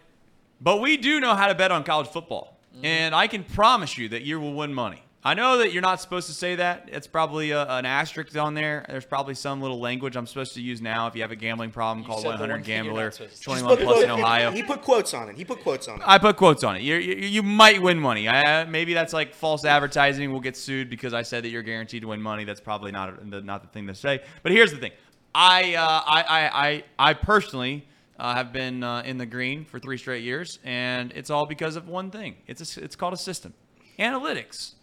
but 0.62 0.80
we 0.80 0.98
do 0.98 1.20
know 1.20 1.36
how 1.36 1.48
to 1.48 1.56
bet 1.56 1.72
on 1.72 1.84
college 1.84 2.08
football. 2.08 2.58
And 2.84 3.14
I 3.14 3.28
can 3.28 3.44
promise 3.44 3.98
you 3.98 4.10
that 4.10 4.22
you 4.22 4.40
will 4.40 4.54
win 4.54 4.74
money. 4.74 5.04
I 5.24 5.36
know 5.36 5.60
that 5.60 5.72
you're 5.72 5.84
not 5.84 6.02
supposed 6.02 6.26
to 6.28 6.34
say 6.34 6.56
that. 6.56 6.90
It's 6.92 7.06
probably 7.06 7.52
a, 7.52 7.64
an 7.66 7.86
asterisk 7.86 8.36
on 8.36 8.56
there. 8.56 8.84
There's 8.90 9.06
probably 9.06 9.36
some 9.36 9.62
little 9.62 9.80
language 9.80 10.16
I'm 10.16 10.26
supposed 10.26 10.56
to 10.56 10.62
use 10.62 10.82
now 10.82 11.06
if 11.06 11.16
you 11.16 11.22
have 11.22 11.30
a 11.30 11.36
gambling 11.36 11.70
problem. 11.70 12.04
Call 12.04 12.18
said 12.18 12.30
100 12.30 12.52
one 12.54 12.64
thing 12.64 12.74
you're 12.74 12.84
Gambler, 12.86 13.04
not 13.04 13.14
supposed 13.14 13.38
to. 13.38 13.44
21 13.44 13.78
plus 13.78 14.04
in 14.04 14.10
Ohio. 14.10 14.52
He 14.52 14.64
put 14.64 14.82
quotes 14.82 15.14
on 15.14 15.30
it. 15.30 15.38
He 15.38 15.46
put 15.46 15.62
quotes 15.62 15.88
on 15.88 16.02
it. 16.02 16.08
I 16.08 16.18
put 16.18 16.38
quotes 16.38 16.64
on 16.64 16.76
it. 16.76 16.82
You 16.82 16.96
you, 16.96 17.16
you 17.28 17.44
might 17.44 17.80
win 17.80 18.00
money. 18.00 18.28
I, 18.28 18.66
maybe 18.66 18.96
that's 18.96 19.14
like 19.14 19.36
false 19.36 19.64
advertising. 19.64 20.32
We'll 20.32 20.42
get 20.42 20.58
sued 20.58 20.90
because 20.90 21.14
I 21.14 21.22
said 21.22 21.44
that 21.44 21.50
you're 21.50 21.62
guaranteed 21.62 22.02
to 22.02 22.08
win 22.08 22.22
money. 22.22 22.44
That's 22.44 22.62
probably 22.62 22.92
not 22.92 23.30
the, 23.30 23.42
not 23.42 23.62
the 23.62 23.68
thing 23.68 23.86
to 23.88 23.96
say. 23.96 24.22
But 24.42 24.54
here's 24.54 24.72
the 24.72 24.78
thing. 24.78 24.92
I 25.36 25.76
uh, 25.76 26.02
I, 26.06 26.24
I 26.24 26.68
I 26.68 26.84
I 27.12 27.14
personally 27.14 27.88
uh, 28.18 28.34
have 28.34 28.52
been 28.52 28.84
uh, 28.84 29.04
in 29.06 29.20
the 29.20 29.28
green 29.28 29.66
for 29.66 29.80
three 29.80 29.98
straight 29.98 30.24
years, 30.24 30.58
and 30.64 31.12
it's 31.14 31.30
all 31.30 31.46
because 31.46 31.76
of 31.76 31.88
one 31.88 32.10
thing. 32.10 32.38
It's 32.48 32.76
a, 32.76 32.84
it's 32.84 32.96
called 32.96 33.14
a 33.14 33.18
system, 33.18 33.54
analytics, 34.00 34.74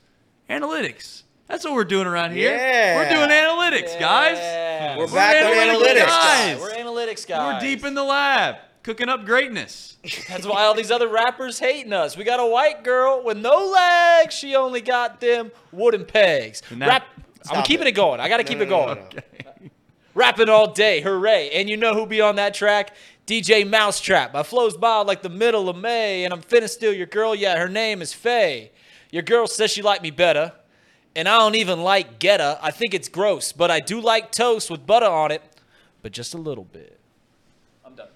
analytics. 0.49 1.23
That's 1.47 1.65
what 1.65 1.73
we're 1.75 1.85
doing 1.85 2.07
around 2.07 2.33
here. 2.33 2.51
Yeah. 2.55 2.97
We're 2.97 3.09
doing 3.09 3.31
analytics, 3.31 3.99
guys. 3.99 4.37
Yeah. 4.37 4.99
We're 4.99 5.07
back 5.07 5.45
on 5.47 5.53
analytical 5.53 5.87
analytics. 5.87 6.07
guys. 6.07 6.61
We're 6.61 6.71
analytics 6.73 7.27
guys. 7.27 7.63
We're 7.63 7.69
deep 7.69 7.85
in 7.85 7.95
the 7.95 8.05
lab, 8.05 8.57
cooking 8.83 9.09
up 9.09 9.25
greatness. 9.25 9.97
That's 10.29 10.47
why 10.47 10.65
all 10.65 10.75
these 10.75 10.91
other 10.91 11.09
rappers 11.09 11.59
hating 11.59 11.93
us. 11.95 12.17
We 12.17 12.25
got 12.25 12.39
a 12.41 12.47
white 12.47 12.85
girl 12.85 13.23
with 13.25 13.39
no 13.39 13.67
legs. 13.67 14.35
She 14.35 14.55
only 14.57 14.81
got 14.83 15.21
them 15.21 15.51
wooden 15.73 16.05
pegs. 16.05 16.63
And 16.71 16.83
that- 16.83 16.89
Rap, 16.89 17.07
I'm 17.51 17.63
keeping 17.65 17.87
it. 17.87 17.91
it 17.91 17.93
going. 17.93 18.21
I 18.21 18.29
got 18.29 18.39
to 18.39 18.43
No, 18.43 18.49
keep 18.49 18.59
no, 18.59 18.65
it 18.65 18.69
no, 18.69 18.85
going. 18.85 18.99
no, 18.99 19.05
no. 19.63 19.71
Rapping 20.15 20.49
all 20.49 20.73
day, 20.73 21.01
hooray! 21.01 21.51
And 21.51 21.69
you 21.71 21.77
know 21.77 21.95
who 21.95 22.05
be 22.05 22.21
on 22.21 22.37
that 22.37 22.53
track? 22.53 22.95
DJ 23.27 23.69
Mousetrap. 23.69 24.33
My 24.35 24.43
flow's 24.43 24.77
by 24.77 25.03
like 25.03 25.23
the 25.23 25.29
middle 25.29 25.69
of 25.69 25.77
May, 25.77 26.25
and 26.25 26.35
I'm 26.35 26.43
finna 26.43 26.69
steal 26.69 26.93
your 26.93 27.07
girl. 27.07 27.35
Yeah, 27.37 27.57
her 27.57 27.69
name 27.69 28.03
is 28.03 28.13
Faye. 28.13 28.73
Your 29.11 29.23
girl 29.23 29.47
says 29.47 29.71
she 29.71 29.83
like 29.83 30.03
me 30.03 30.11
better, 30.11 30.53
and 31.17 31.29
I 31.29 31.39
don't 31.39 31.55
even 31.55 31.83
like 31.83 32.19
Getta. 32.19 32.59
I 32.63 32.71
think 32.71 32.95
it's 32.95 33.09
gross, 33.09 33.53
but 33.53 33.71
I 33.71 33.81
do 33.81 34.01
like 34.01 34.33
toast 34.33 34.71
with 34.71 34.87
butter 34.87 35.07
on 35.07 35.31
it, 35.31 35.43
but 36.03 36.13
just 36.13 36.35
a 36.35 36.39
little 36.39 36.65
bit. 36.65 36.99
I'm 37.85 37.95
done. 37.95 38.09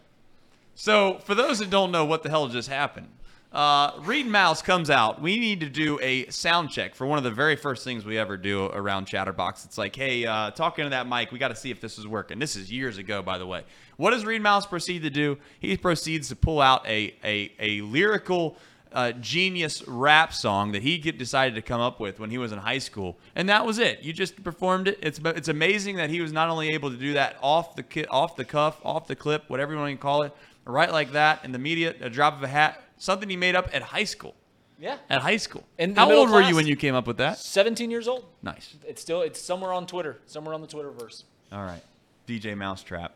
So, 0.74 1.19
for 1.24 1.35
those 1.35 1.59
that 1.60 1.70
don't 1.70 1.93
know 1.93 2.05
what 2.05 2.23
the 2.23 2.28
hell 2.28 2.48
just 2.48 2.69
happened, 2.69 3.09
uh, 3.52 3.93
Reed 4.01 4.27
Mouse 4.27 4.62
comes 4.62 4.89
out. 4.89 5.20
We 5.20 5.39
need 5.39 5.60
to 5.60 5.69
do 5.69 5.98
a 6.01 6.27
sound 6.31 6.70
check 6.70 6.94
for 6.94 7.06
one 7.06 7.19
of 7.19 7.24
the 7.24 7.31
very 7.31 7.55
first 7.55 7.85
things 7.85 8.05
we 8.05 8.16
ever 8.16 8.39
do 8.39 8.66
around 8.66 9.06
Chatterbox. 9.06 9.66
It's 9.66 9.77
like, 9.77 9.94
hey, 9.94 10.24
uh, 10.24 10.52
talking 10.52 10.85
to 10.85 10.90
that 10.90 11.06
mic, 11.06 11.32
we 11.32 11.39
got 11.39 11.48
to 11.48 11.56
see 11.56 11.70
if 11.70 11.78
this 11.78 11.98
is 11.98 12.06
working. 12.06 12.39
This 12.39 12.56
is 12.56 12.73
years 12.73 12.97
ago, 12.97 13.20
by 13.20 13.36
the 13.36 13.47
way. 13.47 13.64
What 13.98 14.12
does 14.12 14.24
Reed 14.24 14.40
Mouse 14.43 14.64
proceed 14.64 15.02
to 15.02 15.10
do? 15.10 15.36
He 15.60 15.77
proceeds 15.77 16.28
to 16.28 16.36
pull 16.36 16.60
out 16.60 16.86
a 16.86 17.14
a, 17.23 17.52
a 17.59 17.81
lyrical. 17.82 18.56
Uh, 18.94 19.12
genius 19.12 19.86
rap 19.89 20.32
song 20.32 20.73
that 20.73 20.82
he 20.82 20.98
get, 20.98 21.19
decided 21.19 21.55
to 21.55 21.62
come 21.62 21.81
up 21.81 21.98
with 22.01 22.20
when 22.20 22.31
he 22.31 22.39
was 22.39 22.52
in 22.52 22.59
high 22.59 22.78
school, 22.78 23.19
and 23.35 23.48
that 23.48 23.64
was 23.64 23.78
it. 23.78 24.02
You 24.02 24.12
just 24.12 24.43
performed 24.44 24.89
it. 24.89 24.98
It's 25.02 25.19
it's 25.24 25.48
amazing 25.48 25.97
that 25.97 26.10
he 26.10 26.20
was 26.20 26.32
not 26.32 26.48
only 26.48 26.70
able 26.70 26.90
to 26.90 26.97
do 26.97 27.14
that 27.14 27.36
off 27.43 27.77
the 27.77 27.82
ki- 27.82 28.06
off 28.06 28.36
the 28.36 28.44
cuff, 28.44 28.78
off 28.85 29.06
the 29.06 29.16
clip, 29.16 29.48
whatever 29.48 29.73
you 29.73 29.78
want 29.78 29.93
to 29.93 29.97
call 29.97 30.23
it, 30.23 30.32
right 30.64 30.90
like 30.93 31.12
that 31.12 31.44
in 31.44 31.52
the 31.52 31.59
media, 31.59 31.94
a 32.01 32.10
drop 32.10 32.36
of 32.36 32.43
a 32.43 32.48
hat, 32.48 32.82
something 32.98 33.28
he 33.28 33.36
made 33.36 33.56
up 33.56 33.69
at 33.73 33.82
high 33.82 34.05
school. 34.05 34.35
Yeah. 34.78 34.98
At 35.09 35.23
high 35.23 35.36
school. 35.36 35.64
The 35.78 35.94
How 35.94 36.10
old 36.10 36.28
were 36.31 36.40
you 36.43 36.56
when 36.56 36.66
you 36.66 36.74
came 36.74 36.97
up 36.97 37.06
with 37.06 37.19
that? 37.19 37.39
17 37.39 37.89
years 37.89 38.09
old. 38.09 38.24
Nice. 38.43 38.74
It's 38.85 39.01
still 39.01 39.23
it's 39.23 39.40
somewhere 39.40 39.73
on 39.73 39.86
Twitter, 39.86 40.19
somewhere 40.27 40.55
on 40.55 40.60
the 40.60 40.66
Twitterverse. 40.66 41.23
All 41.52 41.62
right. 41.62 41.82
DJ 42.27 42.56
Mousetrap. 42.56 43.14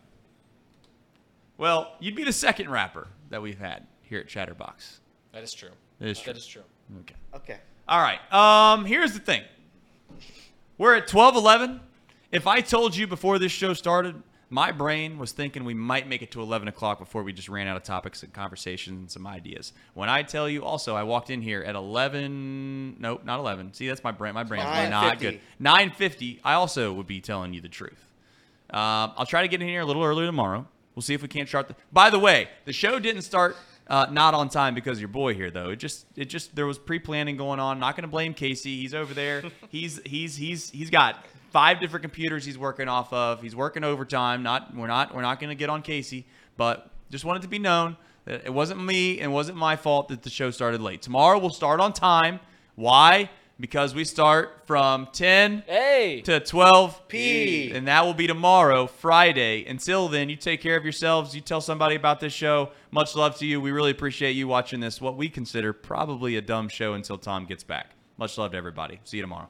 Well, 1.59 1.93
you'd 1.99 2.15
be 2.15 2.23
the 2.23 2.33
second 2.33 2.71
rapper 2.71 3.09
that 3.31 3.43
we've 3.43 3.59
had 3.59 3.87
here 4.03 4.21
at 4.21 4.29
Chatterbox. 4.29 5.01
That 5.37 5.45
is 5.45 5.53
true. 5.53 5.69
That 5.99 6.09
is 6.09 6.19
true. 6.19 6.33
That 6.33 6.39
is 6.39 6.47
true. 6.47 6.63
Okay. 7.01 7.15
Okay. 7.35 7.59
All 7.87 8.01
right. 8.01 8.21
Um, 8.33 8.87
here's 8.87 9.13
the 9.13 9.19
thing. 9.19 9.43
We're 10.79 10.95
at 10.95 11.09
12:11. 11.09 11.81
If 12.33 12.47
I 12.47 12.63
told 12.63 12.97
you 12.97 13.07
before 13.07 13.39
this 13.39 13.53
show 13.53 13.75
started, 13.75 14.23
my 14.49 14.73
brain 14.73 15.19
was 15.19 15.33
thinking 15.33 15.65
we 15.65 15.75
might 15.75 16.09
make 16.09 16.23
it 16.23 16.31
to 16.31 16.41
11 16.41 16.69
o'clock 16.69 16.99
before 16.99 17.23
we 17.23 17.35
just 17.35 17.51
ran 17.51 17.67
out 17.67 17.77
of 17.77 17.83
topics 17.83 18.23
and 18.23 18.33
conversations 18.33 18.99
and 18.99 19.11
some 19.11 19.27
ideas. 19.27 19.75
When 19.93 20.09
I 20.09 20.23
tell 20.23 20.49
you, 20.49 20.65
also, 20.65 20.97
I 20.97 21.03
walked 21.03 21.29
in 21.29 21.43
here 21.43 21.61
at 21.61 21.75
11. 21.75 22.97
Nope, 22.99 23.23
not 23.27 23.39
11. 23.39 23.75
See, 23.75 23.87
that's 23.89 24.03
my 24.03 24.13
brain. 24.13 24.33
My 24.33 24.43
brain's 24.43 24.65
really 24.65 24.89
not 24.89 25.19
9:50. 25.19 25.21
good. 25.21 25.41
9:50. 25.61 26.41
I 26.45 26.55
also 26.55 26.95
would 26.95 27.07
be 27.07 27.21
telling 27.21 27.53
you 27.53 27.61
the 27.61 27.69
truth. 27.69 28.09
Um, 28.71 29.13
I'll 29.19 29.27
try 29.27 29.43
to 29.43 29.49
get 29.49 29.61
in 29.61 29.69
here 29.69 29.83
a 29.83 29.85
little 29.85 30.03
earlier 30.03 30.25
tomorrow. 30.25 30.67
We'll 30.95 31.03
see 31.03 31.13
if 31.13 31.21
we 31.21 31.29
can't 31.29 31.47
start. 31.47 31.69
The, 31.69 31.77
by 31.93 32.09
the 32.09 32.19
way, 32.19 32.49
the 32.65 32.73
show 32.73 32.99
didn't 32.99 33.21
start 33.21 33.55
uh, 33.89 34.07
not 34.11 34.35
on 34.35 34.49
time 34.49 34.75
because 34.75 34.99
of 34.99 35.01
your 35.01 35.09
boy 35.09 35.35
here, 35.35 35.51
though. 35.51 35.71
It 35.71 35.77
just, 35.77 36.07
it 36.17 36.27
just, 36.27 36.57
there 36.57 36.67
was 36.67 36.79
pre-planning 36.79 37.37
going 37.37 37.61
on. 37.61 37.79
Not 37.79 37.97
going 37.97 38.03
to 38.03 38.09
blame 38.09 38.35
Casey. 38.35 38.81
He's 38.81 38.95
over 38.95 39.15
there. 39.15 39.45
he's, 39.69 40.01
he's, 40.05 40.37
he's, 40.37 40.71
he's 40.71 40.91
got 40.91 41.25
five 41.57 41.81
different 41.81 42.03
computers 42.03 42.45
he's 42.45 42.59
working 42.59 42.87
off 42.87 43.13
of. 43.13 43.41
He's 43.41 43.57
working 43.57 43.83
overtime. 43.83 44.43
Not 44.43 44.77
we're 44.77 44.87
not 44.87 45.15
we're 45.15 45.23
not 45.23 45.41
going 45.41 45.49
to 45.49 45.55
get 45.55 45.71
on 45.71 45.81
Casey, 45.81 46.27
but 46.59 46.91
just 47.11 47.25
wanted 47.25 47.41
to 47.43 47.49
be 47.49 47.59
known 47.59 47.97
that 48.27 48.45
it 48.45 48.53
wasn't 48.53 48.85
me 48.85 49.21
and 49.21 49.33
it 49.33 49.35
wasn't 49.35 49.57
my 49.57 49.75
fault 49.75 50.09
that 50.09 50.23
the 50.23 50.29
show 50.29 50.51
started 50.51 50.83
late. 50.83 51.01
Tomorrow 51.01 51.39
we'll 51.39 51.49
start 51.49 51.81
on 51.81 51.95
time. 51.95 52.41
Why? 52.75 53.31
Because 53.59 53.95
we 53.95 54.05
start 54.05 54.63
from 54.67 55.09
10 55.13 55.65
Hey. 55.67 56.21
to 56.27 56.41
12 56.41 57.09
P. 57.09 57.71
and 57.73 57.89
that 57.89 58.05
will 58.05 58.13
be 58.13 58.27
tomorrow, 58.27 58.87
Friday. 58.87 59.65
Until 59.65 60.09
then, 60.09 60.29
you 60.29 60.37
take 60.37 60.61
care 60.61 60.77
of 60.77 60.85
yourselves. 60.85 61.35
You 61.35 61.41
tell 61.41 61.63
somebody 61.63 61.95
about 61.95 62.21
this 62.21 62.35
show. 62.35 62.71
Much 62.91 63.17
love 63.17 63.37
to 63.39 63.47
you. 63.47 63.59
We 63.61 63.71
really 63.73 63.91
appreciate 63.93 64.33
you 64.33 64.47
watching 64.47 64.81
this, 64.81 65.01
what 65.01 65.17
we 65.17 65.31
consider 65.31 65.73
probably 65.73 66.37
a 66.37 66.43
dumb 66.43 66.69
show 66.69 66.93
until 66.93 67.17
Thom 67.17 67.47
gets 67.47 67.65
back. 67.65 67.93
Much 68.19 68.37
love 68.37 68.51
to 68.53 68.59
everybody. 68.59 69.01
See 69.05 69.17
you 69.17 69.23
tomorrow. 69.23 69.49